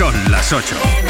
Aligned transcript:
Son 0.00 0.14
las 0.30 0.50
8. 0.50 1.09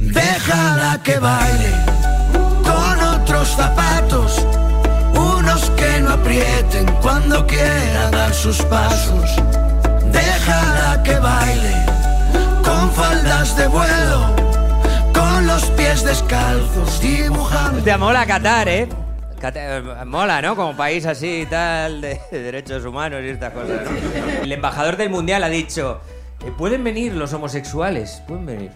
Déjala 0.00 1.00
que 1.02 1.18
baile 1.18 1.72
con 2.62 3.00
otros 3.00 3.48
zapatos. 3.48 4.46
Unos 5.14 5.70
que 5.70 6.00
no 6.00 6.10
aprieten 6.10 6.86
cuando 7.00 7.46
quiera 7.46 8.10
dar 8.10 8.34
sus 8.34 8.62
pasos. 8.62 9.36
Déjala 10.12 11.02
que 11.02 11.18
baile 11.18 11.74
con 12.64 12.90
faldas 12.92 13.56
de 13.56 13.66
vuelo. 13.68 14.36
Con 15.12 15.46
los 15.46 15.64
pies 15.70 16.04
descalzos 16.04 17.00
dibujando. 17.00 17.82
Te 17.82 17.96
mola 17.96 18.22
¿eh? 18.24 18.26
Qatar, 18.26 18.68
eh, 18.68 19.82
mola, 20.06 20.40
¿no? 20.42 20.56
Como 20.56 20.76
país 20.76 21.04
así 21.06 21.42
y 21.42 21.46
tal, 21.46 22.00
de, 22.00 22.20
de 22.30 22.42
derechos 22.42 22.84
humanos 22.84 23.20
y 23.22 23.28
estas 23.28 23.52
cosas, 23.52 23.82
¿no? 23.84 24.42
El 24.42 24.52
embajador 24.52 24.96
del 24.96 25.10
mundial 25.10 25.44
ha 25.44 25.48
dicho: 25.48 26.00
eh, 26.44 26.52
pueden 26.56 26.82
venir 26.84 27.14
los 27.14 27.32
homosexuales, 27.32 28.22
pueden 28.26 28.46
venir. 28.46 28.70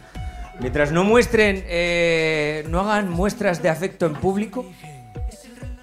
Mientras 0.60 0.92
no 0.92 1.04
muestren, 1.04 1.64
eh, 1.66 2.64
no 2.68 2.80
hagan 2.80 3.08
muestras 3.08 3.62
de 3.62 3.70
afecto 3.70 4.06
en 4.06 4.14
público. 4.14 4.66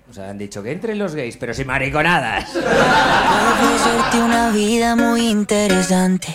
O 0.10 0.14
sea, 0.14 0.30
han 0.30 0.38
dicho 0.38 0.62
que 0.64 0.72
entren 0.72 1.00
los 1.00 1.16
gays, 1.16 1.36
pero 1.38 1.54
sin 1.54 1.68
mariconadas. 1.68 2.50
Puedo 2.52 2.66
hacerte 2.66 4.22
una 4.22 4.52
vida 4.52 4.96
muy 4.96 5.28
interesante. 5.28 6.28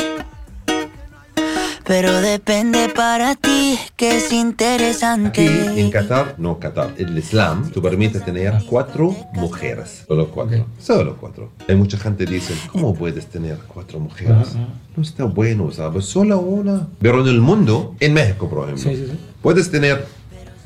Pero 1.86 2.20
depende 2.20 2.88
para 2.88 3.34
ti 3.34 3.78
que 3.96 4.16
es 4.16 4.32
interesante. 4.32 5.48
Aquí 5.48 5.80
en 5.80 5.90
Qatar, 5.90 6.36
no 6.38 6.58
Qatar, 6.58 6.94
el 6.96 7.16
Islam 7.18 7.70
te 7.70 7.80
permite 7.80 8.20
tener 8.20 8.54
cuatro 8.68 9.14
mujeres. 9.34 10.04
Solo 10.06 10.28
cuatro. 10.28 10.66
Solo 10.78 11.16
cuatro. 11.18 11.50
Hay 11.68 11.76
mucha 11.76 11.98
gente 11.98 12.24
que 12.24 12.34
dice, 12.34 12.54
¿cómo 12.70 12.94
puedes 12.94 13.26
tener 13.26 13.58
cuatro 13.66 13.98
mujeres? 13.98 14.54
No 14.96 15.02
está 15.02 15.24
bueno, 15.24 15.70
¿sabes? 15.72 16.04
Solo 16.04 16.38
una. 16.40 16.88
Pero 17.00 17.20
en 17.22 17.28
el 17.28 17.40
mundo, 17.40 17.96
en 18.00 18.14
México, 18.14 18.48
por 18.48 18.68
ejemplo, 18.68 19.14
puedes 19.40 19.70
tener 19.70 20.06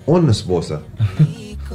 una 0.04 0.32
esposa, 0.32 0.82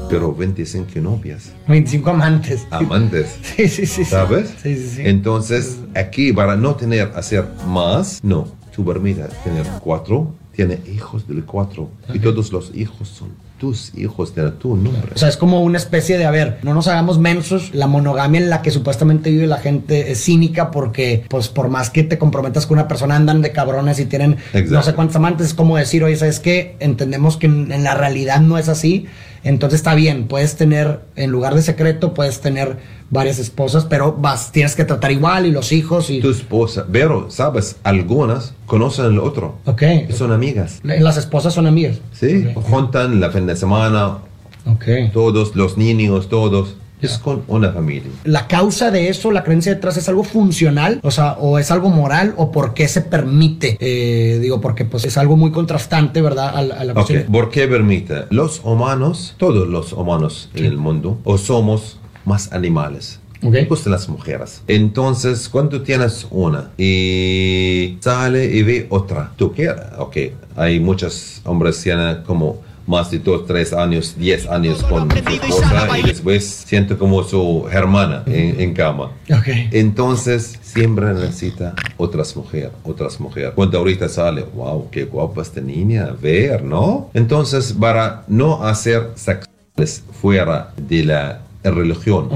pero 0.10 0.34
25 0.34 1.00
novias. 1.00 1.52
25 1.68 2.10
amantes. 2.10 2.68
Amantes. 2.70 3.38
Sí, 3.44 3.68
sí, 3.68 3.86
sí. 3.86 4.04
sí. 4.04 4.06
¿Sabes? 4.06 4.54
Sí, 4.62 4.76
sí, 4.76 4.88
sí. 4.96 5.02
Entonces, 5.06 5.78
aquí 5.96 6.32
para 6.32 6.56
no 6.56 6.76
tener, 6.76 7.12
hacer 7.16 7.46
más, 7.68 8.24
no. 8.24 8.61
Permites 8.84 9.30
tener 9.44 9.66
cuatro, 9.82 10.32
tiene 10.56 10.80
hijos 10.94 11.28
del 11.28 11.44
cuatro. 11.46 11.90
Y 12.14 12.20
todos 12.20 12.52
los 12.52 12.72
hijos 12.76 13.08
son 13.08 13.30
tus 13.58 13.94
hijos, 13.96 14.34
de 14.34 14.50
tu 14.50 14.76
nombre. 14.76 15.12
O 15.14 15.18
sea, 15.20 15.30
es 15.30 15.38
como 15.38 15.62
una 15.62 15.78
especie 15.78 16.18
de, 16.18 16.26
a 16.26 16.32
ver, 16.32 16.58
no 16.64 16.74
nos 16.74 16.88
hagamos 16.88 17.20
mensos, 17.20 17.76
la 17.76 17.86
monogamia 17.86 18.42
en 18.42 18.50
la 18.50 18.64
que 18.64 18.72
supuestamente 18.72 19.30
vive 19.30 19.46
la 19.46 19.60
gente 19.60 20.12
es 20.12 20.24
cínica 20.24 20.72
porque, 20.72 21.26
pues, 21.30 21.48
por 21.48 21.70
más 21.70 21.92
que 21.92 22.02
te 22.04 22.18
comprometas 22.18 22.66
con 22.66 22.80
una 22.80 22.88
persona, 22.88 23.16
andan 23.16 23.44
de 23.44 23.52
cabrones 23.52 24.00
y 24.00 24.06
tienen 24.06 24.38
no 24.54 24.60
Exacto. 24.60 24.82
sé 24.82 24.96
cuántos 24.96 25.16
amantes, 25.18 25.48
es 25.48 25.54
como 25.54 25.78
decir, 25.78 26.04
oye, 26.04 26.16
¿sabes 26.16 26.40
qué? 26.40 26.76
Entendemos 26.80 27.38
que 27.38 27.46
en, 27.46 27.72
en 27.72 27.84
la 27.84 27.94
realidad 27.94 28.42
no 28.42 28.58
es 28.58 28.68
así, 28.68 29.06
entonces 29.44 29.80
está 29.80 29.96
bien, 29.96 30.28
puedes 30.28 30.56
tener, 30.56 31.02
en 31.16 31.32
lugar 31.32 31.56
de 31.56 31.62
secreto, 31.62 32.14
puedes 32.14 32.42
tener 32.42 32.78
varias 33.10 33.40
esposas, 33.40 33.86
pero 33.86 34.14
vas, 34.14 34.52
tienes 34.52 34.76
que 34.76 34.86
tratar 34.86 35.12
igual 35.12 35.46
y 35.46 35.52
los 35.52 35.72
hijos 35.72 36.10
y... 36.10 36.20
Tu 36.22 36.30
esposa, 36.30 36.86
pero, 36.92 37.30
¿sabes? 37.30 37.76
Algunas 37.84 38.54
conocen 38.66 39.06
al 39.06 39.20
otro. 39.20 39.58
Ok. 39.66 39.84
Y 40.10 40.14
son 40.14 40.32
amigas. 40.32 40.80
Las 40.84 41.18
esposas 41.18 41.54
son 41.54 41.68
amigas. 41.68 42.00
Sí, 42.14 42.48
juntan 42.56 43.20
la 43.20 43.30
fin 43.32 43.46
de 43.48 43.56
semana, 43.56 44.20
Ok. 44.66 44.86
todos 45.12 45.56
los 45.56 45.78
niños, 45.78 46.30
todos. 46.30 46.76
Es 47.02 47.18
con 47.18 47.44
una 47.48 47.72
familia. 47.72 48.12
la 48.24 48.48
causa 48.48 48.92
de 48.92 49.10
eso, 49.10 49.32
la 49.32 49.44
creencia 49.44 49.74
detrás 49.74 49.98
es 49.98 50.08
algo 50.10 50.24
funcional, 50.24 51.00
o 51.04 51.12
sea, 51.12 51.34
o 51.34 51.58
es 51.60 51.72
algo 51.72 51.90
moral, 51.90 52.34
o 52.38 52.52
por 52.52 52.74
qué 52.74 52.88
se 52.88 53.02
permite. 53.02 53.78
Eh, 53.80 54.40
digo, 54.40 54.62
porque 54.62 54.86
pues 54.86 55.06
es 55.06 55.18
algo 55.18 55.36
muy 55.38 55.52
contrastante, 55.52 56.22
¿verdad? 56.22 56.56
A, 56.56 56.62
la- 56.62 56.76
a 56.76 56.84
la. 56.84 56.94
¿por 56.94 57.50
qué 57.50 57.68
permite? 57.68 58.26
Los 58.30 58.62
humanos, 58.64 59.36
todos 59.38 59.68
los 59.68 59.94
humanos 59.94 60.50
en 60.54 60.66
el 60.66 60.78
mundo, 60.78 61.20
o 61.24 61.38
somos 61.38 62.00
más 62.26 62.52
animales. 62.54 63.20
Ok. 63.44 63.54
Me 63.54 63.66
gustan 63.66 63.94
las 63.94 64.08
mujeres. 64.08 64.62
Entonces, 64.68 65.50
cuando 65.50 65.82
tienes 65.82 66.28
una 66.30 66.70
y 66.78 67.98
sale 68.00 68.46
y 68.46 68.62
ve 68.64 68.86
otra, 68.90 69.32
tú 69.36 69.52
quieres, 69.52 69.82
ok, 69.98 70.18
hay 70.56 70.80
muchos 70.80 71.42
hombres 71.46 71.78
que 71.78 71.84
tienen 71.86 72.22
como 72.24 72.62
más 72.88 73.12
de 73.12 73.20
2, 73.20 73.46
3 73.46 73.74
años, 73.74 74.16
10 74.18 74.48
años 74.48 74.84
con 74.84 75.10
su 75.10 75.18
esposa 75.18 76.00
y 76.00 76.04
después 76.04 76.46
siente 76.46 76.98
como 76.98 77.24
su 77.24 77.68
hermana 77.72 78.24
en, 78.26 78.60
en 78.60 78.74
cama. 78.74 79.12
Ok. 79.32 79.48
Entonces, 79.72 80.60
siempre 80.62 81.14
necesita 81.14 81.76
otras 81.98 82.36
mujeres, 82.36 82.72
otras 82.84 83.20
mujeres. 83.20 83.52
Cuando 83.56 83.78
ahorita 83.78 84.10
sale, 84.10 84.44
wow, 84.56 84.90
qué 84.90 85.06
guapa 85.06 85.42
esta 85.42 85.62
niña, 85.62 86.06
a 86.06 86.12
ver, 86.12 86.64
¿no? 86.64 87.10
Entonces, 87.14 87.74
para 87.74 88.24
no 88.28 88.64
hacer 88.64 89.12
sexuales 89.16 90.04
fuera 90.22 90.74
de 90.78 91.04
la 91.04 91.42
religión, 91.64 92.30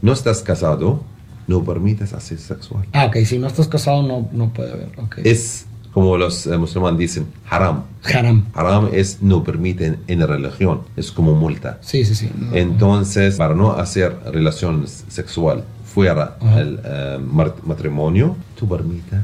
no 0.00 0.12
estás 0.12 0.42
casado, 0.42 1.02
no 1.46 1.64
permites 1.64 2.12
hacer 2.12 2.38
sexual. 2.38 2.86
Ah, 2.92 3.06
ok, 3.06 3.16
si 3.24 3.38
no 3.38 3.46
estás 3.46 3.68
casado 3.68 4.02
no, 4.02 4.28
no 4.32 4.52
puede 4.52 4.72
haber. 4.72 4.88
Ok. 4.98 5.18
Es 5.24 5.66
como 5.92 6.16
los 6.16 6.46
eh, 6.46 6.56
musulmanes 6.56 6.98
dicen, 6.98 7.26
haram. 7.48 7.84
Haram. 8.04 8.46
Haram 8.54 8.88
es 8.92 9.18
no 9.22 9.44
permiten 9.44 9.98
en 10.08 10.20
la 10.20 10.26
religión, 10.26 10.80
es 10.96 11.12
como 11.12 11.34
multa. 11.34 11.78
Sí, 11.82 12.04
sí, 12.04 12.14
sí. 12.14 12.30
No. 12.38 12.54
Entonces, 12.54 13.36
para 13.36 13.54
no 13.54 13.72
hacer 13.72 14.16
relaciones 14.32 15.04
sexual 15.08 15.64
fuera 15.84 16.36
del 16.56 16.80
eh, 16.84 17.18
matrimonio, 17.64 18.36
tú 18.58 18.66
permites 18.68 19.20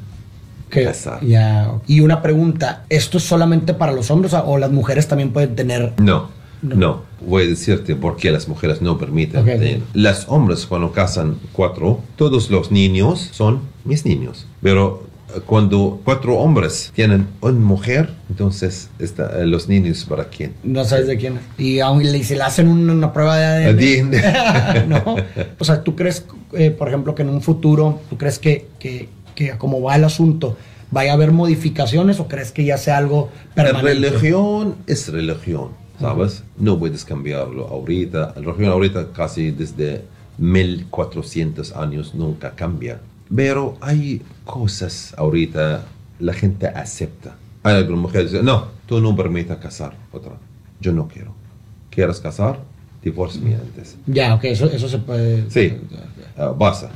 Que- 0.70 0.84
casar. 0.84 1.24
ya. 1.24 1.72
Y 1.86 2.00
una 2.00 2.20
pregunta, 2.20 2.84
¿esto 2.90 3.16
es 3.18 3.24
solamente 3.24 3.72
para 3.74 3.92
los 3.92 4.10
hombres 4.10 4.34
o 4.34 4.58
las 4.58 4.70
mujeres 4.70 5.08
también 5.08 5.32
pueden 5.32 5.56
tener... 5.56 5.94
No, 5.98 6.28
no, 6.60 7.02
Voy 7.26 7.44
a 7.44 7.46
decirte 7.46 7.96
por 7.96 8.16
qué 8.16 8.30
las 8.30 8.46
mujeres 8.48 8.82
no 8.82 8.98
permiten. 8.98 9.40
Ok. 9.40 9.46
tener. 9.46 9.80
Las 9.94 10.26
hombres 10.28 10.66
cuando 10.66 10.92
casan 10.92 11.36
cuatro, 11.52 12.00
todos 12.16 12.50
los 12.50 12.70
niños 12.70 13.30
son 13.32 13.60
mis 13.84 14.04
niños. 14.04 14.46
Pero 14.62 15.07
cuando 15.46 16.00
cuatro 16.04 16.36
hombres 16.36 16.90
tienen 16.94 17.26
una 17.40 17.58
mujer, 17.58 18.10
entonces 18.30 18.88
está, 18.98 19.40
eh, 19.40 19.46
los 19.46 19.68
niños 19.68 20.04
para 20.08 20.24
quién? 20.24 20.54
No 20.62 20.84
sabes 20.84 21.06
de 21.06 21.16
quién. 21.16 21.38
Y 21.58 21.80
aún 21.80 22.02
le, 22.02 22.24
si 22.24 22.34
le 22.34 22.42
hacen 22.42 22.68
una, 22.68 22.92
una 22.92 23.12
prueba 23.12 23.36
de 23.36 23.66
ADN. 23.66 24.88
No. 24.88 25.16
O 25.58 25.64
sea, 25.64 25.82
¿tú 25.82 25.94
crees, 25.94 26.24
eh, 26.52 26.70
por 26.70 26.88
ejemplo, 26.88 27.14
que 27.14 27.22
en 27.22 27.28
un 27.28 27.42
futuro, 27.42 28.00
¿tú 28.08 28.16
crees 28.16 28.38
que, 28.38 28.68
que, 28.78 29.08
que 29.34 29.50
como 29.58 29.82
va 29.82 29.96
el 29.96 30.04
asunto, 30.04 30.56
vaya 30.90 31.10
a 31.10 31.14
haber 31.14 31.32
modificaciones 31.32 32.18
o 32.20 32.28
crees 32.28 32.50
que 32.52 32.64
ya 32.64 32.78
sea 32.78 32.96
algo 32.96 33.30
La 33.54 33.64
permanente? 33.64 34.08
religión 34.08 34.76
es 34.86 35.08
religión, 35.12 35.68
¿sabes? 36.00 36.42
No 36.56 36.78
puedes 36.78 37.04
cambiarlo 37.04 37.66
ahorita. 37.68 38.34
La 38.36 38.42
religión 38.42 38.70
ahorita 38.72 39.12
casi 39.12 39.50
desde 39.50 40.02
1400 40.38 41.72
años 41.76 42.14
nunca 42.14 42.52
cambia. 42.54 43.00
Pero 43.34 43.76
hay 43.80 44.22
cosas 44.44 45.14
ahorita 45.16 45.84
la 46.18 46.32
gente 46.32 46.66
acepta. 46.66 47.36
Hay 47.62 47.76
algunas 47.76 48.02
mujeres 48.02 48.30
que 48.30 48.38
dicen, 48.38 48.46
no, 48.46 48.68
tú 48.86 49.00
no 49.00 49.14
permitas 49.14 49.58
casar 49.58 49.94
otra. 50.12 50.32
Yo 50.80 50.92
no 50.92 51.08
quiero. 51.08 51.34
¿Quieres 51.90 52.20
casar? 52.20 52.60
Divorce 53.02 53.38
antes. 53.38 53.96
Ya, 54.06 54.34
ok, 54.34 54.44
eso, 54.44 54.66
eso 54.66 54.88
se 54.88 54.98
puede... 54.98 55.50
Sí, 55.50 55.76
ah, 56.36 56.52
basta. 56.56 56.90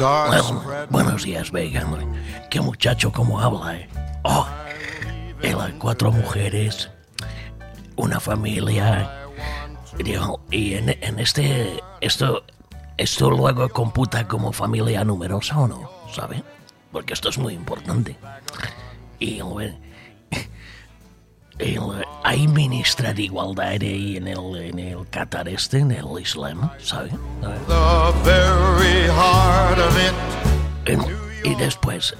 Bueno, 0.00 0.64
buenos 0.90 1.22
días, 1.22 1.52
Vega. 1.52 1.86
Qué 2.50 2.60
muchacho 2.60 3.12
como 3.12 3.40
habla, 3.40 3.76
¿eh? 3.76 3.88
Oh, 4.24 4.46
él 5.42 5.56
hay 5.60 5.72
cuatro 5.78 6.10
mujeres, 6.10 6.90
una 7.94 8.18
familia. 8.18 9.21
Digo, 9.98 10.40
Y 10.50 10.74
en, 10.74 10.88
en 11.00 11.18
este, 11.18 11.82
esto, 12.00 12.44
esto 12.96 13.30
luego 13.30 13.68
computa 13.68 14.26
como 14.28 14.52
familia 14.52 15.04
numerosa 15.04 15.58
o 15.58 15.68
no, 15.68 15.90
¿sabe? 16.14 16.42
Porque 16.90 17.14
esto 17.14 17.28
es 17.30 17.38
muy 17.38 17.54
importante. 17.54 18.16
Y, 19.18 19.38
el- 21.58 22.04
hay 22.24 22.48
ministra 22.48 23.12
de 23.12 23.22
igualdad 23.22 23.68
ahí 23.68 24.16
en 24.16 24.26
el, 24.28 24.56
en 24.56 24.78
el 24.78 25.08
Qatar 25.10 25.48
este, 25.48 25.78
en 25.78 25.92
el 25.92 26.06
Islam, 26.20 26.70
¿sabes? 26.78 27.12
The 27.40 27.48
very 28.24 29.06
heart 29.08 29.78
of 29.78 29.96
it. 29.96 30.88
En- 30.88 31.04
y 31.44 31.54
después, 31.56 32.14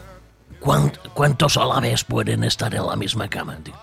¿cuán- 0.60 0.92
¿cuántos 1.14 1.56
a 1.56 1.64
la 1.64 1.80
vez 1.80 2.04
pueden 2.04 2.44
estar 2.44 2.74
en 2.74 2.86
la 2.86 2.94
misma 2.96 3.28
cama? 3.28 3.56
tío? 3.62 3.74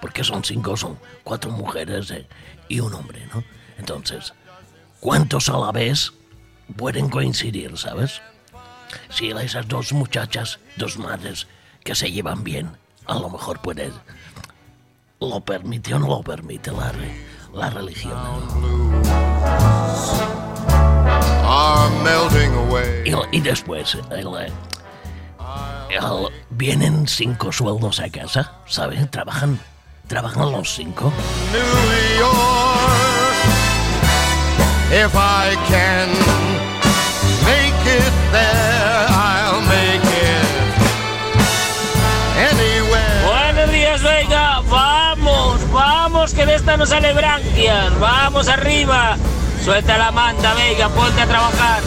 Porque 0.00 0.24
son 0.24 0.44
cinco, 0.44 0.76
son 0.76 0.98
cuatro 1.24 1.50
mujeres 1.50 2.10
eh, 2.10 2.26
y 2.68 2.80
un 2.80 2.92
hombre, 2.94 3.26
¿no? 3.34 3.42
Entonces, 3.78 4.32
¿cuántos 5.00 5.48
a 5.48 5.58
la 5.58 5.72
vez 5.72 6.12
pueden 6.76 7.08
coincidir, 7.08 7.76
sabes? 7.78 8.20
Si 9.10 9.30
esas 9.30 9.68
dos 9.68 9.92
muchachas, 9.92 10.58
dos 10.76 10.96
madres 10.98 11.46
que 11.84 11.94
se 11.94 12.10
llevan 12.10 12.44
bien, 12.44 12.70
a 13.06 13.14
lo 13.14 13.28
mejor 13.30 13.60
puede... 13.60 13.90
Lo 15.20 15.40
permite 15.40 15.94
o 15.94 15.98
no 15.98 16.08
lo 16.08 16.22
permite 16.22 16.70
la, 16.72 16.92
re- 16.92 17.24
la 17.54 17.70
religión. 17.70 18.16
Y, 23.04 23.36
y 23.36 23.40
después, 23.40 23.96
el, 24.10 24.26
eh, 24.36 24.52
el- 25.90 26.28
vienen 26.50 27.06
cinco 27.08 27.50
sueldos 27.52 28.00
a 28.00 28.10
casa, 28.10 28.52
¿sabes? 28.66 29.10
Trabajan, 29.10 29.58
trabajan 30.06 30.52
los 30.52 30.70
cinco. 30.74 31.12
New 31.52 32.18
York. 32.18 32.66
If 34.90 35.14
I 35.14 35.56
can 35.68 36.08
make 37.44 37.82
it 37.86 38.12
there, 38.30 39.06
I'll 39.08 39.60
make 39.62 40.04
it 40.04 40.46
anywhere. 42.38 43.26
Buenos 43.26 43.72
días, 43.72 44.02
venga, 44.02 44.60
vamos, 44.68 45.60
vamos, 45.72 46.32
que 46.34 46.46
de 46.46 46.54
esta 46.54 46.76
no 46.76 46.86
sale 46.86 47.12
branquias, 47.12 47.98
vamos 47.98 48.48
arriba. 48.48 49.16
Suelta 49.64 49.98
la 49.98 50.12
manta, 50.12 50.54
venga, 50.54 50.88
ponte 50.90 51.20
a 51.20 51.26
trabajar. 51.26 51.82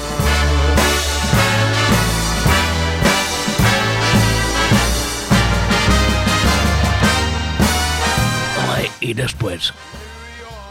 Y 9.01 9.13
después, 9.13 9.73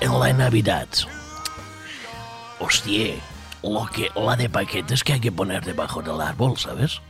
en 0.00 0.18
la 0.18 0.32
Navidad, 0.32 0.88
hostia, 2.58 3.14
lo 3.62 3.86
que, 3.86 4.10
la 4.14 4.36
de 4.36 4.50
paquetes 4.50 5.02
que 5.02 5.14
hay 5.14 5.20
que 5.20 5.32
poner 5.32 5.64
debajo 5.64 6.02
del 6.02 6.20
árbol, 6.20 6.58
¿sabes? 6.58 7.00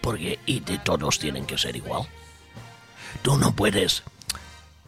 Porque, 0.00 0.38
y 0.44 0.60
de 0.60 0.78
todos 0.78 1.18
tienen 1.18 1.46
que 1.46 1.56
ser 1.56 1.76
igual. 1.76 2.02
Tú 3.22 3.36
no 3.36 3.54
puedes, 3.54 4.02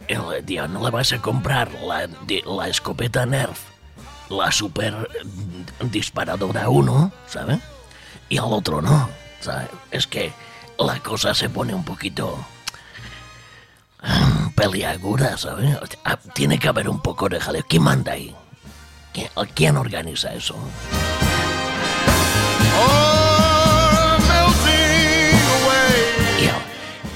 el 0.07 0.45
día 0.45 0.67
no 0.67 0.83
le 0.83 0.91
vas 0.91 1.13
a 1.13 1.21
comprar 1.21 1.71
la, 1.73 2.09
la 2.45 2.67
escopeta 2.67 3.25
Nerf, 3.25 3.59
la 4.29 4.51
super 4.51 4.93
mm, 5.23 5.89
disparadora 5.89 6.69
1, 6.69 7.11
¿sabes? 7.27 7.59
Y 8.27 8.37
al 8.37 8.51
otro 8.51 8.81
no, 8.81 9.09
¿sabes? 9.39 9.69
Es 9.91 10.07
que 10.07 10.33
la 10.77 10.99
cosa 10.99 11.33
se 11.33 11.49
pone 11.49 11.73
un 11.73 11.85
poquito 11.85 12.37
peliaguda, 14.55 15.37
¿sabes? 15.37 15.77
Ah, 16.03 16.17
Tiene 16.33 16.59
que 16.59 16.67
haber 16.67 16.87
un 16.89 17.01
poco 17.01 17.27
de 17.29 17.39
jaleo. 17.39 17.63
¿Quién 17.67 17.83
manda 17.83 18.13
ahí? 18.13 18.35
¿Quién, 19.53 19.77
organiza 19.77 20.33
eso? 20.33 20.55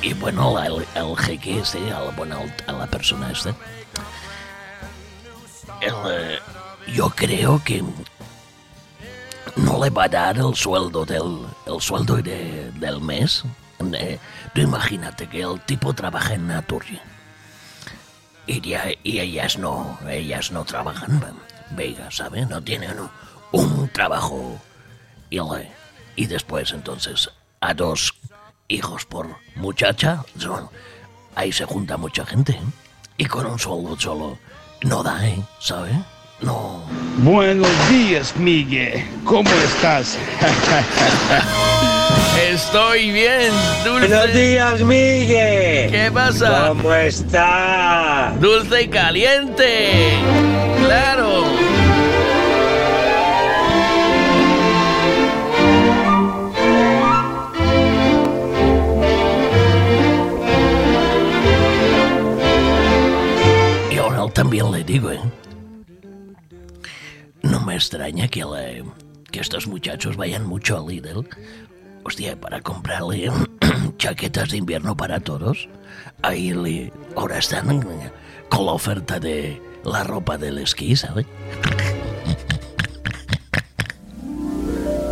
Y, 0.02 0.14
bueno, 0.14 0.58
el, 0.64 0.86
el 0.96 1.18
jeque 1.18 1.60
este, 1.60 1.80
bueno, 2.16 2.40
a 2.68 2.72
la 2.72 2.88
persona 2.88 3.32
este, 3.32 3.54
yo 6.94 7.10
creo 7.10 7.62
que 7.64 7.84
no 9.58 9.84
le 9.84 9.90
va 9.90 10.06
a 10.06 10.10
dar 10.10 10.38
el 10.38 10.56
sueldo 10.56 11.06
del, 11.06 11.46
el 11.68 11.82
sueldo 11.82 12.16
de- 12.18 12.72
del 12.76 13.02
mes. 13.02 13.44
Eh, 13.94 14.18
tú 14.54 14.62
imagínate 14.62 15.28
que 15.28 15.42
el 15.42 15.60
tipo 15.62 15.94
trabaja 15.94 16.34
en 16.34 16.48
Naturgy. 16.48 17.00
Y, 18.48 18.62
ya- 18.62 18.92
y 19.04 19.20
ellas 19.20 19.58
no, 19.58 20.00
ellas 20.10 20.52
no 20.52 20.66
trabajan, 20.66 21.22
Vega, 21.72 22.10
¿sabes? 22.10 22.50
No 22.50 22.62
tienen 22.64 22.96
un, 23.52 23.90
trabajo. 23.90 24.60
Y, 25.30 26.26
después 26.26 26.72
entonces 26.72 27.30
a 27.62 27.74
dos 27.76 28.16
hijos 28.68 29.06
por 29.06 29.28
muchacha, 29.56 30.24
ahí 31.36 31.52
se 31.52 31.66
junta 31.66 31.98
mucha 31.98 32.26
gente. 32.26 32.60
Y 33.18 33.26
con 33.26 33.46
un 33.46 33.60
sueldo 33.60 34.00
solo 34.00 34.40
no 34.82 35.04
da, 35.04 35.28
¿eh? 35.28 35.44
¿Sabes? 35.60 35.96
No. 36.42 36.82
Buenos 37.18 37.70
días, 37.90 38.36
Miguel. 38.38 39.06
¿Cómo 39.26 39.50
estás? 39.52 40.18
Estoy 42.48 43.12
bien, 43.12 43.52
Dulce. 43.84 44.08
Buenos 44.08 44.34
días, 44.34 44.82
Miguel. 44.82 45.92
¿Qué 45.92 46.10
pasa? 46.14 46.70
¿Cómo 46.70 46.94
está? 46.94 48.34
Dulce 48.40 48.84
y 48.84 48.88
caliente. 48.88 50.14
Claro. 50.86 51.44
Y 63.92 63.98
ahora 63.98 64.34
también 64.34 64.72
le 64.72 64.84
digo, 64.86 65.12
¿eh? 65.12 65.20
No 67.42 67.60
me 67.62 67.76
extraña 67.76 68.28
que, 68.30 68.46
estos 69.34 69.68
muchachos 69.68 70.16
vayan 70.16 70.46
mucho 70.46 70.78
a 70.78 70.90
Lidl. 70.90 71.28
Hostia, 72.10 72.36
para 72.36 72.60
comprarle 72.60 73.30
chaquetas 74.00 74.50
de 74.50 74.58
invierno 74.58 74.98
para 74.98 75.20
todos. 75.20 75.70
Ahí 76.24 76.54
le, 76.54 76.92
ahora 77.16 77.38
están 77.38 77.86
con 78.50 78.66
la 78.66 78.72
oferta 78.72 79.20
de 79.20 79.62
la 79.84 80.04
ropa 80.04 80.36
del 80.40 80.58
esquí, 80.58 80.96
¿sabes? 80.96 81.28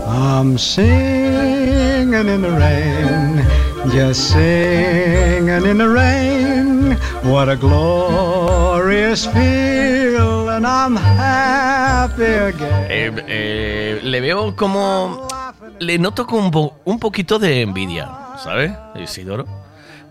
I'm 0.08 0.58
singing 0.58 2.16
in 2.16 2.42
the 2.42 2.50
rain, 2.50 3.46
just 3.92 4.32
singing 4.32 5.68
in 5.68 5.78
the 5.78 5.88
rain. 5.88 6.98
What 7.22 7.48
a 7.48 7.58
glorious 7.58 9.28
feel, 9.28 10.50
and 10.50 10.66
I'm 10.66 10.96
happy 10.96 12.24
again. 12.24 12.88
Eh, 12.90 13.12
eh, 13.28 14.00
le 14.02 14.20
veo 14.20 14.56
como. 14.56 15.37
Le 15.80 15.98
noto 16.00 16.26
como 16.26 16.46
un, 16.46 16.52
po- 16.52 16.76
un 16.86 17.00
poquito 17.00 17.38
de 17.40 17.62
envidia, 17.62 18.10
¿sabes, 18.44 18.72
Isidoro? 18.96 19.46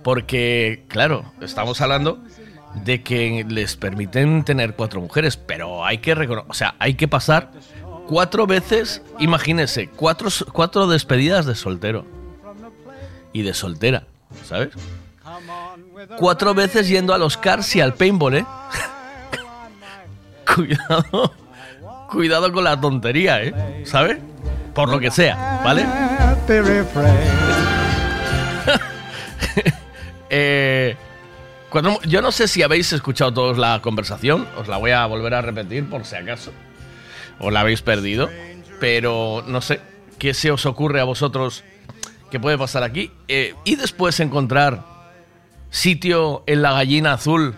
Porque, 0.02 0.84
claro, 0.88 1.32
estamos 1.40 1.80
hablando 1.80 2.18
de 2.84 3.02
que 3.02 3.44
les 3.48 3.76
permiten 3.76 4.44
tener 4.44 4.74
cuatro 4.76 5.00
mujeres, 5.00 5.36
pero 5.36 5.84
hay 5.84 5.98
que 5.98 6.14
reconocer. 6.14 6.50
O 6.50 6.54
sea, 6.54 6.74
hay 6.78 6.94
que 6.94 7.08
pasar 7.08 7.50
cuatro 8.06 8.46
veces, 8.46 9.02
imagínese, 9.18 9.88
cuatro, 9.88 10.28
cuatro 10.52 10.86
despedidas 10.86 11.46
de 11.46 11.54
soltero 11.56 12.04
y 13.32 13.42
de 13.42 13.52
soltera, 13.54 14.04
¿sabes? 14.44 14.68
Cuatro 16.18 16.54
veces 16.54 16.88
yendo 16.88 17.12
a 17.12 17.18
los 17.18 17.36
cars 17.36 17.74
y 17.74 17.80
al 17.80 17.94
paintball, 17.94 18.36
¿eh? 18.36 18.46
Cuidado. 20.54 21.32
Cuidado 22.10 22.52
con 22.52 22.62
la 22.62 22.80
tontería, 22.80 23.42
¿eh? 23.42 23.82
¿Sabes? 23.84 24.18
Por 24.76 24.88
lo 24.90 25.00
que 25.00 25.10
sea, 25.10 25.60
¿vale? 25.64 25.84
Eh, 30.28 30.96
cuando- 31.70 32.00
yo 32.02 32.20
no 32.20 32.32
sé 32.32 32.48
si 32.48 32.62
habéis 32.62 32.92
escuchado 32.92 33.32
todos 33.32 33.58
la 33.58 33.80
conversación, 33.80 34.46
os 34.58 34.66
la 34.66 34.76
voy 34.76 34.90
a 34.90 35.06
volver 35.06 35.34
a 35.34 35.40
repetir 35.42 35.88
por 35.88 36.04
si 36.04 36.16
acaso. 36.16 36.52
O 37.38 37.50
la 37.52 37.60
habéis 37.60 37.80
perdido. 37.82 38.28
Pero 38.80 39.44
no 39.46 39.60
sé, 39.60 39.80
¿qué 40.18 40.34
se 40.34 40.50
os 40.50 40.66
ocurre 40.66 41.00
a 41.00 41.04
vosotros 41.04 41.62
que 42.30 42.40
puede 42.40 42.58
pasar 42.58 42.82
aquí? 42.82 43.12
Eh, 43.28 43.54
y 43.64 43.76
después 43.76 44.18
encontrar 44.20 44.82
sitio 45.70 46.42
en 46.46 46.62
la 46.62 46.72
gallina 46.72 47.12
azul 47.12 47.54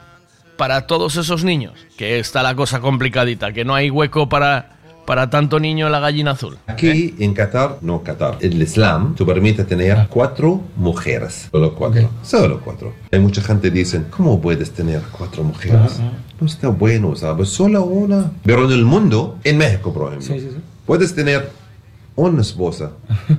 para 0.58 0.86
todos 0.86 1.16
esos 1.16 1.42
niños. 1.44 1.86
Que 1.96 2.18
está 2.18 2.42
la 2.42 2.54
cosa 2.54 2.80
complicadita, 2.80 3.52
que 3.52 3.64
no 3.64 3.74
hay 3.74 3.88
hueco 3.90 4.28
para, 4.28 4.76
para 5.08 5.30
tanto 5.30 5.58
niño 5.58 5.88
la 5.88 6.00
gallina 6.00 6.32
azul. 6.32 6.58
Aquí 6.66 7.14
en 7.18 7.32
Qatar, 7.32 7.78
no 7.80 8.02
Qatar, 8.02 8.36
el 8.40 8.60
Islam 8.60 9.14
te 9.14 9.24
permite 9.24 9.64
tener 9.64 10.06
cuatro 10.10 10.60
mujeres. 10.76 11.48
Solo 11.50 11.74
cuatro. 11.74 12.10
Solo 12.22 12.60
cuatro. 12.62 12.92
Hay 13.10 13.18
mucha 13.18 13.40
gente 13.40 13.72
que 13.72 13.78
dice, 13.78 14.02
¿cómo 14.10 14.38
puedes 14.38 14.70
tener 14.70 15.00
cuatro 15.10 15.42
mujeres? 15.44 15.98
No 16.38 16.46
está 16.46 16.68
bueno, 16.68 17.16
¿sabes? 17.16 17.48
Solo 17.48 17.84
una. 17.84 18.32
Pero 18.44 18.66
en 18.66 18.72
el 18.72 18.84
mundo, 18.84 19.38
en 19.44 19.56
México, 19.56 19.94
por 19.94 20.12
ejemplo, 20.12 20.60
puedes 20.84 21.14
tener 21.14 21.52
una 22.14 22.42
esposa, 22.42 22.90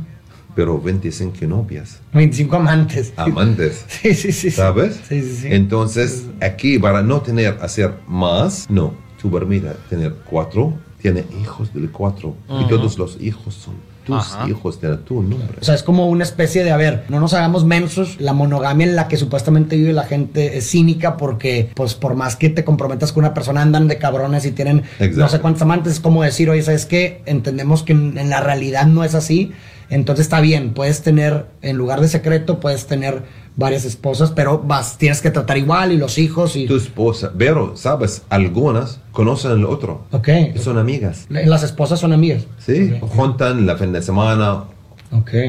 pero 0.55 0.81
25 0.81 1.45
novias. 1.45 1.99
25 2.13 2.55
amantes. 2.55 3.13
Amantes. 3.15 3.85
Sí, 3.87 4.15
sí, 4.15 4.31
sí. 4.31 4.49
sí. 4.49 4.51
¿Sabes? 4.51 4.99
Sí, 5.07 5.21
sí, 5.21 5.35
sí. 5.41 5.47
Entonces, 5.51 6.25
aquí 6.41 6.79
para 6.79 7.03
no 7.03 7.21
tener, 7.21 7.59
hacer 7.61 7.93
más, 8.07 8.67
no. 8.71 8.95
Tu 9.21 9.29
permite 9.29 9.69
tener 9.89 10.15
cuatro, 10.23 10.73
tiene 11.01 11.23
hijos 11.41 11.73
del 11.73 11.91
cuatro. 11.91 12.35
Y 12.49 12.67
todos 12.67 12.97
los 12.97 13.17
hijos 13.21 13.53
son 13.53 13.75
tus 14.05 14.17
Ajá. 14.17 14.49
hijos, 14.49 14.79
tienen 14.79 14.99
tu 14.99 15.21
nombre. 15.21 15.57
O 15.61 15.63
sea, 15.63 15.75
es 15.75 15.83
como 15.83 16.07
una 16.07 16.23
especie 16.23 16.63
de, 16.63 16.71
a 16.71 16.77
ver, 16.77 17.05
no 17.09 17.19
nos 17.19 17.33
hagamos 17.33 17.63
mensos. 17.63 18.19
La 18.19 18.33
monogamia 18.33 18.87
en 18.87 18.95
la 18.95 19.07
que 19.07 19.17
supuestamente 19.17 19.75
vive 19.75 19.93
la 19.93 20.03
gente 20.05 20.57
es 20.57 20.69
cínica 20.69 21.15
porque, 21.17 21.71
pues, 21.75 21.93
por 21.93 22.15
más 22.15 22.35
que 22.35 22.49
te 22.49 22.63
comprometas 22.63 23.11
con 23.11 23.23
una 23.23 23.33
persona, 23.33 23.61
andan 23.61 23.87
de 23.87 23.97
cabrones 23.97 24.45
y 24.45 24.51
tienen 24.51 24.83
no 25.15 25.29
sé 25.29 25.39
cuántos 25.39 25.61
amantes. 25.61 25.93
Es 25.93 25.99
como 25.99 26.23
decir, 26.23 26.49
oye, 26.49 26.61
¿sabes 26.63 26.85
qué? 26.85 27.21
Entendemos 27.25 27.83
que 27.83 27.93
en, 27.93 28.17
en 28.17 28.29
la 28.29 28.41
realidad 28.41 28.87
no 28.87 29.03
es 29.03 29.15
así. 29.15 29.51
Entonces 29.89 30.25
está 30.25 30.39
bien, 30.39 30.73
puedes 30.73 31.01
tener, 31.01 31.47
en 31.61 31.75
lugar 31.77 31.99
de 32.01 32.07
secreto, 32.07 32.59
puedes 32.59 32.85
tener 32.85 33.23
varias 33.55 33.85
esposas, 33.85 34.31
pero 34.31 34.59
vas, 34.59 34.97
tienes 34.97 35.21
que 35.21 35.31
tratar 35.31 35.57
igual 35.57 35.91
y 35.91 35.97
los 35.97 36.17
hijos 36.17 36.55
y... 36.55 36.65
Tu 36.65 36.75
esposa, 36.77 37.31
pero, 37.37 37.75
¿sabes? 37.75 38.23
Algunas 38.29 38.99
conocen 39.11 39.51
al 39.51 39.65
otro. 39.65 40.05
Ok. 40.11 40.29
Son 40.61 40.77
amigas. 40.77 41.25
Las 41.29 41.63
esposas 41.63 41.99
son 41.99 42.13
amigas. 42.13 42.43
Sí, 42.57 42.93
juntan 43.01 43.65
la 43.65 43.75
fin 43.77 43.91
de 43.91 44.01
semana. 44.01 44.63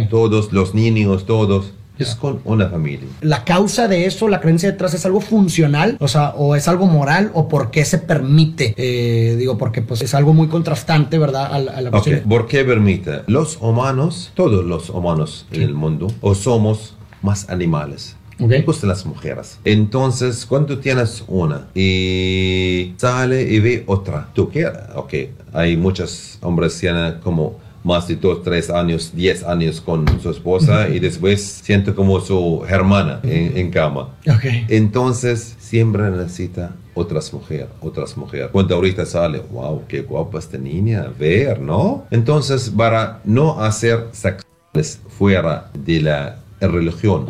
Todos, 0.09 0.52
los 0.52 0.75
niños, 0.75 1.26
todos. 1.26 1.73
Es 1.99 2.14
con 2.14 2.40
una 2.47 2.66
familia. 2.71 3.07
la 3.21 3.45
causa 3.45 3.87
de 3.87 4.07
eso, 4.07 4.26
la 4.26 4.40
creencia 4.40 4.71
detrás 4.73 4.95
es 4.95 5.04
algo 5.04 5.21
funcional, 5.21 5.99
o 6.00 6.09
sea, 6.09 6.30
o 6.30 6.57
es 6.57 6.66
algo 6.66 6.87
moral, 6.87 7.30
o 7.35 7.47
por 7.47 7.71
qué 7.71 7.85
se 7.85 7.99
permite. 7.99 8.73
Eh, 8.78 9.37
digo, 9.37 9.59
porque 9.59 9.83
pues 9.83 10.00
es 10.00 10.14
algo 10.14 10.33
muy 10.33 10.49
contrastante, 10.49 11.19
¿verdad? 11.19 11.52
A 11.52 11.59
la, 11.59 11.73
a 11.73 11.80
la 11.83 11.88
Ok, 11.90 11.95
cuestión. 11.97 12.21
¿por 12.26 12.47
qué 12.47 12.64
permite? 12.64 13.21
Los 13.26 13.59
humanos, 13.61 14.30
todos 14.35 14.64
los 14.64 14.88
humanos 14.88 15.45
en 15.52 15.61
el 15.61 15.75
mundo, 15.75 16.07
o 16.23 16.35
somos 16.35 16.95
más 17.22 17.48
animales. 17.48 18.16
Me 18.38 18.62
gustan 18.62 18.88
las 18.88 19.04
mujeres. 19.04 19.58
Entonces, 19.64 20.46
cuando 20.46 20.78
tienes 20.78 21.22
una 21.28 21.68
y 21.74 22.94
sale 22.96 23.42
y 23.42 23.60
ve 23.60 23.84
otra, 23.86 24.28
tú 24.34 24.48
quieres, 24.48 24.78
ok, 24.94 25.14
hay 25.52 25.76
muchos 25.76 26.38
hombres 26.40 26.74
que 26.74 26.80
tienen 26.80 27.20
como 27.20 27.58
más 27.84 28.08
de 28.08 28.16
dos, 28.16 28.42
tres 28.42 28.70
años, 28.70 29.12
diez 29.14 29.42
años 29.42 29.80
con 29.80 30.06
su 30.20 30.30
esposa 30.30 30.88
y 30.88 30.98
después 30.98 31.42
siente 31.42 31.94
como 31.94 32.20
su 32.20 32.64
hermana 32.68 33.20
en, 33.22 33.56
en 33.56 33.70
cama. 33.70 34.16
Ok. 34.26 34.44
Entonces, 34.68 35.56
siempre 35.58 36.10
necesita 36.10 36.74
otras 36.94 37.32
mujeres, 37.32 37.68
otras 37.80 38.16
mujeres. 38.16 38.48
Cuando 38.52 38.74
ahorita 38.74 39.06
sale, 39.06 39.40
wow, 39.50 39.82
qué 39.86 40.02
guapa 40.02 40.38
esta 40.38 40.58
niña, 40.58 41.10
ver, 41.18 41.60
¿no? 41.60 42.06
Entonces, 42.10 42.70
para 42.74 43.20
no 43.24 43.60
hacer 43.60 44.08
sexuales 44.12 45.00
fuera 45.08 45.70
de 45.74 46.00
la 46.00 46.39
religión, 46.68 47.26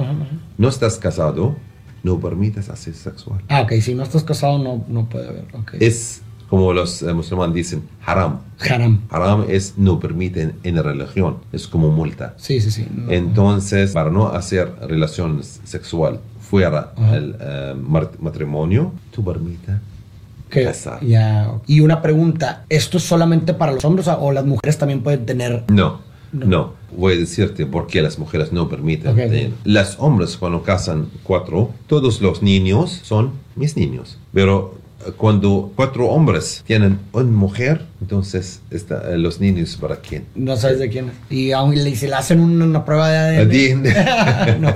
no 0.59 0.69
estás 0.69 0.97
casado, 0.99 1.57
no 2.03 2.19
permites 2.21 2.69
hacer 2.69 2.95
sexual. 2.95 3.41
Ah, 3.49 3.63
ok, 3.63 3.73
si 3.81 3.95
no 3.95 4.03
estás 4.03 4.25
casado 4.25 4.59
no, 4.59 4.85
no 4.89 5.09
puede 5.09 5.29
haber. 5.29 5.45
ok. 5.53 5.75
Es 5.81 6.23
como 6.49 6.73
los 6.73 7.03
eh, 7.03 7.13
musulmanes 7.15 7.55
dicen, 7.55 7.83
haram. 8.05 8.41
Haram. 8.59 9.03
Haram 9.11 9.45
es 9.49 9.75
no 9.77 10.01
permiten 10.01 10.55
en 10.65 10.75
la 10.77 10.83
religión, 10.83 11.37
es 11.53 11.69
como 11.69 11.91
multa. 11.91 12.35
Sí, 12.39 12.61
sí, 12.61 12.71
sí. 12.73 12.87
no. 12.93 13.11
Entonces, 13.13 13.93
para 13.93 14.11
no 14.11 14.29
hacer 14.29 14.75
relaciones 14.89 15.61
sexual 15.65 16.19
fuera 16.41 16.93
Ajá. 16.97 17.13
del 17.13 17.37
eh, 17.39 17.75
matrimonio, 18.21 18.93
tú 19.13 19.23
permites 19.25 19.77
Que- 20.49 20.65
casar. 20.65 21.05
ya. 21.05 21.53
Y 21.69 21.81
una 21.81 22.03
pregunta, 22.03 22.65
¿esto 22.69 22.97
es 22.99 23.05
solamente 23.05 23.55
para 23.55 23.71
los 23.73 23.85
hombres 23.85 24.09
o 24.09 24.33
las 24.33 24.45
mujeres 24.45 24.77
también 24.79 25.03
pueden 25.03 25.25
tener... 25.27 25.65
No, 25.71 26.01
no, 26.33 26.75
Voy 26.97 27.15
a 27.15 27.17
decirte 27.19 27.67
por 27.67 27.87
qué 27.87 28.03
las 28.03 28.19
mujeres 28.19 28.53
no 28.53 28.69
permiten. 28.69 29.13
Ok. 29.13 29.17
tener. 29.17 29.51
Las 29.65 29.97
hombres 29.99 30.37
cuando 30.37 30.63
casan 30.63 31.09
cuatro, 31.23 31.71
todos 31.87 32.21
los 32.21 32.43
niños 32.43 33.01
son 33.05 33.33
mis 33.55 33.77
niños. 33.77 34.19
Pero 34.33 34.75
eh, 35.07 35.13
cuando 35.17 35.73
cuatro 35.77 36.09
hombres 36.09 36.63
tienen 36.67 36.99
una 37.13 37.31
mujer, 37.31 37.87
entonces 38.01 38.61
está, 38.71 39.13
eh, 39.13 39.19
los 39.19 39.41
niños 39.41 39.77
para 39.81 39.97
quién? 39.97 40.25
No 40.35 40.57
sabes 40.57 40.79
de 40.81 40.89
quién. 40.89 41.13
Y 41.31 41.53
aún 41.53 41.75
le 41.75 42.15
hacen 42.15 42.41
una, 42.41 42.65
una 42.65 42.85
prueba 42.85 43.09
de 43.11 43.39
ADN. 43.39 44.61
No. 44.61 44.75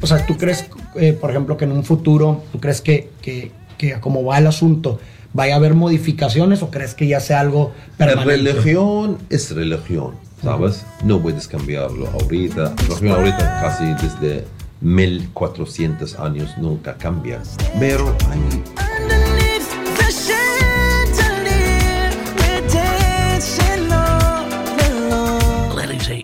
O 0.00 0.06
sea, 0.06 0.24
¿tú 0.26 0.36
crees, 0.36 0.64
eh, 0.96 1.12
por 1.12 1.30
ejemplo, 1.30 1.56
que 1.56 1.66
en 1.66 1.72
un 1.72 1.84
futuro, 1.84 2.42
¿tú 2.52 2.58
crees 2.58 2.80
que, 2.80 3.10
que, 3.20 3.52
que 3.76 4.00
como 4.00 4.24
va 4.24 4.38
el 4.38 4.46
asunto, 4.46 4.98
vaya 5.32 5.54
a 5.54 5.56
haber 5.58 5.74
modificaciones 5.74 6.62
o 6.62 6.70
crees 6.70 6.94
que 6.94 7.06
ya 7.06 7.20
sea 7.20 7.40
algo 7.40 7.72
La 7.98 8.06
permanente? 8.06 8.50
religión 8.52 9.18
es 9.28 9.50
religión, 9.54 10.14
¿sabes? 10.42 10.84
No 11.04 11.20
puedes 11.20 11.46
cambiarlo 11.48 12.08
ahorita. 12.10 12.74
Ahorita 13.14 13.60
casi 13.60 13.84
desde 13.94 14.46
1400 14.80 16.18
años 16.18 16.56
nunca 16.58 16.96
cambia. 16.96 17.40
Pero 17.78 18.16
hay 18.30 18.40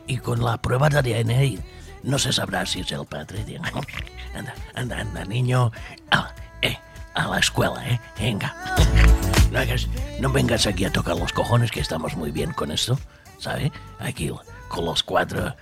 y 0.06 0.18
con 0.18 0.42
la 0.44 0.56
prueba 0.60 0.88
de 0.88 0.98
ADN 1.16 1.60
no 2.02 2.18
se 2.18 2.32
sabrá 2.32 2.64
si 2.66 2.80
es 2.80 2.92
el 2.92 3.04
padre. 3.06 3.44
Anda, 4.34 4.54
anda, 4.74 5.00
anda, 5.00 5.24
niño. 5.24 5.72
Ah, 6.10 6.32
eh, 6.62 6.76
a 7.14 7.26
la 7.28 7.38
escuela, 7.38 7.86
¿eh? 7.88 8.00
Venga. 8.18 8.54
No, 9.52 9.60
hagas- 9.60 9.86
no 10.20 10.30
vengas 10.32 10.66
aquí 10.66 10.84
a 10.84 10.90
tocar 10.92 11.16
los 11.16 11.32
cojones, 11.32 11.70
que 11.70 11.78
estamos 11.78 12.16
muy 12.16 12.32
bien 12.32 12.52
con 12.52 12.72
esto, 12.72 12.98
¿sabe? 13.38 13.72
Aquí 13.98 14.30
con 14.68 14.84
los 14.84 15.02
cuatro. 15.02 15.54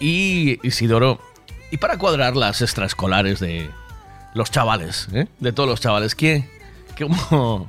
Y 0.00 0.60
Isidoro, 0.66 1.20
y 1.70 1.78
para 1.78 1.98
cuadrar 1.98 2.36
las 2.36 2.62
extraescolares 2.62 3.40
de 3.40 3.68
los 4.34 4.50
chavales, 4.50 5.08
¿eh? 5.12 5.26
de 5.40 5.52
todos 5.52 5.68
los 5.68 5.80
chavales, 5.80 6.14
¿qué, 6.14 6.48
cómo, 6.96 7.68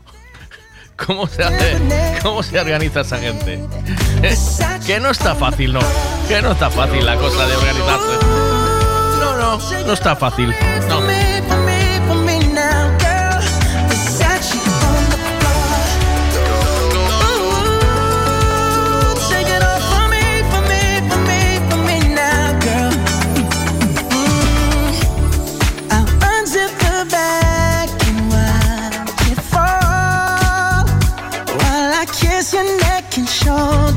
cómo, 0.95 1.27
se 1.27 1.43
hace, 1.43 1.77
¿cómo 2.21 2.43
se 2.43 2.59
organiza 2.59 3.01
esa 3.01 3.17
gente? 3.17 3.59
¿Eh? 4.21 4.36
Que 4.86 5.00
no 5.00 5.09
está 5.09 5.33
fácil, 5.36 5.74
no. 5.74 5.79
Que 6.27 6.41
no 6.41 6.51
está 6.51 6.69
fácil 6.69 7.03
la 7.05 7.15
cosa 7.15 7.48
de 7.48 7.55
organizarse. 7.55 8.25
No, 9.19 9.38
no, 9.38 9.86
no 9.88 9.93
está 9.93 10.15
fácil. 10.15 10.53
No. 10.88 11.68
Neck 33.60 33.88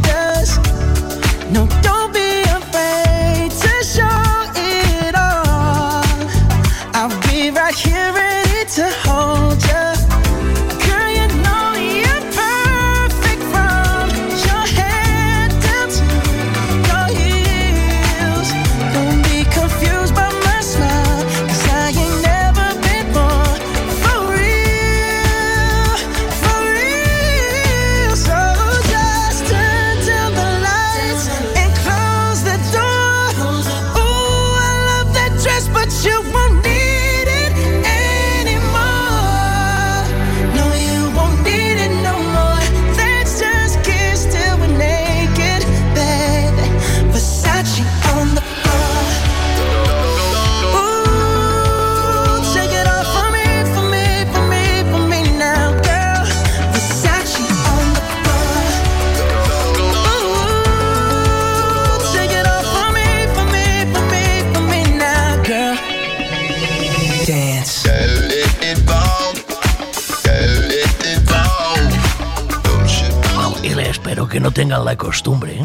no 74.42 74.50
tengan 74.50 74.84
la 74.84 74.96
costumbre 74.96 75.61
¿eh? 75.61 75.64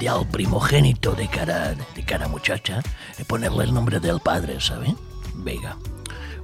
del 0.00 0.26
primogénito 0.26 1.12
de 1.12 1.28
cada, 1.28 1.72
de 1.74 2.04
cada 2.04 2.26
muchacha, 2.26 2.80
eh, 3.16 3.24
ponerle 3.24 3.62
el 3.62 3.72
nombre 3.72 4.00
del 4.00 4.18
padre, 4.18 4.60
¿sabe? 4.60 4.96
Venga. 5.34 5.76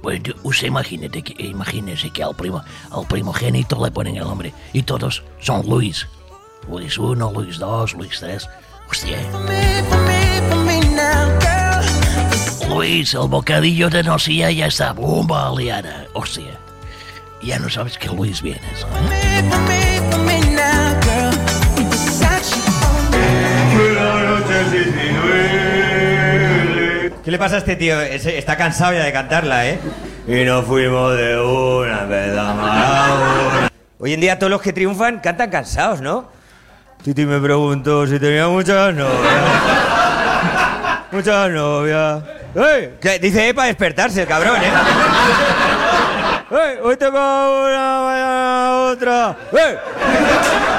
Pues 0.01 0.21
usted 0.43 0.67
imagínate 0.67 1.21
que, 1.21 1.43
imagínese 1.43 2.11
que 2.11 2.23
al, 2.23 2.33
primo, 2.33 2.63
al 2.91 3.05
primogénito 3.07 3.83
le 3.83 3.91
ponen 3.91 4.15
el 4.15 4.23
nombre 4.23 4.53
y 4.71 4.83
todos 4.83 5.21
son 5.41 5.67
Luis. 5.67 6.07
Luis 6.69 6.97
1, 6.97 7.31
Luis 7.33 7.59
2, 7.59 7.93
Luis 7.95 8.17
3. 8.19 8.49
Hostia. 8.89 9.17
Luis, 12.69 13.13
el 13.13 13.27
bocadillo 13.27 13.89
de 13.89 14.03
nocilla 14.03 14.49
ya 14.49 14.67
está. 14.67 14.93
Bomba 14.93 15.51
liada. 15.57 16.07
Hostia. 16.13 16.57
Ya 17.43 17.59
no 17.59 17.69
sabes 17.69 17.97
que 17.97 18.07
Luis 18.07 18.41
viene. 18.41 18.61
¿sabes? 18.79 19.88
¿Qué 27.29 27.33
le 27.33 27.37
pasa 27.37 27.57
a 27.57 27.59
este 27.59 27.75
tío? 27.75 28.01
Está 28.01 28.57
cansado 28.57 28.93
ya 28.93 29.03
de 29.03 29.13
cantarla, 29.13 29.67
¿eh? 29.67 29.79
Y 30.27 30.43
nos 30.45 30.65
fuimos 30.65 31.15
de 31.15 31.39
una 31.39 32.05
vez 32.05 32.35
a 32.35 32.53
una. 32.53 33.69
Hoy 33.99 34.13
en 34.13 34.19
día 34.19 34.39
todos 34.39 34.49
los 34.49 34.59
que 34.63 34.73
triunfan 34.73 35.19
cantan 35.19 35.51
cansados, 35.51 36.01
¿no? 36.01 36.27
Titi 37.03 37.27
me 37.27 37.39
preguntó 37.39 38.07
si 38.07 38.17
tenía 38.17 38.47
muchas 38.47 38.95
novias. 38.95 39.43
Muchas 41.11 41.51
novias. 41.51 42.23
¡Ey! 42.55 42.95
¿Qué? 42.99 43.19
Dice 43.19 43.53
para 43.53 43.67
despertarse 43.67 44.23
el 44.23 44.27
cabrón, 44.27 44.55
¿eh? 44.63 44.71
¡Ey! 46.49 46.79
Hoy 46.81 46.97
tengo 46.97 47.11
una, 47.19 48.01
mañana 48.05 48.71
otra. 48.91 49.37
¡Ey! 49.51 49.77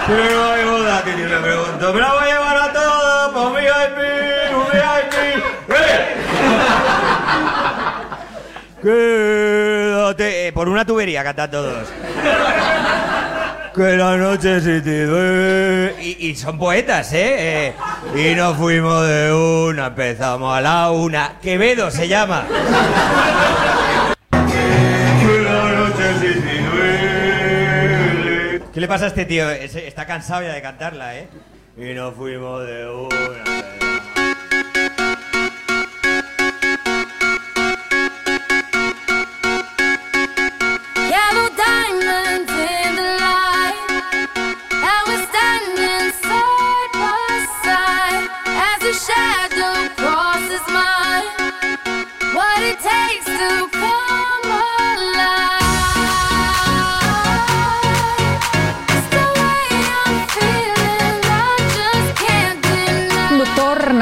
Hay 0.09 0.64
boda, 0.64 1.00
Titi 1.04 1.23
me 1.23 1.37
preguntó. 1.37 1.95
Me 1.95 2.00
la 2.00 2.12
voy 2.12 2.23
a 2.25 2.26
llevar 2.26 2.57
a 2.57 2.73
todas 2.73 3.28
para 3.28 3.47
un 3.47 3.54
VIP, 3.54 4.57
un 4.57 4.64
VIP. 4.64 5.45
¡Ey! 5.69 6.21
Quédate. 8.82 10.49
eh, 10.49 10.52
por 10.52 10.68
una 10.68 10.84
tubería 10.84 11.22
cantan 11.22 11.50
todos. 11.50 11.88
Que 13.75 13.96
la 13.96 14.16
noche 14.16 14.60
sí 14.60 14.80
te 14.82 15.06
duele. 15.06 15.94
Y, 16.02 16.34
son 16.34 16.58
poetas, 16.58 17.12
¿eh? 17.12 17.68
¿eh? 17.68 17.75
Y 18.14 18.34
nos 18.34 18.56
fuimos 18.56 19.06
de 19.06 19.32
una, 19.32 19.87
empezamos 19.87 20.56
a 20.56 20.60
la 20.60 20.90
una. 20.90 21.34
Quevedo 21.40 21.90
se 21.90 22.08
llama. 22.08 22.44
Que 24.30 25.42
la 25.42 25.72
noche 25.72 26.14
te 26.18 26.62
duele. 26.62 28.62
¿Qué 28.75 28.80
le 28.80 28.88
pasa 28.88 29.04
a 29.04 29.08
este 29.08 29.25
tío? 29.25 29.49
Está 29.50 30.06
cansado 30.06 30.42
ya 30.42 30.52
de 30.52 30.62
cantarla, 30.62 31.16
¿eh? 31.16 31.28
Y 31.76 31.94
nos 31.94 32.14
fuimos 32.14 32.66
de 32.66 32.88
una. 32.88 33.69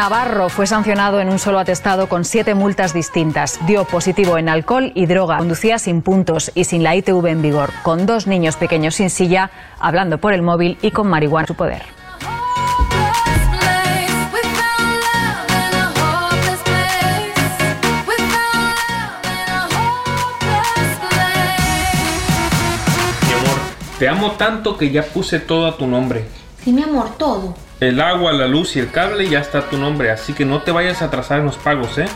Navarro 0.09 0.49
fue 0.49 0.67
sancionado 0.67 1.21
en 1.21 1.29
un 1.29 1.39
solo 1.39 1.59
atestado 1.59 2.09
con 2.09 2.25
siete 2.25 2.55
multas 2.55 2.95
distintas. 2.95 3.59
Dio 3.67 3.85
positivo 3.85 4.39
en 4.39 4.49
alcohol 4.49 4.91
y 4.95 5.05
droga. 5.05 5.37
Conducía 5.37 5.79
sin 5.79 6.01
puntos 6.01 6.51
y 6.55 6.65
sin 6.65 6.83
la 6.83 6.97
ITV 6.97 7.27
en 7.27 7.43
vigor, 7.43 7.71
con 7.83 8.07
dos 8.07 8.27
niños 8.27 8.57
pequeños 8.57 8.95
sin 8.95 9.11
silla, 9.11 9.51
hablando 9.79 10.17
por 10.17 10.33
el 10.33 10.41
móvil 10.41 10.79
y 10.81 10.93
con 10.93 11.09
marihuana 11.09 11.43
en 11.43 11.47
su 11.49 11.55
poder. 11.57 11.83
Mi 23.27 23.35
amor, 23.35 23.59
te 23.99 24.09
amo 24.09 24.33
tanto 24.39 24.79
que 24.79 24.91
ya 24.91 25.03
puse 25.03 25.39
todo 25.39 25.67
a 25.67 25.77
tu 25.77 25.87
nombre. 25.87 26.25
Sí, 26.65 26.73
mi 26.73 26.83
amor, 26.83 27.11
todo. 27.19 27.68
El 27.81 28.01
agua, 28.01 28.33
la 28.33 28.49
luz 28.49 28.75
y 28.75 28.81
el 28.81 28.91
cable 28.91 29.29
ya 29.29 29.39
está 29.39 29.69
tu 29.69 29.77
nombre, 29.77 30.11
así 30.11 30.33
que 30.33 30.45
no 30.45 30.63
te 30.63 30.73
vayas 30.73 31.01
a 31.01 31.05
atrasar 31.05 31.39
en 31.39 31.45
los 31.45 31.57
pagos, 31.57 31.97
¿eh? 31.99 32.07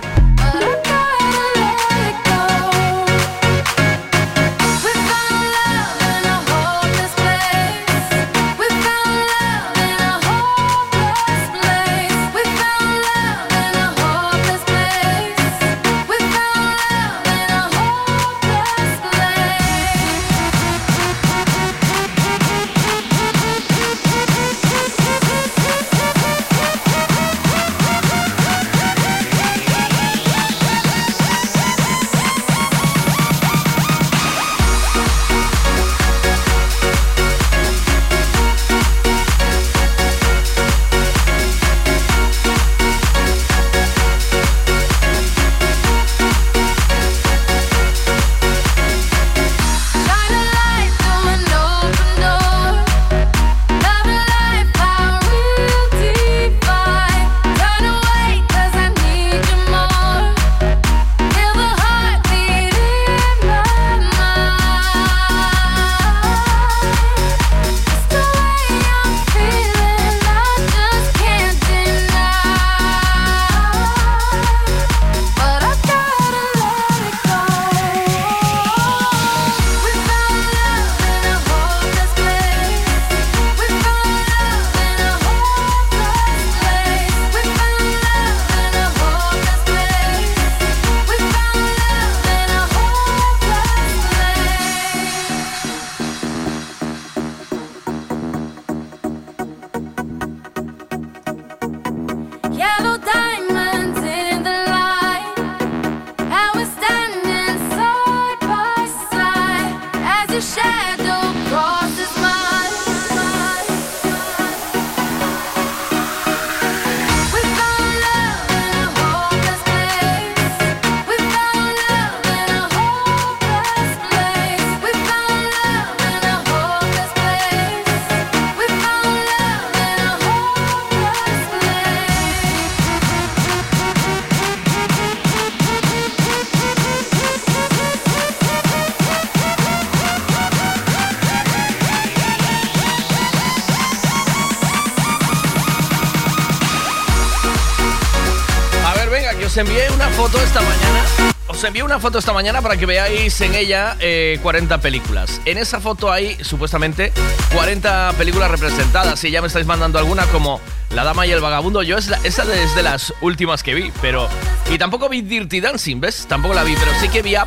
Os 151.63 151.69
envié 151.69 151.85
una 151.85 152.01
foto 152.01 152.19
esta 152.19 152.33
mañana 152.33 152.61
para 152.61 152.77
que 152.77 152.87
veáis 152.87 153.41
en 153.41 153.55
ella 153.55 153.97
eh, 154.01 154.41
40 154.43 154.79
películas. 154.81 155.41
En 155.45 155.59
esa 155.59 155.79
foto 155.79 156.11
hay 156.11 156.37
supuestamente 156.43 157.13
40 157.55 158.15
películas 158.19 158.51
representadas. 158.51 159.23
Y 159.23 159.31
ya 159.31 159.41
me 159.41 159.47
estáis 159.47 159.65
mandando 159.65 160.01
alguna 160.01 160.27
como 160.27 160.61
La 160.91 161.05
Dama 161.05 161.25
y 161.25 161.31
el 161.31 161.41
Vagabundo. 161.41 161.85
Yo 161.85 161.99
es 161.99 162.09
la- 162.09 162.19
esa 162.25 162.43
es 162.53 162.75
de 162.75 162.83
las 162.83 163.15
últimas 163.21 163.63
que 163.63 163.75
vi, 163.75 163.93
pero. 164.03 164.29
Y 164.73 164.77
tampoco 164.79 165.09
vi 165.09 165.23
Dirty 165.23 165.61
Dancing, 165.61 166.01
¿ves? 166.01 166.27
Tampoco 166.29 166.53
la 166.53 166.65
vi, 166.65 166.75
pero 166.75 166.91
sí 167.01 167.09
que 167.09 167.23
vi 167.23 167.37
Up. 167.37 167.47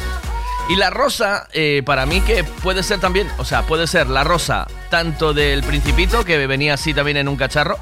Y 0.69 0.77
la 0.77 0.91
rosa, 0.91 1.49
eh, 1.51 1.83
para 1.85 2.05
mí 2.05 2.21
que 2.21 2.45
puede 2.45 2.83
ser 2.83 3.01
también, 3.01 3.29
o 3.37 3.43
sea, 3.43 3.63
puede 3.63 3.85
ser 3.85 4.07
la 4.07 4.23
rosa 4.23 4.65
tanto 4.89 5.33
del 5.33 5.61
Principito, 5.61 6.23
que 6.23 6.47
venía 6.47 6.75
así 6.75 6.93
también 6.93 7.17
en 7.17 7.27
un 7.27 7.35
cacharro, 7.35 7.77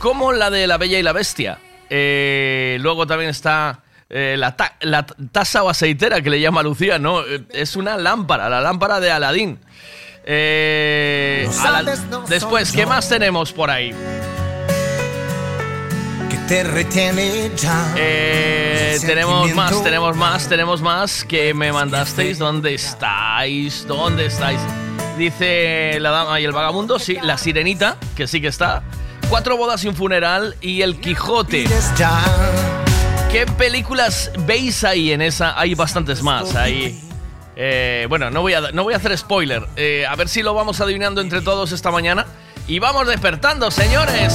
como 0.00 0.32
la 0.32 0.50
de 0.50 0.66
La 0.66 0.78
Bella 0.78 0.98
y 0.98 1.04
la 1.04 1.12
Bestia. 1.12 1.60
Eh, 1.90 2.76
luego 2.80 3.06
también 3.06 3.30
está 3.30 3.84
eh, 4.10 4.34
la, 4.36 4.56
ta- 4.56 4.76
la 4.80 5.06
taza 5.06 5.62
o 5.62 5.68
aceitera 5.70 6.20
que 6.20 6.30
le 6.30 6.40
llama 6.40 6.62
Lucía, 6.62 6.98
¿no? 6.98 7.20
Eh, 7.24 7.42
Es 7.50 7.76
una 7.76 7.96
lámpara, 7.96 8.48
la 8.48 8.60
lámpara 8.60 9.00
de 9.00 9.10
Aladín. 9.10 9.58
Eh, 10.24 11.48
Después, 12.28 12.72
¿qué 12.72 12.86
más 12.86 13.08
tenemos 13.08 13.52
por 13.52 13.70
ahí? 13.70 13.94
que 16.28 16.36
te 16.46 16.62
retiene 16.64 17.50
ya. 17.56 17.94
Eh, 17.96 18.98
tenemos 19.04 19.52
más, 19.54 19.82
tenemos 19.82 20.16
más, 20.16 20.48
tenemos 20.48 20.82
más 20.82 21.24
que 21.24 21.54
me 21.54 21.72
mandasteis. 21.72 22.38
¿Dónde 22.38 22.74
estáis? 22.74 23.86
¿Dónde 23.86 24.26
estáis? 24.26 24.60
Dice 25.16 25.98
la 26.00 26.10
dama 26.10 26.40
y 26.40 26.44
el 26.44 26.52
vagabundo, 26.52 26.98
sí, 26.98 27.16
la 27.22 27.36
sirenita, 27.38 27.96
que 28.16 28.26
sí 28.26 28.40
que 28.40 28.48
está. 28.48 28.82
Cuatro 29.28 29.56
bodas 29.56 29.84
y 29.84 29.88
un 29.88 29.94
funeral 29.96 30.56
y 30.60 30.82
el 30.82 31.00
Quijote. 31.00 31.64
¿Qué 33.32 33.46
películas 33.46 34.30
veis 34.40 34.82
ahí 34.82 35.12
en 35.12 35.22
esa? 35.22 35.58
Hay 35.58 35.74
bastantes 35.74 36.22
más. 36.22 36.54
Hay. 36.56 37.00
eh, 37.54 38.06
bueno, 38.08 38.30
no 38.30 38.42
voy, 38.42 38.54
a, 38.54 38.60
no 38.72 38.82
voy 38.82 38.94
a 38.94 38.96
hacer 38.96 39.16
spoiler. 39.16 39.62
Eh, 39.76 40.04
a 40.08 40.16
ver 40.16 40.28
si 40.28 40.42
lo 40.42 40.52
vamos 40.52 40.80
adivinando 40.80 41.20
entre 41.20 41.40
todos 41.40 41.70
esta 41.72 41.90
mañana. 41.92 42.26
Y 42.66 42.78
vamos 42.80 43.06
despertando, 43.06 43.70
señores. 43.70 44.34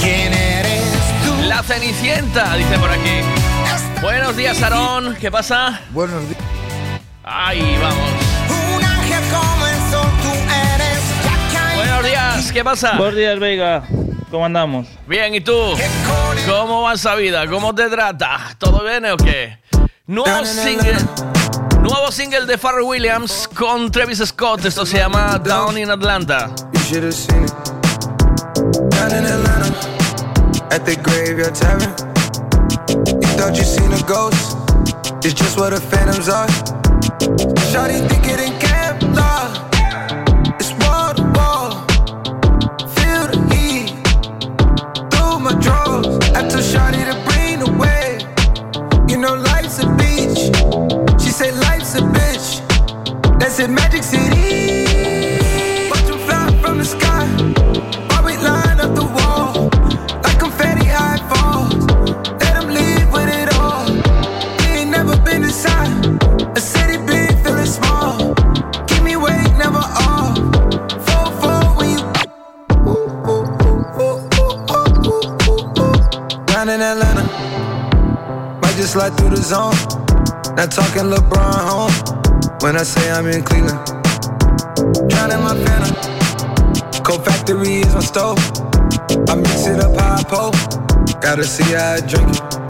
¿Quién 0.00 0.32
eres 0.34 0.82
tú? 1.24 1.48
La 1.48 1.62
Cenicienta, 1.62 2.54
dice 2.56 2.78
por 2.78 2.90
aquí. 2.90 3.20
Buenos 4.02 4.36
días, 4.36 4.62
Aarón. 4.62 5.16
¿Qué 5.18 5.30
pasa? 5.30 5.80
Buenos 5.90 6.28
días. 6.28 6.40
Ahí 7.24 7.78
vamos. 7.80 8.10
Un 8.76 8.84
ángel 8.84 9.22
como 9.30 9.66
el 9.66 9.76
sol, 9.90 10.10
tú 10.22 10.28
eres 10.28 11.02
la 11.24 11.58
caída. 11.58 11.74
Buenos 11.76 12.04
días, 12.04 12.52
¿qué 12.52 12.62
pasa? 12.64 12.92
Buenos 12.98 13.16
días, 13.16 13.38
Vega. 13.38 13.82
¿Cómo 14.34 14.46
andamos? 14.46 14.88
Bien, 15.06 15.32
¿y 15.32 15.40
tú? 15.40 15.56
¿Cómo 16.44 16.82
va 16.82 16.94
esa 16.94 17.14
vida? 17.14 17.46
¿Cómo 17.46 17.72
te 17.72 17.88
trata? 17.88 18.56
¿Todo 18.58 18.82
bien 18.82 19.06
o 19.06 19.16
qué? 19.16 19.60
Nuevo 20.08 20.44
single. 20.44 20.96
Nuevo 21.80 22.10
single 22.10 22.44
de 22.44 22.58
Pharrell 22.58 22.82
Williams 22.82 23.48
con 23.54 23.92
Travis 23.92 24.18
Scott. 24.26 24.64
Esto 24.64 24.84
se 24.84 24.98
llama 24.98 25.38
Down 25.38 25.78
in 25.78 25.88
Atlanta. 25.88 26.50
You 26.72 26.80
should 26.80 27.04
have 27.04 27.12
seen 27.12 27.44
it. 27.44 27.52
Down 28.90 29.12
in 29.12 29.24
Atlanta, 29.24 29.72
at 30.72 30.84
the 30.84 30.96
graveyard 30.96 31.54
tavern. 31.54 31.94
You 33.22 33.28
thought 33.38 33.56
you 33.56 33.62
seen 33.62 33.92
a 33.92 34.02
ghost. 34.02 34.56
It's 35.24 35.32
just 35.32 35.56
what 35.56 35.70
the 35.70 35.80
phantoms 35.80 36.28
are. 36.28 36.48
Shawty 37.70 38.04
think 38.08 38.26
it 38.26 38.40
ain't 38.40 38.60
Kevlar. 38.60 39.73
You 49.14 49.20
know 49.20 49.34
life's 49.34 49.78
a 49.78 49.86
beach. 49.94 50.50
She 51.22 51.30
said 51.30 51.54
life's 51.54 51.94
a 51.94 52.00
bitch. 52.00 52.58
That's 53.38 53.60
it, 53.60 53.70
Magic 53.70 54.02
City. 54.02 54.86
Watch 55.88 56.10
'em 56.10 56.18
fly 56.26 56.46
from 56.60 56.78
the 56.78 56.84
sky. 56.84 57.24
While 58.08 58.24
we 58.24 58.36
line 58.38 58.80
up 58.80 58.92
the 58.96 59.06
wall. 59.16 59.70
Like 60.24 60.38
confetti 60.40 60.86
high 60.86 61.20
falls. 61.30 61.86
Let 62.40 62.56
'em 62.56 62.68
leave 62.78 63.08
with 63.12 63.30
it 63.40 63.48
all. 63.56 63.86
We 64.58 64.66
ain't 64.80 64.90
never 64.90 65.16
been 65.18 65.44
inside. 65.44 65.94
A 66.58 66.60
city 66.60 66.98
big, 67.06 67.38
feeling 67.44 67.70
small. 67.78 68.34
Keep 68.88 69.02
me 69.04 69.12
awake, 69.12 69.52
never 69.64 69.84
off. 70.08 70.34
Fall, 71.06 71.30
fall 71.40 71.66
when 71.78 71.88
you. 71.94 72.00
Down 76.46 76.68
in 76.68 76.80
Atlanta. 76.80 77.23
Just 78.84 78.92
slide 78.92 79.16
through 79.16 79.30
the 79.30 79.36
zone. 79.36 79.72
Not 80.56 80.70
talking 80.70 81.04
LeBron 81.04 81.54
home. 81.70 82.58
When 82.60 82.76
I 82.76 82.82
say 82.82 83.10
I'm 83.10 83.26
in 83.28 83.42
Cleveland. 83.42 83.78
Drowning 85.08 85.40
my 85.42 85.56
phantom. 85.64 87.02
Cold 87.02 87.24
factory 87.24 87.80
is 87.80 87.94
my 87.94 88.00
stove. 88.00 88.36
I 89.30 89.36
mix 89.36 89.66
it 89.68 89.80
up 89.80 89.96
I 89.96 90.22
pour. 90.24 90.50
Gotta 91.22 91.44
see 91.44 91.64
how 91.72 91.94
I 91.94 92.00
drink 92.00 92.28
it. 92.28 92.63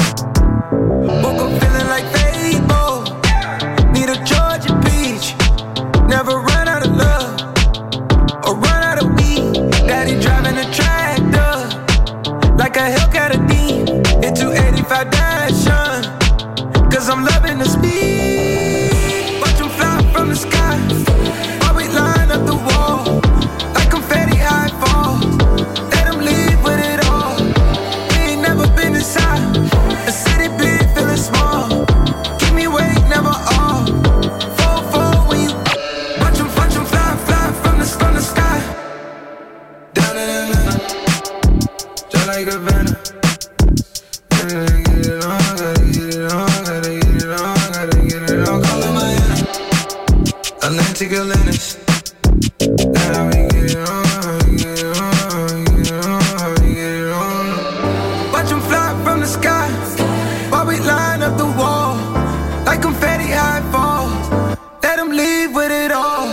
'Em 65.04 65.10
leave 65.10 65.54
with 65.54 65.70
it 65.70 65.92
all. 65.92 66.26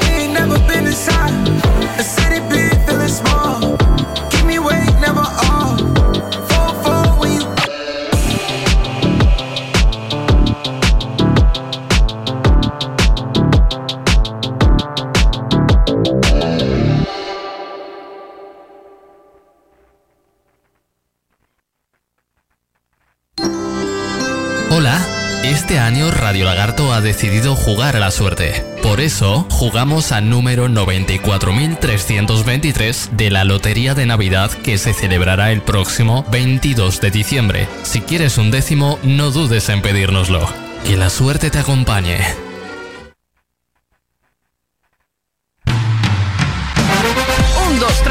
We 0.00 0.08
ain't 0.08 0.32
never 0.34 0.58
been 0.68 0.86
inside 0.86 1.32
a 1.98 2.02
city 2.02 2.40
big, 2.50 2.76
feeling 2.86 3.08
small. 3.08 3.73
Ha 26.94 27.00
decidido 27.00 27.56
jugar 27.56 27.96
a 27.96 28.00
la 28.00 28.10
suerte. 28.10 28.64
Por 28.82 29.00
eso, 29.00 29.46
jugamos 29.50 30.12
al 30.12 30.28
número 30.30 30.68
94.323 30.68 33.10
de 33.10 33.30
la 33.30 33.44
Lotería 33.44 33.94
de 33.94 34.06
Navidad 34.06 34.50
que 34.50 34.78
se 34.78 34.94
celebrará 34.94 35.50
el 35.50 35.60
próximo 35.60 36.24
22 36.30 37.00
de 37.00 37.10
diciembre. 37.10 37.68
Si 37.82 38.00
quieres 38.00 38.38
un 38.38 38.50
décimo, 38.50 38.98
no 39.02 39.30
dudes 39.30 39.68
en 39.68 39.82
pedírnoslo. 39.82 40.48
Que 40.84 40.96
la 40.96 41.10
suerte 41.10 41.50
te 41.50 41.58
acompañe. 41.58 42.43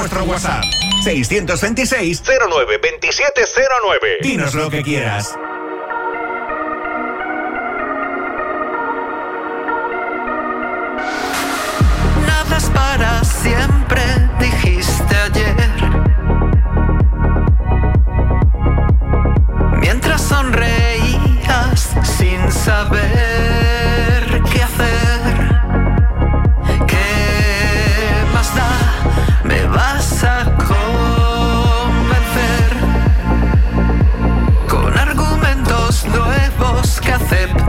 Es 0.00 0.10
nuestro 0.10 0.24
WhatsApp. 0.24 0.64
626 1.04 2.22
09 2.26 2.80
2709. 3.02 4.18
Dinos 4.22 4.54
lo 4.54 4.70
que 4.70 4.82
quieras. 4.82 5.36
Nada 12.26 12.56
es 12.56 12.64
para 12.70 13.22
siempre, 13.24 14.02
dijiste 14.38 15.16
ayer. 15.16 15.54
Mientras 19.80 20.22
sonreías 20.22 21.90
sin 22.18 22.50
saber 22.50 23.49
Te 37.30 37.59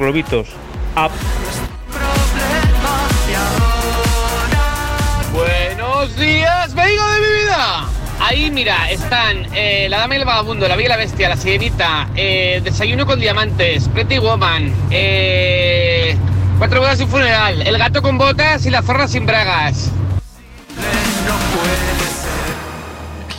globitos. 0.00 0.48
Up. 0.96 1.12
Buenos 5.32 6.16
días, 6.16 6.74
veiga 6.74 7.14
de 7.14 7.20
mi 7.20 7.42
vida. 7.42 7.84
Ahí, 8.18 8.50
mira, 8.50 8.90
están 8.90 9.46
eh, 9.54 9.86
La 9.88 9.98
Dama 9.98 10.14
y 10.14 10.18
el 10.18 10.24
Vagabundo, 10.24 10.66
La 10.66 10.76
Bella 10.76 10.86
y 10.86 10.88
la 10.88 10.96
Bestia, 10.96 11.28
La 11.28 11.36
Sirenita, 11.36 12.08
eh, 12.16 12.60
Desayuno 12.64 13.06
con 13.06 13.20
Diamantes, 13.20 13.88
Pretty 13.88 14.18
Woman, 14.18 14.72
eh, 14.90 16.16
Cuatro 16.58 16.80
bodas 16.80 17.00
y 17.00 17.04
un 17.04 17.10
funeral, 17.10 17.66
El 17.66 17.78
gato 17.78 18.02
con 18.02 18.18
botas 18.18 18.66
y 18.66 18.70
La 18.70 18.82
zorra 18.82 19.06
sin 19.06 19.26
bragas. 19.26 19.90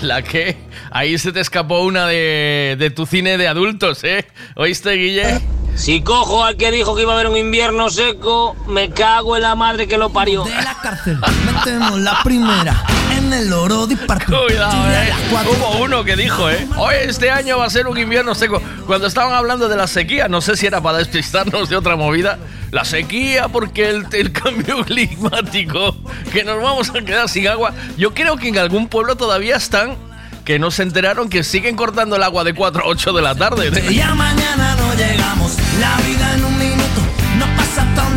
La 0.01 0.23
que 0.23 0.57
ahí 0.89 1.17
se 1.17 1.31
te 1.31 1.39
escapó 1.39 1.81
una 1.81 2.07
de, 2.07 2.75
de 2.79 2.89
tu 2.89 3.05
cine 3.05 3.37
de 3.37 3.47
adultos, 3.47 4.03
¿eh? 4.03 4.25
¿Oíste, 4.55 4.91
Guille? 4.93 5.40
Si 5.81 6.01
cojo 6.01 6.45
al 6.45 6.57
que 6.57 6.69
dijo 6.69 6.95
que 6.95 7.01
iba 7.01 7.13
a 7.13 7.15
haber 7.15 7.25
un 7.25 7.35
invierno 7.35 7.89
seco, 7.89 8.55
me 8.67 8.91
cago 8.91 9.35
en 9.35 9.41
la 9.41 9.55
madre 9.55 9.87
que 9.87 9.97
lo 9.97 10.11
parió. 10.11 10.45
Metemos 10.45 11.99
la 11.99 12.21
primera 12.23 12.85
en 13.17 13.33
el 13.33 13.51
oro 13.51 13.87
de 13.87 13.97
Cuidado, 13.97 14.91
eh. 14.91 15.11
Hubo 15.31 15.83
uno 15.83 16.03
que 16.03 16.15
dijo, 16.15 16.51
¿eh? 16.51 16.67
Hoy 16.77 16.93
este 17.01 17.31
año 17.31 17.57
va 17.57 17.65
a 17.65 17.69
ser 17.71 17.87
un 17.87 17.97
invierno 17.97 18.35
seco. 18.35 18.61
Cuando 18.85 19.07
estaban 19.07 19.33
hablando 19.33 19.69
de 19.69 19.75
la 19.75 19.87
sequía, 19.87 20.27
no 20.27 20.39
sé 20.41 20.55
si 20.55 20.67
era 20.67 20.81
para 20.81 20.99
despistarnos 20.99 21.67
de 21.67 21.75
otra 21.75 21.95
movida. 21.95 22.37
La 22.69 22.85
sequía, 22.85 23.47
porque 23.47 23.89
el, 23.89 24.05
el 24.11 24.31
cambio 24.31 24.85
climático, 24.85 25.95
que 26.31 26.43
nos 26.43 26.61
vamos 26.61 26.91
a 26.91 27.01
quedar 27.01 27.27
sin 27.27 27.47
agua. 27.47 27.73
Yo 27.97 28.13
creo 28.13 28.37
que 28.37 28.49
en 28.49 28.59
algún 28.59 28.87
pueblo 28.87 29.15
todavía 29.15 29.55
están 29.55 29.97
que 30.45 30.59
no 30.59 30.71
se 30.71 30.83
enteraron 30.83 31.29
que 31.29 31.43
siguen 31.43 31.75
cortando 31.75 32.15
el 32.15 32.23
agua 32.23 32.43
de 32.43 32.53
4 32.53 32.83
a 32.83 32.87
8 32.87 33.13
de 33.13 33.21
la 33.21 33.35
tarde. 33.35 33.71
Ya 33.93 34.13
mañana 34.13 34.40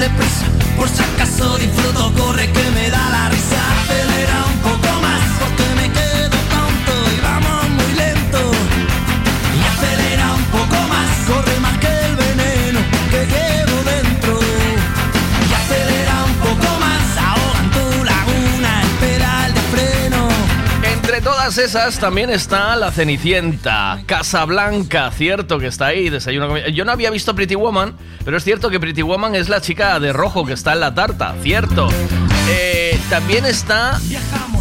deprisa. 0.09 0.47
Por 0.77 0.89
si 0.89 1.03
acaso 1.03 1.57
disfruto, 1.57 2.13
corre 2.15 2.47
que 2.53 2.65
me 2.77 2.91
da 2.91 3.05
la 3.17 3.29
risa. 3.31 3.61
Acelera 3.77 4.39
un 4.53 4.59
poco 4.69 4.91
más, 5.07 5.23
porque 5.41 5.67
me 5.81 5.87
quedo 5.99 6.39
tonto 6.55 6.95
y 7.15 7.19
vamos 7.29 7.63
muy 7.79 7.93
lento. 8.03 8.41
Y 9.57 9.61
acelera 9.73 10.27
un 10.41 10.45
poco 10.57 10.79
más, 10.93 11.11
corre 11.31 11.57
más 11.61 11.77
que 11.79 11.93
el 12.09 12.15
veneno 12.25 12.81
que 13.13 13.21
llevo 13.35 13.77
dentro. 13.95 14.35
Y 15.49 15.53
acelera 15.61 16.17
un 16.31 16.37
poco 16.49 16.69
más, 16.85 17.05
ahoga 17.29 17.61
en 17.65 17.71
tu 17.77 18.05
laguna 18.13 18.71
el 18.87 18.93
pedal 19.05 19.55
de 19.55 19.63
freno. 19.73 20.29
Entre 20.95 21.21
todas 21.23 21.57
esas 21.57 21.99
también 21.99 22.29
está 22.31 22.77
La 22.77 22.91
Cenicienta, 22.91 24.03
Casablanca, 24.07 25.11
cierto 25.13 25.59
que 25.59 25.69
está 25.69 25.87
ahí, 25.87 26.11
desayuno 26.11 26.59
Yo 26.69 26.85
no 26.85 26.93
había 26.93 27.11
visto 27.11 27.35
Pretty 27.35 27.55
Woman, 27.55 27.97
pero 28.25 28.37
es 28.37 28.45
cierto 28.45 28.71
que 28.71 28.81
Pretty 28.81 29.03
Woman 29.03 29.35
es 29.35 29.49
la 29.49 29.61
chica 29.61 29.99
de 30.01 30.13
rojo 30.13 30.45
que 30.45 30.53
está 30.55 30.73
en 30.73 30.81
la 30.81 30.95
tarta, 30.95 31.35
cierto. 31.43 31.89
Eh, 32.49 32.99
también 33.11 33.45
está... 33.45 34.01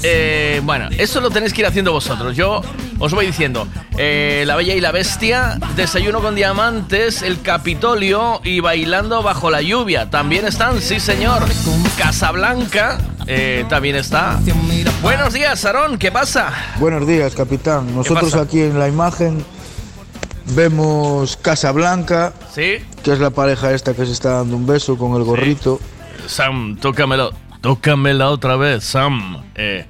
eh, 0.03 0.61
bueno, 0.63 0.89
eso 0.97 1.21
lo 1.21 1.29
tenéis 1.29 1.53
que 1.53 1.61
ir 1.61 1.67
haciendo 1.67 1.91
vosotros. 1.91 2.35
Yo 2.35 2.61
os 2.99 3.13
voy 3.13 3.25
diciendo, 3.25 3.67
eh, 3.97 4.43
La 4.45 4.55
Bella 4.55 4.75
y 4.75 4.81
la 4.81 4.91
Bestia, 4.91 5.57
Desayuno 5.75 6.21
con 6.21 6.35
Diamantes, 6.35 7.21
El 7.21 7.41
Capitolio 7.41 8.41
y 8.43 8.59
Bailando 8.59 9.23
bajo 9.23 9.49
la 9.49 9.61
lluvia. 9.61 10.09
También 10.09 10.45
están, 10.45 10.81
sí 10.81 10.99
señor. 10.99 11.43
Casablanca 11.97 12.97
eh, 13.27 13.65
también 13.69 13.95
está. 13.95 14.39
Buenos 15.01 15.33
días, 15.33 15.63
Aarón, 15.65 15.97
¿qué 15.97 16.11
pasa? 16.11 16.51
Buenos 16.77 17.07
días, 17.07 17.35
capitán. 17.35 17.93
Nosotros 17.95 18.35
aquí 18.35 18.61
en 18.61 18.79
la 18.79 18.87
imagen 18.87 19.45
vemos 20.47 21.37
Casa 21.37 21.71
Blanca, 21.71 22.33
¿Sí? 22.53 22.77
que 23.03 23.11
es 23.13 23.19
la 23.19 23.29
pareja 23.29 23.73
esta 23.73 23.93
que 23.93 24.05
se 24.05 24.11
está 24.11 24.31
dando 24.33 24.55
un 24.55 24.65
beso 24.65 24.97
con 24.97 25.15
el 25.15 25.23
gorrito. 25.23 25.79
Sam, 26.27 26.77
tócamelo. 26.79 27.31
Tócamela 27.61 28.29
otra 28.29 28.55
vez, 28.55 28.83
Sam. 28.83 29.41
Eh, 29.55 29.85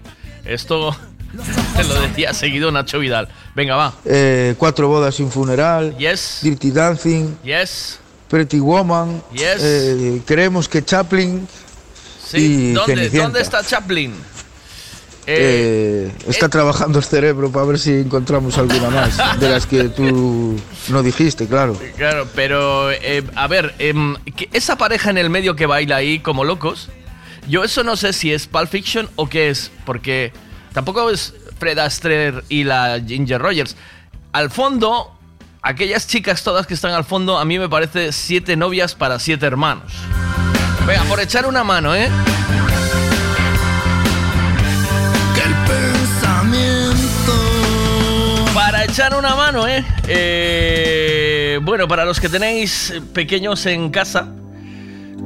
esto 0.46 0.96
te 1.76 1.84
lo 1.84 2.02
decía 2.02 2.34
seguido 2.34 2.72
Nacho 2.72 3.00
Vidal. 3.00 3.28
Venga, 3.56 3.76
va. 3.76 3.94
Eh, 4.06 4.56
cuatro 4.58 4.88
bodas 4.88 5.16
sin 5.16 5.32
funeral. 5.32 5.98
Yes. 5.98 6.40
Dirty 6.44 6.72
Dancing. 6.72 7.36
Yes. 7.44 8.00
Pretty 8.30 8.60
Woman. 8.60 9.22
Yes. 9.32 9.58
eh, 9.60 10.22
creemos 10.26 10.68
que 10.68 10.84
Chaplin. 10.84 11.48
Sí. 12.26 12.38
y 12.38 12.74
¿Dónde. 12.74 13.10
¿Dónde 13.10 13.42
está 13.42 13.64
Chaplin? 13.64 14.14
Eh, 15.26 16.12
está 16.28 16.50
trabajando 16.50 17.00
el 17.00 17.06
cerebro 17.06 17.52
para 17.52 17.66
ver 17.66 17.80
si 17.80 17.92
encontramos 17.92 18.58
alguna 18.58 18.90
más 18.90 19.40
de 19.40 19.50
las 19.50 19.66
que 19.66 19.86
tú 19.86 20.60
no 20.90 21.04
dijiste, 21.04 21.48
claro. 21.48 21.80
Claro, 21.96 22.28
pero 22.36 22.92
eh, 22.92 23.24
a 23.36 23.48
ver, 23.48 23.74
em, 23.80 24.16
esa 24.52 24.78
pareja 24.78 25.10
en 25.10 25.18
el 25.18 25.30
medio 25.30 25.56
que 25.56 25.66
baila 25.66 25.98
ahí 25.98 26.20
como 26.20 26.44
locos, 26.44 26.90
yo 27.48 27.64
eso 27.64 27.84
no 27.84 27.96
sé 27.96 28.14
si 28.14 28.34
es 28.34 28.48
Pulp 28.48 28.70
Fiction 28.70 29.10
o 29.16 29.28
qué 29.28 29.50
es, 29.50 29.72
porque 29.86 30.34
tampoco 30.74 31.10
es 31.10 31.34
Fred 31.60 31.78
Astaire 31.80 32.44
y 32.50 32.64
la 32.64 33.02
Ginger 33.06 33.42
Rogers. 33.42 33.76
Al 34.34 34.50
fondo, 34.50 35.18
aquellas 35.62 36.08
chicas 36.08 36.44
todas 36.44 36.68
que 36.68 36.74
están 36.74 36.92
al 36.92 37.06
fondo, 37.06 37.38
a 37.38 37.46
mí 37.46 37.60
me 37.60 37.70
parece 37.70 38.12
siete 38.12 38.56
novias 38.56 38.96
para 38.96 39.20
siete 39.20 39.46
hermanos. 39.46 39.94
Venga, 40.86 41.04
por 41.04 41.22
echar 41.22 41.46
una 41.46 41.64
mano, 41.64 41.96
¿eh? 41.96 42.10
Echar 48.94 49.16
una 49.16 49.36
mano, 49.36 49.68
¿eh? 49.68 49.84
Eh, 50.08 51.60
Bueno, 51.64 51.88
para 51.88 52.06
los 52.06 52.20
que 52.20 52.30
tenéis 52.30 52.94
pequeños 53.14 53.66
en 53.66 53.90
casa. 53.90 54.28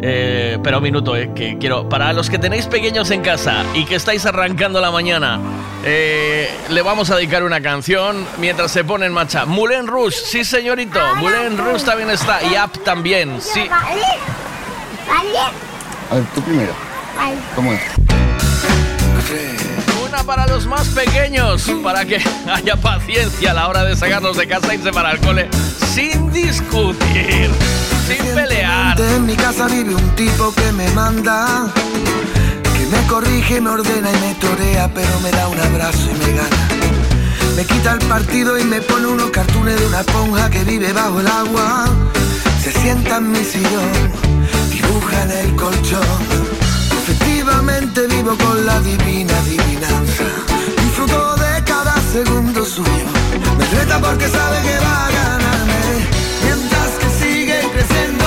eh, 0.02 0.52
espera 0.54 0.78
un 0.78 0.84
minuto, 0.84 1.16
eh, 1.18 1.32
que 1.36 1.58
quiero. 1.60 1.90
Para 1.90 2.14
los 2.14 2.30
que 2.30 2.38
tenéis 2.40 2.66
pequeños 2.68 3.12
en 3.12 3.22
casa 3.22 3.66
y 3.74 3.84
que 3.84 3.96
estáis 3.96 4.26
arrancando 4.26 4.80
la 4.80 4.90
mañana, 4.92 5.40
eh, 5.84 6.50
le 6.70 6.82
vamos 6.82 7.10
a 7.10 7.16
dedicar 7.18 7.44
una 7.44 7.60
canción 7.62 8.26
mientras 8.38 8.72
se 8.72 8.86
pone 8.86 9.06
en 9.08 9.12
marcha. 9.12 9.46
Moulin 9.46 9.86
Rouge, 9.88 10.16
sí, 10.16 10.46
señorito. 10.46 11.00
Moulin 11.16 11.58
Rouge 11.58 11.84
también 11.84 12.10
está. 12.10 12.40
Y 12.44 12.56
Up 12.58 12.84
también, 12.86 13.42
sí. 13.42 13.68
A 16.10 16.16
ver, 16.16 16.24
tú 16.34 16.42
primero. 16.42 16.74
¿Cómo 17.56 17.74
es? 17.74 17.82
Para 20.26 20.46
los 20.48 20.66
más 20.66 20.90
pequeños, 20.90 21.72
para 21.82 22.04
que 22.04 22.18
haya 22.52 22.76
paciencia 22.76 23.52
a 23.52 23.54
la 23.54 23.68
hora 23.70 23.86
de 23.86 23.96
sacarlos 23.96 24.36
de 24.36 24.46
casa 24.48 24.74
y 24.74 24.78
irse 24.78 24.92
para 24.92 25.12
el 25.12 25.20
cole 25.20 25.50
sin 25.98 26.32
discutir, 26.32 27.50
sin 28.08 28.36
pelear. 28.36 29.00
En 29.00 29.26
mi 29.26 29.36
casa 29.36 29.68
vive 29.68 29.96
un 29.96 30.16
tipo 30.16 30.54
que 30.54 30.72
me 30.74 30.90
manda, 30.92 31.72
que 32.64 32.86
me 32.88 33.08
corrige, 33.08 33.62
me 33.62 33.70
ordena 33.70 34.12
y 34.12 34.20
me 34.20 34.36
torea, 34.36 34.92
pero 34.94 35.20
me 35.22 35.32
da 35.32 35.48
un 35.48 35.60
abrazo 35.60 36.10
y 36.12 36.18
me 36.20 36.34
gana. 36.34 36.68
Me 37.56 37.66
quita 37.66 37.94
el 37.94 38.00
partido 38.00 38.60
y 38.60 38.64
me 38.64 38.82
pone 38.82 39.08
unos 39.08 39.32
cartones 39.32 39.80
de 39.80 39.88
una 39.88 40.02
esponja 40.02 40.50
que 40.50 40.64
vive 40.66 40.94
bajo 40.94 41.20
el 41.20 41.28
agua. 41.28 41.86
Se 42.62 42.72
sienta 42.72 43.18
en 43.18 43.32
mi 43.32 43.44
sillón, 43.44 44.12
dibuja 44.72 45.24
en 45.24 45.32
el 45.32 45.56
colchón. 45.56 46.57
Efectivamente 47.48 48.08
vivo 48.08 48.36
con 48.38 48.66
la 48.66 48.78
divina 48.82 49.38
adivinanza. 49.40 50.26
Disfruto 50.84 51.36
de 51.38 51.64
cada 51.64 51.96
segundo 52.12 52.66
suyo. 52.66 53.08
Me 53.58 53.66
reta 53.80 54.02
porque 54.02 54.28
sabe 54.28 54.62
que 54.64 54.78
va 54.80 55.06
a 55.06 55.12
ganarme. 55.12 55.82
Mientras 56.44 56.90
que 57.00 57.10
sigue 57.10 57.60
creciendo, 57.72 58.26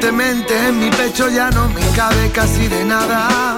Recientemente 0.00 0.68
en 0.68 0.78
mi 0.78 0.90
pecho 0.90 1.28
ya 1.28 1.50
no 1.50 1.68
me 1.70 1.80
cabe 1.96 2.30
casi 2.30 2.68
de 2.68 2.84
nada. 2.84 3.56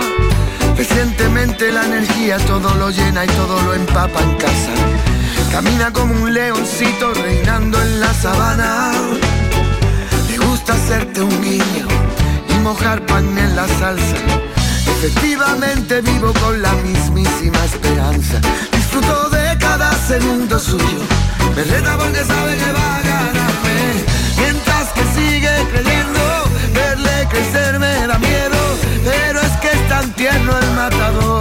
Recientemente 0.75 1.71
la 1.71 1.85
energía 1.85 2.39
todo 2.39 2.75
lo 2.77 2.89
llena 2.89 3.27
y 3.27 3.29
todo 3.29 3.61
lo 3.61 3.75
empapa 3.75 4.23
en 4.23 4.37
casa. 4.37 4.73
Camina 5.53 5.93
como 5.93 6.15
un 6.15 6.33
leoncito 6.33 7.13
reinando 7.13 7.79
en 7.83 8.01
la 8.01 8.15
sabana. 8.15 8.91
Le 10.31 10.39
gusta 10.39 10.73
hacerte 10.73 11.21
un 11.21 11.43
guiño 11.43 11.87
y 12.49 12.55
mojar 12.61 13.05
pan 13.05 13.37
en 13.37 13.55
la 13.55 13.69
salsa. 13.69 14.17
Efectivamente 14.97 16.01
vivo 16.01 16.33
con 16.41 16.63
la 16.63 16.73
mismísima 16.73 17.63
esperanza. 17.67 18.41
Disfruto 18.73 19.29
de 19.29 19.59
cada 19.59 19.93
segundo 20.09 20.59
suyo. 20.59 21.03
Me 21.55 21.65
reta 21.65 21.99
porque 21.99 22.25
sabe 22.25 22.57
que 22.57 22.73
va 22.73 22.97
a 22.97 23.03
ganarme. 23.03 24.05
Mientras 24.39 24.89
que 24.95 25.03
sigue 25.15 25.51
creyendo, 25.71 26.20
crecer 27.31 27.79
me 27.79 28.07
da 28.07 28.19
miedo. 28.19 28.59
Pero 29.05 29.41
es 29.41 29.57
que 29.61 29.69
es 29.69 29.89
tan 29.89 30.13
tierno 30.13 30.59
el 30.59 30.71
matador. 30.73 31.40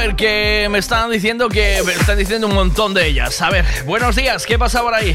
Ver 0.00 0.16
que 0.16 0.66
me 0.70 0.78
están 0.78 1.10
diciendo 1.10 1.48
que 1.50 1.82
me 1.84 1.92
están 1.92 2.16
diciendo 2.16 2.46
un 2.46 2.54
montón 2.54 2.94
de 2.94 3.06
ellas. 3.06 3.40
A 3.42 3.50
ver, 3.50 3.66
buenos 3.84 4.16
días, 4.16 4.46
¿qué 4.46 4.58
pasa 4.58 4.80
por 4.80 4.94
ahí? 4.94 5.14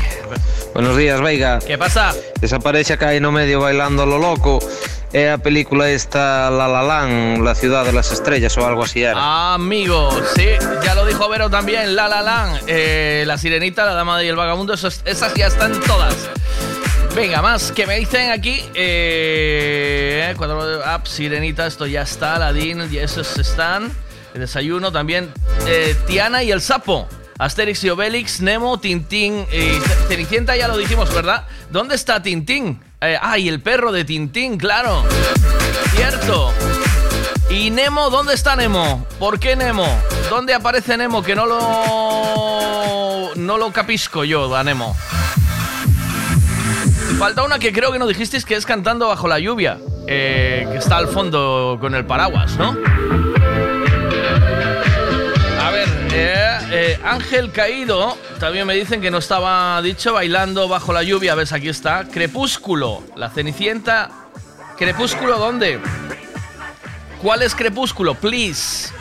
Buenos 0.76 0.96
días, 0.96 1.20
Veiga. 1.22 1.58
¿Qué 1.60 1.76
pasa? 1.78 2.14
Desaparece 2.40 2.94
acá 2.94 3.08
aí 3.10 3.20
no 3.20 3.32
medio 3.32 3.62
bailando 3.62 4.06
lo 4.06 4.20
loco. 4.20 4.60
É 5.14 5.32
a 5.32 5.38
película 5.38 5.90
esta 5.90 6.52
La 6.52 6.68
La 6.68 6.84
Land, 6.84 7.42
La 7.42 7.56
ciudad 7.56 7.86
de 7.86 7.94
las 7.94 8.12
estrellas 8.12 8.56
o 8.58 8.68
algo 8.68 8.84
así 8.84 9.02
era. 9.02 9.54
Amigo, 9.54 10.12
sí, 10.36 10.46
ya 10.84 10.94
lo 10.94 11.06
dijo 11.06 11.30
Vero 11.30 11.50
también, 11.50 11.96
La 11.96 12.08
La 12.10 12.22
Land, 12.22 12.64
eh, 12.68 13.24
La 13.26 13.38
Sirenita, 13.38 13.86
La 13.86 13.94
Dama 13.94 14.22
y 14.24 14.28
el 14.28 14.36
Vagabundo, 14.36 14.74
esos- 14.74 15.02
esas 15.06 15.34
ya 15.36 15.48
están 15.48 15.80
todas. 15.82 16.16
Venga, 17.16 17.42
más, 17.42 17.72
que 17.72 17.88
me 17.88 17.98
dicen 17.98 18.30
aquí, 18.32 18.70
eh, 18.74 20.34
cuadro 20.36 20.66
de 20.68 20.84
app, 20.84 21.08
Sirenita, 21.08 21.66
esto 21.66 21.86
ya 21.88 22.02
está, 22.02 22.36
Aladdin, 22.36 22.90
y 22.92 22.98
esos 22.98 23.38
están, 23.38 23.94
el 24.36 24.42
desayuno 24.42 24.92
también, 24.92 25.32
eh, 25.66 25.96
Tiana 26.08 26.44
y 26.44 26.52
el 26.52 26.60
Sapo, 26.60 27.08
Asterix 27.40 27.82
y 27.86 27.90
Obelix, 27.90 28.42
Nemo, 28.42 28.78
Tintín, 28.82 29.46
y 29.50 29.80
Cenicienta 30.10 30.58
ya 30.58 30.68
lo 30.68 30.78
dijimos, 30.78 31.14
¿verdad? 31.14 31.46
¿Dónde 31.70 31.96
está 31.96 32.22
Tintín? 32.22 32.82
Eh, 33.00 33.18
ah, 33.22 33.38
y 33.38 33.48
el 33.48 33.62
perro 33.62 33.94
de 33.94 34.04
Tintín, 34.04 34.58
claro, 34.58 35.04
cierto. 35.96 36.52
¿Y 37.50 37.70
Nemo? 37.70 38.10
¿Dónde 38.10 38.34
está 38.34 38.58
Nemo? 38.58 39.08
¿Por 39.20 39.40
qué 39.40 39.56
Nemo? 39.56 39.88
¿Dónde 40.30 40.54
aparece 40.54 40.98
Nemo? 40.98 41.24
Que 41.24 41.34
no 41.34 41.46
lo. 41.46 43.36
No 43.36 43.58
lo 43.58 43.72
capisco 43.72 44.26
yo 44.26 44.54
a 44.54 44.66
Nemo. 44.66 44.98
Falta 47.18 47.44
una 47.44 47.58
que 47.58 47.72
creo 47.72 47.94
que 47.94 48.00
no 48.00 48.08
dijisteis 48.08 48.44
que 48.44 48.56
es 48.56 48.66
cantando 48.66 49.08
bajo 49.08 49.30
la 49.30 49.40
lluvia. 49.40 49.78
eh, 50.08 50.68
que 50.72 50.78
está 50.78 50.98
al 50.98 51.08
fondo 51.08 51.78
con 51.80 51.96
el 51.96 52.06
paraguas, 52.06 52.58
¿no? 52.58 52.76
Eh, 56.72 57.00
Ángel 57.04 57.52
Caído. 57.52 58.18
También 58.40 58.68
me 58.68 58.74
dicen 58.74 59.02
que 59.02 59.12
no 59.12 59.18
estaba 59.18 59.82
dicho 59.82 60.14
bailando 60.14 60.68
bajo 60.68 60.94
la 60.94 61.04
lluvia. 61.04 61.36
¿Ves? 61.36 61.54
Aquí 61.54 61.70
está. 61.70 62.06
Crepúsculo. 62.06 63.04
La 63.16 63.30
Cenicienta. 63.30 64.10
¿Crepúsculo 64.78 65.38
dónde? 65.38 65.80
¿Cuál 67.22 67.42
es 67.42 67.56
Crepúsculo? 67.56 68.16
Please. 68.16 68.92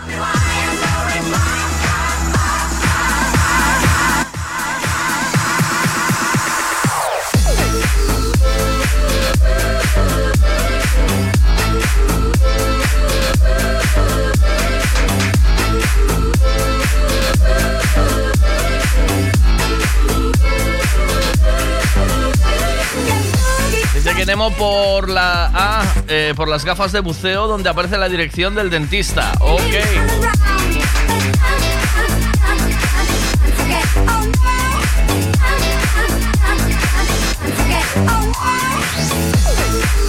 Nemo 24.26 24.50
por 24.52 25.10
la 25.10 25.84
eh, 26.08 26.32
por 26.34 26.48
las 26.48 26.64
gafas 26.64 26.92
de 26.92 27.00
buceo 27.00 27.46
donde 27.46 27.68
aparece 27.68 27.98
la 27.98 28.08
dirección 28.08 28.54
del 28.54 28.70
dentista. 28.70 29.32
Ok. 29.40 29.60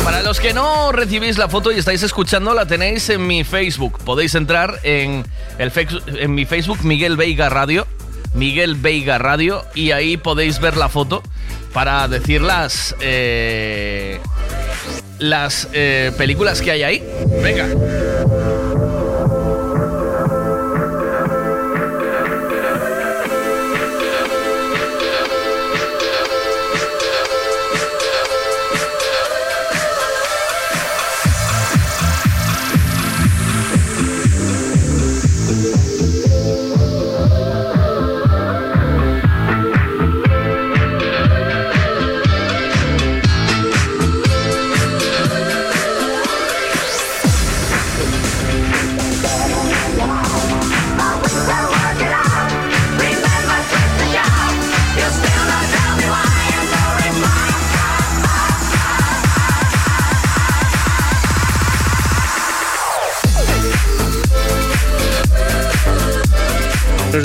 Para 0.06 0.22
los 0.22 0.40
que 0.40 0.54
no 0.54 0.94
recibís 0.94 1.38
la 1.38 1.50
foto 1.50 1.74
y 1.74 1.80
estáis 1.80 2.02
escuchando, 2.02 2.54
la 2.54 2.66
tenéis 2.66 3.10
en 3.10 3.28
mi 3.28 3.44
Facebook. 3.44 4.00
Podéis 4.06 4.34
entrar 4.36 4.80
en, 4.84 5.26
el 5.58 5.72
en 6.08 6.34
mi 6.34 6.46
Facebook 6.46 6.80
Miguel 6.84 7.18
Veiga 7.18 7.50
Radio. 7.50 7.86
Miguel 8.34 8.76
Veiga 8.76 9.18
Radio. 9.18 9.66
Y 9.74 9.92
ahí 9.92 10.16
podéis 10.16 10.60
ver 10.62 10.78
la 10.78 10.88
foto 10.88 11.22
para 11.76 12.08
decir 12.08 12.42
las, 12.42 12.96
eh, 13.02 14.22
las 15.20 15.68
eh, 15.74 16.14
películas 16.18 16.62
que 16.62 16.72
hay 16.72 16.84
ahí. 16.84 17.04
Venga. 17.44 17.68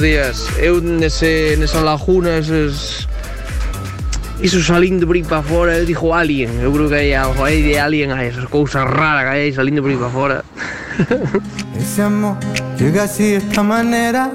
Días. 0.01 0.49
Eu 0.59 0.81
nese, 0.81 1.57
nesa 1.59 1.81
laguna, 1.81 2.39
esos... 2.39 3.09
Iso 4.43 4.63
salindo 4.63 5.07
por 5.07 5.17
aí 5.17 5.23
para 5.23 5.43
fora, 5.43 5.77
eu 5.77 5.85
dixo 5.85 6.15
alien. 6.15 6.61
Eu 6.61 6.73
creo 6.73 6.89
que 6.89 6.95
hai 6.95 7.15
algo 7.15 7.45
aí 7.45 7.63
de 7.63 7.79
alien, 7.79 8.11
hai 8.13 8.29
esas 8.29 8.47
cousas 8.47 8.85
raras 8.85 9.25
que 9.25 9.29
hai 9.29 9.41
aí 9.43 9.53
salindo 9.53 9.83
por 9.83 9.91
aí 9.91 9.97
para 9.99 10.09
fora. 10.09 10.45
Ese 11.77 12.03
amor 12.03 12.37
llega 12.79 13.03
así 13.03 13.33
de 13.33 13.37
esta 13.37 13.63
manera, 13.63 14.31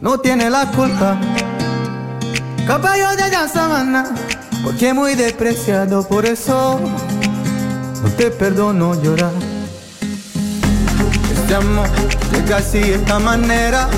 no 0.00 0.18
tiene 0.18 0.50
la 0.50 0.66
culpa. 0.66 1.16
Caballo 2.66 3.14
de 3.16 3.30
la 3.30 3.46
sabana, 3.46 4.14
porque 4.64 4.92
muy 4.92 5.14
despreciado, 5.14 6.06
por 6.08 6.26
eso 6.26 6.80
no 8.02 8.08
te 8.10 8.30
perdono 8.32 9.00
llorar. 9.00 9.32
Este 11.32 11.54
amor 11.54 11.88
llega 12.32 12.56
así 12.58 12.80
de 12.80 12.94
esta 12.94 13.18
manera, 13.18 13.88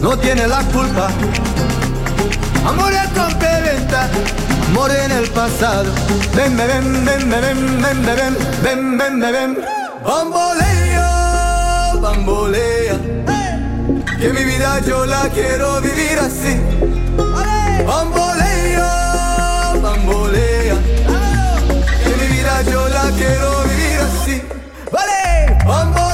no 0.00 0.16
tiene 0.18 0.46
la 0.46 0.62
culpa. 0.64 1.08
Amor 2.66 2.92
es 2.92 3.08
complementa, 3.18 4.08
amor 4.70 4.90
en 4.90 5.12
el 5.12 5.28
pasado. 5.30 5.84
Ven, 6.34 6.56
ven, 6.56 7.04
ven, 7.04 7.04
ven, 7.04 7.30
ven, 7.30 7.40
ven, 7.40 7.82
ven, 7.82 8.04
ven, 8.04 8.36
ven, 8.62 8.98
ven, 8.98 9.20
ven, 9.20 9.32
ven. 9.32 9.58
Bambolea, 10.04 11.94
bambolea. 12.00 12.96
Que 14.18 14.28
mi 14.32 14.44
vida 14.44 14.80
yo 14.86 15.06
la 15.06 15.28
quiero 15.32 15.80
vivir 15.80 16.18
así. 16.18 16.60
Bambolea, 17.86 19.72
bambolea. 19.82 20.76
Que 22.04 22.12
mi 22.20 22.26
vida 22.36 22.62
yo 22.70 22.88
la 22.88 23.10
quiero 23.16 23.62
vivir 23.64 24.00
así. 24.00 24.42
Vale, 24.92 25.58
bambolea, 25.66 26.09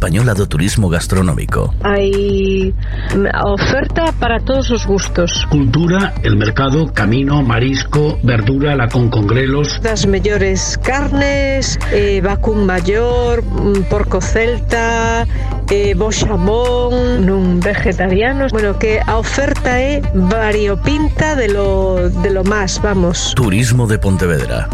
española 0.00 0.32
do 0.32 0.48
turismo 0.48 0.88
gastronómico. 0.88 1.74
Hay 1.84 2.72
oferta 3.44 4.12
para 4.16 4.40
todos 4.40 4.70
os 4.70 4.86
gustos. 4.86 5.44
Cultura, 5.50 6.14
el 6.22 6.36
mercado, 6.36 6.90
camino, 6.94 7.42
marisco, 7.42 8.18
verdura, 8.22 8.74
la 8.74 8.88
con 8.88 9.10
congrelos. 9.10 9.78
Das 9.82 10.06
mellores 10.06 10.80
carnes, 10.82 11.78
eh, 11.92 12.22
vacún 12.24 12.64
maior, 12.64 13.44
mm, 13.44 13.92
porco 13.92 14.22
celta, 14.22 15.28
eh, 15.68 15.92
bo 15.92 16.08
xamón, 16.08 17.28
nun 17.28 17.60
vegetarianos. 17.60 18.56
Bueno, 18.56 18.80
que 18.80 19.04
a 19.04 19.20
oferta 19.20 19.84
é 19.84 20.00
variopinta 20.16 21.36
de 21.36 21.52
lo, 21.52 22.08
de 22.08 22.32
lo 22.32 22.40
más, 22.40 22.80
vamos. 22.80 23.36
Turismo 23.36 23.84
de 23.84 24.00
Pontevedra. 24.00 24.64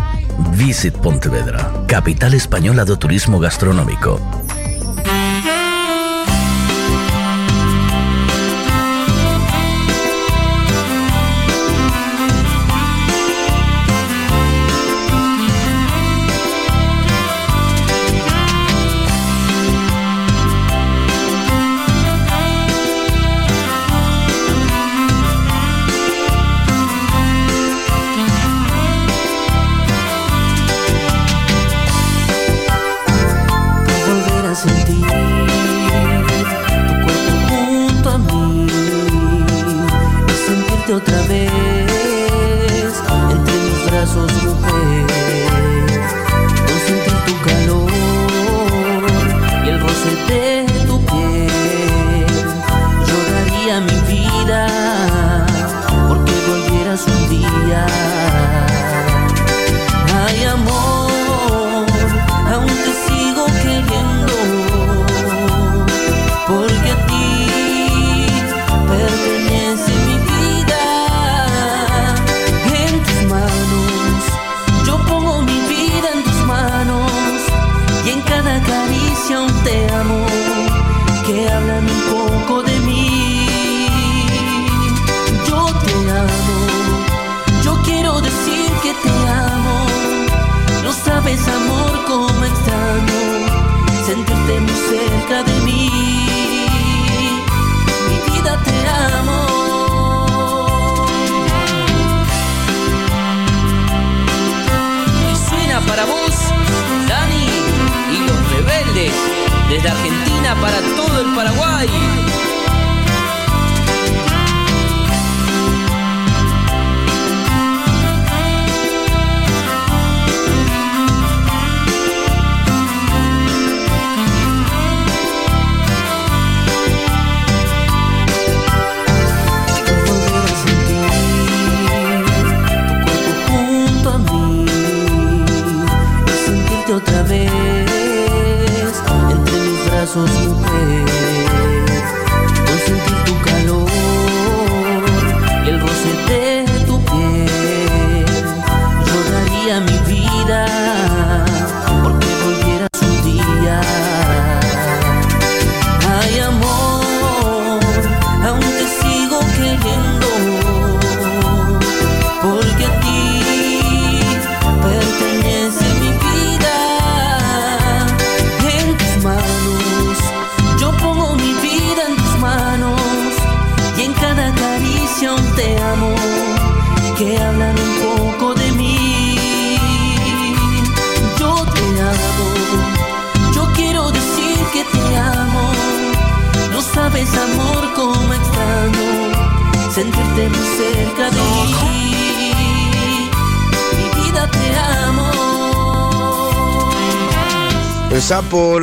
Visit 0.54 0.94
Pontevedra, 1.02 1.66
capital 1.90 2.34
española 2.38 2.84
do 2.84 2.94
turismo 2.94 3.40
gastronómico. 3.42 4.35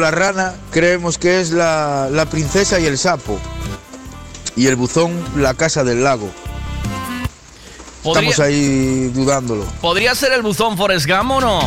La 0.04 0.12
rana, 0.12 0.54
creemos 0.72 1.18
que 1.18 1.40
es 1.42 1.52
la, 1.52 2.08
la 2.12 2.26
princesa 2.28 2.80
y 2.80 2.86
el 2.86 2.98
sapo. 2.98 3.40
Y 4.56 4.68
el 4.68 4.76
buzón, 4.76 5.12
la 5.36 5.54
casa 5.56 5.84
del 5.84 6.04
lago. 6.04 6.30
Podría- 8.04 8.30
Estamos 8.32 8.40
ahí 8.48 9.08
dudándolo. 9.14 9.66
¿Podría 9.82 10.14
ser 10.14 10.34
el 10.34 10.42
buzón 10.42 10.78
Forrest 10.78 11.08
Gump 11.08 11.32
o 11.32 11.42
no? 11.42 11.60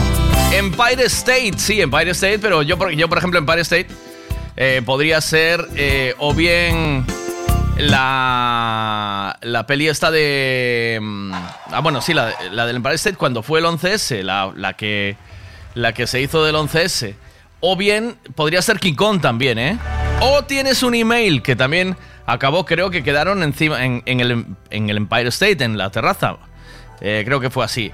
Empire 0.52 1.04
State, 1.06 1.54
sí, 1.56 1.80
Empire 1.80 2.10
State, 2.12 2.38
pero 2.38 2.62
yo, 2.62 2.78
por- 2.78 2.90
yo 2.92 3.08
por 3.08 3.18
ejemplo, 3.18 3.38
Empire 3.38 3.62
State 3.62 3.88
eh, 4.56 4.82
podría 4.86 5.20
ser 5.20 5.66
eh, 5.74 6.14
o 6.18 6.32
bien 6.34 7.04
la, 7.78 9.38
la 9.42 9.66
peli 9.66 9.88
esta 9.88 10.10
de... 10.10 10.98
mm, 11.02 11.32
Ah, 11.72 11.80
bueno, 11.82 12.00
sí, 12.00 12.14
la, 12.14 12.32
la 12.52 12.66
del 12.66 12.76
Empire 12.76 12.94
State 12.94 13.16
cuando 13.16 13.42
fue 13.42 13.58
el 13.60 13.64
11S, 13.66 14.22
la, 14.22 14.52
la 14.54 14.74
que, 14.74 15.16
la 15.74 15.92
que 15.92 16.06
se 16.06 16.20
hizo 16.20 16.44
del 16.44 16.54
11S. 16.56 17.14
O 17.60 17.76
bien 17.76 18.16
podría 18.34 18.62
ser 18.62 18.78
King 18.78 18.94
Kong 18.94 19.20
también, 19.20 19.58
¿eh? 19.58 19.78
O 20.20 20.44
tienes 20.44 20.82
un 20.82 20.94
email 20.94 21.42
que 21.42 21.56
también 21.56 21.96
acabó, 22.26 22.64
creo 22.64 22.90
que 22.90 23.02
quedaron 23.02 23.42
encima 23.42 23.84
en, 23.84 24.02
el, 24.06 24.46
en 24.70 24.90
el 24.90 24.96
Empire 24.96 25.28
State, 25.28 25.62
en 25.64 25.78
la 25.78 25.90
terraza. 25.90 26.36
Eh, 27.00 27.22
creo 27.24 27.40
que 27.40 27.50
fue 27.50 27.64
así. 27.64 27.92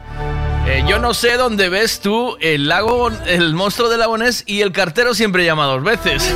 Eh, 0.66 0.84
yo 0.86 0.98
no 1.00 1.12
sé 1.12 1.36
dónde 1.36 1.68
ves 1.68 2.00
tú 2.00 2.36
el 2.40 2.68
lago, 2.68 3.10
el 3.26 3.52
monstruo 3.54 3.88
del 3.88 3.98
lago 3.98 4.16
Ness 4.16 4.44
y 4.46 4.60
el 4.60 4.70
cartero 4.70 5.12
siempre 5.12 5.44
llama 5.44 5.64
dos 5.66 5.82
veces. 5.82 6.32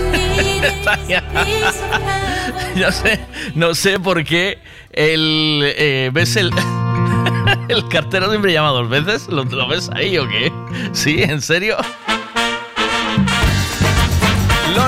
Yo 2.77 2.91
sé, 2.93 3.21
no 3.55 3.75
sé 3.75 4.01
por 4.01 4.25
qué 4.25 4.59
el 4.93 5.63
eh, 5.77 6.11
ves 6.13 6.37
el 6.37 6.51
el 7.69 7.89
cartero 7.89 8.29
siempre 8.31 8.53
llama 8.53 8.71
dos 8.71 8.89
veces. 8.89 9.29
¿Lo, 9.29 9.45
lo 9.45 9.69
ves 9.69 9.89
ahí 9.95 10.19
o 10.19 10.29
qué? 10.29 10.53
Sí, 10.93 11.23
en 11.23 11.41
serio. 11.41 11.77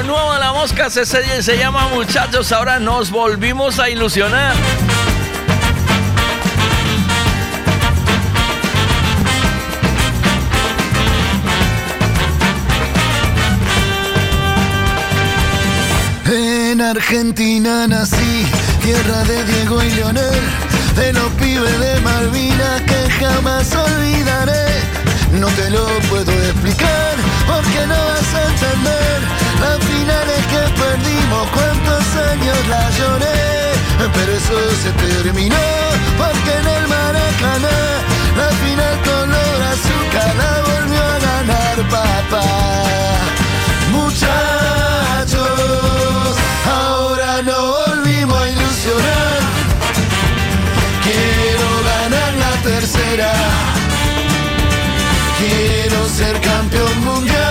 Nuevo 0.06 0.32
de 0.32 0.38
la 0.38 0.52
mosca 0.52 0.90
se, 0.90 1.04
se, 1.04 1.42
se 1.42 1.58
llama 1.58 1.88
muchachos. 1.88 2.52
Ahora 2.52 2.78
nos 2.78 3.10
volvimos 3.10 3.78
a 3.78 3.90
ilusionar. 3.90 4.54
En 16.30 16.80
Argentina 16.80 17.86
nací, 17.88 18.46
tierra 18.82 19.24
de 19.24 19.44
Diego 19.44 19.82
y 19.82 19.90
Leonel, 19.90 20.42
de 20.96 21.12
los 21.12 21.30
pibes 21.32 21.80
de 21.80 22.00
Malvinas 22.00 22.82
que 22.82 23.10
jamás 23.24 23.74
olvidaré. 23.74 24.66
No 25.32 25.48
te 25.48 25.70
lo 25.70 25.86
puedo 26.08 26.32
explicar 26.32 27.16
porque 27.46 27.86
no 27.86 27.94
vas 27.94 28.34
a 28.34 28.46
entender 28.48 29.17
las 29.60 29.78
finales 29.84 30.40
que 30.52 30.62
perdimos, 30.82 31.48
cuántos 31.54 32.04
años 32.30 32.58
la 32.68 32.90
lloré, 32.98 33.72
pero 34.14 34.32
eso 34.32 34.56
se 34.82 34.90
terminó 34.92 35.56
porque 36.16 36.52
en 36.60 36.66
el 36.76 36.88
Maracaná 36.88 37.78
la 38.36 38.48
final 38.62 38.94
color 39.08 39.58
azúcar 39.74 40.30
la 40.42 40.52
volvió 40.70 41.02
a 41.02 41.18
ganar 41.28 41.76
papá. 41.90 42.48
Muchachos, 43.92 45.38
ahora 46.66 47.42
nos 47.42 47.64
volvimos 47.86 48.40
a 48.40 48.48
ilusionar. 48.48 49.40
Quiero 51.02 51.68
ganar 51.90 52.32
la 52.44 52.52
tercera. 52.62 53.32
Quiero 55.38 56.08
ser 56.08 56.40
campeón 56.40 57.04
mundial. 57.04 57.47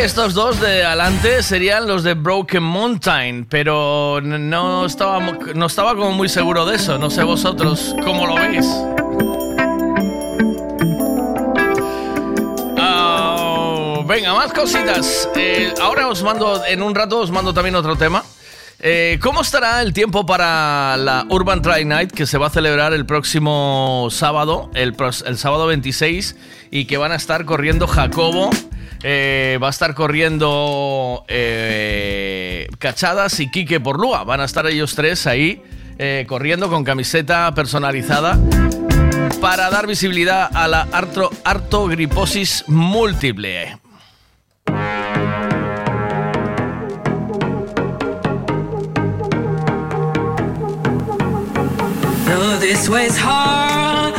Estos 0.00 0.32
dos 0.32 0.60
de 0.60 0.84
adelante 0.84 1.42
serían 1.42 1.88
los 1.88 2.04
de 2.04 2.14
Broken 2.14 2.62
Mountain, 2.62 3.46
pero 3.46 4.20
no 4.22 4.86
estaba, 4.86 5.18
no 5.54 5.66
estaba 5.66 5.96
como 5.96 6.12
muy 6.12 6.28
seguro 6.28 6.64
de 6.66 6.76
eso. 6.76 6.98
No 6.98 7.10
sé 7.10 7.24
vosotros 7.24 7.96
cómo 8.04 8.26
lo 8.26 8.36
veis. 8.36 8.66
Ah, 12.76 14.02
venga, 14.06 14.34
más 14.34 14.52
cositas. 14.52 15.28
Eh, 15.34 15.74
ahora 15.80 16.06
os 16.08 16.22
mando, 16.22 16.64
en 16.64 16.82
un 16.82 16.94
rato 16.94 17.18
os 17.18 17.32
mando 17.32 17.52
también 17.52 17.74
otro 17.74 17.96
tema. 17.96 18.22
Eh, 18.78 19.18
¿Cómo 19.20 19.40
estará 19.40 19.82
el 19.82 19.92
tiempo 19.92 20.24
para 20.24 20.96
la 20.96 21.26
Urban 21.28 21.60
Try 21.60 21.84
Night 21.84 22.12
que 22.12 22.26
se 22.26 22.38
va 22.38 22.46
a 22.46 22.50
celebrar 22.50 22.92
el 22.92 23.04
próximo 23.04 24.06
sábado, 24.12 24.70
el 24.74 24.94
sábado 25.36 25.66
26, 25.66 26.36
y 26.70 26.84
que 26.84 26.96
van 26.98 27.10
a 27.10 27.16
estar 27.16 27.44
corriendo 27.44 27.88
Jacobo, 27.88 28.50
eh, 29.02 29.58
va 29.62 29.68
a 29.68 29.70
estar 29.70 29.94
corriendo 29.94 31.24
eh, 31.28 32.68
Cachadas 32.78 33.40
y 33.40 33.50
Quique 33.50 33.80
Porlúa. 33.80 34.24
Van 34.24 34.40
a 34.40 34.44
estar 34.44 34.66
ellos 34.66 34.94
tres 34.94 35.26
ahí 35.26 35.62
eh, 35.98 36.24
corriendo 36.28 36.68
con 36.68 36.84
camiseta 36.84 37.52
personalizada 37.54 38.38
para 39.40 39.70
dar 39.70 39.86
visibilidad 39.86 40.50
a 40.52 40.66
la 40.68 40.86
artro- 40.90 41.30
artogriposis 41.44 42.64
múltiple. 42.66 43.76
Though 52.26 52.58
this 52.60 52.88
hard, 53.16 54.14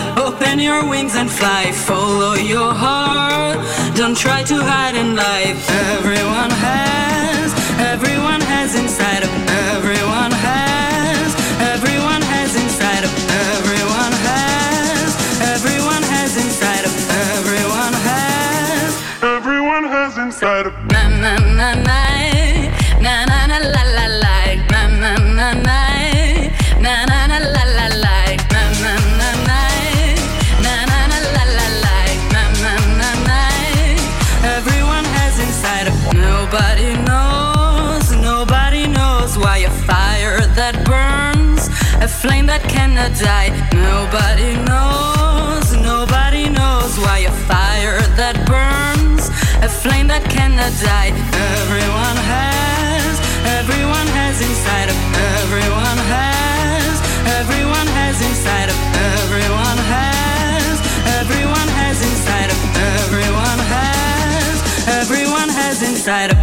open 0.49 0.59
your 0.59 0.89
wings 0.89 1.15
and 1.15 1.29
fly. 1.29 1.71
Follow 1.71 2.33
your 2.33 2.73
heart. 2.73 3.57
Don't 3.95 4.17
try 4.17 4.41
to 4.43 4.55
hide 4.55 4.95
in 4.95 5.15
life. 5.15 5.69
Everyone 5.97 6.49
has, 6.49 7.53
everyone 7.79 8.41
has 8.41 8.75
inside 8.75 9.23
of 9.23 9.38
flame 42.21 42.45
that 42.47 42.63
cannot 42.67 43.15
die. 43.15 43.49
Nobody 43.71 44.51
knows, 44.67 45.71
nobody 45.79 46.49
knows 46.51 46.99
why 46.99 47.19
a 47.23 47.33
fire 47.47 47.99
that 48.19 48.35
burns, 48.43 49.31
a 49.63 49.69
flame 49.71 50.07
that 50.11 50.23
cannot 50.27 50.73
die. 50.83 51.15
Everyone 51.63 52.17
has, 52.33 53.15
everyone 53.59 54.07
has 54.19 54.35
inside 54.43 54.91
of 54.91 54.99
everyone 55.39 55.99
has, 56.11 56.95
everyone 57.39 57.87
has 57.95 58.19
inside 58.19 58.67
of 58.67 58.79
everyone 59.15 59.79
has, 59.95 60.75
everyone 61.23 61.69
has 61.79 61.97
inside 62.03 62.51
of 62.51 62.59
everyone 62.99 63.59
has, 63.71 64.55
everyone 64.99 65.49
has 65.55 65.79
inside 65.87 66.31
of 66.35 66.38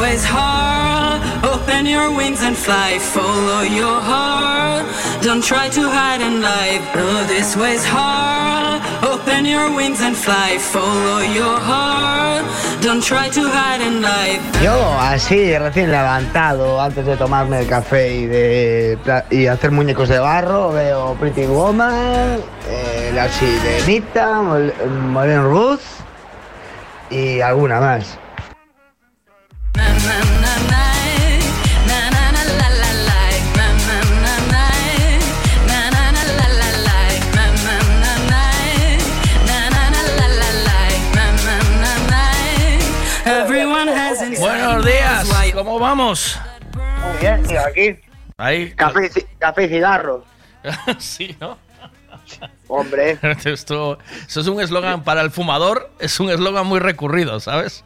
Though 0.00 0.06
this 0.06 0.12
way's 0.16 0.24
hard, 0.24 1.20
open 1.44 1.84
your 1.84 2.10
wings 2.16 2.42
and 2.42 2.56
fly. 2.56 2.98
Follow 2.98 3.60
your 3.60 4.00
heart. 4.00 4.86
Don't 5.22 5.44
try 5.44 5.68
to 5.68 5.82
hide 5.90 6.22
in 6.22 6.40
life. 6.40 6.80
Though 6.94 7.24
this 7.26 7.54
way's 7.54 7.84
hard, 7.84 8.80
open 9.04 9.44
your 9.44 9.70
wings 9.76 10.00
and 10.00 10.16
fly. 10.16 10.56
Follow 10.58 11.20
your 11.20 11.60
heart. 11.60 12.46
Don't 12.80 13.04
try 13.04 13.28
to 13.28 13.42
hide 13.50 13.82
in 13.82 14.00
life. 14.00 14.40
Yo, 14.64 14.72
así, 15.00 15.52
recién 15.58 15.90
levantado, 15.90 16.80
antes 16.80 17.04
de 17.04 17.16
tomarme 17.18 17.60
el 17.60 17.66
café 17.68 18.08
y 18.14 18.26
de 18.26 18.98
y 19.30 19.46
hacer 19.48 19.70
muñecos 19.70 20.08
de 20.08 20.18
barro, 20.18 20.72
veo 20.72 21.14
Pretty 21.20 21.44
Woman, 21.44 22.40
eh, 22.70 23.12
La 23.14 23.28
Sirenita, 23.28 24.40
Mol- 24.40 24.72
Moulin 25.12 25.42
Rouge 25.44 25.84
y 27.10 27.42
alguna 27.42 27.80
más. 27.80 28.16
Everyone 43.24 43.88
has 43.88 44.22
inside 44.22 44.40
Buenos 44.40 44.84
días, 44.84 45.52
¿cómo 45.54 45.78
vamos? 45.78 46.38
Muy 46.74 47.18
bien, 47.20 47.42
tío, 47.44 47.60
aquí. 47.60 47.96
Ahí. 48.36 48.72
Café, 48.72 49.10
café 49.38 49.64
y 49.64 49.68
cigarro. 49.68 50.24
sí, 50.98 51.36
¿no? 51.40 51.58
Hombre. 52.68 53.18
Esto, 53.44 53.98
eso 54.26 54.40
es 54.40 54.46
un 54.46 54.60
eslogan 54.60 55.02
para 55.02 55.20
el 55.22 55.30
fumador, 55.30 55.90
es 55.98 56.18
un 56.20 56.30
eslogan 56.30 56.66
muy 56.66 56.78
recurrido, 56.78 57.40
¿sabes? 57.40 57.84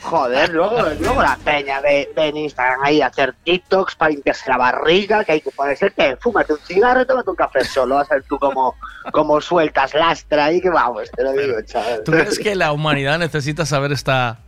Joder, 0.00 0.50
luego, 0.50 0.80
luego 1.00 1.22
la 1.22 1.36
peña 1.44 1.80
ve, 1.80 2.08
ve 2.14 2.28
en 2.28 2.36
Instagram 2.36 2.80
ahí 2.84 3.02
a 3.02 3.08
hacer 3.08 3.34
TikToks 3.44 3.96
para 3.96 4.12
limpiarse 4.12 4.48
la 4.48 4.56
barriga, 4.56 5.24
que 5.24 5.32
hay 5.32 5.40
que 5.40 5.50
ponerse 5.50 5.90
que 5.90 6.16
fúmate 6.20 6.52
un 6.52 6.60
cigarro 6.60 7.02
y 7.02 7.06
tómate 7.06 7.30
un 7.30 7.36
café 7.36 7.64
solo. 7.64 7.96
Vas 7.96 8.10
a 8.12 8.14
ver 8.14 8.24
tú 8.24 8.38
cómo, 8.38 8.76
cómo 9.12 9.40
sueltas 9.40 9.94
lastra 9.94 10.46
ahí, 10.46 10.60
que 10.60 10.70
vamos, 10.70 11.10
te 11.10 11.22
lo 11.24 11.32
digo, 11.32 11.60
chaval. 11.62 12.02
¿Tú 12.04 12.12
crees 12.12 12.38
que 12.38 12.54
la 12.54 12.72
humanidad 12.72 13.18
necesita 13.18 13.66
saber 13.66 13.90
esta, 13.92 14.38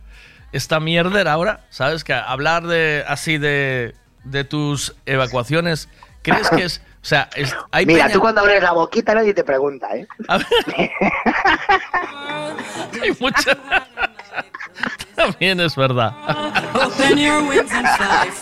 esta 0.53 0.79
mierder 0.79 1.27
ahora? 1.27 1.65
¿Sabes? 1.69 2.03
Que 2.05 2.13
hablar 2.13 2.63
de 2.63 3.03
así 3.07 3.37
de, 3.37 3.93
de 4.23 4.43
tus 4.45 4.95
evacuaciones, 5.05 5.89
¿crees 6.21 6.49
que 6.49 6.63
es... 6.63 6.81
O 7.01 7.05
sea, 7.05 7.29
es- 7.35 7.55
hay 7.71 7.85
Mira, 7.85 8.05
peña- 8.05 8.13
tú 8.13 8.19
cuando 8.19 8.41
abres 8.41 8.61
la 8.61 8.73
boquita 8.73 9.15
nadie 9.15 9.33
te 9.33 9.43
pregunta, 9.43 9.87
¿eh? 9.95 10.07
hay 13.01 13.11
mucha... 13.19 13.57
También 15.15 15.59
es 15.59 15.75
verdad. 15.75 16.13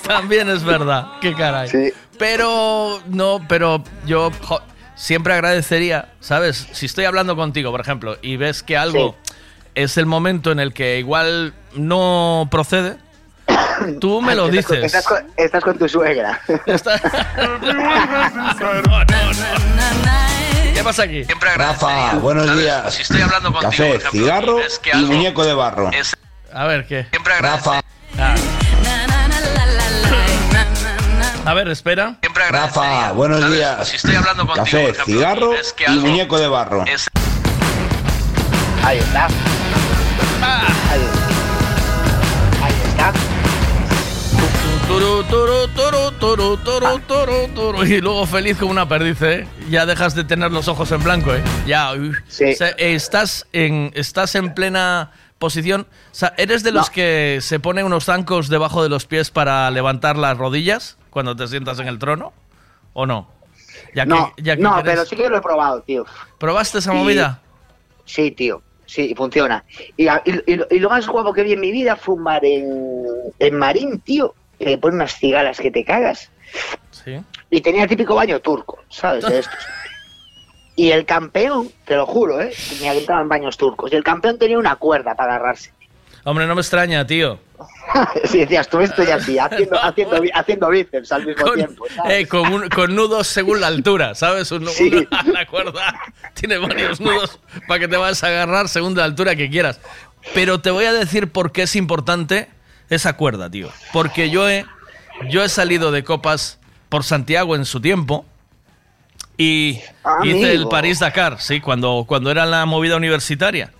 También 0.07 0.49
es 0.49 0.63
verdad. 0.63 1.07
Qué 1.21 1.33
caray. 1.33 1.93
Pero, 2.17 3.01
no, 3.07 3.39
pero 3.47 3.83
yo 4.05 4.31
jo, 4.41 4.61
siempre 4.95 5.33
agradecería, 5.33 6.13
¿sabes? 6.19 6.67
Si 6.71 6.85
estoy 6.85 7.05
hablando 7.05 7.35
contigo, 7.35 7.71
por 7.71 7.81
ejemplo, 7.81 8.17
y 8.21 8.37
ves 8.37 8.63
que 8.63 8.77
algo 8.77 9.15
es 9.75 9.97
el 9.97 10.05
momento 10.05 10.51
en 10.51 10.59
el 10.59 10.73
que 10.73 10.99
igual 10.99 11.53
no 11.75 12.47
procede, 12.51 12.97
tú 13.99 14.21
me 14.21 14.35
lo 14.35 14.47
Estás 14.47 14.65
con- 14.65 14.75
dices. 14.75 14.85
Estás 14.93 15.05
con, 15.05 15.27
estás 15.37 15.63
con 15.63 15.77
tu 15.77 15.87
suegra. 15.89 16.41
¿Qué 20.73 20.83
pasa 20.83 21.03
aquí? 21.03 21.23
Rafa, 21.55 22.15
buenos 22.15 22.57
días. 22.57 22.93
Si 22.93 23.01
estoy 23.01 23.21
hablando 23.21 23.51
contigo, 23.51 23.69
Café, 23.71 23.89
ejemplo, 23.95 24.11
cigarro 24.11 24.59
y 24.59 24.63
ves 24.63 24.79
que 24.79 24.89
y 24.89 24.93
algo 24.93 25.07
muñeco 25.13 25.45
de 25.45 25.53
barro. 25.53 25.91
A 26.53 26.65
ver, 26.65 26.87
¿qué? 26.87 27.05
Rafa, 27.39 27.81
A 31.45 31.53
ver, 31.53 31.67
espera. 31.69 32.17
Rafa, 32.49 33.11
buenos 33.13 33.51
días. 33.51 33.87
Si 33.87 33.95
estoy 33.97 34.15
hablando 34.15 34.45
contigo, 34.45 34.65
Café, 34.65 34.83
ejemplo, 34.89 35.05
cigarro 35.05 35.51
y 35.53 35.57
ves 35.57 35.73
que 35.73 35.83
y 35.83 35.87
algo 35.87 36.01
muñeco 36.07 36.39
de 36.39 36.47
barro. 36.47 36.85
Ahí 38.83 38.97
está. 38.99 39.27
Ahí, 40.41 40.63
ahí 40.91 41.01
Turu, 44.89 45.23
turu, 45.29 45.67
turu, 45.75 46.11
turu, 46.19 46.57
turu, 46.57 46.99
turu, 47.07 47.47
turu. 47.53 47.83
Y 47.85 48.01
luego 48.01 48.25
feliz 48.25 48.57
como 48.57 48.71
una 48.71 48.89
perdiz, 48.89 49.21
¿eh? 49.21 49.47
Ya 49.69 49.85
dejas 49.85 50.15
de 50.15 50.23
tener 50.23 50.51
los 50.51 50.67
ojos 50.67 50.91
en 50.91 51.03
blanco, 51.03 51.31
¿eh? 51.33 51.43
Ya. 51.67 51.91
O 51.91 51.95
sea, 52.27 52.69
estás, 52.77 53.45
en, 53.53 53.91
estás 53.93 54.33
en 54.33 54.55
plena 54.55 55.11
posición. 55.37 55.81
O 56.11 56.15
sea, 56.15 56.33
¿eres 56.37 56.63
de 56.63 56.71
los 56.71 56.89
que 56.89 57.37
se 57.41 57.59
ponen 57.59 57.85
unos 57.85 58.05
zancos 58.05 58.49
debajo 58.49 58.81
de 58.81 58.89
los 58.89 59.05
pies 59.05 59.29
para 59.29 59.69
levantar 59.69 60.17
las 60.17 60.35
rodillas 60.37 60.97
cuando 61.11 61.35
te 61.35 61.47
sientas 61.47 61.79
en 61.79 61.87
el 61.87 61.99
trono? 61.99 62.33
¿O 62.93 63.05
no? 63.05 63.29
Ya 63.93 64.03
que, 64.05 64.09
no, 64.09 64.33
ya 64.37 64.55
que 64.55 64.61
no 64.63 64.81
pero 64.83 65.05
sí 65.05 65.15
que 65.15 65.29
lo 65.29 65.37
he 65.37 65.41
probado, 65.41 65.81
tío. 65.83 66.03
¿Probaste 66.39 66.79
esa 66.79 66.93
movida? 66.93 67.41
Sí, 68.05 68.31
tío. 68.31 68.63
Sí, 68.87 69.13
funciona. 69.15 69.63
Y, 69.97 70.07
y- 70.07 70.09
y- 70.47 70.59
y 70.71 70.79
lo 70.79 70.89
más 70.89 71.07
guapo 71.07 71.31
que 71.31 71.43
vi 71.43 71.53
en 71.53 71.59
mi 71.59 71.71
vida 71.71 71.95
fue 71.95 72.15
un 72.15 72.23
bar 72.23 72.43
en, 72.43 72.67
en 73.37 73.55
Marín, 73.55 73.99
tío. 73.99 74.33
Que 74.59 74.65
le 74.65 74.77
pone 74.77 74.95
unas 74.97 75.15
cigalas 75.17 75.59
que 75.59 75.71
te 75.71 75.83
cagas. 75.85 76.29
Sí. 76.91 77.19
Y 77.49 77.61
tenía 77.61 77.83
el 77.83 77.89
típico 77.89 78.13
baño 78.15 78.39
turco, 78.41 78.79
¿sabes? 78.89 79.25
De 79.25 79.39
estos. 79.39 79.55
Y 80.75 80.91
el 80.91 81.05
campeón, 81.05 81.69
te 81.83 81.95
lo 81.97 82.05
juro, 82.05 82.39
¿eh? 82.39 82.53
Tenía 82.69 82.93
que 82.93 82.99
entrar 82.99 83.21
en 83.21 83.27
baños 83.27 83.57
turcos. 83.57 83.91
Y 83.91 83.97
el 83.97 84.03
campeón 84.03 84.39
tenía 84.39 84.57
una 84.57 84.77
cuerda 84.77 85.13
para 85.13 85.35
agarrarse. 85.35 85.73
Hombre, 86.23 86.47
no 86.47 86.55
me 86.55 86.61
extraña, 86.61 87.05
tío. 87.05 87.37
Si 88.23 88.37
decías, 88.39 88.69
tú 88.69 88.79
estoy 88.79 89.07
así, 89.07 89.37
haciendo, 89.37 89.77
haciendo, 89.83 90.21
bi- 90.21 90.31
haciendo 90.33 90.69
bíceps 90.69 91.11
al 91.11 91.25
mismo 91.25 91.51
tiempo. 91.51 91.85
¿sabes? 91.93 92.13
Eh, 92.23 92.27
con, 92.27 92.53
un- 92.53 92.69
con 92.69 92.95
nudos 92.95 93.27
según 93.27 93.59
la 93.59 93.67
altura, 93.67 94.15
¿sabes? 94.15 94.53
Un- 94.53 94.67
Sí. 94.69 94.89
una- 95.11 95.23
la 95.33 95.45
cuerda 95.47 95.99
tiene 96.33 96.57
varios 96.57 97.01
nudos 97.01 97.41
para 97.67 97.81
que 97.81 97.89
te 97.89 97.97
vayas 97.97 98.23
a 98.23 98.27
agarrar 98.27 98.69
según 98.69 98.95
la 98.95 99.03
altura 99.03 99.35
que 99.35 99.49
quieras. 99.49 99.81
Pero 100.33 100.61
te 100.61 100.71
voy 100.71 100.85
a 100.85 100.93
decir 100.93 101.29
por 101.29 101.51
qué 101.51 101.63
es 101.63 101.75
importante 101.75 102.47
esa 102.89 103.13
cuerda, 103.13 103.49
tío. 103.49 103.69
Porque 103.93 104.29
yo 104.29 104.49
he, 104.49 104.65
yo 105.29 105.43
he 105.43 105.49
salido 105.49 105.91
de 105.91 106.03
copas 106.03 106.59
por 106.89 107.03
Santiago 107.03 107.55
en 107.55 107.65
su 107.65 107.79
tiempo 107.81 108.25
y 109.37 109.79
hice 110.23 110.53
el. 110.53 110.67
París-Dakar, 110.67 111.39
sí, 111.39 111.61
cuando, 111.61 112.05
cuando 112.07 112.31
era 112.31 112.45
la 112.45 112.65
movida 112.65 112.95
universitaria. 112.97 113.71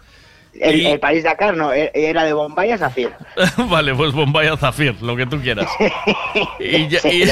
El, 0.60 0.86
el 0.86 1.00
París 1.00 1.24
Dakar 1.24 1.56
no, 1.56 1.72
e- 1.72 1.92
era 1.94 2.24
de 2.24 2.34
Bombay 2.34 2.72
a 2.72 2.78
Zafir. 2.78 3.12
vale, 3.70 3.94
pues 3.96 4.12
Bombay 4.14 4.48
a 4.48 4.58
Zafir, 4.58 4.96
lo 5.02 5.16
que 5.16 5.26
tú 5.26 5.40
quieras. 5.42 5.68
Y, 6.60 6.88
ya- 6.88 7.00
y- 7.08 7.24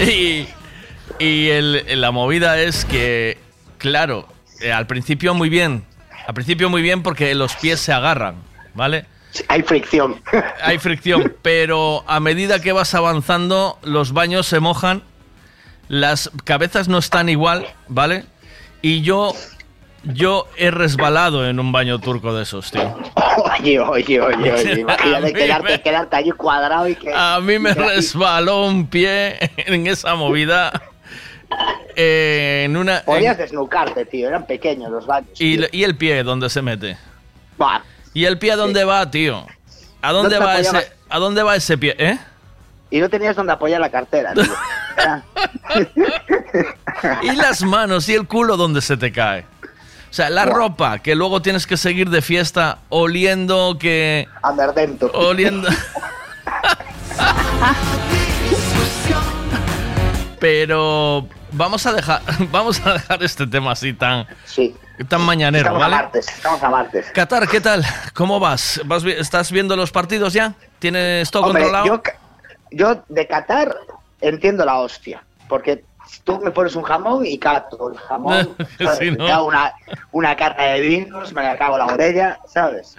y- 0.02 0.48
y 1.18 1.48
el- 1.50 2.00
la 2.00 2.10
movida 2.10 2.58
es 2.60 2.84
que, 2.84 3.38
claro, 3.78 4.26
eh, 4.60 4.72
al 4.72 4.86
principio 4.86 5.34
muy 5.34 5.48
bien. 5.48 5.84
Al 6.26 6.34
principio 6.34 6.70
muy 6.70 6.82
bien 6.82 7.02
porque 7.02 7.34
los 7.34 7.54
pies 7.56 7.80
se 7.80 7.92
agarran, 7.92 8.36
¿vale? 8.74 9.04
Hay 9.48 9.62
fricción. 9.62 10.20
Hay 10.62 10.78
fricción, 10.78 11.34
pero 11.42 12.04
a 12.06 12.20
medida 12.20 12.60
que 12.60 12.72
vas 12.72 12.94
avanzando, 12.94 13.78
los 13.82 14.12
baños 14.12 14.46
se 14.46 14.60
mojan, 14.60 15.02
las 15.88 16.30
cabezas 16.44 16.88
no 16.88 16.98
están 16.98 17.28
igual, 17.28 17.66
¿vale? 17.88 18.24
Y 18.82 19.02
yo, 19.02 19.32
yo 20.04 20.46
he 20.56 20.70
resbalado 20.70 21.48
en 21.48 21.58
un 21.58 21.72
baño 21.72 21.98
turco 21.98 22.34
de 22.34 22.42
esos, 22.44 22.70
tío. 22.70 22.96
Oye, 23.58 23.80
oye, 23.80 24.20
oye, 24.20 24.52
oye. 24.52 24.72
Imagínate 24.80 25.32
quedarte, 25.32 25.72
me- 25.72 25.82
quedarte 25.82 26.16
allí 26.16 26.30
cuadrado 26.32 26.86
y 26.88 26.94
que. 26.94 27.10
A 27.14 27.40
mí 27.40 27.58
me 27.58 27.74
resbaló 27.74 28.66
un 28.66 28.86
pie 28.86 29.36
en 29.56 29.86
esa 29.86 30.14
movida. 30.14 30.70
eh, 31.96 32.62
en 32.66 32.76
una. 32.76 33.02
Podías 33.04 33.36
en- 33.36 33.42
desnucarte, 33.44 34.04
tío. 34.06 34.28
Eran 34.28 34.46
pequeños 34.46 34.90
los 34.90 35.06
baños. 35.06 35.40
y, 35.40 35.58
y 35.76 35.84
el 35.84 35.96
pie, 35.96 36.22
¿dónde 36.22 36.48
se 36.50 36.62
mete? 36.62 36.96
Va. 37.60 37.82
¿Y 38.14 38.24
el 38.24 38.38
pie 38.38 38.52
a 38.52 38.56
dónde 38.56 38.84
va, 38.84 39.10
tío? 39.10 39.44
¿A 40.00 40.12
dónde 40.12 40.36
¿Dónde 40.36 40.46
va 40.46 40.58
ese, 40.60 40.92
¿A 41.10 41.18
dónde 41.18 41.42
va 41.42 41.56
ese 41.56 41.76
pie? 41.76 41.96
¿Eh? 41.98 42.16
Y 42.90 43.00
no 43.00 43.10
tenías 43.10 43.34
donde 43.34 43.52
apoyar 43.52 43.80
la 43.80 43.90
cartera, 43.90 44.32
tío. 44.34 44.44
y 47.22 47.34
las 47.34 47.62
manos 47.62 48.08
y 48.08 48.14
el 48.14 48.28
culo 48.28 48.56
donde 48.56 48.80
se 48.80 48.96
te 48.96 49.10
cae. 49.10 49.44
O 50.10 50.14
sea, 50.14 50.30
la 50.30 50.44
ropa 50.44 51.00
que 51.00 51.16
luego 51.16 51.42
tienes 51.42 51.66
que 51.66 51.76
seguir 51.76 52.08
de 52.08 52.22
fiesta 52.22 52.78
oliendo 52.88 53.76
que... 53.80 54.28
Andardento. 54.42 55.10
Oliendo... 55.12 55.68
Pero 60.38 61.26
vamos 61.54 61.86
a 61.86 61.92
dejar 61.92 62.20
vamos 62.50 62.84
a 62.86 62.94
dejar 62.94 63.22
este 63.22 63.46
tema 63.46 63.72
así 63.72 63.92
tan 63.92 64.26
tan 65.08 65.22
mañanero, 65.22 65.64
Estamos 65.66 65.80
¿vale? 65.82 65.94
a 65.94 65.98
martes, 66.02 66.28
estamos 66.28 66.62
a 66.62 66.70
martes. 66.70 67.10
Qatar, 67.12 67.48
¿qué 67.48 67.60
tal? 67.60 67.84
¿Cómo 68.14 68.38
vas? 68.38 68.80
¿Vas 68.84 69.02
vi- 69.02 69.12
¿Estás 69.12 69.50
viendo 69.50 69.74
los 69.76 69.90
partidos 69.90 70.32
ya? 70.32 70.54
¿Tienes 70.78 71.30
todo 71.30 71.46
Hombre, 71.46 71.62
controlado? 71.64 71.86
yo, 71.86 72.02
yo 72.70 73.04
de 73.08 73.26
Qatar 73.26 73.74
entiendo 74.20 74.64
la 74.64 74.78
hostia, 74.78 75.24
porque 75.48 75.84
tú 76.22 76.38
me 76.40 76.52
pones 76.52 76.76
un 76.76 76.84
jamón 76.84 77.26
y 77.26 77.38
cato 77.38 77.90
el 77.90 77.98
jamón. 77.98 78.54
Sí, 78.98 79.10
me 79.10 79.16
¿no? 79.16 79.44
una, 79.46 79.72
una 80.12 80.36
carta 80.36 80.62
de 80.62 80.80
vinos, 80.80 81.32
me 81.32 81.42
la 81.42 81.56
cago 81.58 81.76
la 81.76 81.86
orella, 81.86 82.38
¿sabes? 82.46 82.96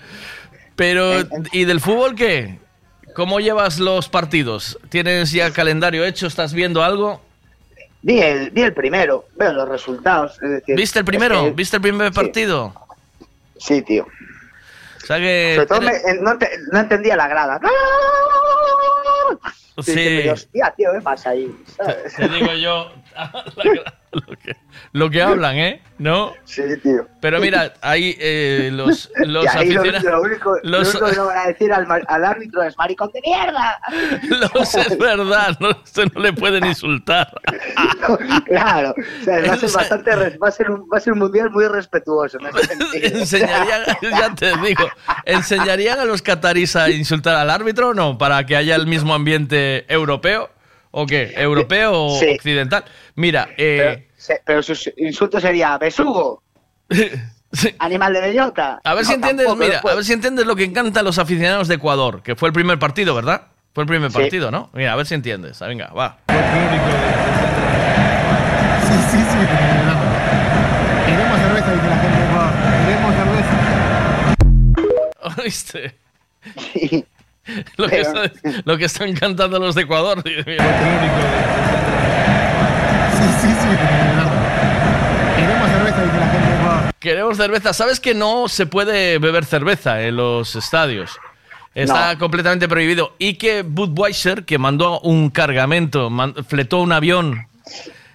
Pero, 0.75 1.23
¿y 1.53 1.63
del 1.63 1.79
fútbol 1.79 2.15
qué? 2.15 2.59
¿Cómo 3.15 3.39
llevas 3.39 3.79
los 3.79 4.09
partidos? 4.09 4.77
¿Tienes 4.89 5.31
ya 5.31 5.49
calendario 5.51 6.03
hecho? 6.03 6.27
¿Estás 6.27 6.53
viendo 6.53 6.83
algo? 6.83 7.21
Vi 8.05 8.19
el, 8.21 8.51
vi 8.51 8.61
el 8.61 8.71
primero, 8.71 9.25
veo 9.35 9.51
los 9.51 9.67
resultados. 9.67 10.33
es 10.43 10.49
decir, 10.51 10.75
¿Viste 10.75 10.99
el 10.99 11.05
primero? 11.05 11.37
es 11.39 11.43
que- 11.45 11.51
¿Viste 11.53 11.77
el 11.77 11.81
primer 11.81 12.13
partido? 12.13 12.71
Sí, 13.57 13.81
tío. 13.81 14.05
O 15.01 15.05
sea 15.07 15.17
que... 15.17 15.53
Sobre 15.55 15.65
todo 15.67 15.81
me- 15.81 16.21
no, 16.21 16.37
te- 16.37 16.51
no 16.71 16.79
entendía 16.81 17.15
la 17.15 17.27
grada. 17.27 17.59
Sí. 19.83 19.91
Dije, 19.95 20.31
Hostia, 20.31 20.73
tío, 20.77 20.89
¿qué 20.93 21.01
pasa 21.01 21.31
ahí? 21.31 21.51
¿Sabes? 21.75 22.13
Te 22.15 22.27
digo 22.29 22.53
yo 22.53 22.91
lo 24.27 24.35
que, 24.37 24.55
lo 24.93 25.09
que 25.09 25.21
hablan, 25.21 25.57
¿eh? 25.57 25.81
¿No? 25.97 26.33
Sí, 26.43 26.61
tío. 26.83 27.07
Pero 27.21 27.39
mira, 27.39 27.73
ahí 27.81 28.15
eh, 28.19 28.69
los, 28.73 29.09
los 29.25 29.47
ahí 29.55 29.71
lo, 29.71 29.81
aficionados... 29.81 30.03
lo 30.03 30.21
único, 30.21 30.57
lo 30.63 30.79
los- 30.79 30.89
único 30.93 31.09
que 31.09 31.15
no 31.15 31.25
van 31.27 31.37
a 31.37 31.47
decir 31.47 31.71
al, 31.73 31.87
al 32.07 32.25
árbitro 32.25 32.63
es 32.63 32.77
maricón 32.77 33.11
de 33.13 33.21
mierda. 33.21 33.79
Los 34.53 34.75
es 34.75 34.97
verdad, 34.97 35.57
no, 35.59 35.69
se 35.85 36.05
no 36.07 36.21
le 36.21 36.33
pueden 36.33 36.65
insultar. 36.65 37.29
claro, 38.45 38.93
o 38.97 39.23
sea, 39.23 39.41
va 39.47 39.53
a 39.53 39.57
ser 39.57 39.71
bastante, 39.71 40.37
va 40.37 40.47
a 40.47 40.51
ser 40.51 40.69
un, 40.71 40.81
va 40.91 40.97
a 40.97 40.99
ser 40.99 41.13
un 41.13 41.19
mundial 41.19 41.49
muy 41.51 41.67
respetuoso. 41.67 42.37
en 42.39 42.47
ese 42.47 42.65
sentido. 42.67 43.19
Enseñarían, 43.19 43.81
ya 44.01 44.35
te 44.35 44.57
digo, 44.65 44.87
¿enseñarían 45.25 45.99
a 45.99 46.05
los 46.05 46.21
cataríes 46.21 46.75
a 46.75 46.89
insultar 46.89 47.35
al 47.35 47.49
árbitro 47.49 47.89
o 47.89 47.93
no? 47.93 48.17
Para 48.17 48.45
que 48.45 48.55
haya 48.55 48.75
el 48.75 48.87
mismo 48.87 49.13
ambiente 49.13 49.85
europeo. 49.91 50.49
¿O 50.97 51.05
qué? 51.05 51.33
¿Europeo 51.35 52.05
o 52.05 52.17
Sí. 52.19 52.29
occidental? 52.35 52.85
Mira, 53.15 53.49
eh, 53.57 54.07
Se- 54.15 54.41
Pero 54.45 54.63
su 54.63 54.73
insulto 54.95 55.41
sería 55.41 55.77
besugo, 55.77 56.41
animal 57.79 58.13
de 58.13 58.21
bellota. 58.21 58.79
a 58.81 58.93
ver 58.93 59.03
si 59.05 59.11
entiendes, 59.13 59.45
tampoco, 59.45 59.61
mira, 59.65 59.73
después. 59.73 59.91
a 59.91 59.95
ver 59.97 60.05
si 60.05 60.13
entiendes 60.13 60.45
lo 60.45 60.55
que 60.55 60.63
encanta 60.63 61.01
a 61.01 61.03
los 61.03 61.19
aficionados 61.19 61.67
de 61.67 61.75
Ecuador, 61.75 62.23
que 62.23 62.37
fue 62.37 62.47
el 62.47 62.53
primer 62.53 62.79
partido, 62.79 63.13
¿verdad? 63.13 63.47
Fue 63.73 63.83
el 63.83 63.89
primer 63.89 64.09
Sí. 64.09 64.17
partido, 64.17 64.51
¿no? 64.51 64.69
Mira, 64.73 64.93
a 64.93 64.95
ver 64.95 65.05
si 65.05 65.15
entiendes. 65.15 65.61
Ah, 65.61 65.67
Venga, 65.67 65.87
va. 65.87 66.17
Sí, 66.29 66.35
sí, 69.11 69.17
sí. 69.17 69.37
Queremos 71.05 71.39
cerveza, 71.39 71.73
dice 71.73 71.87
la 71.89 71.97
gente. 71.97 72.19
Queremos 72.85 73.15
cerveza. 73.15 73.55
¿Oíste? 75.43 75.81
Lo 77.77 77.87
que, 77.87 77.97
Pero- 78.03 78.23
está- 78.23 78.61
lo 78.65 78.77
que 78.77 78.85
están 78.85 79.13
cantando 79.13 79.59
los 79.59 79.75
de 79.75 79.81
Ecuador. 79.83 80.23
Sí, 83.15 83.23
sí, 83.41 83.47
sí. 83.47 83.67
Queremos 85.37 85.69
cerveza, 85.69 86.03
dice 86.03 86.17
la 86.19 86.29
gente. 86.29 86.93
Queremos 86.99 87.37
cerveza. 87.37 87.73
¿Sabes 87.73 87.99
que 87.99 88.13
no 88.13 88.47
se 88.47 88.65
puede 88.65 89.17
beber 89.19 89.45
cerveza 89.45 90.01
en 90.01 90.15
los 90.17 90.55
estadios? 90.55 91.17
Está 91.73 92.17
completamente 92.17 92.67
prohibido. 92.67 93.15
Y 93.19 93.35
que 93.35 93.61
Budweiser, 93.63 94.45
que 94.45 94.57
mandó 94.57 94.99
un 95.01 95.29
cargamento, 95.29 96.09
man- 96.09 96.33
fletó 96.47 96.79
un 96.81 96.91
avión 96.93 97.47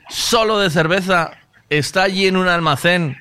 solo 0.08 0.58
de 0.58 0.70
cerveza, 0.70 1.32
está 1.68 2.02
allí 2.04 2.26
en 2.26 2.36
un 2.36 2.48
almacén 2.48 3.16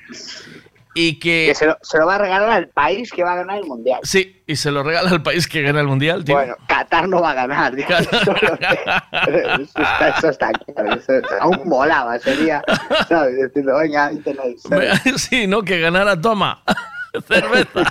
y 0.94 1.18
que... 1.18 1.46
Que 1.48 1.54
se 1.54 1.66
lo, 1.66 1.76
se 1.82 1.98
lo 1.98 2.06
va 2.06 2.16
a 2.16 2.18
regalar 2.18 2.50
al 2.50 2.68
país 2.68 3.10
que 3.12 3.22
va 3.22 3.32
a 3.34 3.36
ganar 3.36 3.58
el 3.58 3.64
mundial. 3.64 4.00
Sí, 4.02 4.42
y 4.46 4.56
se 4.56 4.70
lo 4.70 4.82
regala 4.82 5.10
al 5.10 5.22
país 5.22 5.46
que 5.46 5.62
gana 5.62 5.80
el 5.80 5.86
mundial, 5.86 6.24
tío. 6.24 6.34
Bueno, 6.34 6.56
Qatar 6.68 7.08
no 7.08 7.20
va 7.22 7.30
a 7.30 7.34
ganar. 7.34 7.74
tío. 7.76 7.86
Eso, 7.98 9.62
está, 9.76 10.08
eso 10.18 10.28
está 10.30 10.50
claro. 10.52 10.94
Eso, 10.94 11.12
aún 11.40 11.60
molaba, 11.64 12.18
sería, 12.18 12.62
¿sabes? 13.08 13.36
Decirlo, 13.36 13.78
venga, 13.78 14.06
ahí 14.06 14.20
sí, 15.16 15.46
¿no? 15.46 15.62
Que 15.62 15.78
ganara, 15.80 16.20
toma. 16.20 16.62
cerveza. 17.28 17.82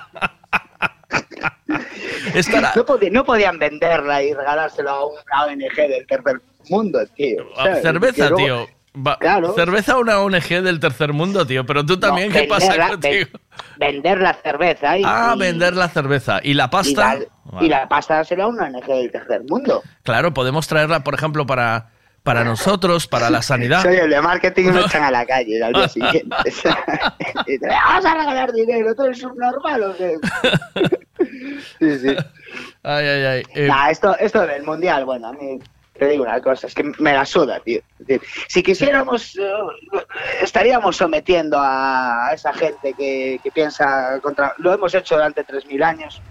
Estará- 2.33 2.73
No, 2.75 2.85
podían, 2.85 3.13
no 3.13 3.23
podían 3.25 3.59
venderla 3.59 4.21
y 4.23 4.33
regalárselo 4.33 4.89
a 4.89 5.05
una 5.07 5.45
ONG 5.45 5.75
del 5.75 6.05
tercer 6.07 6.41
mundo, 6.69 6.99
tío. 7.15 7.43
¿sabes? 7.55 7.81
Cerveza, 7.81 8.29
luego- 8.29 8.37
tío. 8.65 8.78
Va- 9.05 9.17
Claro. 9.17 9.53
Cerveza 9.53 9.93
a 9.93 9.97
una 9.99 10.19
ONG 10.19 10.61
del 10.61 10.79
tercer 10.79 11.13
mundo, 11.13 11.45
tío. 11.45 11.65
Pero 11.65 11.85
tú 11.85 11.99
también, 11.99 12.29
No, 12.29 12.33
¿qué 12.35 12.43
pasa 12.45 12.73
venderla- 12.73 12.89
contigo? 12.89 13.27
ven- 13.77 13.93
vender 13.93 14.19
la 14.21 14.33
cerveza 14.33 14.97
y, 14.97 15.03
Ah, 15.05 15.33
y- 15.35 15.39
vender 15.39 15.75
la 15.75 15.87
cerveza. 15.89 16.39
¿Y 16.43 16.53
la 16.53 16.69
pasta? 16.69 16.91
y 16.91 17.19
la, 17.19 17.25
Vale. 17.45 17.65
y 17.65 17.69
la 17.69 17.87
pasta 17.87 18.23
será 18.23 18.47
una 18.47 18.65
ONG 18.65 18.85
del 18.87 19.11
tercer 19.11 19.41
mundo. 19.47 19.81
Claro, 20.03 20.33
podemos 20.33 20.67
traerla, 20.67 20.99
por 21.03 21.13
ejemplo, 21.13 21.45
para, 21.45 21.89
para 22.23 22.43
nosotros, 22.43 23.07
para 23.07 23.29
la 23.29 23.41
sanidad. 23.41 23.81
Soy 23.83 23.95
el 23.95 24.09
de 24.09 24.21
marketing 24.21 24.65
y 24.65 24.71
me 24.71 24.81
echan 24.81 25.03
a 25.03 25.11
la 25.11 25.25
calle 25.25 25.63
al 25.63 25.73
día 25.73 25.87
siguiente. 25.87 26.35
Y 27.47 27.57
te, 27.57 27.67
Vamos 27.67 28.05
a 28.05 28.13
regalar 28.15 28.51
dinero, 28.53 28.93
¿tú 28.95 29.03
eres 29.03 29.19
subnormal 29.19 29.83
o 29.83 29.95
qué? 29.97 30.15
Sí, 31.79 31.99
sí. 31.99 32.15
Ay, 32.83 33.05
ay, 33.07 33.23
ay. 33.25 33.43
Eh, 33.55 33.67
Nah, 33.67 33.89
esto, 33.89 34.15
esto 34.17 34.45
del 34.47 34.63
mundial, 34.63 35.05
bueno, 35.05 35.27
a 35.27 35.33
mí 35.33 35.59
te 35.99 36.07
digo 36.07 36.23
una 36.23 36.41
cosa, 36.41 36.65
es 36.67 36.73
que 36.73 36.83
me 36.97 37.13
la 37.13 37.25
suda, 37.25 37.59
tío. 37.59 37.81
Si 38.47 38.63
quisiéramos, 38.63 39.35
eh, 39.37 39.47
estaríamos 40.41 40.97
sometiendo 40.97 41.57
a 41.59 42.31
esa 42.33 42.53
gente 42.53 42.93
que, 42.97 43.39
que 43.43 43.51
piensa 43.51 44.19
contra. 44.21 44.53
Lo 44.57 44.73
hemos 44.73 44.93
hecho 44.95 45.15
durante 45.15 45.45
3.000 45.45 45.83
años, 45.83 46.21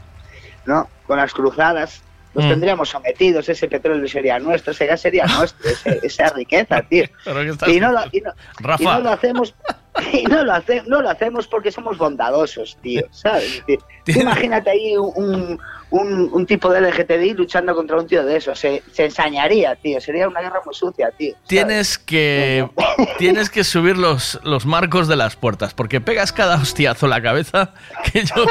¿no? 0.67 0.89
Con 1.07 1.19
las 1.19 1.33
cruzadas. 1.33 2.03
Los 2.35 2.45
Mm. 2.45 2.49
tendríamos 2.51 2.89
sometidos, 2.91 3.49
ese 3.49 3.69
petróleo 3.69 4.07
sería 4.07 4.39
nuestro, 4.39 4.73
ese 4.73 4.87
gas 4.87 5.01
sería 5.01 5.25
nuestro, 5.27 5.69
ese- 5.71 6.01
esa 6.03 6.29
riqueza, 6.31 6.83
tío. 6.83 7.05
¿Pero 7.25 7.41
estás 7.43 7.69
Y 7.71 7.81
no, 7.81 7.91
lo, 7.91 8.01
y 8.13 8.21
no- 8.21 8.33
Rafa. 8.59 8.83
y 8.83 8.87
no 8.87 9.01
lo 9.01 9.11
hacemos 9.11 9.55
y 10.13 10.25
no 10.25 10.45
lo, 10.45 10.53
hace- 10.55 10.83
no 10.87 11.01
lo 11.03 11.11
hacemos 11.11 11.47
porque 11.47 11.71
somos 11.73 11.99
bondadosos, 11.99 12.77
tío, 12.83 13.03
¿sabes? 13.11 13.63
Imagínate 14.07 14.71
ahí 14.71 14.97
un, 14.97 15.59
un, 15.91 16.31
un 16.33 16.47
tipo 16.47 16.71
de 16.73 16.81
LGTBI 16.81 17.35
luchando 17.35 17.75
contra 17.75 17.97
un 17.97 18.07
tío 18.07 18.25
de 18.25 18.37
eso, 18.37 18.55
se, 18.55 18.83
se 18.93 19.07
ensañaría, 19.07 19.75
tío, 19.77 20.01
sería 20.01 20.29
una 20.29 20.41
guerra 20.41 20.61
muy 20.65 20.75
sucia, 20.75 21.11
tío. 21.17 21.35
Tienes 21.47 21.99
que 21.99 22.69
tienes 23.19 23.51
que 23.51 23.65
subir 23.65 23.97
los, 23.99 24.39
los 24.45 24.67
marcos 24.67 25.09
de 25.09 25.17
las 25.17 25.37
puertas 25.37 25.75
porque 25.75 26.01
pegas 26.01 26.33
cada 26.33 26.57
hostiazo 26.57 27.07
la 27.07 27.21
cabeza 27.23 27.73
que 28.13 28.25
yo 28.25 28.47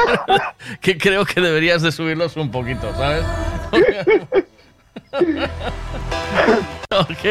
que 0.82 0.98
creo 0.98 1.26
que 1.26 1.42
deberías 1.42 1.82
de 1.82 1.92
subirlos 1.92 2.36
un 2.38 2.52
poquito, 2.52 2.94
¿sabes? 2.96 3.24
Ok. 6.92 7.26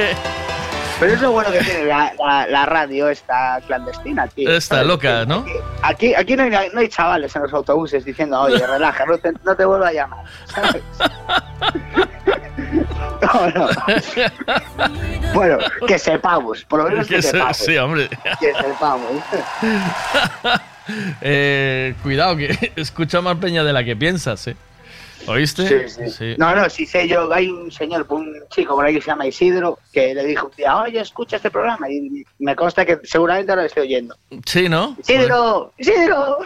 Pero 0.99 1.13
es 1.13 1.23
bueno 1.23 1.51
que 1.53 1.59
tiene 1.61 1.85
la, 1.85 2.13
la- 2.19 2.47
la 2.47 2.67
radio 2.67 3.09
esta 3.11 3.61
clandestina, 3.67 4.27
tío. 4.29 4.51
Está 4.51 4.83
loca, 4.83 5.25
¿no? 5.27 5.45
Aquí, 5.83 6.15
aquí 6.15 6.35
no, 6.37 6.45
hay, 6.45 6.71
no 6.73 6.81
hay 6.81 6.89
chavales 6.89 7.35
en 7.37 7.43
los 7.43 7.53
autobuses 7.53 8.05
diciendo, 8.05 8.41
oye, 8.41 8.67
relaja, 8.67 9.05
no 9.05 9.19
te, 9.19 9.33
no 9.45 9.55
te 9.55 9.65
vuelvo 9.65 9.85
a 9.85 9.93
llamar. 9.93 10.25
¿sabes? 10.47 10.83
No, 13.23 13.51
no. 13.51 13.69
Bueno, 15.35 15.59
que 15.87 15.99
sepamos, 15.99 16.65
por 16.65 16.83
lo 16.83 16.89
menos 16.91 17.07
que, 17.09 17.17
Que 17.17 17.23
se- 17.23 17.31
sepamos. 17.31 17.57
sí, 17.57 17.77
hombre. 17.79 18.09
Que 18.41 18.53
sepamos. 18.55 19.11
Eh, 21.21 21.95
cuidado 22.05 22.37
que 22.37 22.73
escucha 22.77 23.21
más 23.21 23.37
peña 23.39 23.65
de 23.65 23.73
la 23.73 23.83
que 23.83 23.97
piensas, 23.97 24.47
¿eh? 24.47 24.57
¿Oíste? 25.29 25.89
Sí, 25.89 26.11
sí. 26.11 26.35
No, 26.39 26.55
no, 26.55 26.69
sí 26.71 26.87
sé 26.87 27.07
yo, 27.09 27.33
hay 27.33 27.49
un 27.49 27.71
señor, 27.71 28.07
un 28.11 28.35
chico 28.51 28.75
por 28.75 28.85
ahí 28.87 28.95
que 28.95 29.01
se 29.01 29.09
llama 29.09 29.27
Isidro, 29.27 29.79
que 29.93 30.15
le 30.15 30.25
dijo 30.25 30.47
un 30.47 30.53
día, 30.57 30.77
oye, 30.79 31.01
escucha 31.01 31.37
este 31.37 31.51
programa, 31.51 31.91
y 31.91 32.25
me 32.39 32.55
consta 32.57 32.85
que 32.85 32.99
seguramente 33.05 33.51
ahora 33.53 33.63
lo 33.63 33.67
estoy 33.69 33.83
oyendo. 33.85 34.17
Sí, 34.45 34.69
¿no? 34.69 34.97
Isidro, 35.01 35.73
Isidro. 35.79 36.39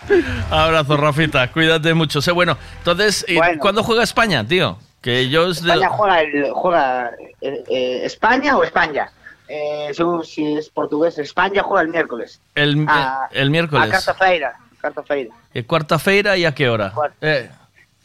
Abrazo, 0.50 0.96
Rafita. 0.96 1.50
Cuídate 1.52 1.94
mucho. 1.94 2.20
Sé 2.20 2.32
bueno. 2.32 2.56
Entonces, 2.78 3.24
¿y 3.28 3.36
Bueno. 3.36 3.60
¿cuándo 3.60 3.82
juega 3.82 4.02
España, 4.02 4.46
tío? 4.46 4.78
Que 5.00 5.28
yo 5.28 5.48
es 5.50 5.62
de- 5.62 5.70
España 5.72 5.88
juega, 5.90 6.20
el, 6.22 6.50
juega 6.52 7.10
eh, 7.40 7.64
eh, 7.68 8.00
España 8.04 8.56
o 8.56 8.64
España. 8.64 9.10
Eh, 9.48 9.90
según 9.94 10.24
si 10.24 10.56
es 10.56 10.68
portugués, 10.70 11.18
España 11.18 11.62
juega 11.62 11.82
el 11.82 11.88
miércoles. 11.88 12.40
el, 12.54 12.84
a- 12.88 13.28
el 13.32 13.50
miércoles. 13.50 13.88
A. 13.88 13.90
Cartafeira. 13.90 15.32
¿Y 15.52 15.62
cuarta 15.64 15.98
feira 15.98 16.36
y 16.36 16.44
a 16.44 16.54
qué 16.54 16.68
hora? 16.68 16.92
Cuarta. 16.92 17.16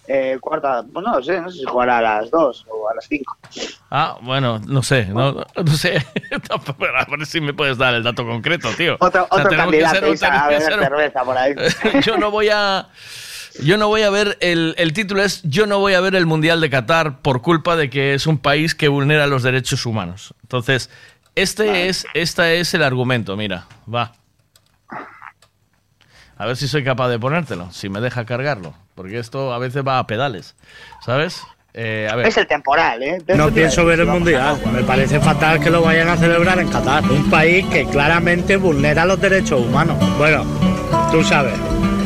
Eh, 0.07 0.37
cuarta, 0.41 0.83
pues 0.91 1.05
no 1.05 1.21
sé, 1.23 1.39
no 1.39 1.49
sé 1.49 1.59
si 1.59 1.63
jugará 1.65 1.99
a 1.99 2.01
las 2.01 2.31
2 2.31 2.65
o 2.69 2.89
a 2.89 2.95
las 2.95 3.05
5. 3.07 3.37
Ah, 3.91 4.17
bueno, 4.21 4.59
no 4.59 4.81
sé, 4.83 5.05
no, 5.05 5.31
no 5.55 5.71
sé. 5.73 6.05
Pero 6.79 6.97
a 6.99 7.05
ver 7.05 7.25
si 7.25 7.39
me 7.39 7.53
puedes 7.53 7.77
dar 7.77 7.93
el 7.93 8.03
dato 8.03 8.25
concreto, 8.25 8.69
tío. 8.75 8.95
Otro, 8.99 9.27
O 9.29 9.35
sea, 9.35 9.45
otro 9.45 9.49
tenemos 9.49 9.71
que 9.71 9.81
candidato 9.81 10.17
ser- 10.17 10.29
a 10.33 10.41
que 10.41 10.47
beber 10.55 10.61
ser- 10.63 10.79
cerveza 10.79 11.23
por 11.23 11.37
ahí. 11.37 11.53
yo 12.05 12.17
no 12.17 12.31
voy 12.31 12.49
a. 12.51 12.87
Yo 13.63 13.77
no 13.77 13.89
voy 13.89 14.01
a 14.01 14.09
ver, 14.09 14.37
el, 14.39 14.73
el 14.77 14.93
título 14.93 15.21
es 15.23 15.41
Yo 15.43 15.65
no 15.67 15.77
voy 15.79 15.93
a 15.93 15.99
ver 16.01 16.15
el 16.15 16.25
Mundial 16.25 16.61
de 16.61 16.69
Qatar 16.69 17.19
por 17.21 17.41
culpa 17.41 17.75
de 17.75 17.89
que 17.89 18.13
es 18.13 18.25
un 18.25 18.37
país 18.37 18.73
que 18.75 18.87
vulnera 18.87 19.27
los 19.27 19.43
derechos 19.43 19.85
humanos. 19.85 20.33
Entonces, 20.41 20.89
este 21.35 21.89
es, 21.89 22.05
esta 22.13 22.51
es 22.53 22.73
el 22.73 22.81
argumento, 22.81 23.35
mira, 23.37 23.67
va. 23.93 24.13
A 26.37 26.45
ver 26.45 26.57
si 26.57 26.67
soy 26.67 26.83
capaz 26.83 27.09
de 27.09 27.19
ponértelo, 27.19 27.71
si 27.71 27.89
me 27.89 27.99
deja 28.01 28.25
cargarlo, 28.25 28.73
porque 28.95 29.19
esto 29.19 29.53
a 29.53 29.59
veces 29.59 29.83
va 29.85 29.99
a 29.99 30.07
pedales, 30.07 30.55
¿sabes? 31.05 31.43
Eh, 31.73 32.07
a 32.11 32.15
ver. 32.15 32.27
Es 32.27 32.37
el 32.37 32.47
temporal, 32.47 33.01
¿eh? 33.01 33.23
No 33.35 33.49
pienso 33.49 33.85
ver 33.85 33.99
el 34.01 34.07
mundial. 34.07 34.59
Me 34.73 34.83
parece 34.83 35.19
fatal 35.19 35.59
que 35.59 35.69
lo 35.69 35.81
vayan 35.81 36.09
a 36.09 36.17
celebrar 36.17 36.59
en 36.59 36.67
Qatar. 36.67 37.03
Un 37.09 37.29
país 37.29 37.65
que 37.67 37.85
claramente 37.85 38.57
vulnera 38.57 39.05
los 39.05 39.19
derechos 39.21 39.61
humanos. 39.61 39.97
Bueno, 40.17 40.43
tú 41.11 41.23
sabes. 41.23 41.53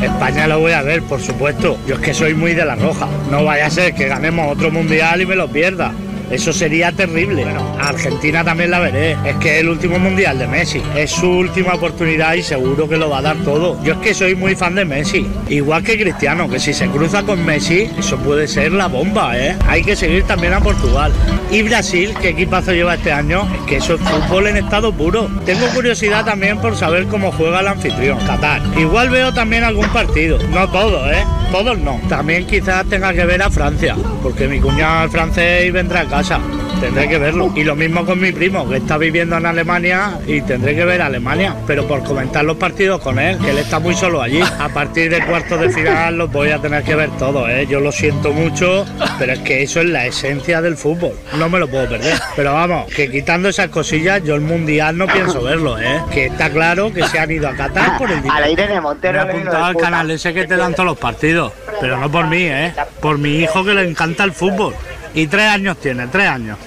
España 0.02 0.46
lo 0.48 0.60
voy 0.60 0.74
a 0.74 0.84
ver, 0.84 1.02
por 1.04 1.20
supuesto. 1.20 1.80
Yo 1.88 1.96
es 1.96 2.02
que 2.02 2.14
soy 2.14 2.36
muy 2.36 2.54
de 2.54 2.66
la 2.66 2.76
roja. 2.76 3.08
No 3.32 3.44
vaya 3.44 3.66
a 3.66 3.70
ser 3.72 3.96
que 3.96 4.08
ganemos 4.08 4.52
otro 4.52 4.70
mundial 4.70 5.22
y 5.22 5.26
me 5.26 5.36
lo 5.36 5.48
pierda. 5.48 5.92
Eso 6.30 6.52
sería 6.54 6.92
terrible. 6.92 7.44
Bueno, 7.44 7.76
Argentina 7.80 8.44
también 8.44 8.72
la 8.72 8.80
veré. 8.80 9.18
Es 9.26 9.36
que 9.38 9.56
es 9.56 9.62
el 9.62 9.70
último 9.70 10.00
mundial 10.00 10.40
de 10.40 10.48
Messi. 10.48 10.82
Es 10.96 11.12
su 11.12 11.30
última 11.30 11.74
oportunidad 11.74 12.34
y 12.34 12.44
seguro 12.44 12.88
que 12.88 12.98
lo 12.98 13.10
va 13.10 13.20
a 13.20 13.22
dar 13.22 13.38
todo. 13.38 13.82
Yo 13.84 13.94
es 13.94 14.00
que 14.00 14.14
soy 14.14 14.36
muy 14.36 14.56
fan 14.56 14.76
de 14.76 14.86
Messi. 14.86 15.28
Igual 15.50 15.84
que 15.84 16.00
Cristiano, 16.00 16.50
que 16.50 16.60
si 16.60 16.74
se 16.74 16.88
cruza 16.88 17.24
con 17.24 17.46
Messi, 17.46 17.90
eso 17.98 18.18
puede 18.18 18.48
ser 18.48 18.72
la 18.72 18.88
bomba, 18.88 19.38
¿eh? 19.38 19.56
Hay 19.68 19.84
que 19.84 19.96
seguir 19.96 20.24
también 20.24 20.54
a 20.54 20.60
Portugal. 20.60 21.12
Y 21.52 21.62
Brasil, 21.62 22.14
¿qué 22.22 22.30
equipazo 22.30 22.74
lleva 22.74 22.96
este 22.96 23.12
año? 23.12 23.48
Es 23.56 23.62
que 23.68 23.78
eso 23.78 23.96
es 23.96 24.02
fútbol 24.02 24.48
en 24.48 24.58
estado 24.58 24.92
puro. 24.92 25.30
Tengo 25.46 25.68
curiosidad 25.68 26.26
también 26.26 26.58
por 26.58 26.76
saber 26.76 27.06
cómo 27.06 27.32
juega 27.32 27.60
el 27.60 27.68
anfitrión, 27.68 28.18
Qatar. 28.26 28.62
Igual 28.78 29.10
veo 29.10 29.34
también 29.34 29.64
algún 29.64 29.88
partido. 29.90 30.40
No 30.50 30.68
todos, 30.70 31.12
¿eh? 31.12 31.24
Todos 31.52 31.78
no. 31.78 32.00
También 32.10 32.46
quizás 32.46 32.86
tenga 32.86 33.14
que 33.14 33.26
ver 33.26 33.42
a 33.42 33.50
Francia, 33.50 33.96
porque 34.22 34.48
mi 34.48 34.60
cuñado 34.60 35.06
es 35.06 35.12
francés 35.12 35.66
y 35.66 35.72
vendrá 35.72 36.02
a 36.02 36.06
casa. 36.16 36.39
Tendré 36.80 37.07
que 37.09 37.18
verlo. 37.18 37.51
Y 37.55 37.63
lo 37.63 37.76
mismo 37.76 38.05
con 38.05 38.20
mi 38.20 38.32
primo, 38.32 38.68
que 38.70 38.78
está 38.78 38.97
viviendo 38.97 39.38
en 39.38 39.45
Alemania 39.45 40.20
y 40.28 40.41
tendré 40.41 40.76
que 40.76 40.86
ver 40.86 41.01
a 41.01 41.07
Alemania. 41.07 41.55
Pero 41.68 41.88
por 41.88 42.03
comentar 42.03 42.45
los 42.45 42.57
partidos 42.57 43.01
con 43.01 43.20
él, 43.20 43.38
que 43.39 43.51
él 43.51 43.57
está 43.57 43.80
muy 43.80 43.95
solo 43.95 44.22
allí. 44.22 44.41
A 44.59 44.70
partir 44.70 45.09
de 45.09 45.26
cuartos 45.26 45.59
de 45.59 45.70
final 45.70 46.18
los 46.18 46.32
voy 46.32 46.51
a 46.51 46.59
tener 46.59 46.84
que 46.84 46.95
ver 46.95 47.09
todos, 47.18 47.49
¿eh? 47.49 47.66
Yo 47.70 47.80
lo 47.80 47.91
siento 47.91 48.32
mucho, 48.32 48.86
pero 49.20 49.34
es 49.34 49.39
que 49.39 49.63
eso 49.63 49.82
es 49.82 49.88
la 49.88 50.05
esencia 50.05 50.61
del 50.61 50.78
fútbol. 50.78 51.13
No 51.38 51.49
me 51.49 51.59
lo 51.59 51.68
puedo 51.68 51.88
perder. 51.89 52.18
Pero 52.36 52.53
vamos, 52.53 52.91
que 52.93 53.09
quitando 53.09 53.49
esas 53.49 53.70
cosillas, 53.70 54.24
yo 54.24 54.36
el 54.36 54.41
mundial 54.41 54.97
no 54.97 55.07
pienso 55.07 55.41
verlo, 55.41 55.80
¿eh? 55.80 56.01
Que 56.13 56.28
está 56.28 56.49
claro 56.49 56.93
que 56.93 57.03
se 57.07 57.20
han 57.20 57.32
ido 57.32 57.47
a 57.47 57.53
Qatar 57.53 57.97
por 57.97 58.11
el 58.11 58.20
A 58.30 58.39
la 58.39 58.49
Irene 58.49 58.80
Montero 58.80 59.26
me 59.26 59.32
he 59.32 59.36
apuntado 59.36 59.66
al 59.66 59.78
canal 59.78 60.11
ese 60.11 60.34
que 60.34 60.45
te 60.45 60.55
dan 60.55 60.74
todos 60.74 60.88
los 60.88 60.97
partidos. 60.97 61.51
Pero 61.82 61.97
no 61.97 62.09
por 62.09 62.28
mí, 62.28 62.43
¿eh? 62.43 62.74
Por 63.01 63.18
mi 63.18 63.39
hijo 63.39 63.63
que 63.63 63.74
le 63.74 63.88
encanta 63.88 64.24
el 64.24 64.32
fútbol. 64.32 64.74
Y 65.16 65.28
tres 65.28 65.49
años 65.49 65.78
tiene, 65.78 66.07
tres 66.07 66.28
años. 66.28 66.57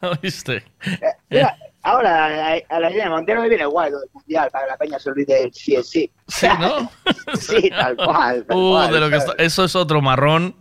¿Viste? 0.22 0.64
Mira, 1.30 1.56
ahora 1.82 2.24
a 2.26 2.28
la, 2.30 2.62
a 2.68 2.80
la 2.80 2.90
Irene 2.90 3.10
Montero 3.10 3.42
le 3.42 3.48
viene 3.48 3.64
guay 3.66 3.90
lo 3.90 4.00
del 4.00 4.10
mundial 4.12 4.50
para 4.50 4.64
que 4.64 4.70
la 4.72 4.76
peña 4.76 4.98
se 4.98 5.10
olvide 5.10 5.50
sí 5.52 5.74
es 5.76 5.88
sí. 5.88 6.10
Sí, 6.28 6.46
¿no? 6.60 6.90
sí, 7.38 7.70
tal 7.70 7.96
cual. 7.96 8.44
tal 8.46 8.56
Uh, 8.56 8.70
cual, 8.72 8.92
de 8.92 9.00
lo 9.00 9.10
que 9.10 9.16
está- 9.16 9.34
eso 9.38 9.64
es 9.64 9.74
otro 9.76 10.00
marrón 10.02 10.54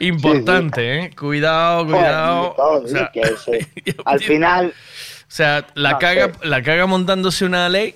importante, 0.00 0.98
¿eh? 1.04 1.10
Cuidado, 1.16 1.86
cuidado. 1.86 2.50
Joder, 2.56 2.84
O 2.84 2.88
sea, 2.88 3.10
que 3.12 3.22
sí. 3.36 3.92
Al 4.04 4.20
final, 4.20 4.66
o 4.68 5.24
sea, 5.34 5.66
la 5.74 5.92
No 5.92 5.98
caga, 5.98 6.32
la 6.42 6.62
caga 6.62 6.86
montándose 6.86 7.44
una 7.44 7.68
ley 7.68 7.94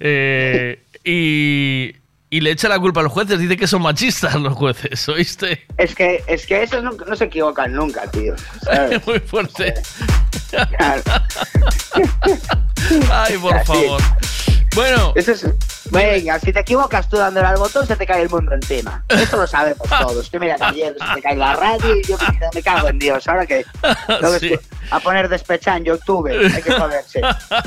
eh, 0.00 0.82
y, 1.04 1.94
y 2.36 2.40
le 2.42 2.50
echa 2.50 2.68
la 2.68 2.78
culpa 2.78 3.00
a 3.00 3.04
los 3.04 3.12
jueces. 3.12 3.38
Dice 3.38 3.56
que 3.56 3.66
son 3.66 3.80
machistas 3.82 4.34
los 4.34 4.52
jueces, 4.54 5.08
¿oíste? 5.08 5.66
es 5.78 5.94
que, 5.94 6.22
es 6.26 6.44
que 6.46 6.62
esos 6.62 6.82
nunca- 6.82 7.04
no 7.06 7.16
se 7.16 7.24
equivocan 7.24 7.72
nunca, 7.72 8.02
tío. 8.10 8.34
¿sabes? 8.62 9.04
Muy 9.06 9.20
fuerte. 9.20 9.74
Claro. 10.50 11.02
Ay, 13.10 13.36
por 13.38 13.54
Así. 13.54 13.66
favor. 13.66 14.00
Bueno. 14.74 15.12
Eso 15.16 15.32
es- 15.32 15.46
venga, 15.90 16.38
si 16.40 16.52
te 16.52 16.60
equivocas 16.60 17.08
tú 17.08 17.16
dándole 17.16 17.46
al 17.46 17.56
botón, 17.56 17.86
se 17.86 17.96
te 17.96 18.06
cae 18.06 18.22
el 18.22 18.28
mundo 18.28 18.52
encima. 18.54 19.02
Eso 19.08 19.36
lo 19.38 19.46
sabemos 19.46 19.88
todos. 20.00 20.30
Tú 20.30 20.38
mira, 20.38 20.56
ayer 20.60 20.94
se 20.98 21.14
te 21.14 21.22
cae 21.22 21.36
la 21.36 21.54
radio 21.56 21.96
y 21.96 22.02
yo 22.02 22.18
me- 22.52 22.62
cago 22.62 22.88
en 22.88 22.98
Dios. 22.98 23.26
Ahora 23.28 23.46
que 23.46 23.64
Sí. 24.40 24.52
A 24.90 25.00
poner 25.00 25.28
despechar 25.28 25.78
en 25.78 25.84
YouTube, 25.84 26.28
hay 26.28 26.62
que 26.62 26.72
joderse. 26.72 27.20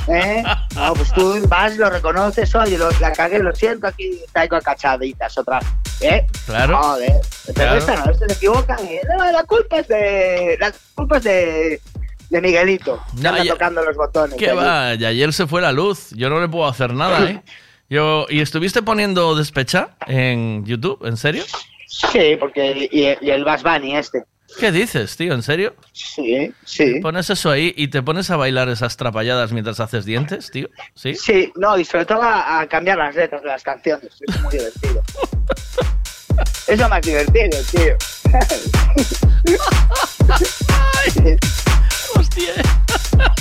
¿Eh? 0.08 0.44
No, 0.76 0.94
pues 0.94 1.12
tú 1.14 1.40
vas, 1.48 1.76
lo 1.78 1.90
reconoces, 1.90 2.54
oye, 2.56 2.78
lo- 2.78 2.92
la 3.00 3.12
cagué, 3.14 3.40
lo 3.40 3.54
siento, 3.56 3.88
aquí 3.88 4.22
traigo 4.34 4.60
cachaditas 4.62 5.38
otra. 5.38 5.60
¿Eh? 6.02 6.26
Claro. 6.46 6.78
Joder. 6.78 7.14
Pero 7.48 7.54
Claro. 7.56 7.78
esta 7.78 7.96
no, 8.06 8.14
se 8.14 8.26
equivocan. 8.34 8.78
y, 8.86 9.00
no, 9.08 9.32
la 9.32 9.44
culpa 9.44 9.78
es 9.80 9.88
de. 9.88 10.58
La 10.60 10.72
culpa 10.96 11.18
es 11.18 11.24
de. 11.24 11.82
De 12.30 12.42
Miguelito, 12.42 13.02
que 13.16 13.24
No, 13.24 13.30
anda 13.30 13.44
ya- 13.44 13.54
tocando 13.54 13.84
los 13.84 13.98
botones. 13.98 14.36
¿Qué 14.38 14.52
allí. 14.52 14.58
va? 14.60 14.94
Y 14.94 15.04
ayer 15.04 15.34
se 15.34 15.48
fue 15.48 15.62
la 15.62 15.72
luz. 15.72 16.10
Yo 16.12 16.30
no 16.30 16.40
le 16.40 16.48
puedo 16.48 16.68
hacer 16.68 16.94
nada, 16.94 17.28
¿eh? 17.28 17.42
Yo, 17.90 18.28
¿Y 18.30 18.42
estuviste 18.42 18.84
poniendo 18.84 19.34
despecha 19.36 19.96
en 20.06 20.64
YouTube? 20.64 21.04
¿En 21.08 21.18
serio? 21.18 21.44
Sí, 21.88 22.38
porque. 22.40 22.88
Y, 22.92 23.18
y 23.26 23.32
el 23.32 23.44
Bass 23.44 23.64
Bunny 23.64 23.96
este. 23.98 24.26
¿Qué 24.58 24.72
dices, 24.72 25.16
tío? 25.16 25.34
¿En 25.34 25.44
serio? 25.44 25.76
Sí, 25.94 26.52
sí. 26.66 27.00
¿Pones 27.02 27.30
eso 27.30 27.52
ahí 27.52 27.74
y 27.78 27.90
te 27.90 28.02
pones 28.02 28.30
a 28.30 28.36
bailar 28.38 28.70
esas 28.70 28.98
trapalladas 28.98 29.52
mientras 29.52 29.80
haces 29.80 30.06
dientes, 30.06 30.50
tío? 30.52 30.70
¿Sí? 30.96 31.16
Sí, 31.16 31.52
no, 31.56 31.78
y 31.78 31.86
sobre 31.86 32.06
todo 32.06 32.22
a, 32.22 32.62
a 32.62 32.68
cambiar 32.68 32.98
las 32.98 33.16
letras 33.16 33.42
de 33.42 33.48
las 33.48 33.64
canciones. 33.64 34.12
Es 34.28 34.42
muy 34.42 34.52
divertido. 34.52 35.02
es 36.68 36.80
lo 36.80 36.90
más 36.90 37.02
divertido, 37.02 37.58
tío. 37.72 37.96
Hostia. 42.16 42.54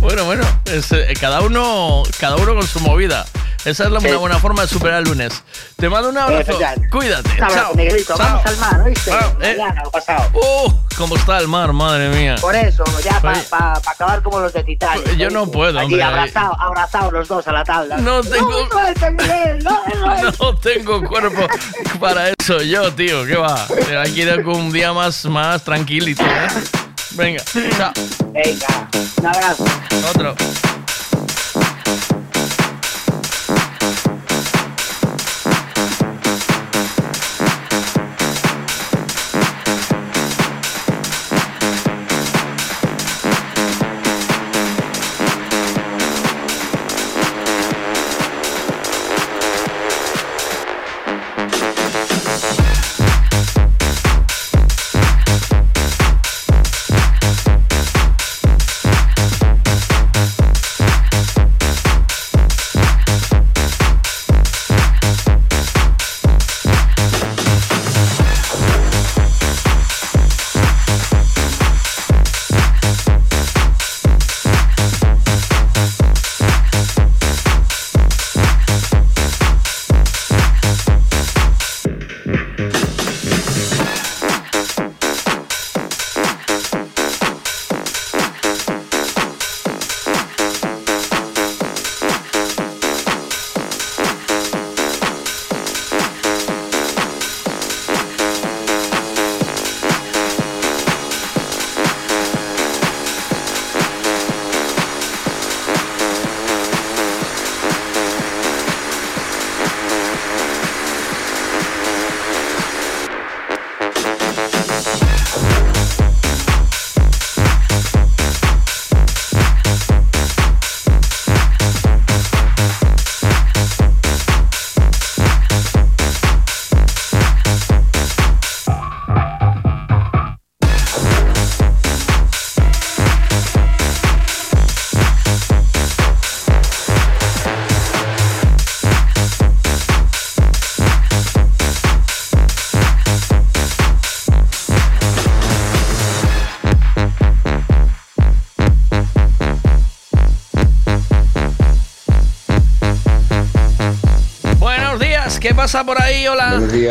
Bueno, 0.00 0.24
bueno, 0.24 0.44
es, 0.66 0.90
eh, 0.92 1.12
cada 1.20 1.40
uno 1.40 2.02
cada 2.18 2.36
uno 2.36 2.54
con 2.54 2.66
su 2.66 2.80
movida. 2.80 3.24
Esa 3.64 3.84
es 3.84 3.90
la, 3.90 4.00
Sí. 4.00 4.08
una 4.08 4.16
buena 4.18 4.38
forma 4.38 4.62
de 4.62 4.68
superar 4.68 4.98
el 4.98 5.04
lunes. 5.08 5.42
Te 5.76 5.88
mando 5.88 6.08
un 6.08 6.18
abrazo. 6.18 6.40
Efectivamente. 6.40 6.88
Cuídate. 6.90 7.30
Un 7.30 7.42
abrazo, 7.44 7.72
Chao. 7.76 8.16
Chao. 8.16 8.18
Vamos 8.18 8.46
al 8.46 8.56
mar, 8.58 8.80
¿oíste? 8.84 9.10
Vamos, 9.10 9.32
eh. 9.42 9.56
Mañana, 9.58 9.82
pasado. 9.92 10.30
Uh, 10.34 10.72
cómo 10.98 11.16
está 11.16 11.38
el 11.38 11.46
mar, 11.48 11.72
madre 11.72 12.08
mía. 12.10 12.36
Por 12.40 12.54
eso, 12.56 12.82
ya 13.04 13.20
para 13.20 13.38
Oye. 13.38 13.46
acabar 13.86 14.22
como 14.22 14.40
los 14.40 14.52
de 14.52 14.64
Titanic. 14.64 15.16
Yo 15.16 15.30
no 15.30 15.42
¿oíste? 15.42 15.56
puedo, 15.56 15.78
Allí 15.78 15.94
hombre. 15.94 16.02
abrazados 16.02 16.56
abrazados 16.60 17.12
los 17.12 17.28
dos 17.28 17.48
a 17.48 17.52
la 17.52 17.64
tabla. 17.64 17.96
No 17.98 18.20
tengo- 18.22 18.50
No, 18.50 18.60
no 18.64 18.70
sueltes. 18.70 19.12
No 20.40 20.56
tengo 20.56 21.02
cuerpo 21.04 21.46
para 22.00 22.30
eso 22.30 22.60
yo, 22.62 22.92
tío. 22.92 23.24
¿Qué 23.24 23.36
va? 23.36 23.66
Hay 24.02 24.12
que 24.12 24.22
ir 24.22 24.46
un 24.46 24.72
día 24.72 24.92
más, 24.92 25.24
más 25.26 25.62
tranquilito, 25.62 26.22
¿eh? 26.24 26.48
Venga, 27.14 27.42
chao. 27.76 27.92
Venga, 28.32 28.88
un 29.20 29.26
abrazo. 29.26 29.64
Otro. 30.10 30.34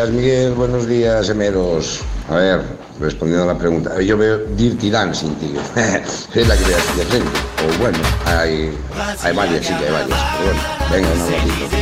Días, 0.01 0.09
Miguel. 0.09 0.53
Buenos 0.53 0.87
días, 0.87 1.29
Emeros. 1.29 2.01
A 2.29 2.35
ver, 2.35 2.61
respondiendo 2.99 3.43
a 3.43 3.53
la 3.53 3.59
pregunta. 3.59 4.01
Yo 4.01 4.17
veo 4.17 4.39
Dirty 4.55 4.89
Dancing, 4.89 5.35
tío. 5.35 5.61
es 5.75 6.47
la 6.47 6.57
que 6.57 6.65
veo 6.65 6.77
aquí 6.77 6.97
de 6.97 7.05
frente. 7.05 7.29
O 7.59 7.79
bueno, 7.79 7.99
hay, 8.25 8.75
hay 9.21 9.35
varias, 9.35 9.65
sí 9.65 9.73
que 9.75 9.85
hay 9.85 9.91
varias. 9.91 10.19
Pero 10.37 10.45
bueno, 10.45 10.61
venga, 10.91 11.09
un 11.13 11.21
abracito. 11.21 11.80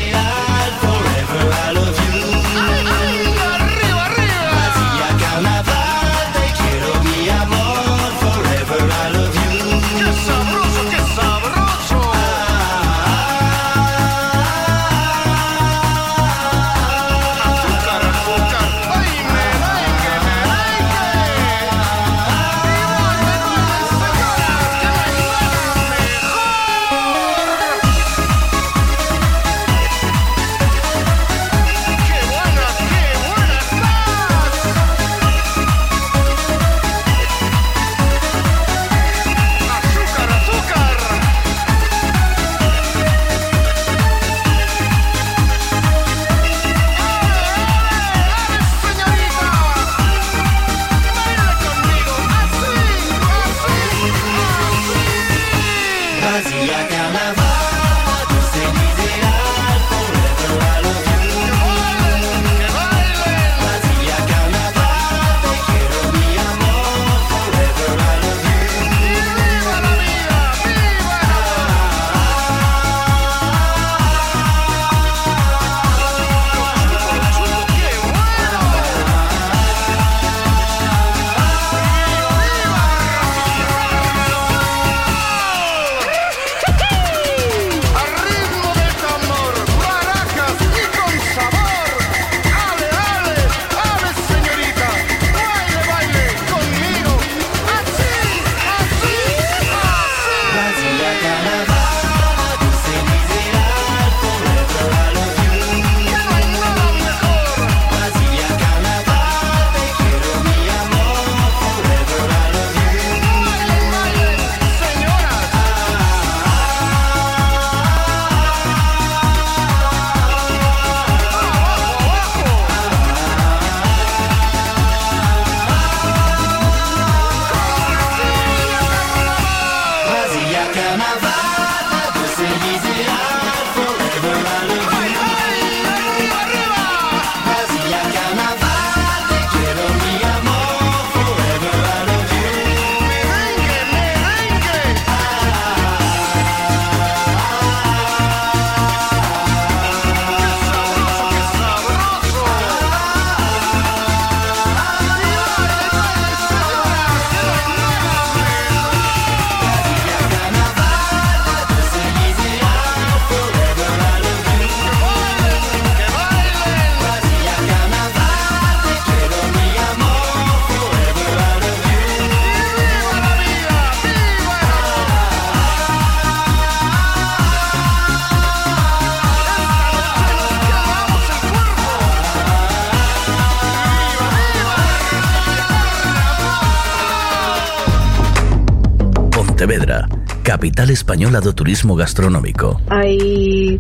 Capital 190.60 190.90
española 190.90 191.40
do 191.40 191.56
turismo 191.56 191.96
gastronómico. 191.96 192.84
Hai 192.92 193.80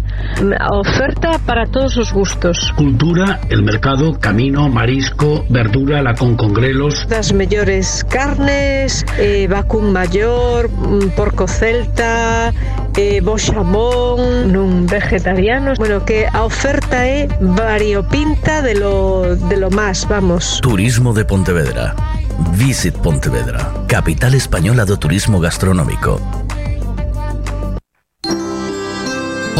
oferta 0.72 1.35
para 1.43 1.68
todos 1.68 1.99
os 1.99 2.15
gustos. 2.15 2.72
Cultura, 2.80 3.43
el 3.51 3.68
mercado, 3.68 4.15
camino, 4.15 4.72
marisco, 4.72 5.43
verdura, 5.51 5.99
la 5.99 6.15
con 6.15 6.39
congrelos. 6.39 7.03
Das 7.11 7.35
mellores 7.35 8.07
carnes, 8.07 9.03
eh, 9.19 9.51
vacún 9.51 9.91
maior, 9.91 10.72
mm, 10.72 11.19
porco 11.19 11.51
celta, 11.51 12.56
eh, 12.95 13.19
nun 13.19 14.88
vegetarianos. 14.88 15.84
Bueno, 15.84 16.07
que 16.07 16.31
a 16.31 16.47
oferta 16.47 17.03
é 17.03 17.27
variopinta 17.43 18.64
de 18.64 18.80
lo, 18.80 19.35
de 19.35 19.60
lo 19.60 19.68
más, 19.68 20.07
vamos. 20.07 20.64
Turismo 20.64 21.11
de 21.11 21.27
Pontevedra. 21.27 21.91
Visit 22.56 22.95
Pontevedra, 23.03 23.68
capital 23.91 24.31
española 24.31 24.88
do 24.88 24.95
turismo 24.95 25.43
gastronómico. 25.43 26.39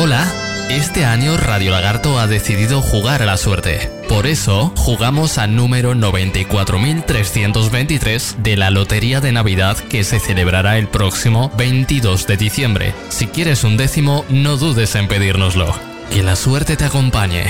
Hola, 0.01 0.26
este 0.69 1.03
año 1.03 1.35
Radio 1.35 1.71
Lagarto 1.71 2.19
ha 2.19 2.27
decidido 2.27 2.81
jugar 2.81 3.21
a 3.21 3.26
la 3.26 3.35
suerte. 3.35 3.91
Por 4.07 4.27
eso, 4.27 4.71
jugamos 4.77 5.38
al 5.38 5.57
número 5.57 5.93
94.323 5.93 8.38
de 8.38 8.55
la 8.55 8.69
Lotería 8.69 9.19
de 9.19 9.34
Navidad 9.34 9.77
que 9.77 10.05
se 10.05 10.21
celebrará 10.21 10.77
el 10.77 10.88
próximo 10.88 11.51
22 11.57 12.27
de 12.27 12.38
diciembre. 12.38 12.93
Si 13.09 13.27
quieres 13.27 13.65
un 13.65 13.76
décimo, 13.76 14.23
no 14.30 14.55
dudes 14.55 14.95
en 14.95 15.09
pedírnoslo. 15.09 15.76
Que 16.13 16.23
la 16.23 16.38
suerte 16.38 16.77
te 16.77 16.85
acompañe. 16.85 17.47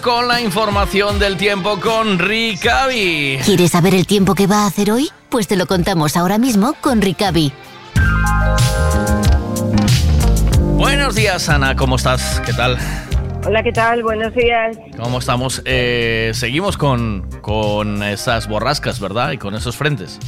Con 0.00 0.26
la 0.26 0.40
información 0.40 1.18
del 1.18 1.36
tiempo 1.36 1.78
con 1.78 2.18
Ricavi. 2.18 3.38
¿Quieres 3.44 3.72
saber 3.72 3.94
el 3.94 4.06
tiempo 4.06 4.34
que 4.34 4.46
va 4.46 4.64
a 4.64 4.66
hacer 4.66 4.90
hoy? 4.90 5.10
Pues 5.28 5.48
te 5.48 5.56
lo 5.56 5.66
contamos 5.66 6.16
ahora 6.16 6.38
mismo 6.38 6.74
con 6.80 7.02
Ricavi. 7.02 7.52
Buenos 10.76 11.14
días, 11.14 11.48
Ana, 11.48 11.76
¿cómo 11.76 11.96
estás? 11.96 12.40
¿Qué 12.46 12.52
tal? 12.52 12.78
Hola, 13.44 13.62
¿qué 13.62 13.72
tal? 13.72 14.02
Buenos 14.02 14.32
días. 14.34 14.78
¿Cómo 14.96 15.18
estamos? 15.18 15.62
Eh, 15.64 16.30
seguimos 16.32 16.76
con, 16.76 17.28
con 17.40 18.02
esas 18.02 18.48
borrascas, 18.48 19.00
¿verdad? 19.00 19.32
Y 19.32 19.38
con 19.38 19.54
esos 19.54 19.76
frentes. 19.76 20.18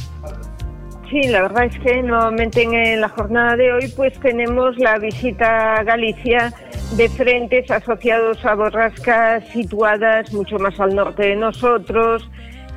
Sí, 1.09 1.21
la 1.29 1.43
verdad 1.43 1.65
es 1.65 1.79
que 1.79 2.01
nuevamente 2.01 2.63
en 2.63 2.99
la 2.99 3.09
jornada 3.09 3.55
de 3.55 3.71
hoy 3.71 3.87
pues 3.95 4.19
tenemos 4.19 4.77
la 4.77 4.97
visita 4.97 5.75
a 5.75 5.83
Galicia 5.83 6.51
de 6.97 7.09
frentes 7.09 7.69
asociados 7.69 8.45
a 8.45 8.55
borrascas 8.55 9.45
situadas 9.49 10.31
mucho 10.31 10.57
más 10.59 10.79
al 10.79 10.95
norte 10.95 11.23
de 11.27 11.35
nosotros, 11.35 12.29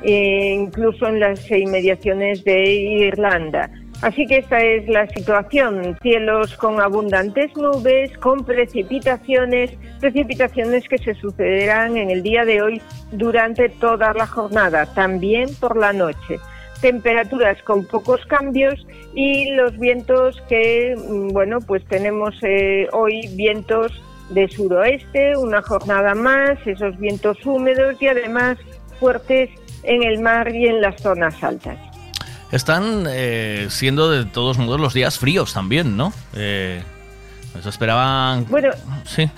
e 0.03 0.55
incluso 0.59 1.07
en 1.07 1.21
las 1.21 1.49
inmediaciones 1.49 2.43
de 2.43 2.63
Irlanda. 2.65 3.69
Así 4.01 4.25
que 4.25 4.39
esta 4.39 4.59
es 4.59 4.89
la 4.89 5.07
situación, 5.07 5.97
cielos 6.01 6.55
con 6.57 6.81
abundantes 6.81 7.55
nubes, 7.55 8.17
con 8.17 8.43
precipitaciones, 8.43 9.71
precipitaciones 10.01 10.87
que 10.89 10.97
se 10.97 11.15
sucederán 11.15 11.95
en 11.95 12.09
el 12.09 12.21
día 12.21 12.43
de 12.43 12.61
hoy 12.61 12.81
durante 13.11 13.69
toda 13.69 14.13
la 14.13 14.27
jornada, 14.27 14.85
también 14.93 15.49
por 15.61 15.77
la 15.77 15.93
noche. 15.93 16.39
Temperaturas 16.81 17.61
con 17.63 17.85
pocos 17.85 18.25
cambios 18.25 18.85
y 19.13 19.51
los 19.51 19.77
vientos 19.77 20.41
que, 20.47 20.95
mm, 20.97 21.29
bueno, 21.29 21.59
pues 21.59 21.85
tenemos 21.85 22.35
eh, 22.41 22.87
hoy 22.91 23.29
vientos 23.35 24.01
de 24.29 24.47
suroeste, 24.49 25.35
una 25.37 25.61
jornada 25.61 26.13
más, 26.15 26.57
esos 26.65 26.97
vientos 26.99 27.37
húmedos 27.45 28.01
y 28.01 28.07
además 28.07 28.57
fuertes 28.99 29.49
en 29.83 30.03
el 30.03 30.21
mar 30.21 30.53
y 30.53 30.67
en 30.67 30.81
las 30.81 31.01
zonas 31.01 31.41
altas. 31.43 31.77
Están 32.51 33.05
eh, 33.07 33.67
siendo 33.69 34.09
de 34.09 34.25
todos 34.25 34.57
modos 34.57 34.79
los 34.79 34.93
días 34.93 35.19
fríos 35.19 35.53
también, 35.53 35.95
¿no? 35.95 36.11
Eh, 36.35 36.81
Eso 37.57 37.69
esperaban. 37.69 38.45
Bueno, 38.49 38.69
Sí. 39.05 39.29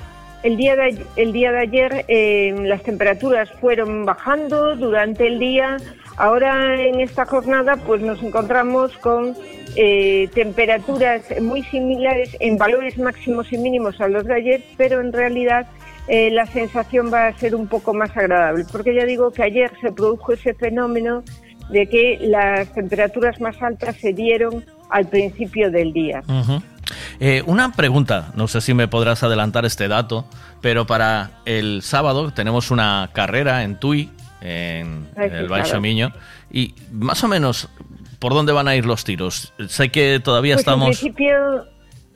El 0.44 0.58
día 0.58 0.76
de, 0.76 1.06
el 1.18 1.34
día 1.34 1.52
de 1.52 1.60
ayer 1.60 2.06
eh, 2.08 2.56
las 2.64 2.82
temperaturas 2.84 3.50
fueron 3.60 4.06
bajando 4.06 4.76
durante 4.76 5.28
el 5.28 5.40
día. 5.40 5.78
Ahora 6.18 6.82
en 6.82 7.00
esta 7.00 7.26
jornada 7.26 7.76
pues 7.78 8.02
nos 8.02 8.22
encontramos 8.24 8.98
con 8.98 9.36
eh, 9.76 10.30
temperaturas 10.34 11.24
muy 11.42 11.64
similares 11.64 12.36
en 12.40 12.58
valores 12.58 12.98
máximos 12.98 13.54
y 13.54 13.58
mínimos 13.58 14.02
a 14.02 14.08
los 14.08 14.26
de 14.26 14.34
ayer, 14.34 14.64
pero 14.78 15.00
en 15.00 15.14
realidad 15.14 15.68
eh, 16.08 16.30
la 16.32 16.46
sensación 16.48 17.12
va 17.14 17.28
a 17.28 17.38
ser 17.38 17.56
un 17.56 17.68
poco 17.68 17.94
más 17.94 18.16
agradable, 18.18 18.66
porque 18.72 18.94
ya 18.94 19.06
digo 19.06 19.32
que 19.32 19.44
ayer 19.44 19.72
se 19.80 19.92
produjo 19.92 20.34
ese 20.34 20.54
fenómeno 20.54 21.24
de 21.70 21.88
que 21.88 22.18
las 22.22 22.74
temperaturas 22.74 23.40
más 23.40 23.62
altas 23.62 23.96
se 23.96 24.12
dieron 24.12 24.66
al 24.90 25.08
principio 25.08 25.72
del 25.72 25.94
día. 25.94 26.22
Ujú. 26.28 26.62
Eh, 27.20 27.44
una 27.46 27.72
pregunta, 27.72 28.32
no 28.36 28.48
sé 28.48 28.62
si 28.62 28.74
me 28.74 28.88
podrás 28.88 29.24
adelantar 29.24 29.66
este 29.66 29.88
dato, 29.88 30.26
pero 30.62 30.86
para 30.86 31.32
el 31.46 31.82
sábado 31.82 32.32
tenemos 32.32 32.72
una 32.72 33.10
carrera 33.14 33.64
en 33.64 33.76
Tui, 33.78 34.10
en 34.42 35.08
Ay, 35.16 35.30
el 35.32 35.48
claro. 35.48 35.82
Miño, 35.82 36.12
y 36.52 36.74
más 36.92 37.24
o 37.24 37.28
menos, 37.28 37.70
¿por 38.20 38.34
dónde 38.34 38.52
van 38.54 38.68
a 38.68 38.76
ir 38.76 38.86
los 38.86 39.04
tiros? 39.04 39.54
Sé 39.68 39.90
que 39.90 40.20
todavía 40.24 40.56
Pues 40.56 40.68
en 40.68 40.72
estamos... 40.74 41.00
principio, 41.00 41.66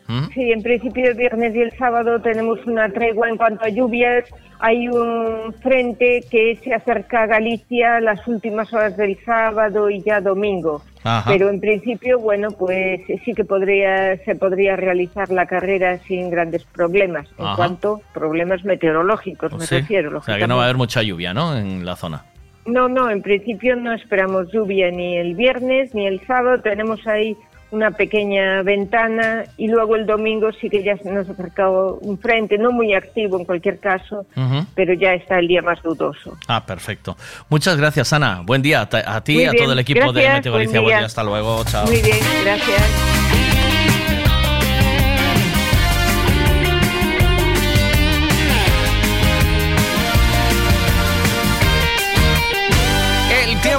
¿Mm? 0.08 0.26
sí, 0.34 0.52
en 0.52 0.62
principio 0.64 1.10
el 1.10 1.16
viernes 1.16 1.56
y 1.56 1.62
el 1.62 1.78
sábado 1.78 2.22
tenemos 2.22 2.60
una 2.66 2.90
tregua 2.90 3.30
en 3.30 3.38
cuanto 3.38 3.66
a 3.66 3.70
lluvias. 3.70 4.26
Hay 4.68 4.88
un 4.88 5.54
frente 5.62 6.24
que 6.32 6.60
se 6.64 6.74
acerca 6.74 7.22
a 7.22 7.26
Galicia 7.28 8.00
las 8.02 8.28
últimas 8.28 8.74
horas 8.74 8.98
del 8.98 9.16
sábado 9.24 9.92
y 9.92 10.02
ya 10.02 10.22
domingo. 10.22 10.82
Ajá. 11.04 11.30
Pero 11.32 11.52
en 11.52 11.60
principio, 11.60 12.18
bueno, 12.18 12.48
pues 12.50 13.00
sí 13.24 13.34
que 13.36 13.46
podría 13.46 14.18
se 14.26 14.34
podría 14.34 14.76
realizar 14.76 15.30
la 15.30 15.46
carrera 15.46 16.00
sin 16.08 16.32
grandes 16.32 16.64
problemas. 16.64 17.28
En 17.38 17.46
Ajá. 17.46 17.56
cuanto 17.58 18.02
a 18.10 18.14
problemas 18.16 18.66
meteorológicos, 18.66 19.54
me 19.54 19.68
Sí. 19.68 19.76
refiero. 19.82 20.18
O 20.18 20.22
sea, 20.24 20.40
que 20.40 20.48
no 20.48 20.56
va 20.56 20.64
a 20.64 20.66
haber 20.66 20.78
mucha 20.78 21.04
lluvia, 21.04 21.32
¿no? 21.32 21.56
En 21.56 21.86
la 21.86 21.96
zona. 21.96 22.26
No, 22.66 22.90
no, 22.90 23.12
en 23.12 23.22
principio 23.22 23.76
no 23.76 23.94
esperamos 23.94 24.52
lluvia 24.52 24.90
ni 24.90 25.16
el 25.18 25.36
viernes 25.36 25.94
ni 25.94 26.08
el 26.08 26.26
sábado. 26.26 26.60
Tenemos 26.64 27.06
ahí 27.06 27.38
una 27.76 27.92
pequeña 27.92 28.64
ventana 28.64 29.44
y 29.58 29.68
luego 29.68 29.96
el 29.96 30.06
domingo 30.06 30.52
sí 30.60 30.70
que 30.70 30.84
ya 30.84 30.98
se 30.98 31.12
nos 31.12 31.28
ha 31.28 31.34
acercado 31.34 32.00
un 32.02 32.18
frente, 32.18 32.58
no 32.58 32.72
muy 32.72 32.94
activo 32.94 33.38
en 33.38 33.46
cualquier 33.46 33.80
caso, 33.80 34.26
pero 34.74 34.94
ya 34.94 35.14
está 35.14 35.40
el 35.40 35.48
día 35.48 35.62
más 35.62 35.82
dudoso. 35.84 36.38
Ah, 36.48 36.66
perfecto. 36.66 37.18
Muchas 37.50 37.78
gracias, 37.78 38.14
Ana. 38.14 38.42
Buen 38.44 38.62
día 38.62 38.88
a, 38.92 39.22
ti 39.22 39.42
y 39.42 39.46
a 39.46 39.52
todo 39.52 39.74
el 39.74 39.80
equipo 39.80 40.12
de 40.14 40.30
Meteo 40.30 40.54
buen 40.54 40.64
Galicia. 40.64 40.80
Buen 40.82 40.90
día. 40.90 40.98
día, 40.98 41.06
hasta 41.06 41.24
luego. 41.24 41.64
Chao. 41.66 41.86
Muy 41.86 42.02
bien, 42.02 42.18
gracias. 42.44 43.15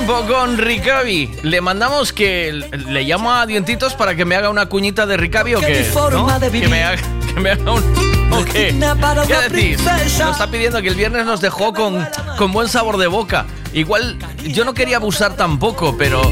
Tiempo 0.06 0.32
con 0.32 0.56
Ricavi. 0.56 1.30
Le 1.42 1.60
mandamos 1.60 2.12
que 2.12 2.52
le 2.52 3.02
llamo 3.02 3.32
a 3.32 3.44
Dientitos 3.46 3.94
para 3.94 4.14
que 4.14 4.24
me 4.24 4.36
haga 4.36 4.50
una 4.50 4.66
cuñita 4.66 5.04
de 5.06 5.16
Ricavi 5.16 5.54
o 5.56 5.60
Que 5.60 5.66
qué. 5.66 5.90
¿No? 6.12 6.26
de 6.38 6.46
Que 6.46 6.50
vivir 6.50 6.68
me 6.68 6.84
haga, 6.84 7.02
que 7.34 7.40
me 7.40 7.50
haga 7.50 7.72
un. 7.72 7.82
¿O 8.32 8.44
qué? 8.44 8.74
¿Qué 9.26 9.48
decís? 9.48 9.80
Nos 10.18 10.32
está 10.32 10.48
pidiendo 10.48 10.80
que 10.80 10.88
el 10.88 10.94
viernes 10.94 11.26
nos 11.26 11.40
dejó 11.40 11.72
con, 11.72 12.06
con 12.38 12.52
buen 12.52 12.68
sabor 12.68 12.98
de 12.98 13.06
boca. 13.08 13.46
Igual 13.72 14.18
yo 14.44 14.64
no 14.64 14.74
quería 14.74 14.96
abusar 14.98 15.34
tampoco, 15.34 15.96
pero 15.98 16.22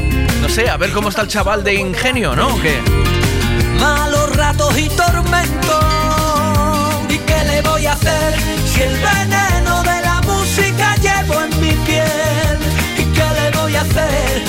no 0.41 0.49
sé, 0.49 0.69
a 0.69 0.77
ver 0.77 0.91
cómo 0.91 1.09
está 1.09 1.21
el 1.21 1.27
chaval 1.27 1.63
de 1.63 1.75
ingenio, 1.75 2.35
¿no? 2.35 2.55
¿O 2.55 2.61
qué? 2.61 2.79
malos 3.79 4.35
ratos 4.35 4.77
y 4.77 4.87
tormentos. 4.89 5.85
¿Y 7.09 7.17
qué 7.17 7.43
le 7.45 7.61
voy 7.61 7.85
a 7.85 7.93
hacer 7.93 8.35
si 8.73 8.81
el 8.81 8.93
veneno 8.93 9.83
de 9.83 10.01
la 10.01 10.21
música 10.21 10.95
llevo 10.97 11.41
en 11.41 11.61
mi 11.61 11.71
piel? 11.85 12.24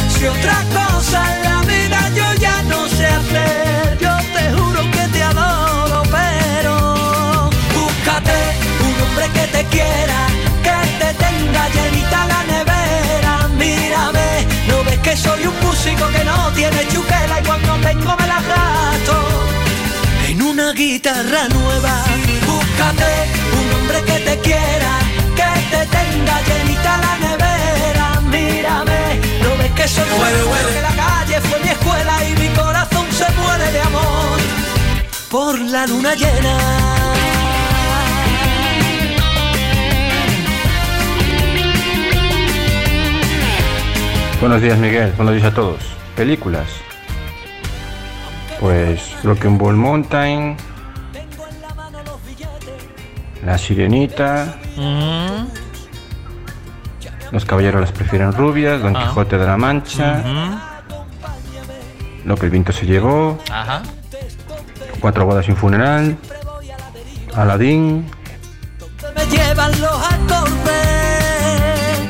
Si 0.09 0.27
otra 0.27 0.62
cosa 0.74 1.36
en 1.36 1.43
la 1.44 1.60
vida 1.62 1.98
yo 2.14 2.24
ya 2.40 2.62
no 2.64 2.89
sé 2.89 3.06
hacer? 3.06 3.98
Yo 4.01 4.16
te 4.35 4.52
juro 4.56 4.81
que 4.90 5.09
te 5.12 5.23
adoro, 5.23 6.02
pero 6.10 7.51
búscate 7.74 8.39
un 8.86 9.02
hombre 9.02 9.27
que 9.35 9.47
te 9.55 9.64
quiera, 9.66 10.27
que 10.62 10.77
te 11.01 11.14
tenga 11.14 11.68
llenita 11.68 12.27
la 12.27 12.43
nevera. 12.44 13.48
Mírame, 13.59 14.47
no 14.68 14.85
ves 14.85 14.98
que 14.98 15.16
soy 15.16 15.47
un 15.47 15.55
músico 15.60 16.09
que 16.09 16.24
no 16.24 16.51
tiene 16.52 16.86
chuquela 16.89 17.40
y 17.40 17.44
cuando 17.44 17.74
tengo 17.77 18.16
me 18.16 18.27
la 18.27 18.40
gasto 18.43 19.16
en 20.28 20.43
una 20.43 20.73
guitarra 20.73 21.48
nueva. 21.48 22.05
Búscate 22.47 23.10
un 23.59 23.73
hombre 23.74 24.02
que 24.02 24.18
te 24.27 24.39
quiera, 24.40 24.93
que 25.39 25.51
te 25.70 25.86
tenga 25.86 26.40
llenita 26.48 26.98
la 26.98 27.16
nevera. 27.27 28.20
Mírame, 28.31 29.15
que 29.87 29.93
soy 29.93 30.05
bueno, 30.19 30.69
que 30.75 30.83
la 30.83 30.95
calle 30.97 31.41
fue 31.43 31.61
mi 31.61 31.69
escuela 31.69 32.29
y 32.29 32.33
mi 32.41 32.49
corazón 32.57 33.07
se 33.13 33.31
muere 33.41 33.71
de 33.71 33.81
amor 33.83 34.39
por 35.31 35.61
la 35.61 35.87
luna 35.87 36.15
llena. 36.17 36.59
Buenos 44.41 44.61
días, 44.61 44.77
Miguel. 44.79 45.13
Buenos 45.17 45.35
días 45.35 45.47
a 45.47 45.55
todos. 45.55 45.79
Películas. 46.17 46.67
Pues 48.59 49.15
Broken 49.23 49.57
Ball 49.57 49.77
Mountain, 49.77 50.57
La 53.45 53.57
Sirenita, 53.57 54.59
Mm, 54.77 55.65
Los 57.32 57.44
Caballeros 57.44 57.81
las 57.81 57.93
prefieren 57.93 58.32
rubias, 58.32 58.81
Don 58.82 58.97
Ah. 58.97 59.05
Quijote 59.09 59.36
de 59.39 59.47
la 59.47 59.57
Mancha, 59.57 60.23
Lo 62.24 62.36
que 62.36 62.47
el 62.47 62.51
viento 62.51 62.73
se 62.73 62.86
llevó, 62.86 63.39
Ajá. 63.51 63.82
Cuatro 65.01 65.27
bodas 65.27 65.47
un 65.48 65.57
funeral, 65.57 66.16
Aladín, 67.36 68.07
me 69.15 69.27
llevan 69.27 69.70
los 69.81 69.90
acordes. 69.90 70.73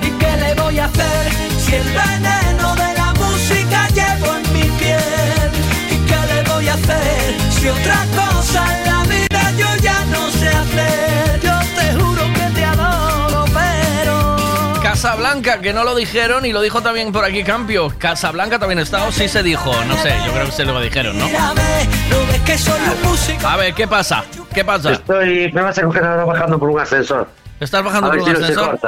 ¿Y 0.03 0.11
qué 0.11 0.37
le 0.39 0.55
voy 0.63 0.79
a 0.79 0.85
hacer 0.87 1.33
si 1.59 1.75
el 1.75 1.85
veneno 1.89 2.75
de 2.77 2.95
la 2.95 3.13
música 3.15 3.89
llevo 3.89 4.37
en 4.37 4.53
mi 4.55 4.63
piel? 4.79 5.51
¿Y 5.91 5.97
qué 6.07 6.35
le 6.35 6.43
voy 6.51 6.69
a 6.69 6.75
hacer 6.75 7.35
si 7.51 7.69
otra 7.69 8.05
cosa 8.17 8.65
Casablanca, 15.43 15.61
que 15.63 15.73
no 15.73 15.85
lo 15.85 15.95
dijeron 15.95 16.47
y 16.47 16.53
lo 16.53 16.61
dijo 16.63 16.81
también 16.83 17.13
por 17.13 17.25
aquí 17.25 17.43
Campio. 17.45 17.93
Casablanca 17.99 18.59
también 18.59 18.79
está 18.79 19.05
o 19.07 19.13
sí 19.13 19.29
se 19.29 19.43
dijo. 19.43 19.73
No 19.85 19.97
sé, 19.99 20.15
yo 20.25 20.33
creo 20.33 20.47
que 20.47 20.53
se 20.53 20.65
lo 20.65 20.81
dijeron, 20.81 21.19
¿no? 21.19 21.27
A 23.45 23.57
ver, 23.57 23.75
¿qué 23.75 23.87
pasa? 23.87 24.25
¿Qué 24.55 24.65
pasa? 24.65 24.93
Estoy, 24.93 25.51
me 25.53 25.63
vas 25.63 25.77
a 25.79 25.83
coger 25.83 26.05
ahora 26.05 26.25
bajando 26.25 26.59
por 26.59 26.71
un 26.71 26.81
ascensor. 26.81 27.29
¿Estás 27.61 27.83
bajando 27.83 28.09
por 28.11 28.19
un 28.19 28.25
si 28.25 28.31
ascensor? 28.43 28.79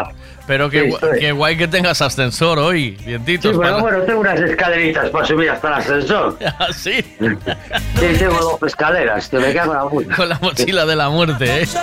Pero 0.46 0.68
qué, 0.70 0.90
Sí, 0.90 0.96
qué 1.20 1.32
guay 1.32 1.56
que 1.56 1.68
tengas 1.68 2.00
ascensor 2.02 2.58
hoy, 2.58 2.92
dientitos. 2.92 3.50
Sí, 3.52 3.56
bueno, 3.56 3.72
para- 3.72 3.82
bueno, 3.82 4.02
tengo 4.04 4.20
unas 4.20 4.40
escaleritas 4.40 5.10
para 5.10 5.26
subir 5.26 5.50
hasta 5.50 5.68
el 5.68 5.74
ascensor. 5.74 6.38
Ah, 6.58 6.66
sí. 6.74 7.02
Sí, 7.18 8.06
tengo 8.18 8.38
dos 8.40 8.62
escaleras, 8.66 9.28
que 9.28 9.38
me 9.38 9.52
cago 9.54 9.72
en 9.72 9.78
la 9.78 9.84
puta. 9.90 10.16
Con 10.16 10.28
la 10.28 10.38
mochila 10.40 10.86
de 10.86 10.96
la 10.96 11.08
muerte, 11.10 11.62
¿eh? 11.62 11.68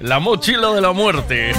La 0.00 0.18
mochila 0.20 0.68
de 0.72 0.80
la 0.82 0.92
muerte. 0.92 1.52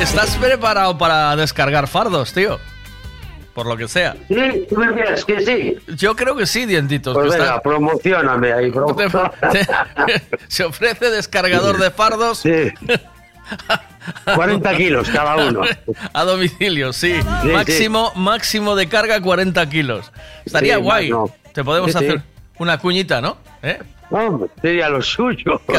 ¿Estás 0.00 0.36
preparado 0.36 0.96
para 0.96 1.34
descargar 1.36 1.88
fardos, 1.88 2.32
tío? 2.32 2.58
Por 3.54 3.66
lo 3.66 3.76
que 3.76 3.88
sea. 3.88 4.14
Sí, 4.28 4.66
tú 4.68 4.76
me 4.76 4.92
crees 4.92 5.24
que 5.24 5.40
sí. 5.44 5.76
Yo 5.96 6.14
creo 6.14 6.36
que 6.36 6.46
sí, 6.46 6.64
dientitos. 6.66 7.14
Pues 7.14 7.30
venga, 7.32 7.44
está- 7.44 7.60
promocioname 7.62 8.52
ahí, 8.52 8.70
bro. 8.70 8.96
Se 10.48 10.64
ofrece 10.64 11.10
descargador 11.10 11.78
de 11.78 11.90
fardos. 11.90 12.38
Sí. 12.38 12.72
40 14.34 14.76
kilos 14.76 15.08
cada 15.10 15.36
uno. 15.48 15.62
A 16.12 16.24
domicilio, 16.24 16.92
sí. 16.92 17.14
Sí, 17.42 17.48
máximo, 17.48 18.12
máximo 18.14 18.76
de 18.76 18.88
carga 18.88 19.20
40 19.20 19.68
kilos. 19.68 20.12
Estaría 20.44 20.76
Sí, 20.76 20.80
guay. 20.82 21.10
no. 21.10 21.30
Te 21.52 21.64
podemos 21.64 21.94
hacer 21.94 22.22
una 22.58 22.78
cuñita, 22.78 23.20
¿no? 23.20 23.36
¿Eh? 23.62 23.78
Hombre, 24.10 24.50
sería 24.62 24.88
lo 24.88 25.02
suyo. 25.02 25.60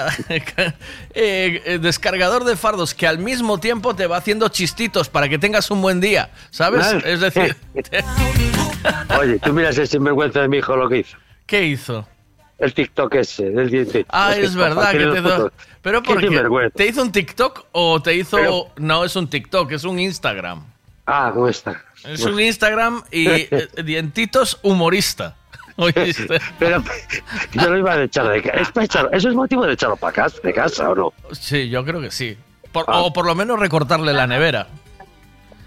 Eh, 1.16 1.62
eh, 1.66 1.80
descargador 1.80 2.44
de 2.44 2.56
fardos 2.56 2.94
que 2.94 3.08
al 3.08 3.18
mismo 3.18 3.60
tiempo 3.60 3.96
te 3.96 4.08
va 4.08 4.18
haciendo 4.18 4.48
chistitos 4.50 5.10
para 5.10 5.28
que 5.28 5.40
tengas 5.40 5.72
un 5.72 5.82
buen 5.82 6.00
día, 6.00 6.30
¿sabes? 6.52 6.86
Es 7.04 7.20
decir, 7.20 7.56
Oye, 9.20 9.40
tú 9.40 9.52
miras 9.52 9.78
ese 9.78 9.88
sinvergüenza 9.88 10.42
de 10.42 10.48
mi 10.48 10.58
hijo 10.58 10.76
lo 10.76 10.88
que 10.88 11.00
hizo. 11.00 11.18
¿qué 11.46 11.66
hizo? 11.66 12.08
El 12.60 12.74
TikTok 12.74 13.16
ese, 13.16 13.50
del 13.50 13.70
diente. 13.70 14.06
Ah, 14.10 14.36
es 14.36 14.54
verdad 14.56 14.92
que 14.92 14.98
te 15.00 15.22
Pero 15.82 16.04
¿por 16.04 16.22
¿por 16.22 16.30
qué? 16.30 16.72
¿Te 16.76 16.88
hizo 16.88 17.02
un 17.02 17.12
TikTok 17.12 17.66
o 17.72 18.02
te 18.02 18.14
hizo 18.14 18.38
Pero- 18.38 18.68
no 18.78 19.04
es 19.04 19.16
un 19.16 19.30
TikTok, 19.30 19.72
es 19.72 19.84
un 19.84 19.98
Instagram? 20.00 20.64
Ah, 21.06 21.32
¿cómo 21.34 21.48
está? 21.48 21.84
Es 22.04 22.24
un 22.24 22.40
Instagram 22.40 23.02
y 23.12 23.28
eh, 23.52 23.68
dientitos 23.84 24.60
humorista. 24.62 25.36
¿Oíste? 25.96 26.40
Pero 26.60 26.84
yo 27.54 27.70
lo 27.70 27.78
iba 27.78 27.94
a 27.94 28.04
echar 28.04 28.28
de 28.28 28.42
casa. 28.42 29.08
¿Eso 29.12 29.30
es 29.30 29.36
motivo 29.36 29.66
de 29.66 29.74
echarlo 29.74 29.96
para 29.96 30.14
casa, 30.14 30.38
de 30.44 30.54
casa 30.54 30.90
o 30.90 30.96
no? 30.96 31.14
Sí, 31.32 31.70
yo 31.70 31.84
creo 31.86 32.02
que 32.02 32.12
sí. 32.12 32.38
Por- 32.72 32.86
Ah. 32.88 33.00
O 33.02 33.14
por 33.14 33.26
lo 33.26 33.34
menos 33.36 33.60
recortarle 33.60 34.14
la 34.14 34.28
nevera. 34.28 34.68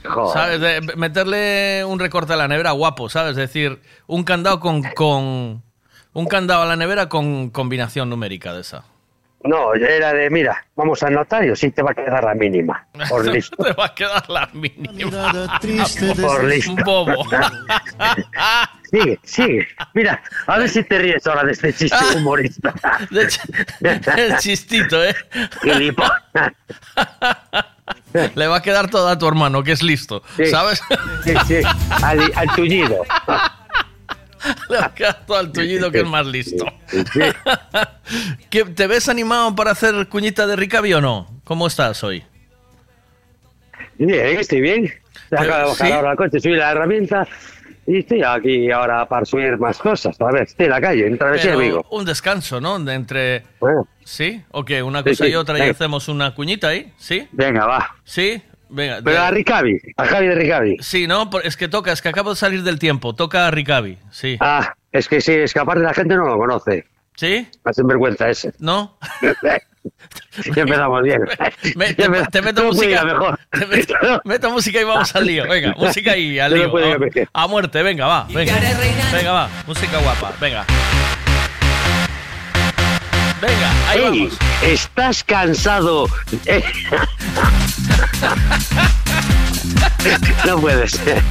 Joder. 0.04 0.32
¿Sabes? 0.32 0.60
De- 0.60 0.96
meterle 0.96 1.84
un 1.84 1.98
recorte 1.98 2.32
a 2.32 2.36
la 2.36 2.48
nevera 2.48 2.72
guapo, 2.72 3.08
¿sabes? 3.08 3.30
Es 3.32 3.36
decir, 3.36 3.80
un 4.06 4.24
candado 4.24 4.60
con, 4.60 4.82
con. 4.94 5.62
Un 6.14 6.26
candado 6.26 6.62
a 6.62 6.66
la 6.66 6.76
nevera 6.76 7.08
con 7.08 7.50
combinación 7.50 8.10
numérica 8.10 8.52
de 8.52 8.60
esa. 8.60 8.84
No, 9.44 9.74
era 9.74 10.12
de, 10.12 10.30
mira, 10.30 10.64
vamos 10.76 11.02
al 11.02 11.14
notario, 11.14 11.56
sí 11.56 11.70
te 11.70 11.82
va 11.82 11.90
a 11.90 11.94
quedar 11.94 12.22
la 12.24 12.34
mínima. 12.34 12.86
Por 13.08 13.26
listo. 13.32 13.56
Te 13.62 13.72
va 13.72 13.86
a 13.86 13.94
quedar 13.94 14.28
la 14.30 14.48
mínima. 14.52 15.32
Por 16.20 16.44
listo. 16.44 16.74
Bobo. 16.84 17.24
Sigue, 18.92 19.18
sigue. 19.24 19.66
Mira, 19.94 20.22
a 20.46 20.58
ver 20.58 20.68
si 20.68 20.82
te 20.84 20.98
ríes 20.98 21.26
ahora 21.26 21.44
de 21.44 21.52
este 21.52 21.72
chiste 21.72 21.96
humorista. 22.14 22.74
De 23.10 23.26
ch- 23.26 24.18
El 24.18 24.36
chistito, 24.36 25.02
¿eh? 25.02 25.14
Le 28.34 28.46
va 28.46 28.56
a 28.58 28.62
quedar 28.62 28.90
todo 28.90 29.08
a 29.08 29.18
tu 29.18 29.26
hermano, 29.26 29.62
que 29.64 29.72
es 29.72 29.82
listo, 29.82 30.22
Sí. 30.36 30.44
¿sabes? 30.46 30.82
Sí, 31.24 31.32
sí, 31.46 31.54
al, 32.02 32.30
al 32.36 32.48
tullido. 32.54 33.02
Le 34.68 34.78
quedar 34.94 35.24
todo 35.26 35.36
al 35.38 35.52
tullido, 35.52 35.90
que 35.90 36.00
es 36.00 36.06
más 36.08 36.26
listo. 36.26 36.64
¿Qué- 38.50 38.64
¿Te 38.64 38.86
ves 38.86 39.08
animado 39.08 39.54
para 39.54 39.70
hacer 39.72 40.08
cuñita 40.08 40.46
de 40.46 40.56
Ricavi 40.56 40.94
o 40.94 41.00
no? 41.00 41.28
¿Cómo 41.44 41.66
estás 41.66 42.02
hoy? 42.04 42.24
Bien, 43.98 44.38
estoy 44.38 44.60
bien. 44.60 44.92
Se 45.28 45.36
acaba 45.36 45.58
de 45.58 45.64
bajar 45.64 45.86
¿Sí? 45.86 45.92
ahora 45.92 46.10
el 46.12 46.16
coche, 46.16 46.40
subí 46.40 46.56
la 46.56 46.72
herramienta 46.72 47.26
y 47.86 47.98
estoy 47.98 48.22
aquí 48.22 48.70
ahora 48.70 49.06
para 49.06 49.24
subir 49.24 49.56
más 49.58 49.78
cosas. 49.78 50.20
A 50.20 50.26
ver, 50.32 50.42
estoy 50.42 50.66
en 50.66 50.70
la 50.70 50.80
calle, 50.80 51.06
en 51.06 51.18
Travesía 51.18 51.56
Vigo. 51.56 51.86
un 51.90 52.04
descanso, 52.04 52.60
¿no? 52.60 52.78
De 52.78 52.94
entre... 52.94 53.44
¿Sí? 54.04 54.42
¿O 54.50 54.64
qué? 54.64 54.82
Una 54.82 55.02
Sí, 55.02 55.10
cosa 55.10 55.24
sí, 55.24 55.30
y 55.30 55.34
otra 55.34 55.56
y 55.56 55.60
venga. 55.60 55.72
hacemos 55.72 56.08
una 56.08 56.34
cuñita 56.34 56.68
ahí, 56.68 56.92
¿sí? 56.96 57.28
Venga, 57.32 57.66
va. 57.66 57.96
¿Sí? 58.04 58.42
Venga. 58.74 59.00
Pero 59.04 59.20
a 59.20 59.30
Ricavi, 59.30 59.78
a 59.98 60.06
Javi 60.06 60.26
de 60.28 60.34
Ricavi. 60.34 60.76
Sí, 60.80 61.06
no, 61.06 61.28
es 61.44 61.56
que 61.56 61.68
toca, 61.68 61.92
es 61.92 62.00
que 62.00 62.08
acabo 62.08 62.30
de 62.30 62.36
salir 62.36 62.62
del 62.62 62.78
tiempo, 62.78 63.14
toca 63.14 63.46
a 63.46 63.50
Ricavi, 63.50 63.98
sí. 64.10 64.36
Ah, 64.40 64.74
es 64.90 65.08
que 65.08 65.20
sí, 65.20 65.32
es 65.32 65.52
que 65.52 65.58
aparte 65.60 65.82
la 65.82 65.92
gente 65.94 66.14
no 66.16 66.26
lo 66.26 66.38
conoce. 66.38 66.86
¿Sí? 67.14 67.46
Más 67.64 67.76
sinvergüenza 67.76 68.30
ese. 68.30 68.52
¿No? 68.58 68.96
ya 70.54 70.62
empezamos 70.62 71.02
bien. 71.02 71.20
Me- 71.76 71.88
Ya 71.88 71.94
te, 71.96 72.08
me- 72.08 72.26
te 72.26 72.40
meto 72.42 72.64
música. 72.64 73.04
mejor. 73.04 73.38
Te 73.50 73.66
meto, 73.66 73.94
meto 74.24 74.50
música 74.50 74.80
y 74.80 74.84
vamos 74.84 75.14
al 75.14 75.26
lío. 75.26 75.46
Venga, 75.46 75.74
música 75.76 76.16
y 76.16 76.38
al 76.38 76.52
no 76.56 76.78
lío. 76.78 77.28
a 77.34 77.46
muerte, 77.46 77.82
venga, 77.82 78.06
va. 78.06 78.26
Venga, 78.32 78.54
venga, 79.12 79.32
va. 79.32 79.48
Música 79.66 79.98
guapa, 79.98 80.32
venga. 80.40 80.64
Venga, 83.42 83.90
ahí 83.90 83.98
Ey, 83.98 84.04
vamos. 84.04 84.38
¿Estás 84.62 85.24
cansado? 85.24 86.06
No 90.44 90.60
puede 90.60 90.88
ser. 90.88 91.22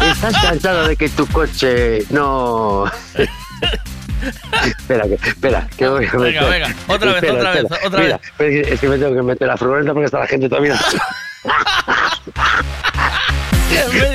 ¿Estás 0.00 0.36
cansado 0.40 0.86
de 0.86 0.94
que 0.96 1.08
tu 1.08 1.26
coche 1.26 2.04
no... 2.10 2.84
espera, 4.78 5.08
que, 5.08 5.14
espera, 5.28 5.68
que 5.76 5.88
voy 5.88 6.06
a 6.06 6.12
Venga, 6.12 6.42
meter- 6.42 6.50
venga, 6.50 6.74
otra 6.86 7.12
vez, 7.14 7.22
Espera, 7.24 7.34
otra 7.38 7.52
vez, 7.52 7.64
otra 7.84 8.00
Mira, 8.00 8.20
vez. 8.38 8.68
es 8.68 8.80
que- 8.80 8.88
me 8.88 8.98
tengo 8.98 9.14
que 9.16 9.22
meter 9.22 9.48
la 9.48 9.56
furgoneta 9.56 9.92
porque 9.92 10.06
está 10.06 10.20
la 10.20 10.26
gente 10.28 10.48
todavía... 10.48 10.78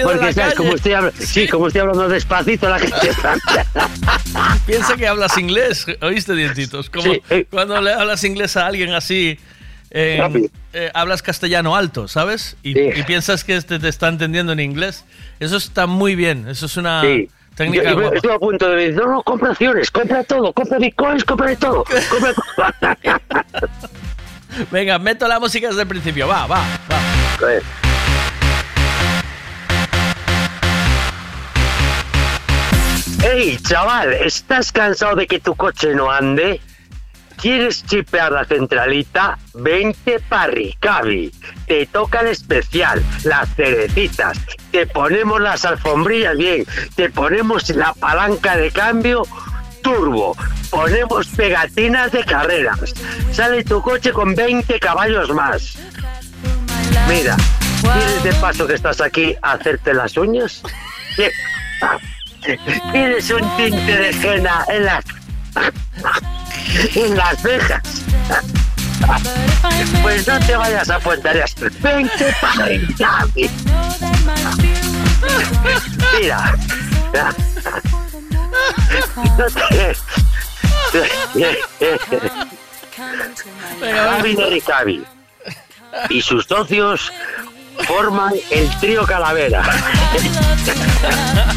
Porque 0.04 0.20
sabes, 0.20 0.36
calle. 0.36 0.56
como 0.56 0.76
estoy, 0.76 0.92
habl- 0.92 1.14
sí, 1.14 1.48
como 1.48 1.68
estoy 1.68 1.82
hablando 1.82 2.08
despacito, 2.10 2.70
la 2.70 2.78
gente 2.80 3.10
está... 3.10 3.36
Piensa 4.66 4.96
que 4.96 5.08
hablas 5.08 5.38
inglés, 5.38 5.86
¿oíste, 6.02 6.34
dientitos? 6.36 6.90
Como 6.90 7.14
Sí, 7.14 7.22
eh. 7.30 7.48
cuando 7.50 7.80
le 7.82 7.94
hablas 7.94 8.24
inglés 8.26 8.58
a 8.58 8.68
alguien 8.68 8.92
así, 8.94 9.40
eh, 9.98 10.50
eh, 10.74 10.92
hablas 10.94 11.22
castellano 11.22 11.76
alto, 11.76 12.08
¿sabes? 12.10 12.58
Y, 12.64 12.78
y 12.80 13.04
piensas 13.04 13.44
que 13.46 13.56
este 13.56 13.80
te 13.80 13.88
está 13.88 14.10
entendiendo 14.10 14.52
en 14.52 14.60
inglés. 14.60 15.06
Eso 15.40 15.56
está 15.56 15.88
muy 15.88 16.16
bien, 16.16 16.48
eso 16.50 16.66
es 16.66 16.76
una 16.76 17.02
Sí. 17.02 17.30
técnica 17.56 17.94
Yo- 18.22 18.34
a 18.34 18.40
punto 18.40 18.70
de 18.70 18.76
decir, 18.76 18.96
no, 18.96 19.08
no, 19.10 19.24
compra 19.24 19.52
acciones, 19.52 19.90
compra 19.90 20.24
todo, 20.26 20.52
compra 20.52 20.78
bitcoins, 20.80 21.24
compra 21.24 21.48
de 21.48 21.56
todo. 21.56 21.86
Compra. 22.10 22.34
Venga, 24.72 25.00
meto 25.00 25.28
la 25.28 25.40
música 25.40 25.68
desde 25.70 25.82
el 25.84 25.88
principio, 25.88 26.28
va, 26.28 26.46
va, 26.46 26.60
va. 26.92 27.00
Joder. 27.40 27.64
Ey, 33.24 33.58
chaval, 33.58 34.14
¿estás 34.14 34.72
cansado 34.72 35.16
de 35.16 35.26
que 35.28 35.40
tu 35.40 35.56
coche 35.56 35.94
no 35.96 36.12
ande? 36.12 36.62
¿Quieres 37.46 37.86
chipear 37.86 38.32
la 38.32 38.44
centralita? 38.44 39.38
Vente 39.54 40.20
para 40.20 40.48
Ricavi. 40.48 41.32
Te 41.68 41.86
toca 41.86 42.22
el 42.22 42.30
especial, 42.30 43.04
las 43.24 43.54
cerecitas. 43.54 44.40
Te 44.72 44.88
ponemos 44.88 45.40
las 45.40 45.64
alfombrillas 45.64 46.36
bien. 46.36 46.66
Te 46.96 47.12
ponemos 47.12 47.70
la 47.70 47.94
palanca 47.94 48.58
de 48.58 48.72
cambio 48.72 49.28
turbo. 49.84 50.36
Ponemos 50.72 51.28
pegatinas 51.28 52.12
de 52.12 52.24
carreras. 52.24 52.96
Sale 53.32 53.64
tu 53.64 53.80
coche 53.80 54.12
con 54.12 54.34
20 54.34 54.80
caballos 54.80 55.30
más. 55.30 55.78
Mira, 57.08 57.38
¿quieres 57.80 58.24
de 58.24 58.34
paso 58.42 58.66
que 58.66 58.74
estás 58.74 59.00
aquí 59.02 59.36
a 59.44 59.52
hacerte 59.52 59.94
las 59.94 60.18
uñas? 60.18 60.64
¿Quieres 62.92 63.30
un 63.30 63.56
tinte 63.56 63.98
de 63.98 64.10
henna 64.10 64.66
en 64.68 64.86
las, 64.86 65.06
en 66.96 67.18
las 67.18 67.42
cejas? 67.42 67.82
Pues 70.02 70.28
no 70.28 70.40
te 70.40 70.56
vayas 70.56 70.90
a 70.90 71.00
Fuentareas. 71.00 71.56
Vente 71.82 72.36
para 72.42 72.68
el 72.68 72.94
Gavi. 72.96 73.50
Mira. 76.20 76.56
No 79.38 79.46
te... 79.46 79.96
Gavi 83.82 84.36
de 84.36 84.46
Ricavi 84.50 85.06
y 86.10 86.22
sus 86.22 86.46
socios 86.46 87.12
forman 87.88 88.34
el 88.52 88.70
trío 88.80 89.06
Calavera. 89.06 89.64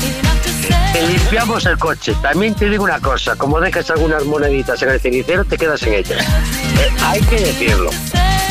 Te 0.99 1.07
limpiamos 1.07 1.65
el 1.65 1.79
coche. 1.79 2.13
También 2.21 2.57
te 2.57 2.69
digo 2.69 2.83
una 2.83 2.99
cosa, 2.99 3.37
como 3.37 3.61
dejas 3.61 3.89
algunas 3.89 4.25
moneditas 4.25 4.83
en 4.83 4.89
el 4.89 4.99
cenicero, 4.99 5.45
te 5.45 5.57
quedas 5.57 5.81
en 5.85 5.95
ellas. 5.95 6.27
Eh, 6.27 6.91
hay 7.01 7.21
que 7.21 7.37
decirlo. 7.37 7.91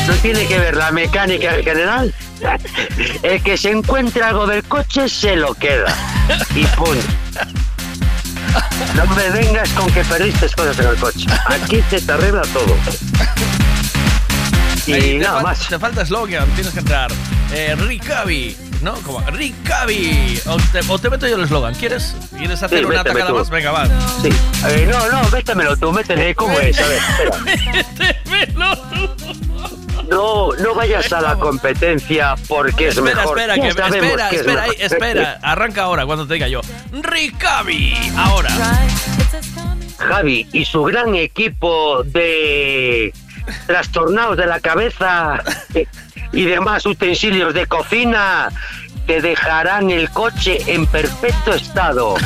No 0.06 0.14
tiene 0.22 0.46
que 0.46 0.58
ver 0.58 0.74
la 0.74 0.90
mecánica 0.90 1.54
en 1.54 1.62
general. 1.62 2.14
El 3.22 3.42
que 3.42 3.58
se 3.58 3.70
encuentre 3.70 4.22
algo 4.22 4.46
del 4.46 4.64
coche 4.64 5.10
se 5.10 5.36
lo 5.36 5.52
queda. 5.52 5.94
Y 6.54 6.64
punto. 6.68 7.06
No 8.94 9.04
me 9.14 9.28
vengas 9.28 9.68
con 9.72 9.90
que 9.92 10.02
perdiste 10.04 10.48
cosas 10.48 10.78
en 10.78 10.86
el 10.86 10.96
coche. 10.96 11.26
Aquí 11.48 11.84
se 11.90 12.00
te 12.00 12.12
arregla 12.12 12.42
todo. 12.54 12.74
Y 14.86 15.18
nada 15.18 15.42
más. 15.42 15.68
te 15.68 15.78
falta 15.78 16.00
eslogan, 16.00 16.48
tienes 16.52 16.72
que 16.72 16.80
entrar. 16.80 17.10
Eh, 17.52 17.76
Ricavi, 17.78 18.56
¿no? 18.82 18.94
Como 19.02 19.20
Ricavi. 19.30 20.40
O 20.46 20.56
te, 20.72 20.80
o 20.88 20.98
te 20.98 21.10
meto 21.10 21.26
yo 21.26 21.36
el 21.36 21.42
eslogan, 21.44 21.74
¿quieres? 21.74 22.14
¿Quieres 22.36 22.62
hacer 22.62 22.78
Sí, 22.80 22.84
una 22.84 22.98
méteme 22.98 23.14
tacada 23.20 23.30
tú. 23.30 23.36
más? 23.38 23.50
Venga, 23.50 23.70
va. 23.72 23.86
Sí. 24.22 24.28
Eh, 24.68 24.88
no, 24.90 25.08
no, 25.10 25.28
métemelo 25.30 25.76
tú, 25.76 25.92
méteme. 25.92 26.34
¿Cómo 26.34 26.58
es? 26.58 26.78
A 26.80 26.86
ver, 26.88 26.98
espera. 27.74 28.78
No, 30.08 30.52
no 30.54 30.74
vayas 30.74 31.12
a 31.12 31.20
la 31.20 31.34
competencia 31.36 32.34
porque 32.48 32.88
es 32.88 32.96
Espera, 32.96 33.16
mejor. 33.16 33.38
espera, 33.38 33.54
que, 33.56 33.68
espera, 33.68 33.90
que 34.30 34.36
es 34.36 34.40
espera, 34.40 34.62
ahí, 34.62 34.70
espera. 34.78 35.38
Arranca 35.42 35.82
ahora 35.82 36.06
cuando 36.06 36.26
te 36.26 36.32
diga 36.34 36.48
yo. 36.48 36.62
Ricavi, 36.92 37.94
ahora. 38.16 38.48
Javi 39.98 40.48
y 40.52 40.64
su 40.64 40.82
gran 40.84 41.14
equipo 41.14 42.02
de 42.04 43.12
trastornados 43.66 44.36
de 44.36 44.46
la 44.46 44.60
cabeza 44.60 45.42
y 46.32 46.44
demás 46.44 46.84
utensilios 46.86 47.54
de 47.54 47.66
cocina 47.66 48.48
te 49.06 49.20
dejarán 49.22 49.90
el 49.90 50.10
coche 50.10 50.58
en 50.66 50.86
perfecto 50.86 51.54
estado. 51.54 52.16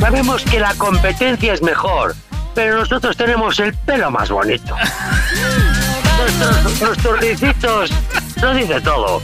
Sabemos 0.00 0.42
que 0.44 0.58
la 0.58 0.74
competencia 0.74 1.52
es 1.52 1.60
mejor, 1.62 2.14
pero 2.54 2.78
nosotros 2.78 3.16
tenemos 3.16 3.60
el 3.60 3.74
pelo 3.74 4.10
más 4.10 4.30
bonito. 4.30 4.74
Nuestros, 6.18 6.80
nuestros 6.82 7.20
ricitos 7.20 7.90
lo 8.40 8.54
dice 8.54 8.80
todo. 8.80 9.20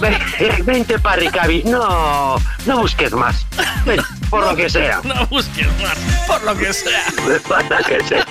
Ven- 0.00 0.18
Vente 0.64 0.98
para 0.98 1.16
Ricavi. 1.16 1.62
No, 1.64 2.36
no 2.66 2.78
busques 2.78 3.12
más. 3.12 3.46
Ven, 3.84 4.00
por 4.30 4.44
lo 4.46 4.56
que 4.56 4.68
sea. 4.70 5.00
No 5.04 5.26
busques 5.26 5.66
más, 5.82 5.98
por 6.26 6.42
lo 6.42 6.54
que 6.56 6.72
sea. 6.72 7.02
Por 7.46 7.70
lo 7.70 7.78
que 7.86 8.04
sea. 8.04 8.24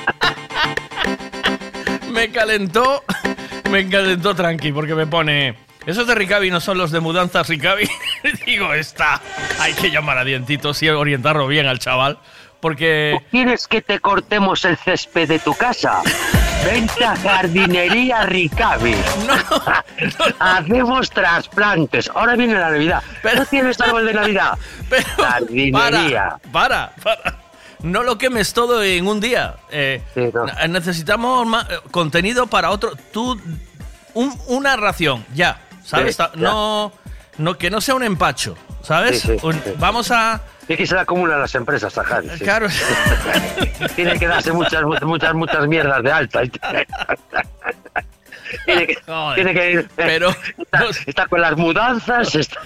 Me 2.09 2.31
calentó, 2.31 3.03
me 3.69 3.87
calentó 3.87 4.35
tranqui, 4.35 4.71
porque 4.71 4.95
me 4.95 5.07
pone. 5.07 5.55
Esos 5.85 6.05
de 6.07 6.15
Ricavi 6.15 6.51
no 6.51 6.59
son 6.59 6.77
los 6.77 6.91
de 6.91 6.99
mudanzas 6.99 7.47
Ricavi. 7.47 7.87
Digo, 8.45 8.73
está. 8.73 9.21
Hay 9.59 9.73
que 9.73 9.89
llamar 9.89 10.17
a 10.17 10.23
dientitos 10.23 10.81
y 10.83 10.89
orientarlo 10.89 11.47
bien 11.47 11.67
al 11.67 11.79
chaval. 11.79 12.19
Porque 12.59 13.17
¿Quieres 13.31 13.67
que 13.67 13.81
te 13.81 13.99
cortemos 13.99 14.65
el 14.65 14.75
césped 14.77 15.29
de 15.29 15.39
tu 15.39 15.53
casa? 15.53 16.01
Vente 16.65 17.05
a 17.05 17.15
jardinería 17.15 18.25
Ricavi. 18.25 18.95
Hacemos 20.39 21.09
trasplantes. 21.09 22.11
Ahora 22.13 22.35
viene 22.35 22.55
la 22.55 22.71
Navidad. 22.71 23.03
¿No 23.35 23.45
tienes 23.45 23.79
árbol 23.79 24.05
de 24.05 24.13
Navidad? 24.13 24.57
jardinería. 25.17 26.35
para, 26.51 26.91
para. 27.01 27.48
No 27.83 28.03
lo 28.03 28.17
quemes 28.17 28.53
todo 28.53 28.83
en 28.83 29.07
un 29.07 29.19
día. 29.19 29.55
Eh, 29.71 30.01
ne- 30.15 30.67
Necesitamos 30.67 31.47
eh, 31.69 31.75
contenido 31.91 32.47
para 32.47 32.71
otro. 32.71 32.91
Tú, 33.13 33.39
un- 34.13 34.37
una 34.47 34.75
ración, 34.75 35.25
ya. 35.33 35.61
¿Sabes? 35.83 36.15
Sí, 36.15 36.17
Ta- 36.17 36.31
ya. 36.35 36.41
No, 36.41 36.91
no, 37.37 37.57
que 37.57 37.69
no 37.69 37.79
sea 37.81 37.95
un 37.95 38.03
empacho, 38.03 38.55
¿sabes? 38.83 39.21
Sí, 39.21 39.37
Un-. 39.43 39.61
Vamos 39.77 40.11
a. 40.11 40.41
Es 40.67 40.77
que 40.77 40.85
se 40.85 40.93
la 40.93 41.01
acumulan 41.01 41.39
las 41.39 41.55
empresas, 41.55 41.91
Sajari. 41.93 42.29
sí. 42.29 42.43
Claro. 42.43 42.67
Tiene 43.95 44.19
que 44.19 44.27
darse 44.27 44.51
muchas, 44.51 44.83
muchas, 45.01 45.33
muchas 45.33 45.67
mierdas 45.67 46.03
de 46.03 46.11
alta. 46.11 46.41
Tiene 48.65 48.87
que, 48.87 48.97
tiene 49.35 49.53
que 49.53 49.85
pero 49.95 50.29
está, 50.57 50.85
está 51.05 51.27
con 51.27 51.41
las 51.41 51.55
mudanzas. 51.57 52.33
Está, 52.35 52.59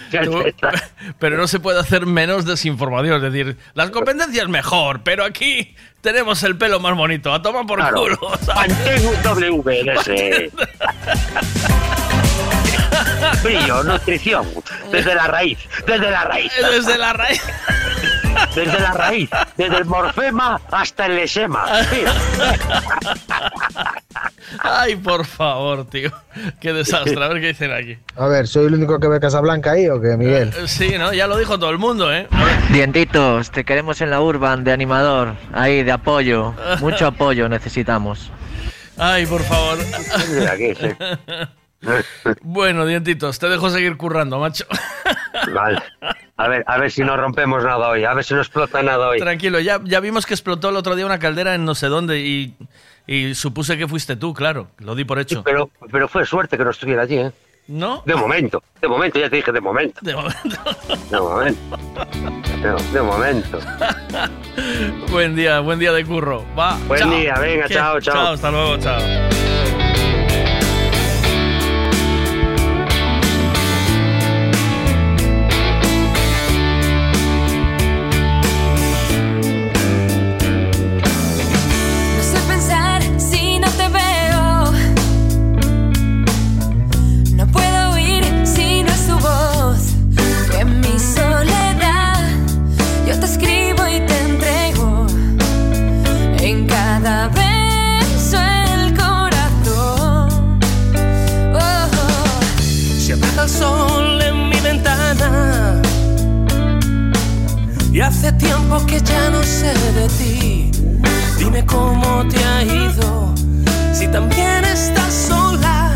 está- 0.45 0.72
Pero 1.19 1.38
no 1.38 1.47
se 1.47 1.60
puede 1.60 1.80
hacer 1.80 2.05
menos 2.05 2.45
desinformación. 2.45 3.23
Es 3.26 3.31
decir, 3.34 3.57
las 3.73 3.89
competencias 3.91 4.47
mejor, 4.47 5.01
pero 5.03 5.23
aquí 5.26 5.76
tenemos 6.01 6.43
el 6.43 6.57
pelo 6.57 6.80
más 6.80 6.95
bonito. 6.95 7.34
A 7.34 7.41
tomar 7.41 7.65
por 7.65 7.80
Claro. 7.80 7.95
culo. 8.01 8.18
W 9.23 9.80
en 9.80 9.89
ese. 9.89 10.51
Brillo, 13.43 13.84
nutrición. 13.84 14.47
Desde 14.91 15.15
la 15.15 15.27
raíz. 15.27 15.57
Desde 15.85 16.11
la 16.11 16.23
raíz. 16.26 16.51
Desde 16.72 16.97
la 16.97 17.14
raíz. 17.14 17.41
Desde 18.55 18.80
la 18.80 18.91
raíz. 18.93 19.30
Desde 19.57 19.77
el 19.77 19.85
morfema 19.85 20.60
hasta 20.72 21.05
el 21.07 21.15
lesema. 21.15 21.65
Ay, 24.60 24.95
por 24.95 25.26
favor, 25.26 25.85
tío. 25.89 26.11
Qué 26.60 26.73
desastre. 26.73 27.23
A 27.23 27.27
ver 27.27 27.41
qué 27.41 27.47
dicen 27.47 27.72
aquí. 27.72 27.97
A 28.15 28.27
ver, 28.27 28.47
¿soy 28.47 28.68
el 28.68 28.76
único 28.76 28.99
que 28.99 29.07
ve 29.07 29.19
Casablanca 29.19 29.72
ahí 29.72 29.88
o 29.89 29.99
qué, 29.99 30.15
Miguel? 30.18 30.53
Eh, 30.55 30.68
Sí, 30.68 30.95
¿no? 30.97 31.14
Ya 31.14 31.27
lo 31.27 31.38
dijo 31.38 31.57
todo 31.60 31.69
el 31.72 31.77
mundo, 31.80 32.14
¿eh? 32.14 32.27
Dientitos, 32.72 33.51
te 33.51 33.64
queremos 33.64 34.01
en 34.01 34.10
la 34.10 34.22
Urban 34.22 34.64
de 34.64 34.72
animador, 34.72 35.34
ahí 35.53 35.84
de 35.84 35.91
apoyo, 35.91 36.53
mucho 36.80 37.07
apoyo 37.07 37.49
necesitamos. 37.49 38.31
Ay, 38.97 39.26
por 39.26 39.41
favor. 39.41 39.77
Mira 40.30 40.51
aquí, 40.53 40.73
sí. 40.76 40.88
Bueno, 42.41 42.85
dientitos, 42.85 43.39
te 43.39 43.49
dejo 43.49 43.69
seguir 43.69 43.97
currando, 43.97 44.39
macho. 44.39 44.65
Vale. 45.53 45.81
A 46.44 46.48
ver, 46.49 46.64
a 46.68 46.78
ver 46.78 46.91
si 46.91 47.03
no 47.03 47.15
rompemos 47.15 47.64
nada 47.64 47.88
hoy. 47.88 48.03
A 48.03 48.14
ver 48.14 48.26
si 48.26 48.34
no 48.34 48.41
explota 48.41 48.84
nada 48.84 49.07
hoy. 49.07 49.20
Tranquilo, 49.20 49.61
ya, 49.61 49.80
ya 49.86 50.02
vimos 50.02 50.26
que 50.26 50.34
explotó 50.34 50.70
el 50.70 50.76
otro 50.76 50.94
día 50.95 51.06
una 51.06 51.18
caldera 51.20 51.56
en 51.56 51.64
no 51.64 51.74
sé 51.74 51.88
dónde 51.88 52.20
y, 52.20 52.53
y 53.07 53.34
supuse 53.34 53.78
que 53.78 53.88
fuiste 53.88 54.18
tú, 54.18 54.34
claro. 54.34 54.68
Lo 54.80 54.94
di 54.94 55.06
por 55.06 55.20
hecho. 55.20 55.41
Pero, 55.44 55.70
pero 55.90 56.10
fue 56.10 56.26
suerte 56.26 56.57
que 56.57 56.65
no 56.65 56.72
estuviera 56.72 57.03
allí, 57.03 57.15
¿eh? 57.18 57.32
¿No? 57.68 58.03
De 58.06 58.14
momento. 58.15 58.61
De 58.82 58.90
momento, 58.90 59.20
ya 59.20 59.30
te 59.30 59.38
dije 59.38 59.53
de 59.53 59.61
momento. 59.61 60.02
De 60.02 60.14
momento. 60.14 60.57
De 61.10 61.18
momento. 61.18 61.78
De, 62.61 62.91
de 62.91 63.02
momento. 63.02 63.60
buen 65.11 65.38
día, 65.38 65.61
buen 65.61 65.80
día 65.80 65.94
de 65.94 66.03
curro. 66.03 66.44
Va. 66.60 66.78
Buen 66.90 66.99
chao. 66.99 67.11
día, 67.11 67.36
venga, 67.36 67.70
chao, 67.70 68.02
chao. 68.02 68.14
Chao, 68.14 68.34
hasta 68.34 68.52
luego, 68.52 68.78
chao. 68.80 69.82
Hace 108.23 108.31
tiempo 108.37 108.85
que 108.85 109.01
ya 109.01 109.29
no 109.31 109.43
sé 109.43 109.73
de 109.95 110.07
ti. 110.07 110.71
Dime 111.37 111.65
cómo 111.65 112.25
te 112.29 112.41
ha 112.41 112.63
ido, 112.63 113.33
si 113.93 114.07
también 114.07 114.63
estás 114.63 115.13
sola 115.27 115.93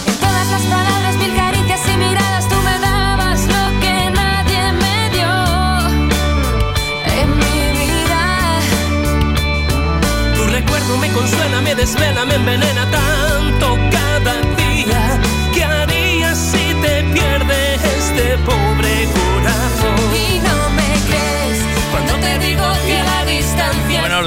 En 0.07 0.15
todas 0.21 0.49
las 0.53 0.63
palabras, 0.63 1.17
mil 1.17 1.35
caricias 1.35 1.81
y 1.93 1.97
miradas, 1.97 2.49
tú 2.49 2.55
me 2.63 2.79
dabas 2.79 3.41
lo 3.55 3.81
que 3.81 4.11
nadie 4.21 4.73
me 4.83 5.11
dio 5.17 5.33
en 7.19 7.29
mi 7.43 7.59
vida. 7.81 8.61
Tu 10.37 10.45
recuerdo 10.45 10.97
me 10.99 11.11
consuela, 11.11 11.61
me 11.61 11.75
desvela, 11.75 12.25
me 12.25 12.37
envenena 12.37 12.89
tanto 12.93 13.12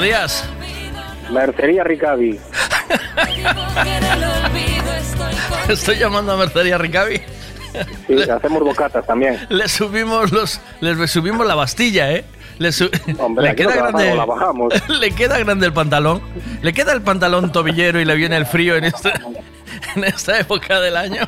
días. 0.06 0.44
Mercería 1.32 1.84
Ricavi. 1.84 2.40
Estoy 5.69 5.98
llamando 5.98 6.34
a 6.34 6.38
Mercería 6.38 6.77
Ricavi. 6.77 7.22
Sí, 8.07 8.30
hacemos 8.30 8.64
bocatas 8.64 9.06
también. 9.06 9.40
Le 9.49 9.68
subimos 9.68 10.32
los. 10.32 10.61
Le 10.80 11.07
subimos 11.07 11.45
la 11.45 11.56
bastilla, 11.56 12.11
¿eh? 12.11 12.23
Le, 12.60 12.72
su- 12.72 12.90
Hombre, 13.19 13.49
le 13.49 13.56
queda 13.56 13.76
no 13.76 13.82
grande. 13.82 14.15
la 14.15 14.26
bajamos. 14.26 14.73
Le 14.99 15.11
queda 15.11 15.38
grande 15.40 15.65
el 15.65 15.73
pantalón. 15.73 16.22
Le 16.61 16.72
queda 16.72 16.94
el 16.94 17.02
pantalón 17.02 17.52
tobillero 17.52 17.99
y 17.99 18.06
le 18.06 18.15
viene 18.15 18.38
el 18.38 18.45
frío 18.45 18.77
en 18.77 18.86
esta, 18.86 19.11
en 19.95 20.03
esta 20.06 20.40
época 20.40 20.80
del 20.80 20.95
año. 20.95 21.27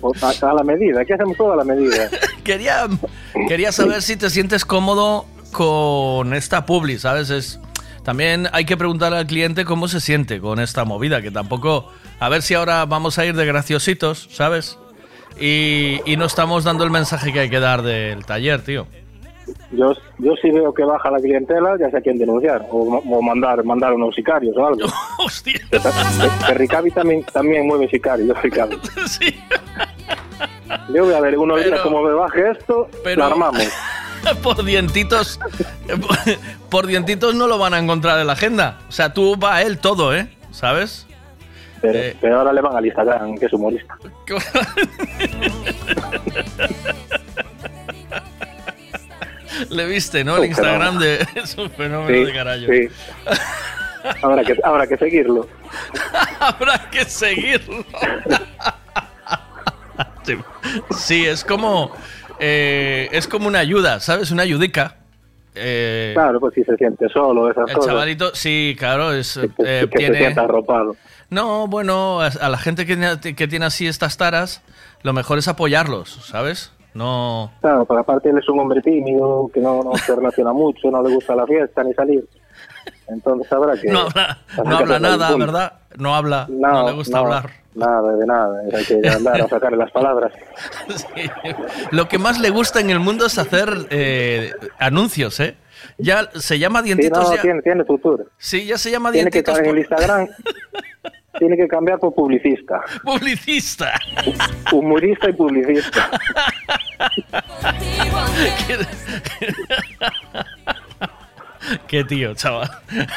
Pues 0.00 0.22
a, 0.22 0.50
a 0.50 0.54
la 0.54 0.62
medida, 0.62 1.02
aquí 1.02 1.12
hacemos 1.12 1.36
toda 1.36 1.56
la 1.56 1.64
medida. 1.64 2.08
Quería, 2.42 2.86
quería 3.48 3.70
saber 3.70 4.00
si 4.00 4.16
te 4.16 4.30
sientes 4.30 4.64
cómodo 4.64 5.26
con 5.52 6.34
esta 6.34 6.66
publi, 6.66 6.98
¿sabes? 6.98 7.30
Es, 7.30 7.60
también 8.04 8.48
hay 8.52 8.64
que 8.64 8.76
preguntarle 8.76 9.18
al 9.18 9.26
cliente 9.26 9.64
cómo 9.64 9.88
se 9.88 10.00
siente 10.00 10.40
con 10.40 10.60
esta 10.60 10.84
movida, 10.84 11.22
que 11.22 11.30
tampoco... 11.30 11.90
A 12.20 12.28
ver 12.28 12.42
si 12.42 12.54
ahora 12.54 12.84
vamos 12.84 13.18
a 13.18 13.26
ir 13.26 13.34
de 13.36 13.46
graciositos, 13.46 14.28
¿sabes? 14.32 14.76
Y, 15.40 16.00
y 16.04 16.16
no 16.16 16.24
estamos 16.24 16.64
dando 16.64 16.82
el 16.84 16.90
mensaje 16.90 17.32
que 17.32 17.40
hay 17.40 17.50
que 17.50 17.60
dar 17.60 17.82
del 17.82 18.24
taller, 18.26 18.62
tío. 18.62 18.86
Yo, 19.70 19.92
yo 20.18 20.34
si 20.42 20.50
veo 20.50 20.74
que 20.74 20.82
baja 20.82 21.10
la 21.10 21.18
clientela, 21.18 21.76
ya 21.78 21.90
sé 21.90 21.98
a 21.98 22.00
quién 22.00 22.18
denunciar. 22.18 22.66
O, 22.70 22.96
o 22.98 23.22
mandar, 23.22 23.62
mandar 23.64 23.92
unos 23.92 24.14
sicarios 24.16 24.56
o 24.56 24.66
algo. 24.66 24.88
Hostia. 25.18 25.60
Que, 25.70 25.78
que 26.46 26.54
Ricavi 26.54 26.90
también, 26.90 27.22
también 27.32 27.66
mueve 27.66 27.88
sicarios, 27.88 28.40
Ricavi. 28.42 28.76
Yo 30.94 31.04
voy 31.04 31.14
a 31.14 31.20
ver 31.20 31.38
unos 31.38 31.64
días 31.64 31.80
como 31.80 32.02
me 32.02 32.12
baje 32.14 32.50
esto, 32.50 32.88
pero- 33.04 33.20
lo 33.20 33.24
armamos. 33.26 33.62
por 34.42 34.64
dientitos... 34.64 35.38
Por 36.70 36.86
dientitos 36.86 37.34
no 37.34 37.46
lo 37.46 37.58
van 37.58 37.74
a 37.74 37.78
encontrar 37.78 38.18
en 38.20 38.26
la 38.26 38.34
agenda. 38.34 38.78
O 38.88 38.92
sea, 38.92 39.12
tú 39.14 39.38
va 39.38 39.56
a 39.56 39.62
él 39.62 39.78
todo, 39.78 40.14
¿eh? 40.14 40.28
¿Sabes? 40.50 41.06
Pero, 41.80 41.98
Eh. 41.98 42.16
pero 42.20 42.38
ahora 42.38 42.52
le 42.52 42.60
van 42.60 42.76
al 42.76 42.84
Instagram, 42.84 43.36
que 43.38 43.46
es 43.46 43.52
humorista. 43.52 43.96
Le 49.70 49.86
viste, 49.86 50.24
¿no? 50.24 50.36
El 50.36 50.44
Instagram 50.46 50.98
de... 50.98 51.26
Es 51.34 51.56
un 51.56 51.70
fenómeno 51.70 52.08
Sí, 52.18 52.24
de 52.24 52.32
carajo. 52.32 52.60
sí. 52.68 52.88
Habrá 54.22 54.44
que, 54.44 54.56
habrá 54.62 54.86
que 54.86 54.96
seguirlo. 54.96 55.48
Habrá 56.38 56.88
que 56.90 57.04
seguirlo. 57.04 57.84
Sí, 60.96 61.26
es 61.26 61.42
como. 61.44 61.90
Eh, 62.40 63.08
es 63.12 63.26
como 63.28 63.48
una 63.48 63.58
ayuda, 63.60 64.00
¿sabes? 64.00 64.30
Una 64.30 64.42
ayudica. 64.42 64.96
Eh, 65.54 66.12
Claro, 66.14 66.38
pues 66.40 66.54
si 66.54 66.62
se 66.64 66.76
siente 66.76 67.08
solo, 67.08 67.50
esas 67.50 67.68
el 67.68 67.74
cosas. 67.74 67.90
chavalito, 67.92 68.34
sí, 68.34 68.76
claro, 68.78 69.12
es, 69.12 69.36
eh, 69.36 69.48
que 69.58 69.64
se 69.82 69.86
tiene. 69.88 70.18
sienta 70.18 70.42
arropado. 70.42 70.94
No, 71.30 71.66
bueno, 71.66 72.20
a, 72.20 72.26
a 72.28 72.48
la 72.48 72.58
gente 72.58 72.86
que, 72.86 72.96
tiene- 72.96 73.34
que 73.34 73.48
tiene 73.48 73.66
así 73.66 73.86
estas 73.86 74.16
taras, 74.16 74.62
lo 75.02 75.12
mejor 75.12 75.38
es 75.38 75.48
apoyarlos, 75.48 76.10
¿sabes? 76.26 76.72
No. 76.94 77.52
Claro, 77.60 77.84
pero 77.86 78.00
aparte 78.00 78.30
él 78.30 78.38
es 78.38 78.48
un 78.48 78.60
hombre 78.60 78.80
tímido, 78.82 79.50
que 79.52 79.60
no, 79.60 79.82
no 79.82 79.94
se 79.96 80.14
relaciona 80.16 80.52
mucho, 80.52 80.90
no 80.90 81.02
le 81.02 81.12
gusta 81.14 81.34
la 81.34 81.46
fiesta 81.46 81.82
ni 81.82 81.92
salir. 81.94 82.24
Entonces 83.08 83.50
habrá 83.52 83.74
que... 83.80 83.88
No 83.88 84.00
habla, 84.06 84.38
no 84.56 84.64
que 84.64 84.74
habla 84.84 84.98
nada. 84.98 85.36
¿verdad? 85.36 85.72
No 85.96 86.14
habla, 86.14 86.46
no, 86.50 86.68
No, 86.72 86.86
le 86.88 86.92
gusta 86.94 87.18
no, 87.18 87.24
hablar. 87.24 87.50
Nada, 87.74 88.16
de 88.16 88.26
nada. 88.26 88.60
Hay 88.74 88.84
que 88.84 89.08
andar 89.08 89.40
a 89.40 89.48
sacarle 89.48 89.78
las 89.78 89.90
palabras. 89.92 90.32
Lo 91.90 92.08
que 92.08 92.18
más 92.18 92.38
le 92.40 92.50
gusta 92.50 92.80
en 92.80 92.90
el 92.90 93.00
mundo 93.00 93.26
es 93.26 93.38
hacer 93.38 93.86
eh, 93.90 94.52
anuncios, 94.78 95.40
¿eh? 95.40 95.56
Ya 95.96 96.28
se 96.34 96.58
llama 96.58 96.80
Sí, 96.80 96.86
Dientitos. 96.86 97.28
no, 97.30 97.36
ya- 97.36 97.42
tiene, 97.42 97.62
tiene 97.62 97.84
futuro. 97.84 98.24
Sí, 98.36 98.66
ya 98.66 98.76
se 98.78 98.90
llama 98.90 99.12
Tiene 99.12 99.30
que 99.30 99.42
Dientitos. 99.42 99.58
estar 99.58 99.64
en 99.72 99.78
el 99.78 99.86
por- 99.86 99.98
Instagram. 99.98 100.28
tiene 101.38 101.56
que 101.56 101.68
cambiar 101.68 101.98
por 102.00 102.12
publicista. 102.14 102.80
Publicista. 103.04 103.92
Humorista 104.72 105.30
y 105.30 105.32
publicista. 105.34 106.10
Qué 111.88 112.04
tío, 112.04 112.34
chaval. 112.34 112.70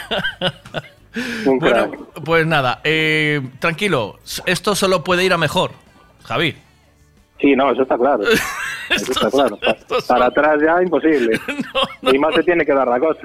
Bueno, 1.59 1.91
pues 2.23 2.47
nada, 2.47 2.79
eh, 2.85 3.41
tranquilo, 3.59 4.17
esto 4.45 4.75
solo 4.75 5.03
puede 5.03 5.25
ir 5.25 5.33
a 5.33 5.37
mejor, 5.37 5.71
Javi. 6.23 6.55
Sí, 7.41 7.53
no, 7.53 7.69
eso 7.71 7.81
está 7.81 7.97
claro. 7.97 8.23
Eso 8.89 9.11
está 9.13 9.29
claro. 9.29 9.57
Pa- 9.57 9.75
Para 10.07 10.25
atrás 10.27 10.57
ya 10.65 10.81
imposible. 10.83 11.39
Y 12.01 12.17
más 12.19 12.35
se 12.35 12.43
tiene 12.43 12.65
que 12.65 12.73
dar 12.73 12.87
la 12.89 12.99
cosa. 12.99 13.21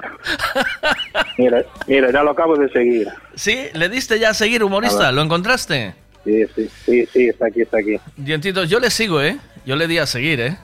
Mira, 1.37 1.61
mira, 1.87 2.09
ya 2.11 2.23
lo 2.23 2.31
acabo 2.31 2.55
de 2.55 2.69
seguir. 2.69 3.07
¿Sí? 3.35 3.67
¿Le 3.73 3.89
diste 3.89 4.17
ya 4.17 4.29
a 4.29 4.33
seguir 4.33 4.63
humorista? 4.63 5.09
A. 5.09 5.11
¿Lo 5.11 5.21
encontraste? 5.21 5.93
Sí, 6.23 6.45
sí, 6.55 6.69
sí, 6.85 7.05
sí, 7.11 7.27
está 7.27 7.47
aquí, 7.47 7.61
está 7.63 7.79
aquí. 7.79 7.97
Dientitos, 8.15 8.69
yo 8.69 8.79
le 8.79 8.89
sigo, 8.89 9.21
¿eh? 9.21 9.37
Yo 9.65 9.75
le 9.75 9.87
di 9.87 9.97
a 9.97 10.05
seguir, 10.05 10.39
¿eh? 10.39 10.57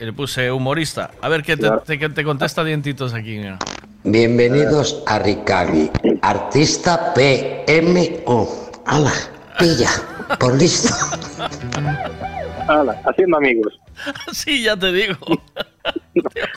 Y 0.00 0.04
Le 0.04 0.12
puse 0.12 0.50
humorista. 0.52 1.10
A 1.20 1.28
ver 1.28 1.42
qué 1.42 1.56
te, 1.56 1.68
te- 1.84 1.98
qué 1.98 2.08
te 2.08 2.24
contesta 2.24 2.62
Dientitos 2.64 3.14
aquí. 3.14 3.38
mira. 3.38 3.58
Bienvenidos 4.04 5.02
a 5.06 5.18
Ricavi, 5.18 5.90
artista 6.22 7.12
PMO. 7.14 8.70
¡Hala! 8.86 9.12
Pilla, 9.58 9.90
por 10.38 10.54
listo. 10.56 10.94
Hala, 12.68 13.00
haciendo 13.04 13.38
amigos. 13.38 13.78
sí, 14.32 14.62
ya 14.62 14.76
te 14.76 14.92
digo. 14.92 15.16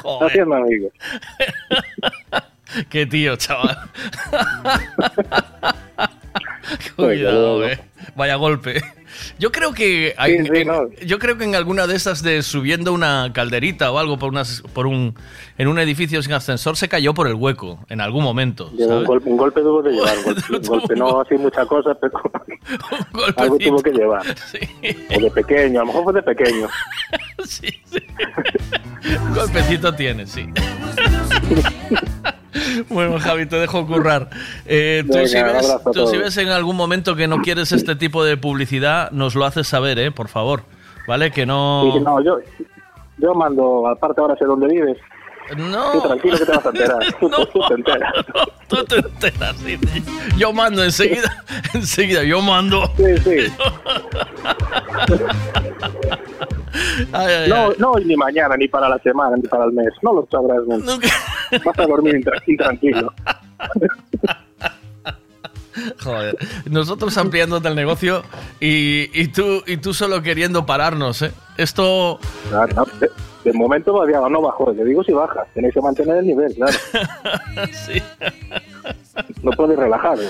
Joder, 0.03 0.29
Haciendo 0.29 0.55
amigos. 0.55 0.91
qué 2.89 3.05
tío, 3.07 3.35
chaval. 3.37 3.77
Cuidado, 6.95 7.67
eh. 7.67 7.79
Vaya 8.15 8.35
golpe. 8.35 8.81
Yo 9.39 9.51
creo 9.51 9.73
que 9.73 10.13
hay- 10.17 10.37
Sí, 10.39 10.45
sí, 10.45 10.61
en, 10.61 10.67
no. 10.67 10.89
yo 11.05 11.19
creo 11.19 11.37
que 11.37 11.43
en 11.43 11.55
alguna 11.55 11.87
de 11.87 11.95
esas 11.95 12.21
de 12.23 12.41
subiendo 12.43 12.93
una 12.93 13.31
calderita 13.33 13.91
o 13.91 13.97
algo 13.99 14.17
por 14.17 14.29
unas 14.29 14.61
por 14.73 14.87
un 14.87 15.15
en 15.57 15.67
un 15.67 15.79
edificio 15.79 16.21
sin 16.21 16.33
ascensor 16.33 16.77
se 16.77 16.87
cayó 16.89 17.13
por 17.13 17.27
el 17.27 17.35
hueco 17.35 17.79
en 17.89 18.01
algún 18.01 18.23
momento. 18.23 18.71
Un, 18.77 19.03
golpe, 19.05 19.29
un 19.29 19.37
golpe 19.37 19.61
tuvo 19.61 19.83
que 19.83 19.89
llevar. 19.89 20.17
Un 20.17 20.23
golpe, 20.23 20.41
un 20.55 20.61
golpe 20.61 20.95
no 20.95 21.21
así 21.21 21.35
muchas 21.35 21.65
cosas, 21.67 21.97
pero 21.99 22.21
algo 23.37 23.57
tuvo 23.57 23.81
que 23.81 23.91
llevar. 23.91 24.21
O 25.15 25.19
de 25.21 25.31
pequeño, 25.31 25.81
a 25.81 25.83
lo 25.83 25.87
mejor 25.87 26.03
fue 26.05 26.13
de 26.13 26.23
pequeño. 26.23 26.67
Un 29.27 29.33
golpecito 29.33 29.93
tiene, 29.95 30.27
sí. 30.27 30.45
Bueno, 32.89 33.19
Javi, 33.19 33.45
te 33.45 33.57
dejo 33.57 33.85
currar. 33.87 34.29
Eh, 34.65 35.03
tú 35.07 35.13
Venga, 35.13 35.27
si 35.27 35.41
ves, 35.41 35.77
tú 35.93 36.07
si 36.07 36.17
ves 36.17 36.37
en 36.37 36.49
algún 36.49 36.75
momento 36.75 37.15
que 37.15 37.27
no 37.27 37.41
quieres 37.41 37.71
este 37.71 37.95
tipo 37.95 38.23
de 38.23 38.37
publicidad, 38.37 39.11
nos 39.11 39.35
lo 39.35 39.45
haces 39.45 39.67
saber, 39.67 39.99
¿eh? 39.99 40.11
Por 40.11 40.27
favor. 40.27 40.63
¿Vale? 41.07 41.31
Que 41.31 41.45
no... 41.45 41.99
No, 41.99 42.21
yo, 42.23 42.37
yo 43.17 43.33
mando, 43.33 43.87
aparte 43.87 44.21
ahora 44.21 44.35
sé 44.35 44.45
dónde 44.45 44.67
vives. 44.67 44.97
No. 45.57 45.91
Tú 45.91 46.01
tranquilo 46.07 46.37
que 46.37 46.45
te 46.45 46.51
vas 46.51 46.65
a 46.65 46.69
enterar. 46.69 46.99
Tú, 47.19 47.29
tú- 47.29 47.59
te 47.67 47.73
enteras. 47.73 48.13
Tú 48.67 48.83
te 48.85 48.95
enteras, 48.99 49.55
sí, 49.57 49.77
sí. 49.77 50.03
Yo 50.37 50.53
mando 50.53 50.83
enseguida, 50.83 51.43
enseguida, 51.73 52.23
yo 52.23 52.41
mando. 52.41 52.89
Sí, 52.97 53.17
sí. 53.23 53.53
Ay, 57.13 57.33
ay, 57.33 57.49
No, 57.49 57.67
ay. 57.67 57.75
no 57.79 57.93
ni 57.95 58.15
mañana, 58.15 58.55
ni 58.55 58.67
para 58.67 58.87
la 58.87 58.97
semana, 58.99 59.35
ni 59.35 59.43
para 59.43 59.65
el 59.65 59.71
mes. 59.73 59.89
No 60.01 60.13
lo 60.13 60.27
sabrás 60.31 60.61
nunca. 60.65 61.07
Vas 61.65 61.79
a 61.79 61.85
dormir 61.85 62.15
intra- 62.15 62.41
intranquilo. 62.47 63.13
Joder. 66.03 66.37
Nosotros 66.69 67.17
ampliándote 67.17 67.67
el 67.67 67.75
negocio 67.75 68.23
y, 68.59 69.09
y 69.13 69.27
tú 69.29 69.63
y 69.65 69.77
tú 69.77 69.93
solo 69.93 70.21
queriendo 70.21 70.65
pararnos, 70.65 71.21
¿eh? 71.21 71.31
Esto... 71.57 72.19
No, 72.51 72.65
no, 72.67 72.85
de, 72.99 73.09
de 73.43 73.53
momento 73.53 73.91
todavía 73.91 74.19
no 74.29 74.41
bajó. 74.41 74.73
Te 74.73 74.83
digo 74.85 75.03
si 75.03 75.11
baja. 75.11 75.45
Tenéis 75.53 75.73
que 75.73 75.81
mantener 75.81 76.17
el 76.17 76.27
nivel, 76.27 76.53
claro. 76.55 76.73
sí. 77.85 78.01
No 79.43 79.51
puedes 79.51 79.77
relajaros. 79.77 80.25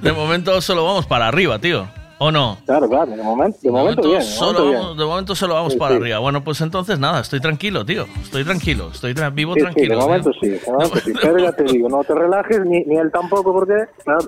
De 0.00 0.12
momento 0.12 0.60
solo 0.60 0.84
vamos 0.84 1.06
para 1.06 1.28
arriba, 1.28 1.58
tío. 1.58 1.88
¿O 2.26 2.32
no? 2.32 2.56
Claro, 2.64 2.88
claro. 2.88 3.10
De 3.10 3.22
momento, 3.22 3.58
de 3.60 3.70
momento, 3.70 4.08
bien. 4.08 4.22
Solo 4.22 4.60
momento 4.60 4.68
bien. 4.70 4.80
vamos, 4.80 4.96
de 4.98 5.04
momento 5.04 5.34
solo 5.34 5.54
vamos 5.54 5.72
Sí, 5.74 5.78
para 5.78 5.94
sí. 5.96 6.00
arriba. 6.00 6.18
Bueno, 6.20 6.42
pues 6.42 6.58
entonces 6.62 6.98
nada, 6.98 7.20
estoy 7.20 7.38
tranquilo, 7.38 7.84
tío. 7.84 8.06
Estoy 8.22 8.44
tranquilo, 8.44 8.88
estoy 8.94 9.12
tra- 9.12 9.34
vivo 9.34 9.52
Sí, 9.54 9.60
tranquilo. 9.60 9.94
de 9.94 10.00
tío. 10.00 10.08
momento 10.08 10.30
sí, 10.40 10.48
de 10.48 10.62
momento 10.72 11.00
sí. 11.04 11.12
Pero 11.20 11.38
ya 11.38 11.52
te 11.52 11.64
digo, 11.64 11.88
no 11.90 12.02
te 12.02 12.14
relajes, 12.14 12.60
ni, 12.64 12.82
ni 12.84 12.96
él 12.96 13.10
tampoco, 13.12 13.52
porque 13.52 13.74
claro, 14.04 14.20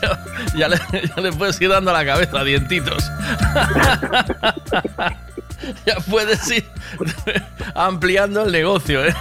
ya, 0.00 0.24
ya 0.56 0.68
le, 0.68 0.76
ya 1.14 1.22
le 1.22 1.32
puedes 1.32 1.60
ir 1.60 1.68
dando 1.68 1.90
a 1.90 1.94
la 1.94 2.06
cabeza 2.06 2.40
a 2.40 2.44
dientitos. 2.44 3.04
ya 5.86 5.96
puedes 6.10 6.50
ir 6.50 6.64
ampliando 7.74 8.44
el 8.44 8.52
negocio, 8.52 9.04
¿eh? 9.04 9.14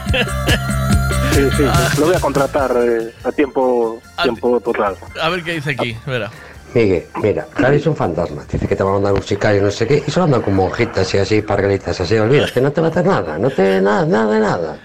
sí, 1.33 1.41
sí, 1.57 1.63
lo 1.99 2.05
voy 2.05 2.15
a 2.15 2.19
contratar 2.21 2.71
eh, 2.77 3.13
a 3.25 3.31
tiempo, 3.33 3.99
tiempo 4.23 4.61
total. 4.61 4.95
A 5.21 5.27
ver 5.29 5.43
qué 5.43 5.53
dice 5.55 5.71
aquí, 5.71 5.97
verá. 6.05 6.31
Miguel, 6.73 7.05
mira, 7.21 7.47
Javi 7.55 7.77
es 7.77 7.87
un 7.87 7.95
fantasma. 7.95 8.43
Dice 8.49 8.67
que 8.67 8.75
te 8.75 8.83
va 8.83 8.91
a 8.91 8.93
mandar 8.93 9.13
un 9.13 9.23
sicario, 9.23 9.61
no 9.61 9.71
sé 9.71 9.87
qué. 9.87 10.03
Y 10.05 10.11
solo 10.11 10.25
anda 10.25 10.41
con 10.41 10.55
monjitas 10.55 11.13
y 11.13 11.17
así, 11.17 11.41
parguelitas 11.41 11.99
así. 11.99 12.17
Olvida, 12.17 12.47
que 12.53 12.61
no 12.61 12.71
te 12.71 12.81
va 12.81 12.87
a 12.87 12.89
hacer 12.91 13.05
nada. 13.05 13.37
No 13.37 13.49
te... 13.49 13.81
nada, 13.81 14.05
nada 14.05 14.33
de 14.33 14.39
nada. 14.39 14.79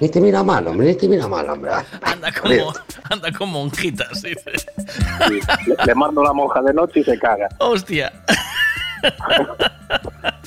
Ni 0.00 0.08
te 0.08 0.20
mira 0.20 0.42
mal, 0.42 0.66
hombre, 0.66 0.88
ni 0.88 0.94
te 0.94 1.08
mira 1.08 1.26
mal, 1.26 1.48
hombre. 1.48 1.70
Anda 2.02 2.30
como, 2.32 2.74
anda 3.10 3.32
como 3.32 3.60
monjitas, 3.60 4.22
dice. 4.22 4.58
Sí, 4.58 5.40
le, 5.86 5.94
mando 5.94 6.22
la 6.22 6.32
monja 6.32 6.60
de 6.62 6.74
noche 6.74 7.00
y 7.00 7.04
se 7.04 7.18
caga. 7.18 7.48
Hostia. 7.58 8.12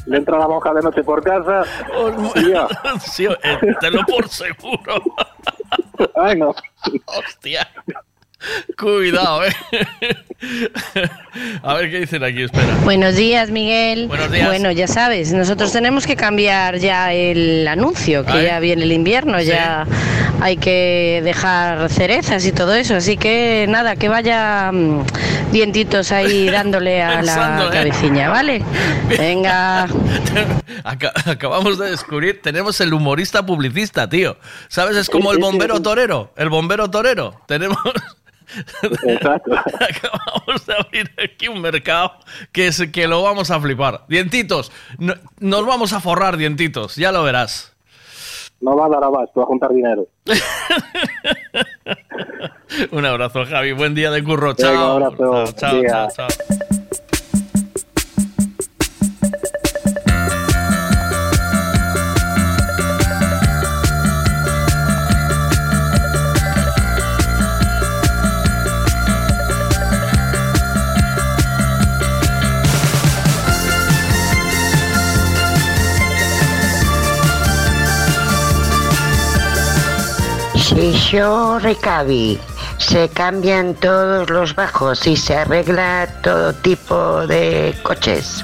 Le 0.05 0.17
entra 0.17 0.37
la 0.37 0.47
monja 0.47 0.73
de 0.73 0.81
noche 0.81 1.03
por 1.03 1.23
casa 1.23 1.63
y 2.35 2.51
ya. 2.51 2.67
Sí, 2.99 3.27
te 3.79 3.89
lo 3.89 4.05
por 4.05 4.29
seguro. 4.29 5.01
Ay, 6.15 6.37
no. 6.37 6.53
Hostia. 7.05 7.67
Cuidado, 8.77 9.43
eh. 9.45 9.53
A 11.63 11.73
ver 11.75 11.89
qué 11.91 11.99
dicen 12.01 12.23
aquí, 12.23 12.43
espera. 12.43 12.75
Buenos 12.83 13.15
días, 13.15 13.49
Miguel. 13.49 14.07
Buenos 14.07 14.31
días. 14.31 14.47
Bueno, 14.47 14.71
ya 14.71 14.87
sabes, 14.87 15.31
nosotros 15.33 15.71
tenemos 15.71 16.05
que 16.05 16.15
cambiar 16.15 16.77
ya 16.77 17.13
el 17.13 17.67
anuncio, 17.67 18.25
que 18.25 18.31
Ay. 18.33 18.45
ya 18.45 18.59
viene 18.59 18.83
el 18.83 18.91
invierno, 18.91 19.41
ya 19.41 19.85
hay 20.41 20.57
que 20.57 21.21
dejar 21.23 21.89
cerezas 21.89 22.45
y 22.45 22.51
todo 22.51 22.73
eso. 22.75 22.95
Así 22.95 23.17
que 23.17 23.65
nada, 23.69 23.95
que 23.95 24.07
vaya 24.09 24.71
mm, 24.71 25.03
dientitos 25.51 26.11
ahí 26.11 26.49
dándole 26.51 27.01
a 27.01 27.15
Pensando, 27.17 27.63
la 27.65 27.69
¿eh? 27.69 27.73
cabecilla, 27.73 28.29
¿vale? 28.29 28.63
Venga. 29.17 29.87
Aca- 30.83 31.13
acabamos 31.25 31.79
de 31.79 31.89
descubrir, 31.91 32.41
tenemos 32.41 32.79
el 32.81 32.93
humorista 32.93 33.45
publicista, 33.45 34.07
tío. 34.09 34.37
¿Sabes? 34.67 34.97
Es 34.97 35.09
como 35.09 35.31
el 35.31 35.39
bombero 35.39 35.81
torero. 35.81 36.31
El 36.35 36.49
bombero 36.49 36.89
torero. 36.91 37.41
Tenemos. 37.47 37.77
Exacto. 39.07 39.51
Acabamos 39.55 40.65
de 40.65 40.73
abrir 40.73 41.11
aquí 41.23 41.47
un 41.47 41.61
mercado 41.61 42.13
que, 42.51 42.67
es, 42.67 42.81
que 42.91 43.07
lo 43.07 43.21
vamos 43.23 43.51
a 43.51 43.59
flipar. 43.59 44.05
Dientitos, 44.07 44.71
no- 44.97 45.15
nos 45.39 45.65
vamos 45.65 45.93
a 45.93 45.99
forrar, 45.99 46.37
dientitos, 46.37 46.95
ya 46.95 47.11
lo 47.11 47.23
verás. 47.23 47.73
No 48.61 48.75
va 48.75 48.85
a 48.85 48.89
dar 48.89 49.03
abasto, 49.03 49.41
a 49.41 49.45
juntar 49.45 49.71
dinero. 49.73 50.07
Un 52.91 53.05
abrazo, 53.05 53.45
Javi. 53.45 53.73
Buen 53.73 53.95
día 53.95 54.11
de 54.11 54.23
curro. 54.23 54.55
Venga, 54.55 54.73
Chao. 54.73 54.97
un 54.97 55.03
abrazo. 55.03 55.53
Chao, 55.53 55.81
chao, 55.83 56.07
chao, 56.15 56.27
Si 80.75 80.91
yo 80.91 81.57
recabi, 81.57 82.37
se 82.79 83.07
cambian 83.07 83.75
todos 83.75 84.29
los 84.29 84.53
bajos 84.55 85.07
y 85.07 85.15
se 85.15 85.37
arregla 85.37 86.05
todo 86.21 86.51
tipo 86.51 87.25
de 87.27 87.73
coches. 87.81 88.43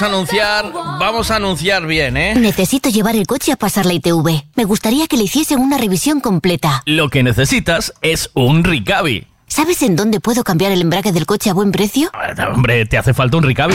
Vamos 0.00 0.12
a 0.12 0.16
anunciar, 0.16 0.72
vamos 1.00 1.30
a 1.32 1.36
anunciar 1.36 1.84
bien, 1.84 2.16
¿eh? 2.16 2.36
Necesito 2.36 2.88
llevar 2.88 3.16
el 3.16 3.26
coche 3.26 3.50
a 3.50 3.56
pasar 3.56 3.84
la 3.84 3.94
ITV. 3.94 4.44
Me 4.54 4.64
gustaría 4.64 5.08
que 5.08 5.16
le 5.16 5.24
hiciesen 5.24 5.58
una 5.58 5.76
revisión 5.76 6.20
completa. 6.20 6.84
Lo 6.86 7.08
que 7.08 7.24
necesitas 7.24 7.92
es 8.00 8.30
un 8.34 8.62
Ricavi. 8.62 9.26
¿Sabes 9.48 9.82
en 9.82 9.96
dónde 9.96 10.20
puedo 10.20 10.44
cambiar 10.44 10.70
el 10.70 10.82
embrague 10.82 11.10
del 11.10 11.26
coche 11.26 11.50
a 11.50 11.52
buen 11.52 11.72
precio? 11.72 12.12
Hombre, 12.54 12.86
te 12.86 12.96
hace 12.96 13.12
falta 13.12 13.38
un 13.38 13.42
Ricavi. 13.42 13.74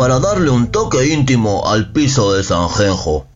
para 0.00 0.18
darle 0.18 0.48
un 0.48 0.72
toque 0.72 1.08
íntimo 1.12 1.68
al 1.68 1.92
piso 1.92 2.32
de 2.32 2.42
Sanjenjo. 2.42 3.26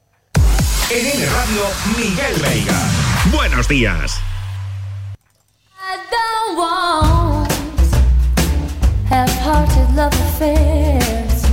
En 0.90 1.06
N 1.06 1.26
Radio, 1.26 1.62
Miguel 1.94 2.40
Veiga. 2.40 2.80
Buenos 3.30 3.68
días. 3.68 4.18
don't 6.10 6.56
want 6.56 7.52
half-hearted 9.10 9.94
love 9.94 10.14
affairs. 10.14 11.44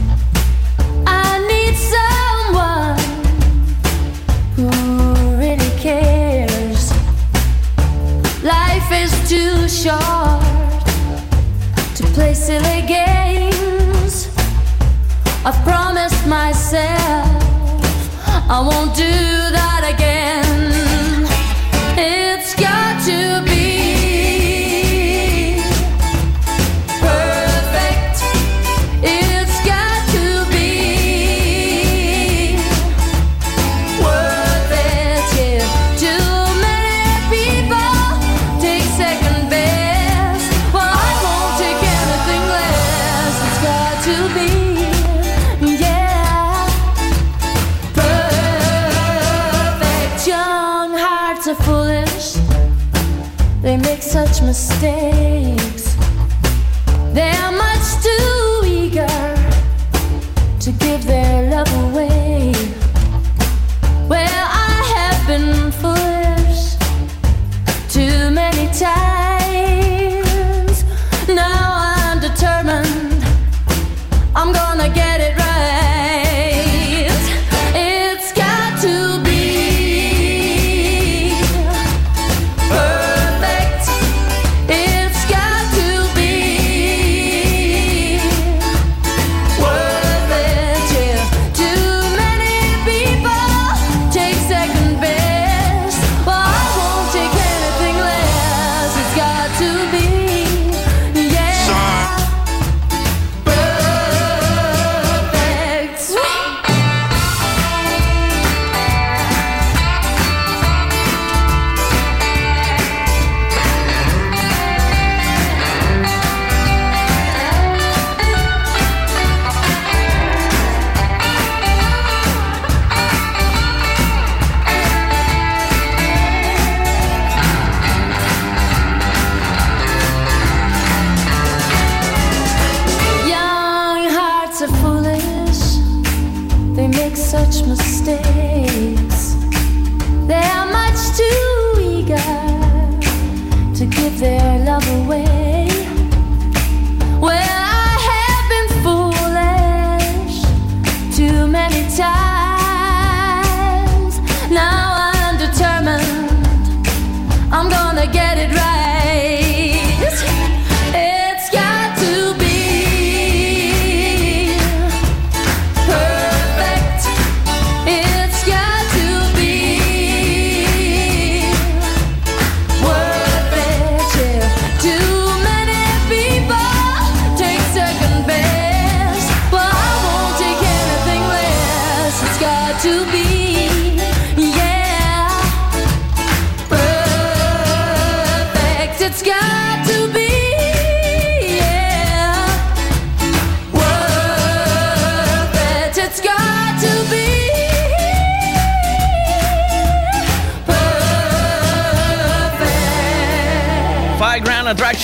I 1.05 1.39
need 1.51 1.75
someone 1.75 2.97
who 4.55 4.69
really 5.37 5.71
cares. 5.81 6.93
Life 8.41 8.89
is 8.93 9.11
too 9.27 9.67
short 9.67 10.41
to 11.97 12.03
play 12.13 12.33
silly. 12.33 12.80
I've 15.43 15.59
promised 15.63 16.27
myself 16.27 17.25
I 18.47 18.59
won't 18.61 18.95
do 18.95 19.50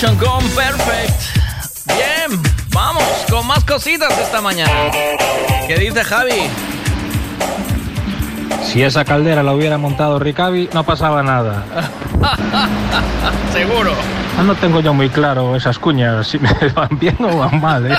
Con 0.00 0.44
Perfect. 0.50 1.10
Bien, 1.86 2.40
vamos 2.72 3.02
con 3.28 3.44
más 3.48 3.64
cositas 3.64 4.16
esta 4.16 4.40
mañana. 4.40 4.92
¿Qué 5.66 5.76
dice 5.76 6.04
Javi? 6.04 6.48
Si 8.62 8.80
esa 8.82 9.04
caldera 9.04 9.42
la 9.42 9.52
hubiera 9.54 9.76
montado 9.76 10.20
Ricavi, 10.20 10.70
no 10.72 10.84
pasaba 10.84 11.24
nada. 11.24 11.64
Seguro. 13.52 13.92
Ah, 14.38 14.44
No 14.44 14.54
tengo 14.54 14.78
yo 14.80 14.94
muy 14.94 15.08
claro 15.08 15.56
esas 15.56 15.80
cuñas, 15.80 16.28
si 16.28 16.38
me 16.38 16.52
van 16.76 16.96
bien 16.98 17.16
o 17.20 17.36
van 17.36 17.60
mal, 17.60 17.90
¿eh? 17.90 17.98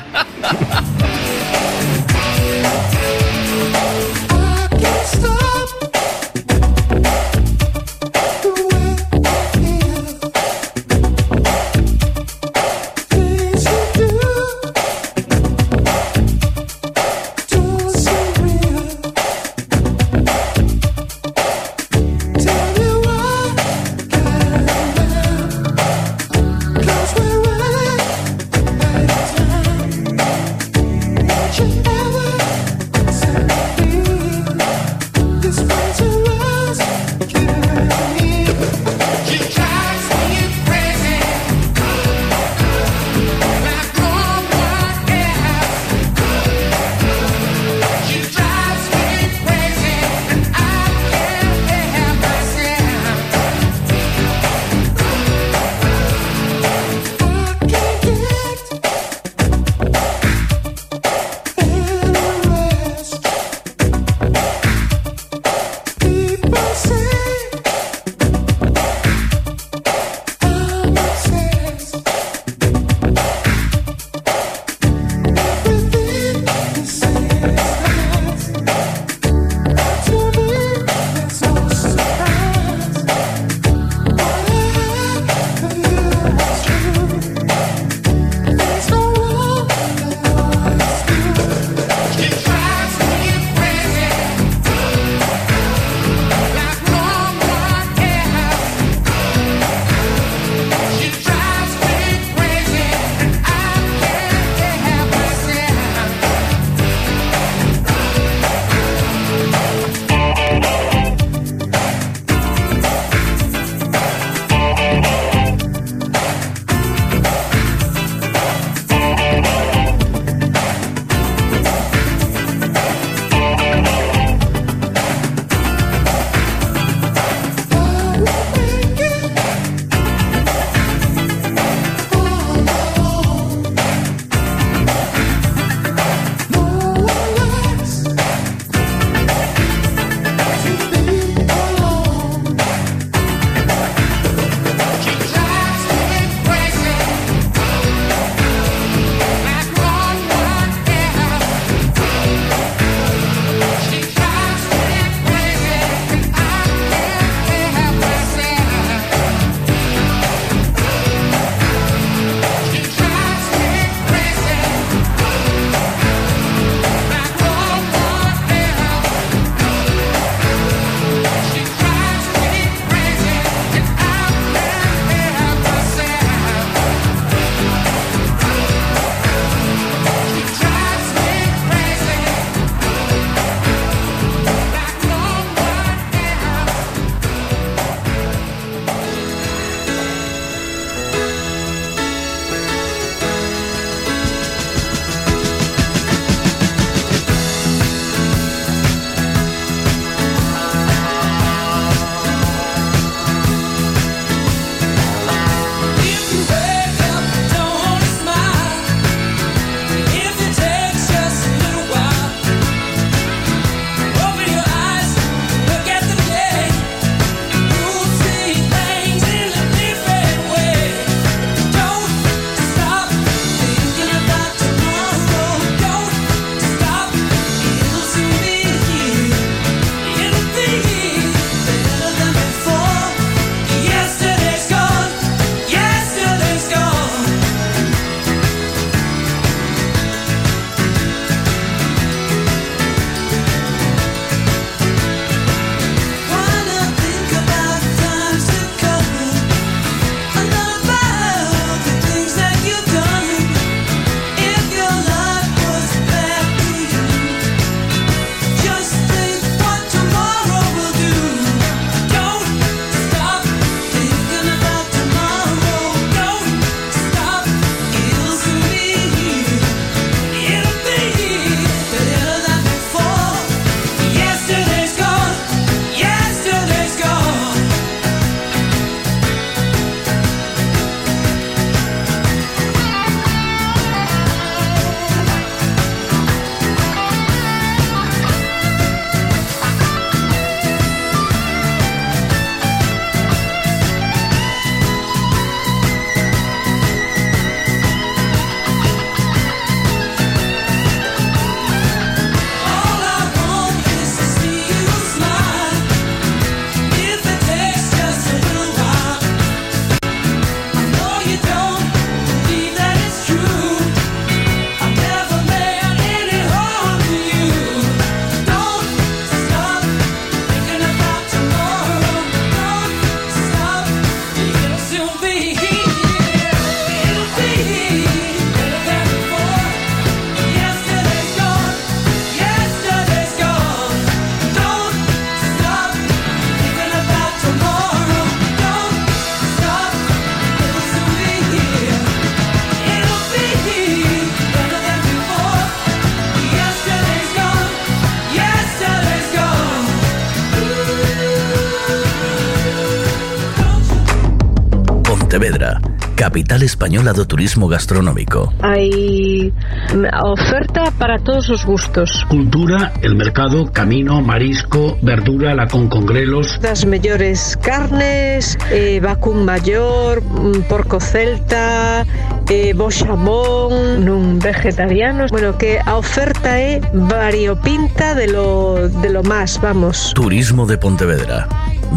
Capital 356.29 356.61
española 356.61 357.09
do 357.09 357.25
turismo 357.25 357.65
gastronómico. 357.65 358.53
Hai 358.61 359.49
mm, 359.49 360.13
oferta 360.21 360.93
para 360.93 361.17
todos 361.17 361.49
os 361.49 361.65
gustos. 361.65 362.21
Cultura, 362.29 362.93
el 363.01 363.17
mercado, 363.17 363.73
camino, 363.73 364.21
marisco, 364.21 365.01
verdura, 365.01 365.57
la 365.57 365.65
con 365.65 365.89
congrelos. 365.89 366.61
Das 366.61 366.85
mellores 366.85 367.57
carnes, 367.57 368.61
eh, 368.69 369.01
vacún 369.01 369.41
maior, 369.41 370.21
mm, 370.21 370.69
porco 370.69 371.01
celta, 371.01 372.05
eh, 372.45 372.77
bo 372.77 372.93
xamón, 372.93 374.05
nun 374.05 374.37
vegetarianos. 374.37 375.33
Bueno, 375.33 375.57
que 375.57 375.81
a 375.81 375.97
oferta 375.97 376.61
é 376.61 376.77
variopinta 376.93 378.13
de 378.13 378.29
lo, 378.29 378.85
de 379.01 379.09
lo 379.09 379.25
más, 379.25 379.57
vamos. 379.57 380.13
Turismo 380.13 380.69
de 380.69 380.77
Pontevedra. 380.77 381.49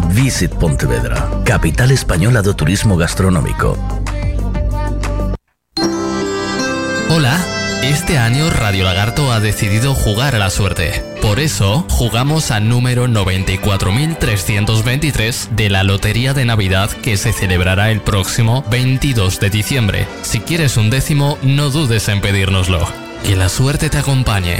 Visit 0.09 0.57
Pontevedra, 0.57 1.21
capital 1.45 1.93
española 1.93 2.41
do 2.41 2.57
turismo 2.57 2.97
gastronómico. 2.97 3.77
Este 7.83 8.17
año 8.17 8.49
Radio 8.49 8.85
Lagarto 8.85 9.33
ha 9.33 9.41
decidido 9.41 9.93
jugar 9.93 10.35
a 10.35 10.39
la 10.39 10.49
suerte. 10.49 11.03
Por 11.21 11.39
eso, 11.39 11.85
jugamos 11.89 12.49
al 12.51 12.69
número 12.69 13.07
94.323 13.07 15.49
de 15.49 15.69
la 15.69 15.83
Lotería 15.83 16.33
de 16.33 16.45
Navidad 16.45 16.89
que 16.89 17.17
se 17.17 17.33
celebrará 17.33 17.91
el 17.91 17.99
próximo 18.01 18.63
22 18.69 19.41
de 19.41 19.49
diciembre. 19.49 20.07
Si 20.21 20.39
quieres 20.39 20.77
un 20.77 20.89
décimo, 20.89 21.37
no 21.41 21.69
dudes 21.69 22.07
en 22.07 22.21
pedírnoslo. 22.21 22.87
Que 23.23 23.35
la 23.35 23.49
suerte 23.49 23.89
te 23.89 23.97
acompañe. 23.97 24.59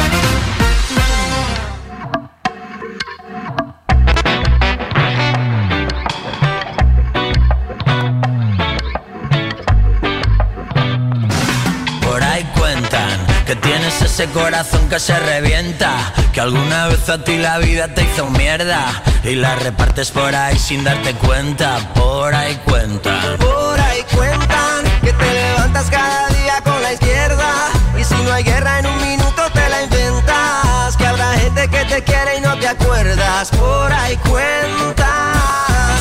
Ese 14.21 14.33
corazón 14.33 14.87
que 14.87 14.99
se 14.99 15.19
revienta, 15.19 16.13
que 16.31 16.41
alguna 16.41 16.87
vez 16.87 17.09
a 17.09 17.23
ti 17.23 17.39
la 17.39 17.57
vida 17.57 17.87
te 17.87 18.03
hizo 18.03 18.27
mierda 18.27 19.01
y 19.23 19.33
la 19.33 19.55
repartes 19.55 20.11
por 20.11 20.35
ahí 20.35 20.59
sin 20.59 20.83
darte 20.83 21.15
cuenta. 21.15 21.79
Por 21.95 22.35
ahí 22.35 22.55
cuentan. 22.63 23.37
Por 23.39 23.79
ahí 23.79 24.05
cuentan 24.13 24.83
que 25.01 25.11
te 25.11 25.33
levantas 25.33 25.89
cada 25.89 26.27
día 26.29 26.61
con 26.63 26.83
la 26.83 26.93
izquierda 26.93 27.51
y 27.99 28.03
si 28.03 28.13
no 28.13 28.31
hay 28.31 28.43
guerra 28.43 28.79
en 28.79 28.85
un 28.85 29.01
minuto 29.01 29.41
te 29.53 29.69
la 29.69 29.83
inventas. 29.83 30.97
Que 30.97 31.07
habrá 31.07 31.33
gente 31.39 31.67
que 31.67 31.85
te 31.85 32.03
quiere 32.03 32.37
y 32.37 32.41
no 32.41 32.55
te 32.59 32.67
acuerdas. 32.67 33.49
Por 33.49 33.91
ahí 33.91 34.17
cuentan. 34.17 35.33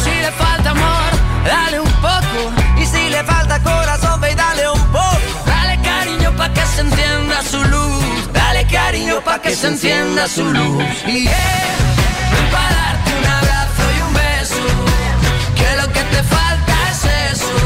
Si 0.05 0.11
le 0.11 0.31
falta 0.33 0.71
amor, 0.71 1.11
dale 1.47 1.81
un 1.81 1.93
poco. 1.93 2.53
Y 2.79 2.85
si 2.85 3.09
le 3.09 3.25
falta 3.25 3.63
corazón, 3.63 4.21
ve 4.21 4.33
y 4.33 4.35
dale 4.35 4.69
un 4.69 4.93
poco. 4.93 5.21
Dale 5.47 5.81
cariño 5.81 6.37
pa' 6.37 6.53
que 6.53 6.67
se 6.67 6.83
encienda 6.83 7.43
su 7.51 7.65
luz. 7.65 7.90
Cariño 9.01 9.25
pa' 9.25 9.41
que 9.41 9.57
se 9.57 9.69
encienda 9.69 10.29
su 10.29 10.45
luz. 10.45 10.85
Y 11.07 11.23
yeah, 11.23 11.33
ven 12.33 12.47
pa' 12.53 12.71
darte 12.77 13.11
un 13.19 13.27
abrazo 13.39 13.83
y 13.97 14.01
un 14.03 14.13
beso. 14.13 14.65
Que 15.57 15.77
lo 15.81 15.87
que 15.91 16.03
te 16.13 16.23
falta 16.23 16.75
es 16.91 17.33
eso. 17.33 17.57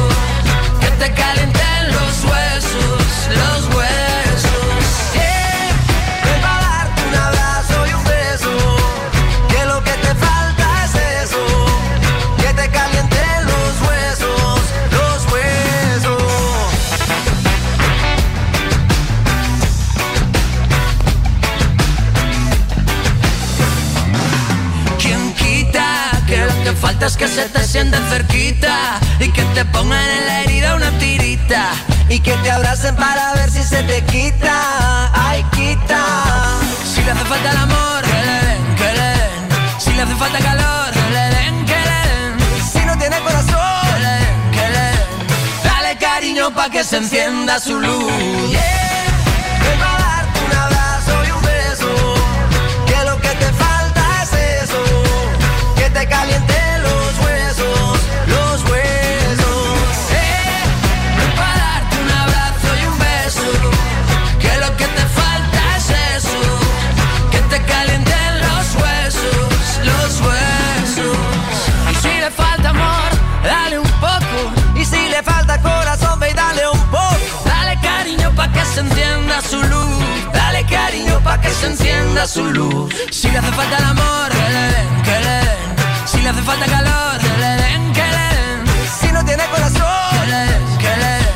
Que 0.80 0.90
te 1.00 1.12
calienten 1.12 1.80
los 1.96 2.24
huesos, 2.30 3.02
los 3.40 3.74
huesos. 3.74 4.13
Falta 26.94 27.18
que 27.18 27.26
se 27.28 27.48
te 27.48 27.64
sienten 27.64 28.02
cerquita 28.08 28.98
y 29.18 29.30
que 29.30 29.42
te 29.54 29.64
pongan 29.66 30.08
en 30.08 30.26
la 30.26 30.40
herida 30.42 30.74
una 30.74 30.90
tirita 30.98 31.70
y 32.08 32.18
que 32.20 32.32
te 32.38 32.50
abracen 32.50 32.96
para 32.96 33.34
ver 33.34 33.50
si 33.50 33.62
se 33.62 33.82
te 33.82 34.02
quita. 34.04 35.10
Ay, 35.12 35.44
quita. 35.52 36.00
Si 36.94 37.02
le 37.02 37.10
hace 37.10 37.24
falta 37.24 37.50
el 37.50 37.56
amor, 37.56 38.02
que 38.02 38.22
le 38.28 38.38
den, 38.46 38.76
que 38.76 38.92
le. 38.98 39.14
Si 39.80 39.92
le 39.92 40.02
hace 40.02 40.14
falta 40.14 40.38
calor, 40.38 40.92
que 40.92 41.10
le 41.10 41.24
den, 41.36 41.66
que 41.66 41.80
le 41.90 42.00
den. 42.10 42.32
Si 42.72 42.80
no 42.84 42.96
tiene 42.98 43.18
corazón, 43.20 43.80
que 43.86 43.98
le 44.00 44.12
den, 44.22 44.50
que 44.52 44.70
le 44.74 44.84
den. 44.94 45.08
Dale 45.64 45.96
cariño 45.98 46.54
pa' 46.54 46.70
que 46.70 46.84
se 46.84 46.96
encienda 46.98 47.58
su 47.58 47.80
luz. 47.80 48.12
Yeah, 48.50 49.06
ven 49.62 49.80
dale 73.44 73.78
un 73.78 73.90
poco. 74.00 74.38
Y 74.74 74.84
si 74.84 75.08
le 75.08 75.22
falta 75.22 75.60
corazón, 75.60 76.18
ve 76.20 76.30
y 76.30 76.34
dale 76.34 76.68
un 76.68 76.80
poco. 76.90 77.16
Dale 77.44 77.78
cariño 77.80 78.32
pa' 78.34 78.50
que 78.52 78.64
se 78.64 78.80
encienda 78.80 79.40
su 79.42 79.62
luz. 79.62 80.04
Dale 80.32 80.64
cariño 80.66 81.20
pa' 81.20 81.40
que 81.40 81.50
se 81.50 81.66
encienda 81.66 82.26
su 82.26 82.44
luz. 82.44 82.94
Si 83.10 83.30
le 83.30 83.38
hace 83.38 83.52
falta 83.52 83.76
el 83.78 83.84
amor, 83.84 84.28
que 84.30 84.48
le 84.54 84.64
den, 84.74 85.02
que 85.02 85.20
le 85.26 85.36
den. 85.46 85.68
Si 86.06 86.18
le 86.22 86.28
hace 86.28 86.42
falta 86.42 86.66
calor, 86.66 87.18
que 87.18 87.36
le 87.42 87.52
den, 87.62 87.92
que 87.92 88.06
le 88.16 88.26
den. 88.36 88.58
Si 89.00 89.12
no 89.12 89.24
tiene 89.24 89.44
corazón, 89.46 90.10
que 90.20 90.26
le 90.32 90.40
den, 90.50 90.78
que 90.78 90.96
le 91.02 91.12
den. 91.22 91.34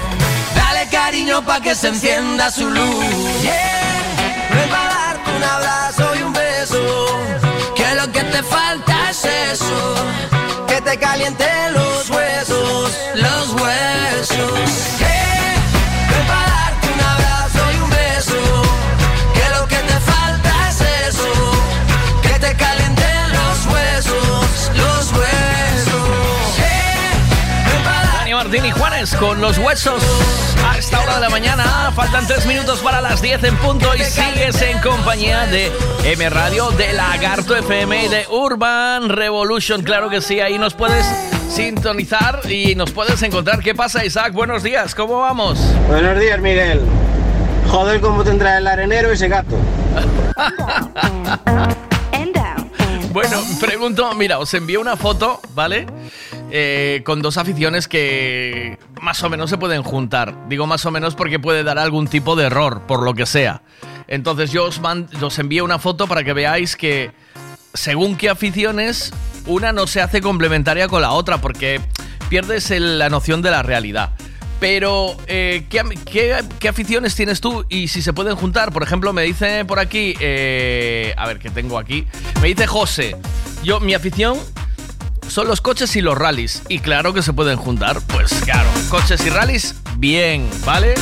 Dale 0.54 0.88
cariño 0.90 1.42
pa' 1.42 1.60
que 1.60 1.74
se 1.74 1.88
encienda 1.88 2.50
su 2.50 2.68
luz. 2.68 3.04
Yeah, 3.42 4.50
ven 4.54 4.68
pa' 4.70 4.88
darte 4.94 5.30
un 5.36 5.44
abrazo 5.44 6.14
y 6.18 6.22
un 6.22 6.32
beso. 6.32 6.80
Que 7.76 7.94
lo 7.94 8.10
que 8.12 8.22
te 8.24 8.42
falta 8.42 9.10
es 9.10 9.24
eso. 9.24 9.94
Te 10.88 10.96
calienten 10.96 11.74
los 11.74 12.08
huesos, 12.08 12.98
los 13.14 13.52
huesos. 13.60 15.07
Martín 28.48 28.64
y 28.64 28.70
Juanes 28.70 29.14
con 29.16 29.42
los 29.42 29.58
huesos 29.58 30.02
a 30.66 30.78
esta 30.78 31.02
hora 31.02 31.16
de 31.16 31.20
la 31.20 31.28
mañana. 31.28 31.92
Faltan 31.94 32.26
tres 32.26 32.46
minutos 32.46 32.80
para 32.80 33.02
las 33.02 33.20
10 33.20 33.44
en 33.44 33.56
punto 33.58 33.94
y 33.94 33.98
sigues 33.98 34.62
en 34.62 34.78
compañía 34.78 35.46
de 35.48 35.70
M 36.04 36.30
Radio, 36.30 36.70
de 36.70 36.94
Lagarto 36.94 37.54
FM 37.54 38.06
y 38.06 38.08
de 38.08 38.26
Urban 38.30 39.10
Revolution. 39.10 39.82
Claro 39.82 40.08
que 40.08 40.22
sí, 40.22 40.40
ahí 40.40 40.58
nos 40.58 40.72
puedes 40.72 41.04
sintonizar 41.50 42.40
y 42.50 42.74
nos 42.74 42.90
puedes 42.90 43.22
encontrar. 43.22 43.60
¿Qué 43.60 43.74
pasa, 43.74 44.02
Isaac? 44.06 44.32
Buenos 44.32 44.62
días, 44.62 44.94
¿cómo 44.94 45.20
vamos? 45.20 45.58
Buenos 45.86 46.18
días, 46.18 46.40
Miguel. 46.40 46.80
Joder, 47.68 48.00
cómo 48.00 48.24
tendrá 48.24 48.56
el 48.56 48.66
arenero 48.66 49.12
ese 49.12 49.28
gato. 49.28 49.56
Bueno, 53.10 53.42
pregunto, 53.58 54.14
mira, 54.14 54.38
os 54.38 54.54
envío 54.54 54.80
una 54.80 54.96
foto, 54.96 55.40
¿vale? 55.52 55.86
Eh, 56.50 57.02
con 57.04 57.20
dos 57.20 57.36
aficiones 57.36 57.88
que 57.88 58.78
más 59.02 59.22
o 59.22 59.28
menos 59.28 59.50
se 59.50 59.58
pueden 59.58 59.82
juntar. 59.82 60.48
Digo 60.48 60.66
más 60.66 60.86
o 60.86 60.90
menos 60.90 61.14
porque 61.14 61.38
puede 61.38 61.62
dar 61.62 61.78
algún 61.78 62.08
tipo 62.08 62.36
de 62.36 62.46
error, 62.46 62.82
por 62.86 63.02
lo 63.02 63.14
que 63.14 63.26
sea. 63.26 63.62
Entonces 64.06 64.50
yo 64.50 64.64
os, 64.64 64.80
man- 64.80 65.08
os 65.20 65.38
envío 65.38 65.64
una 65.64 65.78
foto 65.78 66.06
para 66.06 66.24
que 66.24 66.32
veáis 66.32 66.74
que 66.76 67.10
según 67.74 68.16
qué 68.16 68.30
aficiones, 68.30 69.12
una 69.46 69.72
no 69.72 69.86
se 69.86 70.00
hace 70.00 70.22
complementaria 70.22 70.88
con 70.88 71.02
la 71.02 71.12
otra 71.12 71.38
porque 71.38 71.80
pierdes 72.30 72.70
la 72.70 73.10
noción 73.10 73.42
de 73.42 73.50
la 73.50 73.62
realidad. 73.62 74.12
Pero, 74.58 75.16
eh, 75.28 75.66
¿qué, 75.70 75.84
qué- 76.58 76.68
aficiones 76.68 77.14
tienes 77.14 77.40
tú 77.40 77.64
y 77.68 77.88
si 77.88 78.00
se 78.02 78.12
pueden 78.14 78.34
juntar? 78.36 78.72
Por 78.72 78.82
ejemplo, 78.82 79.12
me 79.12 79.22
dice 79.22 79.64
por 79.66 79.78
aquí, 79.78 80.14
eh, 80.18 81.14
a 81.16 81.26
ver, 81.28 81.38
¿qué 81.38 81.50
tengo 81.50 81.78
aquí? 81.78 82.06
Me 82.40 82.48
dice 82.48 82.66
José, 82.66 83.16
yo, 83.62 83.78
mi 83.80 83.94
afición 83.94 84.36
son 85.28 85.46
los 85.48 85.60
coches 85.60 85.94
y 85.96 86.00
los 86.00 86.16
rallies. 86.16 86.62
Y 86.68 86.80
claro 86.80 87.12
que 87.12 87.22
se 87.22 87.32
pueden 87.32 87.56
juntar, 87.56 88.00
pues 88.08 88.32
claro, 88.44 88.68
coches 88.88 89.24
y 89.24 89.30
rallies, 89.30 89.74
bien, 89.96 90.48
¿vale? 90.64 90.94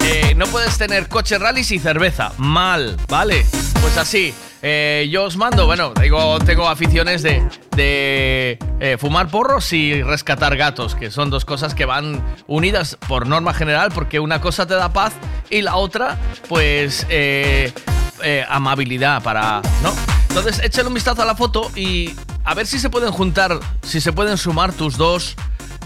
Eh, 0.00 0.34
no 0.36 0.46
puedes 0.46 0.76
tener 0.76 1.08
coches, 1.08 1.40
rallies 1.40 1.70
y 1.70 1.78
cerveza, 1.78 2.32
mal, 2.36 2.96
¿vale? 3.08 3.46
Pues 3.80 3.96
así. 3.96 4.34
eh, 4.62 5.08
yo 5.10 5.24
os 5.24 5.36
mando, 5.36 5.66
bueno, 5.66 5.92
digo, 6.00 6.38
tengo 6.40 6.68
aficiones 6.68 7.22
de, 7.22 7.46
de 7.76 8.58
eh, 8.80 8.96
fumar 8.98 9.28
porros 9.28 9.72
y 9.72 10.02
rescatar 10.02 10.56
gatos, 10.56 10.94
que 10.94 11.10
son 11.10 11.30
dos 11.30 11.44
cosas 11.44 11.74
que 11.74 11.84
van 11.84 12.22
unidas 12.46 12.96
por 13.08 13.26
norma 13.26 13.52
general, 13.54 13.90
porque 13.94 14.20
una 14.20 14.40
cosa 14.40 14.66
te 14.66 14.74
da 14.74 14.90
paz 14.92 15.12
y 15.50 15.62
la 15.62 15.76
otra, 15.76 16.18
pues, 16.48 17.06
eh, 17.10 17.72
amabilidad 18.48 19.22
para, 19.22 19.60
¿no? 19.82 19.94
Entonces, 20.36 20.64
échale 20.64 20.88
un 20.88 20.94
vistazo 20.94 21.22
a 21.22 21.24
la 21.24 21.36
foto 21.36 21.70
y 21.76 22.10
a 22.44 22.54
ver 22.54 22.66
si 22.66 22.80
se 22.80 22.90
pueden 22.90 23.12
juntar, 23.12 23.60
si 23.84 24.00
se 24.00 24.12
pueden 24.12 24.36
sumar 24.36 24.72
tus 24.72 24.96
dos 24.96 25.36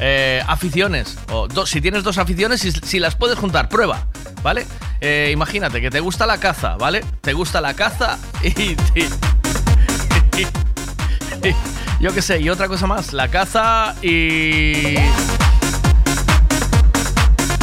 eh, 0.00 0.42
aficiones. 0.48 1.18
O 1.30 1.48
dos, 1.48 1.68
si 1.68 1.82
tienes 1.82 2.02
dos 2.02 2.16
aficiones, 2.16 2.62
si, 2.62 2.72
si 2.72 2.98
las 2.98 3.14
puedes 3.14 3.38
juntar, 3.38 3.68
prueba, 3.68 4.06
¿vale? 4.42 4.66
Eh, 5.02 5.28
imagínate 5.34 5.82
que 5.82 5.90
te 5.90 6.00
gusta 6.00 6.26
la 6.26 6.38
caza, 6.38 6.78
¿vale? 6.78 7.04
Te 7.20 7.34
gusta 7.34 7.60
la 7.60 7.74
caza 7.74 8.18
y... 8.42 8.74
yo 12.00 12.14
qué 12.14 12.22
sé, 12.22 12.40
y 12.40 12.48
otra 12.48 12.68
cosa 12.68 12.86
más, 12.86 13.12
la 13.12 13.28
caza 13.28 13.96
y... 14.00 14.96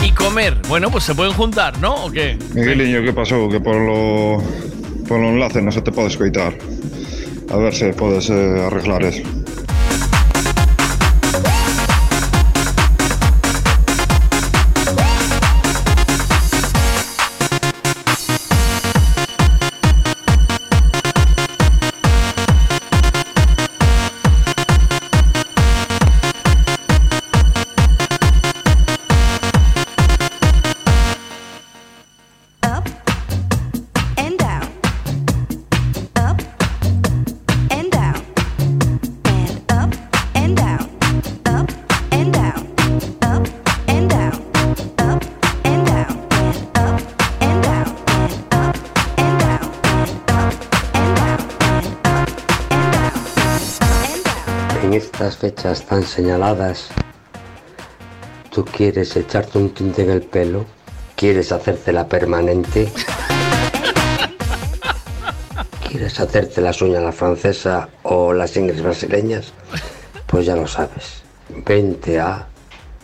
Y 0.03 0.11
comer. 0.11 0.61
Bueno, 0.67 0.91
pues 0.91 1.03
se 1.03 1.15
pueden 1.15 1.33
juntar, 1.33 1.79
¿no? 1.79 1.95
¿O 1.95 2.11
qué? 2.11 2.37
Migueliño, 2.53 3.01
que 3.01 3.11
pasou? 3.11 3.49
Que 3.49 3.59
polo, 3.59 4.39
polo 5.07 5.29
enlace 5.29 5.61
non 5.61 5.71
se 5.71 5.85
te 5.85 5.93
pode 5.93 6.09
escoitar. 6.09 6.53
A 7.53 7.57
ver 7.57 7.73
se 7.73 7.93
podes 7.93 8.29
eh, 8.29 8.65
arreglar 8.65 9.05
eso. 9.05 9.44
Fechas 55.39 55.83
tan 55.83 56.03
señaladas, 56.03 56.87
¿tú 58.51 58.63
quieres 58.63 59.15
echarte 59.15 59.57
un 59.57 59.73
tinte 59.73 60.01
en 60.03 60.09
el 60.09 60.21
pelo? 60.21 60.65
¿Quieres 61.15 61.51
hacértela 61.51 62.07
permanente? 62.07 62.89
¿Quieres 65.87 66.19
hacerte 66.19 66.61
las 66.61 66.81
uñas 66.81 67.03
la 67.03 67.11
francesa 67.11 67.89
o 68.03 68.33
las 68.33 68.55
ingles 68.55 68.81
brasileñas? 68.81 69.53
Pues 70.25 70.45
ya 70.45 70.55
lo 70.55 70.67
sabes. 70.67 71.23
Vente 71.49 72.19
a 72.19 72.47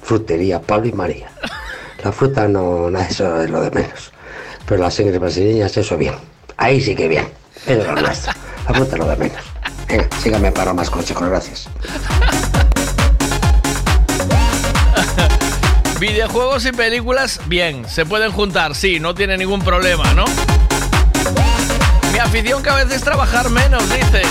Frutería 0.02 0.62
Pablo 0.62 0.88
y 0.88 0.94
María. 0.94 1.30
La 2.04 2.12
fruta 2.12 2.48
no, 2.48 2.90
nada, 2.90 3.08
eso 3.08 3.42
es 3.44 3.50
lo 3.50 3.62
de 3.62 3.72
menos. 3.72 4.12
Pero 4.66 4.82
las 4.82 5.00
ingles 5.00 5.20
brasileñas, 5.20 5.76
eso 5.78 5.98
bien. 5.98 6.16
Ahí 6.58 6.82
sí 6.82 6.96
que 6.96 7.08
bien. 7.08 7.28
Eso 7.68 7.82
es 7.82 7.88
lo 7.88 7.96
nuestro. 7.96 8.34
La 8.68 8.74
fruta 8.74 8.98
lo 8.98 9.06
de 9.06 9.16
menos. 9.18 9.51
Venga, 9.92 10.08
sígame 10.24 10.52
para 10.54 10.74
más 10.74 10.90
consejos, 10.90 11.28
gracias. 11.28 11.68
Videojuegos 16.00 16.66
y 16.66 16.72
películas, 16.72 17.42
bien, 17.48 17.86
se 17.90 18.06
pueden 18.06 18.32
juntar, 18.32 18.74
sí, 18.74 19.02
no 19.02 19.14
tiene 19.14 19.38
ningún 19.38 19.62
problema, 19.62 20.14
¿no? 20.14 20.24
Mi 22.14 22.20
afición 22.20 22.64
que 22.64 22.70
a 22.70 22.76
veces 22.76 23.04
trabajar 23.04 23.50
menos, 23.50 23.84
dice. 23.90 24.22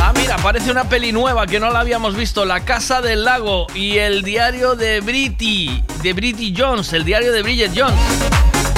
Ah, 0.00 0.12
mira, 0.14 0.36
parece 0.36 0.70
una 0.70 0.88
peli 0.88 1.10
nueva 1.10 1.48
que 1.48 1.58
no 1.58 1.70
la 1.70 1.80
habíamos 1.80 2.14
visto, 2.14 2.44
La 2.44 2.60
Casa 2.60 3.02
del 3.02 3.24
Lago 3.24 3.66
y 3.74 3.98
el 3.98 4.22
diario 4.22 4.76
de 4.76 5.00
Britty, 5.00 5.82
de 6.02 6.12
Britty 6.12 6.54
Jones, 6.56 6.92
el 6.92 7.04
diario 7.04 7.32
de 7.32 7.42
Bridget 7.42 7.72
Jones. 7.76 7.98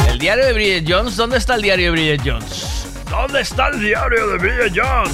¿El 0.09 0.19
diario 0.19 0.47
de 0.47 0.55
Bridget 0.55 0.85
Jones? 0.89 1.16
¿Dónde 1.16 1.37
está 1.37 1.55
el 1.55 1.62
diario 1.62 1.87
de 1.87 1.91
Bridget 1.91 2.23
Jones? 2.24 2.82
¿Dónde 3.12 3.43
está 3.43 3.68
el 3.68 3.78
diario 3.78 4.26
de 4.26 4.39
Bridget 4.39 4.72
Jones? 4.74 5.12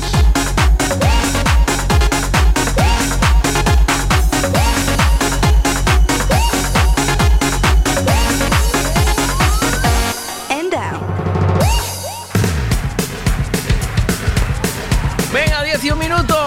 and 10.48 10.70
down. 10.70 11.00
Venga, 15.32 15.62
11 15.62 15.94
minutos. 15.96 16.38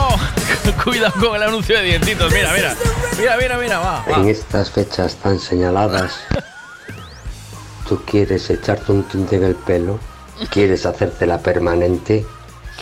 Cuidado 0.85 1.11
con 1.19 1.35
el 1.35 1.43
anuncio 1.43 1.75
de 1.75 1.83
dientitos. 1.83 2.31
Mira, 2.31 2.53
mira. 2.53 2.73
Mira, 3.19 3.35
mira, 3.35 3.57
mira, 3.57 3.79
va. 3.79 4.05
va. 4.09 4.15
En 4.21 4.29
estas 4.29 4.71
fechas 4.71 5.15
tan 5.15 5.37
señaladas, 5.37 6.13
¿tú 7.89 8.01
quieres 8.05 8.49
echarte 8.49 8.93
un 8.93 9.03
tinte 9.03 9.35
en 9.35 9.43
el 9.43 9.55
pelo? 9.55 9.99
¿Quieres 10.49 10.85
hacértela 10.85 11.39
permanente? 11.39 12.25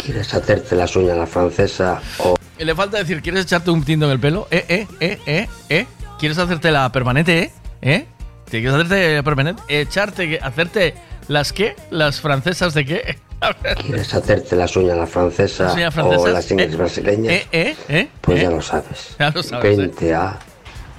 ¿Quieres 0.04 0.34
hacerte 0.34 0.76
las 0.76 0.96
uñas 0.96 1.16
a 1.16 1.20
la 1.20 1.28
francesa 1.28 2.02
o 2.20 2.36
Y 2.58 2.64
Le 2.64 2.74
falta 2.76 2.98
decir, 2.98 3.22
¿quieres 3.22 3.44
echarte 3.44 3.70
un 3.72 3.84
tinto 3.84 4.06
en 4.06 4.12
el 4.12 4.20
pelo? 4.20 4.48
¿Eh, 4.50 4.66
eh, 4.70 4.88
eh, 5.00 5.20
eh, 5.26 5.48
eh? 5.70 5.86
¿Quieres 6.18 6.38
hacerte 6.38 6.72
la 6.72 6.92
permanente, 6.92 7.40
eh? 7.44 7.52
¿Eh? 7.82 8.06
¿Te 8.46 8.60
quieres 8.62 8.74
hacerte 8.74 9.24
permanente? 9.24 9.62
¿Echarte, 9.68 10.40
hacerte 10.42 10.96
las 11.28 11.54
qué? 11.54 11.76
¿Las 11.92 12.20
francesas 12.22 12.74
de 12.74 12.86
qué? 12.86 13.18
Quieres 13.86 14.14
hacerte 14.14 14.56
las 14.56 14.76
uñas 14.76 14.94
a 14.96 15.00
la 15.02 15.08
francesa 15.08 15.64
¿Las 15.66 15.76
uñas 15.76 15.98
o 15.98 16.28
las 16.28 16.52
ingles 16.52 16.74
Eh, 16.74 16.76
brasileñas? 16.76 17.34
¿Eh, 17.34 17.48
eh, 17.52 17.76
eh? 17.88 18.10
Pues 18.22 18.40
eh? 18.40 18.44
ya 18.44 18.50
lo 18.50 18.62
sabes. 18.62 19.16
Ya 19.20 19.30
lo 19.32 19.44
sabes, 19.44 19.78
¿eh? 19.78 19.82
Vente 19.82 20.14
a 20.14 20.38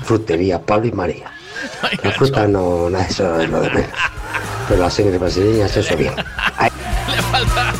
Frutería 0.02 0.60
Pablo 0.60 0.88
y 0.88 0.92
María. 0.92 1.30
La 2.02 2.12
fruta 2.12 2.46
no, 2.46 2.90
nada, 2.90 3.04
eso 3.06 3.40
es 3.40 3.48
lo 3.48 3.60
de 3.60 3.70
menos. 3.70 3.90
Pero 4.68 4.82
las 4.82 4.98
eso 4.98 5.96
bien. 5.96 6.14
Le 7.10 7.22
falta. 7.22 7.72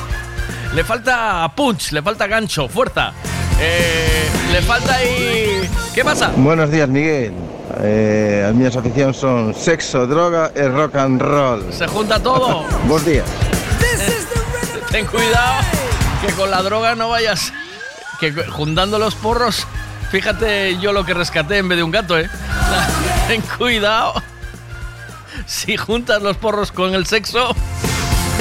Le 0.75 0.85
falta 0.85 1.53
punch, 1.57 1.93
le 1.93 2.03
falta 2.03 2.27
gancho, 2.27 2.69
fuerza. 2.69 3.13
Eh, 3.61 4.29
le 4.53 4.63
falta 4.63 4.95
ahí. 4.95 5.69
¿Qué 5.95 6.05
pasa? 6.05 6.33
Buenos 6.37 6.71
días, 6.71 6.89
Miguel. 6.89 7.35
Eh, 7.83 8.45
as 8.47 8.55
miñas 8.55 8.75
aficións 8.77 9.17
son 9.17 9.55
sexo, 9.55 10.07
droga 10.07 10.51
e 10.55 10.67
rock 10.67 10.97
and 10.97 11.23
roll. 11.23 11.63
Se 11.73 11.87
junta 11.87 12.19
todo. 12.19 12.65
Bos 12.89 13.05
días. 13.05 13.27
Ten 14.91 15.07
cuidado 15.07 15.63
que 16.21 16.33
con 16.35 16.51
la 16.51 16.63
droga 16.63 16.95
no 16.95 17.09
vayas. 17.09 17.53
Que 18.19 18.33
juntando 18.33 18.99
los 18.99 19.15
porros, 19.15 19.67
fíjate 20.11 20.79
yo 20.79 20.93
lo 20.93 21.05
que 21.05 21.15
rescaté 21.15 21.59
en 21.59 21.69
vez 21.69 21.79
de 21.79 21.83
un 21.83 21.91
gato, 21.91 22.19
¿eh? 22.19 22.29
Ten 23.31 23.43
cuidado. 23.43 24.15
Si 25.47 25.77
juntas 25.77 26.21
los 26.21 26.37
porros 26.37 26.73
con 26.73 26.97
el 26.97 27.07
sexo. 27.07 27.55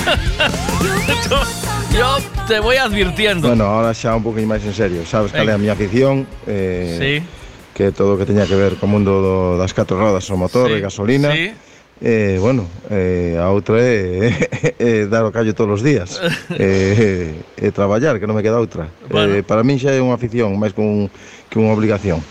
yo 1.95 2.17
te 2.47 2.59
voy 2.59 2.77
advirtiendo. 2.77 3.49
Bueno, 3.49 3.65
ahora 3.65 3.93
xa 3.93 4.17
un 4.17 4.25
poquinho 4.25 4.49
máis 4.49 4.65
en 4.65 4.73
serio. 4.73 5.05
Sabes 5.05 5.29
cal 5.29 5.45
é 5.45 5.53
a 5.53 5.61
miña 5.61 5.77
afición? 5.77 6.25
Eh, 6.49 6.97
Sí. 6.97 7.21
Que 7.77 7.93
todo 7.93 8.17
o 8.17 8.17
que 8.17 8.25
teña 8.25 8.49
que 8.49 8.57
ver 8.57 8.81
co 8.81 8.89
mundo 8.89 9.21
do, 9.21 9.61
das 9.61 9.77
catro 9.77 9.93
rodas, 10.01 10.25
o 10.33 10.37
motor 10.41 10.73
Sí, 10.73 10.81
e 10.81 10.81
gasolina. 10.81 11.37
sí. 11.37 11.53
Eh, 12.01 12.41
bueno, 12.41 12.65
eh, 12.89 13.37
a 13.37 13.45
outra 13.53 13.77
é, 13.77 14.33
é 14.81 15.05
dar 15.05 15.21
o 15.21 15.29
callo 15.29 15.53
todos 15.53 15.77
os 15.77 15.81
días 15.85 16.17
eh, 16.57 17.37
e 17.59 17.69
traballar, 17.69 18.17
que 18.17 18.25
non 18.25 18.33
me 18.33 18.41
queda 18.41 18.57
outra 18.57 18.89
eh, 19.11 19.43
Para 19.45 19.67
min 19.67 19.77
xa 19.77 19.91
é 19.93 19.99
unha 19.99 20.15
afición 20.15 20.55
máis 20.55 20.71
que, 20.71 20.79
un, 20.79 21.11
que 21.51 21.59
unha 21.59 21.75
obligación 21.75 22.23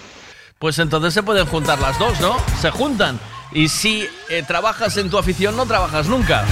Pues 0.58 0.78
entonces 0.80 1.14
se 1.14 1.22
pueden 1.22 1.46
juntar 1.46 1.78
las 1.78 1.98
dos, 2.00 2.18
¿no? 2.20 2.36
Se 2.60 2.70
juntan. 2.70 3.20
Y 3.52 3.68
si 3.68 4.08
eh, 4.28 4.42
trabajas 4.46 4.96
en 4.96 5.08
tu 5.08 5.16
afición, 5.16 5.56
no 5.56 5.66
trabajas 5.66 6.08
nunca. 6.08 6.44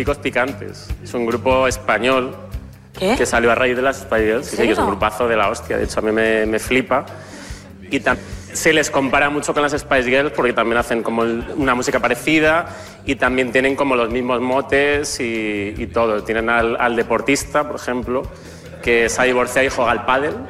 Chicos 0.00 0.16
picantes. 0.16 0.88
Es 1.04 1.12
un 1.12 1.26
grupo 1.26 1.68
español 1.68 2.34
que 2.98 3.26
salió 3.26 3.52
a 3.52 3.54
raíz 3.54 3.76
de 3.76 3.82
las 3.82 3.98
Spice 3.98 4.24
Girls. 4.24 4.46
Sí, 4.46 4.56
sí, 4.56 4.62
que 4.62 4.72
es 4.72 4.78
un 4.78 4.86
grupazo 4.86 5.28
de 5.28 5.36
la 5.36 5.50
hostia. 5.50 5.76
De 5.76 5.84
hecho, 5.84 6.00
a 6.00 6.02
mí 6.02 6.10
me, 6.10 6.46
me 6.46 6.58
flipa. 6.58 7.04
Y 7.90 8.02
se 8.54 8.72
les 8.72 8.90
compara 8.90 9.28
mucho 9.28 9.52
con 9.52 9.62
las 9.62 9.72
Spice 9.72 10.04
Girls 10.04 10.32
porque 10.34 10.54
también 10.54 10.78
hacen 10.78 11.02
como 11.02 11.20
una 11.20 11.74
música 11.74 12.00
parecida 12.00 12.74
y 13.04 13.16
también 13.16 13.52
tienen 13.52 13.76
como 13.76 13.94
los 13.94 14.08
mismos 14.08 14.40
motes 14.40 15.20
y, 15.20 15.74
y 15.76 15.86
todo. 15.88 16.24
Tienen 16.24 16.48
al, 16.48 16.80
al 16.80 16.96
deportista, 16.96 17.68
por 17.68 17.76
ejemplo, 17.76 18.22
que 18.82 19.10
se 19.10 19.20
ha 19.20 19.24
divorciado 19.24 19.66
y 19.66 19.70
juega 19.70 19.90
al 19.90 20.06
pádel. 20.06 20.34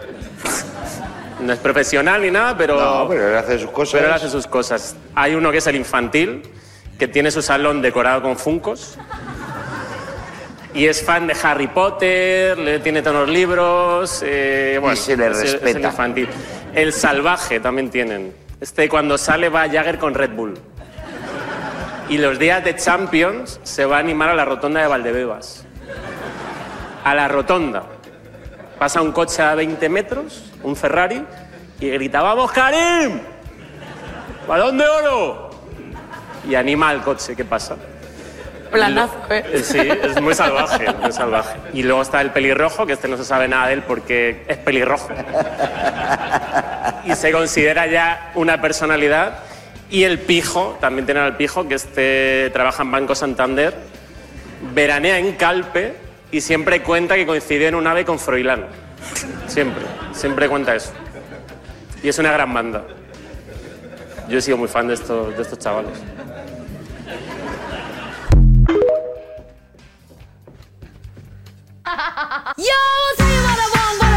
No 1.40 1.54
es 1.54 1.58
profesional 1.58 2.20
ni 2.20 2.30
nada, 2.30 2.54
pero... 2.54 2.78
No, 2.78 3.08
pero 3.08 3.30
él 3.30 3.34
hace 3.34 3.58
sus 3.58 3.70
cosas. 3.70 3.92
Pero 3.94 4.08
él 4.08 4.12
hace 4.12 4.28
sus 4.28 4.46
cosas. 4.46 4.94
Hay 5.14 5.34
uno 5.34 5.50
que 5.50 5.56
es 5.56 5.66
el 5.66 5.74
infantil, 5.74 6.42
que 6.98 7.08
tiene 7.08 7.30
su 7.30 7.40
salón 7.40 7.80
decorado 7.80 8.20
con 8.20 8.36
funcos. 8.36 8.98
Y 10.72 10.86
es 10.86 11.02
fan 11.04 11.26
de 11.26 11.36
Harry 11.42 11.66
Potter, 11.66 12.56
le 12.58 12.78
tiene 12.78 13.02
todos 13.02 13.26
los 13.26 13.28
libros. 13.28 14.22
eh, 14.24 14.78
bueno, 14.80 14.96
se 14.96 15.16
le 15.16 15.26
es 15.28 15.38
el- 15.38 15.44
es 15.46 15.54
el 15.54 15.60
respeta. 15.60 15.88
infantil. 15.88 16.28
El 16.74 16.92
salvaje 16.92 17.58
también 17.60 17.90
tienen. 17.90 18.32
Este 18.60 18.88
cuando 18.88 19.18
sale 19.18 19.48
va 19.48 19.68
Jagger 19.68 19.98
con 19.98 20.14
Red 20.14 20.30
Bull. 20.30 20.54
Y 22.08 22.18
los 22.18 22.38
días 22.38 22.62
de 22.64 22.76
Champions 22.76 23.60
se 23.62 23.84
va 23.84 23.96
a 23.96 24.00
animar 24.00 24.28
a 24.28 24.34
la 24.34 24.44
rotonda 24.44 24.80
de 24.80 24.86
Valdebebas. 24.86 25.64
A 27.04 27.14
la 27.14 27.28
rotonda. 27.28 27.84
Pasa 28.78 29.00
un 29.02 29.12
coche 29.12 29.42
a 29.42 29.54
20 29.54 29.88
metros, 29.88 30.44
un 30.62 30.76
Ferrari, 30.76 31.24
y 31.80 31.88
grita, 31.90 32.20
¡Vamos, 32.22 32.50
Karim! 32.52 33.20
¡Balón 34.48 34.78
de 34.78 34.84
oro! 34.86 35.50
Y 36.48 36.54
anima 36.54 36.88
al 36.88 37.02
coche, 37.02 37.34
¿qué 37.36 37.44
pasa? 37.44 37.76
Planazo, 38.70 39.16
¿eh? 39.30 39.62
Sí, 39.62 39.78
es 39.78 40.20
muy 40.20 40.34
salvaje, 40.34 40.86
muy 41.00 41.12
salvaje. 41.12 41.58
Y 41.72 41.82
luego 41.82 42.02
está 42.02 42.20
el 42.20 42.30
pelirrojo, 42.30 42.86
que 42.86 42.94
este 42.94 43.08
no 43.08 43.16
se 43.16 43.24
sabe 43.24 43.48
nada 43.48 43.68
de 43.68 43.74
él 43.74 43.82
porque 43.82 44.44
es 44.48 44.56
pelirrojo. 44.58 45.08
Y 47.04 47.14
se 47.14 47.32
considera 47.32 47.86
ya 47.86 48.32
una 48.34 48.60
personalidad. 48.60 49.40
Y 49.90 50.04
el 50.04 50.20
pijo, 50.20 50.78
también 50.80 51.06
tienen 51.06 51.24
al 51.24 51.36
pijo, 51.36 51.66
que 51.66 51.74
este 51.74 52.50
trabaja 52.52 52.82
en 52.82 52.92
Banco 52.92 53.14
Santander, 53.14 53.74
veranea 54.72 55.18
en 55.18 55.32
Calpe 55.32 55.94
y 56.30 56.40
siempre 56.40 56.82
cuenta 56.82 57.16
que 57.16 57.26
coincide 57.26 57.68
en 57.68 57.74
un 57.74 57.86
ave 57.86 58.04
con 58.04 58.18
Froilán. 58.18 58.66
Siempre, 59.48 59.84
siempre 60.12 60.48
cuenta 60.48 60.74
eso. 60.76 60.92
Y 62.02 62.08
es 62.08 62.18
una 62.18 62.32
gran 62.32 62.52
banda. 62.54 62.84
Yo 64.28 64.38
he 64.38 64.40
sido 64.40 64.56
muy 64.56 64.68
fan 64.68 64.86
de 64.86 64.94
estos, 64.94 65.36
de 65.36 65.42
estos 65.42 65.58
chavales. 65.58 65.90
Yo, 71.90 71.96
I'll 71.96 73.16
tell 73.16 73.26
you 73.26 73.42
what 73.42 73.58
I 73.58 73.68
want, 73.74 73.98
what 73.98 74.09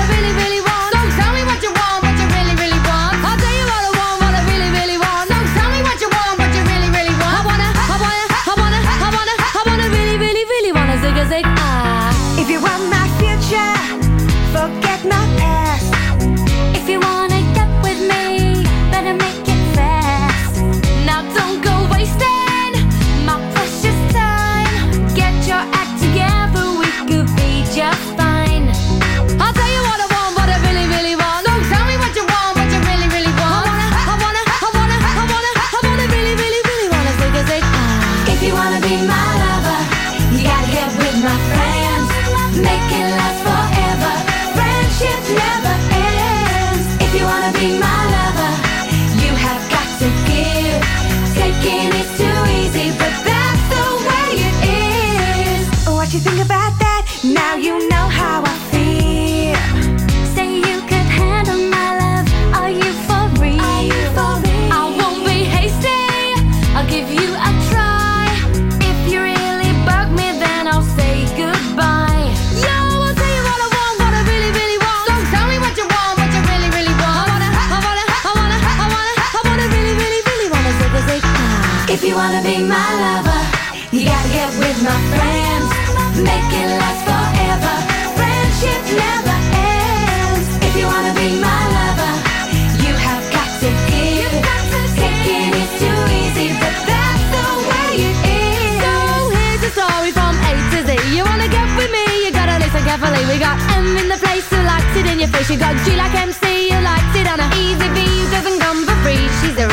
We 103.33 103.39
got 103.39 103.57
M 103.75 103.97
in 103.97 104.09
the 104.09 104.17
place 104.17 104.47
who 104.47 104.61
likes 104.61 104.95
it 104.95 105.07
in 105.07 105.17
your 105.17 105.27
face. 105.27 105.49
You 105.49 105.57
got 105.57 105.73
G 105.83 105.95
like 105.95 106.13
MC 106.13 106.69
who 106.69 106.79
likes 106.83 107.15
it 107.17 107.25
on 107.25 107.39
a 107.39 107.49
easy 107.57 107.89
V 107.89 108.29
doesn't 108.29 108.59
come 108.59 108.85
for 108.85 108.93
free. 109.01 109.25
She's 109.41 109.57
a 109.57 109.72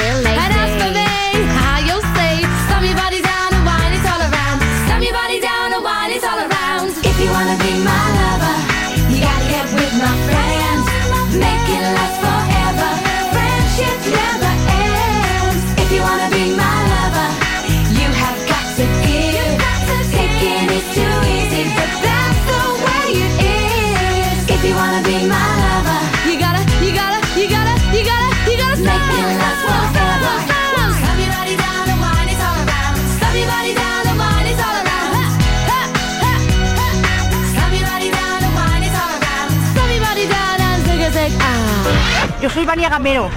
Yo 42.40 42.48
soy 42.48 42.64
Vania 42.64 42.88
Gamero, 42.88 43.28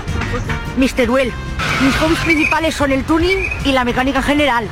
Mr. 0.78 1.08
Duel. 1.08 1.34
Mis 1.82 1.96
hobbies 1.98 2.20
principales 2.20 2.74
son 2.74 2.94
el 2.94 3.04
tuning 3.04 3.50
y 3.66 3.74
la 3.74 3.84
mecánica 3.84 4.22
general. 4.22 4.66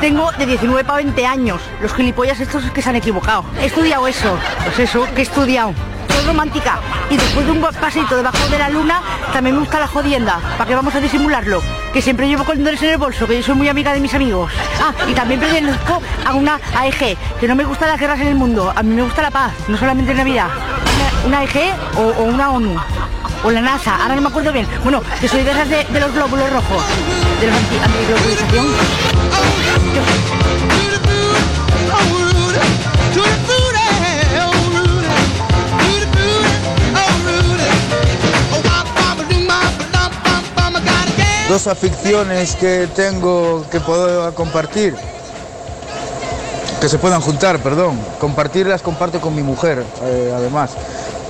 Tengo 0.00 0.32
de 0.32 0.46
19 0.46 0.82
para 0.82 0.96
20 0.96 1.24
años. 1.24 1.60
Los 1.80 1.94
gilipollas 1.94 2.40
estos 2.40 2.64
es 2.64 2.72
que 2.72 2.82
se 2.82 2.90
han 2.90 2.96
equivocado. 2.96 3.44
He 3.60 3.66
estudiado 3.66 4.08
eso. 4.08 4.36
Pues 4.64 4.80
eso, 4.80 5.06
que 5.14 5.20
he 5.20 5.22
estudiado. 5.22 5.74
Soy 6.08 6.26
romántica. 6.26 6.80
Y 7.08 7.16
después 7.16 7.46
de 7.46 7.52
un 7.52 7.60
buen 7.60 7.74
paseito 7.76 8.16
debajo 8.16 8.48
de 8.48 8.58
la 8.58 8.68
luna, 8.68 9.00
también 9.32 9.54
me 9.54 9.60
gusta 9.60 9.78
la 9.78 9.86
jodienda. 9.86 10.40
¿Para 10.58 10.66
qué 10.66 10.74
vamos 10.74 10.96
a 10.96 11.00
disimularlo? 11.00 11.62
Que 11.92 12.02
siempre 12.02 12.26
llevo 12.26 12.44
condones 12.44 12.82
en 12.82 12.90
el 12.90 12.98
bolso, 12.98 13.28
que 13.28 13.36
yo 13.36 13.42
soy 13.44 13.54
muy 13.54 13.68
amiga 13.68 13.92
de 13.92 14.00
mis 14.00 14.12
amigos. 14.12 14.50
Ah, 14.82 14.92
y 15.08 15.14
también 15.14 15.38
pertenezco 15.38 16.02
a 16.26 16.34
una 16.34 16.58
AEG, 16.76 17.16
que 17.38 17.46
no 17.46 17.54
me 17.54 17.62
gustan 17.62 17.90
las 17.90 18.00
guerras 18.00 18.20
en 18.20 18.26
el 18.26 18.34
mundo. 18.34 18.72
A 18.74 18.82
mí 18.82 18.92
me 18.92 19.02
gusta 19.02 19.22
la 19.22 19.30
paz, 19.30 19.52
no 19.68 19.76
solamente 19.76 20.10
en 20.10 20.16
Navidad. 20.16 20.48
Una, 21.28 21.40
AEG 21.40 21.74
o, 21.98 22.22
una 22.24 22.52
ONU 22.52 22.74
o 23.44 23.50
la 23.50 23.60
NASA, 23.60 24.00
ahora 24.00 24.14
no 24.14 24.22
me 24.22 24.28
acuerdo 24.28 24.50
bien. 24.50 24.66
Bueno, 24.82 25.02
que 25.20 25.28
soy 25.28 25.42
de 25.42 25.52
de, 25.52 26.00
los 26.00 26.14
glóbulos 26.14 26.50
rojos, 26.50 26.82
de 27.38 27.46
los 27.48 27.54
anti. 27.54 27.76
Dos 41.50 41.66
aficiones 41.66 42.56
que 42.56 42.88
tengo 42.96 43.66
que 43.70 43.80
puedo 43.80 44.34
compartir. 44.34 44.96
que 46.80 46.88
se 46.88 46.96
puedan 46.96 47.20
juntar, 47.20 47.58
perdón. 47.58 48.00
Compartir 48.18 48.66
las 48.66 48.80
comparto 48.80 49.20
con 49.20 49.34
mi 49.34 49.42
mujer, 49.42 49.84
eh, 50.04 50.32
además. 50.34 50.70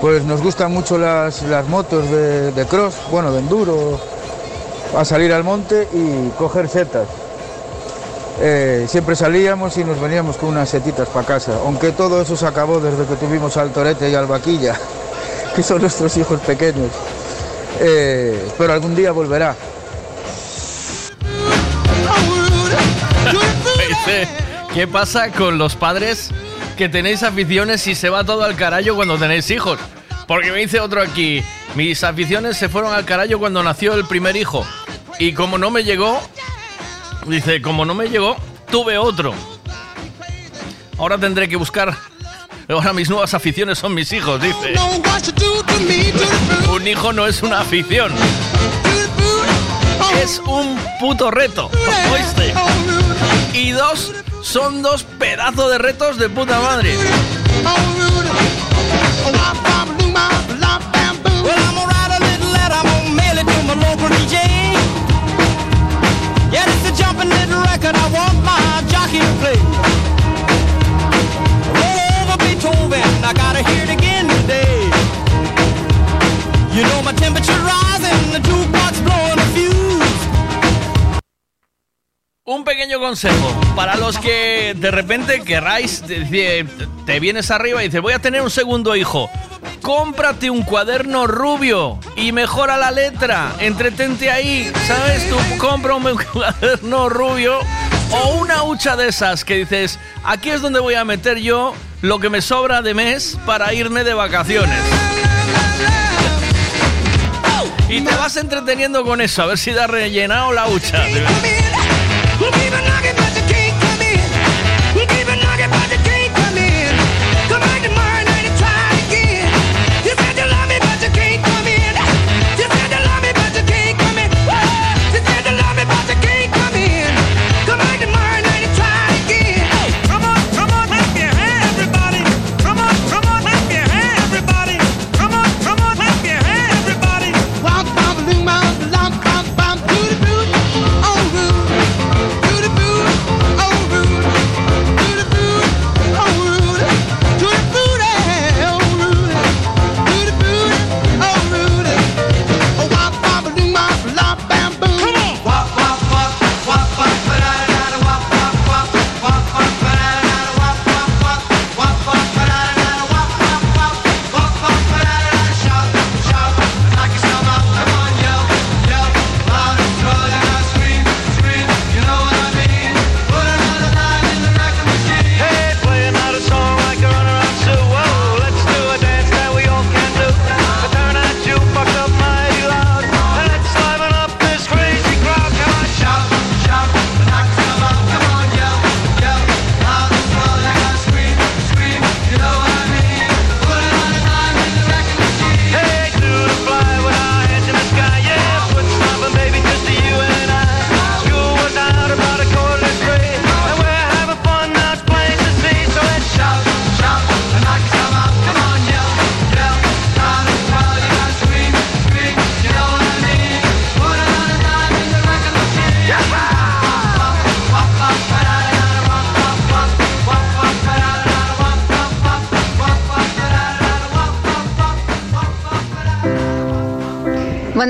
Pues 0.00 0.24
nos 0.24 0.42
gustan 0.42 0.72
mucho 0.72 0.96
las, 0.96 1.42
las 1.42 1.66
motos 1.66 2.08
de, 2.10 2.52
de 2.52 2.66
cross, 2.66 2.94
bueno, 3.10 3.32
de 3.32 3.40
enduro, 3.40 3.98
a 4.96 5.04
salir 5.04 5.32
al 5.32 5.44
monte 5.44 5.88
y 5.92 6.30
coger 6.38 6.68
setas. 6.68 7.08
Eh, 8.40 8.86
siempre 8.88 9.16
salíamos 9.16 9.76
y 9.78 9.84
nos 9.84 10.00
veníamos 10.00 10.36
con 10.36 10.50
unas 10.50 10.68
setitas 10.68 11.08
para 11.08 11.26
casa, 11.26 11.52
aunque 11.64 11.90
todo 11.90 12.22
eso 12.22 12.36
se 12.36 12.46
acabó 12.46 12.78
desde 12.78 13.04
que 13.04 13.16
tuvimos 13.16 13.56
al 13.56 13.72
Torete 13.72 14.08
y 14.08 14.14
al 14.14 14.26
Vaquilla, 14.26 14.76
que 15.56 15.62
son 15.62 15.80
nuestros 15.80 16.16
hijos 16.16 16.38
pequeños. 16.40 16.90
Eh, 17.80 18.48
pero 18.56 18.72
algún 18.72 18.94
día 18.94 19.10
volverá. 19.10 19.56
¿qué 24.74 24.86
pasa 24.86 25.32
con 25.32 25.58
los 25.58 25.74
padres 25.74 26.30
que 26.78 26.88
tenéis 26.88 27.24
aficiones 27.24 27.84
y 27.88 27.96
se 27.96 28.08
va 28.08 28.22
todo 28.22 28.44
al 28.44 28.54
carajo 28.54 28.94
cuando 28.94 29.18
tenéis 29.18 29.50
hijos? 29.50 29.80
Porque 30.28 30.52
me 30.52 30.58
dice 30.58 30.78
otro 30.78 31.02
aquí, 31.02 31.42
mis 31.74 32.04
aficiones 32.04 32.56
se 32.56 32.68
fueron 32.68 32.94
al 32.94 33.04
carajo 33.04 33.40
cuando 33.40 33.62
nació 33.64 33.94
el 33.94 34.06
primer 34.06 34.36
hijo. 34.36 34.64
Y 35.18 35.32
como 35.32 35.58
no 35.58 35.72
me 35.72 35.82
llegó, 35.82 36.22
dice, 37.26 37.60
como 37.60 37.84
no 37.84 37.94
me 37.94 38.08
llegó, 38.08 38.36
tuve 38.70 38.96
otro. 38.96 39.34
Ahora 40.98 41.18
tendré 41.18 41.48
que 41.48 41.56
buscar. 41.56 41.96
Ahora 42.68 42.92
mis 42.92 43.10
nuevas 43.10 43.34
aficiones 43.34 43.78
son 43.78 43.92
mis 43.92 44.12
hijos, 44.12 44.40
dice. 44.40 44.74
Un 46.72 46.86
hijo 46.86 47.12
no 47.12 47.26
es 47.26 47.42
una 47.42 47.60
afición. 47.60 48.12
Es 50.22 50.40
un 50.46 50.78
puto 51.00 51.30
reto. 51.32 51.70
¿Oíste? 52.12 52.54
Y 53.52 53.72
dos, 53.72 54.12
son 54.48 54.80
dos 54.80 55.04
pedazos 55.04 55.70
de 55.70 55.76
retos 55.76 56.16
de 56.16 56.30
puta 56.30 56.58
madre. 56.58 56.96
I 73.20 73.32
gotta 73.34 73.62
hear 73.62 73.84
it 73.90 73.98
Un 82.48 82.64
pequeño 82.64 82.98
consejo 82.98 83.60
para 83.76 83.96
los 83.96 84.16
que 84.16 84.74
de 84.74 84.90
repente 84.90 85.42
querráis, 85.42 86.02
te 86.02 87.20
vienes 87.20 87.50
arriba 87.50 87.82
y 87.82 87.88
dices, 87.88 88.00
voy 88.00 88.14
a 88.14 88.20
tener 88.20 88.40
un 88.40 88.48
segundo 88.48 88.96
hijo. 88.96 89.28
Cómprate 89.82 90.48
un 90.48 90.62
cuaderno 90.62 91.26
rubio 91.26 92.00
y 92.16 92.32
mejora 92.32 92.78
la 92.78 92.90
letra. 92.90 93.52
Entretente 93.58 94.30
ahí, 94.30 94.72
¿sabes? 94.86 95.28
Tú 95.28 95.36
compra 95.58 95.96
un 95.96 96.16
cuaderno 96.32 97.10
rubio 97.10 97.58
o 98.12 98.28
una 98.36 98.62
hucha 98.62 98.96
de 98.96 99.08
esas 99.08 99.44
que 99.44 99.56
dices, 99.56 99.98
aquí 100.24 100.48
es 100.48 100.62
donde 100.62 100.80
voy 100.80 100.94
a 100.94 101.04
meter 101.04 101.36
yo 101.40 101.74
lo 102.00 102.18
que 102.18 102.30
me 102.30 102.40
sobra 102.40 102.80
de 102.80 102.94
mes 102.94 103.38
para 103.44 103.74
irme 103.74 104.04
de 104.04 104.14
vacaciones. 104.14 104.80
Y 107.90 108.00
te 108.00 108.14
vas 108.14 108.38
entreteniendo 108.38 109.04
con 109.04 109.20
eso, 109.20 109.42
a 109.42 109.46
ver 109.46 109.58
si 109.58 109.70
da 109.72 109.86
rellenado 109.86 110.50
la 110.52 110.66
hucha. 110.66 111.04
We'll 112.40 112.52
keep 112.52 112.72
it 112.72 112.84
knocking, 112.84 113.16
but 113.16 113.34
you 113.34 113.42
can't. 113.48 113.57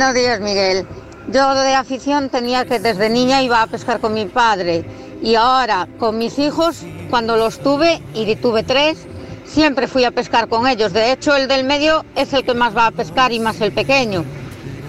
Buenos 0.08 0.24
días, 0.24 0.40
Miguel. 0.40 0.86
Yo 1.30 1.54
de 1.54 1.74
afición 1.74 2.30
tenía 2.30 2.64
que 2.64 2.78
desde 2.78 3.10
niña 3.10 3.42
iba 3.42 3.60
a 3.60 3.66
pescar 3.66 4.00
con 4.00 4.14
mi 4.14 4.24
padre 4.24 4.82
y 5.22 5.34
ahora 5.34 5.86
con 5.98 6.16
mis 6.16 6.38
hijos, 6.38 6.78
cuando 7.10 7.36
los 7.36 7.58
tuve 7.58 8.00
y 8.14 8.34
tuve 8.36 8.62
tres, 8.62 9.06
siempre 9.44 9.86
fui 9.86 10.04
a 10.04 10.10
pescar 10.10 10.48
con 10.48 10.66
ellos. 10.66 10.94
De 10.94 11.12
hecho, 11.12 11.36
el 11.36 11.46
del 11.46 11.64
medio 11.64 12.06
es 12.16 12.32
el 12.32 12.42
que 12.42 12.54
más 12.54 12.74
va 12.74 12.86
a 12.86 12.90
pescar 12.90 13.32
y 13.32 13.38
más 13.38 13.60
el 13.60 13.70
pequeño. 13.70 14.24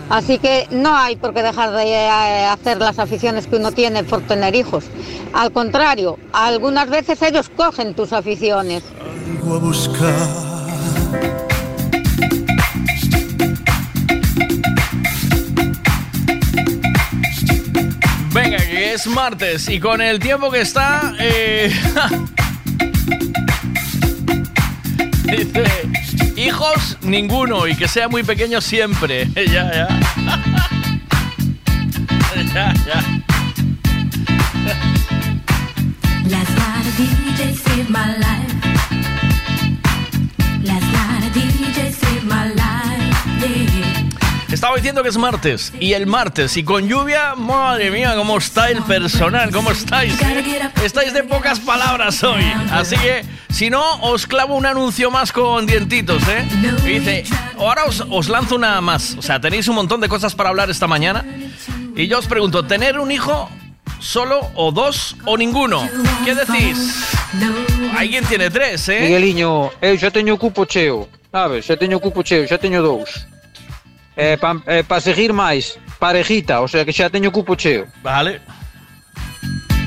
Así 0.09 0.39
que 0.39 0.69
no 0.71 0.95
hay 0.95 1.17
por 1.17 1.33
qué 1.33 1.43
dejar 1.43 1.73
de 1.73 1.83
eh, 1.83 2.45
hacer 2.45 2.77
las 2.77 2.97
aficiones 2.97 3.45
que 3.45 3.57
uno 3.57 3.73
tiene 3.73 4.05
por 4.05 4.21
tener 4.21 4.55
hijos. 4.55 4.85
Al 5.33 5.51
contrario, 5.51 6.17
algunas 6.31 6.89
veces 6.89 7.21
ellos 7.23 7.51
cogen 7.57 7.93
tus 7.93 8.13
aficiones. 8.13 8.83
Es 18.93 19.07
martes 19.07 19.67
y 19.69 19.79
con 19.79 20.01
el 20.01 20.19
tiempo 20.19 20.49
que 20.49 20.61
está... 20.61 21.13
eh, 21.19 21.71
Dice, 25.23 25.63
hijos, 26.35 26.97
ninguno 27.01 27.67
y 27.67 27.75
que 27.75 27.87
sea 27.87 28.07
muy 28.07 28.23
pequeño 28.23 28.61
siempre. 28.61 29.27
ya, 29.35 29.45
ya. 29.45 29.87
ya, 32.53 32.73
ya. 32.85 33.03
Estaba 44.51 44.75
diciendo 44.75 45.03
que 45.03 45.09
es 45.09 45.17
martes. 45.17 45.71
Y 45.79 45.93
el 45.93 46.07
martes, 46.07 46.57
y 46.57 46.63
con 46.63 46.87
lluvia, 46.87 47.35
madre 47.35 47.91
mía, 47.91 48.15
cómo 48.15 48.37
está 48.37 48.71
el 48.71 48.81
personal, 48.81 49.51
cómo 49.51 49.69
estáis. 49.71 50.13
Estáis 50.83 51.13
de 51.13 51.23
pocas 51.23 51.59
palabras 51.59 52.23
hoy. 52.23 52.43
Así 52.71 52.97
que, 52.97 53.23
si 53.49 53.69
no, 53.69 53.83
os 54.01 54.25
clavo 54.25 54.55
un 54.55 54.65
anuncio 54.65 55.11
más 55.11 55.31
con 55.31 55.67
dientitos, 55.67 56.23
¿eh? 56.27 56.47
Dice, 56.83 57.25
ahora 57.59 57.83
os, 57.85 58.29
lanzo 58.29 58.55
una 58.55 58.81
más. 58.81 59.15
O 59.19 59.21
sea, 59.21 59.39
tenéis 59.39 59.67
un 59.67 59.75
montón 59.75 60.01
de 60.01 60.09
cosas 60.09 60.33
para 60.33 60.49
hablar 60.49 60.69
esta 60.71 60.87
mañana. 60.87 61.23
Y 61.95 62.07
yo 62.07 62.17
os 62.17 62.25
pregunto, 62.25 62.65
¿tener 62.65 62.99
un 62.99 63.11
hijo 63.11 63.49
solo 63.99 64.49
o 64.55 64.71
dos 64.71 65.15
o 65.25 65.37
ninguno? 65.37 65.87
¿Qué 66.25 66.33
decís? 66.33 67.15
Alguien 67.95 68.25
tiene 68.25 68.49
tres, 68.49 68.89
¿eh? 68.89 69.01
Migueliño, 69.01 69.69
eu 69.79 69.95
xa 69.99 70.09
teño 70.09 70.33
o 70.33 70.39
cupo 70.39 70.65
cheo, 70.65 71.07
sabes? 71.31 71.65
Xa 71.67 71.77
teño 71.77 71.97
o 71.97 72.01
cupo 72.01 72.23
cheo, 72.23 72.47
xa 72.47 72.57
teño 72.57 72.81
dous. 72.81 73.27
Eh, 74.21 74.35
para 74.35 74.59
eh, 74.67 74.83
pa 74.83 74.99
seguir 74.99 75.31
máis, 75.31 75.79
parejita, 75.95 76.59
o 76.59 76.67
sea 76.67 76.83
que 76.83 76.91
xa 76.91 77.07
teño 77.07 77.31
cupo 77.31 77.55
cheo. 77.55 77.87
Vale. 78.03 78.43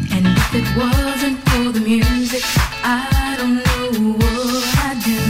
And 0.08 0.24
if 0.24 0.54
it 0.56 0.64
wasn't 0.72 1.36
for 1.52 1.68
the 1.68 1.84
music, 1.84 2.40
I 2.80 3.36
don't 3.36 3.60
know 3.60 4.16
what 4.16 4.64
I'd 4.88 5.04
do. 5.04 5.20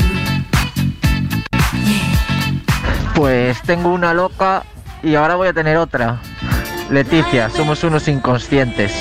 Pues 3.18 3.60
tengo 3.62 3.90
una 3.90 4.14
loca 4.14 4.62
y 5.02 5.16
ahora 5.16 5.34
voy 5.34 5.48
a 5.48 5.52
tener 5.52 5.78
otra. 5.78 6.22
Leticia, 6.88 7.50
somos 7.50 7.82
unos 7.82 8.06
inconscientes. 8.06 8.94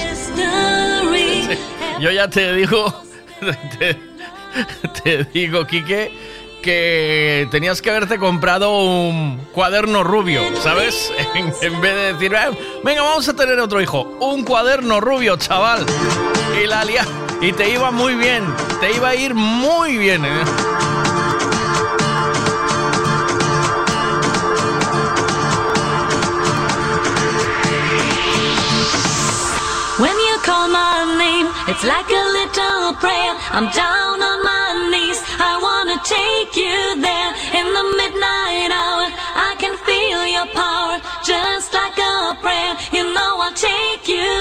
Yo 2.00 2.10
ya 2.10 2.28
te 2.28 2.56
digo, 2.56 2.92
te, 3.78 4.00
te 5.04 5.24
digo, 5.26 5.68
Quique, 5.68 6.12
que 6.62 7.48
tenías 7.52 7.82
que 7.82 7.90
haberte 7.90 8.18
comprado 8.18 8.72
un 8.80 9.38
cuaderno 9.52 10.04
rubio, 10.04 10.42
¿sabes? 10.62 11.12
En, 11.62 11.82
vez 11.82 11.96
de 11.96 12.14
decir, 12.14 12.34
"Eh, 12.34 12.58
venga, 12.84 13.02
vamos 13.02 13.28
a 13.28 13.36
tener 13.36 13.60
otro 13.60 13.82
hijo. 13.82 14.02
Un 14.20 14.44
cuaderno 14.44 15.00
rubio, 15.00 15.38
chaval. 15.38 15.86
Y 16.62 16.68
la 16.68 16.84
Y 17.42 17.54
te 17.54 17.70
iba 17.70 17.92
muy 17.92 18.16
bien, 18.16 18.44
te 18.80 18.92
iba 18.92 19.10
a 19.10 19.16
ir 19.16 19.34
muy 19.34 19.98
bien, 19.98 20.24
¿eh? 20.26 20.44
When 30.00 30.18
you 30.18 30.38
call 30.44 30.68
my 30.68 31.16
name, 31.18 31.48
it's 31.68 31.84
like 31.84 32.10
a 32.10 32.26
little 32.38 32.94
prayer. 33.00 33.34
I'm 33.52 33.70
down 33.72 34.22
on 34.22 34.44
my 34.44 34.51
take 36.04 36.56
you 36.56 37.02
there 37.02 37.32
in 37.54 37.68
the 37.78 37.86
midnight 37.98 38.72
hour. 38.74 39.06
I 39.36 39.56
can 39.62 39.78
feel 39.86 40.22
your 40.26 40.48
power, 40.54 40.98
just 41.24 41.74
like 41.74 41.98
a 41.98 42.38
prayer. 42.42 42.74
You 42.92 43.14
know 43.14 43.32
I'll 43.42 43.54
take 43.54 44.08
you 44.08 44.41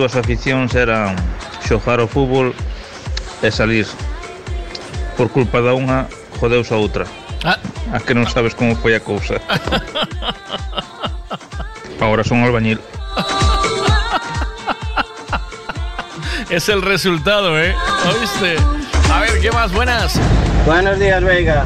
dúas 0.00 0.16
aficións 0.16 0.72
eran 0.72 1.12
xogar 1.68 2.00
ao 2.00 2.08
fútbol 2.08 2.56
e 3.44 3.48
salir. 3.52 3.84
Por 5.12 5.28
culpa 5.28 5.60
da 5.60 5.76
unha, 5.76 6.08
jodeus 6.40 6.72
a 6.72 6.80
outra. 6.80 7.04
Ah. 7.44 7.60
A 7.92 8.00
que 8.00 8.16
non 8.16 8.24
sabes 8.24 8.56
como 8.56 8.72
foi 8.80 8.96
a 8.96 9.04
cousa. 9.04 9.36
Ahora 12.00 12.24
son 12.24 12.40
albañil. 12.40 12.80
Es 16.48 16.68
el 16.68 16.82
resultado, 16.82 17.54
¿eh? 17.60 17.76
¿Oíste? 18.10 18.56
A 19.12 19.20
ver, 19.20 19.38
¿qué 19.38 19.52
más? 19.52 19.70
Buenas. 19.70 20.18
Buenos 20.66 20.98
días, 20.98 21.22
Veiga. 21.22 21.62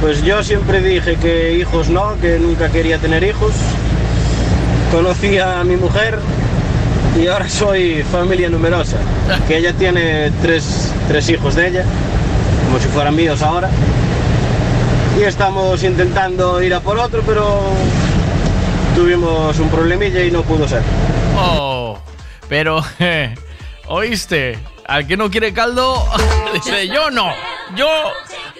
Pues 0.00 0.22
yo 0.22 0.42
siempre 0.42 0.80
dije 0.80 1.16
que 1.16 1.58
hijos 1.58 1.90
no, 1.90 2.16
que 2.22 2.38
nunca 2.38 2.70
quería 2.70 2.96
tener 2.96 3.22
hijos. 3.22 3.52
Conocí 4.90 5.36
a 5.36 5.62
mi 5.64 5.76
mujer 5.76 6.18
y 7.16 7.26
ahora 7.26 7.48
soy 7.48 8.02
familia 8.02 8.48
numerosa. 8.48 8.96
Que 9.46 9.58
ella 9.58 9.72
tiene 9.72 10.30
tres, 10.42 10.92
tres 11.08 11.28
hijos 11.28 11.54
de 11.54 11.68
ella, 11.68 11.84
como 12.66 12.78
si 12.78 12.88
fueran 12.88 13.14
míos 13.14 13.42
ahora. 13.42 13.70
Y 15.18 15.22
estamos 15.22 15.82
intentando 15.84 16.60
ir 16.62 16.74
a 16.74 16.80
por 16.80 16.98
otro, 16.98 17.22
pero 17.24 17.62
tuvimos 18.96 19.58
un 19.58 19.68
problemilla 19.68 20.24
y 20.24 20.30
no 20.30 20.42
pudo 20.42 20.66
ser. 20.66 20.82
Oh, 21.36 21.98
pero, 22.48 22.82
eh, 22.98 23.34
¿oíste? 23.86 24.58
Al 24.86 25.06
que 25.06 25.16
no 25.16 25.30
quiere 25.30 25.52
caldo, 25.52 26.04
yo 26.92 27.10
no. 27.10 27.32
Yo, 27.76 27.88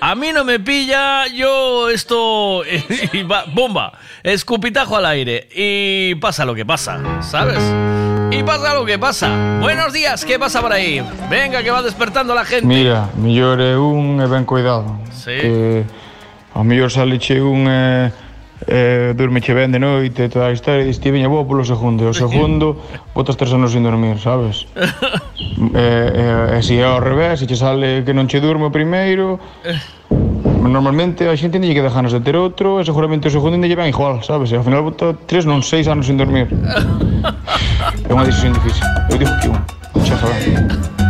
a 0.00 0.14
mí 0.14 0.32
no 0.32 0.44
me 0.44 0.58
pilla, 0.58 1.26
yo 1.26 1.90
esto, 1.90 2.62
y 3.12 3.22
va, 3.24 3.44
bomba, 3.48 3.92
escupitajo 4.22 4.96
al 4.96 5.06
aire 5.06 5.48
y 5.54 6.14
pasa 6.14 6.44
lo 6.44 6.54
que 6.54 6.64
pasa, 6.64 7.00
¿sabes? 7.20 7.60
Y 8.36 8.42
pasa 8.42 8.74
lo 8.74 8.84
que 8.84 8.98
pasa. 8.98 9.60
Buenos 9.60 9.92
días, 9.92 10.24
¿qué 10.24 10.40
pasa 10.40 10.60
por 10.60 10.72
ahí? 10.72 11.00
Venga, 11.30 11.62
que 11.62 11.70
va 11.70 11.82
despertando 11.82 12.34
la 12.34 12.44
gente. 12.44 12.66
Mira, 12.66 13.08
mellor 13.16 13.60
é 13.60 13.78
un 13.78 14.18
e 14.20 14.26
ben 14.26 14.44
cuidado. 14.44 14.98
Sí. 15.14 15.38
Que 15.38 15.84
ao 16.52 16.64
mellor 16.66 16.90
saleche 16.90 17.38
un 17.38 17.70
e, 17.70 18.10
e 18.66 19.14
durmeche 19.14 19.54
ben 19.54 19.70
de 19.70 19.78
noite 19.78 20.26
e 20.26 20.28
toda 20.28 20.50
a 20.50 20.52
historia 20.52 20.82
e 20.82 21.10
veña, 21.14 21.30
vou 21.30 21.46
polo 21.46 21.62
segundo. 21.62 22.02
E 22.02 22.10
o 22.10 22.14
segundo, 22.26 22.82
botas 23.14 23.38
tres 23.38 23.54
anos 23.54 23.70
sin 23.70 23.86
dormir, 23.86 24.18
sabes? 24.18 24.66
e, 25.70 25.86
e, 26.50 26.58
e 26.58 26.62
se 26.62 26.74
é 26.74 26.82
ao 26.82 26.98
revés, 26.98 27.38
se 27.38 27.46
che 27.46 27.54
sale 27.54 28.02
que 28.02 28.10
non 28.10 28.26
che 28.26 28.42
durmo 28.42 28.66
primeiro, 28.74 29.38
Normalmente 30.64 31.28
a 31.28 31.36
xente 31.36 31.60
lle 31.60 31.76
queda 31.76 31.92
ganas 31.92 32.12
de 32.16 32.20
ter 32.24 32.36
outro 32.36 32.80
e 32.80 32.84
seguramente 32.84 33.28
o 33.28 33.30
segundo 33.30 33.60
lle 33.60 33.76
van 33.76 33.88
igual, 33.88 34.24
sabes? 34.24 34.48
E 34.50 34.56
ao 34.56 34.64
final 34.64 34.80
bota 34.80 35.12
tres 35.28 35.44
non 35.44 35.60
seis 35.60 35.84
anos 35.92 36.08
sin 36.08 36.16
dormir. 36.16 36.48
é 38.08 38.12
unha 38.12 38.24
decisión 38.24 38.56
difícil. 38.56 38.88
Eu 39.12 39.20
digo 39.20 39.34
que 39.44 39.48
un. 39.52 39.60
Xa 40.00 40.16
falamos. 40.16 41.03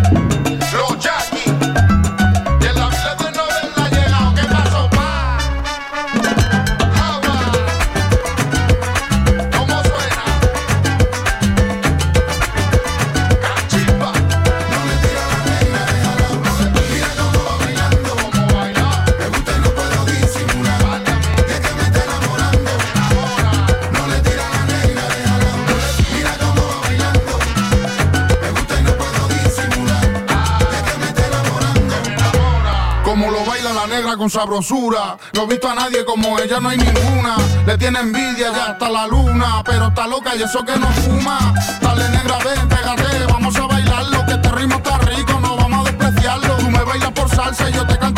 Con 34.24 34.30
sabrosura. 34.30 35.18
No 35.34 35.42
he 35.42 35.46
visto 35.48 35.68
a 35.68 35.74
nadie 35.74 36.02
como 36.06 36.38
ella, 36.38 36.58
no 36.58 36.70
hay 36.70 36.78
ninguna. 36.78 37.36
Le 37.66 37.76
tiene 37.76 38.00
envidia 38.00 38.52
ya 38.52 38.66
hasta 38.72 38.88
la 38.88 39.06
luna. 39.06 39.62
Pero 39.66 39.88
está 39.88 40.06
loca 40.06 40.34
y 40.34 40.42
eso 40.42 40.64
que 40.64 40.74
no 40.78 40.86
fuma. 40.86 41.52
Dale 41.82 42.08
negra, 42.08 42.38
ven, 42.38 42.66
pégate, 42.66 43.26
vamos 43.30 43.54
a 43.56 43.66
bailar. 43.66 44.04
Lo 44.06 44.24
que 44.24 44.32
este 44.32 44.50
ritmo 44.52 44.76
está 44.76 44.96
rico, 44.98 45.38
no 45.40 45.56
vamos 45.56 45.86
a 45.86 45.90
despreciarlo. 45.90 46.56
Tú 46.56 46.70
me 46.70 46.82
bailas 46.84 47.12
por 47.12 47.28
salsa 47.28 47.68
y 47.68 47.72
yo 47.74 47.86
te 47.86 47.98
canto 47.98 48.13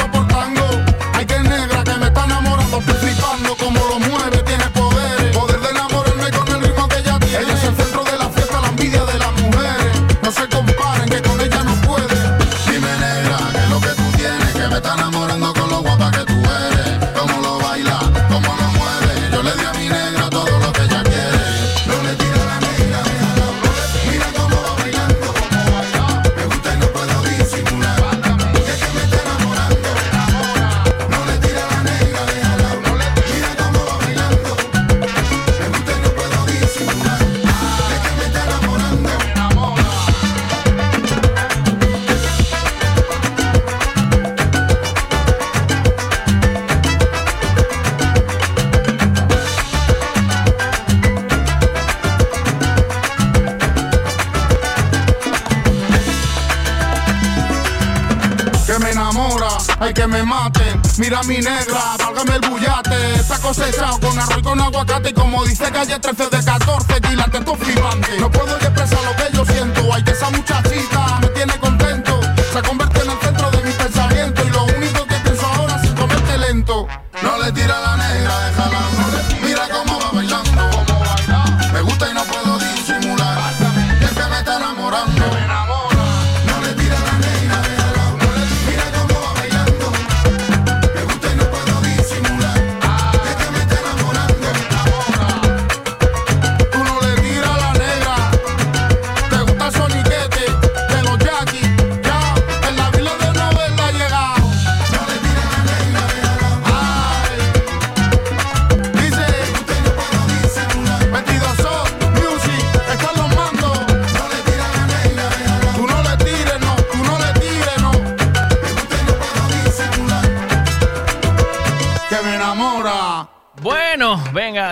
hay 59.81 59.93
que 59.93 60.07
me 60.07 60.23
maten. 60.23 60.81
Mira 60.99 61.23
mi 61.25 61.39
negra, 61.39 61.97
válgame 61.99 62.37
el 62.37 62.51
bullate. 62.51 63.15
Está 63.15 63.39
cosechado 63.39 63.99
con 64.01 64.19
arroz 64.19 64.39
y 64.39 64.43
con 64.43 64.61
aguacate. 64.61 65.11
Y 65.11 65.13
como 65.13 65.45
dice 65.45 65.71
calle 65.71 65.99
13 65.99 66.25
de 66.31 66.45
14, 66.45 67.01
quilate 67.01 67.39
esto 67.39 67.55
flipante. 67.55 68.19
No 68.21 68.31
puedo 68.31 68.57
expresar 68.57 68.99
lo 69.05 69.17
que 69.17 69.37
yo 69.37 69.45
siento. 69.45 69.93
Ay, 69.93 70.03
que 70.05 70.13
esa 70.13 70.31
muchachita 70.31 71.21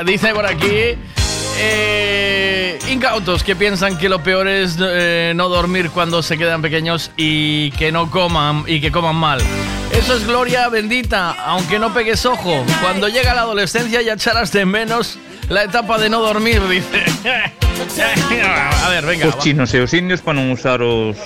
Dice 0.02 0.34
por 0.34 0.46
aquí. 0.46 0.96
eh, 1.58 2.78
incautos 2.90 3.44
que 3.44 3.54
piensan 3.54 3.96
que 3.96 4.08
lo 4.08 4.22
peor 4.22 4.48
es 4.48 4.76
eh, 4.80 5.32
no 5.36 5.48
dormir 5.48 5.90
cuando 5.90 6.22
se 6.22 6.36
quedan 6.36 6.62
pequeños 6.62 7.10
y 7.16 7.70
que 7.72 7.92
no 7.92 8.10
coman 8.10 8.64
y 8.66 8.80
que 8.80 8.90
coman 8.90 9.16
mal. 9.16 9.40
Eso 9.92 10.16
es 10.16 10.26
gloria 10.26 10.68
bendita, 10.68 11.30
aunque 11.46 11.78
no 11.78 11.94
pegues 11.94 12.26
ojo. 12.26 12.64
Cuando 12.82 13.08
llega 13.08 13.34
la 13.34 13.42
adolescencia 13.42 14.02
ya 14.02 14.14
echarás 14.14 14.50
de 14.50 14.66
menos 14.66 15.18
la 15.48 15.62
etapa 15.62 15.98
de 15.98 16.08
no 16.10 16.20
dormir, 16.20 16.60
dice. 16.68 17.04
A 18.84 18.88
ver, 18.88 19.04
venga. 19.06 19.28
Os 19.28 19.38
chinos 19.38 19.72
e 19.74 19.80
os 19.80 19.92
indios 19.94 20.20
para 20.22 20.38
non 20.38 20.50
usar 20.50 20.82
os 20.82 21.16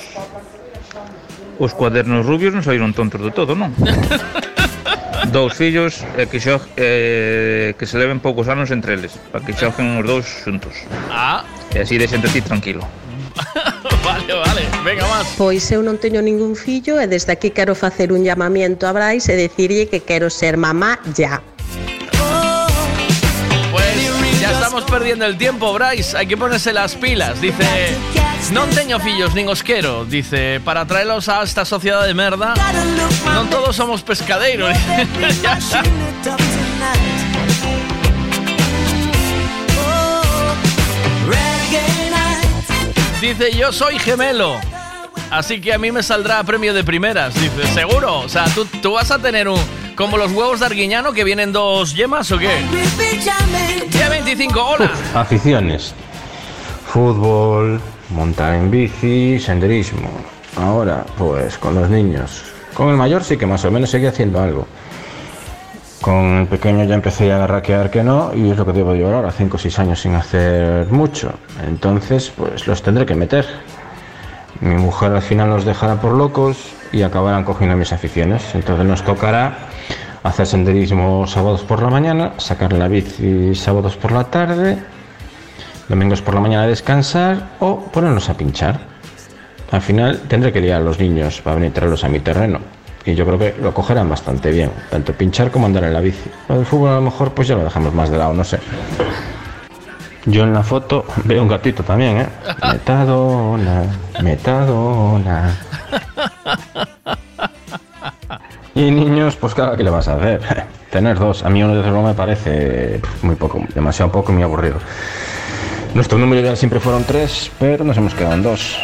os 1.58 1.74
cuadernos 1.74 2.22
rubios 2.24 2.55
non 2.55 2.62
saíron 2.62 2.94
tontos 2.94 3.18
de 3.24 3.32
todo, 3.34 3.56
non? 3.56 3.72
dous 5.31 5.52
fillos 5.55 6.05
e 6.16 6.26
que 6.26 6.40
xo, 6.40 6.60
eh, 6.76 7.74
que 7.78 7.86
se 7.86 7.97
leven 7.98 8.20
poucos 8.20 8.48
anos 8.48 8.70
entre 8.70 8.94
eles, 8.94 9.16
para 9.32 9.44
que 9.44 9.52
xoguen 9.52 10.00
os 10.00 10.05
dous 10.07 10.26
xuntos. 10.44 10.74
Ah, 11.12 11.44
E 11.74 11.84
así 11.84 11.98
deixente 12.00 12.28
ti 12.32 12.40
tranquilo. 12.40 12.81
vale, 14.05 14.32
vale. 14.34 14.62
Venga, 14.82 15.07
más. 15.07 15.28
Pois 15.36 15.68
eu 15.70 15.84
non 15.84 16.00
teño 16.00 16.24
ningún 16.24 16.57
fillo 16.57 16.97
e 16.97 17.07
desde 17.07 17.31
aquí 17.36 17.52
quero 17.52 17.76
facer 17.76 18.08
un 18.10 18.24
llamamiento 18.24 18.89
a 18.89 18.92
Brais 18.97 19.28
e 19.28 19.36
dicirlle 19.36 19.86
que 19.86 20.00
quero 20.00 20.32
ser 20.32 20.57
mamá 20.57 20.98
ya. 21.12 21.44
Pues 23.70 24.40
ya 24.40 24.50
estamos 24.52 24.84
perdiendo 24.89 25.26
el 25.26 25.36
tiempo, 25.36 25.73
Bryce. 25.76 26.16
Hay 26.16 26.26
que 26.26 26.36
ponerse 26.36 26.73
las 26.73 26.97
pilas. 26.97 27.40
Dice, 27.40 27.94
non 28.50 28.68
teño 28.72 28.98
fillos 29.00 29.34
nin 29.34 29.48
os 29.48 29.62
quero. 29.62 30.04
Dice, 30.04 30.60
para 30.64 30.86
traerlos 30.86 31.28
a 31.28 31.42
esta 31.42 31.64
sociedad 31.64 32.04
de 32.04 32.14
merda, 32.14 32.54
non 33.32 33.48
todos 33.52 33.76
somos 33.76 34.00
pescadeiros. 34.00 34.72
Está. 35.20 35.84
Dice, 43.20 43.50
yo 43.52 43.72
soy 43.72 43.98
gemelo. 43.98 44.56
Así 45.30 45.60
que 45.60 45.74
a 45.74 45.78
mí 45.78 45.90
me 45.90 46.02
saldrá 46.02 46.42
premio 46.44 46.72
de 46.72 46.84
primeras. 46.84 47.34
Dice, 47.34 47.66
seguro. 47.74 48.20
O 48.20 48.28
sea, 48.28 48.44
¿tú, 48.54 48.64
tú 48.80 48.92
vas 48.92 49.10
a 49.10 49.18
tener 49.18 49.48
un... 49.48 49.60
Como 49.96 50.16
los 50.16 50.30
huevos 50.30 50.60
de 50.60 50.66
Arguiñano 50.66 51.12
que 51.12 51.24
vienen 51.24 51.52
dos 51.52 51.94
yemas 51.94 52.30
o 52.30 52.38
qué? 52.38 52.48
Día 53.90 54.08
25, 54.08 54.64
hola. 54.64 54.90
Aficiones. 55.14 55.94
Fútbol, 56.86 57.80
montar 58.10 58.54
en 58.54 58.70
bici, 58.70 59.38
senderismo. 59.38 60.08
Ahora, 60.56 61.04
pues 61.16 61.58
con 61.58 61.74
los 61.74 61.88
niños. 61.88 62.44
Con 62.74 62.88
el 62.88 62.96
mayor 62.96 63.24
sí 63.24 63.36
que 63.36 63.46
más 63.46 63.64
o 63.64 63.70
menos 63.70 63.90
sigue 63.90 64.08
haciendo 64.08 64.40
algo. 64.40 64.66
Con 66.00 66.38
el 66.38 66.46
pequeño 66.46 66.84
ya 66.84 66.94
empecé 66.94 67.32
a 67.32 67.46
raquear 67.46 67.90
que 67.90 68.04
no 68.04 68.32
y 68.34 68.50
es 68.50 68.56
lo 68.56 68.64
que 68.64 68.72
debo 68.72 68.94
llevar 68.94 69.14
ahora, 69.14 69.32
5 69.32 69.56
o 69.56 69.58
6 69.58 69.78
años 69.80 70.00
sin 70.00 70.14
hacer 70.14 70.86
mucho. 70.90 71.32
Entonces, 71.66 72.32
pues 72.36 72.66
los 72.66 72.82
tendré 72.82 73.04
que 73.04 73.14
meter. 73.14 73.46
Mi 74.60 74.76
mujer 74.76 75.12
al 75.12 75.22
final 75.22 75.50
los 75.50 75.64
dejará 75.64 76.00
por 76.00 76.12
locos 76.12 76.56
y 76.92 77.02
acabarán 77.02 77.44
cogiendo 77.44 77.76
mis 77.76 77.92
aficiones. 77.92 78.54
Entonces 78.54 78.86
nos 78.86 79.02
tocará 79.02 79.58
hacer 80.22 80.46
senderismo 80.46 81.26
sábados 81.26 81.62
por 81.62 81.82
la 81.82 81.90
mañana, 81.90 82.32
sacar 82.38 82.72
la 82.72 82.88
bici 82.88 83.54
sábados 83.54 83.96
por 83.96 84.12
la 84.12 84.24
tarde, 84.24 84.78
domingos 85.89 86.23
por 86.23 86.34
la 86.34 86.41
mañana 86.41 86.67
descansar 86.67 87.49
o 87.60 87.81
ponernos 87.81 88.28
a 88.28 88.36
pinchar. 88.36 88.78
Al 89.70 89.83
final 89.83 90.20
tendré 90.28 90.52
que 90.52 90.60
liar 90.60 90.81
a 90.81 90.84
los 90.84 90.99
niños 90.99 91.41
para 91.41 91.57
venir 91.57 91.70
a 91.70 91.75
traerlos 91.75 92.05
a 92.05 92.08
mi 92.08 92.20
terreno. 92.20 92.60
Y 93.05 93.15
yo 93.15 93.25
creo 93.25 93.39
que 93.39 93.55
lo 93.60 93.73
cogerán 93.73 94.08
bastante 94.08 94.50
bien, 94.50 94.70
tanto 94.91 95.12
pinchar 95.12 95.50
como 95.50 95.67
andar 95.67 95.84
en 95.84 95.94
la 95.94 96.00
bici. 96.00 96.31
Lo 96.49 96.57
del 96.57 96.67
fútbol 96.67 96.91
a 96.91 96.94
lo 96.97 97.02
mejor 97.02 97.33
pues 97.33 97.49
ya 97.49 97.57
lo 97.57 97.65
dejamos 97.65 97.94
más 97.94 98.10
de 98.10 98.18
lado, 98.18 98.34
no 98.34 98.44
sé. 98.44 98.58
Yo 100.26 100.44
en 100.44 100.52
la 100.52 100.62
foto 100.62 101.07
veo 101.25 101.42
un 101.42 101.49
gatito 101.49 101.83
también, 101.83 102.18
¿eh? 102.18 102.26
Metadona, 102.70 103.84
metadona. 104.23 105.55
Y 108.75 108.91
niños, 108.91 109.36
pues 109.36 109.55
claro, 109.55 109.76
¿qué 109.76 109.83
le 109.83 109.91
vas 109.91 110.07
a 110.08 110.17
hacer? 110.17 110.41
Tener 110.91 111.18
dos. 111.18 111.44
A 111.44 111.50
mí 111.50 111.62
uno 111.62 111.75
desde 111.75 111.91
luego 111.91 112.07
me 112.07 112.15
parece 112.15 113.00
muy 113.23 113.36
poco, 113.36 113.60
demasiado 113.75 114.12
poco 114.12 114.31
y 114.33 114.34
muy 114.34 114.44
aburrido. 114.44 114.76
Nuestro 115.94 116.18
número 116.18 116.41
ideal 116.41 116.57
siempre 116.57 116.81
fueron 116.81 117.05
tres, 117.05 117.50
pero 117.58 117.84
nos 117.84 117.97
hemos 117.97 118.15
quedado 118.15 118.34
en 118.34 118.42
dos. 118.42 118.78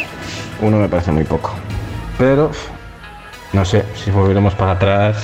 Uno 0.61 0.77
me 0.77 0.89
parece 0.89 1.11
muy 1.11 1.23
poco. 1.23 1.53
Pero, 2.17 2.51
no 3.53 3.65
sé, 3.65 3.85
si 4.03 4.11
volveremos 4.11 4.53
para 4.55 4.71
atrás, 4.71 5.17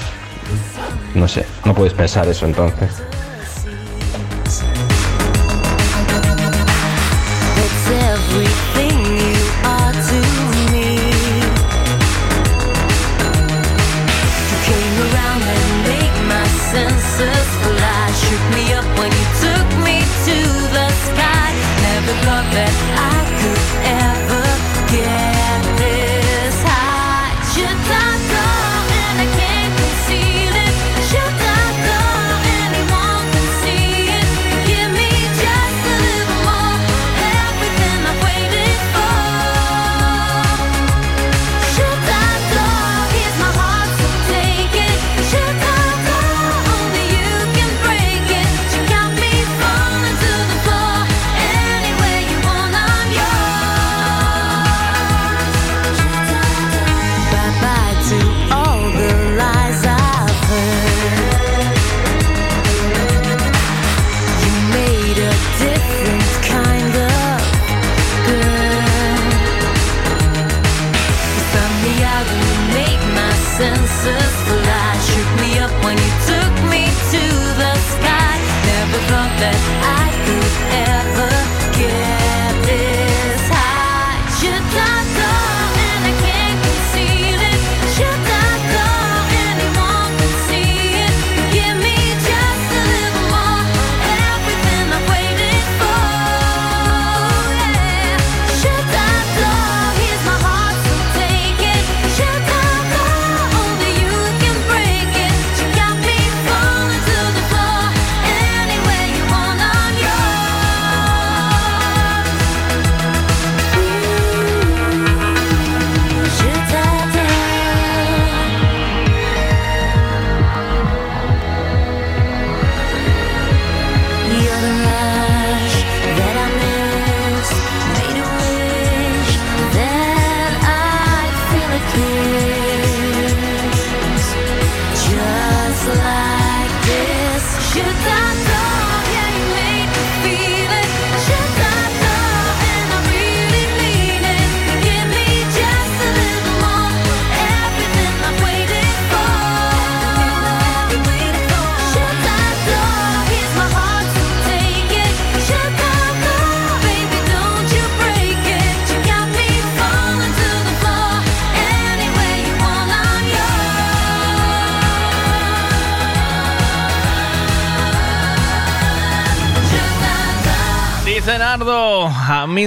no 1.16 1.28
sé, 1.28 1.46
no 1.66 1.74
puedes 1.74 1.94
pensar 1.94 2.28
eso 2.28 2.46
entonces. 2.46 3.02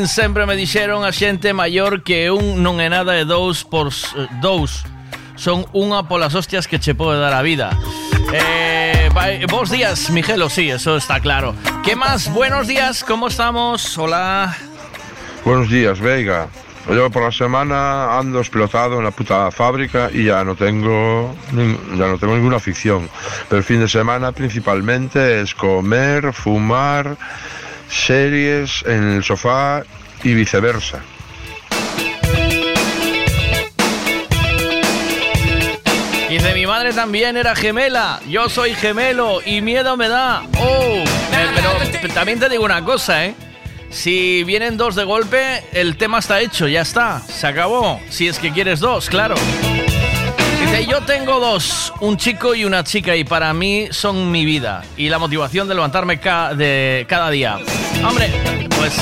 Min 0.05 0.09
sempre 0.09 0.45
me 0.45 0.55
dixeron 0.55 1.03
a 1.03 1.13
xente 1.13 1.55
maior 1.57 2.05
que 2.05 2.29
un 2.29 2.61
non 2.61 2.77
é 2.77 2.93
nada 2.93 3.17
e 3.17 3.25
dous 3.25 3.65
por 3.65 3.89
eh, 3.89 4.29
dous 4.45 4.85
son 5.33 5.65
unha 5.73 6.05
polas 6.05 6.37
hostias 6.37 6.69
que 6.69 6.77
che 6.77 6.93
pode 6.93 7.17
dar 7.17 7.33
a 7.33 7.41
vida. 7.41 7.73
Eh, 8.29 9.09
bos 9.49 9.73
días, 9.73 10.13
Miguelo, 10.13 10.53
sí, 10.53 10.69
eso 10.69 11.01
está 11.01 11.25
claro. 11.25 11.57
¿Qué 11.81 11.97
más? 11.97 12.29
Buenos 12.29 12.69
días, 12.69 13.01
¿cómo 13.01 13.33
estamos? 13.33 13.97
Hola. 13.97 14.53
Buenos 15.41 15.73
días, 15.73 15.97
Veiga. 16.01 16.53
Yo 16.85 17.09
por 17.09 17.25
la 17.25 17.33
semana 17.33 18.19
ando 18.19 18.45
explotado 18.45 18.99
en 18.99 19.05
la 19.09 19.11
puta 19.11 19.49
fábrica 19.51 20.11
y 20.13 20.25
ya 20.25 20.45
no 20.45 20.55
tengo 20.55 21.35
ya 21.97 22.07
no 22.13 22.19
tengo 22.21 22.37
ninguna 22.37 22.61
afición. 22.61 23.09
Pero 23.49 23.57
el 23.57 23.65
fin 23.65 23.81
de 23.81 23.89
semana 23.89 24.33
principalmente 24.33 25.41
es 25.41 25.55
comer, 25.55 26.35
fumar, 26.35 27.17
series 27.89 28.83
en 28.87 29.17
el 29.17 29.25
sofá 29.25 29.83
y 30.23 30.35
viceversa. 30.35 31.01
Dice, 36.29 36.53
mi 36.55 36.67
madre 36.67 36.93
también 36.93 37.37
era 37.37 37.55
gemela, 37.55 38.21
yo 38.29 38.49
soy 38.49 38.75
gemelo 38.75 39.41
y 39.47 39.61
miedo 39.61 39.97
me 39.97 40.09
da. 40.09 40.43
Oh, 40.59 40.97
eh, 40.97 41.05
pero 41.55 42.13
también 42.13 42.41
te 42.41 42.49
digo 42.49 42.65
una 42.65 42.85
cosa, 42.85 43.25
¿eh? 43.25 43.35
Si 43.91 44.43
vienen 44.43 44.77
dos 44.77 44.97
de 44.97 45.05
golpe, 45.05 45.63
el 45.73 45.97
tema 45.97 46.19
está 46.19 46.41
hecho, 46.41 46.67
ya 46.67 46.81
está, 46.81 47.21
se 47.21 47.47
acabó. 47.47 48.01
Si 48.11 48.27
es 48.27 48.41
que 48.41 48.51
quieres 48.51 48.81
dos, 48.81 49.09
claro. 49.09 49.37
Yo 50.83 51.01
tengo 51.01 51.41
dos, 51.41 51.93
un 52.01 52.17
chico 52.17 52.55
y 52.55 52.65
una 52.65 52.85
chica, 52.85 53.17
y 53.17 53.25
para 53.25 53.55
mí 53.55 53.89
son 53.91 54.31
mi 54.31 54.45
vida 54.45 54.85
y 54.97 55.09
la 55.09 55.19
motivación 55.19 55.67
de 55.69 55.75
levantarme 55.75 56.17
de 56.17 57.07
cada 57.09 57.31
día. 57.31 57.59
Hombre, 58.07 58.31
pues 58.77 58.95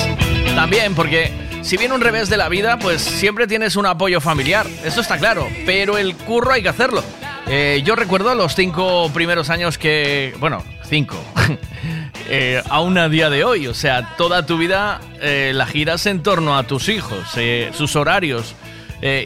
también, 0.54 0.94
porque 0.94 1.32
si 1.62 1.76
viene 1.76 1.94
un 1.94 2.00
revés 2.00 2.28
de 2.28 2.36
la 2.36 2.48
vida, 2.48 2.78
pues 2.78 3.02
siempre 3.02 3.46
tienes 3.46 3.76
un 3.76 3.86
apoyo 3.86 4.20
familiar, 4.20 4.66
eso 4.84 5.00
está 5.00 5.18
claro, 5.18 5.48
pero 5.66 5.98
el 5.98 6.14
curro 6.14 6.52
hay 6.52 6.62
que 6.62 6.68
hacerlo. 6.68 7.02
Eh, 7.46 7.82
yo 7.84 7.96
recuerdo 7.96 8.34
los 8.34 8.54
cinco 8.54 9.10
primeros 9.12 9.50
años 9.50 9.76
que, 9.76 10.34
bueno, 10.38 10.64
cinco, 10.88 11.16
eh, 12.28 12.62
aún 12.70 12.96
a 12.96 13.08
día 13.08 13.28
de 13.28 13.44
hoy, 13.44 13.66
o 13.66 13.74
sea, 13.74 14.14
toda 14.16 14.46
tu 14.46 14.56
vida 14.56 15.00
eh, 15.20 15.52
la 15.54 15.66
giras 15.66 16.06
en 16.06 16.22
torno 16.22 16.56
a 16.56 16.62
tus 16.62 16.88
hijos, 16.88 17.26
sus 17.72 17.96
horarios, 17.96 18.54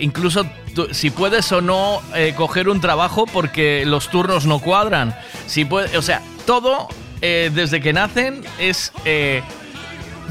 incluso 0.01 0.47
si 0.93 1.11
puedes 1.11 1.51
o 1.53 1.61
no 1.61 2.03
eh, 2.15 2.35
coger 2.37 2.69
un 2.69 2.81
trabajo 2.81 3.27
porque 3.27 3.85
los 3.87 4.11
turnos 4.11 4.47
no 4.47 4.59
cuadran. 4.59 5.17
Si 5.47 5.65
puede, 5.65 5.97
o 5.97 6.03
sea, 6.03 6.23
todo 6.45 6.89
eh, 7.21 7.51
desde 7.55 7.81
que 7.81 7.93
nacen 7.93 8.45
es 8.59 8.93
eh, 9.05 9.43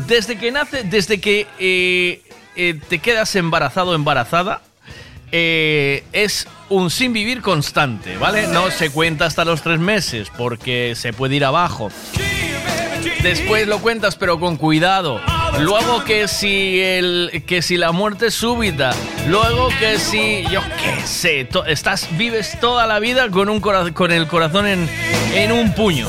desde 0.07 0.37
que 0.37 0.51
nace, 0.51 0.83
desde 0.83 1.19
que 1.19 2.21
te 2.89 2.99
quedas 2.99 3.35
embarazado 3.35 3.95
embarazada. 3.95 4.61
es 5.31 6.47
un 6.69 6.89
sin 6.89 7.13
vivir 7.13 7.41
constante, 7.41 8.17
¿vale? 8.17 8.47
No 8.47 8.71
se 8.71 8.89
cuenta 8.89 9.25
hasta 9.25 9.45
los 9.45 9.61
tres 9.61 9.79
meses 9.79 10.29
porque 10.37 10.93
se 10.95 11.13
puede 11.13 11.35
ir 11.35 11.45
abajo. 11.45 11.89
Después 13.21 13.67
lo 13.67 13.79
cuentas, 13.79 14.15
pero 14.15 14.39
con 14.39 14.57
cuidado. 14.57 15.19
Luego 15.59 16.03
que 16.03 16.27
si 16.27 16.81
el 16.81 17.43
que 17.47 17.61
si 17.61 17.77
la 17.77 17.91
muerte 17.91 18.27
es 18.27 18.33
súbita. 18.35 18.93
Luego 19.29 19.69
que 19.79 19.97
si 19.97 20.43
yo 20.51 20.61
qué 20.77 21.01
sé, 21.07 21.45
to- 21.45 21.65
estás 21.65 22.07
vives 22.17 22.57
toda 22.59 22.85
la 22.85 22.99
vida 22.99 23.29
con 23.29 23.49
un 23.49 23.59
cora- 23.61 23.91
con 23.93 24.11
el 24.11 24.27
corazón 24.27 24.67
en, 24.67 24.89
en 25.33 25.51
un 25.51 25.73
puño. 25.73 26.07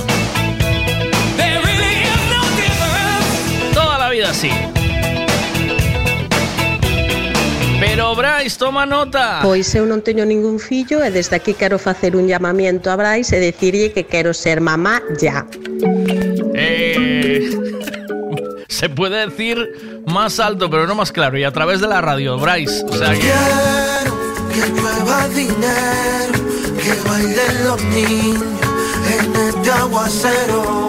Toda 3.72 3.98
la 3.98 4.10
vida 4.10 4.30
así. 4.30 4.50
Pero 7.78 8.14
Bryce, 8.16 8.58
toma 8.58 8.84
nota. 8.86 9.40
Pois 9.42 9.68
eu 9.76 9.84
non 9.86 10.00
teño 10.02 10.24
ningún 10.26 10.56
fillo 10.58 11.04
e 11.04 11.12
desde 11.12 11.36
aquí 11.36 11.52
quero 11.54 11.78
facer 11.78 12.16
un 12.16 12.26
llamamiento 12.26 12.90
a 12.90 12.96
Brais 12.96 13.30
e 13.32 13.38
decirlle 13.38 13.92
que 13.92 14.04
quero 14.08 14.32
ser 14.34 14.60
mamá 14.64 15.00
ya. 15.20 15.44
se 18.80 18.90
puede 18.90 19.26
decir 19.26 20.02
más 20.06 20.38
alto, 20.38 20.68
pero 20.68 20.86
no 20.86 20.94
más 20.94 21.10
claro, 21.10 21.38
y 21.38 21.44
a 21.44 21.50
través 21.50 21.80
de 21.80 21.88
la 21.88 22.02
radio, 22.02 22.38
Bryce. 22.38 22.84
O 22.86 22.96
sea 22.96 23.12
que... 23.12 23.20
Quiero 23.20 24.26
que 24.52 24.80
llueva 24.80 25.28
dinero, 25.28 26.34
que 26.82 27.08
bailen 27.08 27.64
los 27.64 27.82
niños 27.84 28.42
en 29.18 29.36
este 29.48 29.70
aguacero. 29.70 30.88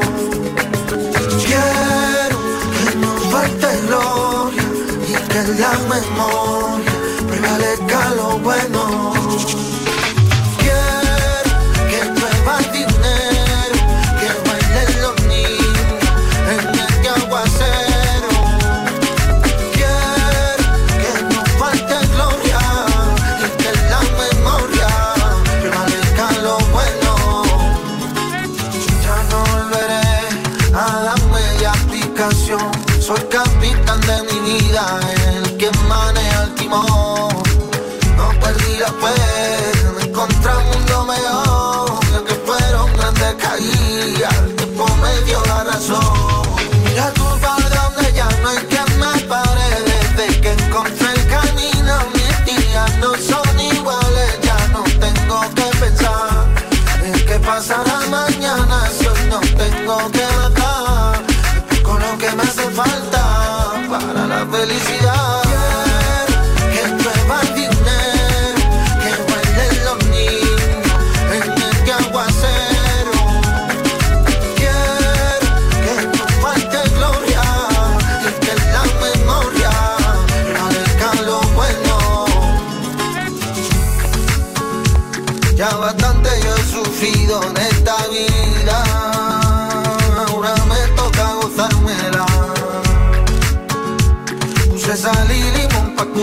Quiero 1.46 2.38
que 2.74 2.98
no 2.98 3.12
falte 3.32 3.68
gloria 3.88 4.64
y 5.08 5.14
que 5.30 5.42
la 5.62 5.72
memoria 5.88 6.92
prevalezca 7.30 8.10
lo 8.16 8.38
bueno. 8.40 9.17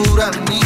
duran 0.04 0.34
ni 0.48 0.60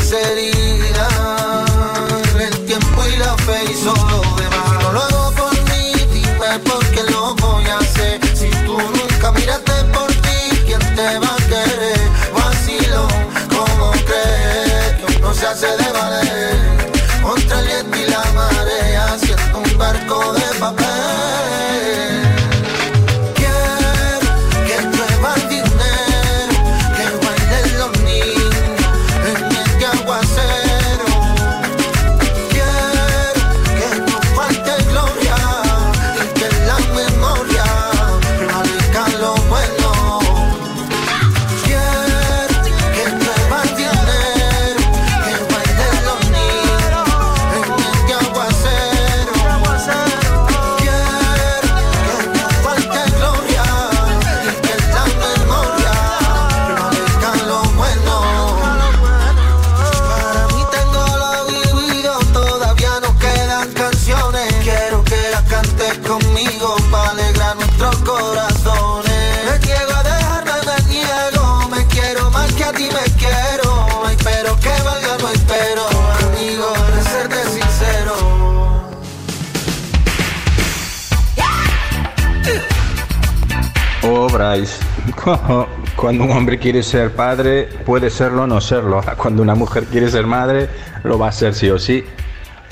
Cuando 85.96 86.24
un 86.24 86.30
hombre 86.30 86.58
quiere 86.58 86.82
ser 86.82 87.12
padre, 87.12 87.68
puede 87.84 88.10
serlo 88.10 88.44
o 88.44 88.46
no 88.46 88.60
serlo. 88.60 89.00
Cuando 89.16 89.42
una 89.42 89.54
mujer 89.54 89.84
quiere 89.84 90.10
ser 90.10 90.26
madre, 90.26 90.68
lo 91.04 91.18
va 91.18 91.28
a 91.28 91.32
ser 91.32 91.54
sí 91.54 91.70
o 91.70 91.78
sí. 91.78 92.04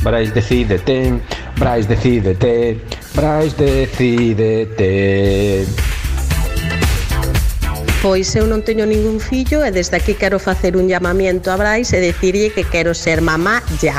Bryce, 0.02 0.32
decídete. 0.32 1.20
Bryce, 1.58 1.88
decídete. 1.88 2.80
Bryce, 3.14 3.56
decídete. 3.56 5.66
Pois 8.02 8.36
eu 8.36 8.46
non 8.46 8.62
teño 8.62 8.86
ningún 8.86 9.18
fillo 9.18 9.66
e 9.66 9.74
desde 9.74 9.98
aquí 9.98 10.14
quero 10.14 10.38
facer 10.38 10.78
un 10.78 10.86
llamamiento 10.86 11.50
a 11.50 11.58
Brais 11.58 11.90
e 11.90 11.98
dicirlle 11.98 12.54
que 12.54 12.62
quero 12.62 12.94
ser 12.94 13.18
mamá 13.18 13.66
ya. 13.82 13.98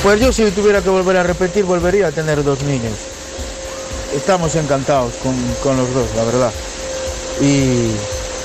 Pues 0.00 0.16
yo 0.16 0.32
si 0.32 0.48
tuviera 0.56 0.80
que 0.80 0.88
volver 0.88 1.18
a 1.18 1.22
repetir, 1.22 1.68
volvería 1.68 2.08
a 2.08 2.12
tener 2.12 2.42
dos 2.42 2.62
niños 2.62 3.19
estamos 4.14 4.54
encantados 4.56 5.14
con, 5.22 5.34
con 5.62 5.76
los 5.76 5.92
dos, 5.94 6.06
la 6.16 6.24
verdad. 6.24 6.52
Y 7.40 7.90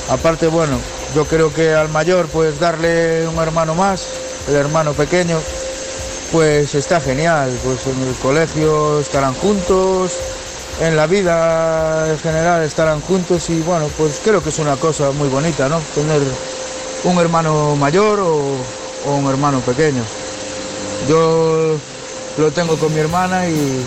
aparte, 0.09 0.47
bueno, 0.47 0.79
yo 1.15 1.25
creo 1.25 1.53
que 1.53 1.73
al 1.73 1.89
mayor, 1.89 2.27
pues 2.27 2.59
darle 2.59 3.27
un 3.27 3.37
hermano 3.39 3.75
más, 3.75 4.05
el 4.47 4.55
hermano 4.55 4.93
pequeño, 4.93 5.37
pues 6.31 6.75
está 6.75 6.99
genial, 6.99 7.51
pues 7.63 7.85
en 7.87 8.01
el 8.07 8.15
colegio 8.15 8.99
estarán 8.99 9.33
juntos, 9.35 10.11
en 10.81 10.95
la 10.95 11.07
vida 11.07 12.09
en 12.09 12.19
general 12.19 12.63
estarán 12.63 13.01
juntos 13.01 13.49
y 13.49 13.61
bueno, 13.61 13.89
pues 13.97 14.19
creo 14.23 14.43
que 14.43 14.49
es 14.49 14.59
una 14.59 14.75
cosa 14.75 15.11
muy 15.11 15.29
bonita, 15.29 15.69
¿no? 15.69 15.79
Tener 15.93 16.21
un 17.05 17.17
hermano 17.19 17.75
mayor 17.75 18.19
o, 18.19 18.57
o 19.05 19.15
un 19.15 19.29
hermano 19.29 19.59
pequeño. 19.61 20.03
Yo 21.07 21.77
lo 22.37 22.51
tengo 22.51 22.77
con 22.77 22.93
mi 22.93 22.99
hermana 22.99 23.47
y 23.47 23.83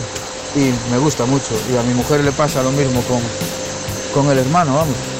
y 0.54 0.72
me 0.90 0.98
gusta 0.98 1.24
mucho. 1.24 1.54
Y 1.72 1.76
a 1.76 1.82
mi 1.82 1.94
mujer 1.94 2.24
le 2.24 2.32
pasa 2.32 2.62
lo 2.62 2.70
mismo 2.70 3.02
con, 3.02 3.20
con 4.14 4.30
el 4.30 4.38
hermano, 4.38 4.74
vamos. 4.74 5.17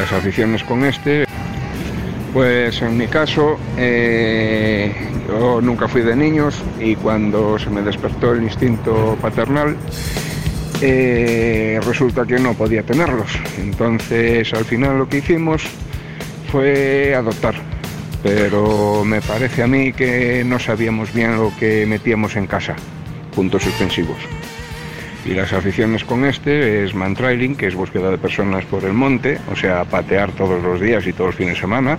Oro 0.00 0.16
aficiones 0.16 0.62
con 0.64 0.84
este, 0.84 1.24
pues 2.32 2.82
en 2.82 2.96
mi 2.96 3.06
caso, 3.06 3.58
eh, 3.76 4.92
yo 5.28 5.60
nunca 5.60 5.88
fui 5.88 6.02
de 6.02 6.14
niños 6.14 6.62
y 6.78 6.94
cuando 6.94 7.58
se 7.58 7.70
me 7.70 7.82
despertó 7.82 8.32
el 8.32 8.42
instinto 8.42 9.16
paternal, 9.20 9.76
eh, 10.80 11.80
resulta 11.84 12.26
que 12.26 12.38
no 12.38 12.54
podía 12.54 12.82
tenerlos. 12.82 13.30
Entonces 13.58 14.52
al 14.54 14.64
final 14.64 14.98
lo 14.98 15.08
que 15.08 15.18
hicimos 15.18 15.62
fue 16.52 17.14
adoptar. 17.14 17.54
Pero 18.22 19.04
me 19.04 19.20
parece 19.20 19.62
a 19.62 19.66
mí 19.66 19.92
que 19.92 20.42
no 20.44 20.58
sabíamos 20.58 21.12
bien 21.12 21.36
lo 21.36 21.52
que 21.58 21.86
metíamos 21.86 22.36
en 22.36 22.46
casa. 22.46 22.74
Puntos 23.34 23.62
suspensivos. 23.62 24.18
Y 25.28 25.34
las 25.34 25.52
aficiones 25.52 26.04
con 26.04 26.24
este 26.24 26.84
es 26.84 26.94
mantrailing, 26.94 27.54
que 27.54 27.66
es 27.66 27.74
búsqueda 27.74 28.10
de 28.10 28.16
personas 28.16 28.64
por 28.64 28.82
el 28.84 28.94
monte, 28.94 29.38
o 29.52 29.56
sea, 29.56 29.84
patear 29.84 30.32
todos 30.32 30.62
los 30.62 30.80
días 30.80 31.06
y 31.06 31.12
todos 31.12 31.28
los 31.28 31.34
fines 31.34 31.56
de 31.56 31.60
semana, 31.60 31.98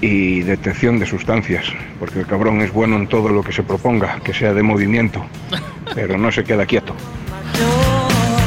y 0.00 0.40
detección 0.40 0.98
de 0.98 1.06
sustancias, 1.06 1.66
porque 2.00 2.18
el 2.18 2.26
cabrón 2.26 2.60
es 2.60 2.72
bueno 2.72 2.96
en 2.96 3.06
todo 3.06 3.28
lo 3.28 3.44
que 3.44 3.52
se 3.52 3.62
proponga, 3.62 4.18
que 4.24 4.34
sea 4.34 4.52
de 4.52 4.64
movimiento, 4.64 5.24
pero 5.94 6.18
no 6.18 6.32
se 6.32 6.42
queda 6.42 6.66
quieto. 6.66 6.92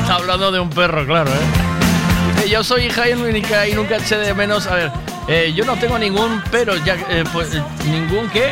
Está 0.02 0.16
hablando 0.16 0.52
de 0.52 0.60
un 0.60 0.70
perro, 0.70 1.06
claro, 1.06 1.32
¿eh? 1.32 2.44
Eh, 2.44 2.50
Yo 2.50 2.62
soy 2.62 2.88
hija 2.88 3.04
única 3.16 3.66
y 3.70 3.74
nunca 3.74 3.96
eché 3.96 4.18
de 4.18 4.34
menos. 4.34 4.68
A 4.68 4.76
ver, 4.76 4.92
eh, 5.30 5.54
yo 5.56 5.64
no 5.64 5.78
tengo 5.78 5.98
ningún 5.98 6.42
pero, 6.52 6.76
ya, 6.84 6.96
eh, 7.10 7.24
pues, 7.32 7.58
ningún 7.86 8.30
qué. 8.32 8.50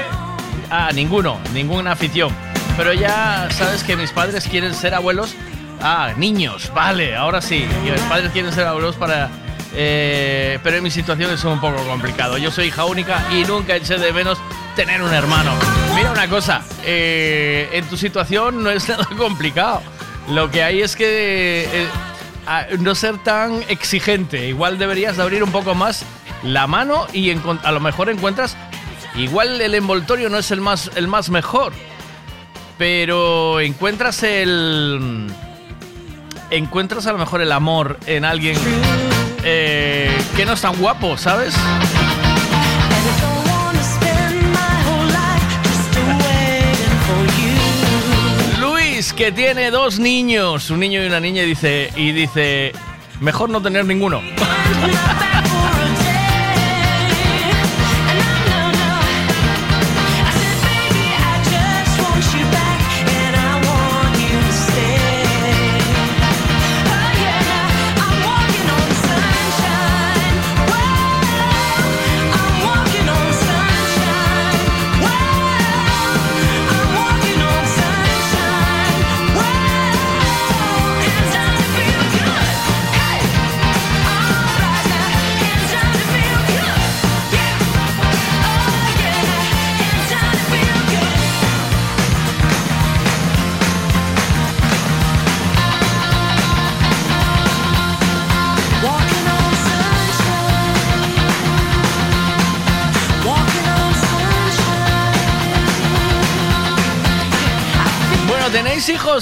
Ah, 0.70 0.92
ninguno, 0.94 1.40
ninguna 1.54 1.92
afición. 1.92 2.32
Pero 2.78 2.94
ya 2.94 3.48
sabes 3.52 3.84
que 3.84 3.96
mis 3.96 4.12
padres 4.12 4.48
quieren 4.48 4.74
ser 4.74 4.94
abuelos. 4.96 5.36
Ah, 5.82 6.14
niños, 6.18 6.72
vale, 6.74 7.16
ahora 7.16 7.42
sí. 7.42 7.66
Mis 7.84 8.02
padres 8.02 8.32
quieren 8.32 8.52
ser 8.54 8.66
abuelos 8.68 8.96
para. 8.96 9.30
eh, 9.74 10.60
pero 10.64 10.78
en 10.78 10.84
mi 10.84 10.92
situación 10.92 11.32
es 11.32 11.44
un 11.44 11.60
poco 11.60 11.84
complicado. 11.86 12.38
Yo 12.38 12.52
soy 12.52 12.68
hija 12.68 12.86
única 12.86 13.24
y 13.32 13.44
nunca 13.46 13.76
eché 13.76 13.98
de 13.98 14.12
menos 14.14 14.38
tener 14.76 15.02
un 15.02 15.14
hermano. 15.14 15.52
Mira 15.96 16.12
una 16.12 16.28
cosa, 16.28 16.62
eh, 16.84 17.70
en 17.74 17.86
tu 17.86 17.98
situación 17.98 18.64
no 18.64 18.70
es 18.70 18.88
nada 18.90 19.08
complicado. 19.18 19.82
Lo 20.30 20.50
que 20.50 20.64
hay 20.64 20.82
es 20.82 20.96
que 20.96 21.68
eh, 21.72 21.88
no 22.80 22.96
ser 22.96 23.18
tan 23.20 23.64
exigente. 23.68 24.48
Igual 24.48 24.78
deberías 24.78 25.18
de 25.18 25.24
abrir 25.24 25.44
un 25.44 25.52
poco 25.52 25.76
más 25.76 26.06
la 26.44 26.68
mano 26.68 27.08
y 27.12 27.32
a 27.32 27.72
lo 27.72 27.80
mejor 27.80 28.10
encuentras. 28.10 28.56
Igual 29.16 29.60
el 29.60 29.76
envoltorio 29.76 30.30
no 30.30 30.38
es 30.38 30.52
el 30.52 30.62
más, 30.62 30.90
el 30.96 31.08
más 31.10 31.30
mejor, 31.30 31.74
pero 32.82 33.60
encuentras 33.60 34.24
el. 34.24 35.28
Encuentras 36.50 37.06
a 37.06 37.12
lo 37.12 37.20
mejor 37.20 37.40
el 37.44 37.52
amor 37.52 38.00
en 38.08 38.26
alguien 38.26 38.58
eh, 39.44 40.10
que 40.36 40.48
no 40.48 40.54
es 40.54 40.62
tan 40.62 40.76
guapo, 40.78 41.16
¿sabes? 41.16 41.54
Luis, 48.60 49.14
que 49.14 49.32
tiene 49.32 49.70
dos 49.70 50.00
niños, 50.00 50.72
un 50.72 50.80
niño 50.80 51.04
y 51.04 51.06
una 51.06 51.20
niña, 51.20 51.44
y 51.44 51.50
dice, 51.50 51.92
y 51.96 52.12
dice, 52.14 52.72
mejor 53.20 53.52
no 53.52 53.62
tener 53.62 53.86
ninguno. 53.86 54.24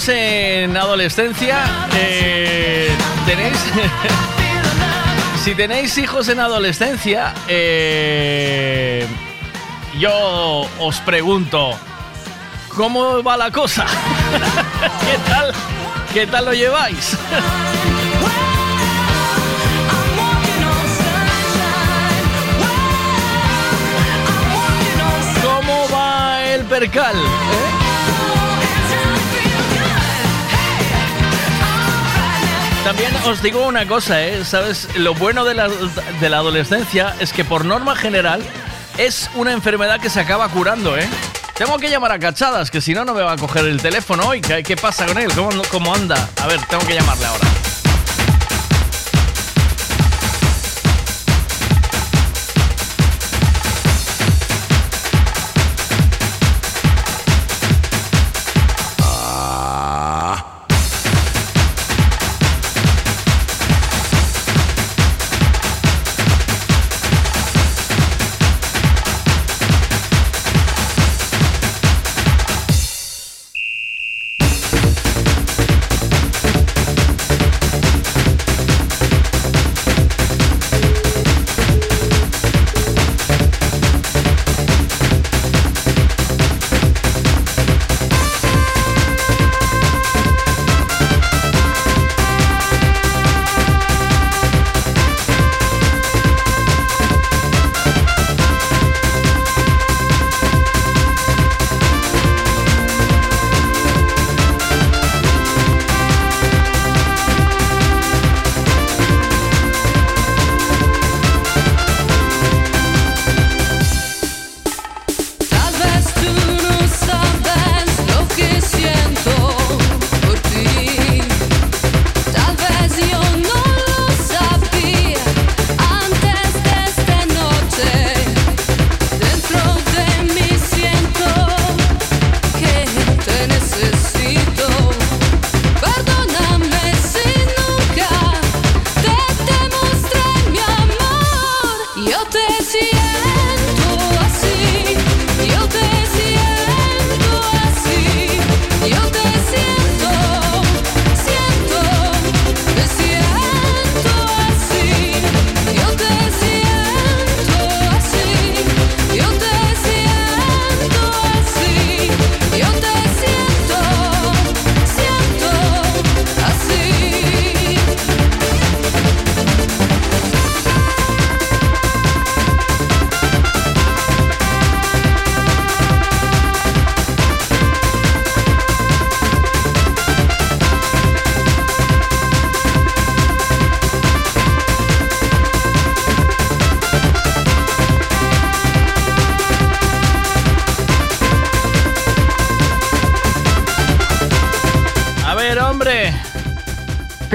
hijos 0.00 0.08
en 0.08 0.76
adolescencia? 0.76 1.58
Eh, 1.94 2.90
¿Tenéis? 3.26 3.58
si 5.44 5.54
tenéis 5.54 5.96
hijos 5.98 6.28
en 6.28 6.40
adolescencia, 6.40 7.34
eh, 7.48 9.06
yo 9.98 10.66
os 10.78 10.96
pregunto, 11.00 11.76
¿cómo 12.74 13.22
va 13.22 13.36
la 13.36 13.50
cosa? 13.50 13.84
¿Qué 15.06 15.18
tal? 15.30 15.52
¿Qué 16.14 16.26
tal 16.26 16.46
lo 16.46 16.54
lleváis? 16.54 17.18
¿Cómo 25.42 25.86
va 25.92 26.42
el 26.44 26.64
percal? 26.64 27.16
eh? 27.16 27.69
También 32.84 33.12
os 33.26 33.42
digo 33.42 33.66
una 33.66 33.86
cosa, 33.86 34.22
¿eh? 34.22 34.44
¿Sabes? 34.44 34.88
Lo 34.96 35.14
bueno 35.14 35.44
de 35.44 35.54
la, 35.54 35.68
de 35.68 36.28
la 36.28 36.38
adolescencia 36.38 37.14
es 37.20 37.32
que 37.32 37.44
por 37.44 37.64
norma 37.64 37.94
general 37.94 38.42
es 38.98 39.30
una 39.34 39.52
enfermedad 39.52 40.00
que 40.00 40.10
se 40.10 40.18
acaba 40.20 40.48
curando, 40.48 40.96
¿eh? 40.96 41.08
Tengo 41.54 41.78
que 41.78 41.90
llamar 41.90 42.10
a 42.12 42.18
Cachadas, 42.18 42.70
que 42.70 42.80
si 42.80 42.94
no, 42.94 43.04
no 43.04 43.12
me 43.12 43.22
va 43.22 43.32
a 43.32 43.36
coger 43.36 43.66
el 43.66 43.82
teléfono 43.82 44.28
hoy. 44.28 44.40
¿Qué, 44.40 44.62
qué 44.62 44.76
pasa 44.76 45.04
con 45.04 45.18
él? 45.18 45.30
¿Cómo, 45.34 45.50
¿Cómo 45.70 45.94
anda? 45.94 46.28
A 46.42 46.46
ver, 46.46 46.58
tengo 46.68 46.84
que 46.86 46.94
llamarle 46.94 47.26
ahora. 47.26 47.46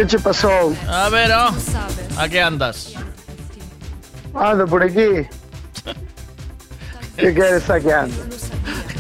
¿Qué 0.08 0.18
te 0.18 0.20
pasó? 0.24 0.72
A 0.88 1.10
ver, 1.10 1.32
oh, 1.32 1.50
¿a 2.20 2.30
qué 2.30 2.40
andas? 2.40 2.94
Ando 4.36 4.68
por 4.68 4.84
aquí. 4.84 5.26
¿Qué 7.18 7.34
quieres 7.34 7.54
estar 7.54 7.78
aquí 7.78 7.90
ando? 7.90 8.16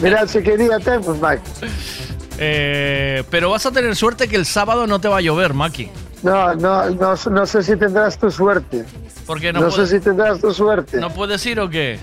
Mira, 0.01 0.25
si 0.27 0.41
quería 0.41 0.79
tenemos, 0.79 1.19
Mike. 1.21 1.41
Eh, 2.39 3.23
pero 3.29 3.51
vas 3.51 3.65
a 3.67 3.71
tener 3.71 3.95
suerte 3.95 4.27
que 4.27 4.35
el 4.35 4.47
sábado 4.47 4.87
no 4.87 4.99
te 4.99 5.07
va 5.07 5.17
a 5.17 5.21
llover, 5.21 5.53
Maki. 5.53 5.89
No, 6.23 6.55
no, 6.55 6.89
no, 6.89 7.13
no 7.29 7.45
sé 7.45 7.61
si 7.61 7.75
tendrás 7.75 8.17
tu 8.17 8.31
suerte. 8.31 8.83
Porque 9.27 9.53
no, 9.53 9.59
No, 9.61 9.69
puedes- 9.69 9.89
sé 9.89 9.99
si 9.99 10.03
tendrás 10.03 10.39
tu 10.41 10.51
suerte. 10.53 10.97
¿No 10.99 11.11
puedes 11.13 11.45
ir 11.45 11.59
o 11.59 11.69
qué? 11.69 11.99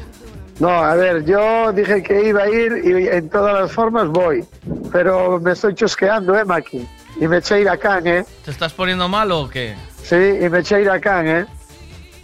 No, 0.61 0.69
a 0.69 0.95
ver, 0.95 1.25
yo 1.25 1.73
dije 1.73 2.03
que 2.05 2.29
iba 2.29 2.43
a 2.45 2.49
ir 2.49 2.73
y 2.85 3.09
en 3.09 3.29
todas 3.31 3.63
las 3.63 3.73
formas 3.73 4.07
voy. 4.07 4.45
Pero 4.93 5.41
me 5.41 5.53
estoy 5.53 5.75
chosqueando, 5.75 6.39
¿eh, 6.39 6.45
Maki? 6.45 6.87
Y 7.23 7.29
me 7.29 7.37
eché 7.39 7.55
a 7.55 7.59
ir 7.61 7.69
a 7.69 7.77
Can, 7.77 8.05
¿eh? 8.05 8.25
¿Te 8.45 8.51
estás 8.51 8.73
poniendo 8.73 9.09
mal 9.09 9.31
o 9.31 9.49
qué? 9.49 9.77
Sí, 10.03 10.17
y 10.17 10.49
me 10.49 10.59
eché 10.59 10.75
a 10.75 10.81
ir 10.81 10.91
a 10.91 10.99
¿eh? 11.29 11.47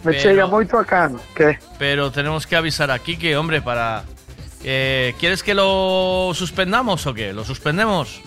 Me 0.03 0.11
Pero- 0.11 0.19
moito 0.49 0.77
a. 1.33 1.57
Pero 1.77 2.11
tenemos 2.11 2.45
que 2.45 2.57
avisar 2.57 2.91
aquí 2.91 3.15
que, 3.17 3.37
hombre, 3.37 3.61
para... 3.61 4.03
eh, 4.61 5.15
¿Quieres 5.17 5.41
que 5.41 5.53
lo 5.55 6.31
suspendamos 6.33 7.07
o 7.07 7.13
qué? 7.13 7.31
¿Lo 7.31 7.45
suspendemos? 7.45 8.21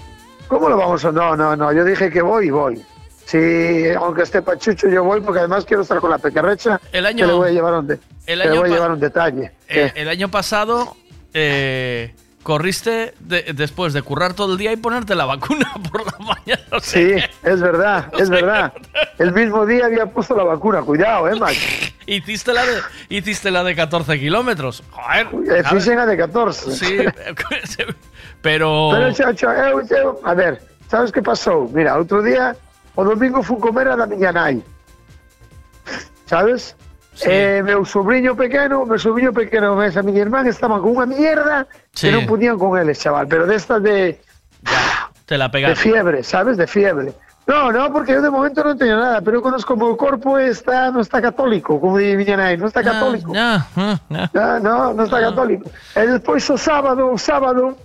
¿Cómo 0.49 0.70
lo 0.70 0.78
vamos 0.78 1.05
a...? 1.05 1.12
No, 1.12 1.36
no, 1.36 1.55
no, 1.55 1.75
yo 1.75 1.84
dije 1.84 2.09
que 2.10 2.23
voy 2.23 2.47
y 2.47 2.51
voy. 2.51 2.83
Sí, 3.26 3.91
aunque 3.94 4.23
esté 4.23 4.41
pachucho, 4.41 4.89
yo 4.89 5.05
voy 5.05 5.20
porque 5.20 5.41
además 5.41 5.67
quiero 5.67 5.83
estar 5.83 6.01
con 6.01 6.09
la 6.09 6.17
pequerrecha. 6.17 6.81
El 6.91 7.05
año- 7.05 7.26
Que 7.26 7.33
le 7.33 7.36
voy 7.39 7.49
a 7.51 7.52
llevar 7.52 7.75
un, 7.75 7.86
de- 7.86 7.94
el 7.94 8.01
que 8.26 8.36
le 8.36 8.42
año 8.44 8.60
voy 8.62 8.70
a 8.70 8.73
llevar 8.73 8.92
un 8.92 9.01
detalle. 9.01 9.52
Eh, 9.68 9.92
el 9.94 10.09
año 10.09 10.31
pasado 10.31 10.97
eh, 11.34 12.15
corriste 12.43 13.15
de- 13.21 13.53
después 13.55 13.93
de 13.93 14.03
currar 14.03 14.35
todo 14.35 14.53
el 14.53 14.59
día 14.59 14.73
y 14.73 14.77
ponerte 14.77 15.15
la 15.15 15.25
vacuna 15.25 15.73
por 15.91 16.05
la 16.07 16.19
mañana. 16.19 16.62
Sí, 16.81 17.15
es 17.43 17.61
verdad, 17.61 18.12
es 18.19 18.29
verdad. 18.31 18.73
El 19.19 19.33
mismo 19.33 19.65
día 19.67 19.87
había 19.87 20.07
puesto 20.07 20.37
la 20.37 20.45
vacuna, 20.45 20.83
cuidado, 20.83 21.29
¿eh, 21.29 21.35
Max? 21.39 21.57
Hiciste 22.07 22.53
la 22.53 22.65
de, 22.67 22.79
hiciste 23.11 23.51
la 23.51 23.62
de 23.62 23.77
14 23.77 24.19
kilómetros. 24.19 24.83
Joder. 24.91 25.27
Eh, 25.27 25.51
a 25.51 25.53
ver. 25.55 25.67
Fixen 25.69 25.99
a 26.01 26.07
de 26.07 26.17
14. 26.17 26.73
Sí, 26.73 26.99
pero... 28.43 28.91
Pero, 28.93 29.12
chacho, 29.12 29.53
eu, 29.53 30.21
a 30.25 30.35
ver, 30.35 30.61
sabes 30.91 31.12
que 31.12 31.23
pasou? 31.23 31.71
Mira, 31.73 31.95
outro 31.97 32.21
día, 32.23 32.57
o 32.97 33.05
domingo 33.05 33.41
fui 33.43 33.57
comer 33.61 33.87
a 33.87 33.97
da 33.97 34.07
miña 34.07 34.33
nai. 34.33 34.61
Sabes? 37.12 37.28
Eh, 37.28 37.62
meu 37.62 37.84
sobrinho 37.84 38.32
pequeno, 38.34 38.86
meu 38.86 38.99
sobrinho 38.99 39.32
pequeno 39.32 39.76
e 39.82 39.89
esa 39.89 40.00
miña 40.02 40.24
irmán 40.24 40.49
estaban 40.49 40.81
con 40.81 40.97
unha 40.97 41.05
mierda 41.05 41.68
Sí. 41.92 42.08
que 42.08 42.16
non 42.16 42.24
podían 42.24 42.57
con 42.57 42.73
eles, 42.81 42.97
chaval, 42.97 43.28
pero 43.28 43.44
destas 43.44 43.84
de, 43.84 44.16
Te 45.26 45.36
la 45.36 45.49
de 45.49 45.52
pegaste. 45.52 45.76
fiebre, 45.76 46.24
sabes? 46.24 46.57
De 46.57 46.66
fiebre. 46.66 47.12
No, 47.44 47.73
no, 47.74 47.92
porque 47.92 48.12
eu 48.16 48.23
de 48.23 48.31
momento 48.31 48.62
non 48.65 48.78
teño 48.78 48.97
nada, 48.97 49.20
pero 49.20 49.39
eu 49.39 49.42
conozco 49.44 49.74
o 49.74 49.76
meu 49.76 49.92
corpo 49.99 50.39
e 50.39 50.49
está, 50.49 50.89
non 50.94 51.02
está 51.05 51.20
católico, 51.20 51.76
como 51.82 51.99
di 52.00 52.15
miña 52.16 52.39
nai, 52.39 52.57
non 52.57 52.70
está 52.70 52.81
católico. 52.86 53.28
No, 53.34 53.58
no, 53.76 53.99
no. 54.08 54.23
No, 54.32 54.47
no, 54.62 54.74
non 54.97 55.05
está 55.05 55.18
católico. 55.20 55.68
E 55.92 56.02
despois 56.07 56.47
o 56.49 56.57
sábado, 56.57 57.10
o 57.12 57.18
sábado, 57.20 57.76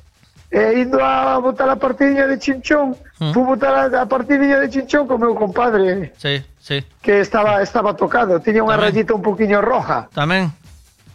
eh, 0.52 0.80
indo 0.80 1.04
a 1.04 1.38
botar 1.40 1.70
a 1.70 1.76
partidinha 1.76 2.28
de 2.28 2.40
chinchón, 2.40 2.96
Mm. 3.20 3.34
fui 3.34 3.44
botar 3.44 3.74
a, 3.74 4.02
a 4.02 4.06
de 4.06 4.70
chinchón 4.70 5.08
con 5.08 5.20
meu 5.20 5.34
compadre, 5.34 6.14
Sí, 6.18 6.38
sí. 6.62 6.86
que 7.02 7.20
estaba 7.20 7.62
estaba 7.62 7.96
tocado, 7.98 8.40
tiña 8.40 8.62
unha 8.62 8.78
rayita 8.78 9.18
un 9.18 9.26
poquinho 9.26 9.58
roja. 9.60 10.06
Tamén. 10.14 10.54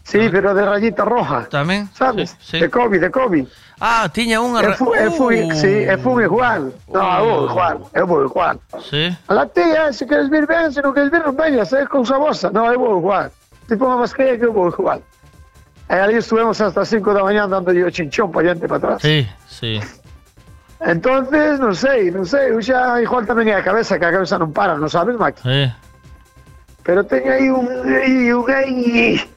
Sí, 0.02 0.18
pero 0.34 0.50
de 0.52 0.66
rayita 0.66 1.06
roja. 1.06 1.46
Tamén. 1.46 1.86
Sabes? 1.94 2.34
Sí, 2.42 2.58
sí. 2.58 2.60
De 2.60 2.66
COVID, 2.68 3.00
de 3.00 3.10
COVID. 3.14 3.46
Ah, 3.78 4.10
tiña 4.10 4.42
unha... 4.42 4.58
E 4.66 4.74
fui, 4.74 4.98
e 4.98 5.06
fui, 5.14 5.36
Uh. 5.46 5.54
sí, 5.54 5.72
e 5.86 5.94
fui 5.94 6.26
igual. 6.26 6.74
No, 6.90 7.02
eu 7.22 7.46
igual, 7.46 7.76
eu 7.94 8.04
vou 8.06 8.26
igual. 8.26 8.58
Sí. 8.82 9.14
A 9.30 9.32
la 9.34 9.46
tía, 9.46 9.94
se 9.94 10.02
queres 10.06 10.26
vir 10.26 10.46
ben, 10.50 10.74
se 10.74 10.82
non 10.82 10.90
queres 10.90 11.06
vir, 11.10 11.22
non 11.22 11.38
veñas, 11.38 11.70
é 11.70 11.86
cousa 11.86 12.18
vosa. 12.18 12.50
No, 12.50 12.66
eu 12.66 12.82
vou 12.82 12.98
igual. 12.98 13.30
Tipo 13.70 13.86
unha 13.86 14.02
mascarilla 14.02 14.38
que 14.42 14.46
eu 14.46 14.52
vou 14.52 14.74
igual. 14.74 14.98
E 15.92 15.94
ali 16.00 16.16
estuvemos 16.16 16.56
hasta 16.60 16.80
as 16.80 16.88
5 16.88 17.12
da 17.12 17.20
mañá 17.20 17.44
dando 17.44 17.68
o 17.68 17.90
chinchón 17.92 18.32
para 18.32 18.48
diante 18.48 18.64
e 18.64 18.68
para 18.68 18.80
atrás. 18.96 18.98
Sí, 19.04 19.28
sí. 19.44 19.76
Entonces, 20.80 21.60
sei, 21.76 22.10
non 22.10 22.24
sei, 22.24 22.50
eu 22.50 22.58
xa 22.64 22.96
igual 23.04 23.28
tamén 23.28 23.52
é 23.52 23.60
a 23.60 23.62
cabeza, 23.62 24.00
que 24.00 24.06
a 24.08 24.10
cabeza 24.10 24.40
non 24.40 24.50
para, 24.56 24.74
non 24.80 24.88
sabes, 24.88 25.14
Max? 25.20 25.44
Sí. 25.44 25.68
Pero 26.82 27.04
teño 27.06 27.30
aí 27.30 27.46
un, 27.52 27.68
un 27.68 28.42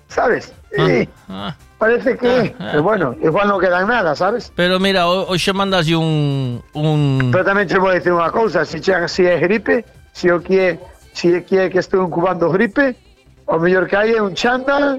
sabes? 0.07 0.55
Eh, 0.73 1.07
Ah. 1.29 1.55
parece 1.77 2.17
que, 2.17 2.55
pero 2.57 2.81
bueno, 2.83 3.15
igual 3.21 3.45
non 3.51 3.59
quedan 3.61 3.85
nada, 3.91 4.15
sabes? 4.15 4.49
Pero 4.55 4.79
mira, 4.79 5.05
ho- 5.11 5.27
hoxe 5.29 5.51
mandas 5.53 5.85
un... 5.91 6.63
un... 6.73 7.29
Pero 7.35 7.43
tamén 7.45 7.67
te 7.69 7.77
vou 7.77 7.91
dicir 7.93 8.15
unha 8.15 8.31
cousa, 8.33 8.63
se 8.65 8.79
chegan 8.81 9.05
si 9.11 9.27
é 9.27 9.37
gripe, 9.37 9.83
se 10.15 10.31
o 10.33 10.39
que 10.41 10.55
é, 10.57 10.69
se 11.13 11.35
é 11.35 11.67
que 11.69 11.77
estou 11.77 12.01
incubando 12.01 12.49
gripe, 12.49 12.95
o 13.45 13.59
mellor 13.61 13.85
que 13.85 13.95
hai 13.99 14.17
é 14.17 14.21
un 14.23 14.33
chándal, 14.33 14.97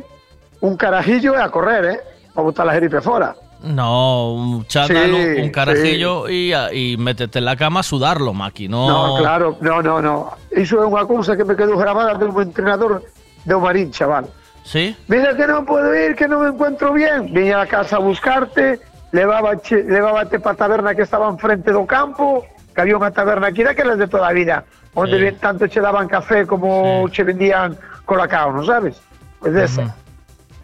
un 0.61 0.77
carajillo 0.77 1.37
a 1.37 1.51
correr, 1.51 1.85
eh? 1.85 2.01
Para 2.35 2.45
botar 2.45 2.69
a 2.69 2.75
gripe 2.75 3.01
fora. 3.01 3.35
No, 3.63 4.35
un 4.35 4.67
chándal, 4.67 5.11
Sí, 5.11 5.41
un, 5.43 5.51
carajillo 5.51 6.29
y, 6.29 6.53
a- 6.53 6.73
y 6.73 6.97
métete 6.99 7.39
en 7.39 7.47
la 7.47 7.57
cama 7.57 7.81
a 7.81 7.83
sudarlo, 7.83 8.33
Maki. 8.35 8.69
No, 8.69 8.87
No, 8.87 9.17
claro, 9.19 9.57
no, 9.61 9.83
no, 9.83 10.01
no. 10.03 10.31
Iso 10.55 10.77
é 10.83 10.87
unha 10.87 11.09
cousa 11.09 11.35
que 11.37 11.45
me 11.45 11.57
quedou 11.57 11.81
grabada 11.81 12.15
de 12.15 12.29
un 12.29 12.37
entrenador 12.43 13.01
de 13.45 13.53
un 13.57 13.63
marín, 13.65 13.91
chaval. 13.91 14.29
¿Sí? 14.63 14.93
Mira 15.09 15.33
que 15.35 15.47
non 15.49 15.65
podo 15.65 15.95
ir, 15.97 16.13
que 16.15 16.29
non 16.29 16.45
me 16.45 16.53
encuentro 16.53 16.93
bien. 16.93 17.33
Viña 17.33 17.65
a 17.65 17.67
casa 17.67 17.97
a 17.97 18.05
buscarte, 18.05 18.77
levaba 19.17 19.57
levábate 19.57 20.37
para 20.39 20.53
a 20.55 20.61
taberna 20.61 20.91
que 20.95 21.03
estaba 21.03 21.25
enfrente 21.31 21.73
do 21.73 21.87
campo, 21.89 22.45
que 22.77 22.81
había 22.85 23.01
unha 23.01 23.09
taberna 23.15 23.49
aquí 23.49 23.65
daquelas 23.65 23.97
de 23.97 24.05
toda 24.11 24.29
a 24.29 24.37
vida, 24.37 24.69
onde 24.93 25.17
bien 25.17 25.41
tanto 25.41 25.65
che 25.65 25.81
daban 25.81 26.07
café 26.13 26.45
como 26.45 27.09
che 27.09 27.25
vendían 27.25 27.73
colacao, 28.05 28.53
non 28.53 28.67
sabes? 28.69 29.01
Pois 29.41 29.55
desa. 29.57 29.97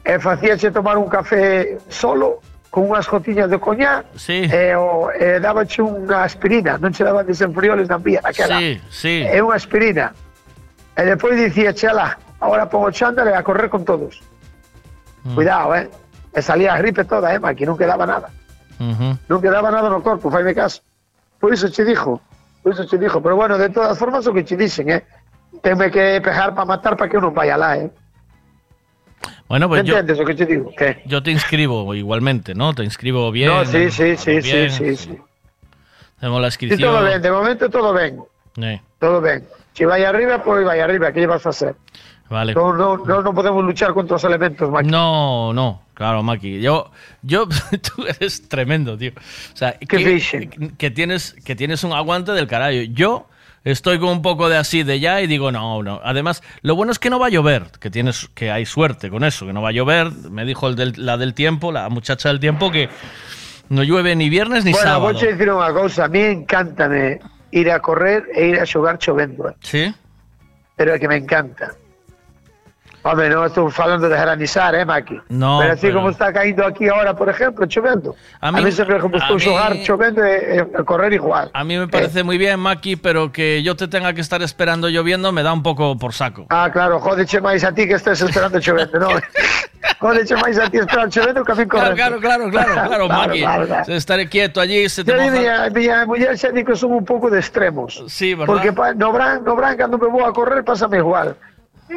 E 0.04 0.18
facíache 0.18 0.70
tomar 0.70 0.98
un 0.98 1.08
café 1.08 1.78
solo, 1.88 2.40
con 2.70 2.90
unhas 2.90 3.06
gotiñas 3.06 3.46
de 3.50 3.58
coñá, 3.60 4.02
Sí. 4.18 4.48
e, 4.50 4.74
o, 4.74 5.12
e 5.14 5.38
dabache 5.38 5.78
unha 5.84 6.26
aspirina, 6.26 6.74
non 6.80 6.90
che 6.90 7.04
daban 7.06 7.22
desenfrioles 7.28 7.86
na 7.86 7.98
vía 8.02 8.18
daquela. 8.24 8.58
Sí, 8.58 8.80
sí. 8.90 9.14
É 9.22 9.38
unha 9.38 9.54
aspirina. 9.54 10.10
E 10.98 11.02
despois 11.06 11.38
dicía, 11.38 11.70
chala, 11.76 12.18
ahora 12.42 12.66
pongo 12.66 12.90
chándal 12.90 13.28
e 13.30 13.34
a 13.36 13.44
correr 13.46 13.70
con 13.70 13.84
todos. 13.86 14.18
Mm. 15.22 15.34
Cuidado, 15.38 15.74
eh. 15.78 15.86
E 16.34 16.40
salía 16.42 16.74
a 16.74 16.80
gripe 16.82 17.04
toda, 17.04 17.30
eh, 17.30 17.38
Maki, 17.38 17.62
non 17.62 17.76
quedaba 17.78 18.02
nada. 18.08 18.32
Ujú. 18.82 19.14
Non 19.30 19.38
quedaba 19.38 19.70
nada 19.70 19.86
no 19.86 20.02
corpo, 20.02 20.32
faime 20.32 20.50
caso. 20.56 20.82
Por 21.38 21.52
iso 21.54 21.70
che 21.70 21.84
dixo, 21.86 22.18
por 22.64 22.72
iso 22.74 22.82
che 22.90 22.98
dixo. 22.98 23.22
Pero 23.22 23.36
bueno, 23.38 23.54
de 23.54 23.70
todas 23.70 23.94
formas 23.94 24.26
o 24.26 24.32
que 24.34 24.42
che 24.42 24.56
dixen, 24.58 24.90
eh. 24.90 25.06
Tenme 25.62 25.92
que 25.94 26.18
pejar 26.24 26.56
para 26.56 26.64
matar 26.66 26.96
para 26.98 27.06
que 27.06 27.14
eu 27.14 27.22
non 27.22 27.30
vaya 27.36 27.54
lá, 27.54 27.76
eh. 27.78 27.86
Bueno, 29.48 29.68
pues 29.68 29.84
yo, 29.84 29.98
Entendes 29.98 30.18
o 30.20 30.24
que 30.24 30.34
che 30.34 30.46
digo? 30.46 30.70
Que? 30.76 31.02
yo 31.06 31.22
te 31.22 31.30
inscribo 31.30 31.94
igualmente, 31.94 32.54
¿no? 32.54 32.74
Te 32.74 32.84
inscribo 32.84 33.30
bien. 33.30 33.48
no, 33.48 33.64
sí, 33.64 33.90
sí, 33.90 34.16
sí, 34.16 34.40
sí, 34.42 34.52
bien. 34.52 34.70
sí, 34.70 34.96
sí. 34.96 35.18
Hacemos 36.18 36.40
la 36.40 36.50
Sí, 36.50 36.54
inscripción. 36.64 36.90
todo 36.92 37.02
ben, 37.04 37.20
de 37.22 37.30
momento 37.30 37.68
todo 37.68 37.92
ben. 37.92 38.20
Eh, 38.62 38.80
Todo 38.98 39.20
ben. 39.20 39.44
Se 39.74 39.86
vai 39.86 40.04
arriba, 40.04 40.42
pois 40.42 40.64
vai 40.64 40.80
arriba, 40.80 41.10
lle 41.10 41.26
vas 41.26 41.44
a 41.46 41.50
hacer? 41.50 41.74
vale. 42.28 42.54
Non, 42.54 42.76
non, 42.76 43.00
non, 43.04 43.20
non 43.24 43.34
podemos 43.36 43.60
luchar 43.64 43.92
contra 43.92 44.16
os 44.16 44.24
elementos, 44.24 44.64
Maki. 44.70 44.88
No, 44.88 45.52
no, 45.52 45.82
claro, 45.92 46.22
Maki. 46.22 46.60
Yo, 46.60 46.88
yo, 47.22 47.44
tú 47.82 48.06
eres 48.08 48.48
tremendo, 48.48 48.96
tío. 48.96 49.12
O 49.16 49.56
sea, 49.56 49.76
¿Qué 49.76 49.86
que, 49.86 50.72
que 50.78 50.90
tienes, 50.90 51.34
que 51.44 51.56
tienes 51.56 51.84
un 51.84 51.92
aguante 51.92 52.32
del 52.32 52.46
carajo. 52.46 52.72
Yo 52.92 53.26
estoy 53.64 53.98
con 53.98 54.08
un 54.10 54.22
poco 54.22 54.48
de 54.48 54.56
así 54.56 54.82
de 54.82 54.98
ya 55.00 55.20
y 55.20 55.26
digo, 55.26 55.52
no, 55.52 55.82
no. 55.82 56.00
Además, 56.04 56.42
lo 56.62 56.74
bueno 56.74 56.92
es 56.92 56.98
que 56.98 57.10
no 57.10 57.18
va 57.18 57.26
a 57.26 57.30
llover, 57.30 57.64
que 57.80 57.90
tienes, 57.90 58.28
que 58.34 58.50
hay 58.50 58.66
suerte 58.66 59.08
con 59.10 59.24
eso, 59.24 59.46
que 59.46 59.52
no 59.52 59.62
va 59.62 59.68
a 59.70 59.72
llover. 59.72 60.10
Me 60.30 60.44
dijo 60.44 60.68
el 60.68 60.76
del- 60.76 60.94
la 60.96 61.16
del 61.16 61.34
tiempo, 61.34 61.70
la 61.72 61.88
muchacha 61.88 62.28
del 62.28 62.40
tiempo, 62.40 62.70
que 62.70 62.88
no 63.68 63.82
llueve 63.82 64.14
ni 64.16 64.28
viernes 64.28 64.64
ni 64.64 64.72
bueno, 64.72 64.86
sábado. 64.86 65.12
vou 65.12 65.14
che 65.18 65.32
dicir 65.32 65.48
unha 65.48 65.70
cousa, 65.72 66.04
a 66.04 66.08
mí 66.08 66.20
encántame 66.20 67.20
ir 67.52 67.70
a 67.70 67.80
correr 67.80 68.24
e 68.34 68.48
ir 68.52 68.56
a 68.60 68.66
xogar 68.66 68.98
chovendo. 68.98 69.54
Sí. 69.60 69.92
pero 70.76 70.98
que 70.98 71.06
me 71.06 71.16
encanta. 71.16 71.72
Home, 73.04 73.26
non 73.28 73.42
estou 73.50 73.66
falando 73.66 74.06
de 74.06 74.14
granizar, 74.14 74.78
eh, 74.78 74.86
Maki? 74.86 75.18
No, 75.34 75.58
pero 75.58 75.74
así 75.74 75.90
pero- 75.90 75.98
como 75.98 76.10
está 76.14 76.30
caindo 76.32 76.62
aquí 76.64 76.86
ahora, 76.86 77.16
por 77.18 77.26
exemplo, 77.28 77.66
chovendo. 77.66 78.14
A 78.40 78.48
A 78.48 78.52
mí- 78.52 78.62
mí, 78.62 78.70
sempre 78.70 79.00
como 79.02 79.16
a 79.16 79.18
estou 79.18 79.42
mí- 79.42 79.82
chovendo 79.82 80.22
e, 80.22 80.62
e 80.62 80.84
correr 80.86 81.10
igual. 81.12 81.50
A 81.52 81.64
mí 81.66 81.74
me 81.76 81.88
parece 81.90 82.22
muy 82.22 82.38
bien, 82.38 82.60
Maki, 82.62 82.94
pero 82.94 83.32
que 83.34 83.60
yo 83.64 83.74
te 83.74 83.88
tenga 83.88 84.12
que 84.14 84.20
estar 84.22 84.38
esperando 84.42 84.86
lloviendo 84.88 85.32
me 85.32 85.42
da 85.42 85.52
un 85.52 85.64
poco 85.66 85.98
por 85.98 86.14
saco. 86.14 86.46
Ah, 86.50 86.70
claro, 86.72 87.00
jodeche 87.02 87.40
máis 87.42 87.64
a 87.66 87.74
ti 87.74 87.90
que 87.90 87.94
estés 87.98 88.22
esperando 88.22 88.60
chovendo, 88.62 88.94
non? 89.02 89.18
jodeche 89.98 90.36
máis 90.38 90.54
a 90.62 90.70
ti 90.70 90.78
esperando 90.78 91.10
chovendo 91.10 91.42
que 91.42 91.52
a 91.52 91.54
mí 91.58 91.66
Claro, 91.66 91.90
correndo. 91.98 92.20
claro, 92.22 92.50
claro, 92.50 92.72
claro, 92.72 92.86
claro, 92.86 93.04
Maki. 93.08 93.40
claro, 93.42 93.66
claro. 93.66 93.92
Estaré 93.98 94.28
quieto 94.28 94.60
allí, 94.60 94.88
se 94.88 95.02
te 95.02 95.10
Yo 95.10 95.18
moja- 95.18 95.30
miña, 95.34 95.54
miña 95.74 96.06
muller 96.06 96.38
xa 96.38 96.54
di 96.54 96.62
que 96.62 96.76
son 96.78 96.92
un 96.94 97.04
pouco 97.04 97.26
de 97.30 97.38
extremos. 97.42 97.98
Sí, 98.06 98.34
¿verdad? 98.38 98.46
Porque 98.46 98.70
no, 98.94 99.10
bran, 99.10 99.42
no 99.42 99.56
bran, 99.58 99.74
cando 99.76 99.98
me 99.98 100.06
vou 100.06 100.22
a 100.24 100.32
correr, 100.32 100.62
pásame 100.62 100.98
igual. 101.02 101.34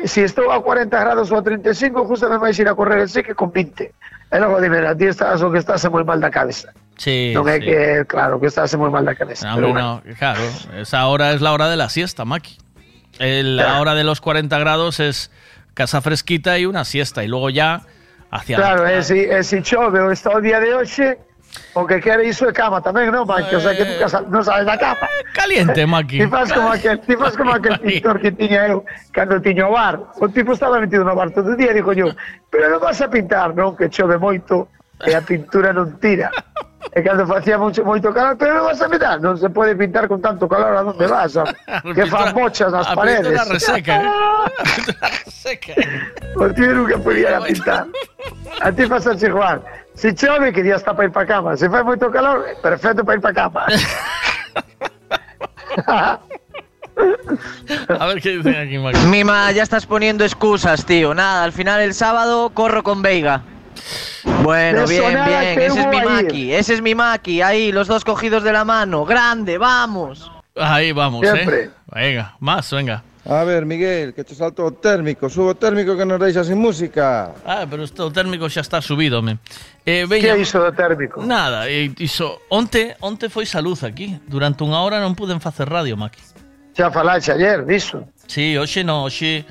Si 0.03 0.21
estou 0.21 0.51
a 0.51 0.59
40 0.59 0.91
grados 0.91 1.31
ou 1.31 1.39
a 1.39 1.43
35, 1.43 2.03
justamente 2.03 2.43
máis 2.43 2.59
ir 2.59 2.67
a 2.67 2.75
correr 2.75 2.99
el 2.99 3.09
sí 3.09 3.23
que 3.23 3.31
con 3.33 3.51
20. 3.55 3.87
E 4.31 4.37
logo 4.41 4.59
dime, 4.59 4.83
a 4.83 4.91
ti 4.97 5.07
estás 5.07 5.39
o 5.39 5.47
que 5.47 5.59
estás 5.63 5.79
moi 5.87 6.03
mal 6.03 6.19
da 6.19 6.27
cabeza. 6.27 6.75
Sí. 6.99 7.31
non 7.31 7.47
é 7.47 7.59
sí. 7.59 7.67
que, 7.71 7.79
claro, 8.07 8.39
que 8.39 8.47
estás 8.51 8.75
moi 8.75 8.91
mal 8.91 9.07
da 9.07 9.15
cabeza. 9.15 9.47
No, 9.47 9.55
pero 9.55 9.67
hombre, 9.71 9.83
bueno. 9.83 10.01
no, 10.03 10.15
claro, 10.19 10.43
esa 10.75 11.07
hora 11.07 11.31
es 11.31 11.39
la 11.39 11.55
hora 11.55 11.71
de 11.71 11.77
la 11.79 11.87
siesta, 11.87 12.25
Maki. 12.27 12.59
El- 13.19 13.55
la 13.55 13.79
hora 13.79 13.95
de 13.95 14.03
los 14.03 14.19
40 14.19 14.59
grados 14.59 14.99
es 14.99 15.31
casa 15.73 16.01
fresquita 16.01 16.57
y 16.59 16.65
una 16.65 16.83
siesta. 16.83 17.23
Y 17.23 17.27
luego 17.27 17.49
ya 17.49 17.83
hacia 18.31 18.57
Claro, 18.57 18.87
e 18.87 19.03
si, 19.03 19.27
si 19.43 19.61
chove 19.61 19.99
o 20.01 20.41
día 20.41 20.59
de 20.59 20.73
hoxe, 20.75 21.19
o 21.75 21.85
que 21.85 21.99
quere 21.99 22.23
iso 22.23 22.47
é 22.47 22.53
cama 22.55 22.79
tamén, 22.79 23.11
non, 23.11 23.27
Maki? 23.27 23.51
O 23.51 23.59
sea, 23.59 23.75
que 23.75 23.83
nunca 23.83 24.07
sal, 24.07 24.23
non 24.31 24.47
sabes 24.47 24.63
da 24.63 24.79
cama. 24.79 25.11
Caliente, 25.35 25.83
Maki. 25.83 26.23
Ti 26.23 26.27
faz 26.31 26.47
como 26.55 26.71
aquel, 26.71 27.03
ti 27.03 27.19
faz 27.19 27.35
como 27.35 27.51
aquel 27.51 27.75
pintor 27.83 28.15
que 28.23 28.31
tiña 28.31 28.71
eu 28.71 28.87
cando 29.11 29.43
tiño 29.43 29.67
o 29.67 29.75
bar. 29.75 29.99
O 30.23 30.31
tipo 30.31 30.55
estaba 30.55 30.79
metido 30.79 31.03
no 31.03 31.11
bar 31.11 31.35
todo 31.35 31.51
o 31.51 31.59
día 31.59 31.75
e 31.75 31.83
digo 31.83 31.91
yo, 31.91 32.15
pero 32.47 32.71
non 32.71 32.79
vas 32.79 33.03
a 33.03 33.11
pintar, 33.11 33.51
non, 33.51 33.75
que 33.75 33.91
chove 33.91 34.15
moito 34.15 34.71
e 35.03 35.11
a 35.11 35.19
pintura 35.19 35.75
non 35.75 35.99
tira. 35.99 36.31
E 36.95 37.03
cando 37.03 37.27
facía 37.27 37.59
moito, 37.59 37.83
moito 37.83 38.07
calor, 38.15 38.39
pero 38.39 38.55
non 38.55 38.71
vas 38.71 38.79
a 38.79 38.87
pintar, 38.87 39.19
non 39.19 39.35
se 39.35 39.51
pode 39.51 39.75
pintar 39.75 40.07
con 40.07 40.23
tanto 40.23 40.47
calor 40.47 40.79
a 40.79 40.81
donde 40.87 41.11
vas, 41.11 41.35
a, 41.43 41.43
que 41.91 42.07
fan 42.07 42.31
mochas 42.31 42.71
nas 42.71 42.87
a 42.87 42.95
paredes. 42.95 43.35
A 43.35 43.43
pintura 43.43 43.51
reseca, 43.51 43.93
eh? 43.99 44.07
A 45.03 45.07
reseca. 45.11 45.73
O 46.39 46.47
tío 46.55 46.71
nunca 46.71 46.95
podía 47.03 47.43
pintar. 47.43 47.83
A 48.63 48.71
ti 48.71 48.87
faz 48.87 49.03
a 49.11 49.19
Juan. 49.19 49.59
Si 49.95 50.13
chove, 50.13 50.51
que 50.51 50.61
día 50.61 50.75
está 50.75 50.93
para 50.93 51.07
ir 51.07 51.13
para 51.13 51.25
cama. 51.25 51.57
Se 51.57 51.69
fai 51.69 51.83
moito 51.83 52.11
calor, 52.11 52.45
perfecto 52.61 53.03
para 53.03 53.15
ir 53.15 53.21
para 53.21 53.33
cama. 53.33 53.65
A 57.99 58.05
ver 58.05 58.21
qué 58.21 58.37
dicen 58.37 58.55
aquí, 58.55 58.77
Maki. 58.77 58.99
Mima, 59.07 59.51
ya 59.51 59.63
estás 59.63 59.85
poniendo 59.85 60.23
excusas, 60.23 60.85
tío. 60.85 61.13
Nada, 61.13 61.43
al 61.43 61.51
final 61.51 61.81
el 61.81 61.93
sábado 61.93 62.49
corro 62.51 62.83
con 62.83 63.01
Veiga. 63.01 63.41
Bueno, 64.43 64.87
De 64.87 64.99
bien, 64.99 65.25
bien. 65.25 65.59
Ese 65.59 65.81
es 65.81 65.87
mi. 65.87 66.01
Maki, 66.01 66.53
ese 66.53 66.73
es 66.75 66.81
mi 66.81 66.95
Maki. 66.95 67.41
Ahí, 67.41 67.71
los 67.71 67.87
dos 67.87 68.05
cogidos 68.05 68.43
de 68.43 68.53
la 68.53 68.63
mano. 68.63 69.05
Grande, 69.05 69.57
vamos. 69.57 70.31
Ahí 70.55 70.93
vamos, 70.93 71.27
Siempre. 71.27 71.63
¿eh? 71.63 71.69
Venga, 71.87 72.35
más, 72.39 72.71
venga. 72.71 73.03
A 73.27 73.43
ver, 73.43 73.65
Miguel, 73.65 74.13
que 74.13 74.23
te 74.23 74.35
salto 74.35 74.63
o 74.65 74.71
térmico, 74.71 75.29
subo 75.29 75.49
o 75.49 75.55
térmico 75.57 75.97
que 75.97 76.05
nos 76.05 76.19
deixa 76.21 76.43
sin 76.43 76.61
música. 76.61 77.33
Ah, 77.41 77.65
pero 77.65 77.81
isto, 77.81 78.05
o 78.05 78.13
térmico 78.13 78.45
xa 78.45 78.61
está 78.61 78.85
subido, 78.85 79.17
me. 79.25 79.41
Eh, 79.81 80.05
veña, 80.05 80.37
que 80.37 80.45
iso 80.45 80.61
do 80.61 80.69
térmico? 80.69 81.25
Nada, 81.25 81.65
eh, 81.65 81.89
iso, 81.97 82.45
onte, 82.53 82.93
onte 83.01 83.25
foi 83.33 83.49
salud 83.49 83.81
aquí, 83.81 84.21
durante 84.29 84.61
unha 84.61 84.77
hora 84.77 85.01
non 85.01 85.17
puden 85.17 85.41
facer 85.41 85.65
radio, 85.65 85.97
Maki. 85.97 86.21
Xa 86.77 86.93
falaxe 86.93 87.33
ayer 87.33 87.65
diso. 87.65 88.05
Sí, 88.29 88.53
hoxe 88.61 88.85
non, 88.85 89.09
hoxe 89.09 89.41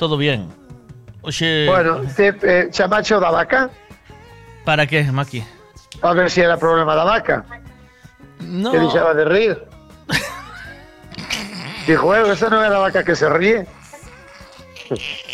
todo 0.00 0.16
bien. 0.16 0.48
Hoxe... 1.20 1.68
Bueno, 1.68 2.00
te, 2.16 2.32
eh, 2.32 2.72
chamaxe 2.72 3.12
o 3.12 3.20
da 3.20 3.28
vaca? 3.28 3.68
Para 4.64 4.88
que, 4.88 5.04
Maki? 5.04 5.44
A 6.00 6.16
ver 6.16 6.32
se 6.32 6.40
si 6.40 6.48
era 6.48 6.56
problema 6.56 6.96
da 6.96 7.04
vaca. 7.04 7.44
No. 8.40 8.72
Que 8.72 8.80
deixaba 8.80 9.12
de 9.12 9.24
rir. 9.28 9.52
Dijo, 11.88 12.12
eh, 12.14 12.32
esa 12.36 12.52
non 12.52 12.60
é 12.60 12.68
a 12.68 12.84
vaca 12.84 13.00
que 13.00 13.16
se 13.16 13.24
ríe. 13.32 13.64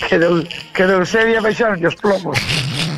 Que 0.06 0.22
de, 0.22 0.46
que 0.70 0.86
de 0.86 0.94
Eusebia 1.02 1.42
baixaron 1.42 1.82
os 1.82 1.98
plomos. 1.98 2.38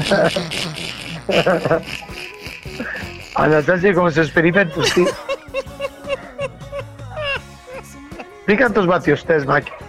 Anastasia 3.36 3.94
con 3.97 4.05
os 4.12 4.17
experimentos, 4.20 4.93
tío. 4.93 5.09
Di 8.47 8.55
cantos 8.60 8.85
vatios 8.86 9.25
tes, 9.25 9.47
Maki? 9.49 9.73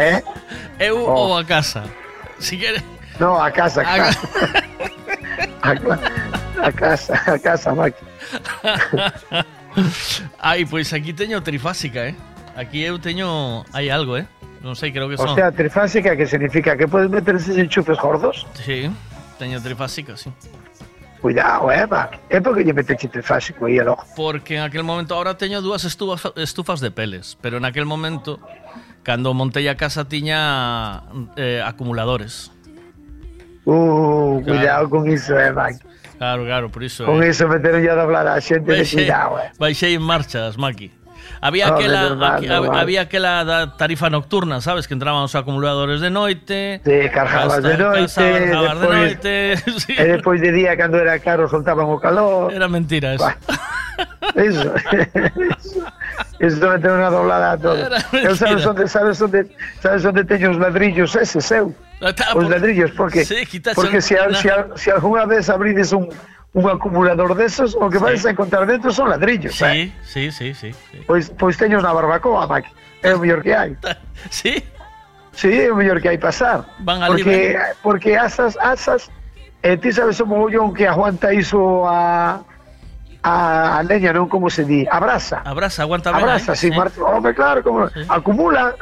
Eh? 0.00 0.22
Eu 0.78 0.96
Oh. 1.04 1.34
ou 1.34 1.38
a 1.38 1.44
casa. 1.44 1.82
Si 2.38 2.56
quere. 2.56 2.80
No, 3.20 3.34
a 3.36 3.50
casa, 3.50 3.82
a 3.82 3.84
A 3.84 3.98
casa. 3.98 4.20
A, 5.60 5.74
ca- 5.74 5.98
a 6.62 6.70
casa, 6.72 7.14
a 7.26 7.36
casa, 7.38 7.74
Maki. 7.74 7.98
Ai, 10.40 10.64
pois 10.64 10.92
aquí 10.92 11.12
teño 11.12 11.42
trifásica, 11.42 12.06
eh. 12.08 12.14
Aquí 12.56 12.82
eu 12.82 12.98
teño 12.98 13.64
hai 13.72 13.88
algo, 13.90 14.16
eh. 14.18 14.26
Non 14.62 14.74
sei, 14.74 14.90
creo 14.90 15.06
que 15.06 15.14
O 15.14 15.22
son. 15.22 15.38
sea, 15.38 15.52
trifásica, 15.54 16.16
que 16.18 16.26
significa 16.26 16.74
que 16.76 16.88
puedes 16.90 17.06
meter 17.10 17.36
esos 17.38 17.54
enchufes 17.56 17.94
gordos. 17.98 18.42
Sí, 18.58 18.90
teño 19.38 19.62
trifásica, 19.62 20.16
sí. 20.18 20.30
Cuidado, 21.22 21.70
eh, 21.70 21.86
Maki. 21.86 22.18
É 22.30 22.38
porque 22.42 22.62
lle 22.62 22.74
meteche 22.74 23.06
trifásico 23.10 23.66
aí 23.66 23.78
al 23.78 23.90
ojo. 23.94 24.02
Porque 24.14 24.54
en 24.58 24.62
aquel 24.62 24.82
momento 24.82 25.14
ahora 25.14 25.34
teño 25.38 25.62
dúas 25.62 25.82
estufas, 25.86 26.30
estufas 26.38 26.78
de 26.78 26.90
peles, 26.90 27.38
pero 27.42 27.58
en 27.58 27.66
aquel 27.66 27.86
momento 27.86 28.38
cando 29.02 29.34
montei 29.34 29.66
a 29.70 29.74
casa 29.78 30.06
tiña 30.06 31.02
eh, 31.38 31.62
acumuladores. 31.62 32.50
Uh, 33.66 34.40
Claro. 34.42 34.58
cuidado 34.58 34.90
con 34.90 35.10
iso, 35.10 35.38
eh. 35.38 35.52
Claro, 36.18 36.44
claro, 36.44 36.68
por 36.68 36.82
iso. 36.82 37.06
Con 37.06 37.22
eh. 37.22 37.28
iso 37.30 37.46
meteron 37.48 37.82
ya 37.82 37.92
a 37.92 37.96
doblar 37.96 38.26
a 38.26 38.40
xente 38.40 38.72
de 38.72 38.78
Baixei, 38.82 39.06
cuidado, 39.06 39.38
eh. 39.38 39.50
baixei 39.58 39.94
en 39.94 40.02
marchas, 40.02 40.58
Maki. 40.58 40.90
Había 41.40 41.68
Home, 41.68 41.78
aquela, 41.78 42.02
normal, 42.08 42.34
aquí- 42.36 42.46
normal. 42.48 42.78
había 42.80 43.00
aquela 43.02 43.44
da 43.44 43.76
tarifa 43.76 44.10
nocturna, 44.10 44.60
sabes? 44.60 44.88
Que 44.88 44.94
entraban 44.94 45.22
os 45.22 45.34
acumuladores 45.36 46.00
de 46.00 46.10
noite. 46.10 46.80
Te 46.82 47.10
cargabas 47.10 47.62
de 47.62 47.78
noite, 47.78 48.14
cargabas 48.16 48.80
de 48.80 48.88
noite. 48.88 49.56
sí. 49.86 49.94
E 49.94 50.04
despois 50.18 50.40
de 50.40 50.50
día, 50.50 50.74
cando 50.76 50.98
era 50.98 51.18
caro, 51.20 51.46
soltaban 51.46 51.86
o 51.86 52.00
calor. 52.00 52.50
Era 52.52 52.66
mentira 52.66 53.14
eso. 53.14 53.30
Eso. 54.34 54.74
Eso 56.38 56.62
meteron 56.70 57.02
unha 57.02 57.10
doblada 57.10 57.52
a 57.52 57.56
todo. 57.58 57.78
Eu 58.14 58.34
sabes 58.38 58.62
onde, 58.66 58.86
sabes 58.86 59.18
onde, 59.20 59.46
sabes 59.82 60.02
onde 60.06 60.22
teño 60.24 60.50
os 60.54 60.58
ladrillos 60.58 61.14
eses, 61.18 61.44
eu? 61.50 61.74
Ah, 62.00 62.14
tá, 62.14 62.30
Os 62.38 62.46
ladrillos, 62.48 62.90
porque, 62.94 63.24
Sí, 63.26 63.42
porque 63.74 63.98
se, 64.00 64.14
se, 64.38 64.50
a- 64.50 64.70
se 64.78 64.88
alguna 64.94 65.26
vez 65.26 65.50
abrides 65.50 65.90
un, 65.92 66.06
un 66.54 66.64
acumulador 66.70 67.34
desos, 67.34 67.74
o 67.74 67.90
que 67.90 67.98
vais 67.98 68.22
a 68.26 68.30
encontrar 68.30 68.66
dentro 68.66 68.92
son 68.94 69.10
ladrillos. 69.10 69.58
eh. 69.62 69.90
Sí, 70.06 70.30
sí, 70.30 70.54
sí, 70.54 70.54
sí. 70.54 70.70
sí. 70.92 70.98
Pois, 71.06 71.30
pois 71.34 71.58
teño 71.58 71.82
unha 71.82 71.90
barbacoa, 71.90 72.46
Maki. 72.46 72.70
É 73.02 73.14
o 73.14 73.18
mellor 73.18 73.42
que 73.42 73.52
hai. 73.54 73.74
Sí? 74.30 74.62
Sí, 75.34 75.50
é 75.54 75.70
o 75.70 75.76
mellor 75.78 75.98
que 76.02 76.10
hai 76.10 76.18
pasar. 76.18 76.66
Van 76.82 76.98
ali, 77.02 77.22
porque, 77.22 77.58
porque 77.82 78.10
asas, 78.18 78.58
asas, 78.58 79.06
eh, 79.62 79.78
ti 79.78 79.90
sabes 79.94 80.18
o 80.18 80.26
mogollón 80.26 80.74
que 80.74 80.86
aguanta 80.86 81.30
iso 81.34 81.86
a, 81.86 82.42
a, 83.22 83.78
a 83.78 83.82
leña, 83.82 84.12
non 84.14 84.30
como 84.30 84.50
se 84.50 84.64
di, 84.64 84.86
a 84.86 84.98
brasa. 85.00 85.42
A 85.42 85.52
brasa, 85.54 85.82
aguanta 85.82 86.12
ben, 86.12 86.22
Abraza, 86.22 86.52
eh? 86.52 86.56
Sí. 86.56 86.70
marcha. 86.70 87.02
Home, 87.02 87.34
claro, 87.34 87.62
como 87.62 87.90
acumula. 88.08 88.74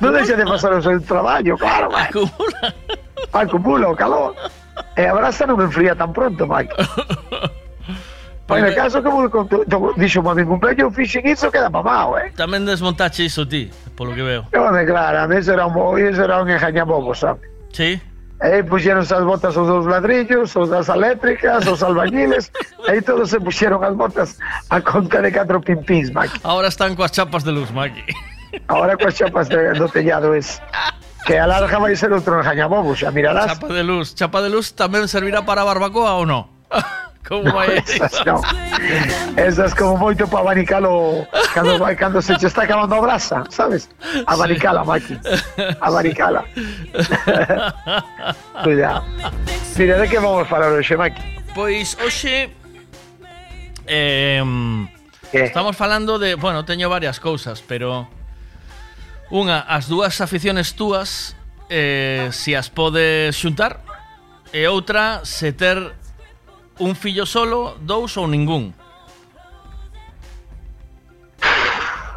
Non 0.00 0.12
deixa 0.12 0.36
de 0.36 0.44
pasar 0.44 0.76
o 0.76 0.80
seu 0.82 1.00
traballo, 1.00 1.56
claro. 1.56 1.88
Mike. 1.88 2.12
Acumula. 2.12 2.66
Acumula 3.32 3.86
calor. 3.96 4.36
E 4.94 5.08
a 5.08 5.14
brasa 5.14 5.48
non 5.48 5.56
me 5.56 5.64
enfría 5.66 5.96
tan 5.96 6.12
pronto, 6.12 6.44
Mike. 6.44 6.74
Pois 8.48 8.64
no 8.64 8.72
caso 8.72 9.04
que 9.04 9.10
conto, 9.28 9.60
dixo 10.00 10.24
mami 10.24 10.40
un 10.40 10.56
cumpleaños, 10.56 10.96
fixen 10.96 11.28
iso, 11.28 11.52
queda 11.52 11.68
mamao, 11.68 12.16
eh. 12.16 12.32
Tamén 12.32 12.64
desmontache 12.64 13.28
iso 13.28 13.44
ti, 13.44 13.68
polo 13.92 14.16
que 14.16 14.24
veo. 14.24 14.48
Home, 14.56 14.88
claro, 14.88 15.20
a 15.20 15.28
mí 15.28 15.36
eso 15.36 15.52
era 15.52 15.68
un, 15.68 15.76
eso 16.00 16.24
era 16.24 16.40
un 16.40 16.48
engañabobo, 16.48 17.12
sabe? 17.12 17.44
Sí? 17.76 18.00
Aí 18.40 18.62
puxeron 18.62 19.02
as 19.02 19.24
botas 19.26 19.56
os 19.58 19.66
dos 19.66 19.86
ladrillos, 19.86 20.54
os 20.54 20.70
das 20.70 20.86
eléctricas, 20.88 21.66
os 21.66 21.82
albañiles, 21.82 22.52
aí 22.86 23.02
todos 23.02 23.34
se 23.34 23.40
puxeron 23.42 23.82
as 23.82 23.94
botas 23.98 24.38
a 24.70 24.78
conta 24.78 25.18
de 25.18 25.34
catro 25.34 25.58
pimpins, 25.58 26.14
Mike. 26.14 26.38
Ahora 26.46 26.70
están 26.70 26.94
coas 26.94 27.10
chapas 27.10 27.42
de 27.42 27.50
luz, 27.50 27.74
Maki. 27.74 28.06
Ahora 28.70 28.94
coas 28.94 29.18
chapas 29.18 29.50
de, 29.50 29.74
do 29.74 29.90
tellado 29.90 30.34
es. 30.38 30.62
Que 31.26 31.36
a 31.36 31.50
larga 31.50 31.82
vai 31.82 31.98
ser 31.98 32.14
outro 32.14 32.38
engañabobo, 32.38 32.94
xa 32.94 33.10
mirarás. 33.10 33.58
Chapa 33.58 33.74
de 33.74 33.82
luz. 33.82 34.14
Chapa 34.14 34.38
de 34.38 34.48
luz 34.54 34.70
tamén 34.70 35.10
servirá 35.10 35.42
para 35.42 35.66
barbacoa 35.66 36.14
ou 36.14 36.24
no? 36.24 36.46
como 37.28 37.62
é. 37.62 37.78
Esas. 37.78 38.22
Esas 39.36 39.74
como 39.74 39.96
moito 39.96 40.26
para 40.26 40.40
abanicalo 40.40 41.26
cando, 41.52 41.78
vai, 41.78 41.94
cando 41.94 42.22
se 42.22 42.34
che 42.36 42.46
está 42.46 42.62
acabando 42.62 42.94
a 42.94 43.00
brasa, 43.00 43.44
sabes? 43.50 43.90
Abanicala. 44.26 44.84
Maki. 44.84 45.18
Abanicala. 45.80 46.44
Cuidado. 48.64 49.04
Mira, 49.76 49.98
de 49.98 50.08
que 50.08 50.18
vamos 50.18 50.48
falar 50.48 50.72
hoxe, 50.72 50.96
Maki? 50.96 51.20
Pois 51.54 51.96
hoxe... 52.00 52.50
Eh, 53.86 54.42
¿Qué? 55.30 55.44
estamos 55.44 55.76
falando 55.76 56.18
de... 56.18 56.34
Bueno, 56.34 56.64
teño 56.64 56.88
varias 56.88 57.20
cousas, 57.20 57.62
pero... 57.66 58.08
Unha, 59.28 59.60
as 59.68 59.92
dúas 59.92 60.24
aficiones 60.24 60.72
túas 60.72 61.36
eh, 61.68 62.32
se 62.32 62.34
si 62.48 62.50
as 62.56 62.72
podes 62.72 63.36
xuntar 63.36 63.84
e 64.56 64.64
outra 64.64 65.20
se 65.28 65.52
ter 65.52 65.76
un 66.78 66.94
fillo 66.94 67.26
solo, 67.26 67.76
dous 67.80 68.16
ou 68.16 68.26
ningún. 68.26 68.72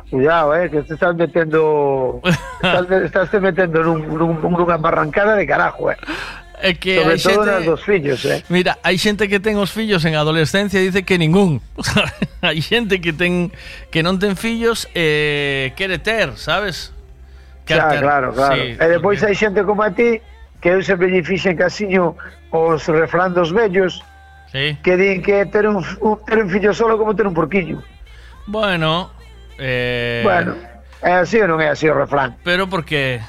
Cuidado, 0.09 0.53
eh, 0.55 0.69
que 0.69 0.81
te 0.83 0.93
estás 0.93 1.15
metendo 1.15 2.19
estás, 2.61 3.29
estás 3.31 3.41
metendo 3.41 3.79
nun, 3.81 4.03
nun, 4.11 4.35
nunha 4.43 4.75
barrancada 4.75 5.39
de 5.39 5.47
carajo, 5.47 5.87
eh. 5.91 5.97
É 6.61 6.75
que 6.77 6.93
Sobre 6.99 7.17
todo 7.17 7.41
xente- 7.41 7.47
nas 7.47 7.65
dos 7.65 7.81
fillos, 7.81 8.19
eh. 8.27 8.43
Mira, 8.51 8.77
hai 8.83 8.99
xente 8.99 9.25
que 9.31 9.39
ten 9.39 9.55
os 9.57 9.71
fillos 9.71 10.03
en 10.05 10.13
adolescencia 10.19 10.77
e 10.77 10.85
dice 10.85 11.07
que 11.07 11.15
ningún. 11.17 11.63
hai 12.45 12.59
xente 12.59 12.99
que 12.99 13.15
ten 13.15 13.55
que 13.89 14.03
non 14.03 14.19
ten 14.19 14.35
fillos 14.35 14.85
e 14.93 15.71
quere 15.79 15.95
ter, 15.97 16.35
sabes? 16.35 16.91
Xa, 17.65 17.79
Carter, 17.87 18.03
claro, 18.03 18.27
claro. 18.35 18.55
sí, 18.59 18.75
e 18.77 18.85
depois 18.91 19.23
hai 19.23 19.31
xente 19.33 19.63
como 19.63 19.79
a 19.79 19.95
ti 19.95 20.19
que 20.59 20.75
eu 20.75 20.83
sempre 20.83 21.07
lle 21.07 21.23
fixen 21.23 21.55
casiño 21.55 22.19
os 22.51 22.83
refrán 22.91 23.31
dos 23.31 23.55
vellos 23.55 24.03
Sí. 24.51 24.77
que 24.83 24.97
din 24.97 25.21
que 25.23 25.45
ter 25.47 25.67
un, 25.67 25.79
un, 25.79 26.19
ter 26.27 26.43
un 26.43 26.49
fillo 26.49 26.73
solo 26.73 26.97
como 26.97 27.15
ter 27.15 27.25
un 27.25 27.33
porquiño. 27.33 27.81
Bueno, 28.47 29.11
eh, 29.57 30.21
Bueno, 30.23 30.55
é 31.01 31.13
así 31.23 31.39
ou 31.39 31.47
non 31.47 31.63
é 31.63 31.71
así 31.71 31.87
o 31.87 31.95
refrán? 31.95 32.35
Pero 32.43 32.67
porque 32.67 33.23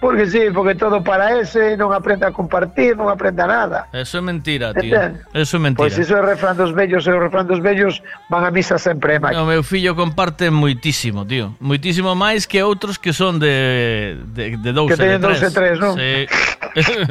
Porque 0.00 0.26
sí, 0.26 0.46
porque 0.54 0.76
todo 0.76 1.02
para 1.02 1.40
ese, 1.42 1.74
non 1.74 1.90
aprende 1.90 2.22
a 2.22 2.30
compartir, 2.30 2.94
non 2.94 3.10
aprende 3.10 3.42
a 3.42 3.50
nada. 3.50 3.78
eso 3.90 4.18
é 4.18 4.22
mentira, 4.22 4.70
tío. 4.70 4.94
Entende? 4.94 5.26
Eso 5.34 5.58
é 5.58 5.60
mentira. 5.60 5.90
Pois 5.90 5.98
iso 5.98 6.14
é 6.14 6.22
o 6.22 6.26
refrán 6.26 6.54
dos 6.54 6.70
vellos 6.70 7.02
e 7.02 7.10
o 7.10 7.18
refrán 7.18 7.50
dos 7.50 7.58
vellos 7.58 7.98
van 8.30 8.46
a 8.46 8.54
misa 8.54 8.78
sempre, 8.78 9.18
Mike. 9.18 9.34
O 9.34 9.42
meu 9.42 9.66
fillo 9.66 9.98
comparte 9.98 10.54
moitísimo, 10.54 11.26
tío. 11.26 11.58
Moitísimo 11.58 12.14
máis 12.14 12.46
que 12.46 12.62
outros 12.62 12.94
que 12.94 13.10
son 13.10 13.42
de, 13.42 14.22
de, 14.30 14.54
de 14.54 14.70
dous 14.70 14.86
Que 14.86 14.94
e 14.94 14.98
de 15.02 15.02
teñen 15.02 15.18
dous 15.18 15.42
e 15.42 15.50
tres, 15.50 15.82
non? 15.82 15.98
Sí. 15.98 16.30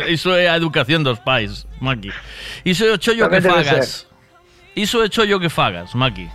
Iso 0.16 0.32
é 0.32 0.48
a 0.48 0.56
educación 0.56 1.04
dos 1.04 1.20
pais, 1.20 1.68
Maki. 1.84 2.16
Iso 2.64 2.88
é 2.88 2.96
o 2.96 2.98
chollo 2.98 3.28
que 3.28 3.44
Tamén 3.44 3.68
fagas. 3.68 4.08
Iso 4.80 5.04
é 5.04 5.12
chollo 5.12 5.44
que 5.44 5.52
fagas, 5.52 5.92
Maki. 5.92 6.32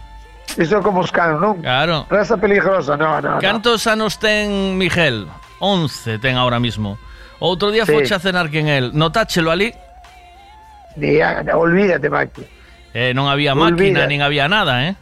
Iso 0.61 0.77
é 0.77 0.81
como 0.85 1.01
os 1.01 1.09
canos, 1.09 1.41
non? 1.41 1.65
Claro. 1.65 2.05
Raza 2.13 2.37
peligrosa, 2.37 2.93
no, 3.01 3.25
no, 3.25 3.41
no. 3.41 3.41
Cantos 3.41 3.89
anos 3.89 4.21
ten 4.21 4.77
Miguel? 4.77 5.33
11 5.63 6.19
ten 6.19 6.35
ahora 6.35 6.59
mismo. 6.59 6.99
Outro 7.39 7.71
día 7.71 7.87
Sí. 7.87 7.95
foche 7.95 8.15
a 8.15 8.19
cenar 8.19 8.51
quen 8.51 8.67
el. 8.67 8.91
Notáchelo 8.99 9.51
ali? 9.55 9.71
Ni, 10.97 11.19
olvídate, 11.55 12.11
Mike. 12.11 12.43
Eh, 12.93 13.15
non 13.15 13.31
había 13.31 13.55
Olvida. 13.57 13.71
máquina, 13.73 14.01
nin 14.11 14.21
había 14.21 14.51
nada, 14.51 14.85
eh? 14.85 14.93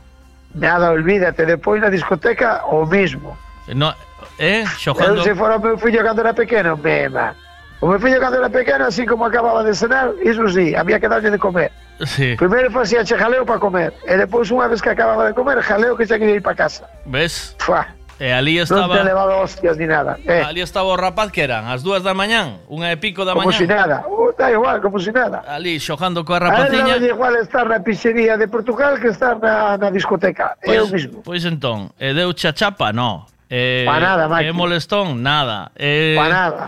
Nada, 0.54 0.90
olvídate. 0.94 1.42
Depois 1.48 1.80
na 1.82 1.90
discoteca, 1.90 2.62
o 2.70 2.86
mismo. 2.86 3.34
No, 3.74 3.90
eh, 4.38 4.62
Eu 4.62 4.78
xogando. 4.78 5.22
se 5.24 5.34
fora 5.34 5.56
o 5.56 5.60
meu 5.62 5.74
fillo 5.78 6.02
cando 6.04 6.20
era 6.22 6.32
pequeno, 6.34 6.76
mema. 6.76 7.34
O 7.80 7.88
meu 7.88 7.98
fillo 7.98 8.20
cando 8.20 8.38
era 8.38 8.50
pequeno, 8.50 8.86
así 8.86 9.06
como 9.06 9.24
acababa 9.26 9.64
de 9.64 9.74
cenar, 9.74 10.12
iso 10.22 10.46
sí, 10.52 10.74
había 10.74 11.00
que 11.00 11.08
darlle 11.08 11.30
de 11.30 11.38
comer. 11.38 11.72
Sí. 12.06 12.36
Primeiro 12.38 12.70
facía 12.70 13.02
che 13.04 13.16
jaleo 13.18 13.44
para 13.44 13.58
comer, 13.58 13.92
e 14.06 14.14
depois 14.16 14.48
unha 14.54 14.68
vez 14.70 14.80
que 14.80 14.90
acababa 14.94 15.26
de 15.26 15.34
comer, 15.34 15.58
jaleo 15.60 15.96
que 15.98 16.06
xa 16.06 16.16
quería 16.18 16.38
ir 16.38 16.44
para 16.46 16.56
casa. 16.56 16.86
Ves? 17.06 17.54
Fua, 17.58 17.84
E 18.20 18.32
ali 18.36 18.60
estaba... 18.60 19.00
Non 19.00 19.00
te 19.00 19.04
levaba 19.08 19.40
hostias 19.40 19.80
ni 19.80 19.88
nada. 19.88 20.20
Eh. 20.28 20.44
Ali 20.44 20.60
estaba 20.60 20.92
o 20.92 20.96
rapaz 21.00 21.32
que 21.32 21.40
eran, 21.40 21.64
as 21.72 21.80
dúas 21.80 22.04
da 22.04 22.12
mañán, 22.12 22.60
unha 22.68 22.92
e 22.92 23.00
pico 23.00 23.24
da 23.24 23.32
mañán. 23.32 23.48
Como 23.48 23.56
si 23.56 23.64
nada, 23.64 24.04
uh, 24.04 24.28
da 24.36 24.52
igual, 24.52 24.76
como 24.84 25.00
si 25.00 25.08
nada. 25.08 25.40
Ali 25.48 25.80
xojando 25.80 26.20
coa 26.20 26.36
rapaciña. 26.36 27.00
A 27.00 27.00
igual 27.00 27.40
estar 27.40 27.64
na 27.64 27.80
pizzería 27.80 28.36
de 28.36 28.44
Portugal 28.44 29.00
que 29.00 29.08
estar 29.08 29.40
na, 29.40 29.80
na 29.80 29.88
discoteca, 29.88 30.52
pois, 30.60 30.76
eu 30.76 30.84
mismo. 30.92 31.24
Pois 31.24 31.48
entón, 31.48 31.96
e 31.96 32.12
deu 32.12 32.36
chachapa, 32.36 32.92
no. 32.92 33.24
Eh, 33.48 33.88
pa 33.88 33.96
nada, 33.96 34.28
Maki. 34.28 34.44
E 34.44 34.52
molestón, 34.52 35.24
nada. 35.24 35.72
Eh, 35.72 36.12
pa 36.12 36.28
nada. 36.28 36.62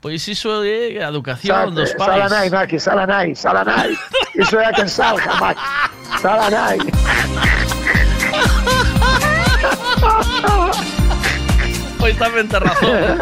Pois 0.00 0.24
iso 0.24 0.64
é 0.64 0.96
a 1.04 1.12
educación 1.12 1.52
Sal, 1.52 1.76
dos 1.76 1.92
eh, 1.92 2.00
pais. 2.00 2.24
Salanai, 2.24 2.48
Maki, 2.48 2.80
salanai, 2.80 3.28
salanai. 3.36 3.92
iso 4.32 4.56
é 4.56 4.64
a 4.64 4.72
que 4.72 4.88
salga, 4.88 5.36
Maki. 5.36 5.60
Salanai. 6.24 6.80
Pois 11.98 12.14
tamén 12.20 12.46
te 12.46 12.58
razón. 12.60 13.18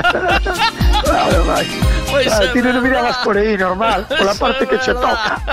Claro, 1.04 1.38
Maki. 1.48 1.76
Pois 2.10 2.28
Ah, 2.30 2.44
é 2.44 2.48
ti 2.52 2.60
non 2.60 2.82
mirabas 2.84 3.16
por 3.24 3.36
aí, 3.38 3.56
normal, 3.56 4.04
por 4.06 4.20
la 4.24 4.32
Eso 4.36 4.40
parte 4.44 4.66
que 4.68 4.76
che 4.78 4.92
toca. 4.94 5.40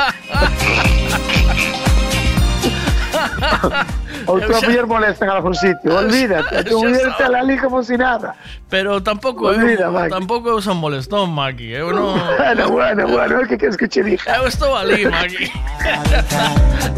Ou 4.28 4.38
Eu 4.38 4.46
tua 4.48 4.60
xa- 4.62 4.68
muller 4.70 4.86
molesta 4.86 5.26
en 5.26 5.32
algún 5.34 5.56
sitio, 5.58 5.98
olvídate, 5.98 6.54
a 6.58 6.62
tu 6.64 6.78
muller 6.78 7.10
te 7.18 7.24
ali 7.26 7.58
como 7.58 7.82
si 7.82 7.98
nada. 7.98 8.36
Pero 8.70 9.02
tampouco 9.02 9.48
Olvida, 9.50 9.86
eu, 9.90 9.92
Maki. 9.92 10.10
tampouco 10.14 10.46
eu 10.50 10.62
son 10.62 10.78
molestón, 10.78 11.34
Maki. 11.34 11.74
Eu 11.74 11.90
non 11.92 12.14
Bueno, 12.38 12.70
bueno, 12.70 13.02
bueno, 13.10 13.42
que 13.50 13.58
queres 13.58 13.76
que 13.78 13.90
che 13.90 14.04
diga? 14.06 14.22
Eu 14.38 14.46
estou 14.48 14.76
ali, 14.78 15.06
Maki. 15.10 15.50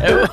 eu... 0.03 0.27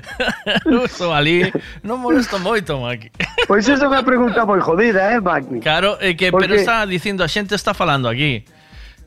estou 0.84 1.12
ali, 1.12 1.52
non 1.82 2.00
molesto 2.00 2.38
moito, 2.38 2.78
Maki. 2.80 3.10
Pois 3.50 3.66
esa 3.68 3.84
é 3.84 3.88
unha 3.90 4.02
pregunta 4.06 4.46
moi 4.46 4.60
jodida, 4.62 5.12
eh, 5.12 5.20
Maki? 5.20 5.60
Claro, 5.60 5.98
é 6.00 6.14
que 6.14 6.30
Porque- 6.30 6.48
pero 6.48 6.54
está 6.60 6.86
dicindo, 6.86 7.22
a 7.24 7.28
xente 7.28 7.54
está 7.54 7.74
falando 7.74 8.08
aquí. 8.08 8.44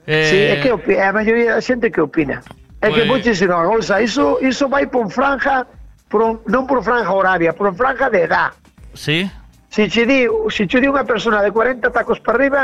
Eh, 0.05 0.29
Sí, 0.29 0.37
é 0.37 0.55
que 0.61 0.69
a 1.01 1.09
maioría 1.13 1.57
da 1.57 1.61
xente 1.63 1.89
que 1.89 2.01
opina. 2.01 2.43
É 2.81 2.91
que 2.93 3.01
Pues- 3.03 3.09
vou 3.09 3.17
dicir 3.17 3.49
unha 3.49 3.65
cousa, 3.65 3.97
iso, 4.03 4.37
iso 4.43 4.69
vai 4.69 4.85
por 4.85 5.09
franja, 5.09 5.65
por, 6.11 6.43
non 6.45 6.67
por 6.69 6.83
franja 6.85 7.09
horaria, 7.09 7.55
por 7.55 7.73
franja 7.73 8.09
de 8.13 8.29
edad. 8.29 8.53
Sí? 8.93 9.25
Si 9.73 9.89
che 9.89 10.05
di, 10.05 10.27
si 10.53 10.67
che 10.69 10.79
di 10.79 10.87
unha 10.87 11.03
persona 11.03 11.41
de 11.41 11.49
40 11.51 11.89
tacos 11.89 12.19
para 12.21 12.37
arriba, 12.37 12.61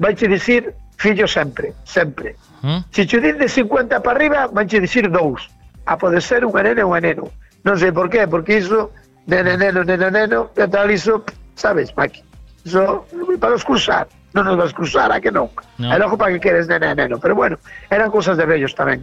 vai 0.00 0.14
che 0.16 0.26
dicir 0.26 0.72
fillo 0.96 1.26
sempre, 1.28 1.74
sempre. 1.84 2.34
¿Mm? 2.64 2.82
Si 2.90 3.04
che 3.06 3.20
di 3.20 3.30
de 3.36 3.46
50 3.46 4.00
para 4.00 4.16
arriba, 4.16 4.48
vai 4.48 4.66
che 4.66 4.80
dicir 4.80 5.10
dous. 5.12 5.44
A 5.84 5.94
pode 5.96 6.18
ser 6.24 6.42
unha 6.42 6.62
nena 6.64 6.82
ou 6.88 6.94
un 6.96 7.02
neno. 7.04 7.28
Non 7.66 7.74
sei 7.78 7.90
por 7.90 8.06
qué, 8.10 8.26
porque 8.28 8.62
iso, 8.62 8.92
nene, 9.26 9.56
neno, 9.58 9.82
neno, 9.82 10.10
neno, 10.10 10.40
e 10.54 10.66
tal, 10.68 10.90
iso, 10.90 11.24
sabes, 11.58 11.90
Maki, 11.96 12.22
iso, 12.64 13.04
para 13.40 13.58
excusar, 13.58 14.06
non 14.34 14.46
nos 14.46 14.56
vas 14.56 14.70
excusar, 14.70 15.10
a 15.10 15.18
que 15.18 15.32
non? 15.34 15.50
No. 15.78 15.90
E 15.90 15.96
logo 15.98 16.14
para 16.14 16.32
que 16.36 16.40
queres 16.40 16.70
nene, 16.70 16.94
neno, 16.94 17.18
pero 17.18 17.34
bueno, 17.34 17.58
eran 17.90 18.10
cousas 18.14 18.38
de 18.38 18.46
vellos 18.46 18.74
tamén. 18.78 19.02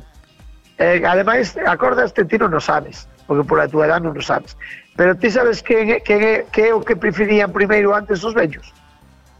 Eh, 0.79 1.03
ademais, 1.03 1.55
acordaste, 1.67 2.23
ti 2.27 2.39
non 2.39 2.55
o 2.55 2.61
sabes, 2.63 3.07
porque 3.27 3.43
por 3.43 3.59
a 3.59 3.67
tua 3.67 3.87
edad 3.87 3.99
non 3.99 4.15
o 4.15 4.23
sabes. 4.23 4.55
Pero 4.95 5.15
ti 5.19 5.27
sabes 5.27 5.59
que, 5.59 5.99
que, 6.01 6.47
que 6.47 6.63
é 6.67 6.71
o 6.71 6.79
que 6.79 6.95
preferían 6.95 7.51
primeiro 7.51 7.91
antes 7.91 8.23
os 8.23 8.31
vellos? 8.31 8.71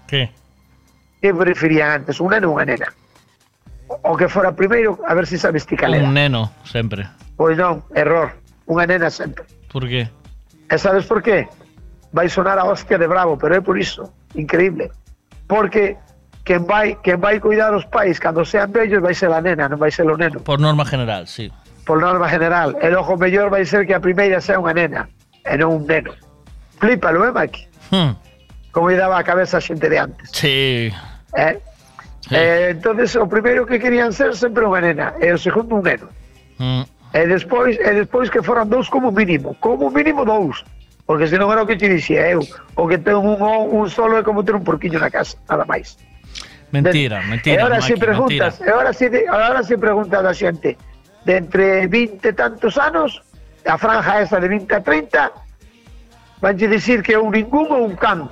Que? 0.08 0.28
Que 1.24 1.32
preferían 1.32 2.04
antes, 2.04 2.20
un 2.20 2.36
neno 2.36 2.52
ou 2.52 2.60
unha 2.60 2.68
nena? 2.68 2.92
O 4.04 4.18
que 4.18 4.28
fora 4.28 4.52
primeiro, 4.52 5.00
a 5.08 5.14
ver 5.16 5.26
se 5.30 5.40
sabes 5.40 5.64
ti 5.64 5.80
cal 5.80 5.96
era. 5.96 6.04
Un 6.04 6.18
neno, 6.18 6.52
sempre. 6.68 7.08
Pois 7.40 7.56
non, 7.56 7.84
error, 7.96 8.34
unha 8.66 8.86
nena 8.86 9.10
sempre. 9.10 9.46
Por 9.70 9.86
qué? 9.88 10.10
E 10.72 10.76
sabes 10.78 11.06
por 11.06 11.22
qué? 11.22 11.48
Vai 12.12 12.30
sonar 12.30 12.58
a 12.58 12.66
hostia 12.66 12.98
de 12.98 13.08
bravo, 13.08 13.38
pero 13.38 13.56
é 13.56 13.62
por 13.62 13.78
iso, 13.78 14.10
increíble. 14.34 14.90
Porque 15.48 15.98
quen 16.46 16.66
vai, 16.66 16.96
quen 17.02 17.22
vai 17.22 17.40
cuidar 17.40 17.74
os 17.74 17.86
pais 17.86 18.20
cando 18.20 18.46
sean 18.46 18.72
vellos 18.72 19.02
vai 19.02 19.14
ser 19.14 19.30
a 19.34 19.42
nena, 19.42 19.70
non 19.70 19.78
vai 19.78 19.92
ser 19.92 20.10
o 20.10 20.18
neno. 20.18 20.42
Por 20.42 20.62
norma 20.62 20.86
general, 20.86 21.28
sí. 21.28 21.52
Por 21.86 22.02
norma 22.02 22.30
general, 22.30 22.78
el 22.82 22.96
ojo 22.98 23.18
mellor 23.18 23.50
vai 23.50 23.66
ser 23.66 23.86
que 23.86 23.94
a 23.94 24.02
primeira 24.02 24.42
sea 24.42 24.58
unha 24.58 24.74
nena, 24.74 25.06
e 25.46 25.54
non 25.58 25.82
un 25.82 25.84
neno. 25.86 26.14
Flípalo, 26.82 27.26
eh, 27.26 27.34
Maki? 27.34 27.62
Hmm. 27.94 28.14
Como 28.74 28.90
lle 28.90 28.98
daba 28.98 29.22
a 29.22 29.26
cabeza 29.26 29.58
a 29.58 29.62
xente 29.62 29.90
de 29.90 29.98
antes. 30.02 30.34
Sí. 30.34 30.90
Eh? 31.38 31.62
Eh, 32.32 32.74
entonces 32.74 33.14
o 33.16 33.30
primeiro 33.30 33.66
que 33.66 33.78
querían 33.78 34.10
ser 34.10 34.34
sempre 34.34 34.66
unha 34.66 34.82
nena, 34.82 35.14
e 35.22 35.30
o 35.30 35.38
segundo 35.38 35.78
un 35.78 35.86
neno. 35.86 36.10
Mm. 36.58 36.95
E 37.16 37.24
despois, 37.32 37.80
e 37.80 37.92
despois 37.96 38.28
que 38.28 38.44
foran 38.44 38.68
dous 38.68 38.92
como 38.92 39.08
mínimo, 39.08 39.56
como 39.64 39.88
mínimo 39.88 40.28
dous. 40.28 40.68
Porque 41.08 41.32
senón 41.32 41.48
era 41.48 41.64
o 41.64 41.70
que 41.70 41.80
te 41.80 41.88
dixía 41.88 42.28
eu, 42.28 42.44
o 42.76 42.84
que 42.92 43.00
ten 43.00 43.16
un, 43.16 43.40
un 43.40 43.88
solo 43.88 44.20
é 44.20 44.24
como 44.26 44.44
ter 44.44 44.52
un 44.52 44.68
porquiño 44.68 45.00
na 45.00 45.08
casa, 45.08 45.40
nada 45.48 45.64
máis. 45.64 45.96
Mentira, 46.76 47.24
e 47.24 47.30
mentira. 47.32 47.64
ahora 47.64 47.80
Maki, 47.80 47.88
si 47.88 47.96
preguntas, 47.96 48.60
e 48.60 48.68
ahora 48.68 48.92
si, 48.92 49.08
ahora 49.32 49.64
si 49.64 49.80
preguntas 49.80 50.20
a 50.28 50.34
xente 50.36 50.76
de 51.24 51.34
entre 51.40 51.88
20 51.88 52.20
e 52.20 52.34
tantos 52.36 52.76
anos, 52.76 53.24
a 53.64 53.80
franja 53.80 54.20
esa 54.20 54.44
de 54.44 54.52
20 54.52 54.76
a 54.76 54.82
30, 54.84 55.32
vanche 56.44 56.68
dicir 56.68 57.00
que 57.00 57.16
un 57.16 57.32
ningún 57.32 57.72
ou 57.72 57.88
un 57.88 57.96
can. 57.96 58.28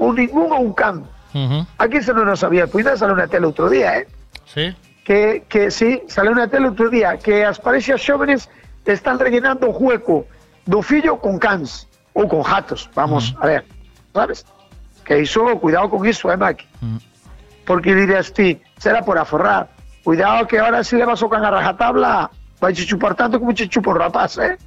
Un 0.00 0.16
ningún 0.16 0.48
ou 0.48 0.64
un 0.64 0.72
can. 0.72 1.04
Ujú. 1.36 1.60
Aquí 1.76 2.00
se 2.00 2.16
non 2.16 2.24
o 2.24 2.36
sabía, 2.40 2.64
pois 2.64 2.88
sale 2.88 3.12
na 3.12 3.28
tele 3.28 3.52
outro 3.52 3.68
día, 3.68 4.00
eh? 4.00 4.08
Sí. 4.48 4.72
Que, 5.06 5.44
que 5.48 5.70
sí, 5.70 6.02
salió 6.10 6.34
na 6.34 6.50
tele 6.50 6.66
outro 6.66 6.90
día, 6.90 7.14
que 7.14 7.46
as 7.46 7.62
parexas 7.62 8.02
xóvenes 8.02 8.50
están 8.82 9.22
rellenando 9.22 9.70
o 9.70 9.74
hueco 9.78 10.26
do 10.66 10.82
fillo 10.82 11.14
con 11.22 11.38
cans 11.38 11.86
ou 12.10 12.26
con 12.26 12.42
jatos, 12.42 12.90
vamos, 12.90 13.30
a 13.38 13.46
ver, 13.46 13.62
sabes? 14.10 14.42
Que 15.06 15.22
iso, 15.22 15.46
cuidado 15.62 15.86
con 15.94 16.02
iso, 16.02 16.26
eh, 16.26 16.36
Maki? 16.36 16.66
Porque 17.62 17.94
dirías 17.94 18.34
ti, 18.34 18.58
será 18.82 19.06
por 19.06 19.14
aforrar. 19.14 19.70
Cuidado 20.02 20.42
que 20.50 20.58
ahora 20.58 20.82
si 20.82 20.98
levas 20.98 21.22
o 21.22 21.30
can 21.30 21.46
a 21.46 21.54
rajatabla, 21.54 22.26
vai 22.58 22.74
che 22.74 22.82
chupar 22.82 23.14
tanto 23.14 23.38
como 23.38 23.54
che 23.54 23.70
chupa 23.70 23.94
o 23.94 23.94
rapaz, 23.94 24.42
eh? 24.42 24.58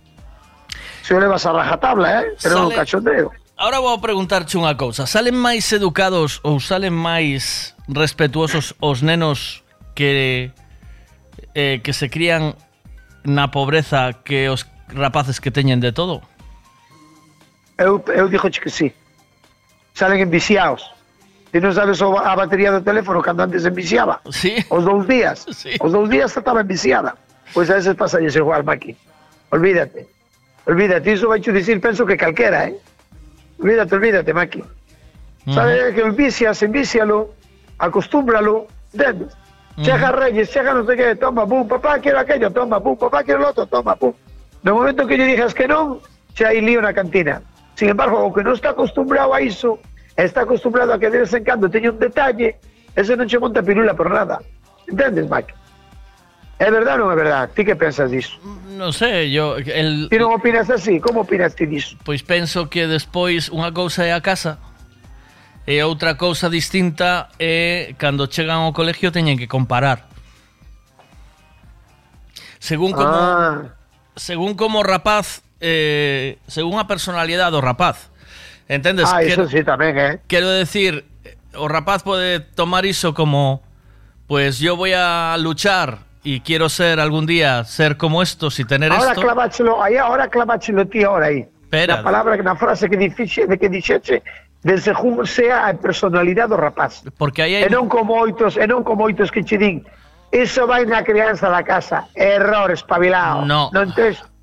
Se 1.03 1.11
o 1.11 1.19
levas 1.19 1.43
a 1.43 1.51
rajatabla, 1.51 2.23
eh? 2.23 2.39
Pero 2.39 2.71
Sale- 2.71 2.75
cachondeo. 2.79 3.27
Ahora 3.59 3.83
vou 3.83 3.99
preguntarche 3.99 4.55
unha 4.55 4.71
cousa. 4.79 5.03
Salen 5.03 5.35
máis 5.35 5.67
educados 5.75 6.39
ou 6.47 6.63
salen 6.63 6.95
máis 6.95 7.75
respetuosos 7.91 8.71
os 8.79 9.03
nenos 9.03 9.67
que 9.99 10.55
eh, 11.59 11.81
que 11.83 11.91
se 11.91 12.07
crían 12.09 12.55
na 13.27 13.51
pobreza 13.51 14.15
que 14.23 14.47
os 14.47 14.63
rapaces 14.87 15.43
que 15.43 15.51
teñen 15.51 15.83
de 15.83 15.91
todo? 15.91 16.23
Eu, 17.75 17.99
eu 18.15 18.31
dixo 18.31 18.63
que 18.63 18.71
sí. 18.71 18.95
Salen 19.91 20.23
enviciados. 20.23 20.87
Ti 21.51 21.59
non 21.59 21.75
sabes 21.75 21.99
a 21.99 22.31
batería 22.39 22.71
do 22.71 22.79
teléfono 22.79 23.19
cando 23.19 23.43
antes 23.43 23.67
enviciaba? 23.67 24.23
Sí. 24.31 24.63
Os 24.71 24.87
dous 24.87 25.03
días. 25.03 25.43
Sí. 25.51 25.75
Os 25.83 25.91
dous 25.91 26.07
días 26.07 26.31
estaba 26.31 26.63
enviciada. 26.63 27.19
Pois 27.51 27.67
a 27.67 27.75
veces 27.75 27.99
pasa 27.99 28.23
igual, 28.23 28.63
Maki. 28.63 28.95
Olvídate. 29.51 30.07
Olvídate, 30.63 31.11
iso 31.11 31.27
vai 31.27 31.41
dicir, 31.41 31.81
penso 31.81 32.05
que 32.05 32.15
calquera, 32.15 32.69
eh? 32.69 32.77
Olvídate, 33.59 33.91
olvídate, 33.95 34.31
Maki. 34.31 34.63
Sabe 35.49 35.91
que 35.91 36.01
envicias, 36.05 36.61
envícialo, 36.61 37.33
acostúmbralo, 37.79 38.67
¿entiendes? 38.93 39.33
Chega 39.81 40.11
Reyes, 40.11 40.49
chega 40.51 40.73
no 40.73 40.85
sé 40.85 40.95
qué, 40.97 41.15
toma, 41.15 41.47
pum, 41.47 41.67
papá 41.67 41.99
quiero 41.99 42.19
aquello, 42.19 42.51
toma, 42.51 42.81
pum, 42.81 42.97
papá 42.97 43.23
quiero 43.23 43.41
lo 43.41 43.49
otro, 43.49 43.65
toma, 43.65 43.95
pum. 43.95 44.13
No 44.63 44.75
momento 44.75 45.07
que 45.07 45.15
lle 45.15 45.25
digas 45.25 45.53
que 45.53 45.67
non, 45.67 46.03
xa 46.35 46.51
hai 46.51 46.59
lío 46.59 46.83
na 46.83 46.91
cantina. 46.91 47.39
Sin 47.79 47.87
embargo, 47.87 48.19
o 48.19 48.33
que 48.35 48.43
non 48.43 48.59
está 48.59 48.75
acostumbrado 48.75 49.31
a 49.31 49.39
iso, 49.39 49.79
está 50.19 50.43
acostumbrado 50.43 50.91
a 50.91 50.99
que 50.99 51.07
de 51.07 51.23
vez 51.23 51.31
en 51.31 51.47
cando 51.47 51.71
teña 51.71 51.95
un 51.95 51.99
detalle, 51.99 52.59
ese 52.91 53.15
non 53.15 53.23
che 53.23 53.39
monta 53.39 53.63
pirula 53.63 53.95
por 53.95 54.11
nada. 54.11 54.43
Entendes, 54.83 55.31
Mike? 55.31 55.55
É 56.59 56.67
verdade 56.67 56.99
ou 56.99 57.07
non 57.07 57.15
é 57.15 57.17
verdade? 57.23 57.55
Ti 57.55 57.63
que 57.63 57.79
pensas 57.79 58.11
disso? 58.11 58.35
Non 58.75 58.91
sei, 58.91 59.31
yo 59.31 59.55
el 59.55 60.11
Ti 60.11 60.17
non 60.19 60.35
opinas 60.35 60.67
así? 60.67 60.99
Como 60.99 61.23
opinas 61.23 61.55
ti 61.55 61.63
disso? 61.63 61.95
Pois 62.03 62.19
penso 62.19 62.67
que 62.67 62.83
despois 62.83 63.47
unha 63.47 63.71
cousa 63.71 64.03
é 64.03 64.11
a 64.11 64.19
casa 64.19 64.59
e 65.69 65.77
outra 65.85 66.17
cousa 66.17 66.49
distinta 66.49 67.29
é 67.37 67.93
cando 68.01 68.25
chegan 68.25 68.65
ao 68.65 68.73
colegio 68.73 69.13
teñen 69.13 69.37
que 69.37 69.45
comparar. 69.45 70.09
Según 72.57 72.91
como 72.91 73.13
Ah. 73.13 73.69
según 74.15 74.55
como 74.55 74.81
rapaz, 74.83 75.41
eh, 75.61 76.37
según 76.47 76.79
a 76.79 76.87
personalidade 76.89 77.51
do 77.53 77.61
rapaz. 77.61 78.09
Entendes? 78.67 79.07
Ah, 79.07 79.21
Quero- 79.21 79.45
eso 79.45 79.51
sí 79.53 79.63
tamén, 79.63 79.93
eh? 79.97 80.19
Quero 80.27 80.49
decir, 80.49 81.05
o 81.55 81.67
rapaz 81.69 82.03
pode 82.03 82.39
tomar 82.57 82.85
iso 82.85 83.13
como 83.13 83.61
pues 84.27 84.59
yo 84.59 84.75
voy 84.77 84.93
a 84.93 85.33
luchar 85.39 86.05
y 86.21 86.41
quiero 86.41 86.69
ser 86.69 86.99
algún 86.99 87.25
día 87.25 87.63
ser 87.65 87.97
como 87.97 88.21
estos 88.21 88.59
y 88.59 88.65
tener 88.65 88.91
Ahora 88.91 89.09
esto. 89.17 89.21
claváchelo, 89.21 89.81
aí 89.81 89.97
ahora 89.97 90.27
claváchelo 90.29 90.85
ti 90.85 91.01
ahora 91.03 91.27
aí. 91.33 91.47
Espera. 91.63 91.97
Na 91.97 92.03
palabra, 92.03 92.37
na 92.43 92.55
frase 92.57 92.89
que 92.89 92.97
difixe, 92.97 93.47
de 93.47 93.57
que 93.57 93.69
dixeche, 93.69 94.21
de 94.63 94.75
según 94.77 95.23
sea 95.25 95.67
a 95.67 95.73
personalidade 95.73 96.49
do 96.51 96.57
rapaz. 96.59 97.03
Porque 97.17 97.41
aí 97.41 97.55
hai 97.55 97.63
E 97.63 97.69
non 97.71 97.87
como 97.87 98.19
oitos, 98.19 98.59
e 98.59 98.65
non 98.67 98.83
como 98.83 99.07
oitos 99.07 99.31
que 99.31 99.43
che 99.43 99.55
din, 99.55 99.83
iso 100.35 100.67
vai 100.67 100.83
na 100.85 101.01
crianza 101.03 101.47
da 101.47 101.63
casa. 101.63 102.11
Error, 102.15 102.71
espabilado. 102.71 103.47
No. 103.47 103.71
Non 103.71 103.91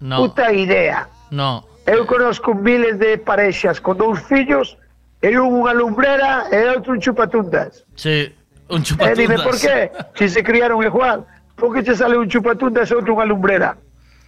No. 0.00 0.16
puta 0.24 0.52
idea. 0.52 1.08
No. 1.32 1.64
Eu 1.86 2.04
conozco 2.04 2.52
miles 2.52 2.98
de 2.98 3.16
parexas 3.16 3.80
con 3.80 3.96
dous 3.96 4.20
fillos, 4.28 4.76
e 5.22 5.32
un 5.36 5.64
unha 5.64 5.72
lumbrera 5.72 6.48
e 6.52 6.68
outro 6.72 6.92
un 6.96 7.00
chupatundas. 7.00 7.84
Sí, 7.96 8.28
un 8.68 8.80
E 8.80 8.84
chupatundas. 8.84 9.16
dime 9.20 9.36
por 9.40 9.56
qué, 9.56 9.88
si 10.16 10.28
se 10.28 10.40
criaron 10.44 10.80
igual, 10.84 11.24
por 11.56 11.72
que 11.72 11.80
che 11.84 11.94
sale 11.96 12.16
un 12.16 12.28
chupatundas 12.28 12.88
e 12.90 12.94
outro 12.96 13.16
unha 13.16 13.24
lumbrera? 13.28 13.76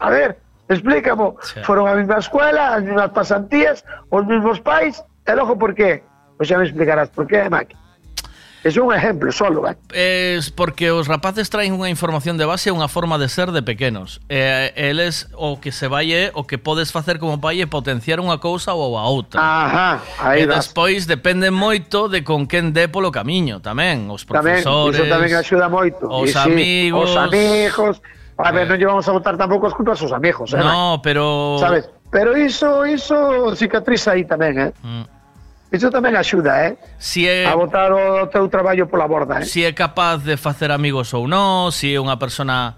A 0.01 0.09
ver, 0.09 0.39
explícamo. 0.69 1.37
Foron 1.67 1.89
a 1.89 1.95
mesma 1.99 2.21
escuela, 2.23 2.77
as 2.79 2.83
mesmas 2.85 3.11
pasantías, 3.13 3.85
os 4.09 4.25
mesmos 4.25 4.61
pais, 4.65 5.03
E 5.29 5.33
logo 5.37 5.61
por 5.61 5.77
qué? 5.77 6.01
Pois 6.41 6.49
xa 6.49 6.57
me 6.57 6.65
explicarás 6.65 7.13
por 7.13 7.29
qué, 7.29 7.45
Mac. 7.53 7.77
É 8.65 8.81
un 8.81 8.93
exemplo 8.93 9.31
solo, 9.31 9.69
eh? 9.69 9.77
Es 9.93 10.51
porque 10.51 10.91
os 10.91 11.07
rapaces 11.07 11.49
traen 11.49 11.77
unha 11.79 11.87
información 11.87 12.35
de 12.35 12.43
base 12.43 12.69
e 12.69 12.73
unha 12.75 12.91
forma 12.91 13.15
de 13.15 13.31
ser 13.31 13.55
de 13.55 13.63
pequenos. 13.63 14.19
E 14.27 14.73
eh, 14.75 14.91
eles 14.91 15.31
o 15.39 15.63
que 15.63 15.71
se 15.71 15.87
vai 15.87 16.11
é 16.11 16.35
o 16.35 16.43
que 16.43 16.59
podes 16.59 16.91
facer 16.91 17.23
como 17.23 17.39
pai 17.39 17.63
é 17.63 17.69
potenciar 17.71 18.19
unha 18.19 18.43
cousa 18.43 18.75
ou 18.75 18.99
a 18.99 19.07
outra. 19.07 19.39
Ajá, 19.39 20.03
aí 20.19 20.43
E 20.43 20.51
despois 20.51 21.07
depende 21.07 21.53
moito 21.55 22.11
de 22.11 22.27
con 22.27 22.51
quen 22.51 22.75
dé 22.75 22.91
polo 22.91 23.15
camiño 23.15 23.63
tamén, 23.63 24.11
os 24.11 24.27
profesores. 24.27 24.97
Tamén, 24.97 25.07
iso 25.07 25.07
tamén 25.07 25.33
axuda 25.39 25.67
moito. 25.71 26.11
Os 26.11 26.35
e 26.35 26.41
amigos. 26.41 27.07
Sí, 27.07 27.15
os 27.15 27.21
amigos. 27.21 27.95
A 28.43 28.51
ver, 28.51 28.67
eh, 28.67 28.71
non 28.75 28.79
llevamos 28.79 29.07
a 29.07 29.13
botar 29.15 29.39
tampouco 29.39 29.71
as 29.71 29.75
culpas 29.75 30.03
aos 30.03 30.11
amigos, 30.11 30.51
eh? 30.55 30.59
No, 30.59 30.99
pero... 30.99 31.59
Sabes? 31.63 31.87
Pero 32.11 32.35
iso, 32.35 32.83
iso 32.87 33.55
cicatriza 33.55 34.19
aí 34.19 34.27
tamén, 34.27 34.59
eh? 34.59 34.71
Mm. 34.83 35.18
Iso 35.69 35.93
tamén 35.93 36.17
axuda, 36.17 36.65
eh? 36.65 36.81
Si 36.97 37.29
é 37.29 37.45
A 37.45 37.53
botar 37.53 37.93
o 37.93 38.25
teu 38.33 38.49
traballo 38.49 38.89
pola 38.89 39.05
borda, 39.05 39.41
eh? 39.41 39.45
si 39.45 39.69
é 39.69 39.73
capaz 39.77 40.25
de 40.25 40.41
facer 40.41 40.73
amigos 40.73 41.13
ou 41.13 41.29
non, 41.29 41.69
si 41.77 41.93
é 41.93 42.01
unha 42.01 42.17
persona 42.17 42.73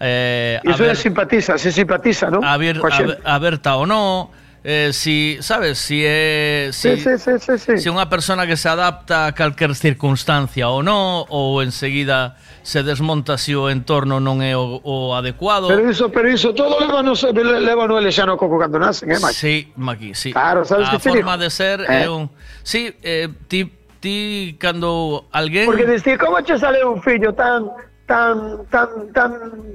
eh, 0.00 0.56
Iso 0.64 0.80
aber- 0.88 0.96
simpatiza, 0.96 1.60
se 1.60 1.68
simpatiza, 1.68 2.32
non? 2.32 2.40
Coa 2.40 2.88
xente. 2.88 3.20
aber- 3.20 3.20
aberta 3.28 3.76
ou 3.76 3.84
non, 3.84 4.32
eh, 4.64 4.88
si, 4.96 5.36
sabes, 5.44 5.76
si 5.84 6.00
é 6.00 6.72
si, 6.72 6.96
Sí, 6.96 7.04
sí, 7.04 7.12
sí, 7.20 7.32
sí, 7.36 7.54
sí. 7.60 7.72
si 7.76 7.86
é 7.88 7.92
unha 7.92 8.08
persona 8.08 8.48
que 8.48 8.56
se 8.56 8.72
adapta 8.72 9.28
a 9.28 9.36
calquer 9.36 9.76
circunstancia 9.76 10.72
ou 10.72 10.80
non, 10.80 11.28
ou 11.28 11.60
enseguida 11.60 12.40
se 12.70 12.84
desmonta 12.86 13.34
si 13.34 13.50
o 13.50 13.66
entorno 13.66 14.22
non 14.22 14.38
é 14.46 14.54
o, 14.54 14.78
o 14.86 15.18
adecuado. 15.18 15.66
Pero 15.66 15.90
iso, 15.90 16.06
pero 16.14 16.30
iso 16.30 16.54
todo 16.54 16.78
leva 16.78 17.02
no, 17.02 17.18
leva 17.58 17.90
no 17.90 17.98
ele 17.98 18.14
xa 18.14 18.22
no 18.30 18.38
coco 18.38 18.62
cando 18.62 18.78
nacen, 18.78 19.10
eh, 19.10 19.18
Mike? 19.18 19.34
Sí, 19.34 19.54
Maki, 19.74 20.14
sí. 20.14 20.30
Claro, 20.30 20.62
sabes 20.62 20.86
a 20.86 20.94
que 20.94 21.02
forma 21.02 21.34
de 21.34 21.50
ser 21.50 21.82
Eh. 21.90 22.06
é 22.06 22.08
un 22.08 22.30
Sí, 22.62 22.94
eh, 23.02 23.26
ti 23.50 23.66
ti 23.98 24.54
cando 24.62 25.26
alguén 25.34 25.66
Porque 25.66 25.82
dicir, 25.82 26.14
como 26.14 26.38
che 26.46 26.54
sale 26.62 26.78
un 26.86 27.02
fillo 27.02 27.34
tan 27.34 27.66
tan 28.06 28.62
tan 28.70 29.10
tan 29.10 29.30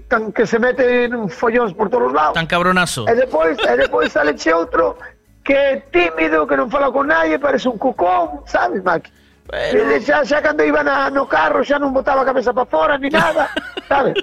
tan 0.07 0.31
que 0.31 0.47
se 0.47 0.55
mete 0.55 1.11
en 1.11 1.27
follóns 1.27 1.75
por 1.75 1.91
todos 1.91 2.07
os 2.09 2.13
lados? 2.15 2.31
tan 2.39 2.47
cabronazo. 2.47 3.03
E 3.11 3.13
depois, 3.13 3.59
e 3.59 3.75
depois 3.75 4.07
sale 4.15 4.39
che 4.39 4.55
outro 4.55 4.95
que 5.43 5.51
é 5.51 5.83
tímido, 5.91 6.47
que 6.47 6.55
non 6.55 6.71
fala 6.71 6.87
con 6.95 7.11
nadie, 7.11 7.35
parece 7.43 7.67
un 7.67 7.75
cucón, 7.75 8.39
sabes, 8.47 8.79
Maki? 8.87 9.11
Pero... 9.47 9.91
E 9.91 10.01
xa, 10.01 10.25
xa 10.25 10.41
cando 10.41 10.65
iba 10.65 10.81
na, 10.81 11.09
no 11.13 11.29
carro 11.29 11.61
xa 11.61 11.77
non 11.77 11.93
botaba 11.93 12.25
a 12.25 12.27
cabeza 12.27 12.49
para 12.53 12.65
fora 12.65 12.97
ni 12.97 13.13
nada, 13.13 13.45
sabes? 13.89 14.17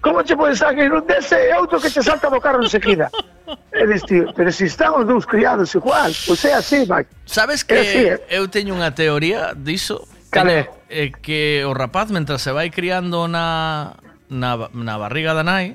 Como 0.00 0.22
che 0.22 0.36
podes 0.36 0.60
sacar 0.60 0.92
un 0.92 1.06
dese 1.08 1.50
e 1.50 1.56
outro 1.56 1.80
que 1.80 1.88
te 1.88 2.04
salta 2.04 2.28
do 2.28 2.40
carro 2.40 2.60
enseguida? 2.60 3.08
E 3.72 3.86
dis, 3.88 4.04
tío, 4.04 4.28
pero 4.36 4.52
se 4.52 4.58
si 4.58 4.64
están 4.68 4.94
os 4.94 5.08
dous 5.08 5.24
criados 5.24 5.74
igual, 5.74 6.12
pois 6.26 6.44
é 6.44 6.52
así, 6.54 6.84
Mike. 6.84 7.10
Sabes 7.24 7.64
que 7.64 7.80
así, 7.80 8.02
eh? 8.12 8.20
eu 8.28 8.46
teño 8.46 8.76
unha 8.76 8.92
teoría 8.92 9.56
diso? 9.56 10.04
Cale? 10.30 10.68
É 10.86 11.08
eh, 11.08 11.10
que 11.10 11.64
o 11.66 11.72
rapaz, 11.74 12.12
mentras 12.12 12.44
se 12.44 12.52
vai 12.52 12.70
criando 12.70 13.26
na, 13.26 13.96
na, 14.28 14.70
na 14.70 14.94
barriga 15.00 15.34
da 15.34 15.42
nai, 15.42 15.74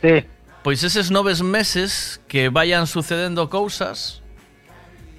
sí. 0.00 0.24
pois 0.62 0.80
eses 0.86 1.12
noves 1.12 1.42
meses 1.42 2.22
que 2.30 2.48
vayan 2.48 2.86
sucedendo 2.88 3.50
cousas, 3.52 4.24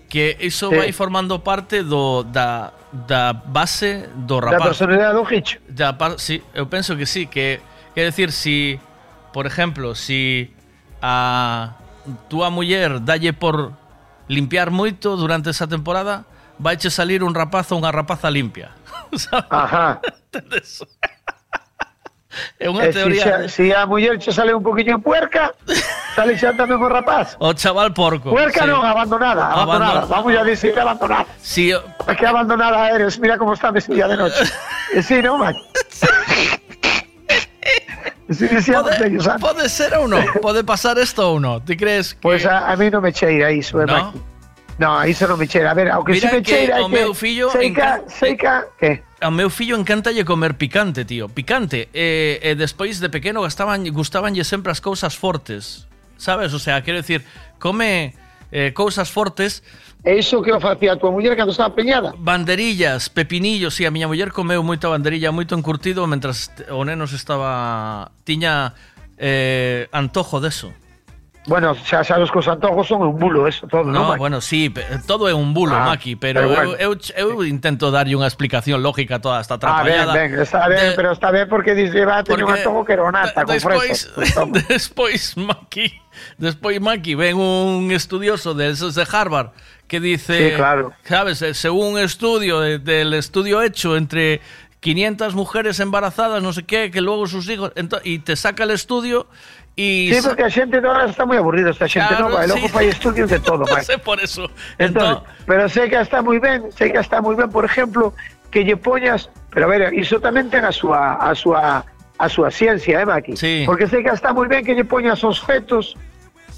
que 0.09 0.37
iso 0.39 0.69
Sí. 0.69 0.75
vai 0.75 0.91
formando 0.91 1.39
parte 1.43 1.83
do 1.83 2.23
da, 2.23 2.71
da 2.91 3.33
base 3.33 4.07
do 4.15 4.39
Da 4.39 4.51
rapaz 4.51 4.77
personalidade 4.77 5.13
do 5.13 5.23
Hicho. 5.27 5.59
Da 5.67 5.95
sí, 6.17 6.41
eu 6.53 6.67
penso 6.67 6.95
que 6.95 7.05
sí, 7.05 7.27
que 7.27 7.59
quer 7.93 8.05
decir 8.05 8.31
si 8.31 8.79
por 9.33 9.45
ejemplo, 9.45 9.93
si 9.93 10.49
a 11.01 11.75
túa 12.27 12.49
muller 12.49 13.03
dalle 13.03 13.33
por 13.33 13.73
limpiar 14.27 14.71
moito 14.71 15.15
durante 15.15 15.51
esa 15.51 15.67
temporada, 15.67 16.25
vaiche 16.57 16.89
salir 16.89 17.21
un 17.21 17.35
rapaz 17.35 17.69
ou 17.71 17.77
unha 17.77 17.93
rapaza 17.93 18.31
limpia. 18.33 18.73
Ajá. 19.51 20.01
Entendes? 20.33 20.81
É 22.59 22.67
unha 22.69 22.87
E 22.87 22.93
si, 22.93 22.97
teoría. 22.99 23.23
xa- 23.23 23.49
si 23.49 23.65
a 23.73 23.85
muller 23.85 24.17
che 24.19 24.31
sale 24.31 24.53
un 24.53 24.61
poquinho 24.63 24.97
puerca, 25.01 25.53
sale 26.15 26.37
xa 26.37 26.53
tamén 26.57 26.81
o 26.81 26.89
rapaz. 26.89 27.35
O 27.43 27.53
chaval 27.53 27.93
porco. 27.93 28.29
Puerca 28.33 28.63
sí. 28.63 28.69
non, 28.69 28.81
abandonada, 28.85 29.47
abandonada. 29.53 30.05
Abandon- 30.05 30.09
Vamos 30.09 30.31
a 30.37 30.43
decir 30.43 30.73
abandonada. 30.79 31.25
Si, 31.41 31.71
Es 31.71 32.15
que 32.17 32.25
abandonada 32.27 32.89
eres, 32.91 33.19
mira 33.19 33.37
cómo 33.37 33.53
está 33.53 33.71
vestida 33.71 34.07
de 34.07 34.17
noche. 34.17 34.43
Eh, 34.95 35.03
sí, 35.03 35.19
¿no, 35.21 35.37
Mac? 35.37 35.51
Sí, 38.29 38.45
decíamos 38.47 38.91
pode, 38.91 39.07
ellos, 39.07 39.27
pode 39.39 39.69
ser 39.71 39.95
ou 39.95 40.03
non? 40.07 40.19
Pode 40.43 40.59
pasar 40.67 40.99
isto 40.99 41.23
ou 41.31 41.39
non? 41.39 41.63
Ti 41.63 41.79
crees 41.79 42.11
que... 42.11 42.19
Pues 42.19 42.43
a, 42.43 42.67
a 42.67 42.75
mí 42.75 42.91
no 42.91 42.99
me 42.99 43.15
cheira 43.15 43.51
iso, 43.55 43.79
eh, 43.79 43.87
No? 43.87 44.11
No, 44.77 45.01
iso 45.05 45.25
non 45.25 45.41
me 45.41 45.49
cheira. 45.49 45.73
A 45.73 45.77
ver, 45.77 45.89
ao 45.89 46.05
que 46.05 46.13
Mira 46.13 46.29
si 46.29 46.35
me 46.37 46.41
cheira 46.45 46.77
é 46.77 46.85
que 46.85 46.93
meu 46.93 47.17
fillo 47.17 47.49
seica, 47.49 47.65
encan... 47.65 47.97
Eh, 47.97 48.09
seica, 48.13 48.53
que? 48.77 49.01
Ao 49.17 49.33
meu 49.33 49.49
fillo 49.49 49.73
encantalle 49.73 50.21
comer 50.21 50.53
picante, 50.53 51.01
tío. 51.01 51.33
Picante. 51.33 51.89
E, 51.89 52.37
e 52.37 52.53
despois 52.53 53.01
de 53.01 53.09
pequeno 53.09 53.41
gastaban, 53.41 53.81
gustabanlle 53.89 54.45
sempre 54.45 54.69
as 54.69 54.77
cousas 54.77 55.17
fortes. 55.17 55.89
Sabes? 56.17 56.53
O 56.53 56.61
sea, 56.61 56.85
quero 56.85 57.01
decir, 57.01 57.25
come 57.57 58.13
eh, 58.51 58.69
cousas 58.77 59.09
fortes. 59.09 59.65
E 60.05 60.13
iso 60.13 60.45
que 60.45 60.53
o 60.53 60.61
facía 60.61 60.93
a 60.93 60.97
tua 61.01 61.09
muller 61.09 61.33
cando 61.33 61.51
estaba 61.51 61.73
peñada? 61.73 62.13
Banderillas, 62.13 63.09
pepinillos, 63.09 63.73
si 63.73 63.81
sí, 63.81 63.89
a 63.89 63.91
miña 63.91 64.05
muller 64.05 64.29
comeu 64.29 64.61
moita 64.61 64.87
banderilla, 64.93 65.33
moito 65.33 65.57
encurtido, 65.57 66.05
mentras 66.05 66.53
o 66.69 66.85
neno 66.85 67.09
estaba... 67.09 68.13
Tiña 68.21 68.77
eh, 69.17 69.89
antojo 69.89 70.37
deso. 70.37 70.69
De 70.69 70.86
Bueno, 71.47 71.73
xa 71.75 72.03
sabes 72.03 72.29
que 72.29 72.39
os 72.39 72.47
antojos 72.47 72.87
son 72.91 73.01
un 73.01 73.17
bulo, 73.17 73.47
eso 73.47 73.65
todo, 73.67 73.85
No, 73.87 74.17
bueno, 74.17 74.41
sí, 74.41 74.67
todo 75.07 75.29
é 75.29 75.33
un 75.33 75.53
bulo, 75.55 75.73
Ah, 75.75 75.85
Maki, 75.95 76.17
pero, 76.19 76.43
bueno. 76.49 76.75
eu, 76.75 76.91
eu, 76.91 77.39
eu 77.39 77.43
intento 77.47 77.87
darlle 77.89 78.19
unha 78.19 78.27
explicación 78.27 78.83
lógica 78.83 79.15
a 79.15 79.21
toda 79.23 79.39
esta 79.39 79.55
Ah, 79.63 79.79
ben, 79.81 79.95
atrapallada. 79.95 80.11
ben, 80.13 80.29
está 80.43 80.67
ben, 80.67 80.91
pero 80.99 81.09
está 81.15 81.31
ben 81.31 81.47
porque 81.47 81.71
dice, 81.73 82.03
va, 82.03 82.19
teño 82.21 82.43
un 82.45 82.51
antojo 82.51 82.83
que 82.83 82.91
era 82.99 83.07
nata 83.15 83.47
con 83.47 83.55
despois, 83.55 84.11
fresco. 84.11 84.43
despois 84.67 85.21
Maki, 85.39 85.87
despois 86.35 86.81
Maki 86.83 87.15
ven 87.15 87.39
un 87.39 87.95
estudioso 87.95 88.51
de 88.53 88.75
esos 88.75 88.95
de 88.99 89.07
Harvard 89.07 89.55
que 89.87 90.03
dice, 90.03 90.51
Sí, 90.51 90.55
claro. 90.59 90.91
sabes, 91.07 91.39
Eh, 91.41 91.53
según 91.55 91.95
un 91.95 91.99
estudio 92.03 92.59
de- 92.59 92.79
del 92.83 93.15
estudio 93.15 93.63
hecho 93.63 93.95
entre 93.95 94.41
500 94.83 95.33
mujeres 95.33 95.79
embarazadas, 95.79 96.43
no 96.43 96.51
sé 96.51 96.63
qué, 96.67 96.91
que 96.91 96.99
luego 96.99 97.25
sus 97.25 97.47
hijos, 97.49 97.71
y 98.03 98.19
te 98.19 98.35
saca 98.35 98.63
el 98.67 98.71
estudio 98.71 99.27
Y 99.77 100.09
Sí, 100.11 100.25
porque 100.25 100.41
a 100.43 100.49
xente 100.49 100.81
de 100.81 100.87
ahora 100.89 101.05
está 101.05 101.21
moi 101.29 101.37
aburrida 101.37 101.69
esta 101.69 101.85
xente 101.85 102.09
Claro, 102.17 102.33
nova, 102.33 102.41
e 102.41 102.49
logo 102.49 102.65
sí. 102.65 102.73
fai 102.73 102.89
estudios 102.89 103.29
de 103.29 103.37
todo, 103.37 103.61
Mike. 103.69 103.85
sé 103.85 104.01
por 104.01 104.17
eso. 104.17 104.49
Entón, 104.81 105.21
pero 105.45 105.69
sei 105.69 105.85
que 105.85 106.01
está 106.01 106.25
moi 106.25 106.41
ben, 106.41 106.73
sei 106.73 106.89
que 106.89 106.97
está 106.97 107.21
moi 107.21 107.37
ben, 107.37 107.45
por 107.53 107.61
exemplo, 107.61 108.09
que 108.49 108.65
lle 108.65 108.73
poñas, 108.73 109.29
pero 109.53 109.65
a 109.65 109.69
ver, 109.69 109.93
iso 109.93 110.17
tamén 110.17 110.49
ten 110.49 110.65
a 110.65 110.73
súa 110.73 111.21
a 111.21 111.29
súa 111.37 111.85
a 112.17 112.25
súa 112.25 112.49
ciencia, 112.49 112.97
eh, 112.97 113.05
Maki? 113.05 113.37
Sí. 113.37 113.69
Porque 113.69 113.85
sei 113.85 114.01
que 114.01 114.09
está 114.09 114.33
moi 114.33 114.49
ben 114.49 114.65
que 114.65 114.73
lle 114.73 114.81
poñas 114.81 115.21
os 115.21 115.37
fetos, 115.45 115.93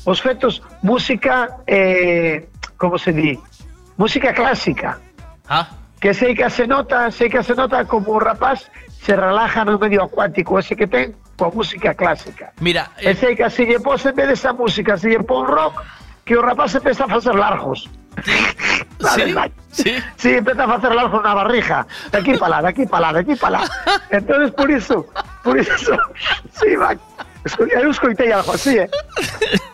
os 0.08 0.24
fetos 0.24 0.64
música 0.80 1.60
eh, 1.68 2.48
como 2.80 2.96
se 2.96 3.12
di? 3.12 3.36
Música 4.00 4.32
clásica. 4.32 4.96
Ah. 5.52 5.68
Que 6.00 6.16
sei 6.16 6.32
que 6.32 6.48
se 6.48 6.64
nota, 6.64 7.12
sei 7.12 7.28
que 7.28 7.44
se 7.44 7.52
nota 7.52 7.84
como 7.84 8.16
o 8.16 8.20
rapaz 8.24 8.72
se 9.00 9.16
relaja 9.16 9.64
no 9.66 9.80
medio 9.80 10.04
acuático 10.04 10.60
ese 10.60 10.76
que 10.76 10.88
ten 10.88 11.16
coa 11.40 11.50
música 11.56 11.96
clásica. 11.96 12.52
Mira, 12.60 12.92
E 13.00 13.16
sei 13.16 13.36
que 13.36 13.48
se 13.50 13.64
lle 13.66 13.80
pos 13.80 14.04
en 14.06 14.14
vez 14.16 14.28
desa 14.28 14.52
música, 14.52 14.98
se 15.00 15.08
lle 15.10 15.24
pon 15.24 15.48
rock, 15.48 15.80
que 16.28 16.36
o 16.36 16.42
rapaz 16.44 16.76
empeza 16.76 17.06
a 17.06 17.10
facer 17.10 17.36
largos. 17.36 17.88
Sí, 19.00 19.34
sí. 19.72 19.96
Sí, 20.18 20.30
empeza 20.36 20.66
a 20.66 20.68
facer 20.68 20.92
largos 20.94 21.24
na 21.24 21.34
barriga. 21.34 21.88
De 22.12 22.18
aquí 22.20 22.36
para 22.36 22.60
lá, 22.60 22.62
de 22.62 22.68
aquí 22.68 22.86
para 22.86 23.00
lá, 23.00 23.14
de 23.14 23.20
aquí 23.24 23.36
para 23.40 23.60
lá. 23.60 23.70
Entonces, 24.12 24.52
por 24.52 24.70
iso, 24.70 25.08
por 25.42 25.56
iso, 25.58 25.96
sí. 26.60 26.76
Esco- 27.46 27.64
Eu 27.72 27.90
escoitei 27.90 28.30
algo 28.34 28.52
así, 28.52 28.76
eh. 28.78 28.90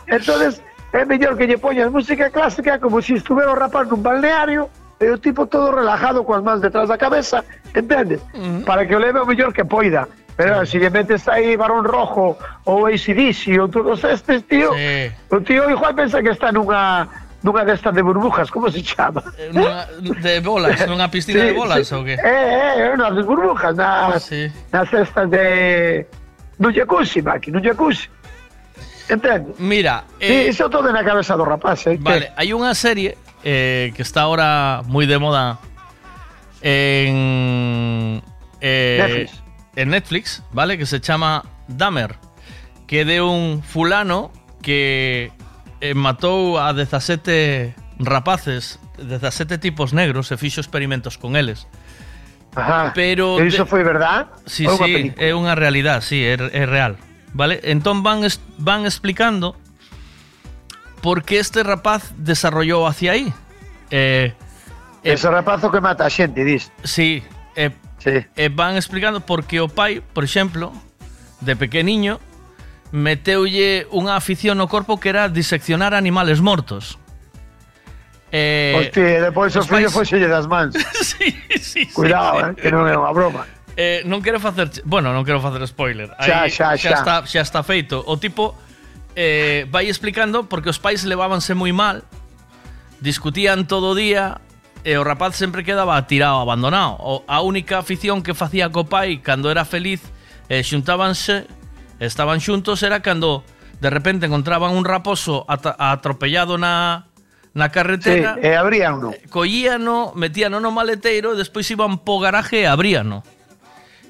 Entonces, 0.05 0.61
é 0.93 1.03
mellor 1.05 1.33
que 1.37 1.47
lle 1.49 1.57
poñas 1.57 1.89
música 1.89 2.29
clásica 2.29 2.77
como 2.77 3.01
se 3.01 3.15
estuvera 3.17 3.49
o 3.49 3.57
rapaz 3.57 3.89
nun 3.89 4.05
balneario 4.05 4.69
e 4.99 5.09
o 5.11 5.17
tipo 5.17 5.45
todo 5.47 5.71
relajado 5.75 6.23
coas 6.23 6.41
mans 6.43 6.61
detrás 6.61 6.87
da 6.89 6.97
cabeza, 6.97 7.43
entendes? 7.73 8.21
Para 8.65 8.85
que 8.87 8.95
o 8.95 8.99
leve 8.99 9.19
o 9.19 9.25
mellor 9.25 9.51
que 9.53 9.65
poida. 9.65 10.07
Pero 10.35 10.65
se 10.65 10.79
lle 10.79 10.89
metes 10.91 11.27
aí 11.31 11.55
Barón 11.55 11.83
Rojo 11.87 12.35
ou 12.67 12.87
ACDC 12.87 13.55
ou 13.59 13.67
todos 13.71 14.03
estes, 14.03 14.43
tío, 14.47 14.71
Sí. 14.75 15.07
o 15.31 15.39
tío 15.39 15.69
igual 15.71 15.95
pensa 15.95 16.19
que 16.21 16.29
está 16.35 16.51
nunha 16.51 17.07
nunha 17.43 17.63
destas 17.63 17.93
de 17.95 18.01
burbujas, 18.01 18.49
como 18.51 18.67
se 18.71 18.81
chama? 18.83 19.23
Nunha- 19.53 19.87
de 20.01 20.39
bolas, 20.41 20.75
nunha 20.89 21.07
piscina 21.07 21.39
Sí, 21.39 21.45
de 21.45 21.53
bolas 21.53 21.87
sí. 21.87 21.95
ou 21.95 22.03
que? 22.03 22.15
Eh, 22.19 22.73
eh, 22.91 22.97
nas 22.97 23.15
de 23.15 23.23
burbujas, 23.23 23.75
nas, 23.79 24.23
Sí. 24.23 24.51
nas 24.73 24.89
cestas 24.89 25.29
de... 25.29 26.03
No 26.59 26.71
jacuzzi, 26.71 27.21
Maki, 27.21 27.51
no 27.51 27.59
jacuzzi. 27.61 28.09
Entende? 29.09 29.53
Mira, 29.59 30.03
Sí, 30.19 30.49
iso 30.49 30.67
todo 30.69 30.91
na 30.91 31.03
cabeza 31.03 31.37
do 31.37 31.45
rapaz, 31.45 31.85
eh? 31.87 31.97
Vale, 32.01 32.33
hay 32.35 32.51
una 32.53 32.73
serie 32.73 33.15
eh, 33.45 33.93
que 33.95 34.01
está 34.01 34.21
ahora 34.25 34.81
muy 34.85 35.05
de 35.05 35.17
moda 35.19 35.59
en 36.61 38.21
eh, 38.61 38.97
Netflix. 38.99 39.43
en 39.75 39.89
Netflix, 39.89 40.43
¿vale? 40.51 40.77
Que 40.77 40.85
se 40.85 40.99
llama 40.99 41.43
Dahmer, 41.67 42.15
que 42.87 43.05
de 43.05 43.21
un 43.21 43.61
fulano 43.63 44.31
que 44.61 45.31
eh, 45.81 45.93
matou 45.93 46.57
a 46.57 46.73
17 46.73 47.75
rapaces, 47.99 48.79
17 48.97 49.57
tipos 49.59 49.93
negros 49.93 50.31
e 50.31 50.37
fixo 50.37 50.59
experimentos 50.59 51.17
con 51.21 51.35
eles. 51.37 51.67
Ajá. 52.55 52.93
Pero 52.95 53.37
E 53.43 53.47
iso 53.51 53.67
foi 53.67 53.83
verdad? 53.83 54.31
Sí, 54.47 54.63
sí, 54.65 55.11
é 55.19 55.35
unha 55.35 55.53
realidad, 55.59 55.99
sí, 56.01 56.23
é, 56.23 56.33
é 56.39 56.63
real. 56.65 56.95
¿Vale? 57.35 57.59
Entón 57.67 57.99
van, 58.01 58.23
es- 58.23 58.39
van 58.57 58.87
explicando 58.87 59.59
porque 61.05 61.37
este 61.37 61.61
rapaz 61.61 62.13
desarrollou 62.17 62.87
hacia 62.87 63.11
aí. 63.11 63.31
Eh, 63.91 64.33
eh, 65.03 65.13
Ese 65.13 65.29
rapazo 65.29 65.69
que 65.69 65.79
mata 65.79 66.03
a 66.03 66.09
xente, 66.09 66.41
dis. 66.41 66.73
Sí, 66.81 67.21
eh, 67.55 67.69
sí. 68.01 68.25
Eh, 68.33 68.49
van 68.49 68.73
explicando 68.73 69.21
porque 69.21 69.61
o 69.61 69.69
pai, 69.69 70.01
por 70.01 70.25
exemplo, 70.25 70.73
de 71.45 71.53
pequeniño, 71.53 72.17
meteulle 72.89 73.85
unha 73.93 74.17
afición 74.17 74.57
no 74.57 74.65
corpo 74.65 74.97
que 74.97 75.13
era 75.13 75.29
diseccionar 75.29 75.93
animales 75.93 76.41
mortos. 76.41 76.97
Eh, 78.33 78.73
Hostia, 78.73 79.05
e 79.05 79.21
depois 79.21 79.53
o 79.53 79.61
fillo 79.61 79.93
pais... 79.93 80.09
foxelle 80.09 80.25
das 80.25 80.49
mans. 80.49 80.73
sí, 81.05 81.29
sí, 81.61 81.85
Cuidado, 81.93 82.41
sí, 82.41 82.45
eh, 82.49 82.65
que 82.65 82.73
non 82.73 82.89
é 82.89 82.97
unha 82.97 83.13
broma. 83.13 83.45
Eh, 83.77 84.01
non 84.09 84.25
quero 84.25 84.41
facer, 84.41 84.81
bueno, 84.89 85.13
non 85.13 85.21
quero 85.21 85.37
facer 85.37 85.61
spoiler. 85.69 86.09
Aí, 86.17 86.49
xa, 86.49 86.49
xa, 86.49 86.67
xa, 86.73 86.89
xa. 86.89 86.97
está, 86.97 87.15
xa 87.29 87.41
está 87.45 87.61
feito. 87.61 88.01
O 88.01 88.17
tipo 88.17 88.64
eh, 89.15 89.65
vai 89.71 89.87
explicando 89.87 90.45
porque 90.45 90.69
os 90.69 90.77
pais 90.77 91.07
levábanse 91.07 91.55
moi 91.55 91.71
mal, 91.71 92.03
discutían 92.99 93.65
todo 93.65 93.91
o 93.91 93.97
día 93.97 94.43
e 94.85 94.93
o 94.99 95.03
rapaz 95.03 95.33
sempre 95.35 95.65
quedaba 95.65 95.97
tirado, 96.05 96.43
abandonado. 96.43 96.99
O, 97.01 97.23
a 97.25 97.41
única 97.41 97.79
afición 97.81 98.21
que 98.21 98.37
facía 98.37 98.69
co 98.69 98.85
pai 98.85 99.23
cando 99.23 99.49
era 99.49 99.65
feliz 99.65 100.03
e 100.51 100.61
xuntábanse, 100.61 101.49
estaban 101.97 102.37
xuntos, 102.43 102.83
era 102.85 103.01
cando 103.01 103.41
de 103.81 103.89
repente 103.89 104.27
encontraban 104.27 104.75
un 104.75 104.85
raposo 104.85 105.45
atropellado 105.47 106.57
na, 106.57 107.07
na 107.55 107.71
carretera. 107.71 108.35
Sí, 108.35 108.45
e 108.45 108.55
abríano. 108.55 109.11
Eh, 109.11 109.25
Collíano, 109.31 110.11
metíano 110.13 110.59
no 110.59 110.69
maleteiro 110.75 111.33
e 111.33 111.39
despois 111.39 111.65
iban 111.71 112.03
po 112.03 112.19
garaje 112.19 112.63
e 112.63 112.69
abríano. 112.69 113.23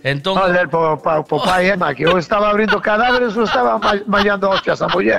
Entón, 0.05 0.37
Joder, 0.37 0.69
po, 0.69 1.01
po, 1.01 1.23
po 1.25 1.41
pai, 1.41 1.73
eh, 1.73 1.75
Maki. 1.75 2.05
Ou 2.05 2.21
estaba 2.21 2.53
abrindo 2.53 2.77
cadáveres 2.77 3.33
ou 3.33 3.41
estaba 3.41 3.81
ma- 3.81 4.05
mallando 4.05 4.45
hostias 4.53 4.77
a 4.77 4.87
muller. 4.87 5.17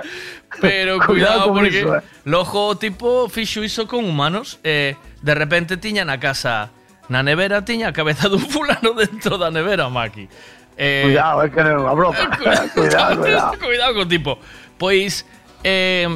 pero 0.62 0.98
Cuidado 1.02 1.50
cuidado, 1.50 1.52
porque 1.52 1.82
iso, 1.82 1.96
eh. 1.96 2.76
tipo 2.78 3.28
fixo 3.28 3.66
iso 3.66 3.90
con 3.90 4.06
humanos 4.06 4.62
e 4.62 4.94
de 5.26 5.34
repente 5.34 5.74
tiña 5.74 6.06
na 6.06 6.22
casa 6.22 6.70
na 7.10 7.26
nevera 7.26 7.66
tiña 7.66 7.90
a 7.90 7.92
cabeza 7.92 8.30
dun 8.30 8.46
fulano 8.46 8.94
dentro 8.94 9.42
da 9.42 9.50
nevera, 9.50 9.90
Maki. 9.90 10.30
Eh, 10.78 11.10
Cuidado, 11.10 11.42
é 11.42 11.50
que 11.50 11.60
non 11.66 11.72
é 11.74 11.78
unha 11.82 11.94
broma. 11.98 12.22
cuidado, 12.78 13.26
cuidado. 13.26 13.58
cuidado 13.58 13.90
con 13.90 14.06
tipo. 14.06 14.38
Pois 14.78 15.26
eh, 15.66 16.06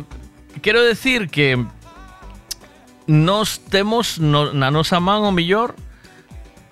quero 0.62 0.78
decir 0.86 1.26
que 1.26 1.58
nos 3.10 3.66
temos 3.66 4.22
no, 4.22 4.54
na 4.54 4.70
nosa 4.70 5.02
man 5.02 5.26
o 5.26 5.34
millor 5.34 5.74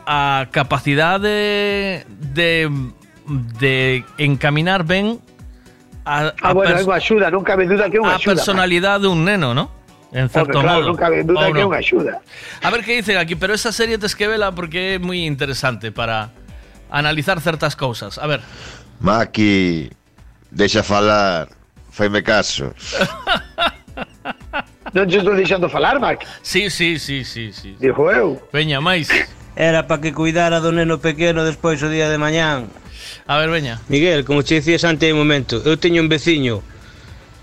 a 0.09 0.49
capacidade 0.49 1.29
de 2.09 2.73
de 3.61 4.05
encaminar 4.17 4.89
ben 4.89 5.21
a, 6.09 6.33
Ah, 6.41 6.49
a 6.49 6.57
bueno, 6.57 6.73
unha 6.81 6.97
axuda, 6.97 7.29
non 7.29 7.45
cabe 7.45 7.69
duda 7.69 7.93
que 7.93 8.01
a 8.01 8.17
axuda. 8.17 8.33
personalidade 8.33 9.05
dun 9.05 9.21
neno, 9.29 9.53
¿no? 9.53 9.69
En 10.09 10.25
Maki. 10.25 10.33
certo 10.33 10.65
Hombre, 10.65 10.65
claro, 10.65 10.81
modo. 10.81 10.89
non 10.89 10.97
cabe 10.97 11.21
duda 11.21 11.45
Ou 11.45 11.53
que 11.53 11.61
unha 11.69 11.77
axuda. 11.85 12.25
A 12.65 12.73
ver 12.73 12.81
qué 12.81 12.97
dicen 12.97 13.21
aquí, 13.21 13.37
pero 13.37 13.53
esa 13.53 13.69
serie 13.77 14.01
tes 14.01 14.17
que 14.17 14.25
vela 14.25 14.49
porque 14.57 14.97
é 14.97 14.99
moi 14.99 15.29
interesante 15.29 15.93
para 15.93 16.33
analizar 16.89 17.37
certas 17.45 17.77
cousas. 17.77 18.17
A 18.17 18.25
ver. 18.25 18.41
Maki, 19.05 19.93
deixa 20.49 20.81
falar, 20.81 21.53
faime 21.93 22.25
caso. 22.25 22.73
Non 24.97 25.05
te 25.05 25.21
estou 25.21 25.37
deixando 25.37 25.69
falar, 25.69 26.01
Maki? 26.01 26.25
Sí, 26.41 26.73
sí, 26.73 26.97
sí, 26.97 27.21
sí, 27.29 27.53
sí. 27.53 27.77
Dijo 27.77 28.09
eu. 28.09 28.41
Veña, 28.49 28.81
máis. 28.81 29.13
era 29.59 29.91
para 29.91 30.01
que 30.01 30.15
cuidara 30.15 30.63
do 30.63 30.71
neno 30.71 31.03
pequeno 31.03 31.43
despois 31.43 31.83
o 31.83 31.91
día 31.91 32.07
de 32.07 32.15
mañán. 32.15 32.71
A 33.27 33.43
ver, 33.43 33.51
veña. 33.51 33.83
Miguel, 33.91 34.23
como 34.23 34.47
che 34.47 34.63
dicías 34.63 34.87
antes 34.87 35.11
de 35.11 35.19
momento, 35.19 35.59
eu 35.67 35.75
teño 35.75 35.99
un 35.99 36.07
veciño 36.07 36.63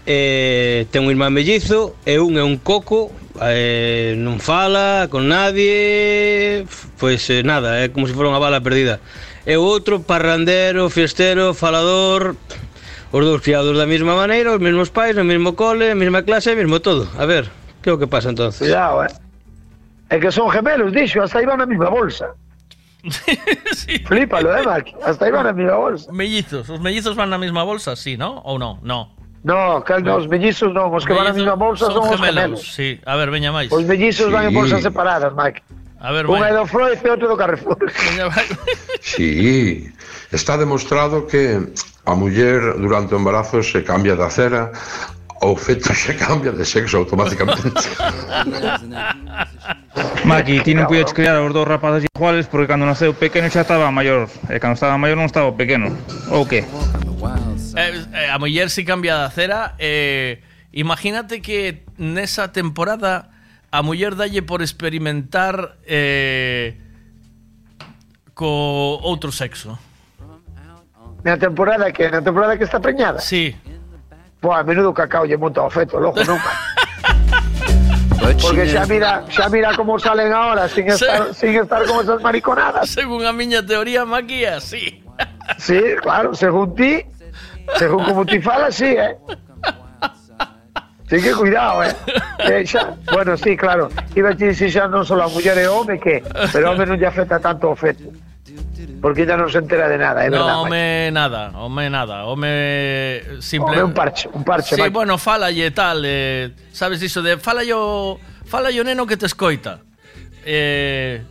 eh, 0.07 0.87
ten 0.95 1.03
un 1.03 1.11
irmán 1.11 1.35
mellizo 1.35 1.99
e 2.07 2.15
un 2.15 2.39
é 2.39 2.43
un 2.45 2.55
coco 2.63 3.11
eh, 3.43 4.15
non 4.15 4.39
fala 4.39 5.11
con 5.11 5.27
nadie 5.27 6.63
pois 7.01 7.25
eh, 7.33 7.43
nada, 7.43 7.81
é 7.83 7.85
eh, 7.85 7.91
como 7.91 8.05
se 8.05 8.13
fora 8.13 8.29
unha 8.29 8.39
bala 8.39 8.61
perdida 8.61 9.01
e 9.43 9.57
o 9.57 9.65
outro 9.65 9.99
parrandero, 10.05 10.93
fiestero, 10.93 11.57
falador 11.57 12.37
os 13.09 13.23
dous 13.25 13.41
criados 13.41 13.73
da 13.75 13.89
mesma 13.89 14.13
maneira 14.13 14.53
os 14.53 14.61
mesmos 14.61 14.93
pais, 14.93 15.17
no 15.17 15.25
mesmo 15.25 15.57
cole, 15.57 15.91
a 15.91 15.97
mesma 15.97 16.21
clase, 16.21 16.53
mesmo 16.53 16.79
todo 16.79 17.09
a 17.17 17.25
ver, 17.25 17.49
que 17.81 17.89
é 17.89 17.93
o 17.93 17.97
que 17.97 18.05
pasa 18.05 18.29
entonces? 18.29 18.61
Cuidado, 18.61 19.03
eh 19.03 19.24
É 20.15 20.19
que 20.19 20.31
son 20.31 20.47
gemelos, 20.47 20.95
dixo, 20.95 21.19
hasta 21.19 21.43
iban 21.43 21.59
na 21.59 21.67
mesma 21.67 21.91
bolsa. 21.91 22.31
Flípalo, 24.07 24.55
eh, 24.55 24.63
Maki. 24.63 24.95
Hasta 25.03 25.27
iban 25.27 25.43
na 25.43 25.51
mesma 25.51 25.75
bolsa. 25.75 26.07
Mellizos, 26.11 26.69
os 26.71 26.79
mellizos 26.79 27.19
van 27.19 27.27
na 27.29 27.37
mesma 27.37 27.67
bolsa, 27.67 27.99
sí, 27.99 28.15
¿no? 28.15 28.39
Ou 28.47 28.55
non? 28.55 28.79
No. 28.79 29.11
No, 29.43 29.83
que 29.83 29.93
os 29.93 30.25
mellizos 30.31 30.71
non, 30.71 30.87
os 30.95 31.03
que 31.03 31.11
van 31.11 31.27
na 31.27 31.35
Mellizos 31.35 31.51
mesma 31.51 31.59
bolsa 31.59 31.85
son, 31.91 32.07
os 32.07 32.15
gemelos. 32.15 32.63
Sí, 32.63 32.95
a 33.03 33.19
ver, 33.19 33.27
veña 33.27 33.51
máis. 33.51 33.67
Os 33.75 33.83
mellizos 33.83 34.31
van 34.31 34.47
en 34.47 34.51
Sí. 34.51 34.55
bolsas 34.55 34.81
separadas, 34.81 35.35
Maki. 35.35 35.59
A 35.99 36.11
ver, 36.15 36.25
Unha 36.31 36.47
é 36.47 36.53
do 36.55 36.63
Freud 36.63 36.95
e 37.03 37.09
outro 37.11 37.27
do 37.27 37.35
Carrefour. 37.35 37.75
Sí, 39.05 39.91
está 40.31 40.57
demostrado 40.57 41.27
que 41.27 41.59
a 42.05 42.13
muller 42.15 42.73
durante 42.79 43.13
o 43.13 43.19
embarazo 43.19 43.61
se 43.61 43.83
cambia 43.83 44.15
de 44.15 44.23
acera 44.23 44.71
o 45.41 45.55
feto 45.55 45.93
se 45.93 46.15
cambia 46.15 46.51
de 46.51 46.65
sexo 46.65 46.97
automáticamente. 46.97 47.71
Maki, 50.25 50.65
ti 50.65 50.73
non 50.73 50.89
puides 50.89 51.13
criar 51.13 51.37
os 51.37 51.53
dous 51.53 51.67
rapaces 51.67 52.09
iguales 52.09 52.49
porque 52.49 52.65
cando 52.65 52.87
naceu 52.87 53.13
pequeno 53.13 53.45
xa 53.51 53.61
estaba 53.61 53.91
maior 53.93 54.25
e 54.49 54.57
cando 54.57 54.73
estaba 54.73 54.97
maior 54.97 55.19
non 55.19 55.29
estaba 55.29 55.53
pequeno. 55.53 55.93
Ou 56.33 56.49
que? 56.49 56.65
Eh, 57.75 58.05
eh, 58.13 58.29
a 58.31 58.39
muller 58.39 58.71
si 58.71 58.85
cambia 58.85 59.19
de 59.19 59.25
acera 59.27 59.75
eh, 59.79 60.39
Imagínate 60.71 61.41
que 61.41 61.83
nesa 61.99 62.51
temporada 62.51 63.31
A 63.71 63.83
muller 63.83 64.15
dalle 64.15 64.43
por 64.43 64.63
experimentar 64.63 65.75
eh, 65.83 66.79
Co 68.31 68.47
outro 69.03 69.35
sexo 69.35 69.75
Na 71.25 71.35
temporada 71.35 71.91
que 71.91 72.07
na 72.07 72.21
temporada 72.21 72.53
que 72.53 72.63
está 72.63 72.79
preñada. 72.79 73.17
Sí 73.17 73.57
Buah, 74.45 74.61
menudo 74.61 74.93
cacao 74.93 75.25
lle 75.25 75.37
monta 75.37 75.63
o 75.63 75.69
feto, 75.71 75.97
loco, 75.97 76.23
non, 76.29 76.37
Maki. 76.37 76.65
Porque 78.41 78.65
xa 78.69 78.85
mira, 78.85 79.25
xa 79.25 79.49
mira 79.49 79.73
como 79.73 79.97
salen 79.97 80.31
ahora 80.31 80.69
sin 80.69 80.85
estar, 80.85 81.33
sin 81.33 81.57
estar 81.57 81.81
con 81.89 82.05
esas 82.05 82.21
mariconadas. 82.21 82.93
Según 82.93 83.25
a 83.25 83.33
miña 83.33 83.65
teoría, 83.65 84.05
Maki, 84.05 84.45
así. 84.45 85.01
Sí, 85.57 85.81
claro, 85.99 86.35
según 86.35 86.75
ti, 86.75 87.01
según 87.79 88.05
como 88.05 88.23
ti 88.23 88.39
falas, 88.39 88.75
sí, 88.75 88.85
eh. 88.85 89.17
Sí 91.09 91.17
que 91.21 91.33
cuidado, 91.33 91.83
eh. 91.83 91.95
eh 92.45 92.65
xa, 92.65 92.93
bueno, 93.13 93.37
sí, 93.37 93.55
claro. 93.57 93.89
Iba 94.13 94.29
a 94.29 94.33
dicir 94.37 94.69
xa 94.69 94.85
non 94.85 95.09
só 95.09 95.17
a 95.17 95.25
muller 95.25 95.57
e 95.57 95.65
o 95.65 95.81
home 95.81 95.97
que, 95.97 96.21
pero 96.53 96.69
o 96.69 96.77
home 96.77 96.85
non 96.85 97.01
lle 97.01 97.09
afecta 97.09 97.41
tanto 97.41 97.73
o 97.73 97.75
feto. 97.75 98.13
Porque 99.01 99.25
ya 99.25 99.37
non 99.37 99.49
se 99.49 99.59
entera 99.59 99.87
de 99.87 99.97
nada, 99.97 100.25
verdad. 100.25 100.39
no, 100.39 100.63
home 100.65 101.11
nada, 101.11 101.51
home 101.53 101.89
nada, 101.89 102.25
home 102.25 103.41
simple. 103.41 103.77
Home, 103.77 103.91
un 103.91 103.93
parche, 103.93 104.29
un 104.31 104.43
parche, 104.43 104.75
Sí, 104.75 104.89
bueno, 104.89 105.17
falalle 105.17 105.71
tal, 105.71 106.03
eh, 106.05 106.51
sabes 106.71 107.01
iso 107.01 107.21
de 107.21 107.37
falalle 107.37 107.73
falalle 108.45 108.81
o 108.81 108.85
neno 108.85 109.05
que 109.05 109.17
te 109.17 109.25
escoita. 109.25 109.81
Eh, 110.45 111.21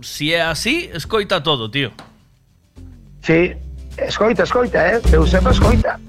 si 0.00 0.32
é 0.32 0.42
así, 0.42 0.90
escoita 0.92 1.42
todo, 1.42 1.70
tío. 1.70 1.92
Sí, 3.22 3.56
escoita, 3.96 4.44
escoita, 4.44 4.78
eh. 4.96 5.00
Eu 5.12 5.24
escoita. 5.24 6.00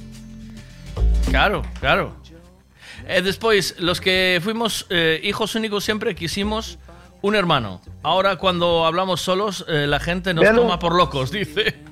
Claro, 1.30 1.62
claro. 1.80 2.16
E 3.08 3.22
despois, 3.22 3.76
los 3.80 4.02
que 4.02 4.40
fuimos 4.42 4.88
eh, 4.90 5.20
hijos 5.24 5.56
únicos 5.56 5.84
siempre 5.84 6.16
quisimos 6.16 6.80
un 7.28 7.36
hermano. 7.36 7.82
Ahora 8.04 8.36
cuando 8.38 8.86
hablamos 8.86 9.22
solos, 9.22 9.66
eh, 9.68 9.86
la 9.88 10.00
gente 10.00 10.34
nos 10.34 10.45
toma 10.56 10.78
por 10.80 10.94
locos, 10.95 11.32
dice. 11.32 11.76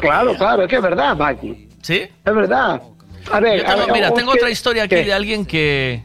Claro, 0.00 0.34
claro, 0.36 0.62
es 0.64 0.68
que 0.68 0.76
es 0.76 0.82
verdad, 0.82 1.16
Maki. 1.16 1.68
¿Sí? 1.82 2.00
Es 2.24 2.34
verdad. 2.34 2.82
A 3.32 3.40
ver, 3.40 3.58
Yo 3.60 3.64
tengo- 3.64 3.72
a 3.82 3.86
ver, 3.86 3.92
mira, 3.92 4.10
tengo 4.12 4.32
que- 4.32 4.38
otra 4.38 4.50
historia 4.50 4.82
aquí 4.84 4.96
¿qué? 4.96 5.04
de 5.04 5.12
alguien 5.14 5.46
que 5.46 6.02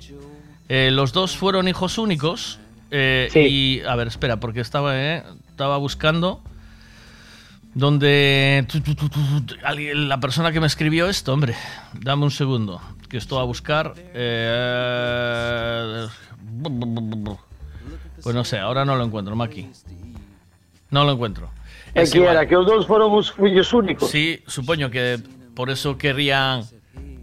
eh, 0.70 0.90
los 0.92 1.12
dos 1.12 1.36
fueron 1.36 1.68
hijos 1.68 1.98
únicos. 1.98 2.60
eh, 2.92 3.30
Y, 3.34 3.82
a 3.82 3.96
ver, 3.96 4.08
espera, 4.08 4.40
porque 4.40 4.62
estaba, 4.62 4.96
eh, 4.98 5.24
estaba 5.50 5.78
buscando 5.78 6.42
donde 7.74 8.66
tu, 8.70 8.80
tu, 8.82 8.96
tu, 8.96 9.10
tu, 9.10 9.42
tu, 9.42 9.56
alguien- 9.64 10.08
la 10.10 10.20
persona 10.20 10.52
que 10.52 10.60
me 10.60 10.68
escribió 10.68 11.08
esto, 11.10 11.34
hombre, 11.34 11.56
dame 11.94 12.24
un 12.24 12.32
segundo, 12.32 12.82
que 13.10 13.18
esto 13.18 13.40
a 13.40 13.44
buscar. 13.44 13.94
eh, 14.14 16.08
pues 18.22 18.36
no 18.36 18.44
sé, 18.44 18.60
ahora 18.60 18.86
no 18.86 18.96
lo 18.96 19.04
encuentro, 19.04 19.36
Maki. 19.36 19.70
No 20.92 21.06
lo 21.06 21.14
encuentro. 21.14 21.50
Es 21.94 22.12
que 22.12 22.20
igual. 22.20 22.36
era 22.36 22.48
que 22.48 22.56
os 22.56 22.66
dous 22.66 22.86
foron 22.86 23.12
os 23.14 23.32
fillos 23.32 23.74
únicos. 23.74 24.10
Sí, 24.10 24.44
supongo 24.46 24.90
que 24.90 25.18
por 25.56 25.70
eso 25.70 25.98
querrían 25.98 26.64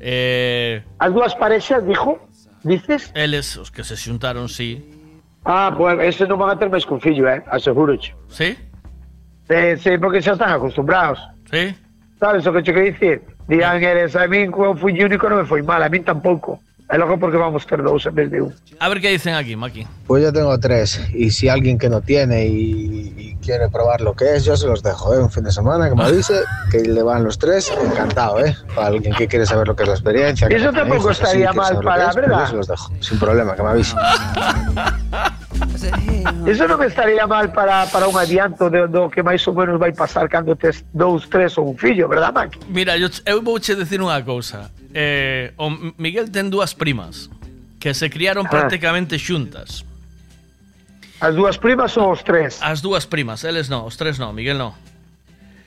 eh, 0.00 0.82
As 0.98 1.12
dúas 1.12 1.34
parexas, 1.34 1.86
dijo? 1.86 2.18
Dices? 2.62 3.12
eles 3.14 3.56
os 3.56 3.70
que 3.70 3.84
se 3.84 3.96
xuntaron, 3.96 4.48
sí. 4.48 4.82
Ah, 5.44 5.70
pues 5.76 5.94
ese 6.02 6.26
non 6.26 6.38
van 6.42 6.50
a 6.50 6.58
ter 6.58 6.66
máis 6.66 6.82
con 6.82 6.98
fillo, 6.98 7.30
eh? 7.30 7.38
Asegúroche. 7.46 8.10
Sí? 8.26 8.58
Eh, 9.48 9.78
sí, 9.78 9.94
porque 10.02 10.18
xa 10.18 10.34
están 10.34 10.50
acostumbrados. 10.50 11.22
Sí? 11.46 11.70
Sabes 12.18 12.42
o 12.46 12.50
que 12.50 12.62
che 12.66 12.74
que 12.74 12.82
dicir? 12.90 13.16
Dirán 13.46 13.78
eres, 13.78 14.18
a 14.18 14.26
min 14.26 14.50
co 14.50 14.74
fillo 14.74 15.06
único 15.06 15.30
non 15.30 15.38
me 15.38 15.46
foi 15.46 15.62
mal, 15.62 15.78
a 15.78 15.86
min 15.86 16.02
tampouco. 16.02 16.58
É 16.88 16.96
logo 16.96 17.18
porque 17.18 17.36
vamos 17.36 17.66
ter 17.66 17.82
dous 17.82 18.06
en 18.06 18.14
vez 18.14 18.30
de 18.30 18.40
un. 18.46 18.54
A 18.78 18.88
ver 18.88 19.00
qué 19.00 19.10
dicen 19.10 19.34
aquí, 19.34 19.56
Maki. 19.56 19.84
Pues 20.06 20.22
yo 20.22 20.32
tengo 20.32 20.54
tres. 20.60 21.00
Y 21.12 21.30
si 21.32 21.48
alguien 21.48 21.78
que 21.78 21.90
no 21.90 22.00
tiene 22.00 22.46
y, 22.46 23.12
y 23.18 23.36
quiere 23.42 23.68
probar 23.68 24.00
lo 24.00 24.14
que 24.14 24.36
es, 24.36 24.44
yo 24.44 24.56
se 24.56 24.68
los 24.68 24.84
dejo, 24.84 25.12
¿eh? 25.12 25.18
Un 25.18 25.28
fin 25.28 25.42
de 25.42 25.50
semana 25.50 25.88
que 25.88 25.96
me 25.96 26.04
avise, 26.04 26.42
que 26.70 26.82
le 26.82 27.02
van 27.02 27.24
los 27.24 27.38
tres, 27.38 27.72
encantado, 27.90 28.38
¿eh? 28.38 28.54
Para 28.76 28.86
alguien 28.94 29.12
que 29.16 29.26
quiere 29.26 29.44
saber 29.46 29.66
lo 29.66 29.74
que 29.74 29.82
es 29.82 29.88
la 29.88 29.94
experiencia. 29.96 30.46
que 30.46 30.54
Eso 30.54 30.70
no 30.70 30.78
tampoco 30.78 31.10
estaría 31.10 31.52
mal 31.52 31.74
lo 31.74 31.80
para- 31.82 32.06
es, 32.10 32.14
pues 32.14 32.26
¿verdad? 32.28 32.40
yo 32.42 32.46
se 32.46 32.56
los 32.56 32.68
dejo, 32.68 32.92
sin 33.00 33.18
problema, 33.18 33.56
que 33.56 33.62
me 33.64 33.68
avise. 33.70 33.96
Eso 36.46 36.66
non 36.68 36.82
estaría 36.86 37.26
mal 37.26 37.50
para, 37.50 37.86
para 37.90 38.06
un 38.08 38.14
adianto 38.18 38.68
de, 38.70 38.86
do 38.86 39.08
que 39.10 39.22
máis 39.22 39.42
ou 39.46 39.54
menos 39.54 39.78
vai 39.78 39.90
pasar 39.94 40.28
cando 40.28 40.54
tes 40.54 40.84
dous, 40.94 41.26
tres 41.30 41.56
ou 41.58 41.66
un 41.70 41.76
fillo, 41.78 42.06
verdad, 42.08 42.30
Maki? 42.34 42.60
Mira, 42.70 42.94
yo, 42.98 43.08
eu 43.26 43.42
vou 43.42 43.58
che 43.58 43.74
decir 43.74 43.98
unha 44.02 44.18
cousa. 44.22 44.70
eh, 44.96 45.52
o 45.60 45.68
Miguel 46.00 46.32
ten 46.32 46.48
dúas 46.48 46.72
primas 46.72 47.28
que 47.76 47.92
se 47.92 48.08
criaron 48.08 48.48
ah. 48.48 48.50
prácticamente 48.50 49.20
xuntas. 49.20 49.84
As 51.20 51.36
dúas 51.36 51.60
primas 51.60 51.92
ou 52.00 52.16
os 52.16 52.24
tres? 52.24 52.56
As 52.64 52.80
dúas 52.80 53.04
primas, 53.04 53.44
eles 53.44 53.68
non, 53.68 53.84
os 53.84 54.00
tres 54.00 54.16
non, 54.16 54.32
Miguel 54.32 54.56
non. 54.56 54.72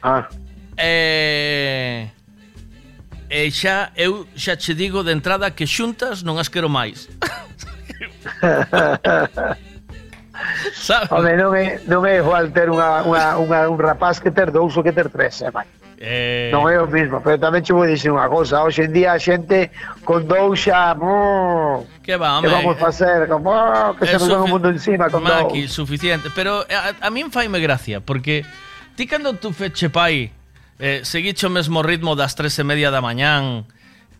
Ah. 0.01 0.25
Eh, 0.81 2.09
e 3.29 3.39
xa 3.53 3.93
eu 3.93 4.25
xa 4.33 4.57
che 4.57 4.73
digo 4.73 5.05
de 5.05 5.13
entrada 5.13 5.53
que 5.53 5.69
xuntas 5.69 6.25
non 6.25 6.41
as 6.41 6.49
quero 6.49 6.65
máis. 6.65 7.05
Sabe? 10.73 11.05
Home, 11.13 11.35
non 11.37 11.53
é, 11.53 11.77
non 11.85 12.01
é 12.07 12.17
igual 12.17 12.49
ter 12.49 12.71
unha, 12.71 13.05
unha, 13.05 13.37
unha, 13.37 13.69
un 13.69 13.77
rapaz 13.77 14.17
que 14.17 14.33
ter 14.33 14.49
dous 14.49 14.73
ou 14.73 14.81
que 14.81 14.95
ter 14.95 15.11
tres, 15.13 15.45
eh, 15.45 15.51
vai. 15.53 15.67
Eh... 16.01 16.47
Non 16.55 16.71
é 16.71 16.79
o 16.79 16.87
mismo, 16.87 17.19
pero 17.19 17.35
tamén 17.35 17.59
che 17.59 17.75
vou 17.75 17.83
dicir 17.83 18.07
unha 18.07 18.31
cousa, 18.31 18.63
hoxe 18.63 18.87
en 18.87 18.95
día 18.95 19.11
a 19.11 19.19
xente 19.19 19.67
con 20.07 20.23
dous 20.23 20.55
xa, 20.55 20.95
brrr, 20.95 21.83
que 21.99 22.15
va, 22.15 22.39
que 22.39 22.47
vamos 22.47 22.79
facer, 22.79 23.27
como, 23.27 23.51
brrr, 23.51 23.99
que 23.99 24.07
se 24.07 24.15
nos 24.15 24.31
sufic... 24.31 24.39
o 24.39 24.47
mundo 24.47 24.71
encima 24.71 25.11
con 25.11 25.27
Maki, 25.27 25.67
dous. 25.67 25.75
suficiente, 25.75 26.31
pero 26.31 26.63
eh, 26.71 26.79
a, 26.79 26.95
a 27.03 27.09
min 27.11 27.27
faime 27.35 27.59
gracia, 27.59 27.99
porque 27.99 28.47
ti 28.95 29.11
cando 29.11 29.35
tu 29.35 29.51
feche 29.51 29.91
pai, 29.91 30.31
eh, 30.79 31.03
seguiche 31.03 31.43
o 31.43 31.51
mesmo 31.51 31.83
ritmo 31.83 32.15
das 32.15 32.31
tres 32.31 32.55
e 32.55 32.63
media 32.63 32.95
da 32.95 33.03
mañán, 33.03 33.67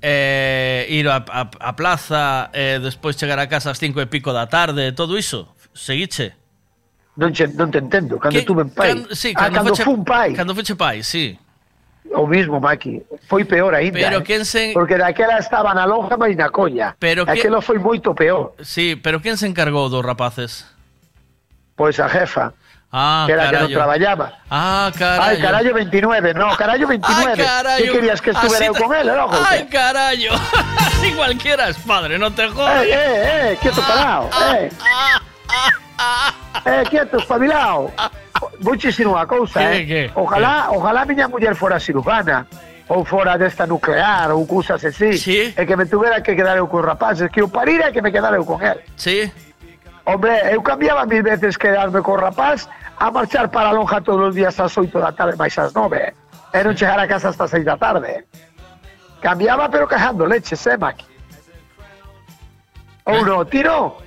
eh, 0.03 0.83
ir 0.91 1.07
a, 1.07 1.23
a, 1.23 1.47
a 1.47 1.71
plaza, 1.79 2.51
eh, 2.51 2.83
despois 2.83 3.15
chegar 3.15 3.39
a 3.39 3.47
casa 3.47 3.71
ás 3.71 3.79
cinco 3.79 4.03
e 4.03 4.07
pico 4.11 4.35
da 4.35 4.51
tarde, 4.51 4.91
todo 4.91 5.15
iso, 5.15 5.55
seguiche 5.71 6.35
non, 7.15 7.31
che, 7.31 7.47
non 7.55 7.71
te 7.71 7.79
entendo, 7.79 8.17
cando 8.17 8.43
tuve 8.43 8.65
pai. 8.67 8.87
Can, 8.87 9.15
sí, 9.15 9.31
ah, 9.35 9.47
cando 9.47 9.47
ah, 9.47 9.63
cando 9.63 9.75
feche, 9.75 9.83
fun 9.83 10.03
pai. 10.03 10.33
Cando 10.35 10.53
feche 10.55 10.75
pai, 10.75 11.03
sí. 11.03 11.39
O 12.11 12.25
mismo, 12.25 12.59
Maki. 12.59 13.03
Foi 13.27 13.45
peor 13.45 13.75
ainda. 13.75 13.99
Pero 13.99 14.17
eh. 14.19 14.23
quen 14.23 14.43
se- 14.45 14.71
Porque 14.73 14.97
daquela 14.97 15.37
estaba 15.37 15.73
na 15.73 15.85
lonja 15.85 16.17
máis 16.17 16.35
na 16.35 16.49
colla. 16.49 16.95
Pero 16.99 17.25
que- 17.25 17.31
Aquelo 17.37 17.61
foi 17.61 17.77
moito 17.77 18.15
peor. 18.15 18.55
Sí, 18.63 18.95
pero 18.95 19.21
quen 19.21 19.37
se 19.37 19.45
encargou 19.45 19.89
dos 19.89 20.03
rapaces? 20.03 20.65
Pois 21.75 21.99
a 21.99 22.09
jefa, 22.09 22.51
Ah, 22.91 23.23
que 23.27 23.33
era 23.37 23.45
que 23.45 23.53
non 23.53 23.69
carallo. 23.69 23.77
traballaba. 23.77 24.25
Ah, 24.49 24.89
carallo. 24.97 25.21
Ai, 25.21 25.37
carallo 25.39 25.71
29, 25.77 26.33
no, 26.33 26.49
carallo 26.57 26.87
29. 26.89 27.37
Ay, 27.37 27.45
carallo. 27.45 27.85
¿Qué 27.85 27.91
querías 27.93 28.19
que 28.19 28.31
estuviera 28.31 28.57
Así 28.57 28.65
eu 28.65 28.73
te- 28.73 28.81
con 28.83 28.89
él, 28.97 29.05
loco? 29.07 29.37
Ay, 29.47 29.67
carallo. 29.69 30.31
Así 30.89 31.13
cualquiera 31.13 31.69
es 31.69 31.77
padre, 31.85 32.17
no 32.17 32.33
te 32.33 32.45
Eh, 32.45 32.49
jodas. 32.49 32.83
eh, 32.83 32.89
eh, 33.53 33.57
quieto 33.61 33.81
parado, 33.85 34.27
eh. 34.57 34.69
Eh, 36.65 36.83
quieto, 36.89 37.17
espabilado. 37.17 37.91
Vou 38.59 38.77
Que, 39.85 40.05
eh. 40.05 40.11
Ojalá, 40.15 40.71
ojalá 40.71 41.05
miña 41.05 41.27
muller 41.27 41.55
fora 41.55 41.79
cirujana 41.79 42.47
ou 42.87 43.05
fora 43.05 43.37
desta 43.37 43.67
nuclear 43.67 44.31
ou 44.31 44.45
cousas 44.47 44.83
así. 44.83 45.13
Sí. 45.13 45.53
E 45.55 45.65
que 45.65 45.75
me 45.75 45.85
tuvera 45.85 46.21
que 46.21 46.35
quedar 46.35 46.57
eu 46.57 46.67
con 46.67 46.83
rapaces, 46.83 47.29
que 47.29 47.41
eu 47.41 47.47
parira 47.47 47.89
e 47.89 47.93
que 47.93 48.01
me 48.01 48.11
quedara 48.11 48.37
eu 48.37 48.45
con 48.45 48.61
él. 48.63 48.81
Sí. 48.95 49.31
Hombre, 50.05 50.41
eu 50.51 50.61
cambiaba 50.63 51.05
mil 51.05 51.21
veces 51.21 51.57
quedarme 51.57 52.01
con 52.01 52.19
rapaz 52.19 52.67
a 52.97 53.11
marchar 53.11 53.51
para 53.51 53.69
a 53.69 53.73
lonja 53.73 54.01
todos 54.01 54.29
os 54.29 54.35
días 54.35 54.59
ás 54.59 54.75
8 54.75 54.99
da 54.99 55.11
tarde 55.11 55.37
máis 55.37 55.53
ás 55.59 55.71
9. 55.71 56.13
E 56.51 56.59
non 56.65 56.73
chegar 56.73 56.97
a 56.97 57.05
casa 57.05 57.29
hasta 57.29 57.45
6 57.45 57.63
da 57.63 57.77
tarde. 57.77 58.25
Cambiaba 59.21 59.69
pero 59.69 59.85
cajando 59.85 60.25
leches, 60.25 60.65
eh, 60.65 60.77
Maki? 60.77 61.05
Ou 63.05 63.21
non, 63.21 63.45
tiro? 63.45 64.01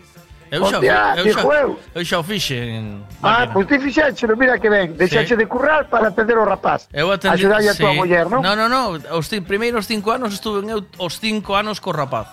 Eu 0.52 0.66
xa, 0.66 0.76
Hostia, 0.76 1.14
eu, 1.16 1.32
xa, 1.32 1.42
eu 1.94 2.04
xa 2.04 2.18
o 2.18 2.22
fixen. 2.22 3.00
Ah, 3.22 3.48
pois 3.48 3.64
pues 3.64 3.80
ti 3.80 3.88
fixéchelo, 3.88 4.36
mira 4.36 4.60
que 4.60 4.68
ben. 4.68 4.92
Deixaxe 4.92 5.28
sí. 5.28 5.36
de 5.36 5.46
currar 5.46 5.88
para 5.88 6.08
atender 6.08 6.36
o 6.36 6.44
rapaz. 6.44 6.92
Eu 6.92 7.10
atendí, 7.10 7.48
Axudalle 7.48 7.72
sí. 7.72 7.80
a 7.80 7.80
tua 7.80 7.94
muller, 7.96 8.28
non? 8.28 8.44
Non, 8.44 8.52
non, 8.52 8.68
non. 8.68 9.00
Os 9.16 9.32
primeiros 9.48 9.88
cinco 9.88 10.12
anos 10.12 10.36
estuve 10.36 10.60
eu 10.68 10.84
os 11.00 11.16
cinco 11.16 11.56
anos 11.56 11.80
co 11.80 11.96
rapaz. 11.96 12.28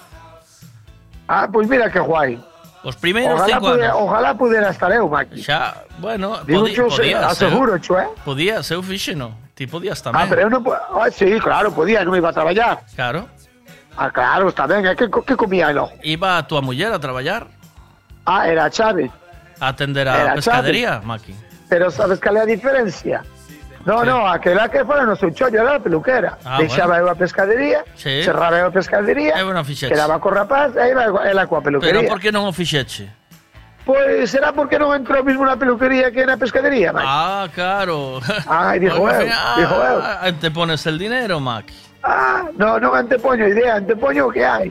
Ah, 1.32 1.48
pois 1.48 1.64
pues 1.64 1.80
mira 1.80 1.88
que 1.88 2.04
guai. 2.04 2.36
Os 2.84 3.00
primeiros 3.00 3.40
ojalá 3.40 3.56
cinco 3.56 3.72
pude, 3.72 3.86
anos. 3.88 4.02
Ojalá 4.04 4.30
pudera 4.36 4.70
estar 4.76 4.92
eu, 4.92 5.08
Maki. 5.08 5.40
Xa, 5.40 5.88
bueno, 6.04 6.44
Digo, 6.44 6.68
podi, 6.68 6.76
xo, 6.76 6.92
podías, 6.92 7.24
eh. 7.24 7.32
aseguro, 7.32 7.72
eu, 7.72 7.80
xo, 7.80 7.96
eh? 8.04 8.08
Podías, 8.28 8.68
eu 8.68 8.84
fixeno. 8.84 9.32
Ti 9.56 9.64
podías 9.64 10.04
ah, 10.04 10.12
tamén. 10.12 10.20
Ah, 10.20 10.28
pero 10.28 10.42
eu 10.44 10.50
non... 10.52 10.60
Ah, 10.68 11.08
sí, 11.08 11.40
claro, 11.40 11.72
podía, 11.72 12.04
non 12.04 12.20
iba 12.20 12.28
a 12.28 12.36
traballar. 12.36 12.84
Claro. 13.00 13.32
Ah, 13.96 14.12
claro, 14.12 14.52
está 14.52 14.68
ben. 14.68 14.84
Eh? 14.84 14.96
Que, 15.00 15.08
que 15.08 15.36
comía, 15.40 15.72
non? 15.72 15.88
Iba 16.04 16.36
a 16.36 16.44
tua 16.44 16.60
muller 16.60 16.92
a 16.92 17.00
traballar. 17.00 17.59
Ah, 18.30 18.45
era 18.48 18.66
a 18.69 19.67
atender 19.74 20.08
a 20.08 20.14
Era 20.22 20.33
pescadería, 20.35 21.01
Maki. 21.03 21.33
Pero 21.67 21.90
sabes 21.90 22.19
cal 22.19 22.38
é 22.38 22.41
a 22.41 22.45
diferencia? 22.45 23.25
No, 23.85 24.03
no, 24.06 24.27
aquela 24.27 24.69
que 24.69 24.83
fora 24.85 25.03
no 25.06 25.16
seu 25.16 25.32
chollo, 25.32 25.58
era 25.61 25.75
a 25.75 25.80
peluquera. 25.80 26.38
Ah, 26.45 26.58
Deixaba 26.61 26.99
eu 26.99 27.09
a 27.09 27.16
pescadería, 27.16 27.82
Sí. 27.95 28.22
cerraba 28.24 28.59
eu 28.59 28.67
a 28.67 28.72
pescadería, 28.72 29.33
bueno, 29.43 29.64
fixeche. 29.66 29.90
quedaba 29.93 30.19
co 30.19 30.30
rapaz, 30.30 30.75
e 30.77 30.91
iba 30.93 31.03
ela 31.25 31.48
coa 31.48 31.61
Pero 31.64 31.80
peluquería. 31.82 32.06
por 32.09 32.19
que 32.22 32.30
non 32.32 32.45
o 32.45 32.53
fixeche? 32.53 33.09
Pois 33.88 34.30
será 34.30 34.53
porque 34.53 34.77
non 34.77 34.93
entrou 34.93 35.24
mismo 35.25 35.41
na 35.48 35.58
peluquería 35.58 36.11
que 36.14 36.22
na 36.27 36.38
pescadería, 36.38 36.93
Maki. 36.93 37.08
Ah, 37.09 37.48
claro. 37.56 38.22
Ai, 38.45 38.77
dijo 38.77 39.01
eu, 39.01 39.25
ah, 39.33 39.56
dijo 39.58 39.75
eu. 39.82 39.98
Te 40.38 40.51
pones 40.53 40.85
el 40.85 40.99
dinero, 41.01 41.40
Maki. 41.41 41.74
Ah, 42.03 42.45
no, 42.59 42.77
non 42.77 42.93
antepoño 42.93 43.48
idea, 43.49 43.82
antepoño 43.82 44.27
o 44.27 44.32
que 44.32 44.45
hai. 44.45 44.69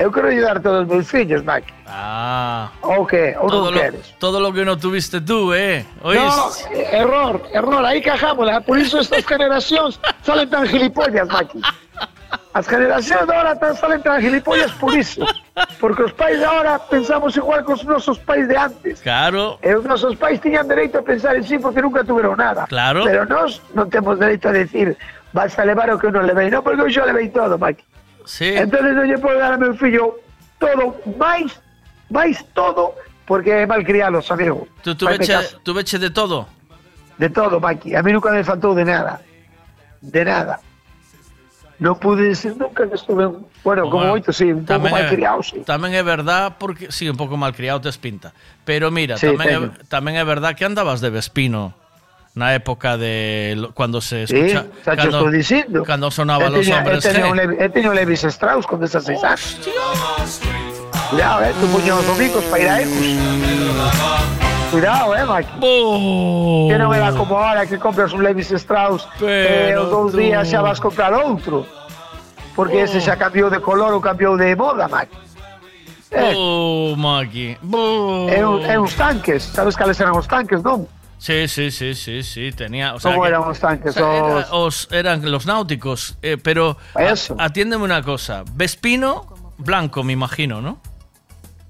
Eu 0.00 0.10
quero 0.10 0.28
ayudar 0.28 0.56
a 0.56 0.60
todos 0.60 0.80
os 0.80 0.88
meus 0.88 1.10
fillos, 1.10 1.44
Maki. 1.44 1.70
Ah. 1.86 2.70
O 2.80 3.04
que? 3.04 3.36
Ou 3.38 3.50
Todo 3.50 3.70
lo, 3.70 3.80
todo 4.18 4.40
lo 4.40 4.50
que 4.50 4.64
no 4.64 4.78
tuviste 4.78 5.20
tú, 5.20 5.52
¿eh? 5.52 5.84
¿Oíste? 6.02 6.24
No, 6.24 6.76
error, 6.90 7.42
error, 7.52 7.84
aí 7.84 8.00
cajámola. 8.00 8.62
Por 8.62 8.78
iso 8.78 8.98
estas 8.98 9.26
generacións 9.26 10.00
salen 10.24 10.48
tan 10.48 10.66
gilipollas, 10.66 11.28
Maki. 11.28 11.60
As 12.54 12.66
generacións 12.66 13.28
de 13.28 13.34
ahora 13.36 13.52
tan 13.60 13.76
salen 13.76 14.00
tan 14.00 14.22
gilipollas 14.22 14.72
por 14.80 14.96
iso. 14.96 15.26
Porque 15.78 16.04
os 16.08 16.12
pais 16.16 16.38
de 16.40 16.46
ahora 16.46 16.78
pensamos 16.78 17.36
igual 17.36 17.60
que 17.66 17.72
os 17.72 17.84
nosos 17.84 18.16
pais 18.24 18.48
de 18.48 18.56
antes. 18.56 19.02
Claro. 19.02 19.60
E 19.60 19.68
os 19.76 19.84
nosos 19.84 20.16
pais 20.16 20.40
tiñan 20.40 20.64
dereito 20.64 20.96
a 20.96 21.02
pensar 21.04 21.36
en 21.36 21.44
sí 21.44 21.60
porque 21.60 21.84
nunca 21.84 22.00
tuveron 22.04 22.40
nada. 22.40 22.64
Claro. 22.72 23.04
Pero 23.04 23.28
nós 23.28 23.60
non 23.76 23.92
temos 23.92 24.16
dereito 24.16 24.48
a 24.48 24.56
decir 24.56 24.96
vas 25.36 25.52
a 25.60 25.64
levar 25.68 25.92
o 25.92 26.00
que 26.00 26.08
eu 26.08 26.12
non 26.16 26.24
levei. 26.24 26.48
Non, 26.48 26.64
porque 26.64 26.80
eu 26.80 26.88
xa 26.88 27.04
levei 27.04 27.28
todo, 27.28 27.60
Maki. 27.60 27.84
Sí. 28.30 28.54
Entonces 28.54 28.94
non 28.94 29.10
lle 29.10 29.18
podo 29.18 29.42
dar 29.42 29.50
a 29.50 29.58
meu 29.58 29.74
fillo 29.74 30.22
todo, 30.62 30.94
máis, 31.18 31.50
máis 32.14 32.38
todo, 32.54 32.94
porque 33.26 33.50
é 33.50 33.66
malcriados, 33.66 34.30
amigo. 34.30 34.70
¿Tú, 34.86 34.94
tú, 34.94 35.10
Faime 35.10 35.18
veche, 35.26 35.34
caso. 35.34 35.58
tú 35.66 35.74
de 35.74 36.10
todo? 36.14 36.46
De 37.18 37.26
todo, 37.26 37.58
Maki. 37.58 37.98
A 37.98 38.06
mí 38.06 38.14
nunca 38.14 38.30
me 38.30 38.46
faltou 38.46 38.70
de 38.78 38.86
nada. 38.86 39.18
De 39.98 40.22
nada. 40.22 40.62
Non 41.80 41.96
pude 41.96 42.28
decir 42.28 42.54
nunca 42.60 42.84
que 42.86 42.94
estuve, 42.94 43.24
bueno, 43.64 43.88
como 43.88 44.04
Bueno, 44.04 44.12
moito, 44.14 44.30
sí, 44.36 44.52
un 44.52 44.68
é- 44.68 44.94
malcriado, 44.94 45.40
sí. 45.42 45.64
Tamén 45.64 45.96
é 45.96 46.04
verdad 46.04 46.60
porque 46.60 46.92
sí, 46.92 47.08
un 47.08 47.16
pouco 47.16 47.34
malcriado 47.40 47.80
tes 47.80 47.96
pinta. 47.96 48.36
Pero 48.68 48.92
mira, 48.92 49.16
Sí, 49.16 49.26
tamén, 49.32 49.48
é, 49.48 49.56
teño. 49.56 49.68
tamén 49.88 50.14
é 50.20 50.24
verdad 50.28 50.52
que 50.54 50.68
andabas 50.68 51.00
de 51.00 51.08
Vespino 51.08 51.79
na 52.34 52.54
época 52.54 52.96
de 52.96 53.68
cuando 53.74 54.00
se 54.00 54.26
Sí, 54.26 54.36
escucha 54.38 54.66
xa 54.84 54.94
te 54.96 55.08
estou 55.10 55.30
dicindo. 55.30 55.82
cando 55.82 56.10
sonaba 56.10 56.48
los 56.48 56.66
hombres 56.68 57.02
teño 57.02 57.26
un 57.30 57.36
G. 57.36 57.40
Levi- 57.42 57.56
Eu 57.58 57.70
teño 57.74 57.90
Levis 57.92 58.22
Strauss 58.24 58.66
con 58.66 58.78
16 58.78 59.18
anos. 59.24 59.58
Cuidado, 61.10 61.42
eh, 61.42 61.52
tu 61.60 61.66
puño 61.66 61.98
os 61.98 62.06
domingos 62.06 62.44
para 62.46 62.62
ir 62.62 62.68
a 62.68 62.82
Ecos. 62.82 63.06
Cuidado, 64.70 65.16
eh, 65.16 65.24
Maki. 65.26 65.48
Que 66.70 66.76
non 66.78 66.94
era 66.94 67.10
como 67.18 67.34
ahora 67.34 67.66
que 67.66 67.74
compras 67.82 68.14
un 68.14 68.22
Levis 68.22 68.54
Strauss 68.54 69.02
e 69.18 69.74
Pero 69.74 69.84
os 69.84 69.90
dous 69.90 70.10
tú- 70.14 70.18
días 70.22 70.46
xa 70.46 70.62
vas 70.62 70.78
comprar 70.78 71.10
outro. 71.10 71.66
Porque 72.54 72.86
ese 72.86 73.02
xa 73.02 73.18
cambiou 73.18 73.50
de 73.50 73.58
color 73.58 73.90
ou 73.90 73.98
cambiou 74.00 74.38
de 74.38 74.54
moda, 74.54 74.86
Maki. 74.86 75.18
Eh, 76.14 76.34
Oh, 76.38 76.94
Maki. 76.94 77.58
Bo. 77.62 78.30
é, 78.30 78.38
é 78.38 78.78
tanques, 78.94 79.50
sabes 79.50 79.74
cales 79.74 79.98
eran 79.98 80.14
os 80.14 80.30
tanques, 80.30 80.62
non? 80.62 80.86
Sí, 81.20 81.48
sí, 81.48 81.70
sí, 81.70 81.94
sí, 81.94 82.22
sí, 82.22 82.50
tenía, 82.50 82.94
o 82.94 82.98
sea, 83.00 83.12
¿Cómo 83.12 83.24
que- 83.24 83.30
los 83.30 83.60
tanques? 83.60 83.94
era- 83.94 84.46
Os- 84.52 84.88
eran 84.90 85.30
los 85.30 85.44
náuticos, 85.44 86.16
eh, 86.22 86.38
pero 86.42 86.78
a- 86.94 87.00
atiéndeme 87.38 87.84
una 87.84 88.02
cosa, 88.02 88.42
Vespino 88.54 89.26
blanco, 89.58 90.02
me 90.02 90.14
imagino, 90.14 90.62
¿no? 90.62 90.80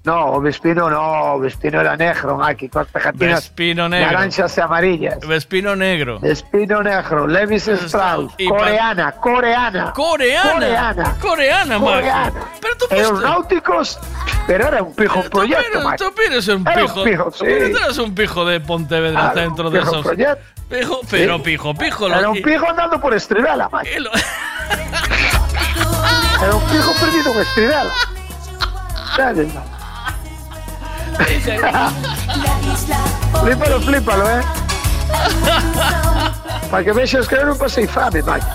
No, 0.03 0.41
Vespino 0.41 0.89
no, 0.89 1.37
Vespino 1.37 1.79
era 1.79 1.95
negro, 1.95 2.35
Maki, 2.35 2.69
con 2.69 2.87
pegatinas 2.87 3.41
Vespino 3.41 3.87
negro. 3.87 4.11
naranjas 4.11 4.57
e 4.57 4.61
amarillas. 4.61 5.19
Vespino 5.27 5.75
negro. 5.75 6.19
Vespino 6.19 6.81
negro, 6.81 7.27
Levis 7.27 7.67
Strauss, 7.67 8.33
Y 8.39 8.47
coreana, 8.47 9.11
coreana. 9.11 9.93
Coreana. 9.93 10.53
Coreana. 10.53 11.15
Coreana, 11.21 11.77
Maki. 11.77 11.93
Coreana. 11.93 12.31
Pero 12.59 12.75
tú 12.77 12.85
Eran 12.89 13.21
náuticos, 13.21 13.99
pero 14.47 14.67
era 14.69 14.81
un 14.81 14.95
pijo 14.95 15.21
proyecto, 15.29 15.65
Pero 15.71 15.83
Maki. 15.83 16.03
tú 16.03 16.11
eres 16.25 16.47
un 16.47 16.67
Era 16.67 16.81
un 16.83 16.87
pijo. 16.87 17.03
pijo, 17.03 17.31
sí. 17.31 17.45
Tú 17.45 17.77
eres 17.77 17.97
un 17.99 18.15
pijo 18.15 18.43
de 18.45 18.59
Pontevedra 18.59 19.21
Claro, 19.33 19.39
dentro 19.41 19.69
de 19.69 19.79
pijo 19.81 19.91
esos. 19.91 20.03
proyecto. 20.05 20.43
Pijo, 20.67 20.99
pero 21.11 21.35
Sí. 21.37 21.43
pijo, 21.43 21.75
pijo. 21.75 22.09
lo- 22.09 22.17
Era 22.17 22.29
un 22.29 22.37
y- 22.37 22.41
pijo 22.41 22.67
andando 22.67 22.99
por 22.99 23.13
Estribela, 23.13 23.69
Maki. 23.69 23.89
Era 26.41 26.55
un 26.55 26.63
pijo 26.63 26.91
perdido 26.99 27.33
en 27.33 27.39
Estribela. 27.41 27.91
Flípalo, 33.43 33.81
flípalo, 33.81 34.29
eh. 34.29 34.41
Para 36.69 36.83
que 36.83 36.93
vexas 36.93 37.27
que 37.27 37.35
eu 37.35 37.45
non 37.45 37.57
pasei 37.59 37.87
fame, 37.87 38.21
Mike. 38.23 38.47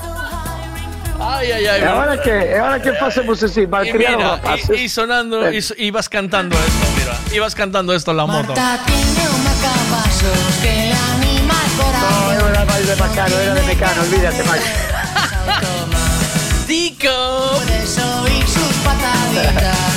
Ay, 1.20 1.52
ay, 1.52 1.66
ay. 1.68 1.80
E 1.80 1.84
agora 1.84 2.16
que, 2.16 2.30
e 2.32 2.54
agora 2.56 2.80
que 2.80 2.92
facemos 2.96 3.42
así, 3.42 3.66
rapaces. 3.66 4.70
y, 4.72 4.84
y 4.84 4.88
sonando, 4.88 5.50
y, 5.52 5.58
y 5.76 5.86
ibas 5.92 6.08
cantando 6.08 6.56
esto, 6.56 6.86
mira. 6.96 7.14
Ibas 7.34 7.54
cantando 7.54 7.92
esto 7.92 8.10
en 8.12 8.16
la 8.16 8.26
moto. 8.26 8.54
Marta 8.56 8.78
tiene 8.86 9.22
un 9.28 9.40
macapasos 9.44 10.40
que 10.62 10.72
le 10.88 10.96
anima 11.12 11.56
el 11.60 11.72
No, 11.76 11.84
corazón. 11.84 12.48
era 12.48 12.64
de 12.86 12.96
Macano, 12.96 13.36
era 13.36 13.54
de 13.54 13.62
Mecano, 13.64 14.00
olvídate, 14.02 14.42
Mike. 14.44 14.70
Tico. 16.66 17.16
Puedes 17.56 17.98
oír 17.98 18.44
sus 18.48 18.72
pataditas. 18.84 19.95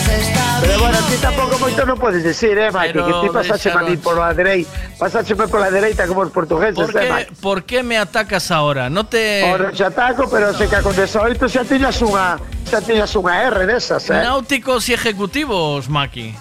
Pero 0.62 0.80
bueno, 0.80 0.98
vivo. 0.98 1.10
ti 1.10 1.18
tampouco 1.22 1.56
moito 1.60 1.82
non 1.88 1.96
podes 2.00 2.24
decir, 2.24 2.58
eh, 2.60 2.70
Pero 2.72 3.06
que 3.08 3.14
ti 3.24 3.28
pasache 3.32 3.72
a 3.72 3.80
mí 3.84 3.96
por 3.98 4.18
la 4.20 4.34
dereita, 4.34 4.70
pasache 5.00 5.36
por 5.36 5.60
la 5.60 5.72
dereita 5.72 6.04
como 6.08 6.22
os 6.28 6.32
portugueses, 6.32 6.76
¿Por 6.76 6.92
eh, 6.92 7.00
qué, 7.00 7.08
Mike. 7.14 7.32
¿Por 7.40 7.58
qué 7.64 7.80
me 7.84 7.98
atacas 7.98 8.52
ahora? 8.52 8.90
No 8.90 9.06
te. 9.08 9.44
Ora 9.48 9.72
xa 9.72 9.88
ataco, 9.88 10.28
pero 10.30 10.52
se 10.54 10.68
que 10.68 10.80
con 10.84 10.96
18 10.96 11.48
xa 11.48 11.64
tiñas 11.64 11.98
unha 12.04 12.36
xa 12.68 12.80
tiñas 12.84 13.12
unha 13.16 13.48
R 13.48 13.66
desas, 13.66 14.04
eh. 14.12 14.20
Náuticos 14.20 14.90
y 14.90 14.94
ejecutivos, 14.94 15.88
Maki. 15.88 16.36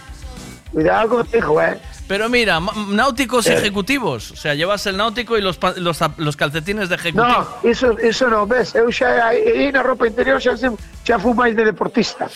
Cuidado 0.73 1.23
contigo, 1.23 1.63
eh. 1.63 1.79
Pero 2.09 2.29
mira, 2.29 2.59
náuticos 2.89 3.47
y 3.47 3.53
Eh. 3.53 3.59
ejecutivos. 3.61 4.33
O 4.33 4.37
sea, 4.37 4.55
llevas 4.55 4.85
el 4.89 4.97
náutico 4.97 5.37
y 5.37 5.43
los, 5.43 5.59
los, 5.77 5.99
los 6.17 6.37
calcetines 6.37 6.89
de 6.89 6.95
ejecutivo. 6.97 7.29
No, 7.29 7.69
iso, 7.69 7.93
iso 8.01 8.29
non, 8.33 8.49
ves, 8.49 8.75
eu 8.75 8.89
xa 8.91 9.29
aí 9.29 9.69
na 9.71 9.85
roupa 9.85 10.09
interior 10.09 10.41
xa, 10.41 10.57
xa 10.57 11.17
fui 11.21 11.37
máis 11.37 11.53
de 11.55 11.69
deportista. 11.69 12.27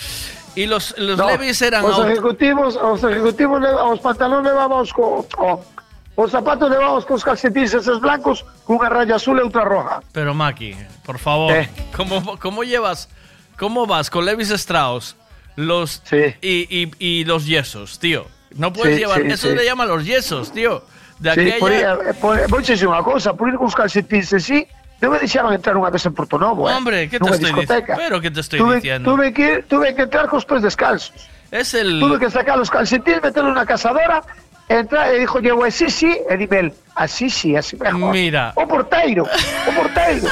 Y 0.55 0.67
los, 0.67 0.95
los 0.99 1.17
No, 1.17 1.27
levis 1.29 1.63
eran 1.63 1.85
os 1.85 1.95
auto- 1.97 2.09
ejecutivos, 2.09 2.77
os 2.77 3.03
ejecutivos, 3.05 3.61
leva- 3.61 3.85
os 3.89 4.01
pantalones 4.01 4.53
levábamos 4.53 4.93
co, 4.93 5.25
co 5.35 5.65
os 6.17 6.31
zapatos 6.31 6.69
levábamos 6.69 7.07
cos 7.09 7.25
calcetines 7.25 7.73
esos 7.73 8.01
blancos 8.01 8.45
cunha 8.69 8.89
raya 8.93 9.17
azul 9.17 9.41
e 9.41 9.43
outra 9.43 9.65
roja. 9.65 10.05
Pero 10.13 10.35
Maki, 10.37 10.77
por 11.09 11.17
favor, 11.19 11.53
Eh. 11.57 11.71
¿cómo, 11.97 12.37
¿cómo 12.39 12.65
llevas, 12.65 13.09
cómo 13.57 13.87
vas 13.87 14.11
con 14.13 14.25
Levis 14.29 14.51
Strauss 14.53 15.17
los 15.57 16.03
y, 16.43 16.69
y, 16.69 16.91
y 17.01 17.25
los 17.25 17.47
yesos, 17.47 17.99
tío? 17.99 18.27
No 18.53 18.73
puedes 18.73 18.97
Sí, 18.97 19.01
llevar, 19.01 19.23
sí, 19.23 19.29
eso 19.33 19.49
sí. 19.49 19.55
le 19.57 19.65
llaman 19.65 19.89
los 19.89 20.05
yesos, 20.05 20.53
tío. 20.53 20.85
De 21.19 21.33
Sí, 21.33 21.41
aquella... 21.41 21.59
por, 21.61 21.73
eh, 21.73 22.15
por, 22.21 22.35
vou 22.53 22.61
dicir 22.61 22.85
unha 22.85 23.01
cousa, 23.01 23.33
por 23.33 23.49
ir 23.49 23.57
cos 23.57 23.73
calcetines 23.73 24.37
así, 24.37 24.69
non 25.03 25.11
me 25.11 25.19
deixaban 25.19 25.51
entrar 25.53 25.75
unha 25.75 25.91
vez 25.91 26.07
en 26.07 26.15
Porto 26.15 26.39
Novo, 26.39 26.71
eh. 26.71 26.75
Hombre, 26.79 27.11
¿qué 27.11 27.19
te 27.19 27.27
estoy 27.27 27.51
discoteca. 27.51 27.99
Pero 27.99 28.21
¿qué 28.23 28.31
te 28.31 28.39
estoy 28.41 28.59
tuve, 28.63 28.77
diciendo? 28.79 29.11
Tuve 29.11 29.35
que, 29.35 29.67
tuve 29.67 29.95
que 29.99 30.03
entrar 30.07 30.31
cos 30.31 30.47
pés 30.47 30.63
descalzos. 30.63 31.27
Es 31.51 31.75
el... 31.75 31.99
Tuve 31.99 32.19
que 32.23 32.31
sacar 32.31 32.57
los 32.57 32.71
calcetines, 32.71 33.21
meterlo 33.21 33.51
en 33.51 33.57
una 33.59 33.67
cazadora, 33.67 34.23
entrar 34.71 35.11
e 35.13 35.19
dijo, 35.19 35.41
llevo 35.43 35.65
así 35.67 35.91
sí, 35.91 36.17
e 36.31 36.37
dime 36.39 36.73
así 36.95 37.29
sí, 37.29 37.57
así 37.59 37.77
mejor. 37.77 38.15
Mira. 38.15 38.53
O 38.55 38.63
porteiro, 38.67 39.25
o 39.27 39.71
porteiro. 39.75 40.29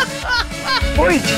Oiche. 0.97 1.35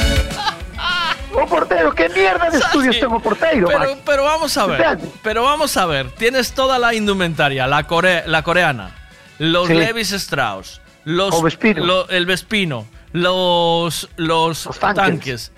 O 1.35 1.47
porteiro, 1.47 1.94
que 1.94 2.09
mierda 2.11 2.51
de 2.51 2.59
estudios 2.62 3.01
tengo 3.01 3.19
porteiro, 3.19 3.67
Pero, 3.69 3.97
pero 4.05 4.25
vamos 4.25 4.52
a 4.59 4.67
ver, 4.67 4.81
Espérate. 4.81 5.09
pero 5.23 5.43
vamos 5.44 5.77
a 5.78 5.86
ver. 5.86 6.11
Tienes 6.11 6.52
toda 6.52 6.78
la 6.78 6.93
indumentaria, 6.94 7.67
la, 7.67 7.86
core- 7.86 8.25
la 8.27 8.43
coreana, 8.43 8.91
los 9.39 9.67
Sí. 9.67 9.73
Levis 9.75 10.12
Strauss, 10.12 10.83
los, 11.05 11.35
lo- 11.77 12.09
el 12.11 12.27
Vespino, 12.27 12.86
los, 13.12 14.08
los, 14.16 14.65
tanques. 14.78 14.94
tanques. 15.05 15.52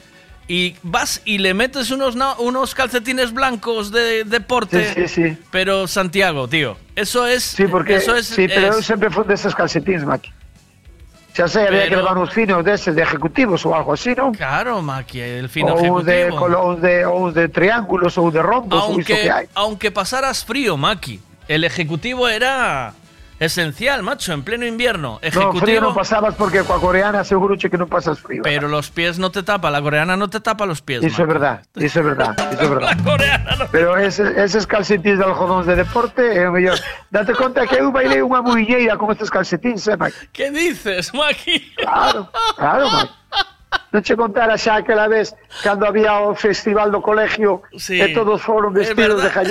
Y 0.47 0.76
vas 0.83 1.23
y 1.24 1.39
le 1.39 1.55
metes 1.55 1.91
unos, 1.91 2.16
unos 2.39 2.74
calcetines 2.74 3.33
blancos 3.33 3.91
de 3.91 4.24
deporte. 4.24 4.92
Sí, 4.94 5.08
sí, 5.08 5.31
sí. 5.31 5.39
Pero 5.50 5.86
Santiago, 5.89 6.49
tío, 6.49 6.76
eso 6.94 7.26
es. 7.26 7.42
Sí, 7.44 7.66
porque, 7.66 7.97
eso 7.97 8.15
es, 8.15 8.26
sí, 8.26 8.47
pero 8.47 8.78
es- 8.78 8.84
sempre 8.84 9.08
fui 9.10 9.24
deses 9.24 9.55
calcetines, 9.55 10.05
Maki. 10.05 10.31
Xa 11.34 11.49
sei, 11.49 11.66
había 11.66 11.83
que 11.84 11.89
Pero- 11.89 12.02
levar 12.02 12.18
uns 12.18 12.31
finos 12.31 12.62
deses 12.65 12.94
de 12.94 13.02
ejecutivos 13.02 13.66
ou 13.66 13.74
algo 13.74 13.91
así, 13.97 14.15
non? 14.15 14.31
Claro, 14.31 14.78
Maki, 14.83 15.18
el 15.18 15.49
fino 15.49 15.74
uns 15.74 16.05
de, 16.07 16.31
uns 16.31 16.78
de, 16.81 17.07
uns 17.10 17.34
de 17.34 17.49
triángulos 17.49 18.15
ou 18.18 18.31
de 18.31 18.39
rombos 18.39 18.78
aunque, 18.78 19.02
que 19.26 19.49
aunque 19.57 19.91
pasaras 19.91 20.44
frío, 20.44 20.76
Maki, 20.76 21.18
el 21.49 21.65
ejecutivo 21.65 22.28
era 22.28 22.94
esencial, 23.44 24.02
macho, 24.02 24.32
en 24.32 24.42
pleno 24.42 24.66
invierno. 24.66 25.20
No, 25.23 25.31
frío 25.31 25.31
Ejecutivo, 25.52 25.81
non 25.81 25.94
pasabas 25.94 26.34
porque 26.34 26.64
coa 26.64 26.81
coreana 26.81 27.23
seguro 27.23 27.55
que 27.55 27.78
non 27.78 27.86
pasas 27.86 28.18
frío. 28.18 28.42
pero 28.42 28.66
los 28.66 28.90
pies 28.90 29.20
no 29.20 29.31
te 29.31 29.42
tapa, 29.44 29.70
la 29.70 29.81
coreana 29.81 30.16
no 30.16 30.28
te 30.28 30.40
tapa 30.40 30.66
los 30.66 30.82
pies. 30.82 31.05
Iso 31.05 31.23
é 31.23 31.26
Maki. 31.26 31.32
verdad, 31.32 31.56
iso 31.76 31.98
é 32.00 32.02
verdad, 32.02 32.32
iso 32.52 32.64
é 32.64 32.68
verdad. 32.68 32.97
Pero 33.74 33.97
eses, 33.98 34.36
eses 34.36 34.66
calcetines 34.66 35.18
de 35.18 35.24
algodóns 35.24 35.66
de 35.66 35.74
deporte 35.74 36.23
é 36.23 36.48
o 36.48 36.52
mellor. 36.52 36.78
Date 37.10 37.34
conta 37.34 37.66
que 37.66 37.76
eu 37.76 37.90
bailei 37.90 38.23
unha 38.23 38.40
muiñeira 38.42 38.97
con 38.97 39.10
estes 39.10 39.31
calcetines, 39.31 39.86
eh, 39.89 39.97
Mike? 39.98 40.31
¿Qué 40.32 40.50
dices, 40.50 41.12
Maki? 41.14 41.74
Claro, 41.76 42.28
claro, 42.56 42.86
Mike. 42.90 43.12
Non 43.94 44.02
che 44.02 44.16
contara 44.18 44.58
xa 44.58 44.82
aquela 44.82 45.06
vez 45.06 45.31
cando 45.62 45.86
había 45.86 46.18
o 46.26 46.34
festival 46.34 46.90
do 46.90 46.98
colegio 46.98 47.62
Sí. 47.78 47.94
e 48.02 48.10
todos 48.10 48.42
foron 48.42 48.74
vestidos 48.74 49.23
de 49.23 49.31
verdad. 49.31 49.47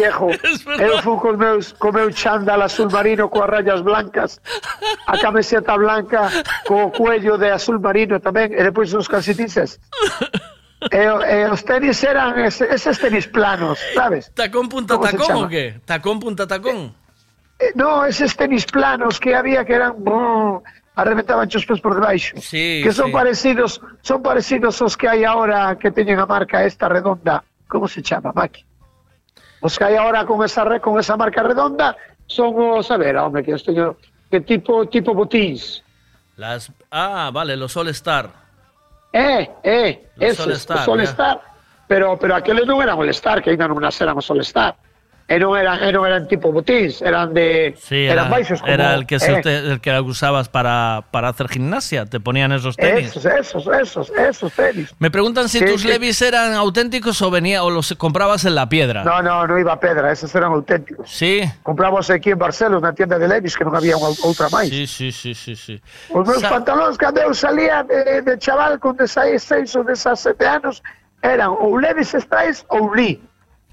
Eu 0.84 1.00
fui 1.06 1.16
con 1.24 1.40
meus, 1.40 1.72
con 1.80 1.96
meu 1.96 2.12
chándal 2.12 2.60
azul 2.60 2.92
marino 2.92 3.32
coas 3.32 3.48
rayas 3.48 3.80
blancas, 3.80 4.44
a 5.08 5.16
camiseta 5.16 5.80
blanca 5.80 6.28
co 6.68 6.92
cuello 6.92 7.40
de 7.40 7.56
azul 7.56 7.80
marino 7.80 8.20
tamén, 8.20 8.52
e 8.52 8.60
depois 8.68 8.92
os 8.92 9.08
calcetines. 9.08 9.80
E, 10.92 11.00
e 11.08 11.38
os 11.48 11.64
tenis 11.64 12.04
eran 12.04 12.36
ese- 12.44 12.68
eses 12.68 13.00
tenis 13.00 13.24
planos, 13.32 13.80
sabes? 13.96 14.28
¿Tacón 14.36 14.68
punta 14.68 15.00
¿Cómo 15.00 15.08
se 15.08 15.16
tacón 15.16 15.44
o 15.44 15.48
qué? 15.48 15.80
¿Tacón 15.88 16.20
punta 16.20 16.44
tacón? 16.44 16.92
Eh, 17.64 17.72
No, 17.80 18.04
eses 18.04 18.36
tenis 18.36 18.68
planos 18.68 19.16
que 19.24 19.32
había 19.40 19.64
que 19.64 19.80
eran 19.80 19.96
brrr, 20.04 20.60
arrebentaban 20.96 21.50
os 21.50 21.66
pés 21.66 21.82
por 21.82 21.96
debaixo. 21.96 22.38
Sí, 22.40 22.82
que 22.84 22.92
son 22.94 23.08
sí. 23.08 23.12
parecidos, 23.14 23.82
son 24.02 24.22
parecidos 24.22 24.80
aos 24.82 24.94
que 24.96 25.08
hai 25.10 25.26
agora 25.26 25.74
que 25.78 25.90
teñen 25.92 26.20
a 26.22 26.26
marca 26.26 26.62
esta 26.64 26.86
redonda. 26.90 27.44
Como 27.68 27.88
se 27.88 28.02
chama, 28.06 28.32
Maki? 28.34 28.62
Os 29.62 29.78
que 29.78 29.84
hai 29.84 29.98
agora 29.98 30.26
con 30.26 30.44
esa 30.46 30.62
re- 30.64 30.82
con 30.82 31.00
esa 31.00 31.18
marca 31.18 31.42
redonda 31.42 31.98
son 32.28 32.54
os, 32.54 32.90
a 32.92 32.98
ver, 32.98 33.18
home, 33.18 33.42
que 33.44 33.54
os 33.58 33.64
teño 33.66 33.98
que 34.30 34.42
tipo 34.42 34.86
tipo 34.86 35.14
botins. 35.14 35.82
Las... 36.38 36.72
Ah, 36.90 37.30
vale, 37.34 37.58
los 37.58 37.74
All 37.78 37.90
Star. 37.90 38.30
Eh, 39.14 39.50
eh, 39.62 40.10
Los 40.18 40.30
esos, 40.30 40.46
All-Star, 40.48 40.80
os 40.80 40.88
All-Star. 40.90 41.42
Pero, 41.88 42.18
pero 42.18 42.34
aqueles 42.34 42.66
non 42.66 42.82
eran 42.82 42.98
All-Star, 42.98 43.42
que 43.46 43.54
ainda 43.54 43.70
non 43.70 43.78
nas 43.78 43.94
éramos 44.02 44.26
All-Star. 44.30 44.74
E 44.74 44.93
eran, 45.28 45.82
e 45.82 45.90
non 45.96 46.04
eran 46.04 46.28
tipo 46.28 46.52
botins, 46.52 47.02
eran 47.02 47.34
de... 47.34 47.74
Sí, 47.80 48.06
eran 48.06 48.28
era, 48.28 48.36
baixos 48.36 48.60
como... 48.60 48.74
era 48.74 48.94
el 48.94 49.08
que, 49.08 49.20
se 49.20 49.32
eh, 49.32 49.72
el 49.72 49.80
que 49.80 49.90
usabas 50.02 50.50
para, 50.50 51.06
para 51.12 51.30
hacer 51.30 51.48
gimnasia. 51.48 52.06
Te 52.06 52.20
ponían 52.20 52.52
esos 52.52 52.76
tenis. 52.76 53.16
Esos, 53.16 53.26
esos, 53.26 53.68
esos, 53.68 54.10
esos 54.12 54.52
tenis. 54.54 54.94
Me 55.00 55.10
preguntan 55.10 55.48
si 55.50 55.60
Sí, 55.60 55.66
tus 55.66 55.82
sí. 55.82 55.88
Levis 55.88 56.22
eran 56.22 56.54
auténticos 56.54 57.22
o 57.22 57.32
venía 57.32 57.64
o 57.64 57.70
los 57.70 57.94
comprabas 57.96 58.46
en 58.46 58.56
la 58.56 58.68
piedra. 58.68 59.04
No, 59.04 59.22
no, 59.22 59.48
no 59.48 59.58
iba 59.58 59.74
a 59.74 59.80
pedra, 59.80 60.12
esos 60.12 60.34
eran 60.36 60.52
auténticos. 60.52 61.10
Sí. 61.10 61.42
Compramos 61.64 62.10
aquí 62.10 62.32
en 62.32 62.40
Barcelona, 62.40 62.90
na 62.90 62.94
tienda 62.94 63.18
de 63.18 63.28
Levis, 63.28 63.56
que 63.56 63.64
non 63.64 63.74
había 63.80 63.96
unha 63.96 64.12
outra 64.28 64.52
máis. 64.52 64.68
Sí, 64.68 64.86
sí, 64.86 65.10
sí, 65.16 65.32
sí, 65.32 65.56
sí. 65.56 65.76
Os 66.12 66.28
meus 66.28 66.44
pantalóns, 66.44 67.00
cando 67.00 67.24
eu 67.24 67.32
salía 67.32 67.82
de, 67.88 68.22
de 68.22 68.36
chaval 68.38 68.76
con 68.78 69.00
16 69.00 69.40
ou 69.80 69.84
17 69.88 70.36
anos, 70.44 70.84
eran 71.24 71.56
ou 71.56 71.80
Levis 71.80 72.12
Stripes 72.12 72.68
ou 72.68 72.92
Lee. 72.92 73.24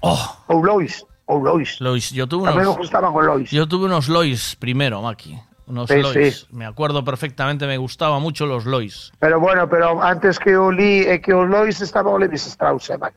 Ou 0.01 0.63
Lois, 0.63 1.05
ou 1.31 1.39
Lois. 1.39 1.79
Lois, 1.79 2.11
yo 2.11 2.27
tuve 2.27 2.51
Tamén 2.51 2.67
me 2.67 2.67
unos, 2.67 2.75
gustaban 2.83 3.15
os 3.15 3.23
Lois. 3.23 3.47
yo 3.47 3.63
tuve 3.71 3.87
unos 3.87 4.11
Lois 4.11 4.59
primero, 4.59 4.99
Maki. 4.99 5.39
Unos 5.71 5.87
Sí, 5.87 6.03
Lois. 6.03 6.43
sí. 6.43 6.47
Me 6.51 6.67
acuerdo 6.67 6.99
perfectamente, 7.07 7.63
me 7.65 7.79
gustaban 7.79 8.19
mucho 8.19 8.43
los 8.45 8.67
Lois. 8.67 9.15
Pero 9.23 9.39
bueno, 9.39 9.69
pero 9.71 10.03
antes 10.03 10.35
que 10.35 10.59
o 10.59 10.67
Lee 10.67 11.07
e 11.07 11.23
que 11.23 11.31
o 11.31 11.47
Lois 11.47 11.79
estaba 11.79 12.11
o 12.11 12.19
Levis 12.19 12.43
Strauss, 12.51 12.91
eh, 12.91 12.99
Mac. 12.99 13.15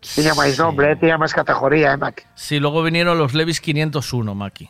Tiña 0.00 0.32
máis 0.32 0.56
nombre, 0.56 0.88
eh, 0.88 0.96
tiña 0.96 1.20
máis 1.20 1.36
categoría, 1.36 1.92
eh, 1.92 2.00
Mac. 2.00 2.24
Sí, 2.32 2.56
luego 2.56 2.80
vinieron 2.80 3.20
los 3.20 3.36
Levis 3.36 3.60
501, 3.60 4.32
Maki. 4.32 4.64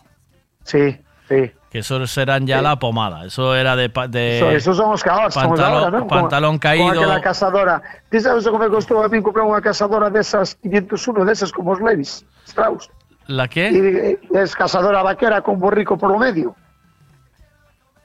Sí, 0.67 0.99
sí. 1.31 1.55
Que 1.70 1.78
esos 1.86 2.18
eran 2.18 2.47
ya 2.47 2.60
la 2.60 2.76
pomada. 2.82 3.24
Eso 3.26 3.55
era 3.55 3.76
de. 3.76 3.89
de 4.10 4.39
Eso, 4.39 4.50
esos 4.50 4.76
son 4.76 4.90
os 4.90 5.02
caos, 5.07 5.32
de 5.34 5.40
pantalón, 5.40 5.84
ahora, 5.86 5.99
non? 6.02 6.08
pantalón 6.10 6.55
Con 6.58 6.66
caído. 6.66 6.90
aquela 6.99 7.20
cazadora. 7.23 7.78
Ti 8.10 8.18
sabes 8.18 8.42
como 8.42 8.58
me 8.58 8.68
costou 8.68 8.99
a 9.02 9.08
mí 9.08 9.23
comprar 9.23 9.47
unha 9.47 9.62
cazadora 9.62 10.10
desas 10.10 10.58
501, 10.66 11.23
desas 11.23 11.55
como 11.55 11.70
os 11.70 11.78
Levis 11.78 12.26
Strauss. 12.50 12.90
¿La 13.31 13.47
qué? 13.47 13.70
E, 13.70 14.18
es 14.34 14.50
cazadora 14.58 15.07
vaquera 15.07 15.47
con 15.47 15.62
borrico 15.62 15.94
polo 15.94 16.18
medio. 16.18 16.58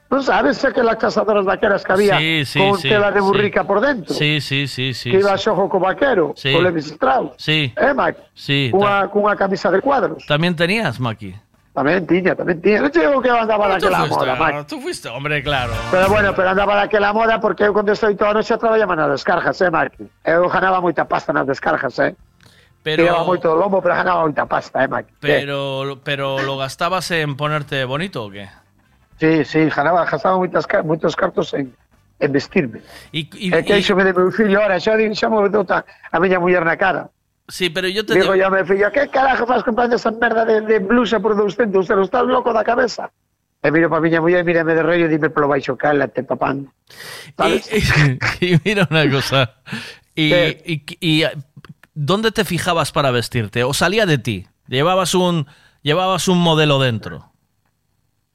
Non 0.06 0.22
sabes 0.22 0.62
aquelas 0.62 1.02
cazadoras 1.02 1.42
vaqueras 1.42 1.82
que 1.82 1.90
había 1.90 2.14
Sí, 2.22 2.46
sí, 2.46 2.62
con 2.62 2.78
sí, 2.78 2.86
tela 2.94 3.10
de 3.10 3.18
sí. 3.18 3.26
burrica 3.26 3.66
por 3.66 3.82
dentro? 3.82 4.14
Sí, 4.14 4.38
sí, 4.38 4.70
sí, 4.70 4.94
sí. 4.94 5.10
que 5.10 5.18
iba 5.18 5.34
a 5.34 5.38
sí. 5.38 5.50
xojo 5.50 5.66
co 5.66 5.82
vaquero, 5.82 6.30
Sí. 6.38 6.54
co 6.54 6.62
Levis 6.62 6.94
Strauss. 6.94 7.34
Sí. 7.42 7.74
Eh, 7.74 7.90
Mac? 7.90 8.14
Sí, 8.30 8.70
Cunha, 8.70 9.10
cunha 9.10 9.34
camisa 9.34 9.66
de 9.74 9.82
cuadros. 9.82 10.22
También 10.30 10.54
tenías, 10.54 11.00
Maki. 11.02 11.34
Tamén 11.76 12.08
tiña, 12.08 12.32
tamén 12.32 12.56
tiña. 12.64 12.88
Te 12.88 13.04
digo 13.04 13.20
que 13.20 13.28
andaba 13.28 13.76
Tú 13.76 13.92
daquela 13.92 14.08
fuiste, 14.08 14.16
moda, 14.16 14.64
tú 14.64 14.76
fuiste, 14.80 15.08
hombre, 15.12 15.42
claro. 15.44 15.76
Pero 15.92 16.08
bueno, 16.08 16.32
pero 16.32 16.56
andaba 16.56 16.72
daquela 16.80 17.12
moda 17.12 17.36
porque 17.36 17.68
eu 17.68 17.76
cando 17.76 17.92
estou 17.92 18.08
toda 18.16 18.32
noche 18.32 18.56
traballaba 18.56 18.96
nas 18.96 19.12
descargas, 19.20 19.60
eh, 19.60 19.68
Mac. 19.68 19.92
Eu 20.24 20.48
ganaba 20.48 20.80
moita 20.80 21.04
pasta 21.04 21.36
nas 21.36 21.44
descargas, 21.44 21.92
eh. 22.00 22.16
Pero- 22.80 23.04
Tiraba 23.04 23.28
moito 23.28 23.52
do 23.52 23.60
lombo, 23.60 23.84
pero 23.84 23.92
ganaba 23.92 24.24
moita 24.24 24.48
pasta, 24.48 24.88
eh. 24.88 24.88
Eh, 24.88 25.04
Pero, 25.20 26.00
pero 26.00 26.40
lo 26.40 26.56
gastabas 26.56 27.10
en 27.12 27.36
ponerte 27.36 27.84
bonito 27.84 28.24
o 28.24 28.30
qué? 28.32 28.48
Sí, 29.20 29.44
sí, 29.44 29.68
ganaba, 29.68 30.08
gastaba 30.08 30.40
moitas, 30.40 30.64
moitos 30.80 31.12
cartos 31.12 31.52
en, 31.52 31.76
en 32.24 32.30
vestirme. 32.32 32.80
Y, 33.12 33.28
y- 33.36 33.52
é 33.52 33.60
que 33.60 33.76
iso 33.76 33.92
me 33.92 34.00
de 34.00 34.16
meu 34.16 34.32
fillo, 34.32 34.64
ahora 34.64 34.80
xa, 34.80 34.96
xa 35.12 35.28
me 35.28 35.44
dota 35.52 35.84
a 35.84 36.16
miña 36.24 36.40
muller 36.40 36.64
na 36.64 36.80
cara. 36.80 37.12
Sí, 37.48 37.70
pero 37.70 37.86
yo 37.88 38.04
te 38.04 38.14
Digo 38.14 38.32
digo. 38.32 38.34
yo 38.36 38.46
a 38.46 38.50
meu 38.50 38.66
fillo, 38.66 38.90
que 38.90 39.06
carajo 39.08 39.46
faz 39.46 39.62
comprando 39.62 39.94
esa 39.96 40.10
merda 40.10 40.44
de, 40.44 40.60
de 40.62 40.78
blusa 40.80 41.20
por 41.20 41.36
200 41.36 41.88
euros? 41.90 42.06
Estás 42.06 42.24
loco 42.26 42.52
da 42.52 42.64
cabeza? 42.64 43.10
E 43.62 43.70
miro 43.70 43.88
pa 43.88 44.00
miña 44.00 44.20
muller, 44.20 44.44
mírame 44.44 44.74
de 44.74 44.82
rollo 44.82 45.06
e 45.06 45.08
dime 45.08 45.30
polo 45.30 45.48
baixo, 45.48 45.74
cálate, 45.78 46.22
papán. 46.22 46.66
Y, 47.38 47.62
y 48.54 48.60
mira 48.64 48.86
una 48.90 49.08
cosa. 49.10 49.54
Y, 50.14 50.34
y, 50.34 50.84
y, 51.00 51.24
¿Dónde 51.94 52.30
te 52.30 52.44
fijabas 52.44 52.92
para 52.92 53.10
vestirte? 53.10 53.64
¿O 53.64 53.72
salía 53.74 54.06
de 54.06 54.18
ti? 54.18 54.46
¿Llevabas 54.68 55.14
un, 55.14 55.46
llevabas 55.82 56.28
un 56.28 56.38
modelo 56.38 56.78
dentro? 56.78 57.32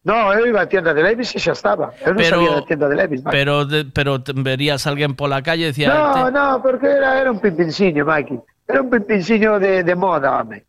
No, 0.04 0.34
eu 0.34 0.48
iba 0.48 0.62
a 0.62 0.66
tienda 0.68 0.96
de 0.98 1.04
Levis 1.04 1.36
e 1.36 1.40
xa 1.40 1.54
estaba. 1.54 1.94
Eu 2.02 2.18
non 2.18 2.26
Pero- 2.26 2.42
sabía 2.42 2.52
da 2.58 2.66
tienda 2.66 2.88
de 2.90 2.96
Levis, 2.98 3.22
Mike. 3.22 3.30
Pero, 3.38 3.66
de- 3.70 3.86
pero 3.86 4.18
te 4.26 4.34
verías 4.34 4.88
a 4.88 4.90
alguien 4.90 5.14
por 5.14 5.30
la 5.30 5.44
calle 5.46 5.70
y 5.70 5.70
decía. 5.70 5.94
No, 5.94 6.26
"Te- 6.26 6.32
no, 6.34 6.58
porque 6.64 6.88
era, 6.90 7.22
era 7.22 7.30
un 7.30 7.38
pimpinciño, 7.40 8.02
Mikey. 8.04 8.40
Era 8.68 8.82
un 8.82 8.90
pimpinciño 8.90 9.60
de, 9.60 9.84
de 9.84 9.96
moda, 9.96 10.42
home. 10.42 10.66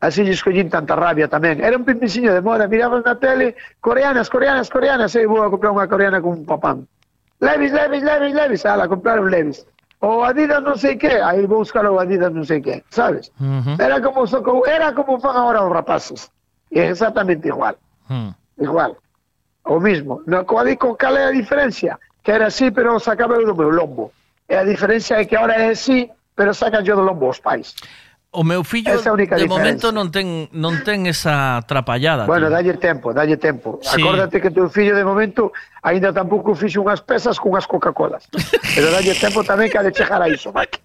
Así 0.00 0.22
lle 0.22 0.30
escollín 0.30 0.70
tanta 0.70 0.94
rabia 0.94 1.26
tamén. 1.26 1.58
Era 1.58 1.74
un 1.74 1.82
pimpinciño 1.82 2.30
de 2.30 2.40
moda. 2.40 2.70
Mirabas 2.70 3.02
na 3.02 3.18
tele, 3.18 3.58
coreanas, 3.82 4.30
coreanas, 4.30 4.70
coreanas. 4.70 5.10
E 5.18 5.26
vou 5.26 5.42
a 5.42 5.50
comprar 5.50 5.74
unha 5.74 5.90
coreana 5.90 6.22
con 6.22 6.38
un 6.38 6.46
papán. 6.46 6.86
Levis, 7.42 7.74
Levis, 7.74 8.02
Levis, 8.06 8.34
Levis. 8.34 8.62
Ala, 8.62 8.86
comprar 8.86 9.18
un 9.18 9.30
Levis. 9.30 9.66
O 9.98 10.22
Adidas 10.22 10.62
non 10.62 10.78
sei 10.78 10.94
que. 10.94 11.18
Aí 11.18 11.42
vou 11.50 11.66
buscar 11.66 11.82
o 11.82 11.98
Adidas 11.98 12.30
non 12.30 12.46
sei 12.46 12.62
que. 12.62 12.86
Sabes? 12.94 13.34
Ujú. 13.42 13.74
Era 13.82 13.98
como, 13.98 14.22
era 14.62 14.94
como 14.94 15.18
fan 15.18 15.34
ahora 15.34 15.66
os 15.66 15.72
rapaces. 15.74 16.30
E 16.70 16.78
é 16.78 16.86
exactamente 16.94 17.50
igual. 17.50 17.74
Hmm. 18.06 18.30
Igual. 18.54 18.94
O 19.66 19.82
mismo. 19.82 20.22
No, 20.30 20.46
co, 20.46 20.62
cal 20.94 21.16
é 21.18 21.26
a 21.26 21.34
diferencia? 21.34 21.98
Que 22.22 22.30
era 22.30 22.46
así, 22.46 22.70
pero 22.70 23.02
sacaba 23.02 23.34
eu 23.34 23.46
do 23.46 23.58
meu 23.58 23.74
lombo. 23.74 24.14
E 24.46 24.54
a 24.54 24.62
diferencia 24.62 25.18
é 25.18 25.26
que 25.26 25.34
ahora 25.34 25.58
é 25.58 25.74
así, 25.74 26.06
pero 26.38 26.54
sacanlle 26.54 26.94
do 26.94 27.02
lombo 27.02 27.26
os 27.26 27.42
pais. 27.42 27.74
O 28.30 28.44
meu 28.44 28.62
fillo 28.62 28.92
Esa 28.92 29.10
única 29.10 29.34
de 29.34 29.48
diferencia. 29.48 29.48
momento 29.48 29.86
non 29.90 30.12
ten 30.14 30.46
non 30.54 30.84
ten 30.86 31.08
esa 31.08 31.64
atrapallada. 31.64 32.28
Bueno, 32.28 32.52
dalle 32.52 32.76
tempo, 32.76 33.10
dalle 33.10 33.40
tempo. 33.40 33.80
Sí. 33.82 33.98
Acórdate 33.98 34.38
que 34.38 34.52
teu 34.52 34.68
fillo 34.70 34.94
de 34.94 35.02
momento 35.02 35.50
aínda 35.82 36.12
tampouco 36.12 36.54
fixo 36.54 36.84
unhas 36.84 37.00
pesas 37.02 37.40
cunhas 37.40 37.66
Coca-Colas. 37.66 38.28
pero 38.76 38.92
dalle 38.92 39.16
tempo 39.16 39.42
tamén 39.42 39.72
que 39.72 39.80
a 39.80 39.82
le 39.82 39.90
a 39.90 40.28
iso, 40.28 40.52
Mike. 40.54 40.78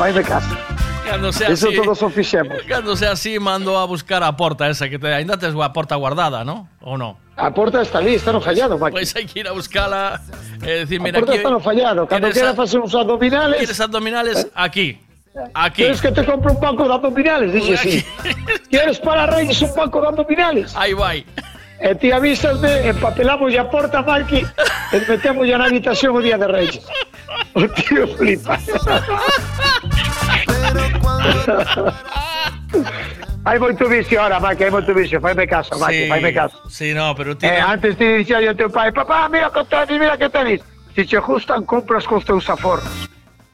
Faime 0.00 0.24
caso. 0.26 0.56
Cando 1.04 1.32
sea 1.32 1.48
Eso 1.48 1.68
así, 1.68 1.76
todos 1.76 2.02
o 2.02 2.10
fixemos. 2.10 2.58
Cando 2.68 2.96
sea 2.96 3.12
así, 3.12 3.38
mando 3.38 3.78
a 3.78 3.84
buscar 3.84 4.22
a 4.22 4.36
porta 4.36 4.68
esa 4.68 4.88
que 4.88 4.98
te 4.98 5.12
ainda 5.12 5.36
tes 5.38 5.54
a 5.54 5.72
porta 5.72 5.94
guardada, 5.96 6.44
¿no? 6.44 6.68
¿O 6.80 6.96
no? 6.96 7.18
A 7.36 7.50
porta 7.52 7.82
está 7.82 7.98
ali, 7.98 8.14
está 8.14 8.32
no 8.32 8.40
fallado, 8.40 8.78
Mike. 8.78 8.92
Pois 8.92 9.10
hai 9.16 9.26
que 9.26 9.40
ir 9.42 9.48
a 9.48 9.52
buscala 9.52 10.20
e 10.62 10.86
decir, 10.86 11.00
A 11.00 11.04
mira, 11.04 11.18
porta 11.18 11.32
aquí 11.32 11.38
está 11.42 11.50
no 11.50 11.60
fallado. 11.60 12.06
Cando 12.06 12.30
¿Quieres 12.30 12.34
quieras 12.34 12.54
a- 12.54 12.56
facer 12.56 12.78
uns 12.80 12.94
abdominales... 12.94 13.58
¿Quieres 13.58 13.80
abdominales? 13.80 14.46
Aquí. 14.54 14.98
Aquí. 15.52 15.82
¿Quieres 15.82 16.00
que 16.00 16.12
te 16.12 16.24
compre 16.24 16.52
un 16.52 16.60
banco 16.60 16.86
de 16.86 16.94
abdominales? 16.94 17.52
Dice 17.52 17.76
sí. 17.76 18.04
¿Quieres 18.70 18.98
para 19.00 19.26
Reyes 19.26 19.60
un 19.62 19.74
banco 19.74 20.00
de 20.00 20.06
abdominales? 20.08 20.74
Ahí 20.76 20.94
vai. 20.94 21.26
E 21.82 21.92
ti 21.98 22.12
avísasme, 22.14 22.86
empapelamos 22.86 23.50
a 23.58 23.66
porta, 23.68 24.00
Marqui, 24.00 24.46
e 24.94 24.96
metemos 25.10 25.42
ya 25.44 25.58
na 25.58 25.66
habitación 25.66 26.14
o 26.16 26.22
día 26.22 26.38
de 26.38 26.46
Reyes. 26.46 26.86
O 27.58 27.66
tío 27.66 28.06
flipa. 28.14 28.56
Hai 33.44 33.58
moito 33.58 33.88
vicio 33.88 34.20
ahora, 34.20 34.40
Marqui, 34.40 34.64
hai 34.64 34.70
moito 34.70 34.94
vicio. 34.94 35.20
Faime 35.20 35.46
caso, 35.46 35.76
Marqui, 35.78 36.04
Sí, 36.04 36.08
faime 36.08 36.32
caso. 36.32 36.56
Sí, 36.68 36.94
no, 36.94 37.14
pero 37.14 37.32
Eh, 37.32 37.36
tiene... 37.36 37.60
antes 37.60 37.96
te 37.96 38.16
dicía 38.18 38.40
yo 38.40 38.50
a 38.50 38.54
teu 38.54 38.70
pai, 38.70 38.92
papá, 38.92 39.28
mira 39.28 39.50
que 39.50 39.64
tenis, 39.64 39.98
mira 40.00 40.16
que 40.16 40.28
tenis. 40.30 40.60
Si 40.94 41.04
che 41.06 41.18
gustan, 41.18 41.64
compras 41.64 42.04
cos 42.06 42.24
teus 42.24 42.48
aforros. 42.48 42.84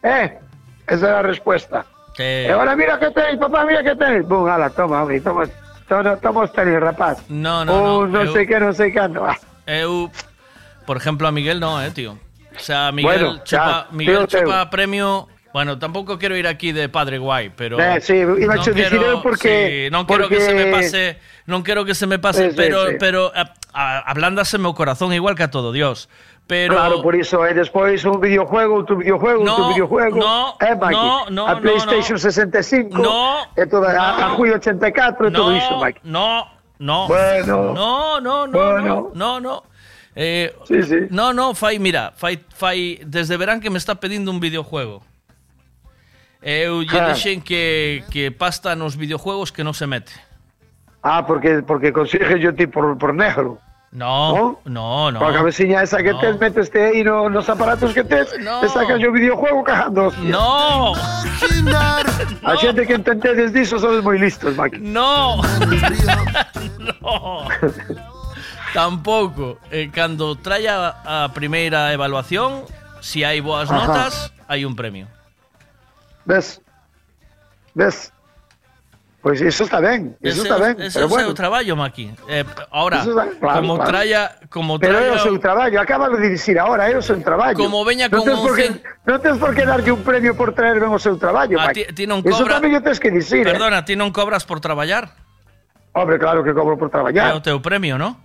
Eh, 0.02 0.38
esa 0.86 1.08
era 1.08 1.18
a 1.20 1.22
respuesta. 1.22 1.84
que- 2.16 2.46
E 2.46 2.52
agora 2.52 2.76
mira 2.76 2.98
que 2.98 3.10
tenis, 3.10 3.38
papá, 3.38 3.64
mira 3.64 3.82
que 3.82 3.96
tenis. 3.96 4.26
Bum, 4.26 4.46
ala, 4.46 4.70
toma, 4.70 5.02
hombre, 5.02 5.20
toma, 5.20 5.44
toma, 5.88 6.16
toma 6.16 6.40
os 6.42 6.52
tenis, 6.52 6.78
rapaz. 6.80 7.18
No, 7.28 7.64
no, 7.64 7.72
Oh, 7.72 8.06
no, 8.06 8.18
non 8.20 8.26
eu- 8.26 8.32
sei 8.32 8.46
que, 8.46 8.58
non 8.60 8.74
sei 8.74 8.92
cando. 8.92 9.24
Ah, 9.26 9.36
Eu, 9.66 10.10
por 10.86 10.96
ejemplo, 10.96 11.28
a 11.28 11.32
Miguel 11.32 11.60
no, 11.60 11.80
eh, 11.82 11.90
tío. 11.94 12.18
O 12.50 12.58
sea, 12.58 12.90
Miguel 12.92 13.22
Bueno, 13.22 13.44
chupa, 13.44 13.86
ya, 13.86 13.94
Miguel 13.94 14.26
chupa 14.26 14.68
premio. 14.70 15.28
Bueno, 15.52 15.78
tampoco 15.78 16.18
quiero 16.18 16.36
ir 16.36 16.46
aquí 16.46 16.70
de 16.72 16.88
padre 16.88 17.18
guay, 17.18 17.50
pero. 17.54 17.78
Eh, 17.80 18.00
sí, 18.00 18.14
iba 18.14 18.54
a 18.54 18.56
decir 18.58 18.74
quero- 18.74 19.02
eu 19.18 19.22
porque- 19.22 19.88
sí, 19.88 19.90
non 19.90 20.06
quero 20.06 20.28
que 20.28 20.36
porque- 20.38 20.46
se 20.46 20.54
me 20.54 20.66
pase, 20.70 21.18
non 21.46 21.62
quero 21.66 21.84
que 21.84 21.94
se 21.94 22.06
me 22.06 22.18
pase, 22.22 22.52
pero 22.54 22.86
sí. 22.86 22.94
pero 23.00 23.32
a, 23.34 23.50
a, 23.74 24.14
meu 24.58 24.74
corazón 24.74 25.12
igual 25.12 25.34
que 25.34 25.42
a 25.42 25.50
todo 25.50 25.72
Dios. 25.72 26.08
Pero 26.46 26.74
Claro, 26.74 27.02
por 27.02 27.14
iso, 27.14 27.46
e 27.46 27.54
despois 27.54 28.02
un 28.04 28.18
videojuego, 28.18 28.74
outro 28.74 28.98
videojuego, 28.98 29.44
No, 29.46 29.54
outro 29.54 29.68
videojuego. 29.70 30.18
no, 30.18 30.58
eh, 30.58 30.74
Mike? 30.74 30.90
no, 30.98 31.30
no, 31.30 31.46
A 31.46 31.54
no, 31.54 31.60
PlayStation 31.62 32.18
65. 32.18 32.98
No, 32.98 33.46
E 33.54 33.66
toda, 33.70 33.94
a, 33.94 34.26
a 34.26 34.28
Julio 34.34 34.58
84 34.58 35.28
e 35.28 35.30
todo 35.30 35.50
no, 35.50 35.56
iso, 35.56 35.78
Mike. 35.78 36.00
No, 36.02 36.46
no. 36.82 37.06
Bueno. 37.06 37.70
No, 37.72 38.18
no, 38.20 38.46
no, 38.46 38.58
Bueno. 38.58 39.10
no, 39.14 39.38
no, 39.38 39.40
no. 39.40 39.62
Eh, 40.14 40.50
Sí, 40.66 40.82
sí. 40.82 41.06
No, 41.10 41.32
no, 41.32 41.54
fai, 41.54 41.78
mira, 41.78 42.10
fai, 42.18 42.42
fai 42.50 42.98
desde 43.06 43.36
verán 43.38 43.60
que 43.62 43.70
me 43.70 43.78
está 43.78 43.94
pedindo 44.02 44.30
un 44.32 44.40
videojuego. 44.40 45.02
Eu 46.40 46.80
lle 46.82 46.98
Ah. 47.00 47.12
dixen 47.12 47.40
que, 47.44 48.02
que 48.08 48.32
pasta 48.32 48.72
nos 48.74 48.96
videojuegos 48.96 49.52
que 49.52 49.60
non 49.64 49.76
se 49.76 49.84
mete. 49.86 50.12
Ah, 51.04 51.24
porque, 51.24 51.60
porque 51.64 51.92
consigues 51.92 52.40
yo 52.40 52.52
ti 52.56 52.64
por, 52.68 52.96
por 52.96 53.12
negro. 53.12 53.60
No, 53.92 54.60
no, 54.64 55.10
no. 55.10 55.18
Con 55.18 55.34
a 55.34 55.36
cabeciña 55.42 55.82
esa 55.82 55.98
que 55.98 56.14
No. 56.14 56.20
tes, 56.22 56.38
metes 56.38 56.70
aí 56.72 57.02
no, 57.02 57.26
nos 57.28 57.48
aparatos 57.50 57.90
que 57.92 58.04
tes, 58.06 58.30
No. 58.38 58.60
te 58.62 58.68
sacas 58.70 59.02
o 59.02 59.10
videojuego 59.10 59.64
cagando. 59.66 60.08
hostia. 60.14 60.30
No. 60.30 60.94
A 62.46 62.54
xente 62.56 62.86
que 62.86 62.94
entendedes 62.94 63.50
diso 63.52 63.76
sodes 63.82 64.00
moi 64.06 64.16
listos, 64.16 64.54
Maki. 64.56 64.78
No. 64.80 65.42
no. 67.02 67.48
Tampouco. 68.72 69.58
Eh, 69.70 69.90
cando 69.90 70.36
traia 70.38 70.94
a 71.04 71.28
primeira 71.34 71.90
evaluación, 71.92 72.64
si 73.02 73.24
hai 73.26 73.40
boas 73.42 73.66
Ajá. 73.68 73.74
notas, 73.86 74.30
hai 74.46 74.62
un 74.64 74.78
premio. 74.78 75.10
Ves? 76.30 76.62
Ves? 77.74 78.12
Pois 79.20 79.36
iso 79.42 79.64
está 79.64 79.80
ben, 79.80 80.16
iso 80.22 80.40
Ese, 80.40 80.48
está 80.48 80.56
ben, 80.56 80.80
ese 80.80 80.96
é 80.96 81.02
pero 81.02 81.06
o 81.06 81.08
bueno. 81.12 81.26
seu 81.28 81.34
traballo, 81.34 81.76
Maki. 81.76 82.08
Eh, 82.26 82.44
ahora, 82.72 83.02
Eso 83.04 83.10
está- 83.10 83.28
claro, 83.38 83.60
como 83.60 83.76
claro. 83.76 83.92
como 84.48 84.78
Pero 84.80 84.96
é 84.96 85.10
o 85.12 85.18
seu 85.20 85.36
traballo, 85.38 85.76
acaba 85.78 86.08
de 86.08 86.24
dicir 86.30 86.56
ahora, 86.58 86.88
é 86.88 86.96
o 86.96 87.02
seu 87.04 87.20
traballo. 87.20 87.58
Como 87.60 87.84
veña 87.84 88.08
non 88.08 88.24
con 88.24 88.32
tens 88.32 88.40
por 88.40 88.54
que, 88.56 88.66
11. 88.72 88.80
non 89.04 89.18
tens 89.20 89.36
por 89.36 89.52
que 89.52 89.66
darlle 89.68 89.92
un 89.92 90.00
premio 90.00 90.32
por 90.32 90.56
traer 90.56 90.80
ben 90.80 90.88
o 90.88 90.96
seu 90.96 91.20
traballo, 91.20 91.60
A 91.60 91.68
Maki. 91.68 91.84
ti- 91.92 91.92
ti 91.92 92.04
non 92.08 92.24
cobra- 92.24 92.56
tamén 92.56 92.72
o 92.78 92.80
tens 92.80 92.96
que 92.96 93.12
dicir, 93.12 93.44
eh? 93.44 93.52
Perdona, 93.52 93.84
ti 93.84 93.92
non 93.92 94.08
cobras 94.08 94.48
por 94.48 94.56
traballar? 94.64 95.12
Hombre, 95.92 96.16
claro 96.16 96.40
que 96.40 96.56
cobro 96.56 96.80
por 96.80 96.88
É 96.88 96.92
traballar. 96.96 97.36
o 97.36 97.44
teu 97.44 97.60
premio, 97.60 98.00
¿no? 98.00 98.16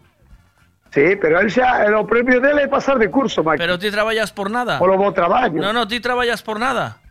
Sí, 0.96 1.20
pero 1.20 1.44
él 1.44 1.52
xa, 1.52 1.84
el- 1.84 2.00
o 2.00 2.08
premio 2.08 2.40
dele 2.40 2.64
é 2.64 2.68
pasar 2.72 2.96
de 2.96 3.12
curso, 3.12 3.44
Maki. 3.44 3.60
Pero 3.60 3.76
ti 3.76 3.92
traballas 3.92 4.32
por 4.32 4.48
nada. 4.48 4.80
Polo 4.80 4.96
bo 4.96 5.12
traballo. 5.12 5.60
No, 5.60 5.76
no, 5.76 5.84
ti 5.92 6.00
traballas 6.00 6.40
por 6.40 6.56
nada. 6.56 7.04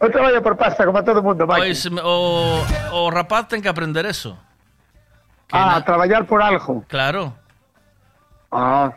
Eu 0.00 0.10
traballo 0.10 0.40
por 0.42 0.54
pasta, 0.56 0.86
como 0.86 0.98
a 0.98 1.02
todo 1.02 1.22
mundo, 1.22 1.46
Maki. 1.46 1.60
Pois 1.60 1.86
o, 1.86 2.62
o 2.94 3.10
rapaz 3.10 3.48
ten 3.50 3.58
que 3.60 3.68
aprender 3.68 4.06
eso. 4.06 4.38
ah, 5.50 5.82
traballar 5.84 6.22
por 6.26 6.38
algo. 6.42 6.84
Claro. 6.86 7.34
Ah, 8.52 8.92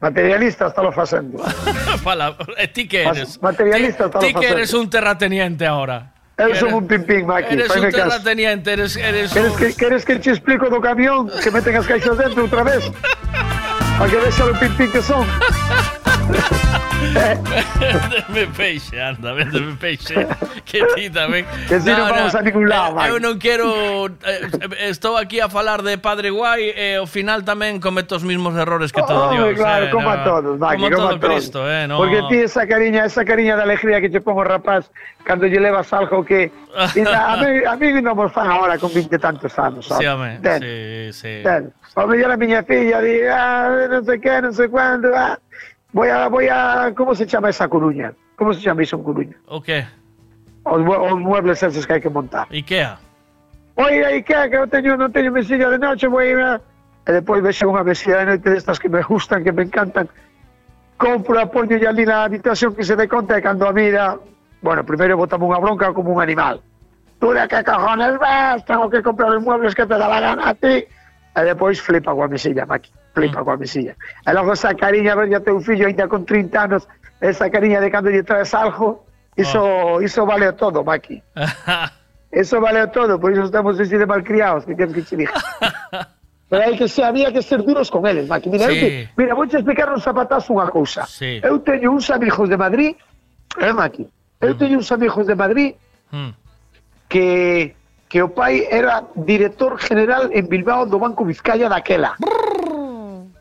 materialista 0.00 0.66
está 0.72 0.80
lo 0.82 0.90
facendo. 0.92 1.36
E 2.58 2.66
ti 2.68 2.88
que 2.88 3.04
eres? 3.04 3.36
materialista 3.42 4.06
está 4.06 4.18
Ti 4.18 4.32
lo 4.32 4.40
que 4.40 4.46
facendo. 4.48 4.56
eres 4.56 4.72
un 4.74 4.86
terrateniente 4.90 5.66
ahora. 5.66 6.12
Eres- 6.38 6.58
son 6.58 6.72
un 6.74 6.86
pimpín, 6.88 7.26
Maki, 7.26 7.52
Eres 7.54 7.68
un 7.76 7.90
terrateniente, 7.90 8.72
eres, 8.72 8.96
eres 8.96 9.32
Queres 9.32 9.52
un- 9.52 9.58
que, 9.58 9.74
queres 9.76 10.04
que 10.04 10.16
te 10.16 10.30
explico 10.32 10.70
do 10.72 10.80
camión 10.80 11.28
que 11.44 11.50
meten 11.52 11.76
as 11.76 11.84
caixas 11.86 12.16
dentro 12.16 12.42
outra 12.48 12.64
vez? 12.64 12.88
Para 14.00 14.08
que 14.10 14.16
vexa 14.16 14.48
o 14.48 14.54
pimpín 14.58 14.88
que 14.90 15.02
son. 15.04 15.22
Véndeme 17.02 18.46
peixe, 18.56 19.00
anda, 19.00 19.32
véndeme 19.34 19.76
peixe 19.76 20.14
Que 20.64 20.80
ti 20.94 21.10
tamén 21.10 21.44
Que 21.68 21.80
si 21.80 21.90
non 21.90 22.08
vamos 22.08 22.34
a 22.34 22.40
ningún 22.42 22.68
lado, 22.70 22.96
eh. 23.02 23.10
Eu 23.10 23.18
non 23.18 23.36
quero 23.42 24.08
eh, 24.24 24.88
Estou 24.88 25.18
aquí 25.18 25.42
a 25.42 25.48
falar 25.50 25.82
de 25.82 25.98
Padre 25.98 26.30
Guai 26.30 26.72
E 26.72 26.96
ao 27.02 27.06
final 27.10 27.42
tamén 27.42 27.82
cometo 27.82 28.16
os 28.16 28.24
mismos 28.24 28.54
errores 28.56 28.94
que 28.94 29.02
todo 29.02 29.34
Hombre, 29.34 29.52
Dios 29.52 29.60
claro, 29.60 29.86
eh, 29.86 29.92
como 29.92 30.08
no. 30.08 30.14
a 30.14 30.18
todos, 30.24 30.54
Como 30.58 30.70
como 30.72 30.88
todo 30.90 31.08
a 31.08 31.18
todos. 31.18 31.22
Cristo, 31.22 31.58
eh, 31.68 31.84
no. 31.90 31.98
Porque 31.98 32.20
ti 32.30 32.36
esa 32.46 32.66
cariña, 32.66 33.04
esa 33.04 33.24
cariña 33.24 33.56
de 33.56 33.62
alegría 33.62 34.00
que 34.00 34.08
te 34.10 34.20
pongo 34.20 34.44
rapaz 34.44 34.88
cando 35.26 35.46
lle 35.46 35.58
levas 35.60 35.90
algo 35.92 36.24
que 36.24 36.50
Mira, 36.96 37.32
a 37.32 37.36
mí, 37.36 37.50
a 37.68 37.74
mí 37.76 37.86
non 38.00 38.16
me 38.16 38.26
fan 38.32 38.48
ahora 38.48 38.78
con 38.80 38.88
20 38.94 39.18
tantos 39.20 39.52
anos, 39.60 39.84
Sí, 39.84 39.92
sabes? 39.92 40.08
home, 40.08 40.40
Ten, 40.40 40.58
sí, 40.62 40.72
sí 41.12 41.32
ten. 41.44 41.68
O 41.94 42.08
mellor 42.08 42.32
a 42.32 42.36
miña 42.40 42.64
filla 42.64 43.04
di, 43.04 43.20
ah, 43.28 43.68
non 43.92 44.00
sei 44.08 44.16
que, 44.16 44.32
non 44.40 44.56
sei 44.56 44.72
cuándo, 44.72 45.12
ah, 45.12 45.36
voy 45.92 46.08
a, 46.08 46.28
voy 46.28 46.48
a, 46.48 46.92
como 46.96 47.14
se 47.14 47.26
chama 47.26 47.50
esa 47.50 47.68
Coruña? 47.68 48.12
Como 48.36 48.52
se 48.52 48.60
chama 48.60 48.82
iso 48.82 48.96
en 48.96 49.02
Coruña? 49.04 49.36
O? 49.46 49.62
Os, 50.64 50.80
os 50.80 51.18
muebles 51.20 51.62
esos 51.62 51.86
que 51.86 51.94
hai 51.94 52.00
que 52.00 52.10
montar. 52.10 52.46
Ikea 52.50 53.12
Oi, 53.76 54.04
aí 54.04 54.22
que 54.22 54.34
eu 54.34 54.68
teño, 54.68 55.00
non 55.00 55.08
teño 55.08 55.32
mesilla 55.32 55.72
de 55.72 55.80
noche, 55.80 56.04
ir 56.04 56.40
a... 56.44 56.60
E 57.08 57.10
depois 57.10 57.40
vexo 57.40 57.72
unha 57.72 57.80
mesilla 57.82 58.20
de 58.20 58.36
noite 58.36 58.52
destas 58.52 58.76
que 58.76 58.92
me 58.92 59.00
gustan, 59.00 59.40
que 59.40 59.50
me 59.50 59.64
encantan. 59.64 60.12
Compro 61.00 61.40
a 61.40 61.48
poño 61.48 61.80
e 61.80 61.86
ali 61.88 62.04
na 62.04 62.28
habitación 62.28 62.76
que 62.76 62.84
se 62.84 62.94
dé 62.94 63.08
conta 63.08 63.40
e 63.40 63.42
cando 63.42 63.64
a 63.64 63.72
mira, 63.72 64.20
bueno, 64.60 64.84
primeiro 64.84 65.16
botame 65.16 65.48
unha 65.48 65.56
bronca 65.56 65.88
como 65.96 66.12
un 66.12 66.20
animal. 66.20 66.60
Tú 67.16 67.32
de 67.32 67.48
que 67.48 67.64
cojones 67.64 68.20
ves, 68.20 68.60
tengo 68.68 68.92
que 68.92 69.00
comprar 69.00 69.32
os 69.32 69.40
muebles 69.40 69.72
que 69.74 69.88
te 69.88 69.96
da 69.96 70.04
la 70.06 70.20
gana 70.20 70.52
a 70.52 70.54
ti. 70.54 70.84
E 71.32 71.40
depois 71.40 71.80
flipa 71.80 72.12
coa 72.12 72.28
mesilla, 72.28 72.68
Maki, 72.68 72.92
flipa 73.14 73.44
coa 73.44 73.56
mesilla. 73.56 73.94
E 74.26 74.30
logo 74.32 74.52
esa 74.52 74.74
cariña, 74.74 75.14
ver 75.14 75.34
a 75.34 75.40
teu 75.40 75.60
fillo 75.60 75.86
ainda 75.86 76.08
con 76.08 76.24
30 76.24 76.62
anos, 76.62 76.88
esa 77.20 77.48
cariña 77.50 77.80
de 77.80 77.90
cando 77.90 78.10
lle 78.10 78.22
traes 78.24 78.52
algo, 78.54 79.04
iso, 79.36 80.00
iso 80.02 80.26
vale 80.26 80.52
todo, 80.54 80.82
Maki. 80.84 81.22
Eso 82.32 82.62
vale 82.64 82.86
todo, 82.88 83.20
por 83.20 83.30
eso 83.30 83.44
estamos 83.44 83.78
así 83.78 83.94
de 83.94 84.06
malcriados, 84.06 84.64
que 84.64 84.74
quieres 84.74 84.94
que 84.94 85.02
te 85.02 85.16
diga. 85.20 85.36
Pero 86.48 86.64
hai 86.64 86.80
que 86.80 86.88
ser, 86.88 87.04
había 87.04 87.28
que 87.28 87.44
ser 87.44 87.60
duros 87.60 87.92
con 87.92 88.08
eles, 88.08 88.24
Maki. 88.24 88.48
Mira, 88.48 88.72
Sí. 88.72 88.80
te, 88.80 88.88
mira, 89.20 89.36
vou 89.36 89.44
te 89.44 89.60
explicar 89.60 89.92
un 89.92 90.00
zapatazo 90.00 90.56
unha 90.56 90.64
cousa. 90.72 91.04
Sí. 91.04 91.44
Eu 91.44 91.60
teño 91.60 91.92
uns 91.92 92.08
amigos 92.08 92.48
de 92.48 92.56
Madrid, 92.56 92.96
eh, 93.60 93.72
Maki? 93.76 94.08
Eu 94.40 94.56
teño 94.56 94.80
uns 94.80 94.88
amigos 94.88 95.28
de 95.28 95.36
Madrid 95.36 95.70
Mm. 96.08 96.32
que 97.08 97.76
que 98.08 98.20
o 98.24 98.28
pai 98.28 98.68
era 98.68 99.04
director 99.16 99.76
general 99.80 100.28
en 100.32 100.44
Bilbao 100.48 100.84
do 100.84 100.96
Banco 101.00 101.24
Vizcaya 101.24 101.68
daquela. 101.68 102.16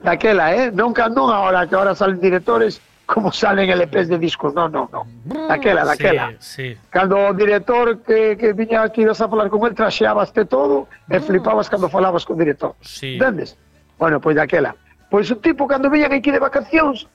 daquela, 0.03 0.53
eh? 0.53 0.71
Non, 0.71 0.93
non 0.93 1.27
agora, 1.30 1.67
que 1.67 1.75
agora 1.75 1.95
salen 1.95 2.19
directores 2.19 2.81
como 3.05 3.31
salen 3.31 3.69
LPs 3.69 4.07
de 4.07 4.17
discos, 4.17 4.53
non, 4.53 4.71
non, 4.71 4.88
non. 4.88 5.03
Daquela, 5.47 5.83
daquela. 5.83 6.31
Sí, 6.39 6.73
sí. 6.73 6.77
Cando 6.89 7.19
o 7.19 7.33
director 7.33 7.99
que, 8.07 8.38
que 8.38 8.53
viña 8.53 8.83
aquí 8.83 9.03
a 9.03 9.13
falar 9.13 9.49
con 9.49 9.67
el 9.67 9.75
traxeabaste 9.75 10.45
todo 10.45 10.88
e 11.09 11.19
flipabas 11.19 11.67
cando 11.67 11.89
falabas 11.89 12.23
con 12.23 12.35
o 12.35 12.39
director. 12.39 12.71
Sí. 12.80 13.19
Entendes? 13.19 13.57
Bueno, 13.99 14.19
pois 14.23 14.35
daquela. 14.35 14.75
Pois 15.11 15.30
o 15.30 15.35
tipo 15.35 15.67
cando 15.67 15.89
viñan 15.89 16.13
aquí 16.13 16.31
de 16.31 16.39
vacacións 16.39 17.07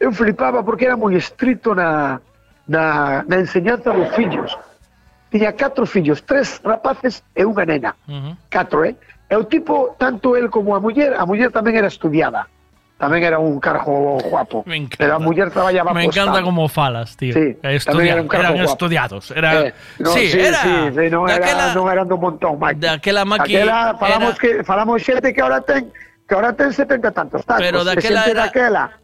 eu 0.00 0.12
flipaba 0.12 0.64
porque 0.64 0.86
era 0.86 0.96
moi 0.96 1.14
estrito 1.14 1.74
na, 1.74 2.20
na, 2.66 3.22
na 3.28 3.36
enseñanza 3.36 3.92
dos 3.92 4.08
fillos. 4.16 4.56
Tiña 5.30 5.52
catro 5.52 5.84
fillos, 5.86 6.22
tres 6.22 6.58
rapaces 6.64 7.22
e 7.36 7.44
unha 7.44 7.66
nena. 7.68 7.92
Uh 8.08 8.14
-huh. 8.14 8.34
Catro, 8.48 8.82
eh? 8.82 8.96
E 9.30 9.34
o 9.38 9.46
tipo, 9.46 9.94
tanto 9.94 10.34
el 10.34 10.50
como 10.50 10.74
a 10.74 10.80
muller, 10.82 11.14
a 11.14 11.22
muller 11.22 11.54
tamén 11.54 11.78
era 11.78 11.86
estudiada. 11.86 12.50
Tamén 12.98 13.22
era 13.22 13.38
un 13.38 13.62
carjo 13.62 14.18
guapo. 14.20 14.66
Pero 14.66 15.16
a 15.16 15.20
muller 15.22 15.48
traballaba 15.48 15.94
Me 15.94 16.04
encanta 16.04 16.42
como 16.42 16.68
falas, 16.68 17.16
tío. 17.16 17.32
Sí, 17.32 17.56
Estudia, 17.62 18.18
era 18.18 18.22
un 18.22 18.28
eran 18.28 18.58
guapo. 18.58 18.74
estudiados. 18.74 19.30
Era... 19.30 19.70
Eh, 19.70 19.74
no, 20.02 20.10
sí, 20.10 20.28
sí, 20.28 20.36
era... 20.36 20.60
Sí, 20.60 20.74
sí, 20.92 21.04
non, 21.08 21.24
daquela, 21.30 21.72
non 21.72 21.86
eran 21.88 22.10
do 22.10 22.18
montón, 22.20 22.58
Mike. 22.60 22.82
Daquela 22.82 23.24
maqui... 23.24 23.56
Daquela, 23.56 23.96
falamos, 23.96 24.34
era... 24.36 24.42
que, 24.42 24.50
falamos 24.66 24.98
xente 25.00 25.32
que 25.32 25.40
ahora 25.40 25.62
ten 25.62 25.88
que 26.26 26.34
ahora 26.34 26.52
ten 26.52 26.74
70 26.74 27.10
tantos 27.10 27.40
tacos. 27.46 27.62
Pero 27.64 27.86
daquela, 27.86 28.26
era, 28.26 28.50
daquela 28.50 29.00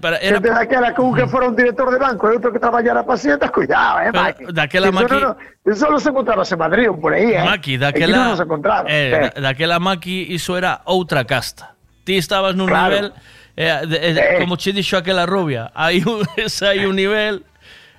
para- 0.00 0.16
era- 0.18 0.40
xente 0.40 0.48
daquela 0.50 0.94
que 0.94 1.00
un 1.00 1.12
que 1.14 1.26
fora 1.28 1.46
un 1.48 1.56
director 1.56 1.90
de 1.92 1.98
banco 2.00 2.24
e 2.28 2.34
outro 2.40 2.48
que 2.52 2.58
traballara 2.58 3.04
para 3.04 3.14
Hacienda, 3.20 3.48
cuidado, 3.52 4.00
eh, 4.00 4.10
Mike. 4.12 4.52
daquela 4.52 4.88
Eso 4.88 4.96
maqui- 4.96 5.12
non, 5.12 5.20
non, 5.20 5.34
eso 5.68 5.76
solo 5.84 6.00
se 6.00 6.08
encontraba 6.08 6.42
en 6.48 6.58
Madrid 6.58 6.88
por 6.96 7.12
aí, 7.12 7.36
eh. 7.36 7.44
Maki, 7.44 7.76
Aquí 7.76 7.78
daquela, 7.78 8.16
non 8.16 8.32
nos 8.32 8.40
encontraba. 8.40 8.88
eh, 8.88 9.12
eh. 9.12 9.30
da- 9.36 9.52
daquela 9.52 9.76
Maki 9.78 10.32
iso 10.32 10.56
era 10.56 10.80
outra 10.88 11.24
casta. 11.28 11.76
Ti 12.04 12.16
estabas 12.16 12.56
nun 12.56 12.68
Claro. 12.68 12.92
nivel, 12.96 13.06
eh, 13.56 13.84
de- 13.84 14.00
de- 14.16 14.20
Eh. 14.20 14.38
como 14.40 14.56
che 14.56 14.72
dixo 14.72 14.96
aquela 14.96 15.28
rubia, 15.28 15.68
hai 15.76 16.00
un, 16.00 16.24
hai 16.64 16.84
un 16.88 16.96
nivel... 16.96 17.44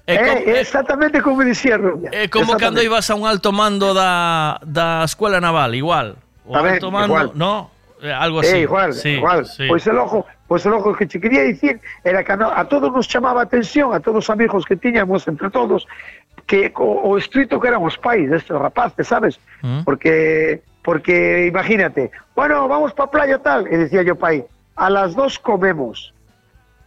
É 0.07 0.21
Eh, 0.21 0.61
exactamente 0.61 1.17
como 1.21 1.41
dicía 1.41 1.77
Rubia. 1.81 2.13
é 2.13 2.29
como 2.29 2.53
cando 2.61 2.77
ibas 2.81 3.09
a 3.09 3.15
un 3.17 3.25
alto 3.25 3.49
mando 3.49 3.89
da, 3.93 4.61
da 4.61 5.01
escuela 5.01 5.41
naval, 5.41 5.73
igual. 5.73 6.21
O 6.45 6.53
Tamén, 6.53 6.77
alto 6.77 6.93
mando, 6.93 7.09
igual. 7.09 7.27
no, 7.33 7.53
eh, 7.65 7.74
algo 8.13 8.39
así. 8.39 8.55
Eh, 8.55 8.61
igual, 8.61 8.93
sí, 8.93 9.09
igual. 9.09 9.45
sí. 9.45 9.67
Pois 9.67 9.85
el 9.87 9.97
ojo, 9.97 10.25
pois 10.47 10.65
el 10.65 10.73
ojo 10.73 10.93
que 10.93 11.07
che 11.07 11.19
quería 11.19 11.43
dicir 11.43 11.79
era 12.03 12.23
que 12.23 12.31
a 12.33 12.65
todos 12.65 12.91
nos 12.91 13.07
chamaba 13.07 13.41
a 13.41 13.43
atención, 13.43 13.93
a 13.93 13.99
todos 13.99 14.25
os 14.25 14.29
amigos 14.29 14.65
que 14.65 14.75
tiñamos 14.75 15.27
entre 15.27 15.49
todos, 15.49 15.87
que 16.45 16.71
o, 16.75 17.17
o 17.17 17.59
que 17.59 17.67
eran 17.67 17.83
os 17.83 17.97
pais 17.97 18.29
destes 18.29 18.57
rapaces, 18.57 19.07
sabes? 19.07 19.39
Mm. 19.61 19.83
Porque 19.83 20.61
porque 20.83 21.47
imagínate, 21.47 22.11
bueno, 22.35 22.67
vamos 22.67 22.93
pa 22.93 23.09
playa 23.09 23.39
tal, 23.39 23.65
e 23.65 23.75
decía 23.75 24.03
yo 24.03 24.15
pai, 24.15 24.45
a 24.75 24.89
las 24.89 25.15
dos 25.15 25.39
comemos. 25.39 26.13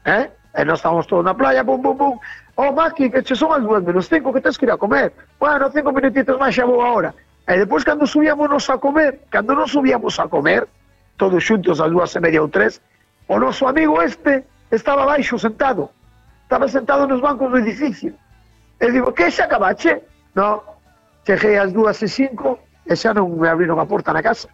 Eh? 0.06 0.30
E 0.54 0.64
nós 0.64 0.78
estábamos 0.78 1.06
todos 1.10 1.26
na 1.26 1.34
playa, 1.34 1.66
bum, 1.66 1.82
bum, 1.82 1.98
bum. 1.98 2.14
Oh, 2.54 2.72
Maki, 2.72 3.10
que 3.10 3.22
che 3.22 3.34
son 3.34 3.50
as 3.54 3.62
duas 3.62 3.82
menos 3.82 4.06
cinco 4.06 4.32
que 4.32 4.40
tens 4.40 4.58
que 4.58 4.66
ir 4.66 4.72
a 4.72 4.78
comer. 4.78 5.12
Bueno, 5.38 5.70
cinco 5.70 5.90
minutitos 5.92 6.38
máis 6.38 6.54
xa 6.54 6.66
vou 6.66 6.78
agora. 6.78 7.14
E 7.46 7.58
depois, 7.58 7.82
cando 7.82 8.06
subíamos 8.06 8.70
a 8.70 8.78
comer, 8.78 9.26
cando 9.30 9.54
non 9.54 9.66
subíamos 9.66 10.14
a 10.22 10.30
comer, 10.30 10.66
todos 11.18 11.42
xuntos 11.44 11.80
as 11.82 11.90
dúas 11.90 12.14
e 12.14 12.20
media 12.22 12.40
ou 12.40 12.48
tres, 12.48 12.80
o 13.26 13.36
noso 13.38 13.66
amigo 13.68 14.00
este 14.00 14.46
estaba 14.70 15.04
baixo 15.04 15.36
sentado. 15.38 15.90
Estaba 16.46 16.68
sentado 16.68 17.04
nos 17.06 17.20
bancos 17.20 17.50
do 17.50 17.58
edificio. 17.58 18.14
E 18.80 18.86
digo, 18.94 19.12
que 19.12 19.28
xa 19.30 19.44
acabache? 19.50 20.00
No, 20.38 20.62
cheguei 21.26 21.58
ás 21.58 21.74
dúas 21.74 22.00
e 22.00 22.08
cinco 22.08 22.62
e 22.86 22.94
xa 22.96 23.12
non 23.12 23.28
me 23.36 23.50
abriron 23.50 23.76
a 23.82 23.84
porta 23.84 24.14
na 24.14 24.22
casa. 24.22 24.48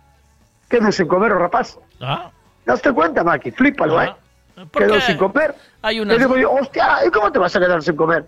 Quedo 0.66 0.90
sen 0.90 1.06
comer 1.06 1.30
o 1.30 1.38
rapaz. 1.38 1.78
Ah, 2.00 2.32
Daste 2.64 2.90
cuenta, 2.96 3.20
Maki? 3.22 3.52
Flípalo, 3.52 4.00
eh? 4.00 4.08
porque 4.72 4.88
Quedou 4.88 5.00
sin 5.04 5.20
comer. 5.20 5.52
hai 5.84 6.00
E 6.00 6.02
unas... 6.02 6.16
digo 6.16 6.34
yo, 6.40 6.48
hostia, 6.50 7.04
¿y 7.04 7.12
cómo 7.12 7.28
te 7.30 7.38
vas 7.38 7.52
a 7.54 7.60
quedar 7.60 7.82
sin 7.84 7.94
comer? 7.94 8.24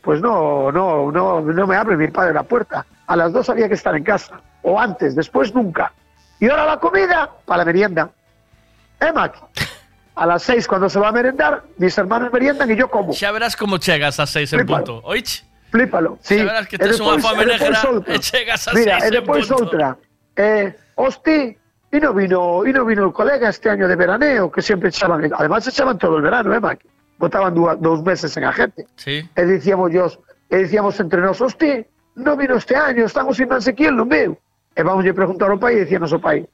pues 0.00 0.22
no, 0.22 0.72
no, 0.72 1.12
no, 1.12 1.42
no 1.42 1.66
me 1.66 1.76
abre 1.76 1.94
mi 1.94 2.08
padre 2.08 2.32
la 2.32 2.42
puerta. 2.42 2.86
A 3.06 3.16
las 3.16 3.34
dos 3.34 3.50
había 3.50 3.68
que 3.68 3.74
estar 3.74 3.92
en 3.94 4.02
casa, 4.04 4.40
o 4.62 4.80
antes, 4.80 5.12
después 5.14 5.52
nunca. 5.54 5.92
Y 6.40 6.48
ahora 6.48 6.64
la 6.66 6.78
comida 6.80 7.30
para 7.44 7.58
la 7.58 7.64
merienda. 7.64 8.10
¿Eh, 9.00 9.12
Mac? 9.12 9.34
A 10.14 10.26
las 10.26 10.42
seis, 10.42 10.66
cuando 10.66 10.88
se 10.88 10.98
va 10.98 11.08
a 11.08 11.12
merendar, 11.12 11.62
mis 11.78 11.96
hermanos 11.96 12.32
meriendan 12.32 12.70
y 12.70 12.76
yo 12.76 12.90
como. 12.90 13.12
Xa 13.12 13.30
verás 13.32 13.56
como 13.56 13.78
chegas 13.78 14.18
a 14.20 14.26
seis 14.26 14.52
en 14.52 14.66
punto. 14.66 15.00
Oich? 15.04 15.44
Flípalo, 15.70 16.18
sí. 16.20 16.38
Xa 16.38 16.44
verás 16.44 16.66
que 16.66 16.76
E 16.76 16.78
tes 16.80 16.98
unha 17.00 17.16
despois- 17.16 17.22
fame 17.24 17.42
e 17.44 17.46
despois 17.46 17.70
negra 17.78 18.18
chegas 18.20 18.60
a 18.68 18.72
Mira, 18.74 19.00
seis 19.00 19.14
en 19.14 19.24
punto. 19.24 19.54
outra. 19.56 19.96
Eh, 20.36 20.76
hosti, 20.96 21.56
y 21.92 21.98
no 22.00 22.12
vino, 22.12 22.66
y 22.66 22.72
no 22.72 22.84
vino 22.84 23.04
el 23.06 23.12
colega 23.12 23.48
este 23.48 23.70
año 23.70 23.86
de 23.88 23.96
veraneo, 23.96 24.50
que 24.50 24.60
siempre 24.62 24.88
echaban, 24.90 25.24
además 25.32 25.66
echaban 25.68 25.96
todo 25.98 26.16
el 26.16 26.22
verano, 26.22 26.52
eh, 26.54 26.60
Mac? 26.60 26.80
Botaban 27.18 27.54
dúa- 27.54 27.76
dos 27.76 28.02
meses 28.02 28.36
en 28.36 28.44
agente. 28.44 28.86
Sí. 28.96 29.22
E 29.36 29.42
dicíamos 29.44 29.92
yo, 29.92 30.08
e 30.50 30.56
dicíamos 30.64 30.98
entre 31.00 31.20
nós, 31.20 31.40
hosti, 31.40 31.84
no 32.16 32.36
vino 32.36 32.56
este 32.56 32.74
año, 32.76 33.04
estamos 33.06 33.36
sin 33.36 33.48
quién, 33.76 33.94
non 33.96 34.08
veo. 34.08 34.36
E 34.76 34.82
vamos 34.82 35.04
a 35.06 35.12
preguntar 35.12 35.50
ao 35.50 35.58
pai 35.58 35.74
e 35.76 35.80
dicíamos 35.84 36.12
ao 36.12 36.20
pai, 36.20 36.46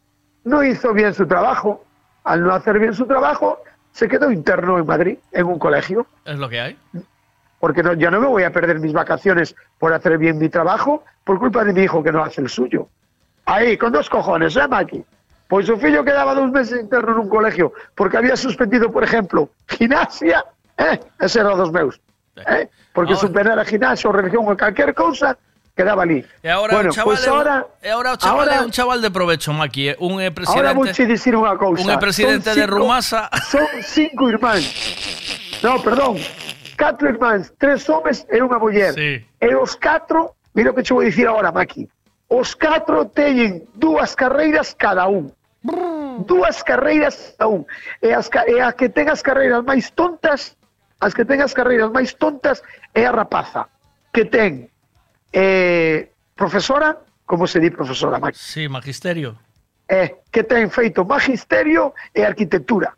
no 0.45 0.62
hizo 0.65 0.93
bien 0.93 1.12
su 1.12 1.27
trabajo, 1.27 1.85
al 2.25 2.43
no 2.43 2.55
hacer 2.55 2.78
bien 2.78 2.95
su 2.95 3.07
trabajo, 3.07 3.59
se 3.93 4.09
quedó 4.09 4.31
interno 4.31 4.78
en 4.78 4.86
Madrid, 4.86 5.19
en 5.33 5.47
un 5.47 5.59
colegio 5.59 6.07
Es 6.25 6.39
lo 6.39 6.49
que 6.49 6.61
hay. 6.61 6.78
porque 7.61 7.83
no, 7.83 7.93
yo 7.95 8.11
no 8.11 8.20
me 8.20 8.27
voy 8.27 8.43
a 8.45 8.53
perder 8.53 8.78
mis 8.81 8.93
vacaciones 8.93 9.55
por 9.78 9.93
hacer 9.93 10.19
bien 10.19 10.39
mi 10.39 10.49
trabajo 10.49 11.05
por 11.25 11.39
culpa 11.39 11.65
de 11.65 11.73
mi 11.73 11.83
hijo 11.83 12.03
que 12.03 12.12
no 12.12 12.23
hace 12.23 12.41
el 12.41 12.49
suyo. 12.49 12.89
Ahí, 13.47 13.77
con 13.77 13.93
dos 13.93 14.09
cojones, 14.11 14.57
¿eh, 14.57 14.67
Maki? 14.69 15.05
Pues 15.49 15.67
su 15.67 15.77
fillo 15.77 16.05
quedaba 16.05 16.35
dos 16.35 16.51
meses 16.51 16.81
interno 16.81 17.12
en 17.12 17.19
un 17.20 17.28
colegio 17.28 17.73
porque 17.95 18.17
había 18.17 18.36
suspendido, 18.36 18.91
por 18.91 19.05
ejemplo, 19.05 19.51
gimnasia, 19.69 20.45
¿eh? 20.77 20.99
Ese 21.20 21.41
era 21.41 21.51
dos 21.55 21.70
meus, 21.70 22.01
¿eh? 22.36 22.69
Porque 22.93 23.12
Ahora- 23.12 23.27
superar 23.27 23.59
a 23.59 23.65
gimnasia 23.65 24.11
o 24.11 24.12
religión 24.12 24.45
o 24.49 24.57
cualquier 24.57 24.95
cosa, 24.95 25.36
quedaba 25.77 26.03
ali. 26.03 26.25
E 26.43 26.49
agora 26.49 26.73
bueno, 26.73 26.89
un 26.89 26.95
chaval, 26.95 27.15
pois 27.15 27.29
ahora, 27.29 27.67
e 27.83 27.89
agora 27.91 28.13
o 28.13 28.17
chaval 28.17 28.49
ahora, 28.49 28.55
é 28.57 28.61
un 28.65 28.73
chaval 28.73 29.01
de 29.05 29.11
provecho, 29.11 29.53
Maki, 29.53 29.93
eh? 29.93 29.97
un 30.01 30.21
é 30.21 30.33
presidente. 30.33 30.67
Ahora 30.67 30.73
vouche 30.73 31.05
dicir 31.05 31.37
unha 31.37 31.53
cousa. 31.61 31.85
Un 31.85 31.93
é 31.93 32.01
presidente 32.01 32.49
cinco, 32.49 32.57
de 32.57 32.65
Rumasa. 32.65 33.29
Son 33.53 33.69
cinco 33.85 34.33
irmáns. 34.33 34.65
No, 35.61 35.77
perdón. 35.85 36.17
Catro 36.81 37.13
irmáns, 37.13 37.53
tres 37.61 37.85
homes 37.93 38.25
e 38.33 38.41
unha 38.41 38.57
muller. 38.57 38.97
Sí. 38.97 39.21
E 39.21 39.51
os 39.53 39.77
catro, 39.77 40.33
mira 40.57 40.73
o 40.73 40.75
que 40.75 40.81
che 40.81 40.97
vou 40.97 41.05
dicir 41.05 41.29
agora, 41.29 41.53
Maki. 41.53 41.85
Os 42.33 42.57
catro 42.57 43.13
teñen 43.13 43.69
dúas 43.77 44.17
carreiras 44.17 44.73
cada 44.73 45.05
un. 45.13 45.29
Dúas 46.25 46.65
carreiras 46.65 47.37
cada 47.37 47.53
un. 47.53 47.69
E 48.01 48.17
as, 48.17 48.33
e 48.49 48.57
a 48.65 48.73
que 48.73 48.89
ten 48.89 49.13
as 49.13 49.21
carreiras 49.21 49.61
máis 49.61 49.93
tontas, 49.93 50.57
as 51.05 51.13
que 51.13 51.29
ten 51.29 51.45
as 51.45 51.53
carreiras 51.53 51.93
máis 51.93 52.17
tontas 52.17 52.65
é 52.97 53.05
a 53.05 53.13
rapaza 53.13 53.69
que 54.17 54.25
ten 54.25 54.73
eh, 55.37 56.13
profesora, 56.35 56.97
como 57.27 57.47
se 57.47 57.61
di 57.61 57.69
profesora? 57.69 58.19
Max? 58.19 58.41
Sí, 58.41 58.69
magisterio. 58.69 59.37
Eh, 59.87 60.25
que 60.33 60.43
ten 60.43 60.73
feito 60.73 61.05
magisterio 61.05 61.93
e 62.17 62.25
arquitectura. 62.25 62.97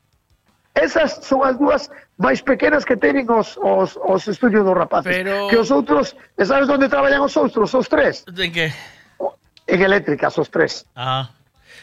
Esas 0.78 1.18
son 1.26 1.42
as 1.42 1.58
dúas 1.58 1.90
máis 2.14 2.38
pequenas 2.38 2.86
que 2.86 2.94
teñen 2.94 3.26
os, 3.26 3.58
os, 3.58 3.98
os 3.98 4.22
estudios 4.30 4.62
dos 4.62 4.78
rapaces. 4.78 5.10
Pero... 5.10 5.50
Que 5.50 5.58
os 5.58 5.74
outros, 5.74 6.14
sabes 6.38 6.70
onde 6.70 6.86
traballan 6.86 7.26
os 7.26 7.34
outros, 7.34 7.74
os 7.74 7.90
tres? 7.90 8.22
En 8.30 8.54
que? 8.54 8.70
En 9.66 9.78
eléctricas, 9.82 10.38
os 10.38 10.46
tres. 10.46 10.86
Ah. 10.94 11.34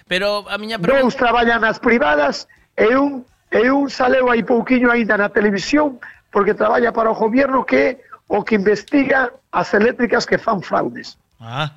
Pero 0.07 0.47
a 0.47 0.55
miña 0.55 0.79
pregunta... 0.79 1.03
Dous 1.03 1.19
traballan 1.19 1.59
nas 1.59 1.83
privadas 1.83 2.47
e 2.79 2.95
un, 2.95 3.27
e 3.51 3.67
un 3.67 3.91
saleu 3.91 4.31
aí 4.31 4.47
pouquiño 4.47 4.87
aínda 4.87 5.19
na 5.19 5.27
televisión 5.27 5.99
porque 6.31 6.55
traballa 6.55 6.95
para 6.95 7.11
o 7.11 7.15
gobierno 7.19 7.67
que 7.67 7.99
é 7.99 7.99
o 8.27 8.43
que 8.43 8.55
investiga 8.55 9.31
as 9.51 9.73
eléctricas 9.73 10.25
que 10.25 10.37
fan 10.37 10.61
fraudes. 10.61 11.17
Ah. 11.39 11.71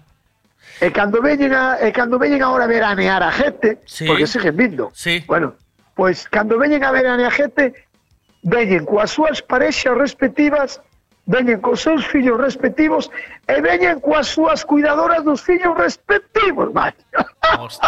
E 0.80 0.90
cando 0.92 1.20
veñen 1.20 1.52
a, 1.54 1.76
e 1.82 1.90
cando 1.92 2.18
veñen 2.18 2.42
agora 2.42 2.64
a 2.64 2.70
veranear 2.70 3.22
a 3.22 3.32
gente, 3.32 3.78
Sí. 3.86 4.06
porque 4.06 4.26
siguen 4.26 4.56
vindo. 4.56 4.90
Sí. 4.94 5.24
Bueno, 5.26 5.54
pois 5.94 6.28
cando 6.28 6.56
veñen 6.58 6.84
a 6.84 6.90
veranear 6.92 7.32
a 7.32 7.34
gente, 7.34 7.74
veñen 8.42 8.84
coas 8.86 9.10
súas 9.10 9.42
parexas 9.42 9.96
respectivas, 9.98 10.80
veñen 11.26 11.60
cos 11.60 11.82
seus 11.82 12.06
fillos 12.06 12.38
respectivos 12.40 13.10
e 13.50 13.60
veñen 13.60 13.98
coas 14.00 14.28
súas 14.30 14.64
cuidadoras 14.64 15.24
dos 15.24 15.42
fillos 15.42 15.76
respectivos, 15.76 16.72
macho. 16.72 16.96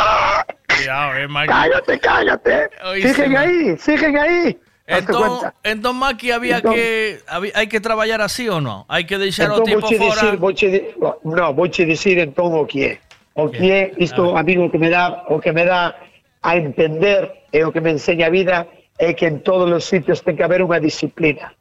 Cuidado, 0.77 1.15
eh, 1.17 1.29
Maki. 1.29 1.49
cállate, 1.49 1.99
cállate. 2.01 2.71
Oíste, 2.85 3.15
Siguen 3.15 3.33
Maki. 3.33 3.47
aí, 3.49 3.79
siguen 3.79 4.19
aí. 4.19 4.59
Entón, 4.91 5.53
entón 5.63 5.97
Maki, 5.97 6.33
había 6.33 6.59
entón, 6.59 6.75
que 6.75 7.23
había, 7.31 7.55
hai 7.55 7.71
que 7.71 7.79
traballar 7.79 8.19
así 8.27 8.51
ou 8.51 8.59
non? 8.59 8.83
Hai 8.91 9.07
que 9.07 9.23
deixar 9.23 9.55
entón, 9.55 9.63
o 9.63 9.67
tipo 9.71 9.87
vouche 9.87 9.97
fora? 10.03 10.19
Dicir, 10.19 10.35
vouche, 10.43 10.67
no, 11.23 11.47
vouche 11.55 11.83
dicir 11.87 12.19
entón 12.19 12.51
o 12.59 12.67
que 12.67 12.99
é. 12.99 13.11
O 13.39 13.47
que 13.47 13.71
é, 13.71 13.83
isto 14.03 14.35
a, 14.35 14.43
mí 14.43 14.59
o 14.59 14.67
que 14.67 14.83
me 14.83 14.91
dá, 14.91 15.23
o 15.31 15.39
que 15.39 15.55
me 15.55 15.63
dá 15.63 15.95
a 16.43 16.51
entender 16.59 17.47
e 17.55 17.63
o 17.63 17.71
que 17.71 17.79
me 17.79 17.95
enseña 17.95 18.27
a 18.27 18.35
vida 18.35 18.67
é 18.99 19.15
que 19.15 19.31
en 19.31 19.47
todos 19.47 19.71
os 19.71 19.87
sitios 19.87 20.27
ten 20.27 20.35
que 20.35 20.43
haber 20.43 20.59
unha 20.59 20.83
disciplina. 20.83 21.55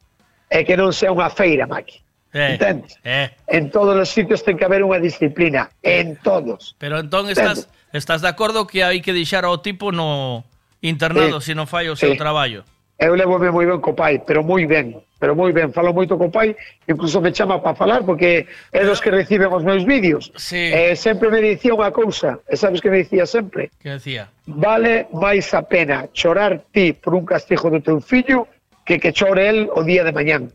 É 0.50 0.66
que 0.66 0.74
non 0.74 0.90
sea 0.90 1.14
unha 1.14 1.30
feira, 1.30 1.70
Maki. 1.70 2.02
Eh, 2.34 2.58
Entendes? 2.58 2.98
Eh. 3.06 3.30
En 3.46 3.70
todos 3.70 3.94
os 3.94 4.10
sitios 4.10 4.42
ten 4.42 4.58
que 4.58 4.66
haber 4.66 4.82
unha 4.82 4.98
disciplina. 4.98 5.70
En 5.86 6.18
todos. 6.18 6.74
Pero 6.82 6.98
entón 6.98 7.30
estás, 7.30 7.70
Entendes? 7.70 7.94
estás 7.94 8.20
de 8.26 8.28
acordo 8.28 8.66
que 8.66 8.82
hai 8.82 8.98
que 8.98 9.14
deixar 9.14 9.46
ao 9.46 9.62
tipo 9.62 9.94
no 9.94 10.42
internado 10.82 11.38
eh, 11.38 11.46
se 11.46 11.54
non 11.54 11.70
fai 11.70 11.86
o 11.86 11.94
seu 11.94 12.12
eh. 12.14 12.18
traballo? 12.18 12.66
eu 13.00 13.16
levo 13.16 13.40
moi 13.40 13.64
ben 13.64 13.80
co 13.80 13.96
pai, 13.96 14.20
pero 14.20 14.44
moi 14.44 14.66
ben, 14.68 15.00
pero 15.16 15.32
moi 15.34 15.52
ben, 15.56 15.72
falo 15.72 15.96
moito 15.96 16.20
co 16.20 16.28
pai, 16.28 16.54
incluso 16.86 17.20
me 17.20 17.32
chama 17.32 17.56
para 17.56 17.74
falar 17.74 18.04
porque 18.04 18.44
é 18.72 18.84
dos 18.84 19.00
que 19.00 19.10
reciben 19.10 19.48
os 19.48 19.64
meus 19.64 19.88
vídeos. 19.88 20.30
Sí. 20.36 20.68
Eh, 20.68 20.94
sempre 20.94 21.32
me 21.32 21.40
dicía 21.40 21.72
unha 21.72 21.88
cousa, 21.96 22.44
e 22.44 22.60
sabes 22.60 22.84
que 22.84 22.92
me 22.92 23.00
dicía 23.00 23.24
sempre? 23.24 23.72
Que 23.80 23.96
decía? 23.96 24.28
Vale 24.44 25.08
máis 25.16 25.48
a 25.56 25.64
pena 25.64 26.12
chorar 26.12 26.60
ti 26.76 26.92
por 26.92 27.16
un 27.16 27.24
castigo 27.24 27.72
do 27.72 27.80
teu 27.80 28.04
fillo 28.04 28.44
que 28.84 29.00
que 29.00 29.16
chore 29.16 29.48
el 29.48 29.72
o 29.72 29.80
día 29.80 30.04
de 30.04 30.12
mañán. 30.12 30.52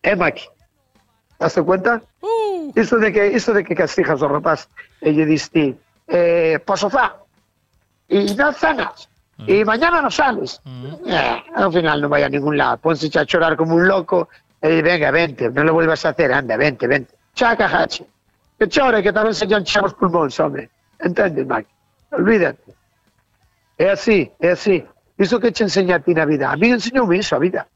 É 0.00 0.12
eh, 0.12 0.16
Maki. 0.16 0.48
Daste 1.36 1.60
cuenta? 1.60 2.00
Uh. 2.24 2.72
Isto 2.72 2.96
de 2.96 3.12
que 3.12 3.36
isto 3.36 3.52
de 3.52 3.60
que 3.60 3.76
castijas 3.76 4.24
ao 4.24 4.32
rapaz 4.32 4.64
e 5.04 5.12
lle 5.12 5.28
dis 5.28 5.52
ti, 5.52 5.76
eh, 6.08 6.56
poso 6.64 6.88
fa. 6.88 7.20
E 8.08 8.32
das 8.32 8.56
sanas. 8.56 9.12
Cenas, 9.36 9.48
e 9.48 9.64
mañana 9.64 10.00
non 10.00 10.10
sales. 10.10 10.60
Eh, 11.04 11.42
ao 11.54 11.70
final 11.70 12.00
non 12.00 12.08
vai 12.08 12.24
a 12.24 12.28
ningún 12.28 12.56
lado. 12.56 12.80
Ponse 12.80 13.06
a 13.18 13.24
chorar 13.24 13.56
como 13.56 13.74
un 13.76 13.86
loco 13.86 14.28
di, 14.60 14.80
venga, 14.82 15.10
vente, 15.10 15.50
non 15.50 15.66
lo 15.66 15.72
vuelvas 15.72 16.04
a 16.04 16.10
hacer, 16.10 16.32
anda, 16.32 16.56
vente, 16.56 16.86
vente. 16.86 17.14
Chaca, 17.34 17.66
hache. 17.68 18.04
Que 18.58 18.66
chore, 18.68 19.02
que 19.02 19.12
tamén 19.12 19.36
se 19.36 19.44
os 19.44 19.94
pulmóns, 19.94 20.40
home. 20.40 20.70
Entendes, 20.98 21.44
Maki? 21.44 21.68
Olvídate. 22.12 22.72
É 23.76 23.92
así, 23.92 24.32
é 24.40 24.56
así. 24.56 24.80
Iso 25.18 25.40
que 25.40 25.52
te 25.52 25.64
enseña 25.64 25.96
a 25.96 26.00
ti 26.00 26.14
na 26.16 26.24
vida. 26.24 26.48
A 26.48 26.56
mí 26.56 26.72
enseñoume 26.72 27.20
iso 27.20 27.36
a 27.36 27.38
vida, 27.38 27.68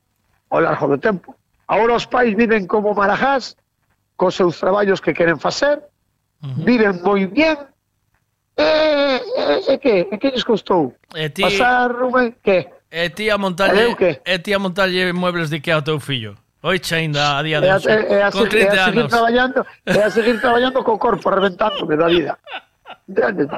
ao 0.48 0.60
largo 0.60 0.89
do 0.89 0.98
tempo. 0.98 1.36
Agora 1.68 1.94
os 1.94 2.08
pais 2.08 2.32
viven 2.34 2.66
como 2.66 2.97
marajás, 2.97 3.56
cos 4.16 4.34
seus 4.34 4.56
traballos 4.58 5.00
que 5.00 5.12
queren 5.12 5.39
facer, 5.39 5.84
viven 6.64 7.05
moi 7.05 7.28
bien, 7.28 7.56
E, 8.60 8.68
e, 9.40 9.72
e 9.72 9.78
que? 9.78 10.08
E 10.12 10.14
que 10.18 10.28
lles 10.30 10.44
costou? 10.44 10.94
E 11.16 11.28
ti... 11.32 11.42
Pasar 11.42 11.90
unha... 11.97 12.30
Que? 12.44 12.68
E 12.92 13.08
ti 13.08 13.30
a 13.30 13.39
montarlle... 13.39 13.97
E 14.24 14.39
ti 14.39 14.52
a 14.52 14.58
montarlle 14.58 15.12
muebles 15.12 15.48
de 15.48 15.60
que 15.60 15.72
ao 15.72 15.80
teu 15.80 15.98
fillo? 15.98 16.36
Oiche 16.62 16.94
ainda 16.94 17.39
a 17.39 17.42
día 17.42 17.60
de 17.60 17.72
hoxe, 17.72 17.89
e 17.89 18.20
a, 18.20 18.28
con 18.30 18.44
30 18.44 18.72
a 18.76 18.84
seguir 18.84 19.08
traballando, 19.08 19.64
e 19.86 19.97
a 19.97 20.10
seguir 20.12 20.36
traballando 20.44 20.84
co 20.84 21.00
corpo 21.00 21.32
reventándome 21.32 21.97
da 21.97 22.08
vida. 22.12 22.36
Entende, 23.08 23.48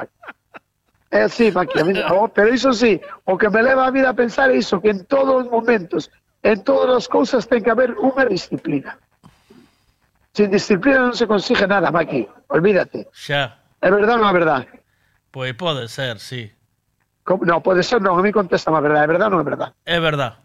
É 1.11 1.23
así, 1.23 1.51
Maqui. 1.51 1.77
Oh, 2.09 2.27
pero 2.27 2.53
iso 2.53 2.71
sí, 2.73 2.99
o 3.25 3.37
que 3.37 3.49
me 3.49 3.61
leva 3.61 3.85
a 3.85 3.91
vida 3.91 4.09
a 4.09 4.15
pensar 4.15 4.49
é 4.49 4.57
iso, 4.57 4.79
que 4.79 4.89
en 4.89 5.03
todos 5.05 5.45
os 5.45 5.51
momentos, 5.51 6.09
en 6.41 6.63
todas 6.63 7.03
as 7.03 7.07
cousas 7.11 7.45
ten 7.45 7.61
que 7.61 7.69
haber 7.69 7.91
unha 7.99 8.23
disciplina. 8.25 8.95
Sin 10.31 10.49
disciplina 10.49 11.11
non 11.11 11.13
se 11.13 11.27
consigue 11.27 11.67
nada, 11.67 11.91
Maqui. 11.91 12.25
Olvídate. 12.49 13.11
Xa. 13.11 13.59
É 13.83 13.91
verdade 13.91 14.15
ou 14.15 14.23
non 14.23 14.31
é 14.31 14.33
verdade? 14.33 14.65
Pois 15.33 15.51
pode 15.55 15.87
ser, 15.87 16.19
sí. 16.19 16.51
Como? 17.23 17.43
no, 17.43 17.57
pode 17.65 17.81
ser, 17.81 17.97
non, 17.97 18.13
a 18.13 18.21
mí 18.21 18.29
contesta 18.29 18.69
a 18.69 18.77
verdade, 18.77 19.01
é 19.01 19.09
verdade 19.09 19.33
ou 19.33 19.41
non 19.41 19.41
é 19.41 19.47
verdade? 19.49 19.73
É 19.81 19.97
verdade. 19.97 20.37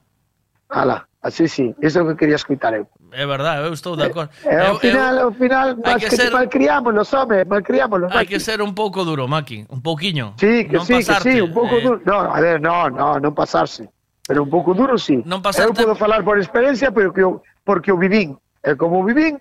Ala, 0.72 1.04
así 1.20 1.44
sí, 1.44 1.76
iso 1.84 2.00
é 2.00 2.02
o 2.02 2.08
que 2.08 2.16
quería 2.24 2.40
escutar 2.40 2.72
eu. 2.72 2.88
É 3.12 3.28
verdade, 3.28 3.68
eu 3.68 3.76
estou 3.76 4.00
de 4.00 4.04
eh, 4.04 4.08
acordo. 4.08 4.32
Eh, 4.48 4.48
é, 4.48 4.56
é, 4.56 4.66
ao 4.72 4.80
final, 4.80 5.12
eu, 5.12 5.24
ao 5.28 5.32
final, 5.36 5.76
mas 5.76 6.00
que, 6.00 6.08
que 6.08 6.16
ser... 6.16 6.32
malcriámonos, 6.32 7.12
home, 7.12 7.44
malcriámonos. 7.44 8.08
Hai 8.16 8.24
que 8.24 8.40
ser 8.40 8.64
un 8.64 8.72
pouco 8.72 9.04
duro, 9.04 9.28
Maki, 9.28 9.68
un 9.68 9.84
pouquiño. 9.84 10.40
Sí, 10.40 10.64
que 10.64 10.80
non 10.80 10.88
sí, 10.88 11.04
pasarte, 11.04 11.36
que 11.36 11.36
sí, 11.36 11.44
un 11.44 11.52
pouco 11.52 11.76
eh... 11.76 11.84
duro. 11.84 12.00
No, 12.08 12.24
a 12.24 12.40
ver, 12.40 12.56
no, 12.56 12.88
no, 12.88 13.20
non 13.20 13.36
pasarse. 13.36 13.92
Pero 14.24 14.40
un 14.40 14.48
pouco 14.48 14.72
duro, 14.72 14.96
sí. 14.96 15.20
Non 15.28 15.44
pasarte... 15.44 15.68
Eu 15.68 15.76
podo 15.76 16.00
falar 16.00 16.24
por 16.24 16.40
experiencia, 16.40 16.88
pero 16.88 17.12
que 17.12 17.20
eu, 17.20 17.44
porque 17.60 17.92
eu 17.92 18.00
vivín. 18.00 18.40
E 18.64 18.72
como 18.72 19.04
vivín, 19.04 19.36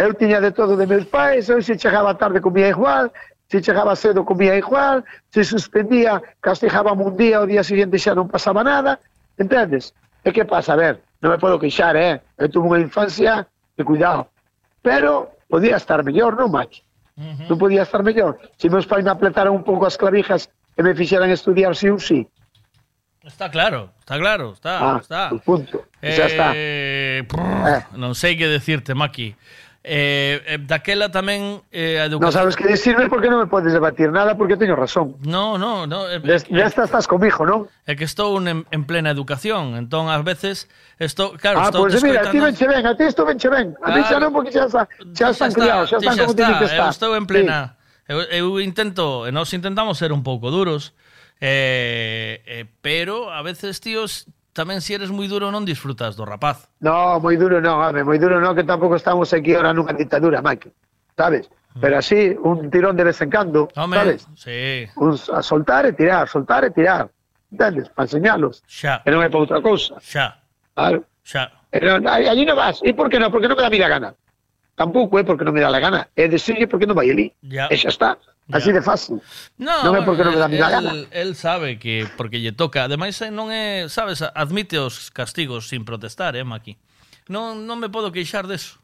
eu 0.00 0.16
tiña 0.16 0.40
de 0.40 0.56
todo 0.56 0.72
de 0.72 0.88
meus 0.88 1.04
pais, 1.04 1.52
eu 1.52 1.60
se 1.60 1.76
chegaba 1.76 2.16
tarde 2.16 2.40
comía 2.40 2.72
igual, 2.72 3.12
se 3.48 3.60
chegaba 3.60 3.96
cedo 3.96 4.24
comía 4.24 4.56
igual, 4.56 5.04
se 5.30 5.44
suspendía, 5.44 6.22
castigábame 6.40 7.04
un 7.04 7.16
día, 7.16 7.40
o 7.40 7.46
día 7.46 7.62
siguiente 7.62 7.98
xa 7.98 8.14
non 8.14 8.26
pasaba 8.26 8.66
nada, 8.66 8.98
entendes? 9.38 9.94
E 10.26 10.34
que 10.34 10.44
pasa? 10.44 10.74
A 10.74 10.80
ver, 10.80 10.94
non 11.22 11.30
me 11.30 11.38
podo 11.38 11.60
queixar, 11.62 11.94
eh? 11.94 12.18
Eu 12.36 12.50
tuve 12.50 12.66
unha 12.66 12.82
infancia 12.82 13.46
de 13.78 13.82
cuidado, 13.86 14.26
pero 14.82 15.30
podía 15.46 15.78
estar 15.78 16.02
mellor, 16.02 16.34
non, 16.34 16.50
macho? 16.50 16.82
Uh 17.14 17.22
-huh. 17.22 17.46
Non 17.54 17.56
podía 17.56 17.86
estar 17.86 18.02
mellor. 18.02 18.36
Se 18.58 18.66
meus 18.66 18.84
pais 18.84 19.06
me 19.06 19.12
apretaran 19.14 19.54
un 19.54 19.62
pouco 19.62 19.86
as 19.86 19.94
clavijas 19.94 20.50
e 20.74 20.82
me 20.82 20.92
fixeran 20.92 21.30
estudiar 21.30 21.72
si 21.78 21.86
sí 21.86 21.88
ou 21.94 21.98
si. 22.02 22.06
Sí. 22.06 22.36
Está 23.26 23.50
claro, 23.50 23.90
está 23.98 24.18
claro, 24.18 24.52
está, 24.52 24.94
ah, 24.94 24.98
está. 25.02 25.30
Punto. 25.44 25.82
Eh, 26.00 26.14
xa 26.14 26.26
está. 26.26 26.52
Eh, 26.54 27.26
prrr, 27.26 27.66
eh. 27.66 27.82
Non 27.98 28.14
sei 28.14 28.38
que 28.38 28.46
decirte, 28.46 28.94
Maki. 28.94 29.34
Eh, 29.88 30.42
eh, 30.46 30.58
daquela 30.66 31.14
tamén 31.14 31.62
eh, 31.70 32.02
a 32.02 32.10
educación... 32.10 32.26
Non 32.26 32.34
sabes 32.34 32.58
que 32.58 32.66
decirme 32.66 33.06
porque 33.06 33.30
non 33.30 33.38
me 33.38 33.46
podes 33.46 33.70
debatir 33.70 34.10
nada 34.10 34.34
porque 34.34 34.58
teño 34.58 34.74
razón. 34.74 35.14
No, 35.22 35.54
no, 35.62 35.86
no. 35.86 36.10
Eh, 36.10 36.18
Des, 36.18 36.42
eh, 36.42 36.58
desta 36.58 36.90
estás 36.90 37.06
comigo, 37.06 37.46
non? 37.46 37.70
É 37.86 37.94
que 37.94 38.02
estou 38.02 38.34
en, 38.42 38.66
en 38.66 38.82
plena 38.82 39.14
educación, 39.14 39.78
entón 39.78 40.10
ás 40.10 40.26
veces 40.26 40.66
estou, 40.98 41.38
claro, 41.38 41.62
ah, 41.62 41.70
estou 41.70 41.86
pues, 41.86 42.02
mira, 42.02 42.26
a 42.26 42.34
ti 42.34 42.42
venche 42.42 42.66
ben, 42.66 42.82
a 42.82 42.98
ti 42.98 43.06
isto 43.06 43.22
venche 43.22 43.46
ben. 43.46 43.78
A 43.78 43.94
claro, 43.94 43.94
mí 43.94 44.00
xa 44.10 44.18
non 44.18 44.34
porque 44.34 44.50
xa, 44.50 44.66
xa, 44.66 44.82
xa 44.90 45.26
están 45.30 45.54
criados, 45.54 45.86
xa 45.86 46.02
están 46.02 46.18
como 46.18 46.34
ti 46.34 46.42
que 46.42 46.66
está. 46.66 46.82
Eu 46.82 46.90
estou 46.90 47.14
en 47.14 47.24
plena. 47.30 47.78
Sí. 47.78 48.10
Eu, 48.10 48.18
eu 48.26 48.46
intento, 48.58 49.30
nós 49.30 49.54
intentamos 49.54 50.02
ser 50.02 50.10
un 50.10 50.26
pouco 50.26 50.50
duros, 50.50 50.98
Eh, 51.40 52.42
eh, 52.46 52.64
pero 52.80 53.30
a 53.30 53.42
veces, 53.42 53.80
tíos, 53.80 54.26
tamén 54.56 54.80
se 54.80 54.96
eres 54.96 55.12
moi 55.12 55.28
duro 55.28 55.52
non 55.52 55.68
disfrutas 55.68 56.16
do 56.16 56.24
rapaz. 56.24 56.72
No, 56.80 57.20
moi 57.20 57.36
duro 57.36 57.60
non, 57.60 57.76
home, 57.76 58.00
moi 58.02 58.16
duro 58.16 58.40
non, 58.40 58.56
que 58.56 58.64
tampouco 58.64 58.96
estamos 58.96 59.28
aquí 59.36 59.52
ahora 59.52 59.76
nunha 59.76 59.92
dictadura, 59.92 60.40
Mike. 60.40 60.72
Sabes? 61.12 61.52
Pero 61.76 62.00
así, 62.00 62.32
un 62.40 62.72
tirón 62.72 62.96
de 62.96 63.04
vez 63.04 63.20
en 63.20 63.28
cando, 63.28 63.68
Mm. 63.76 63.80
Home, 63.84 63.96
sabes? 64.00 64.20
sí. 64.40 64.88
Un, 64.96 65.12
a 65.36 65.44
soltar 65.44 65.84
e 65.84 65.92
tirar, 65.92 66.24
soltar 66.24 66.64
e 66.64 66.72
tirar. 66.72 67.12
Entendes? 67.52 67.92
Para 67.92 68.08
enseñalos. 68.08 68.64
Xa. 68.64 69.04
E 69.04 69.12
non 69.12 69.20
é 69.20 69.28
para 69.28 69.44
outra 69.44 69.60
cousa. 69.60 70.00
Xa. 70.00 70.40
Claro. 70.72 71.04
Xa. 71.20 71.52
Aí- 71.76 72.26
allí 72.32 72.48
non 72.48 72.56
vas. 72.56 72.80
E 72.80 72.96
por 72.96 73.12
que 73.12 73.20
non? 73.20 73.28
Porque 73.28 73.44
non 73.44 73.60
me 73.60 73.62
dá 73.62 73.68
a 73.68 73.74
mí 73.74 73.76
la 73.76 73.92
gana. 73.92 74.16
Tampouco 74.72 75.20
é 75.20 75.24
porque 75.24 75.44
non 75.44 75.52
me 75.52 75.60
dá 75.60 75.68
la 75.68 75.80
gana. 75.80 76.08
É 76.16 76.24
decirle 76.32 76.64
porque 76.64 76.88
non 76.88 76.96
vai 76.96 77.12
ali. 77.12 77.28
Ya. 77.44 77.68
E 77.68 77.76
xa 77.76 77.92
está. 77.92 78.16
Así 78.52 78.70
de 78.70 78.82
fácil. 78.82 79.18
No, 79.58 79.82
non 79.82 79.98
é 79.98 80.06
porque 80.06 80.22
non 80.22 80.38
me 80.38 80.38
dá 80.38 80.70
a 80.70 80.78
gana. 80.78 80.94
El 81.10 81.34
sabe 81.34 81.82
que 81.82 82.06
porque 82.14 82.38
lle 82.38 82.54
toca. 82.54 82.86
Ademais 82.86 83.18
non 83.34 83.50
é, 83.50 83.90
sabes, 83.90 84.22
admite 84.22 84.78
os 84.78 85.10
castigos 85.10 85.66
sin 85.66 85.82
protestar, 85.82 86.38
eh, 86.38 86.46
Maki. 86.46 86.78
Non 87.26 87.66
non 87.66 87.82
me 87.82 87.90
podo 87.90 88.14
queixar 88.14 88.46
deso. 88.46 88.78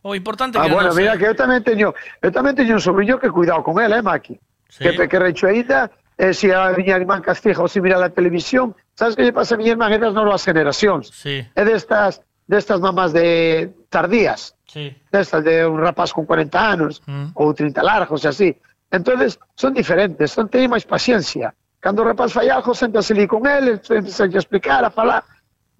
O 0.00 0.16
importante 0.16 0.56
ah, 0.56 0.64
que 0.64 0.72
bueno, 0.72 0.96
mira 0.96 1.12
sei. 1.12 1.20
que 1.20 1.26
eu 1.28 1.36
tamén 1.36 1.60
teño, 1.60 1.92
eu 2.24 2.30
tamén 2.32 2.56
teño 2.56 2.80
un 2.80 2.84
sobrinho 2.84 3.20
que 3.20 3.28
cuidado 3.28 3.60
con 3.60 3.76
él, 3.76 3.92
eh, 3.92 4.00
Maki. 4.00 4.40
Sí. 4.72 4.80
Que 4.80 4.96
que 5.04 5.18
recho 5.20 5.52
aínda, 5.52 5.92
eh, 6.16 6.32
si 6.32 6.48
a 6.48 6.72
miña 6.72 6.96
irmán 6.96 7.20
castiga 7.20 7.60
ou 7.60 7.68
se 7.68 7.84
mira 7.84 8.00
a 8.00 8.08
televisión, 8.08 8.72
sabes 8.96 9.20
que 9.20 9.24
lle 9.24 9.36
pasa 9.36 9.52
a 9.52 9.60
miña 9.60 9.76
irmán 9.76 9.92
é 9.92 10.00
das 10.00 10.16
novas 10.16 10.40
generacións. 10.48 11.12
Sí. 11.12 11.44
É 11.52 11.62
destas 11.64 12.24
destas 12.48 12.80
mamás 12.80 13.12
de 13.12 13.68
tardías. 13.92 14.56
Sí. 14.64 14.96
Destas 15.12 15.44
de 15.44 15.68
un 15.68 15.76
rapaz 15.76 16.12
con 16.12 16.24
40 16.24 16.56
anos 16.56 17.04
mm. 17.04 17.36
ou 17.36 17.52
30 17.52 17.84
largos 17.84 18.24
e 18.24 18.28
así 18.28 18.48
Entonces, 18.94 19.40
son 19.56 19.74
diferentes, 19.74 20.30
son, 20.30 20.46
teñen 20.46 20.70
máis 20.70 20.86
paciencia. 20.86 21.50
Cando 21.82 22.06
o 22.06 22.06
rapaz 22.06 22.30
fai 22.30 22.46
algo, 22.46 22.78
sentase 22.78 23.10
ali 23.10 23.26
con 23.26 23.42
ele, 23.42 23.82
empezas 23.82 24.22
a 24.22 24.38
explicar, 24.38 24.86
a 24.86 24.90
falar, 24.94 25.26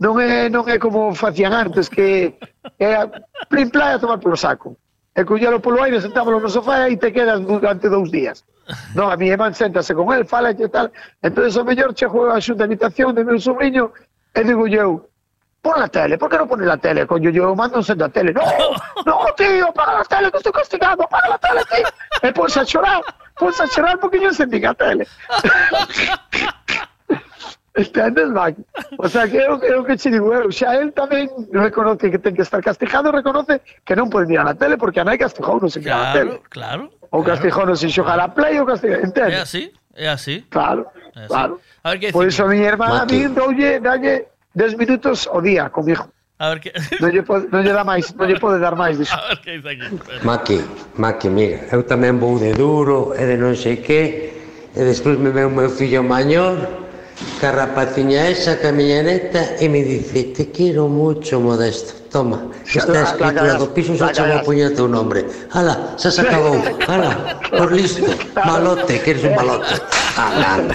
non 0.02 0.18
é, 0.18 0.51
non 0.51 0.67
é 0.67 0.83
como 0.83 1.15
facían 1.15 1.55
antes, 1.55 1.86
que 1.86 2.34
é 2.75 2.91
plin 3.47 3.70
playa 3.70 3.97
a 3.97 4.02
tomar 4.02 4.18
polo 4.18 4.34
saco. 4.34 4.75
E 5.15 5.23
collelo 5.23 5.62
polo 5.62 5.78
aire, 5.86 6.02
sentámoslo 6.02 6.43
no 6.43 6.51
sofá 6.51 6.91
e 6.91 6.99
te 6.99 7.15
quedas 7.15 7.39
durante 7.47 7.86
dous 7.86 8.10
días. 8.10 8.43
Non, 8.99 9.07
a 9.07 9.17
mi 9.17 9.31
irmán 9.31 9.55
sentase 9.55 9.94
con 9.94 10.10
el, 10.10 10.26
fala 10.26 10.51
e 10.51 10.67
tal. 10.67 10.91
Entón, 11.23 11.47
o 11.47 11.62
mellor 11.62 11.94
che 11.94 12.10
juega 12.10 12.34
a 12.34 12.43
xunta 12.43 12.67
habitación 12.67 13.15
de 13.15 13.23
meu 13.23 13.39
sobrinho 13.39 13.94
e 14.34 14.43
digo 14.43 14.67
eu, 14.67 15.07
pon 15.65 15.81
la 15.81 15.89
tele, 15.89 16.18
por 16.20 16.28
que 16.28 16.36
non 16.36 16.44
pones 16.47 16.68
la 16.68 16.76
tele? 16.76 17.09
Coño, 17.09 17.33
yo 17.33 17.57
mando 17.57 17.81
un 17.81 17.84
sendo 17.89 18.05
a 18.05 18.12
tele. 18.12 18.36
No, 18.36 18.44
no, 19.09 19.25
tío, 19.33 19.73
paga 19.73 19.99
la 19.99 20.05
tele, 20.05 20.28
que 20.31 20.36
estoy 20.44 20.52
castigado, 20.52 21.09
paga 21.09 21.28
la 21.33 21.39
tele, 21.41 21.65
tío. 21.73 21.89
E 22.20 22.28
ponse 22.36 22.60
a 22.60 22.65
chorar, 22.68 23.01
ponse 23.41 23.65
a 23.65 23.68
chorar 23.73 23.97
porque 23.99 24.20
yo 24.20 24.28
encendí 24.28 24.60
a 24.65 24.75
tele. 24.76 25.09
Entendes, 27.76 28.28
Mac? 28.31 28.55
O 28.99 29.09
sea, 29.09 29.26
eu, 29.26 29.59
eu 29.65 29.83
que 29.84 29.97
che 29.99 30.09
digo, 30.10 30.33
eu, 30.33 30.47
xa 30.52 30.78
el 30.78 30.93
tamén 30.94 31.26
reconoce 31.51 32.07
que 32.07 32.23
ten 32.23 32.31
que 32.31 32.47
estar 32.47 32.62
castigado, 32.62 33.10
reconoce 33.10 33.59
que 33.83 33.97
non 33.99 34.07
pode 34.07 34.31
mirar 34.31 34.47
a 34.47 34.55
tele 34.55 34.78
porque 34.78 35.02
a 35.02 35.05
nai 35.05 35.18
castigou 35.18 35.59
non 35.59 35.67
se 35.75 35.83
mira 35.83 35.99
a 35.99 36.15
tele. 36.15 36.39
Claro, 36.55 36.86
claro. 36.94 37.10
Ou 37.10 37.26
castigou 37.26 37.67
non 37.67 37.75
se 37.75 37.91
xogar 37.91 38.23
a 38.23 38.31
play 38.31 38.62
ou 38.62 38.67
castigou, 38.68 39.02
É 39.02 39.02
entendes? 39.02 39.43
así, 39.43 39.75
é 39.99 40.07
así. 40.07 40.47
Claro, 40.55 40.86
É 41.18 41.26
así. 41.26 41.28
claro. 41.34 41.59
A 41.83 41.91
ver 41.91 41.99
que 41.99 42.09
Por 42.15 42.23
decir. 42.31 42.39
iso 42.39 42.47
a 42.47 42.49
miña 42.55 42.68
irmá 42.70 42.86
10 44.55 44.78
minutos 44.78 45.26
ao 45.26 45.42
día 45.42 45.68
comigo. 45.70 46.07
A 46.39 46.49
ver 46.50 46.60
que... 46.60 46.73
non, 47.02 47.10
lle 47.10 47.23
pode, 47.23 47.47
non 47.50 47.62
lle 47.62 47.74
dá 47.74 47.84
máis, 47.86 48.10
non 48.15 48.26
lle 48.26 48.39
pode 48.39 48.58
dar 48.58 48.74
máis 48.74 48.99
disso. 48.99 49.15
A 49.18 49.34
ver 49.34 49.39
que 49.42 49.50
dice 49.58 49.70
aquí. 49.70 49.86
Maki, 50.23 50.58
Maki, 50.99 51.28
mira, 51.31 51.58
eu 51.70 51.83
tamén 51.86 52.18
vou 52.18 52.39
de 52.39 52.55
duro 52.55 53.15
e 53.15 53.23
de 53.23 53.36
non 53.39 53.55
sei 53.55 53.78
que, 53.78 54.34
e 54.74 54.81
despois 54.83 55.18
me 55.18 55.31
veu 55.31 55.47
o 55.47 55.55
meu 55.55 55.70
fillo 55.70 56.02
maior, 56.02 56.58
que 57.39 57.47
a 57.47 57.55
rapaciña 57.55 58.26
esa, 58.26 58.58
que 58.58 58.66
a 58.66 58.74
miña 58.74 59.02
neta, 59.07 59.62
e 59.62 59.70
me 59.70 59.86
dice, 59.86 60.34
te 60.34 60.50
quero 60.50 60.91
mucho, 60.91 61.39
Modesto, 61.39 62.10
toma, 62.10 62.50
que 62.66 62.83
está 62.83 63.15
na 63.31 63.55
do 63.55 63.70
piso, 63.70 63.94
só 63.94 64.10
chamo 64.10 64.42
puña 64.42 64.74
teu 64.74 64.91
nombre. 64.91 65.23
Ala, 65.55 65.94
xa 65.94 66.10
se 66.10 66.26
acabou, 66.26 66.58
ala, 66.91 67.39
por 67.47 67.70
listo, 67.70 68.10
malote, 68.47 68.99
que 69.02 69.15
eres 69.15 69.23
un 69.23 69.34
malote. 69.39 69.78
Ala. 70.18 70.66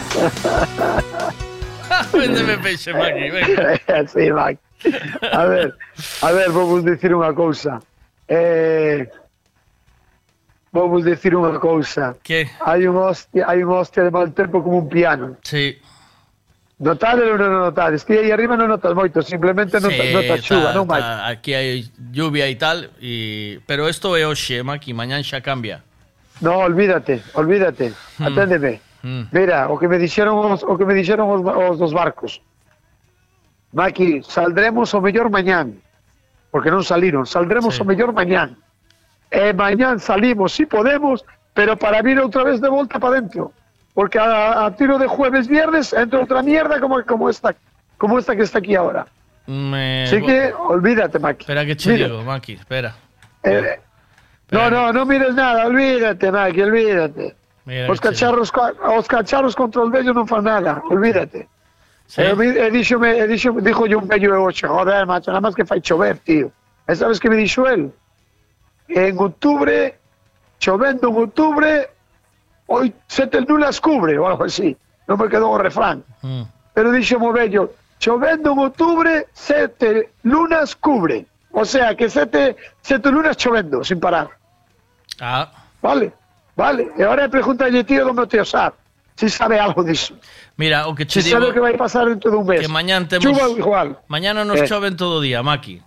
Véndeme 2.13 2.57
peixe, 2.57 2.93
Maki, 2.93 3.29
venga. 3.29 3.75
sí, 3.75 3.91
así, 3.91 4.31
Maki. 4.31 4.59
A 5.31 5.45
ver, 5.45 5.75
a 6.21 6.31
ver, 6.31 6.49
vou 6.51 6.67
vos 6.67 6.83
dicir 6.85 7.11
unha 7.11 7.33
cousa. 7.35 7.83
Eh, 8.27 9.07
vou 10.71 10.87
vos 10.87 11.03
dicir 11.03 11.35
unha 11.35 11.59
cousa. 11.59 12.15
Que? 12.23 12.47
Hai 12.63 12.87
un 12.87 12.95
hostia, 12.95 13.43
hai 13.43 13.63
un 13.63 13.75
hostia 13.75 14.07
de 14.07 14.11
mal 14.11 14.31
tempo 14.31 14.63
como 14.63 14.79
un 14.79 14.87
piano. 14.87 15.35
Sí. 15.43 15.75
Notade 16.79 17.27
ou 17.27 17.35
non 17.35 17.59
notades? 17.59 18.07
Ti 18.07 18.15
aí 18.15 18.31
arriba 18.31 18.55
non 18.55 18.71
notas 18.71 18.95
moito, 18.95 19.19
simplemente 19.19 19.83
non 19.83 19.91
sí, 19.91 19.99
notas 20.15 20.39
chuva, 20.39 20.71
non 20.71 20.87
máis. 20.87 21.03
Aquí 21.27 21.51
hai 21.51 21.83
lluvia 22.15 22.47
e 22.47 22.55
tal, 22.55 22.87
y... 23.03 23.59
pero 23.67 23.83
isto 23.91 24.15
é 24.15 24.23
hoxe, 24.23 24.63
Maki, 24.63 24.95
mañán 24.95 25.27
xa 25.27 25.43
cambia. 25.43 25.83
No, 26.39 26.63
olvídate, 26.63 27.19
olvídate. 27.35 27.91
Hmm. 28.15 28.31
Aténdeme. 28.31 28.79
Mm. 29.03 29.31
Mira, 29.31 29.69
o 29.69 29.79
que 29.79 29.87
me 29.87 29.97
dixeron 29.97 30.35
os, 30.39 30.63
o 30.63 30.75
que 30.77 30.85
me 30.85 30.93
dixeron 30.93 31.29
os, 31.31 31.41
os 31.43 31.75
dos 31.79 31.93
barcos. 31.93 32.41
Maki, 33.71 34.23
saldremos 34.23 34.93
o 34.93 34.99
mellor 35.01 35.29
mañán. 35.29 35.79
Porque 36.51 36.73
non 36.73 36.81
saliron, 36.81 37.29
saldremos 37.29 37.77
o 37.79 37.85
mellor 37.85 38.11
mañán. 38.11 38.57
E 39.29 39.53
mañán 39.53 40.01
salimos, 40.01 40.57
si 40.57 40.65
podemos, 40.65 41.21
pero 41.53 41.77
para 41.77 42.01
vir 42.01 42.17
outra 42.17 42.41
vez 42.43 42.57
de 42.59 42.67
volta 42.67 42.97
para 42.97 43.21
dentro. 43.21 43.53
Porque 43.93 44.17
a, 44.17 44.65
a 44.65 44.73
tiro 44.73 44.97
de 44.97 45.05
jueves, 45.05 45.47
viernes, 45.47 45.93
entra 45.93 46.19
outra 46.19 46.41
mierda 46.41 46.81
como, 46.81 46.97
como 47.05 47.29
esta 47.29 47.53
como 47.99 48.17
esta 48.17 48.35
que 48.35 48.43
está 48.43 48.57
aquí 48.59 48.75
ahora. 48.75 49.05
Me... 49.45 50.03
Así 50.03 50.21
que, 50.21 50.53
olvídate, 50.53 51.19
Maki. 51.19 51.43
Espera 51.43 51.65
que 51.65 51.75
che 51.75 51.93
digo, 51.93 52.23
Maki, 52.23 52.53
espera. 52.53 52.95
Eh, 53.43 53.79
no, 54.51 54.69
no, 54.69 54.93
no 54.93 55.05
mires 55.05 55.35
nada, 55.35 55.67
olvídate, 55.67 56.31
Maki, 56.31 56.61
olvídate. 56.61 57.35
Mira 57.69 57.91
Os 57.91 57.99
cacharros, 57.99 58.49
os 58.97 59.07
cacharros 59.07 59.53
contra 59.53 59.85
os 59.85 59.91
vellos 59.93 60.17
non 60.17 60.25
fan 60.25 60.41
nada, 60.41 60.81
olvídate. 60.89 61.45
Sí. 62.09 62.25
E, 62.25 62.33
e 62.33 62.67
díxome, 62.73 63.13
e 63.13 63.29
díxome, 63.29 63.61
dijo 63.61 63.85
yo 63.85 64.01
un 64.01 64.09
vello 64.09 64.33
e 64.33 64.39
oxe, 64.41 64.65
joder, 64.65 65.05
macho, 65.05 65.29
nada 65.29 65.45
máis 65.45 65.53
que 65.53 65.69
fai 65.69 65.77
chover, 65.77 66.17
tío. 66.25 66.49
E 66.89 66.97
sabes 66.97 67.21
que 67.21 67.29
me 67.29 67.37
dixo 67.37 67.69
el? 67.69 67.93
En 68.89 69.13
outubro, 69.21 69.69
chovendo 70.57 71.13
en 71.13 71.15
outubro, 71.21 71.69
oi, 72.73 72.89
sete 73.05 73.37
lunas 73.45 73.77
cubre, 73.77 74.17
ou 74.17 74.25
algo 74.25 74.49
así. 74.49 74.73
Non 75.05 75.21
me 75.21 75.29
quedou 75.29 75.53
o 75.53 75.61
refrán. 75.61 76.01
Mm. 76.25 76.49
Pero 76.73 76.89
dixo 76.89 77.21
o 77.21 77.29
vello, 77.29 77.77
chovendo 78.01 78.57
en 78.57 78.65
outubro, 78.65 79.13
sete 79.37 80.17
lunas 80.25 80.73
cubre. 80.73 81.29
O 81.53 81.61
sea, 81.69 81.93
que 81.93 82.09
sete, 82.09 82.57
sete 82.81 83.13
lunas 83.13 83.37
chovendo, 83.37 83.85
sin 83.85 84.01
parar. 84.01 84.33
Ah, 85.21 85.53
Vale, 85.81 86.11
Vale, 86.59 86.91
e 86.99 87.01
agora 87.07 87.23
é 87.23 87.29
preguntalle 87.31 87.87
tío 87.87 88.03
do 88.03 88.11
Meteosar 88.11 88.75
se 89.19 89.29
sabe 89.29 89.59
algo 89.59 89.83
disso. 89.83 90.15
Mira, 90.55 90.87
o 90.87 90.95
que 90.95 91.05
che 91.05 91.21
se 91.21 91.27
digo... 91.27 91.39
sabe 91.39 91.51
o 91.51 91.53
que 91.53 91.59
vai 91.59 91.75
pasar 91.75 92.07
dentro 92.07 92.31
dun 92.31 92.47
mes. 92.47 92.63
Que 92.63 92.71
mañán 92.71 93.07
temos... 93.07 93.27
Chuva 93.27 93.51
igual. 93.51 93.99
Mañana 94.07 94.47
nos 94.47 94.63
eh. 94.63 94.67
choven 94.67 94.95
todo 94.95 95.19
o 95.19 95.21
día, 95.21 95.43
Maki. 95.43 95.83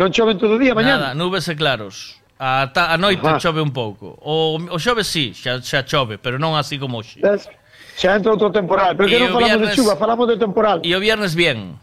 Non 0.00 0.08
choven 0.08 0.40
todo 0.40 0.56
o 0.56 0.60
día 0.60 0.72
mañana? 0.72 1.12
Nada, 1.12 1.16
nubes 1.16 1.44
e 1.48 1.56
claros. 1.56 2.16
A, 2.40 2.72
ta, 2.72 2.94
a 2.94 2.96
noite 2.96 3.20
Ajá. 3.20 3.36
chove 3.36 3.60
un 3.60 3.68
pouco. 3.68 4.16
O, 4.24 4.56
o 4.56 4.78
xove 4.80 5.04
sí, 5.04 5.36
xa, 5.36 5.60
xa 5.60 5.84
chove, 5.84 6.16
pero 6.16 6.40
non 6.40 6.56
así 6.56 6.80
como 6.80 7.04
hoxe. 7.04 7.20
Es, 7.20 7.44
xa 8.00 8.16
entra 8.16 8.32
outro 8.32 8.48
temporal. 8.48 8.96
Pero 8.96 9.08
e 9.08 9.12
que 9.12 9.20
non 9.20 9.36
falamos 9.36 9.60
viernes, 9.60 9.68
de 9.68 9.76
chuva, 9.76 9.92
falamos 10.00 10.24
de 10.24 10.36
temporal. 10.40 10.78
E 10.80 10.96
o 10.96 11.00
viernes 11.04 11.36
bien. 11.36 11.76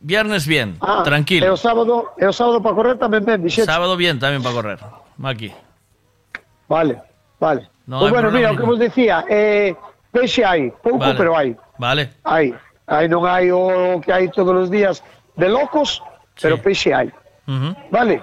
Viernes 0.00 0.48
bien, 0.48 0.76
ah, 0.80 1.02
tranquilo. 1.04 1.44
E 1.44 1.50
o 1.52 1.58
sábado, 1.60 2.16
e 2.16 2.24
o 2.24 2.32
sábado 2.32 2.64
para 2.64 2.72
correr 2.72 2.96
tamén 2.96 3.20
ben, 3.20 3.42
dixete. 3.44 3.68
Sábado 3.68 4.00
bien 4.00 4.16
tamén 4.16 4.40
para 4.40 4.54
correr, 4.56 4.80
Maki. 5.20 5.52
Vale. 6.72 7.15
Vale. 7.38 7.68
No 7.86 8.00
pues 8.00 8.12
bueno, 8.12 8.30
mira, 8.30 8.50
o 8.50 8.56
que 8.56 8.62
vos 8.64 8.78
decía, 8.78 9.24
eh, 9.28 9.74
peixe 10.10 10.44
hai, 10.44 10.70
pouco, 10.82 10.98
Vale. 10.98 11.14
pero 11.14 11.36
hai. 11.36 11.56
Vale. 11.78 12.10
Hai. 12.24 12.54
Hai 12.86 13.06
non 13.06 13.26
hai 13.26 13.50
o 13.50 14.00
que 14.02 14.10
hai 14.10 14.26
todos 14.30 14.54
os 14.54 14.68
días 14.70 15.02
de 15.38 15.48
locos, 15.48 16.02
pero 16.40 16.58
peixe 16.58 16.90
hai. 16.94 17.10
Ujú. 17.46 17.74
Vale. 17.90 18.22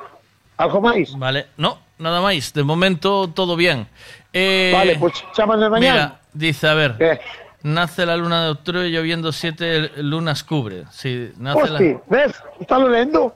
Algo 0.58 0.80
máis? 0.82 1.16
Vale, 1.18 1.48
no, 1.58 1.80
nada 1.98 2.20
máis. 2.20 2.52
De 2.54 2.64
momento 2.64 3.28
todo 3.32 3.56
bien. 3.56 3.88
Eh, 4.32 4.72
Vale, 4.74 4.96
pues 5.00 5.14
chámame 5.34 5.70
mañana. 5.70 5.94
Mira, 5.94 6.20
dice, 6.34 6.68
a 6.68 6.74
ver. 6.74 7.20
Nace 7.64 8.06
la 8.06 8.18
luna 8.18 8.44
de 8.44 8.50
octubre 8.52 8.90
lloviendo 8.92 9.32
siete 9.32 9.92
lunas 10.04 10.44
cubre. 10.44 10.84
Sí, 10.92 11.32
nace 11.38 11.70
la, 11.70 11.80
Hostia, 11.80 12.02
ves? 12.08 12.34
Está 12.60 12.78
lo 12.78 12.90
lendo? 12.90 13.36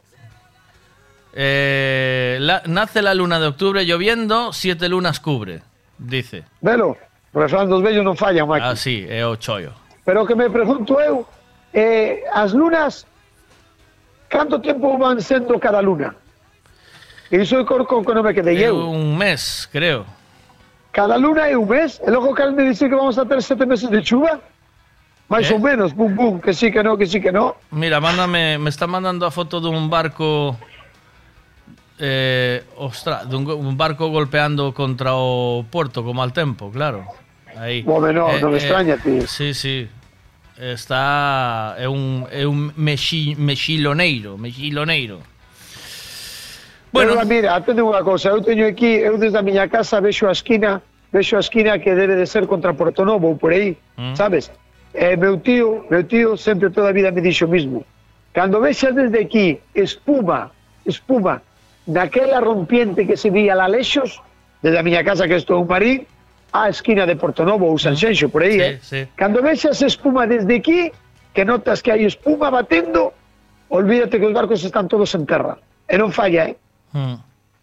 Eh, 1.40 2.38
la- 2.42 2.64
nace 2.66 3.02
la 3.04 3.14
luna 3.14 3.40
de 3.40 3.46
octubre 3.46 3.86
lloviendo, 3.86 4.52
siete 4.54 4.90
lunas 4.90 5.20
cubre. 5.20 5.62
Dice. 6.00 6.46
Velo, 6.62 6.98
son 7.48 7.70
dos 7.70 7.82
vellos 7.86 8.04
non 8.04 8.18
fallan, 8.18 8.48
Maki. 8.50 8.66
Ah, 8.66 8.76
sí, 8.76 9.06
é 9.08 9.22
o 9.26 9.38
chollo. 9.38 9.74
Pero 10.04 10.26
que 10.26 10.34
me 10.34 10.50
pregunto 10.50 10.98
eu, 11.00 11.26
eh, 11.74 12.24
as 12.34 12.54
lunas, 12.54 13.06
canto 14.30 14.60
tempo 14.62 14.98
van 14.98 15.22
sendo 15.22 15.60
cada 15.60 15.82
luna? 15.82 16.16
Iso 17.30 17.60
é 17.60 17.66
corco 17.66 18.02
que 18.02 18.14
non 18.18 18.24
me 18.26 18.34
quedei 18.34 18.58
eu. 18.64 18.90
un 18.90 19.14
mes, 19.18 19.68
creo. 19.70 20.06
Cada 20.92 21.18
luna 21.22 21.46
é 21.50 21.58
un 21.58 21.68
mes, 21.70 22.02
e 22.02 22.10
logo 22.10 22.34
cal 22.34 22.54
me 22.58 22.64
dice 22.66 22.90
que 22.90 22.96
vamos 22.96 23.18
a 23.22 23.26
ter 23.30 23.44
sete 23.46 23.66
meses 23.66 23.90
de 23.94 24.02
chuva? 24.02 24.40
Mais 25.30 25.46
Eh? 25.52 25.54
ou 25.54 25.60
menos, 25.60 25.92
bum 25.94 26.10
bum, 26.16 26.40
que 26.40 26.54
sí, 26.56 26.72
que 26.72 26.82
no, 26.82 26.98
que 26.98 27.06
sí, 27.06 27.20
que 27.22 27.32
no. 27.32 27.54
Mira, 27.70 28.00
mándame, 28.00 28.58
me 28.58 28.70
está 28.72 28.88
mandando 28.88 29.26
a 29.28 29.32
foto 29.32 29.60
de 29.62 29.68
un 29.68 29.90
barco. 29.90 30.56
eh, 32.00 32.64
ostra, 32.78 33.26
dun, 33.26 33.50
un 33.50 33.78
barco 33.78 34.10
golpeando 34.10 34.74
contra 34.74 35.16
o 35.16 35.66
porto 35.70 36.04
como 36.04 36.22
al 36.22 36.34
tempo, 36.34 36.70
claro. 36.72 37.06
Aí. 37.58 37.82
Bome, 37.82 38.14
no, 38.14 38.30
eh, 38.30 38.40
non 38.40 38.54
eh, 38.54 38.62
extraña, 38.62 38.98
tío. 39.02 39.26
Sí, 39.26 39.54
sí. 39.54 39.90
Está 40.58 41.78
é 41.78 41.86
un 41.86 42.26
é 42.34 42.46
un 42.46 42.74
mexi, 42.78 43.38
mexiloneiro, 43.38 44.38
mexiloneiro. 44.38 45.22
Bueno, 46.90 47.14
Pero, 47.14 47.28
mira, 47.30 47.54
atende 47.54 47.86
unha 47.86 48.02
cousa, 48.02 48.34
eu 48.34 48.42
teño 48.42 48.66
aquí, 48.66 48.98
eu 48.98 49.22
desde 49.22 49.38
a 49.38 49.46
miña 49.46 49.70
casa 49.70 50.02
vexo 50.02 50.26
a 50.26 50.34
esquina, 50.34 50.82
vexo 51.14 51.38
a 51.38 51.46
esquina 51.46 51.78
que 51.78 51.94
debe 51.94 52.18
de 52.18 52.26
ser 52.26 52.50
contra 52.50 52.74
Porto 52.74 53.06
Novo 53.06 53.30
ou 53.30 53.38
por 53.38 53.54
aí, 53.54 53.78
mm. 53.98 54.18
sabes? 54.18 54.50
E 54.98 55.14
meu 55.14 55.38
tío, 55.38 55.86
meu 55.94 56.02
tío 56.02 56.34
sempre 56.38 56.74
toda 56.74 56.90
a 56.90 56.96
vida 56.96 57.14
me 57.14 57.22
dixo 57.22 57.46
o 57.46 57.54
mismo. 57.54 57.86
Cando 58.34 58.58
vexas 58.58 58.98
desde 58.98 59.30
aquí 59.30 59.62
espuma, 59.78 60.50
espuma 60.86 61.46
daquela 61.88 62.40
rompiente 62.44 63.08
que 63.08 63.16
se 63.18 63.32
vía 63.32 63.56
lá 63.56 63.68
lexos, 63.68 64.20
desde 64.62 64.78
a 64.78 64.84
miña 64.84 65.04
casa 65.08 65.26
que 65.28 65.40
estou 65.40 65.64
en 65.64 65.68
Marín, 65.68 66.00
á 66.52 66.68
esquina 66.70 67.08
de 67.08 67.16
Porto 67.16 67.48
Novo 67.48 67.66
ou 67.72 67.80
Sanxenxo, 67.80 68.28
por 68.30 68.44
aí, 68.44 68.60
Sí, 68.60 68.62
eh? 68.62 68.76
sí. 68.84 69.00
Cando 69.16 69.40
vexas 69.42 69.80
espuma 69.82 70.28
desde 70.28 70.52
aquí, 70.60 70.92
que 71.34 71.44
notas 71.48 71.80
que 71.82 71.92
hai 71.96 72.04
espuma 72.04 72.52
batendo, 72.52 73.16
olvídate 73.72 74.20
que 74.20 74.28
os 74.28 74.36
barcos 74.36 74.62
están 74.64 74.88
todos 74.92 75.16
en 75.16 75.24
terra. 75.26 75.58
E 75.88 75.96
non 75.96 76.12
falla, 76.12 76.52
eh? 76.52 76.56
Mm. 76.92 77.18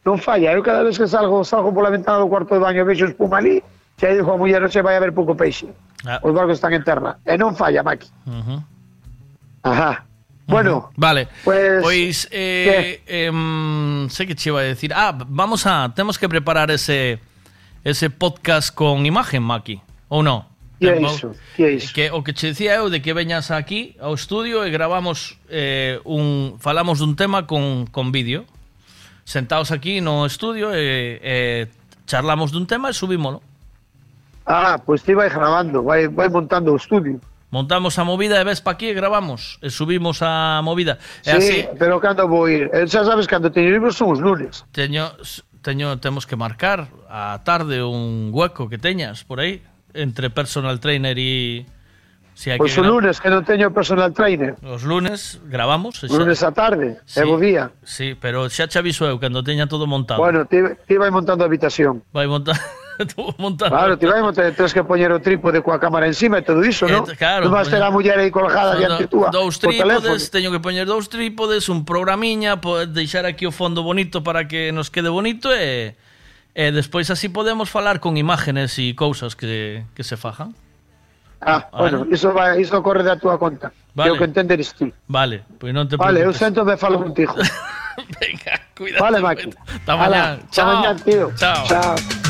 Non 0.05 0.17
falla, 0.21 0.53
eu 0.53 0.61
cada 0.65 0.85
vez 0.85 0.97
que 0.97 1.09
salgo, 1.09 1.45
salgo 1.45 1.73
pola 1.73 1.93
ventana 1.93 2.21
do 2.21 2.29
cuarto 2.29 2.57
de 2.57 2.61
baño 2.65 2.85
e 2.85 2.89
vexo 2.89 3.05
espuma 3.09 3.41
ali, 3.41 3.61
xa 4.01 4.09
dixo 4.13 4.33
a 4.33 4.37
muller, 4.41 4.61
non 4.65 4.73
se 4.73 4.81
vai 4.81 4.97
a 4.97 5.03
ver 5.05 5.13
pouco 5.13 5.37
peixe. 5.37 5.69
Ah. 6.09 6.21
Os 6.25 6.33
barcos 6.33 6.57
están 6.61 6.73
en 6.73 6.85
terra. 6.85 7.21
E 7.25 7.37
non 7.37 7.53
falla, 7.57 7.81
Maki. 7.85 8.09
Ujú. 8.29 8.57
Ajá. 9.65 10.05
Bueno, 10.47 10.91
Vale. 10.97 11.29
Pues, 11.43 11.83
Pois 11.83 12.29
eh, 12.31 13.01
em, 13.07 14.09
sei 14.11 14.27
que 14.27 14.35
che 14.35 14.51
iba 14.51 14.61
a 14.61 14.63
decir. 14.63 14.93
Ah, 14.93 15.13
vamos 15.13 15.67
a 15.67 15.93
temos 15.95 16.19
que 16.19 16.29
preparar 16.29 16.71
ese 16.71 17.19
ese 17.83 18.11
podcast 18.11 18.75
con 18.75 19.07
imagen, 19.07 19.43
Maki, 19.43 19.81
ou 20.09 20.23
non? 20.23 20.45
Que 20.81 20.91
é 20.93 21.01
iso? 21.01 21.33
Que 21.57 21.65
é 21.65 21.71
iso? 21.81 21.93
Que 21.95 22.05
o 22.13 22.21
que 22.21 22.37
che 22.37 22.53
dicía 22.53 22.77
eu 22.77 22.93
de 22.93 23.01
que 23.01 23.17
veñas 23.17 23.49
aquí 23.51 23.97
ao 23.97 24.13
estudio 24.13 24.65
e 24.65 24.71
gravamos 24.71 25.41
eh, 25.49 26.01
un 26.05 26.61
falamos 26.61 27.01
dun 27.01 27.17
tema 27.17 27.49
con 27.49 27.89
con 27.89 28.13
vídeo. 28.13 28.45
Sentados 29.25 29.73
aquí 29.73 30.05
no 30.05 30.29
estudio 30.29 30.77
e, 30.77 31.21
e 31.25 31.35
charlamos 32.05 32.53
dun 32.53 32.69
tema 32.69 32.93
e 32.93 32.95
subímolo. 32.95 33.41
Ah, 34.45 34.77
pois 34.77 35.01
pues 35.01 35.09
ti 35.09 35.17
vai 35.17 35.33
grabando, 35.33 35.81
vai, 35.81 36.05
vai 36.09 36.29
montando 36.29 36.69
o 36.73 36.77
estudio. 36.77 37.17
Montamos 37.55 38.01
a 38.01 38.05
movida 38.05 38.43
e 38.43 38.45
ves 38.45 38.59
pa 38.59 38.75
aquí 38.75 38.91
e 38.91 38.99
gravamos 38.99 39.63
e 39.63 39.71
subimos 39.71 40.27
a 40.27 40.59
movida. 40.67 40.99
E 41.23 41.39
sí, 41.39 41.39
así... 41.39 41.59
pero 41.79 42.03
cando 42.03 42.27
vou 42.27 42.51
ir? 42.51 42.67
Eh, 42.75 42.91
xa 42.91 43.07
sabes, 43.07 43.31
cando 43.31 43.55
teño 43.55 43.71
libros 43.71 43.95
son 43.95 44.11
os 44.11 44.19
lunes. 44.19 44.67
Teño, 44.75 45.15
teño, 45.63 46.03
temos 46.03 46.27
que 46.27 46.35
marcar 46.35 46.91
a 47.07 47.47
tarde 47.47 47.87
un 47.87 48.35
hueco 48.35 48.67
que 48.67 48.75
teñas 48.75 49.23
por 49.23 49.39
aí 49.39 49.63
entre 49.95 50.35
personal 50.35 50.83
trainer 50.83 51.15
e... 51.15 51.63
Si 52.35 52.51
hai 52.51 52.59
pois 52.59 52.75
pues 52.75 52.83
que 52.83 52.83
o 52.83 52.91
lunes, 52.91 53.23
que 53.23 53.31
non 53.31 53.47
teño 53.47 53.71
personal 53.71 54.11
trainer. 54.11 54.59
Os 54.67 54.83
lunes 54.83 55.39
gravamos. 55.47 56.03
Xa... 56.03 56.11
Lunes 56.11 56.43
a 56.43 56.51
tarde, 56.51 56.99
sí, 57.07 57.23
é 57.23 57.25
bo 57.25 57.39
día. 57.39 57.71
Sí, 57.87 58.19
pero 58.19 58.51
xa 58.51 58.67
te 58.67 58.83
aviso 58.83 59.07
eu, 59.07 59.23
cando 59.23 59.47
teña 59.47 59.71
todo 59.71 59.87
montado. 59.87 60.19
Bueno, 60.19 60.43
ti, 60.43 60.59
ti 60.91 60.99
vai 60.99 61.15
montando 61.15 61.47
a 61.47 61.47
habitación. 61.47 62.03
Vai 62.11 62.27
montando... 62.27 62.59
montar. 63.39 63.71
Claro, 63.71 63.97
ti 63.99 64.07
vai 64.07 64.23
montar, 64.23 64.53
tens 64.53 64.73
que 64.73 64.83
poñer 64.85 65.11
o 65.13 65.21
trípode 65.21 65.63
coa 65.63 65.79
cámara 65.79 66.07
encima 66.07 66.39
e 66.39 66.43
todo 66.43 66.63
iso, 66.65 66.87
non? 66.87 67.05
Eh, 67.09 67.17
claro, 67.17 67.49
Non 67.49 67.55
vas 67.55 67.69
ter 67.69 67.83
a 67.83 67.91
muller 67.91 68.19
aí 68.19 68.31
colgada 68.31 68.77
diante 68.79 69.11
túa. 69.11 69.31
Dous 69.31 69.59
trípodes, 69.59 70.31
teño 70.31 70.55
que 70.55 70.61
poñer 70.61 70.87
dous 70.87 71.11
trípodes, 71.11 71.69
un 71.69 71.85
programiña, 71.85 72.61
deixar 72.89 73.27
aquí 73.27 73.47
o 73.47 73.53
fondo 73.53 73.83
bonito 73.83 74.23
para 74.23 74.47
que 74.47 74.71
nos 74.71 74.91
quede 74.91 75.11
bonito 75.11 75.51
e 75.51 75.99
e 76.55 76.71
despois 76.71 77.11
así 77.11 77.29
podemos 77.29 77.67
falar 77.67 77.99
con 77.99 78.15
imágenes 78.15 78.79
e 78.79 78.95
cousas 78.95 79.35
que, 79.35 79.83
que 79.99 80.07
se 80.07 80.15
fajan. 80.15 80.55
Ah, 81.43 81.69
vale. 81.73 81.99
bueno, 81.99 81.99
iso, 82.15 82.33
vai, 82.33 82.63
iso 82.63 82.81
corre 82.81 83.03
da 83.03 83.19
túa 83.19 83.37
conta. 83.39 83.75
Vale. 83.95 84.11
Que 84.11 84.17
o 84.17 84.19
que 84.19 84.25
entenderes 84.25 84.73
tú. 84.73 84.91
Vale, 85.07 85.43
pois 85.59 85.71
pues 85.71 85.73
non 85.75 85.91
te 85.91 85.99
preocupes. 85.99 86.15
Vale, 86.15 86.19
eu 86.25 86.33
sento 86.33 86.65
me 86.65 86.79
falo 86.79 87.03
contigo. 87.03 87.35
Venga, 88.23 88.55
cuidado. 88.77 89.03
Vale, 89.05 89.19
Maki. 89.21 89.51
Hasta 89.67 89.97
mañana. 89.97 90.39
Chao. 90.51 90.67
Mañana, 90.67 90.99
tío. 91.03 91.31
Chao. 91.37 91.67
Chao. 91.67 92.23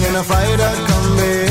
A 0.00 0.22
fighter 0.24 0.74
combi 0.88 1.46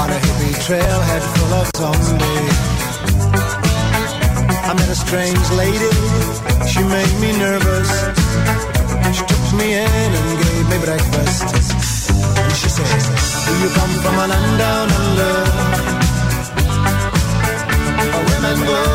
On 0.00 0.08
a 0.08 0.18
hippie 0.24 0.54
trailhead 0.64 1.22
full 1.34 1.52
of 1.60 1.66
zombies. 1.76 2.58
I 4.64 4.72
met 4.74 4.88
a 4.88 4.94
strange 4.94 5.50
lady, 5.62 5.92
she 6.70 6.80
made 6.84 7.14
me 7.20 7.36
nervous. 7.36 7.90
She 9.16 9.24
took 9.30 9.44
me 9.58 9.74
in 9.74 10.10
and 10.18 10.30
gave 10.42 10.68
me 10.70 10.78
breakfast. 10.86 11.44
And 12.38 12.52
she 12.54 12.68
said, 12.68 12.88
do 13.46 13.52
you 13.62 13.70
come 13.78 13.94
from 14.02 14.14
a 14.14 14.26
land 14.28 14.58
down 14.58 14.88
under? 15.02 15.34
Where 18.12 18.24
women 18.30 18.58
go 18.64 18.87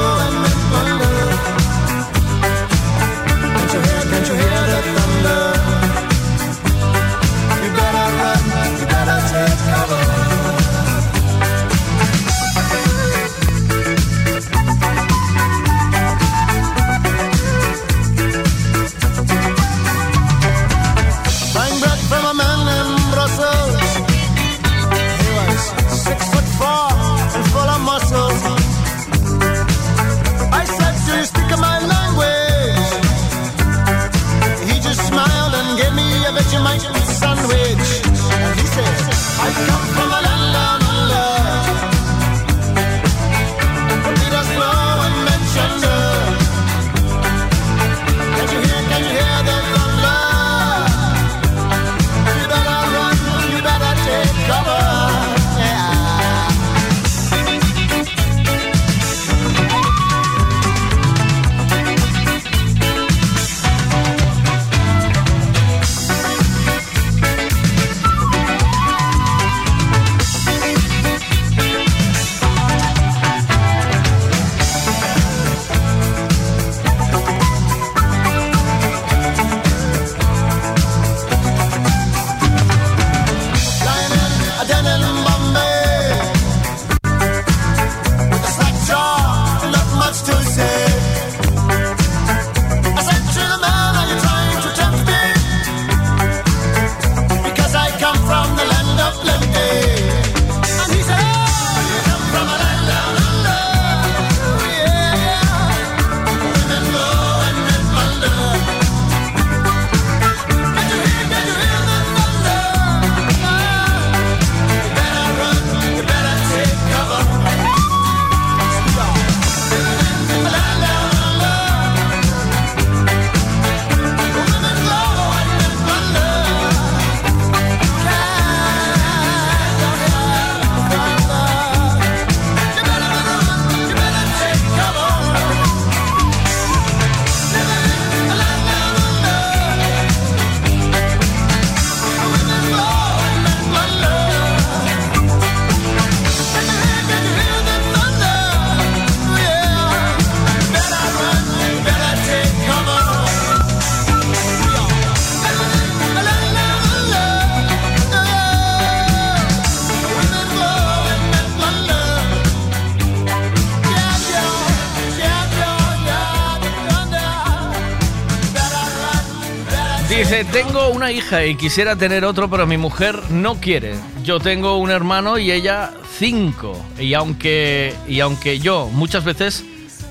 Tengo 170.33 170.89
una 170.89 171.11
hija 171.11 171.45
y 171.45 171.55
quisiera 171.55 171.95
tener 171.95 172.25
otro, 172.25 172.49
pero 172.49 172.65
mi 172.65 172.75
mujer 172.75 173.19
no 173.29 173.61
quiere. 173.61 173.93
Yo 174.23 174.39
tengo 174.39 174.77
un 174.77 174.89
hermano 174.89 175.37
y 175.37 175.51
ella 175.51 175.93
cinco. 176.17 176.75
Y 176.99 177.13
aunque, 177.13 177.93
y 178.07 178.19
aunque 178.19 178.57
yo 178.57 178.89
muchas 178.91 179.23
veces 179.23 179.63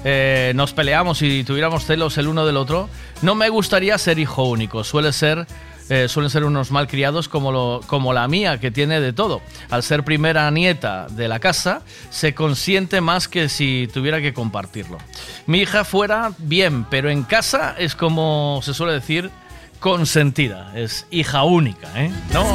eh, 0.04 0.52
nos 0.54 0.74
peleamos 0.74 1.22
y 1.22 1.42
tuviéramos 1.42 1.84
celos 1.86 2.18
el 2.18 2.28
uno 2.28 2.46
del 2.46 2.56
otro, 2.56 2.88
no 3.20 3.34
me 3.34 3.48
gustaría 3.48 3.98
ser 3.98 4.20
hijo 4.20 4.44
único. 4.44 4.84
Suele 4.84 5.12
ser, 5.12 5.44
eh, 5.88 6.06
suelen 6.08 6.30
ser 6.30 6.44
unos 6.44 6.70
malcriados 6.70 7.28
como, 7.28 7.50
lo, 7.50 7.80
como 7.88 8.12
la 8.12 8.28
mía, 8.28 8.60
que 8.60 8.70
tiene 8.70 9.00
de 9.00 9.12
todo. 9.12 9.42
Al 9.70 9.82
ser 9.82 10.04
primera 10.04 10.48
nieta 10.52 11.08
de 11.08 11.26
la 11.26 11.40
casa, 11.40 11.82
se 12.10 12.32
consiente 12.32 13.00
más 13.00 13.26
que 13.26 13.48
si 13.48 13.88
tuviera 13.92 14.20
que 14.20 14.32
compartirlo. 14.32 14.98
Mi 15.46 15.58
hija 15.58 15.84
fuera 15.84 16.30
bien, 16.38 16.84
pero 16.84 17.10
en 17.10 17.24
casa 17.24 17.74
es 17.76 17.96
como 17.96 18.60
se 18.62 18.72
suele 18.72 18.92
decir, 18.92 19.32
consentida. 19.82 20.72
Es 20.74 21.06
hija 21.10 21.42
única, 21.42 21.88
¿eh? 22.00 22.10
¿No? 22.32 22.46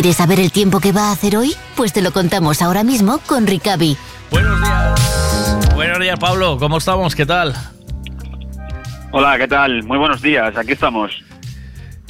¿Quieres 0.00 0.14
saber 0.18 0.38
el 0.38 0.52
tiempo 0.52 0.78
que 0.78 0.92
va 0.92 1.08
a 1.08 1.10
hacer 1.10 1.36
hoy? 1.36 1.56
Pues 1.74 1.92
te 1.92 2.02
lo 2.02 2.12
contamos 2.12 2.62
ahora 2.62 2.84
mismo 2.84 3.18
con 3.26 3.48
Ricavi. 3.48 3.96
Buenos 4.30 4.60
días. 4.60 5.74
Buenos 5.74 5.98
días, 5.98 6.16
Pablo. 6.20 6.56
¿Cómo 6.56 6.78
estamos? 6.78 7.16
¿Qué 7.16 7.26
tal? 7.26 7.52
Hola, 9.10 9.36
¿qué 9.38 9.48
tal? 9.48 9.82
Muy 9.82 9.98
buenos 9.98 10.22
días, 10.22 10.56
aquí 10.56 10.70
estamos. 10.74 11.10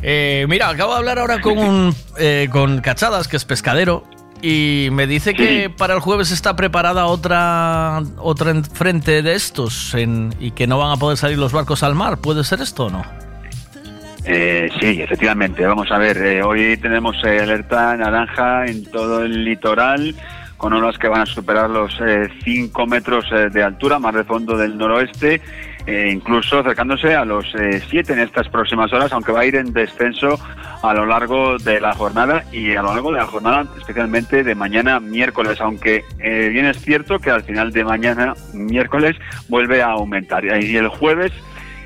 Eh, 0.02 0.44
mira, 0.50 0.68
acabo 0.68 0.92
de 0.92 0.98
hablar 0.98 1.18
ahora 1.18 1.40
con, 1.40 1.56
un, 1.56 1.96
eh, 2.18 2.50
con 2.52 2.82
Cachadas, 2.82 3.26
que 3.26 3.38
es 3.38 3.46
pescadero, 3.46 4.04
y 4.42 4.88
me 4.92 5.06
dice 5.06 5.32
que 5.32 5.70
para 5.70 5.94
el 5.94 6.00
jueves 6.00 6.30
está 6.30 6.56
preparada 6.56 7.06
otra 7.06 8.02
otra 8.18 8.52
frente 8.70 9.22
de 9.22 9.34
estos 9.34 9.94
en- 9.94 10.34
y 10.38 10.50
que 10.50 10.66
no 10.66 10.76
van 10.76 10.90
a 10.90 10.98
poder 10.98 11.16
salir 11.16 11.38
los 11.38 11.52
barcos 11.52 11.82
al 11.82 11.94
mar. 11.94 12.18
¿Puede 12.18 12.44
ser 12.44 12.60
esto 12.60 12.84
o 12.84 12.90
no? 12.90 13.02
Eh, 14.30 14.57
sí, 14.80 15.00
efectivamente. 15.02 15.66
Vamos 15.66 15.90
a 15.90 15.98
ver, 15.98 16.16
eh, 16.18 16.42
hoy 16.42 16.76
tenemos 16.76 17.16
eh, 17.24 17.40
alerta 17.40 17.96
naranja 17.96 18.66
en 18.66 18.84
todo 18.90 19.24
el 19.24 19.44
litoral 19.44 20.14
con 20.58 20.72
olas 20.72 20.98
que 20.98 21.08
van 21.08 21.22
a 21.22 21.26
superar 21.26 21.70
los 21.70 21.96
5 22.44 22.86
metros 22.86 23.24
eh, 23.32 23.48
de 23.48 23.62
altura, 23.62 23.98
mar 23.98 24.14
de 24.14 24.24
fondo 24.24 24.58
del 24.58 24.76
noroeste, 24.76 25.40
eh, 25.86 26.10
incluso 26.12 26.58
acercándose 26.58 27.14
a 27.14 27.24
los 27.24 27.46
7 27.88 28.12
en 28.12 28.18
estas 28.18 28.48
próximas 28.48 28.92
horas, 28.92 29.12
aunque 29.12 29.32
va 29.32 29.40
a 29.40 29.46
ir 29.46 29.54
en 29.54 29.72
descenso 29.72 30.38
a 30.82 30.92
lo 30.92 31.06
largo 31.06 31.56
de 31.58 31.80
la 31.80 31.94
jornada 31.94 32.44
y 32.52 32.74
a 32.74 32.82
lo 32.82 32.92
largo 32.92 33.12
de 33.12 33.18
la 33.18 33.26
jornada 33.26 33.66
especialmente 33.78 34.44
de 34.44 34.54
mañana 34.54 35.00
miércoles, 35.00 35.60
aunque 35.60 36.04
eh, 36.18 36.48
bien 36.52 36.66
es 36.66 36.78
cierto 36.82 37.20
que 37.20 37.30
al 37.30 37.44
final 37.44 37.72
de 37.72 37.84
mañana 37.84 38.34
miércoles 38.52 39.16
vuelve 39.48 39.80
a 39.80 39.92
aumentar. 39.92 40.44
Y 40.44 40.76
el 40.76 40.88
jueves 40.88 41.32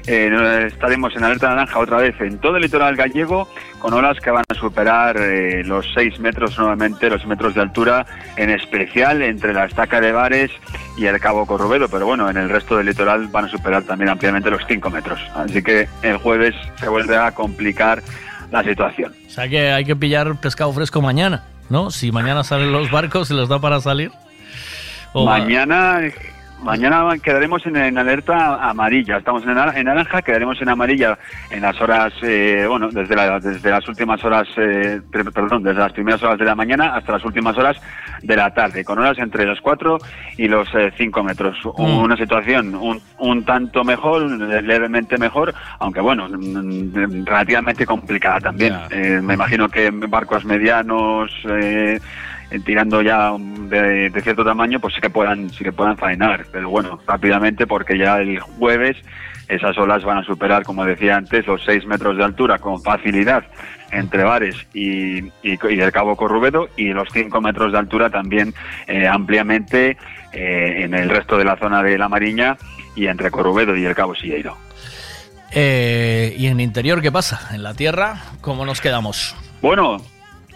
eh, 0.07 0.65
estaremos 0.67 1.15
en 1.17 1.25
alerta 1.25 1.49
naranja 1.49 1.79
otra 1.79 1.99
vez 1.99 2.15
en 2.21 2.39
todo 2.39 2.57
el 2.57 2.63
litoral 2.63 2.97
gallego 2.97 3.49
con 3.79 3.95
olas 3.95 4.19
que 4.21 4.31
van 4.31 4.45
a 4.49 4.55
superar 4.55 5.17
eh, 5.19 5.63
los 5.65 5.87
6 5.95 6.19
metros 6.21 6.57
nuevamente, 6.59 7.09
los 7.11 7.25
metros 7.27 7.55
de 7.55 7.61
altura, 7.63 8.07
en 8.37 8.51
especial 8.51 9.23
entre 9.23 9.53
la 9.53 9.65
estaca 9.67 10.01
de 10.01 10.13
Bares 10.13 10.51
y 10.97 11.07
el 11.07 11.19
Cabo 11.21 11.47
Corrubedo, 11.47 11.89
pero 11.89 12.07
bueno, 12.07 12.29
en 12.31 12.37
el 12.37 12.49
resto 12.49 12.77
del 12.77 12.87
litoral 12.87 13.29
van 13.29 13.47
a 13.47 13.49
superar 13.49 13.83
también 13.85 14.11
ampliamente 14.11 14.51
los 14.51 14.63
5 14.69 14.91
metros. 14.91 15.21
Así 15.35 15.63
que 15.63 15.89
el 16.03 16.17
jueves 16.19 16.55
se 16.77 16.89
vuelve 16.89 17.17
a 17.17 17.33
complicar 17.33 18.03
la 18.51 18.63
situación. 18.63 19.15
O 19.27 19.31
sea 19.31 19.49
que 19.49 19.71
hay 19.73 19.85
que 19.85 19.97
pillar 19.97 20.35
pescado 20.41 20.73
fresco 20.73 21.01
mañana, 21.01 21.45
¿no? 21.71 21.91
Si 21.91 22.13
mañana 22.13 22.45
salen 22.45 22.71
los 22.73 22.91
barcos, 22.91 23.29
¿se 23.29 23.35
les 23.35 23.49
da 23.49 23.61
para 23.61 23.81
salir? 23.81 24.11
O- 25.15 25.27
Mañana, 25.27 26.01
mañana 26.63 27.05
quedaremos 27.23 27.65
en, 27.67 27.77
en 27.77 27.99
alerta 27.99 28.69
amarilla. 28.69 29.19
Estamos 29.19 29.43
en, 29.45 29.51
en 29.51 29.85
naranja, 29.87 30.23
quedaremos 30.23 30.61
en 30.63 30.69
amarilla 30.69 31.19
en 31.51 31.61
las 31.63 31.81
horas, 31.81 32.13
eh, 32.23 32.65
bueno, 32.69 32.89
desde, 32.91 33.15
la- 33.17 33.41
desde 33.41 33.71
las 33.71 33.87
últimas 33.89 34.25
horas, 34.25 34.49
eh, 34.57 35.01
perdón, 35.11 35.63
desde 35.63 35.81
las 35.81 35.93
primeras 35.93 36.23
horas 36.23 36.39
de 36.39 36.45
la 36.45 36.55
mañana 36.55 36.95
hasta 36.95 37.13
las 37.13 37.25
últimas 37.25 37.57
horas 37.59 37.77
de 38.23 38.37
la 38.37 38.53
tarde, 38.55 38.85
con 38.85 38.99
horas 38.99 39.19
entre 39.19 39.45
los 39.45 39.61
4 39.61 39.99
y 40.39 40.49
los 40.49 40.69
5 40.97 41.23
metros. 41.25 41.59
Mm. 41.77 41.99
Una 41.99 42.17
situación 42.17 42.75
un, 42.75 43.01
un 43.19 43.45
tanto 43.45 43.85
mejor, 43.85 44.23
levemente 44.31 45.19
mejor, 45.19 45.53
aunque 45.81 46.01
bueno, 46.01 46.29
mm, 46.29 47.25
relativamente 47.25 47.85
complicada 47.85 48.41
también. 48.41 48.75
Eh, 48.91 49.21
me 49.23 49.35
imagino 49.35 49.69
que 49.69 49.91
barcos 49.91 50.45
medianos, 50.45 51.31
eh, 51.49 51.83
eh, 51.93 51.99
tirando 52.61 53.03
ya 53.03 53.33
de, 53.39 54.11
de 54.11 54.21
cierto 54.21 54.45
tamaño, 54.45 54.81
pues 54.81 54.95
sí 54.95 55.01
que 55.01 55.11
puedan, 55.11 55.51
sí 55.51 55.65
que 55.65 55.73
puedan 55.73 55.97
faenar, 55.97 56.47
pero 56.53 56.71
bueno, 56.71 57.01
rápidamente 57.07 57.67
porque 57.67 57.99
ya 57.99 58.19
el 58.19 58.41
jueves 58.41 58.97
esas 59.49 59.77
olas 59.77 60.03
van 60.05 60.19
a 60.19 60.25
superar, 60.25 60.63
como 60.63 60.85
decía 60.85 61.17
antes, 61.17 61.47
los 61.47 61.63
6 61.65 61.87
metros 61.87 62.17
de 62.17 62.25
altura 62.25 62.59
con 62.59 62.83
facilidad 62.83 63.45
entre 63.91 64.25
Bares 64.25 64.57
y, 64.73 65.19
y, 65.19 65.31
y 65.43 65.81
el 65.81 65.93
Cabo 65.93 66.17
Corrubedo 66.17 66.69
y 66.77 66.89
los 66.89 67.09
5 67.13 67.41
metros 67.41 67.73
de 67.73 67.79
altura 67.79 68.09
también 68.09 68.55
eh, 68.87 69.07
ampliamente 69.07 69.99
eh, 70.33 70.85
en 70.85 70.95
el 70.95 71.11
resto 71.11 71.37
de 71.37 71.45
la 71.45 71.57
zona 71.57 71.83
de 71.83 71.99
la 71.99 72.09
Mariña 72.09 72.57
y 72.97 73.07
entre 73.07 73.31
Corrubedo 73.31 73.77
y 73.77 73.85
el 73.85 73.95
Cabo 73.95 74.15
Silleiro. 74.15 74.57
Eh, 75.51 76.35
¿Y 76.39 76.47
en 76.47 76.61
interior 76.61 77.03
qué 77.03 77.13
pasa? 77.13 77.55
¿En 77.55 77.63
la 77.63 77.75
tierra 77.75 78.23
cómo 78.41 78.65
nos 78.65 78.81
quedamos? 78.81 79.37
Bueno, 79.61 79.99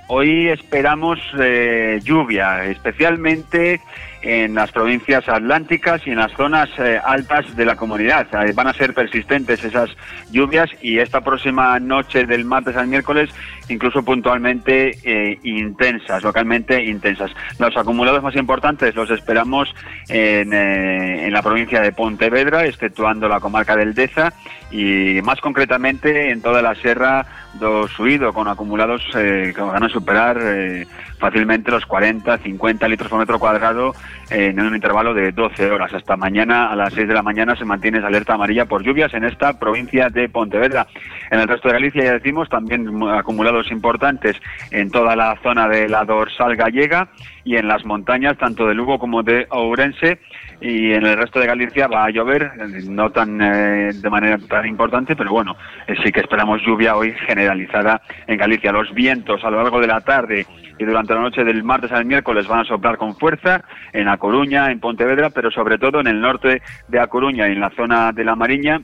hoy 0.08 0.48
esperamos 0.48 1.18
eh, 1.38 2.00
lluvia, 2.02 2.64
especialmente 2.66 3.80
en 4.26 4.56
las 4.56 4.72
provincias 4.72 5.28
atlánticas 5.28 6.04
y 6.04 6.10
en 6.10 6.18
las 6.18 6.32
zonas 6.32 6.68
eh, 6.78 7.00
altas 7.02 7.54
de 7.54 7.64
la 7.64 7.76
comunidad. 7.76 8.26
Van 8.54 8.66
a 8.66 8.72
ser 8.72 8.92
persistentes 8.92 9.62
esas 9.62 9.88
lluvias 10.32 10.68
y 10.82 10.98
esta 10.98 11.20
próxima 11.20 11.78
noche 11.78 12.26
del 12.26 12.44
martes 12.44 12.76
al 12.76 12.88
miércoles 12.88 13.30
incluso 13.68 14.04
puntualmente 14.04 14.98
eh, 15.04 15.38
intensas, 15.44 16.22
localmente 16.22 16.84
intensas. 16.84 17.30
Los 17.58 17.76
acumulados 17.76 18.22
más 18.22 18.36
importantes 18.36 18.94
los 18.94 19.10
esperamos 19.10 19.72
en, 20.08 20.52
eh, 20.52 21.26
en 21.26 21.32
la 21.32 21.42
provincia 21.42 21.80
de 21.80 21.92
Pontevedra, 21.92 22.64
exceptuando 22.66 23.28
la 23.28 23.40
comarca 23.40 23.76
del 23.76 23.94
Deza 23.94 24.32
y 24.70 25.20
más 25.22 25.40
concretamente 25.40 26.30
en 26.30 26.42
toda 26.42 26.62
la 26.62 26.74
Sierra 26.74 27.26
do 27.58 27.88
Suído, 27.88 28.32
con 28.32 28.48
acumulados 28.48 29.02
eh, 29.14 29.52
que 29.54 29.60
van 29.60 29.82
a 29.82 29.88
superar 29.88 30.38
eh, 30.40 30.86
fácilmente 31.18 31.70
los 31.70 31.86
40, 31.86 32.38
50 32.38 32.88
litros 32.88 33.08
por 33.08 33.18
metro 33.18 33.38
cuadrado 33.38 33.94
en 34.30 34.60
un 34.60 34.74
intervalo 34.74 35.14
de 35.14 35.32
12 35.32 35.70
horas. 35.70 35.92
Hasta 35.94 36.16
mañana 36.16 36.70
a 36.70 36.76
las 36.76 36.92
6 36.94 37.08
de 37.08 37.14
la 37.14 37.22
mañana 37.22 37.56
se 37.56 37.64
mantiene 37.64 37.98
esa 37.98 38.08
alerta 38.08 38.34
amarilla 38.34 38.66
por 38.66 38.82
lluvias 38.82 39.12
en 39.14 39.24
esta 39.24 39.58
provincia 39.58 40.08
de 40.08 40.28
Pontevedra. 40.28 40.86
En 41.30 41.40
el 41.40 41.48
resto 41.48 41.68
de 41.68 41.74
Galicia, 41.74 42.04
ya 42.04 42.12
decimos, 42.12 42.48
también 42.48 42.88
acumulados 43.10 43.70
importantes 43.70 44.36
en 44.70 44.90
toda 44.90 45.16
la 45.16 45.36
zona 45.42 45.68
de 45.68 45.88
la 45.88 46.04
dorsal 46.04 46.56
gallega 46.56 47.08
y 47.46 47.56
en 47.56 47.68
las 47.68 47.84
montañas, 47.84 48.36
tanto 48.36 48.66
de 48.66 48.74
Lugo 48.74 48.98
como 48.98 49.22
de 49.22 49.46
Ourense. 49.50 50.18
Y 50.60 50.92
en 50.92 51.06
el 51.06 51.16
resto 51.16 51.38
de 51.38 51.46
Galicia 51.46 51.86
va 51.86 52.06
a 52.06 52.10
llover, 52.10 52.42
eh, 52.42 52.82
no 52.88 53.10
tan 53.10 53.40
eh, 53.40 53.92
de 53.92 54.10
manera 54.10 54.36
tan 54.48 54.66
importante, 54.66 55.14
pero 55.14 55.30
bueno, 55.30 55.54
eh, 55.86 55.94
sí 56.02 56.10
que 56.10 56.20
esperamos 56.20 56.60
lluvia 56.66 56.96
hoy 56.96 57.14
generalizada 57.26 58.02
en 58.26 58.36
Galicia. 58.36 58.72
Los 58.72 58.92
vientos 58.92 59.44
a 59.44 59.50
lo 59.50 59.62
largo 59.62 59.80
de 59.80 59.86
la 59.86 60.00
tarde 60.00 60.44
y 60.78 60.84
durante 60.84 61.14
la 61.14 61.20
noche 61.20 61.44
del 61.44 61.62
martes 61.62 61.92
al 61.92 62.04
miércoles 62.04 62.48
van 62.48 62.60
a 62.60 62.64
soplar 62.64 62.96
con 62.96 63.14
fuerza 63.16 63.62
en 63.92 64.08
A 64.08 64.18
Coruña, 64.18 64.70
en 64.70 64.80
Pontevedra, 64.80 65.30
pero 65.30 65.50
sobre 65.50 65.78
todo 65.78 66.00
en 66.00 66.06
el 66.06 66.20
norte 66.20 66.62
de 66.88 67.00
A 67.00 67.06
Coruña 67.06 67.48
y 67.48 67.52
en 67.52 67.60
la 67.60 67.70
zona 67.70 68.12
de 68.12 68.24
la 68.24 68.34
Mariña, 68.34 68.80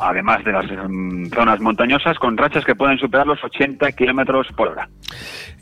además 0.00 0.44
de 0.44 0.52
las 0.52 0.66
mm, 0.66 1.26
zonas 1.26 1.60
montañosas, 1.60 2.18
con 2.18 2.36
rachas 2.36 2.64
que 2.64 2.74
pueden 2.74 2.98
superar 2.98 3.26
los 3.26 3.42
80 3.44 3.92
kilómetros 3.92 4.48
por 4.56 4.68
hora. 4.68 4.88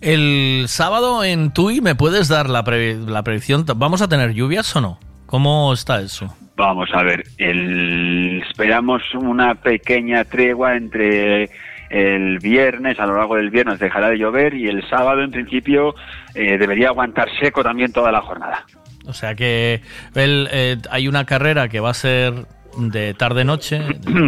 El 0.00 0.64
sábado 0.68 1.24
en 1.24 1.52
Tui, 1.52 1.80
¿me 1.80 1.94
puedes 1.94 2.28
dar 2.28 2.43
la, 2.48 2.64
pre- 2.64 2.96
la 2.96 3.22
predicción? 3.22 3.64
¿Vamos 3.76 4.02
a 4.02 4.08
tener 4.08 4.32
lluvias 4.34 4.74
o 4.76 4.80
no? 4.80 4.98
¿Cómo 5.26 5.72
está 5.72 6.00
eso? 6.00 6.34
Vamos 6.56 6.88
a 6.92 7.02
ver, 7.02 7.24
el- 7.38 8.42
esperamos 8.48 9.02
una 9.14 9.54
pequeña 9.56 10.24
tregua 10.24 10.76
entre 10.76 11.50
el 11.90 12.38
viernes, 12.38 12.98
a 13.00 13.06
lo 13.06 13.16
largo 13.16 13.36
del 13.36 13.50
viernes 13.50 13.78
dejará 13.78 14.08
de 14.08 14.18
llover 14.18 14.54
y 14.54 14.68
el 14.68 14.88
sábado 14.88 15.22
en 15.22 15.30
principio 15.30 15.94
eh, 16.34 16.56
debería 16.58 16.88
aguantar 16.88 17.28
seco 17.40 17.62
también 17.62 17.92
toda 17.92 18.10
la 18.12 18.20
jornada. 18.20 18.64
O 19.06 19.12
sea 19.12 19.34
que 19.34 19.82
el, 20.14 20.48
eh, 20.50 20.76
hay 20.90 21.08
una 21.08 21.24
carrera 21.24 21.68
que 21.68 21.80
va 21.80 21.90
a 21.90 21.94
ser 21.94 22.32
de 22.78 23.14
tarde-noche, 23.14 23.80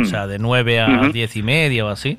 o 0.03 0.05
sea, 0.05 0.27
de 0.27 0.39
9 0.39 0.81
a 0.81 0.89
Ujú. 0.89 1.12
10 1.12 1.36
y 1.36 1.43
media 1.43 1.85
o 1.86 1.89
así. 1.89 2.19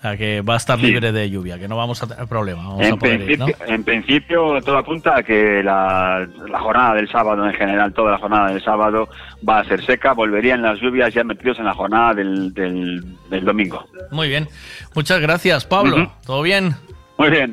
O 0.00 0.02
sea 0.02 0.16
que 0.16 0.40
va 0.40 0.54
a 0.54 0.56
estar 0.56 0.78
Sí. 0.80 0.86
libre 0.86 1.12
de 1.12 1.28
lluvia, 1.28 1.58
que 1.58 1.68
no 1.68 1.76
vamos 1.76 2.02
a 2.02 2.06
tener 2.06 2.26
problema. 2.26 2.62
Vamos 2.62 2.80
a 2.80 2.88
En 2.88 2.98
poder 2.98 3.30
ir, 3.30 3.38
¿no? 3.38 3.44
principio, 3.46 3.74
en 3.74 3.84
principio 3.84 4.62
todo 4.62 4.78
apunta 4.78 5.18
a 5.18 5.22
que 5.22 5.62
la, 5.62 6.26
la 6.48 6.58
jornada 6.58 6.94
del 6.94 7.06
sábado 7.10 7.46
en 7.46 7.52
general, 7.52 7.92
toda 7.92 8.12
la 8.12 8.18
jornada 8.18 8.50
del 8.50 8.64
sábado 8.64 9.10
va 9.46 9.58
a 9.60 9.64
ser 9.64 9.84
seca, 9.84 10.14
volverían 10.14 10.62
las 10.62 10.80
lluvias 10.80 11.12
ya 11.12 11.22
metidos 11.22 11.58
en 11.58 11.66
la 11.66 11.74
jornada 11.74 12.14
del, 12.14 12.54
del, 12.54 13.04
del 13.28 13.44
domingo. 13.44 13.84
Muy 14.10 14.28
bien. 14.28 14.48
Muchas 14.94 15.20
gracias, 15.20 15.66
Pablo. 15.66 16.10
¿Todo 16.24 16.40
bien? 16.40 16.74
Muy 17.18 17.28
bien, 17.28 17.50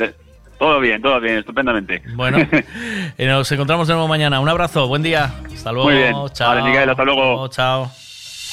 todo 0.57 0.79
bien, 0.79 1.01
todo 1.01 1.19
bien, 1.19 1.39
estupendamente. 1.39 2.01
Bueno, 2.15 2.37
nos 3.17 3.51
encontramos 3.51 3.89
de 3.89 3.93
nuevo 3.93 4.07
mañana. 4.07 4.39
Un 4.39 4.47
abrazo, 4.47 4.87
buen 4.87 5.03
día. 5.03 5.33
Hasta 5.53 5.73
luego. 5.73 5.89
Muy 5.89 5.97
bien. 5.97 6.15
Chao. 6.31 6.55
Vale, 6.55 6.63
Miguel, 6.63 6.89
hasta 6.89 7.03
luego. 7.03 7.49
Chao. 7.49 7.91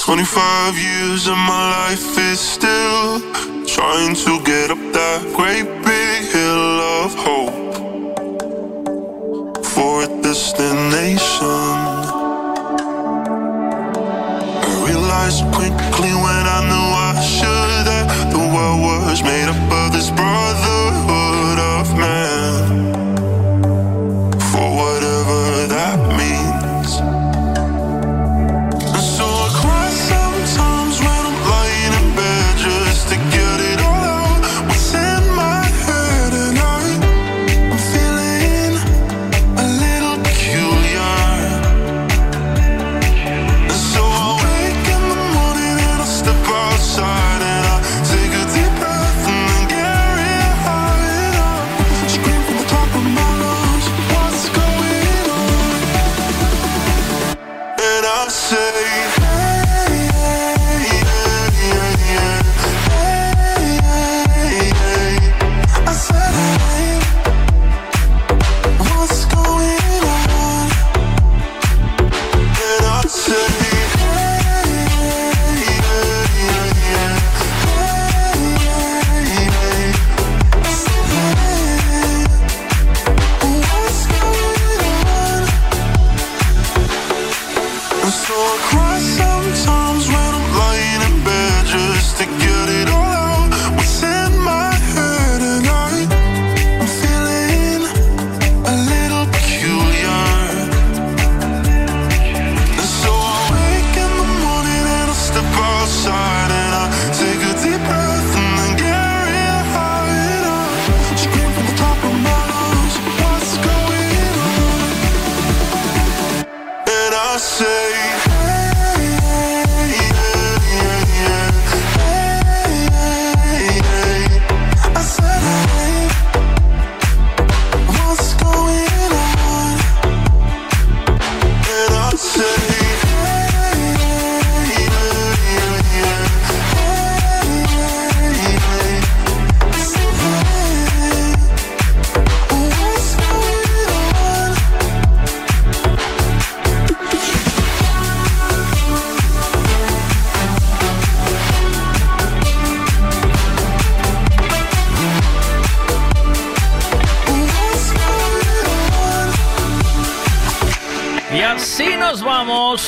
25 0.05 0.76
years 0.76 1.28
of 1.28 1.39
my 1.39 1.89
life 1.89 2.18
is 2.18 2.39
still 2.39 3.20
trying 3.65 4.15
to 4.15 4.39
get 4.44 4.70
up 4.70 4.76
that 4.92 5.23
great 5.34 5.65
big 5.81 6.28
hill 6.28 6.81
of 7.00 7.15
hope 7.15 7.74
for 9.65 10.02
a 10.02 10.07
destination. 10.20 11.49
I 14.60 14.84
realized 14.86 15.42
quickly 15.55 16.12
when 16.12 16.44
I 16.52 16.60
knew 16.68 16.86
I 17.08 17.12
should 17.24 17.86
that 17.89 18.31
the 18.31 18.44
world 18.55 18.83
was 18.83 19.23
made 19.23 19.49
up 19.49 19.73
of 19.73 19.91
this 19.94 20.10
brotherhood 20.10 21.58
of 21.58 21.97
man. 21.97 22.34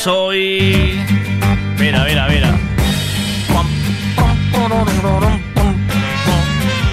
Hoy. 0.07 1.01
Mira, 1.79 2.05
mira, 2.05 2.29
mira. 2.29 2.59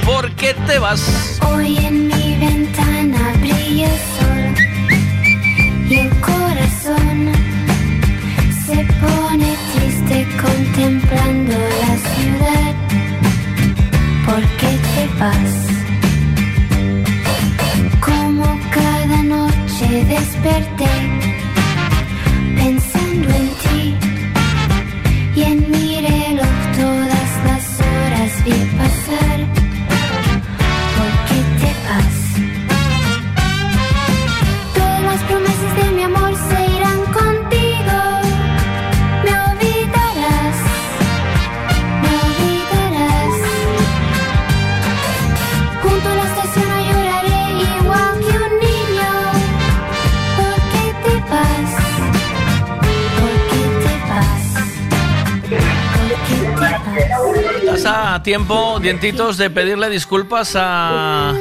¿Por 0.06 0.32
qué 0.32 0.54
te 0.68 0.80
vas? 0.80 1.40
Hoy 1.48 1.78
en 1.78 2.08
mi 2.08 2.36
ventana 2.38 3.34
brilla 3.40 3.88
el 3.88 4.00
sol 4.18 4.44
y 5.90 5.96
el 5.96 6.10
corazón 6.20 7.32
se 8.66 8.86
pone 9.02 9.56
triste 9.74 10.28
contemplando 10.42 11.54
la 11.54 11.98
ciudad. 12.10 12.74
¿Por 14.26 14.42
qué 14.60 14.72
te 14.94 15.04
vas? 15.20 15.54
Como 18.00 18.60
cada 18.72 19.24
noche 19.24 20.06
desperté 20.06 20.93
tiempo, 58.24 58.80
dientitos, 58.80 59.38
de 59.38 59.50
pedirle 59.50 59.90
disculpas 59.90 60.54
a. 60.56 61.34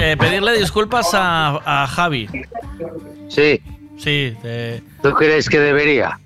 eh, 0.00 0.16
pedirle 0.18 0.52
disculpas 0.58 1.10
a, 1.14 1.82
a 1.82 1.86
Javi. 1.86 2.28
Sí. 3.28 3.60
Sí, 3.98 4.36
de- 4.42 4.82
¿Tú 5.02 5.12
crees 5.14 5.48
que 5.48 5.58
debería? 5.58 6.18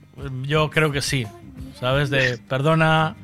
yo 0.42 0.68
creo 0.70 0.90
que 0.92 1.00
sí. 1.00 1.26
¿Sabes? 1.78 2.10
De 2.10 2.36
perdona 2.36 3.14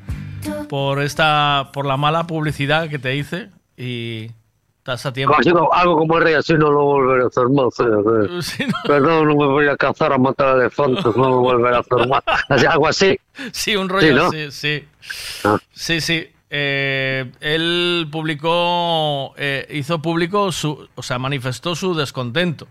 por 0.69 1.01
esta. 1.03 1.69
por 1.73 1.85
la 1.85 1.97
mala 1.97 2.25
publicidad 2.25 2.89
que 2.89 2.97
te 2.99 3.15
hice 3.15 3.49
y. 3.77 4.31
Estás 4.87 5.05
a 5.05 5.11
tiempo. 5.11 5.33
Como 5.33 5.43
digo, 5.43 5.73
algo 5.73 5.97
como 5.97 6.17
el 6.17 6.23
rey 6.23 6.33
así 6.35 6.53
no 6.53 6.71
lo 6.71 6.81
volveré 6.85 7.23
a 7.25 7.27
hacer 7.27 7.49
más. 7.49 7.77
eh, 7.81 7.83
eh. 7.83 8.41
Sí, 8.41 8.63
no. 8.65 8.73
Perdón, 8.85 9.27
no 9.27 9.35
me 9.35 9.45
voy 9.47 9.67
a 9.67 9.75
cazar 9.75 10.13
a 10.13 10.17
matar 10.17 10.55
elefantes, 10.55 11.13
no 11.17 11.29
me 11.29 11.35
volveré 11.35 11.75
a 11.75 11.79
hacer 11.79 12.07
más. 12.07 12.23
Así, 12.47 12.65
algo 12.65 12.87
así. 12.87 13.19
Sí, 13.51 13.75
un 13.75 13.89
rollo 13.89 14.07
Sí, 14.07 14.13
¿no? 14.13 14.27
así, 14.27 14.51
sí. 14.51 14.87
Ah. 15.43 15.57
Sí, 15.73 15.99
sí. 15.99 16.25
Eh, 16.49 17.29
él 17.41 18.07
publicó, 18.09 19.33
eh, 19.35 19.67
hizo 19.71 20.01
público 20.01 20.53
su, 20.53 20.87
o 20.95 21.03
sea, 21.03 21.19
manifestó 21.19 21.75
su 21.75 21.93
descontento. 21.93 22.69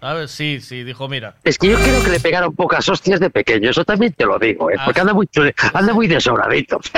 ¿Sabes? 0.00 0.30
Sí, 0.30 0.60
sí, 0.60 0.82
dijo, 0.84 1.08
mira. 1.08 1.34
Es 1.44 1.58
que 1.58 1.68
yo 1.68 1.76
creo 1.78 2.02
que 2.04 2.10
le 2.10 2.20
pegaron 2.20 2.54
pocas 2.54 2.88
hostias 2.88 3.20
de 3.20 3.30
pequeño, 3.30 3.70
eso 3.70 3.84
también 3.84 4.12
te 4.12 4.24
lo 4.26 4.38
digo, 4.38 4.70
¿eh? 4.70 4.76
porque 4.84 5.00
anda 5.00 5.14
muy, 5.14 5.26
chule- 5.26 5.54
anda 5.74 5.92
muy 5.94 6.06
desobradito. 6.06 6.78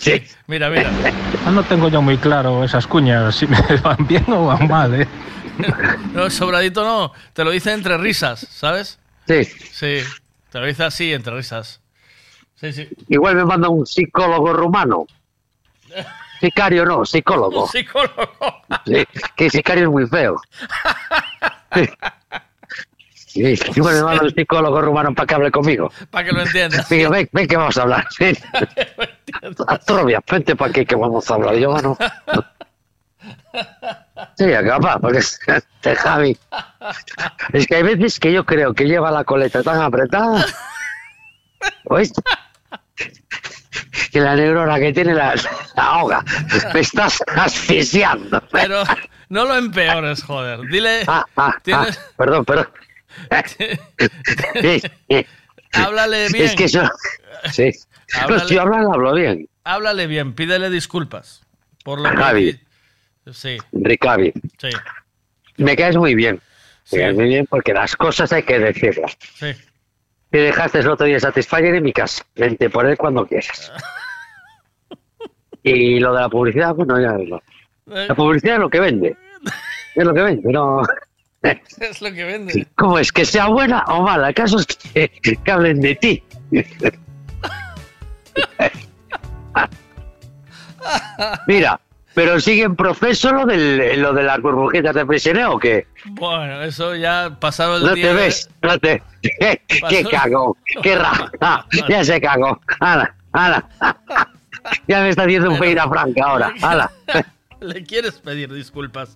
Sí. 0.00 0.20
Mira, 0.48 0.68
mira. 0.68 0.90
Ah, 1.46 1.52
No 1.52 1.62
tengo 1.62 1.88
yo 1.88 2.02
muy 2.02 2.16
claro 2.18 2.64
esas 2.64 2.88
cuñas, 2.88 3.36
si 3.36 3.46
me 3.46 3.56
van 3.84 4.04
bien 4.08 4.24
o 4.28 4.46
van 4.46 4.66
mal, 4.66 4.92
¿eh? 5.00 5.06
No, 6.12 6.28
sobradito 6.28 6.82
no, 6.84 7.12
te 7.32 7.44
lo 7.44 7.52
dice 7.52 7.72
entre 7.72 7.96
risas, 7.96 8.40
¿sabes? 8.50 8.98
Sí. 9.28 9.44
Sí, 9.44 9.98
te 10.50 10.58
lo 10.58 10.66
dice 10.66 10.82
así, 10.82 11.12
entre 11.12 11.36
risas. 11.36 11.80
Sí, 12.56 12.72
sí. 12.72 12.88
Igual 13.10 13.36
me 13.36 13.44
manda 13.44 13.68
un 13.68 13.86
psicólogo 13.86 14.52
rumano. 14.54 15.06
Sicario 16.40 16.84
no, 16.84 17.04
psicólogo. 17.04 17.66
Psicólogo. 17.72 18.62
Sí, 18.86 19.04
que 19.36 19.50
sicario 19.50 19.84
es 19.84 19.90
muy 19.90 20.06
feo. 20.06 20.36
Sí, 23.14 23.58
igual 23.74 23.96
me 23.96 24.02
manda 24.02 24.22
un 24.22 24.34
psicólogo 24.34 24.80
rumano 24.80 25.14
para 25.14 25.26
que 25.26 25.34
hable 25.34 25.50
conmigo. 25.50 25.92
Para 26.10 26.26
que 26.26 26.32
lo 26.32 26.40
entiendas. 26.42 26.88
Digo, 26.90 27.10
ven, 27.10 27.28
ven 27.32 27.46
que 27.46 27.56
vamos 27.56 27.76
a 27.76 27.82
hablar. 27.82 28.06
Sí. 28.16 28.32
Atrobia, 29.66 30.22
vente 30.30 30.56
para 30.56 30.70
aquí 30.70 30.86
que 30.86 30.96
vamos 30.96 31.30
a 31.30 31.34
hablar. 31.34 31.56
Yo, 31.56 31.70
bueno. 31.70 31.98
Sí, 34.38 34.46
capaz, 34.50 34.98
porque 34.98 35.18
este 35.18 35.96
Javi. 35.96 36.38
Es 37.52 37.66
que 37.66 37.76
hay 37.76 37.82
veces 37.82 38.18
que 38.18 38.32
yo 38.32 38.44
creo 38.46 38.72
que 38.72 38.84
lleva 38.84 39.10
la 39.10 39.24
coleta 39.24 39.62
tan 39.62 39.80
apretada. 39.80 40.46
¿Oíste? 41.84 42.22
Que 44.12 44.20
la 44.20 44.34
neurona 44.34 44.78
que 44.78 44.92
tiene 44.92 45.14
la, 45.14 45.34
la 45.34 45.82
ahoga. 45.82 46.24
Me 46.74 46.80
estás 46.80 47.18
asfixiando. 47.34 48.42
Pero 48.52 48.82
no 49.28 49.44
lo 49.44 49.56
empeores, 49.56 50.22
joder. 50.22 50.60
Dile. 50.70 51.02
Ah, 51.06 51.24
tienes- 51.62 51.98
Perdón, 52.16 52.44
perdón. 52.44 52.68
Sí, 54.60 54.80
sí. 55.10 55.26
Háblale 55.72 56.28
bien. 56.28 56.44
Es 56.44 56.54
que 56.54 56.64
eso. 56.64 56.82
Sí. 57.50 57.70
No, 58.14 58.20
Háblale- 58.20 58.48
si 58.48 58.58
hablan, 58.58 58.84
hablo 58.92 59.14
bien. 59.14 59.48
Háblale 59.64 60.06
bien, 60.06 60.34
pídele 60.34 60.70
disculpas. 60.70 61.42
Por 61.84 62.00
lo 62.00 62.10
que. 62.10 62.60
Sí, 63.32 63.58
Ricavi. 63.72 64.32
sí, 64.58 64.68
Me 65.56 65.74
caes 65.76 65.96
muy 65.96 66.14
bien. 66.14 66.40
Me 66.92 66.98
caes 67.00 67.14
muy 67.16 67.24
bien 67.24 67.46
porque 67.46 67.72
las 67.72 67.96
cosas 67.96 68.32
hay 68.32 68.44
que 68.44 68.58
decirlas. 68.58 69.16
sí. 69.34 69.46
Te 70.30 70.38
dejaste 70.38 70.80
el 70.80 70.88
otro 70.88 71.06
día 71.06 71.20
Satisfyer 71.20 71.74
en 71.76 71.84
mi 71.84 71.92
casa. 71.92 72.24
Vente 72.34 72.68
por 72.70 72.86
él 72.86 72.96
cuando 72.96 73.26
quieras. 73.26 73.72
Y 75.62 75.98
lo 75.98 76.14
de 76.14 76.20
la 76.20 76.28
publicidad, 76.28 76.76
bueno, 76.76 77.00
ya 77.00 77.10
no. 77.12 77.42
La 77.86 78.14
publicidad 78.14 78.54
es 78.54 78.60
lo 78.60 78.70
que 78.70 78.78
vende. 78.78 79.16
Es 79.96 80.04
lo 80.04 80.14
que 80.14 80.22
vende, 80.22 80.52
no. 80.52 80.80
Es 81.80 82.00
lo 82.00 82.12
que 82.12 82.24
vende. 82.24 82.66
¿Cómo 82.76 83.00
es? 83.00 83.10
¿Que 83.10 83.24
sea 83.24 83.48
buena 83.48 83.82
o 83.88 84.02
mala? 84.02 84.28
El 84.28 84.34
caso 84.34 84.58
es 84.58 84.66
que, 84.66 85.08
que 85.08 85.50
hablen 85.50 85.80
de 85.80 85.96
ti. 85.96 86.22
Mira, 91.46 91.80
pero 92.16 92.40
sigue 92.40 92.62
en 92.62 92.74
proceso 92.76 93.30
lo, 93.30 93.44
del, 93.44 94.00
lo 94.00 94.14
de 94.14 94.22
las 94.22 94.40
burbujitas 94.40 94.94
de 94.94 95.04
prisionero 95.04 95.52
o 95.52 95.58
qué? 95.58 95.86
Bueno, 96.06 96.62
eso 96.62 96.96
ya 96.96 97.36
pasado 97.38 97.76
el 97.76 97.82
¿No 97.82 97.92
día. 97.92 98.08
te 98.08 98.14
ves? 98.14 98.48
¿No 98.62 98.78
te... 98.78 99.02
¿Qué, 99.20 99.60
qué 99.90 100.04
cago? 100.10 100.56
¿Qué 100.82 100.96
raja? 100.96 101.30
Ya 101.90 102.02
se 102.02 102.18
cagó. 102.18 102.58
¡Hala! 102.80 103.14
¡Hala! 103.34 103.68
Ya 104.88 105.02
me 105.02 105.10
está 105.10 105.24
haciendo 105.24 105.50
un 105.50 105.58
feira 105.58 105.86
franca 105.90 106.24
ahora. 106.24 106.54
¡Hala! 106.62 106.90
¿Le 107.60 107.84
quieres 107.84 108.14
pedir 108.14 108.50
disculpas 108.50 109.14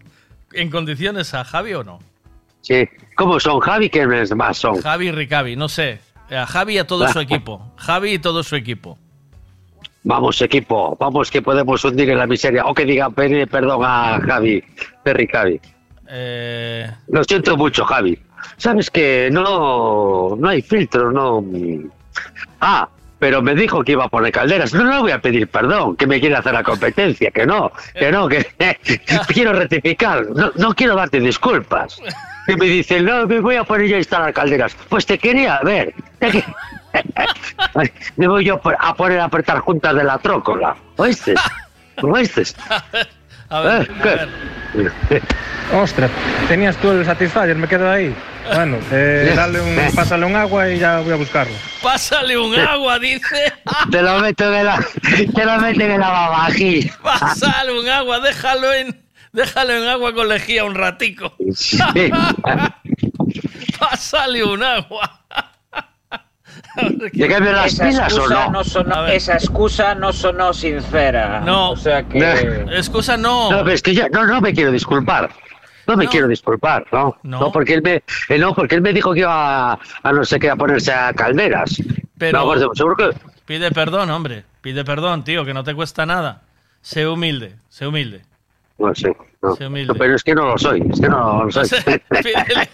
en 0.53 0.69
condiciones 0.69 1.33
a 1.33 1.43
Javi 1.43 1.73
o 1.73 1.83
no? 1.83 2.01
Sí. 2.61 2.87
¿Cómo 3.17 3.41
son? 3.41 3.61
Javi, 3.61 3.89
¿quiénes 3.89 4.37
más 4.37 4.59
son? 4.59 4.79
Javi 4.83 5.09
y 5.09 5.12
Ricavi, 5.12 5.57
no 5.57 5.70
sé. 5.70 6.01
A 6.31 6.45
Javi 6.45 6.75
y 6.75 6.79
a 6.79 6.87
todo 6.87 7.09
su 7.09 7.19
equipo. 7.19 7.73
Javi 7.79 8.12
y 8.12 8.19
todo 8.19 8.43
su 8.43 8.57
equipo. 8.57 8.99
Vamos, 10.03 10.41
equipo. 10.41 10.97
Vamos 10.99 11.31
que 11.31 11.43
podemos 11.43 11.85
hundir 11.85 12.11
en 12.11 12.19
la 12.19 12.27
miseria. 12.27 12.65
O 12.65 12.75
que 12.75 12.85
diga 12.85 13.11
perdón 13.11 13.83
a 13.85 14.20
Javi. 14.27 14.62
Perry 15.03 15.27
Javi. 15.27 15.61
Eh, 16.09 16.91
Lo 17.09 17.23
siento 17.25 17.57
mucho, 17.57 17.85
Javi. 17.85 18.19
Sabes 18.57 18.91
que 18.91 19.29
no, 19.31 20.35
no 20.37 20.49
hay 20.49 20.62
filtro, 20.62 21.12
no. 21.12 21.45
Ah, 22.61 22.89
pero 23.19 23.43
me 23.43 23.55
dijo 23.55 23.85
que 23.85 23.93
iba 23.93 24.05
a 24.05 24.09
poner 24.09 24.33
calderas. 24.33 24.73
No, 24.73 24.83
no 24.85 24.95
le 24.95 25.01
voy 25.01 25.12
a 25.12 25.20
pedir 25.20 25.47
perdón, 25.49 25.97
que 25.97 26.07
me 26.07 26.19
quiere 26.19 26.37
hacer 26.37 26.55
la 26.55 26.62
competencia, 26.62 27.31
que 27.31 27.45
no, 27.47 27.70
que 27.95 28.11
no, 28.11 28.29
que 28.29 28.47
quiero 29.29 29.53
rectificar. 29.53 30.27
No, 30.31 30.51
no 30.57 30.75
quiero 30.75 30.97
darte 30.97 31.20
disculpas. 31.20 32.01
Que 32.51 32.57
me 32.57 32.67
dice, 32.67 33.01
no, 33.01 33.27
me 33.27 33.39
voy 33.41 33.57
a 33.57 33.65
poner 33.65 33.87
yo 33.87 33.95
a 33.97 33.99
instalar 33.99 34.33
calderas. 34.33 34.77
Pues 34.89 35.07
te 35.07 35.19
quería 35.19 35.61
ver. 35.62 35.95
Te 36.19 36.45
Me 38.17 38.27
voy 38.27 38.45
yo 38.45 38.61
a 38.79 38.95
poner 38.95 39.20
a 39.20 39.25
apretar 39.25 39.61
juntas 39.61 39.95
de 39.95 40.03
la 40.03 40.19
trócola. 40.19 40.75
¿Oíste? 40.97 41.35
¿Oíste? 42.03 42.43
a 43.51 43.61
ver, 43.61 43.91
Eh, 44.75 45.20
a. 45.73 45.77
Ostras, 45.77 46.11
tenías 46.49 46.77
tú 46.79 46.91
el 46.91 47.05
Satisfyer, 47.05 47.55
me 47.55 47.69
quedo 47.69 47.89
ahí. 47.89 48.12
Bueno, 48.53 48.79
eh, 48.91 49.33
dale 49.37 49.61
un, 49.61 49.77
pásale 49.95 50.27
un 50.27 50.35
agua 50.35 50.69
y 50.69 50.79
ya 50.81 50.99
voy 50.99 51.12
a 51.12 51.17
buscarlo. 51.17 51.55
Pásale 51.81 52.37
un 52.37 52.55
agua, 52.59 52.99
dice. 52.99 53.53
Te 53.93 54.03
lo 54.03 54.19
meto 54.19 54.53
en 54.53 54.67
la, 54.67 54.85
te 55.35 55.45
lo 55.45 55.59
meto 55.61 55.81
en 55.83 56.01
la 56.01 56.11
babají. 56.11 56.91
Pásale 57.03 57.79
un 57.79 57.89
agua, 57.89 58.19
déjalo 58.19 58.73
en, 58.75 59.01
déjalo 59.33 59.73
en 59.75 59.89
agua 59.89 60.12
con 60.15 60.28
lejía 60.28 60.65
un 60.65 60.75
ratico. 60.75 61.34
Pásale 63.78 64.44
un 64.44 64.62
agua. 64.62 65.20
¿Le 67.12 67.28
cambio 67.28 67.52
las 67.52 67.73
Esa 67.73 67.84
pilas 67.89 68.12
o 68.12 68.17
excusa 68.18 68.49
no? 68.50 68.65
sonó- 68.65 69.07
esa 69.09 69.34
excusa 69.34 69.94
no 69.94 70.12
sonó 70.12 70.52
sincera. 70.52 71.41
No. 71.41 71.70
O 71.73 71.76
sea 71.76 72.02
que. 72.07 72.18
Excusa 72.73 73.17
no. 73.17 73.50
No, 73.50 73.59
pero 73.59 73.73
es 73.73 73.83
que 73.83 73.94
ya, 73.94 74.09
no, 74.09 74.25
no 74.26 74.41
me 74.41 74.52
quiero 74.52 74.70
disculpar. 74.70 75.31
No 75.86 75.97
me 75.97 76.05
No. 76.05 76.10
quiero 76.10 76.28
disculpar, 76.28 76.86
¿no? 76.92 77.17
No. 77.25 77.50
porque 77.50 77.75
él 77.75 77.83
me, 77.83 78.02
eh, 78.28 78.39
no, 78.39 78.55
porque 78.55 78.76
él 78.76 78.81
me 78.83 78.92
dijo 78.92 79.12
que 79.12 79.20
iba 79.20 79.73
a, 79.73 79.78
a 80.02 80.12
no 80.12 80.25
sé 80.25 80.39
qué, 80.39 80.49
a 80.50 80.57
ponerse 80.57 80.92
a 80.92 81.12
calderas. 81.12 81.83
Pero- 82.18 82.39
No, 82.39 82.44
pues, 82.44 82.60
seguro 82.75 82.97
que... 82.97 83.10
Pide 83.47 83.73
perdón, 83.73 84.10
hombre. 84.10 84.44
Pide 84.60 84.84
perdón, 84.84 85.25
tío, 85.25 85.44
que 85.44 85.52
no 85.55 85.65
te 85.65 85.75
cuesta 85.75 86.07
nada. 86.07 86.42
Sé 86.83 87.09
humilde, 87.09 87.57
sé 87.68 87.86
humilde. 87.89 88.23
No 88.81 88.94
sé, 88.94 89.15
no. 89.42 89.55
No, 89.86 89.94
pero 89.94 90.15
es 90.17 90.25
que 90.25 90.34
no 90.34 90.47
lo 90.47 90.59
soy, 90.59 90.83
es 90.91 91.00
que 91.00 91.09
no 91.09 91.44
lo 91.44 91.50
soy. 91.52 91.68
Pídele, 92.09 92.68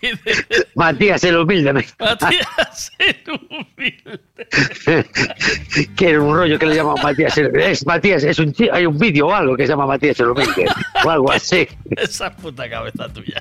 pídele. 0.00 0.44
Matías 0.76 1.24
el 1.24 1.36
humilde. 1.36 1.72
Matías 1.98 2.92
el 2.98 3.16
humilde. 3.50 4.20
que 5.96 6.08
era 6.10 6.20
un 6.20 6.34
rollo 6.36 6.58
que 6.58 6.66
le 6.66 6.76
llaman 6.76 6.94
Matías 7.02 7.36
el 7.38 7.54
Es 7.60 7.84
Matías, 7.86 8.22
es 8.24 8.38
un 8.38 8.54
hay 8.72 8.86
un 8.86 8.96
vídeo 8.98 9.26
o 9.28 9.34
algo 9.34 9.56
que 9.56 9.64
se 9.66 9.70
llama 9.72 9.86
Matías 9.86 10.18
el 10.20 10.28
humilde. 10.28 10.66
o 11.04 11.10
algo 11.10 11.32
así. 11.32 11.66
Esa 11.96 12.34
puta 12.34 12.68
cabeza 12.70 13.12
tuya. 13.12 13.40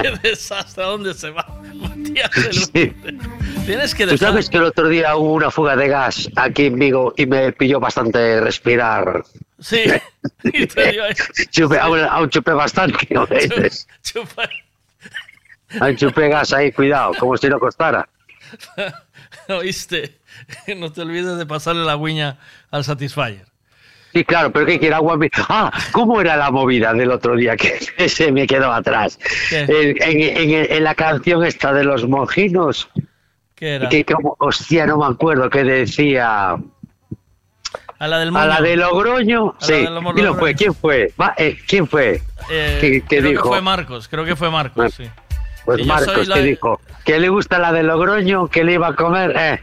Qué 0.00 0.12
desastre, 0.28 0.84
¿a 0.84 0.86
dónde 0.86 1.12
se 1.14 1.30
va? 1.30 1.46
Matías 1.74 2.30
el 2.36 2.52
Sí. 2.54 2.70
humilde. 2.74 3.18
Tienes 3.66 3.94
que 3.94 4.04
Tú 4.04 4.12
dejar. 4.12 4.28
sabes 4.30 4.48
que 4.48 4.56
el 4.56 4.64
otro 4.64 4.88
día 4.88 5.14
hubo 5.16 5.34
una 5.34 5.50
fuga 5.50 5.76
de 5.76 5.88
gas 5.88 6.28
aquí 6.36 6.66
en 6.66 6.78
Vigo 6.78 7.12
y 7.16 7.26
me 7.26 7.52
pilló 7.52 7.78
bastante 7.78 8.40
respirar. 8.40 9.22
Sí. 9.60 9.84
Chupé, 11.50 11.80
chupé 12.30 12.52
bastante, 12.52 13.06
¿no. 13.10 13.26
Aún 15.80 15.96
chupé 15.96 16.28
gas 16.28 16.52
ahí, 16.52 16.72
cuidado, 16.72 17.12
como 17.18 17.36
si 17.36 17.48
no 17.48 17.60
costara. 17.60 18.08
¿Oíste? 19.48 20.18
No 20.76 20.90
te 20.92 21.02
olvides 21.02 21.36
de 21.38 21.46
pasarle 21.46 21.84
la 21.84 21.96
guiña 21.96 22.38
al 22.70 22.82
Satisfyer. 22.84 23.44
Sí, 24.12 24.24
claro, 24.24 24.50
pero 24.52 24.66
¿qué 24.66 24.80
quiere 24.80 24.96
agua? 24.96 25.16
Ah, 25.48 25.70
¿cómo 25.92 26.20
era 26.20 26.36
la 26.36 26.50
movida 26.50 26.92
del 26.92 27.12
otro 27.12 27.36
día 27.36 27.56
que 27.56 27.78
se 28.08 28.32
me 28.32 28.44
quedó 28.48 28.72
atrás? 28.72 29.16
¿Qué? 29.48 29.60
En, 29.60 30.02
en- 30.02 30.50
en- 30.50 30.72
en 30.72 30.84
la 30.84 30.96
canción 30.96 31.44
esta 31.44 31.72
de 31.72 31.84
los 31.84 32.08
monjinos, 32.08 32.88
¿Qué 33.54 33.76
era? 33.76 33.88
que 33.88 34.04
como, 34.04 34.34
hostia, 34.40 34.86
no 34.86 34.98
me 34.98 35.06
acuerdo, 35.06 35.48
que 35.48 35.62
decía... 35.62 36.56
A 38.00 38.08
la 38.08 38.18
del 38.18 38.28
A 38.28 38.32
moño. 38.32 38.46
la 38.46 38.60
de 38.60 38.76
Logroño, 38.76 39.54
A 39.60 39.64
sí. 39.64 39.72
de 39.74 39.90
Lomo- 39.90 40.12
¿Quién 40.14 40.26
Logroño. 40.26 40.34
fue? 40.40 40.54
¿Quién 40.56 40.74
fue? 40.74 41.14
Eh, 41.36 41.58
¿Quién 41.68 41.86
fue? 41.86 42.22
Eh, 42.50 42.78
¿Qué- 42.80 43.02
qué 43.02 43.18
creo 43.18 43.30
dijo? 43.30 43.42
que 43.44 43.48
fue 43.50 43.60
Marcos, 43.60 44.08
creo 44.08 44.24
que 44.24 44.34
fue 44.36 44.50
Marcos, 44.50 44.94
sí. 44.94 45.04
Pues 45.64 45.86
Marcos, 45.86 46.26
la 46.26 46.34
que 46.36 46.42
dijo 46.42 46.80
que 47.04 47.20
le 47.20 47.28
gusta 47.28 47.58
la 47.58 47.70
de 47.72 47.82
Logroño, 47.84 48.48
que 48.48 48.64
le 48.64 48.72
iba 48.72 48.88
a 48.88 48.94
comer. 48.96 49.34
Eh. 49.36 49.60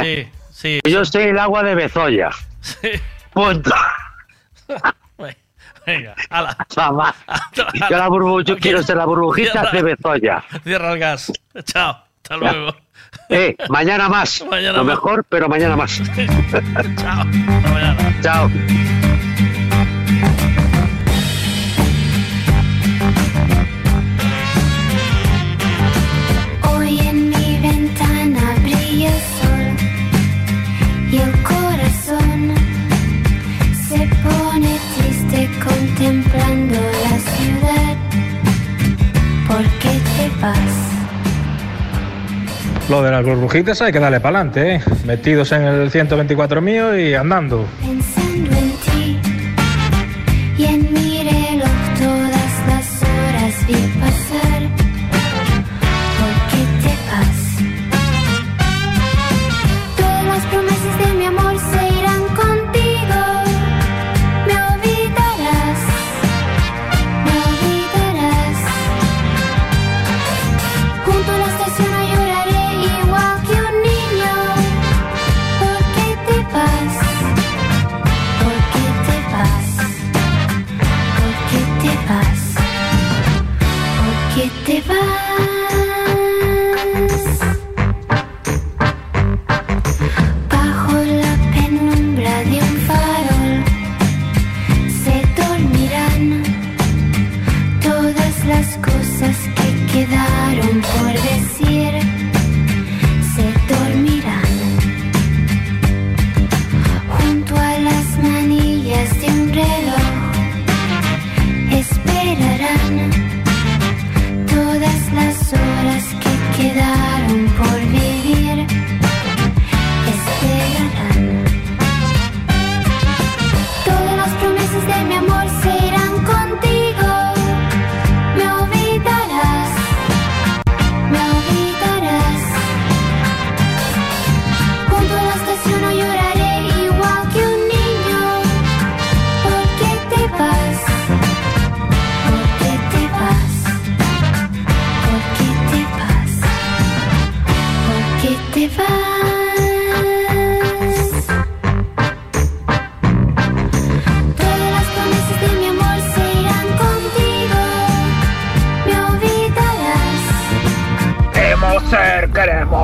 Sí, 0.00 0.28
sí. 0.50 0.80
Yo 0.90 1.04
soy 1.04 1.24
el 1.24 1.38
agua 1.38 1.62
de 1.62 1.74
Bezoya. 1.76 2.30
Sí. 2.60 2.90
Punto. 3.32 3.70
Venga, 5.86 6.14
ala. 6.30 6.56
Mamá. 6.76 7.14
Yo, 7.54 7.64
la 7.98 8.08
burbu- 8.08 8.42
yo 8.42 8.56
quiero 8.56 8.82
ser 8.82 8.96
la 8.96 9.04
burbujita 9.04 9.70
de 9.70 9.82
Bezoya. 9.82 10.42
Cierra 10.62 10.92
el 10.94 10.98
gas. 10.98 11.30
Chao. 11.64 11.98
Hasta 12.22 12.36
luego. 12.38 12.74
Eh, 13.28 13.56
mañana 13.68 14.08
más. 14.08 14.44
Mañana 14.50 14.78
Lo 14.78 14.84
más. 14.84 14.94
mejor, 14.96 15.24
pero 15.28 15.48
mañana 15.48 15.76
más. 15.76 16.00
Chao. 16.96 17.20
Hasta 17.20 17.70
mañana. 17.72 18.16
Chao. 18.22 18.50
Hoy 26.70 26.98
en 27.00 27.28
mi 27.30 27.58
ventana 27.60 28.54
brilla 28.62 29.10
el 29.16 29.22
sol 29.40 29.66
y 31.10 31.16
el 31.16 31.32
corazón 31.42 32.54
se 33.88 33.98
pone 34.24 34.78
triste 34.96 35.50
contemplando 35.64 36.76
la 37.04 37.18
ciudad. 37.30 37.96
¿Por 39.48 39.64
qué 39.80 39.92
te 40.16 40.40
vas? 40.40 40.73
Lo 42.88 43.02
de 43.02 43.10
las 43.10 43.24
burbujitas 43.24 43.80
hay 43.80 43.92
que 43.92 43.98
darle 43.98 44.20
para 44.20 44.40
adelante, 44.40 44.74
¿eh? 44.74 44.80
Metidos 45.06 45.52
en 45.52 45.62
el 45.62 45.90
124 45.90 46.60
mío 46.60 46.98
y 46.98 47.14
andando. 47.14 47.66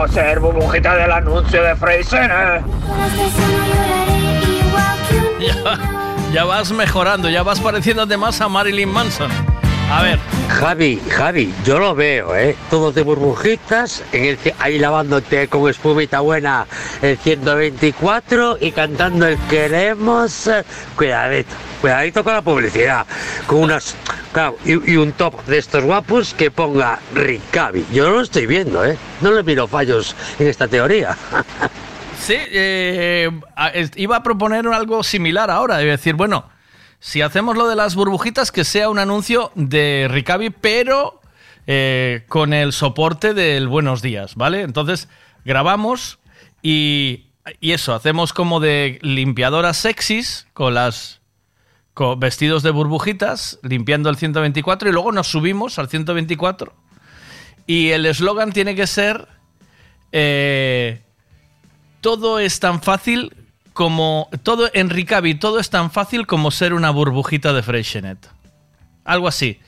Ser 0.08 0.40
burbujita 0.40 0.96
del 0.96 1.12
anuncio 1.12 1.62
de 1.62 1.76
Freisen, 1.76 2.30
¿eh? 2.30 2.60
Con 2.86 2.98
la 2.98 3.06
estación 3.06 3.50
no 3.50 3.66
lloraré 3.66 4.58
igual 4.66 4.98
que 5.08 5.16
un 5.16 5.64
Ya, 5.64 6.32
ya 6.32 6.44
vas 6.44 6.72
mejorando, 6.72 7.28
ya 7.28 7.42
vas 7.42 7.60
pareciéndote 7.60 8.16
más 8.16 8.40
a 8.40 8.48
Marilyn 8.48 8.88
Manson. 8.88 9.30
A 9.90 10.02
ver, 10.02 10.20
Javi, 10.48 11.02
Javi, 11.10 11.52
yo 11.64 11.80
lo 11.80 11.96
veo, 11.96 12.36
¿eh? 12.36 12.56
Todo 12.70 12.92
de 12.92 13.02
burbujitas, 13.02 14.04
en 14.12 14.24
el, 14.24 14.38
ahí 14.60 14.78
lavándote 14.78 15.48
con 15.48 15.68
espumita 15.68 16.20
buena 16.20 16.64
el 17.02 17.18
124 17.18 18.58
y 18.60 18.70
cantando 18.70 19.26
el 19.26 19.36
queremos. 19.48 20.46
eh, 20.46 20.62
Cuidadito, 20.94 21.56
cuidadito 21.80 22.22
con 22.22 22.34
la 22.34 22.42
publicidad. 22.42 23.04
Con 23.48 23.58
unas. 23.58 23.96
Claro, 24.32 24.56
y, 24.64 24.96
un 24.96 25.12
top 25.12 25.44
de 25.46 25.58
estos 25.58 25.82
guapos 25.82 26.34
que 26.34 26.52
ponga 26.52 27.00
Ricavi. 27.14 27.84
Yo 27.92 28.08
lo 28.10 28.20
estoy 28.20 28.46
viendo, 28.46 28.84
¿eh? 28.84 28.96
No 29.20 29.32
le 29.32 29.42
miro 29.42 29.66
fallos 29.66 30.14
en 30.38 30.46
esta 30.46 30.68
teoría. 30.68 31.16
sí, 32.18 32.36
eh, 32.36 33.28
iba 33.96 34.16
a 34.16 34.22
proponer 34.22 34.68
algo 34.68 35.02
similar 35.02 35.50
ahora. 35.50 35.76
A 35.76 35.78
decir, 35.78 36.14
bueno, 36.14 36.44
si 37.00 37.22
hacemos 37.22 37.56
lo 37.56 37.66
de 37.66 37.74
las 37.74 37.96
burbujitas, 37.96 38.52
que 38.52 38.64
sea 38.64 38.88
un 38.88 39.00
anuncio 39.00 39.50
de 39.56 40.06
Ricavi, 40.08 40.50
pero 40.50 41.20
eh, 41.66 42.24
con 42.28 42.52
el 42.52 42.72
soporte 42.72 43.34
del 43.34 43.66
Buenos 43.66 44.00
Días, 44.00 44.36
¿vale? 44.36 44.62
Entonces, 44.62 45.08
grabamos 45.44 46.20
y, 46.62 47.26
y 47.58 47.72
eso, 47.72 47.94
hacemos 47.94 48.32
como 48.32 48.60
de 48.60 49.00
limpiadoras 49.02 49.76
sexys 49.76 50.46
con 50.52 50.74
las 50.74 51.19
vestidos 52.18 52.62
de 52.62 52.70
burbujitas, 52.70 53.58
limpiando 53.62 54.08
el 54.10 54.16
124 54.16 54.88
y 54.88 54.92
luego 54.92 55.12
nos 55.12 55.28
subimos 55.28 55.78
al 55.78 55.88
124 55.88 56.72
y 57.66 57.90
el 57.90 58.06
eslogan 58.06 58.52
tiene 58.52 58.74
que 58.74 58.86
ser 58.86 59.28
eh, 60.12 61.02
todo 62.00 62.38
es 62.38 62.58
tan 62.58 62.82
fácil 62.82 63.32
como 63.72 64.28
todo 64.42 64.70
en 64.72 64.90
Ricavi 64.90 65.36
todo 65.36 65.60
es 65.60 65.70
tan 65.70 65.90
fácil 65.90 66.26
como 66.26 66.50
ser 66.50 66.74
una 66.74 66.90
burbujita 66.90 67.52
de 67.52 67.62
Freixenet. 67.62 68.18
Algo 69.04 69.28
así. 69.28 69.60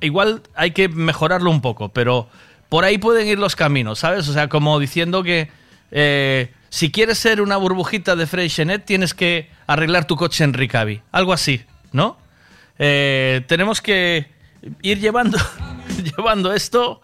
Igual 0.00 0.42
hay 0.54 0.72
que 0.72 0.88
mejorarlo 0.88 1.50
un 1.50 1.60
poco, 1.60 1.90
pero 1.90 2.28
por 2.68 2.84
ahí 2.84 2.98
pueden 2.98 3.28
ir 3.28 3.38
los 3.38 3.54
caminos, 3.54 4.00
¿sabes? 4.00 4.28
O 4.28 4.32
sea, 4.32 4.48
como 4.48 4.78
diciendo 4.78 5.22
que 5.22 5.50
eh, 5.90 6.52
si 6.70 6.90
quieres 6.90 7.18
ser 7.18 7.42
una 7.42 7.58
burbujita 7.58 8.16
de 8.16 8.26
Freixenet, 8.26 8.84
tienes 8.84 9.12
que 9.12 9.50
arreglar 9.66 10.06
tu 10.06 10.16
coche 10.16 10.42
en 10.42 10.54
Ricavi. 10.54 11.02
Algo 11.12 11.34
así, 11.34 11.62
¿no? 11.92 12.16
Eh, 12.78 13.42
tenemos 13.48 13.80
que 13.80 14.30
ir 14.82 14.98
llevando, 15.00 15.38
llevando 16.16 16.52
esto 16.52 17.00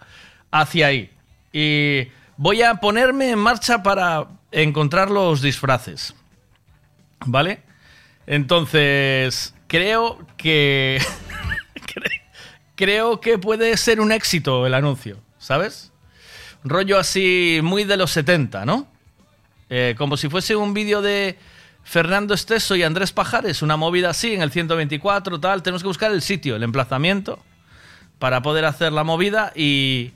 hacia 0.50 0.86
ahí. 0.89 1.10
Y 1.52 2.08
voy 2.36 2.62
a 2.62 2.75
ponerme 2.76 3.31
en 3.31 3.39
marcha 3.39 3.83
para 3.83 4.28
encontrar 4.52 5.10
los 5.10 5.42
disfraces. 5.42 6.15
¿Vale? 7.26 7.62
Entonces, 8.26 9.55
creo 9.67 10.18
que. 10.36 11.00
cre- 11.75 12.23
creo 12.76 13.20
que 13.20 13.39
puede 13.39 13.76
ser 13.76 14.00
un 14.00 14.12
éxito 14.12 14.67
el 14.67 14.75
anuncio, 14.75 15.18
¿sabes? 15.39 15.92
Rollo 16.65 16.99
así 16.99 17.60
muy 17.62 17.84
de 17.84 17.97
los 17.97 18.10
70, 18.12 18.65
¿no? 18.67 18.86
Eh, 19.70 19.94
como 19.99 20.17
si 20.17 20.28
fuese 20.28 20.57
un 20.57 20.75
vídeo 20.75 21.02
de 21.02 21.39
Fernando 21.89 22.34
Esteso 22.34 22.76
y 22.76 22.83
Andrés 22.83 23.12
Pajares, 23.12 23.62
una 23.62 23.78
movida 23.78 24.10
así 24.10 24.34
en 24.34 24.42
el 24.42 24.50
124, 24.50 25.41
tal. 25.41 25.62
Tenemos 25.62 25.81
que 25.81 25.89
buscar 25.89 26.12
el 26.12 26.20
sitio, 26.20 26.55
el 26.55 26.62
emplazamiento, 26.62 27.39
para 28.18 28.42
poder 28.42 28.67
hacer 28.67 28.92
la 28.92 29.05
movida 29.05 29.55
y, 29.57 30.12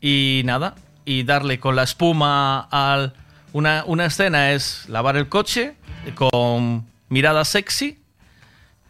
y 0.00 0.40
nada, 0.46 0.76
y 1.04 1.24
darle 1.24 1.60
con 1.60 1.76
la 1.76 1.82
espuma 1.82 2.60
al... 2.70 3.12
Una, 3.52 3.84
una 3.86 4.06
escena 4.06 4.52
es 4.52 4.88
lavar 4.88 5.18
el 5.18 5.28
coche 5.28 5.74
con 6.14 6.86
mirada 7.10 7.44
sexy 7.44 7.98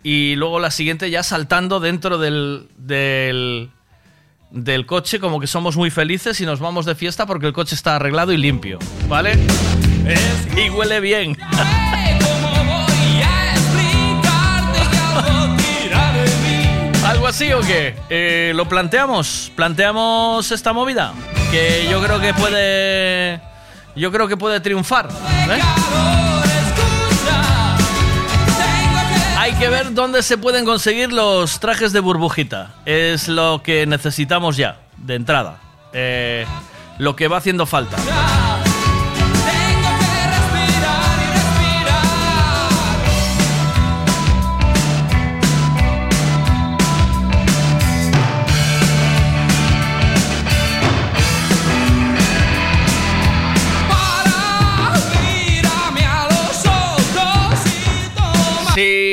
y 0.04 0.36
luego 0.36 0.60
la 0.60 0.70
siguiente 0.70 1.10
ya 1.10 1.24
saltando 1.24 1.80
dentro 1.80 2.18
del, 2.18 2.68
del, 2.76 3.70
del 4.50 4.86
coche 4.86 5.18
como 5.18 5.40
que 5.40 5.48
somos 5.48 5.76
muy 5.76 5.90
felices 5.90 6.40
y 6.40 6.46
nos 6.46 6.60
vamos 6.60 6.84
de 6.86 6.94
fiesta 6.94 7.26
porque 7.26 7.46
el 7.46 7.52
coche 7.54 7.74
está 7.74 7.96
arreglado 7.96 8.32
y 8.32 8.36
limpio, 8.36 8.78
¿vale? 9.08 9.32
Y 10.56 10.70
huele 10.70 11.00
bien. 11.00 11.36
así 17.30 17.52
o 17.52 17.60
qué? 17.60 17.94
Eh, 18.08 18.52
¿Lo 18.56 18.68
planteamos? 18.68 19.52
¿Planteamos 19.54 20.50
esta 20.50 20.72
movida? 20.72 21.12
Que 21.52 21.86
yo 21.88 22.02
creo 22.02 22.20
que 22.20 22.34
puede... 22.34 23.40
Yo 23.94 24.10
creo 24.10 24.26
que 24.26 24.36
puede 24.36 24.58
triunfar. 24.58 25.08
¿eh? 25.48 25.60
Hay 29.38 29.52
que 29.52 29.68
ver 29.68 29.94
dónde 29.94 30.24
se 30.24 30.38
pueden 30.38 30.64
conseguir 30.64 31.12
los 31.12 31.60
trajes 31.60 31.92
de 31.92 32.00
burbujita. 32.00 32.72
Es 32.84 33.28
lo 33.28 33.62
que 33.62 33.86
necesitamos 33.86 34.56
ya, 34.56 34.80
de 34.96 35.14
entrada. 35.14 35.58
Eh, 35.92 36.44
lo 36.98 37.14
que 37.14 37.28
va 37.28 37.36
haciendo 37.36 37.64
falta. 37.64 37.96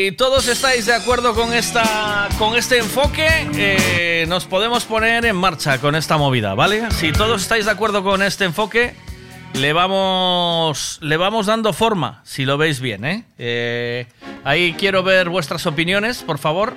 Si 0.07 0.13
todos 0.13 0.47
estáis 0.47 0.85
de 0.85 0.93
acuerdo 0.93 1.33
con 1.33 1.53
esta 1.53 2.29
con 2.39 2.55
este 2.55 2.77
enfoque, 2.77 3.27
eh, 3.57 4.25
nos 4.29 4.45
podemos 4.45 4.85
poner 4.85 5.25
en 5.25 5.35
marcha 5.35 5.79
con 5.79 5.95
esta 5.95 6.15
movida, 6.15 6.53
¿vale? 6.53 6.89
Si 6.91 7.11
todos 7.11 7.41
estáis 7.41 7.65
de 7.65 7.71
acuerdo 7.71 8.05
con 8.05 8.23
este 8.23 8.45
enfoque, 8.45 8.93
le 9.55 9.73
vamos 9.73 10.97
le 11.01 11.17
vamos 11.17 11.47
dando 11.47 11.73
forma, 11.73 12.21
si 12.23 12.45
lo 12.45 12.57
veis 12.57 12.79
bien, 12.79 13.03
¿eh? 13.03 13.25
Eh, 13.37 14.07
ahí 14.45 14.75
quiero 14.79 15.03
ver 15.03 15.27
vuestras 15.27 15.65
opiniones, 15.65 16.23
por 16.23 16.37
favor. 16.37 16.75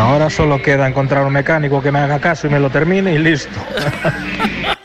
Ahora 0.00 0.30
solo 0.30 0.60
queda 0.60 0.88
encontrar 0.88 1.24
un 1.24 1.32
mecánico 1.32 1.80
que 1.80 1.92
me 1.92 2.00
haga 2.00 2.18
caso 2.18 2.48
y 2.48 2.50
me 2.50 2.58
lo 2.58 2.70
termine 2.70 3.14
y 3.14 3.18
listo. 3.18 3.54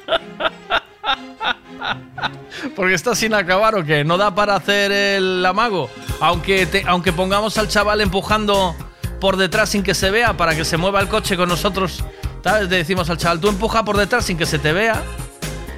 Porque 2.75 2.93
está 2.93 3.15
sin 3.15 3.33
acabar 3.33 3.75
o 3.75 3.83
qué? 3.83 4.03
¿No 4.03 4.17
da 4.17 4.33
para 4.33 4.55
hacer 4.55 4.91
el 4.91 5.45
amago? 5.45 5.89
Aunque, 6.19 6.83
aunque 6.87 7.11
pongamos 7.11 7.57
al 7.57 7.67
chaval 7.67 8.01
empujando 8.01 8.75
por 9.19 9.37
detrás 9.37 9.69
sin 9.69 9.83
que 9.83 9.93
se 9.93 10.11
vea 10.11 10.35
para 10.35 10.55
que 10.55 10.65
se 10.65 10.77
mueva 10.77 10.99
el 11.01 11.07
coche 11.07 11.37
con 11.37 11.49
nosotros. 11.49 12.03
¿Sabes? 12.43 12.69
Le 12.69 12.77
decimos 12.77 13.09
al 13.09 13.17
chaval, 13.17 13.39
tú 13.39 13.47
empuja 13.47 13.85
por 13.85 13.97
detrás 13.97 14.25
sin 14.25 14.37
que 14.37 14.45
se 14.45 14.59
te 14.59 14.73
vea. 14.73 15.01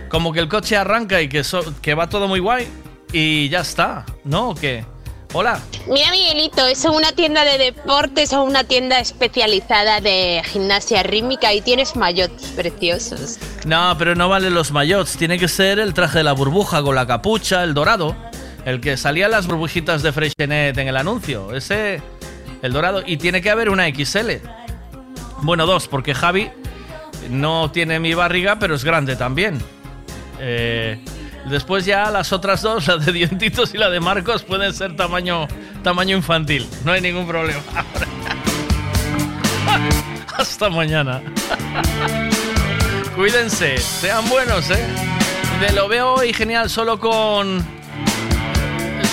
Como 0.09 0.33
que 0.33 0.39
el 0.39 0.49
coche 0.49 0.77
arranca 0.77 1.21
y 1.21 1.29
que, 1.29 1.43
que 1.81 1.93
va 1.93 2.09
todo 2.09 2.27
muy 2.27 2.39
guay. 2.39 2.67
Y 3.11 3.49
ya 3.49 3.61
está, 3.61 4.05
¿no? 4.23 4.49
¿O 4.49 4.55
qué? 4.55 4.85
Hola. 5.37 5.59
Mira, 5.85 6.11
Miguelito, 6.11 6.65
¿es 6.65 6.85
una 6.85 7.11
tienda 7.11 7.43
de 7.43 7.57
deportes 7.57 8.31
o 8.31 8.41
una 8.43 8.63
tienda 8.63 8.99
especializada 8.99 9.99
de 9.99 10.41
gimnasia 10.45 11.03
rítmica 11.03 11.53
y 11.53 11.59
tienes 11.59 11.97
mayots 11.97 12.51
preciosos? 12.51 13.37
No, 13.65 13.97
pero 13.99 14.15
no 14.15 14.29
valen 14.29 14.53
los 14.53 14.71
maillots. 14.71 15.17
Tiene 15.17 15.37
que 15.37 15.49
ser 15.49 15.79
el 15.79 15.93
traje 15.93 16.19
de 16.19 16.23
la 16.23 16.31
burbuja 16.31 16.81
con 16.83 16.95
la 16.95 17.05
capucha, 17.05 17.65
el 17.65 17.73
dorado. 17.73 18.15
El 18.63 18.79
que 18.79 18.95
salía 18.95 19.27
las 19.27 19.45
burbujitas 19.45 20.03
de 20.03 20.13
Freixenet 20.13 20.77
en 20.77 20.87
el 20.87 20.95
anuncio. 20.95 21.53
Ese, 21.53 22.01
el 22.61 22.71
dorado. 22.71 23.03
Y 23.05 23.17
tiene 23.17 23.41
que 23.41 23.49
haber 23.49 23.69
una 23.69 23.89
XL. 23.89 24.37
Bueno, 25.41 25.65
dos, 25.65 25.89
porque 25.89 26.15
Javi 26.15 26.49
no 27.29 27.71
tiene 27.71 27.99
mi 27.99 28.13
barriga, 28.13 28.57
pero 28.57 28.73
es 28.73 28.85
grande 28.85 29.17
también. 29.17 29.59
Eh, 30.39 30.97
después 31.49 31.85
ya 31.85 32.11
las 32.11 32.33
otras 32.33 32.61
dos, 32.61 32.87
la 32.87 32.97
de 32.97 33.11
Dientitos 33.11 33.73
y 33.73 33.77
la 33.77 33.89
de 33.89 33.99
Marcos, 33.99 34.43
pueden 34.43 34.73
ser 34.73 34.95
tamaño, 34.95 35.47
tamaño 35.83 36.15
infantil. 36.15 36.67
No 36.83 36.91
hay 36.91 37.01
ningún 37.01 37.27
problema. 37.27 37.61
Hasta 40.37 40.69
mañana. 40.69 41.21
Cuídense, 43.15 43.77
sean 43.77 44.27
buenos, 44.29 44.69
¿eh? 44.69 44.85
De 45.61 45.71
lo 45.71 45.87
veo 45.87 46.23
y 46.23 46.33
genial, 46.33 46.69
solo 46.69 46.99
con. 46.99 47.65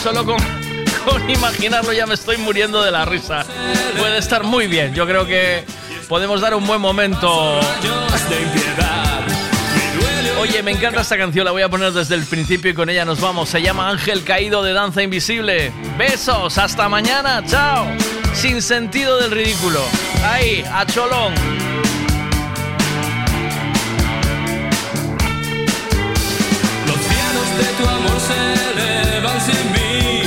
Solo 0.03 0.25
con, 0.25 0.37
con 1.05 1.31
imaginarlo 1.31 1.93
ya 1.93 2.07
me 2.07 2.15
estoy 2.15 2.37
muriendo 2.39 2.83
de 2.83 2.91
la 2.91 3.05
risa. 3.05 3.45
Puede 3.97 4.19
estar 4.19 4.43
muy 4.43 4.67
bien, 4.67 4.93
yo 4.93 5.07
creo 5.07 5.25
que 5.25 5.65
podemos 6.09 6.41
dar 6.41 6.55
un 6.55 6.67
buen 6.67 6.81
momento. 6.81 7.61
Oye, 10.43 10.61
me 10.61 10.73
encanta 10.73 11.03
esta 11.03 11.17
canción, 11.17 11.45
la 11.45 11.53
voy 11.53 11.63
a 11.63 11.69
poner 11.69 11.93
desde 11.93 12.17
el 12.17 12.27
principio 12.27 12.73
y 12.73 12.75
con 12.75 12.91
ella 12.91 13.05
nos 13.05 13.21
vamos. 13.21 13.49
Se 13.49 13.63
llama 13.63 13.89
Ángel 13.89 14.25
Caído 14.25 14.65
de 14.65 14.73
Danza 14.73 15.01
Invisible. 15.01 15.73
Besos, 15.97 16.59
hasta 16.59 16.89
mañana, 16.89 17.45
chao. 17.47 17.87
Sin 18.35 18.61
sentido 18.61 19.19
del 19.19 19.31
ridículo. 19.31 19.81
Ahí, 20.25 20.65
a 20.69 20.85
cholón. 20.85 21.33
Los 26.89 26.99
de 27.59 27.73
tu 27.79 27.89
amor 27.89 28.21
se 28.21 29.13
elevan 29.13 29.41
sin 29.41 29.73
mí 29.73 30.23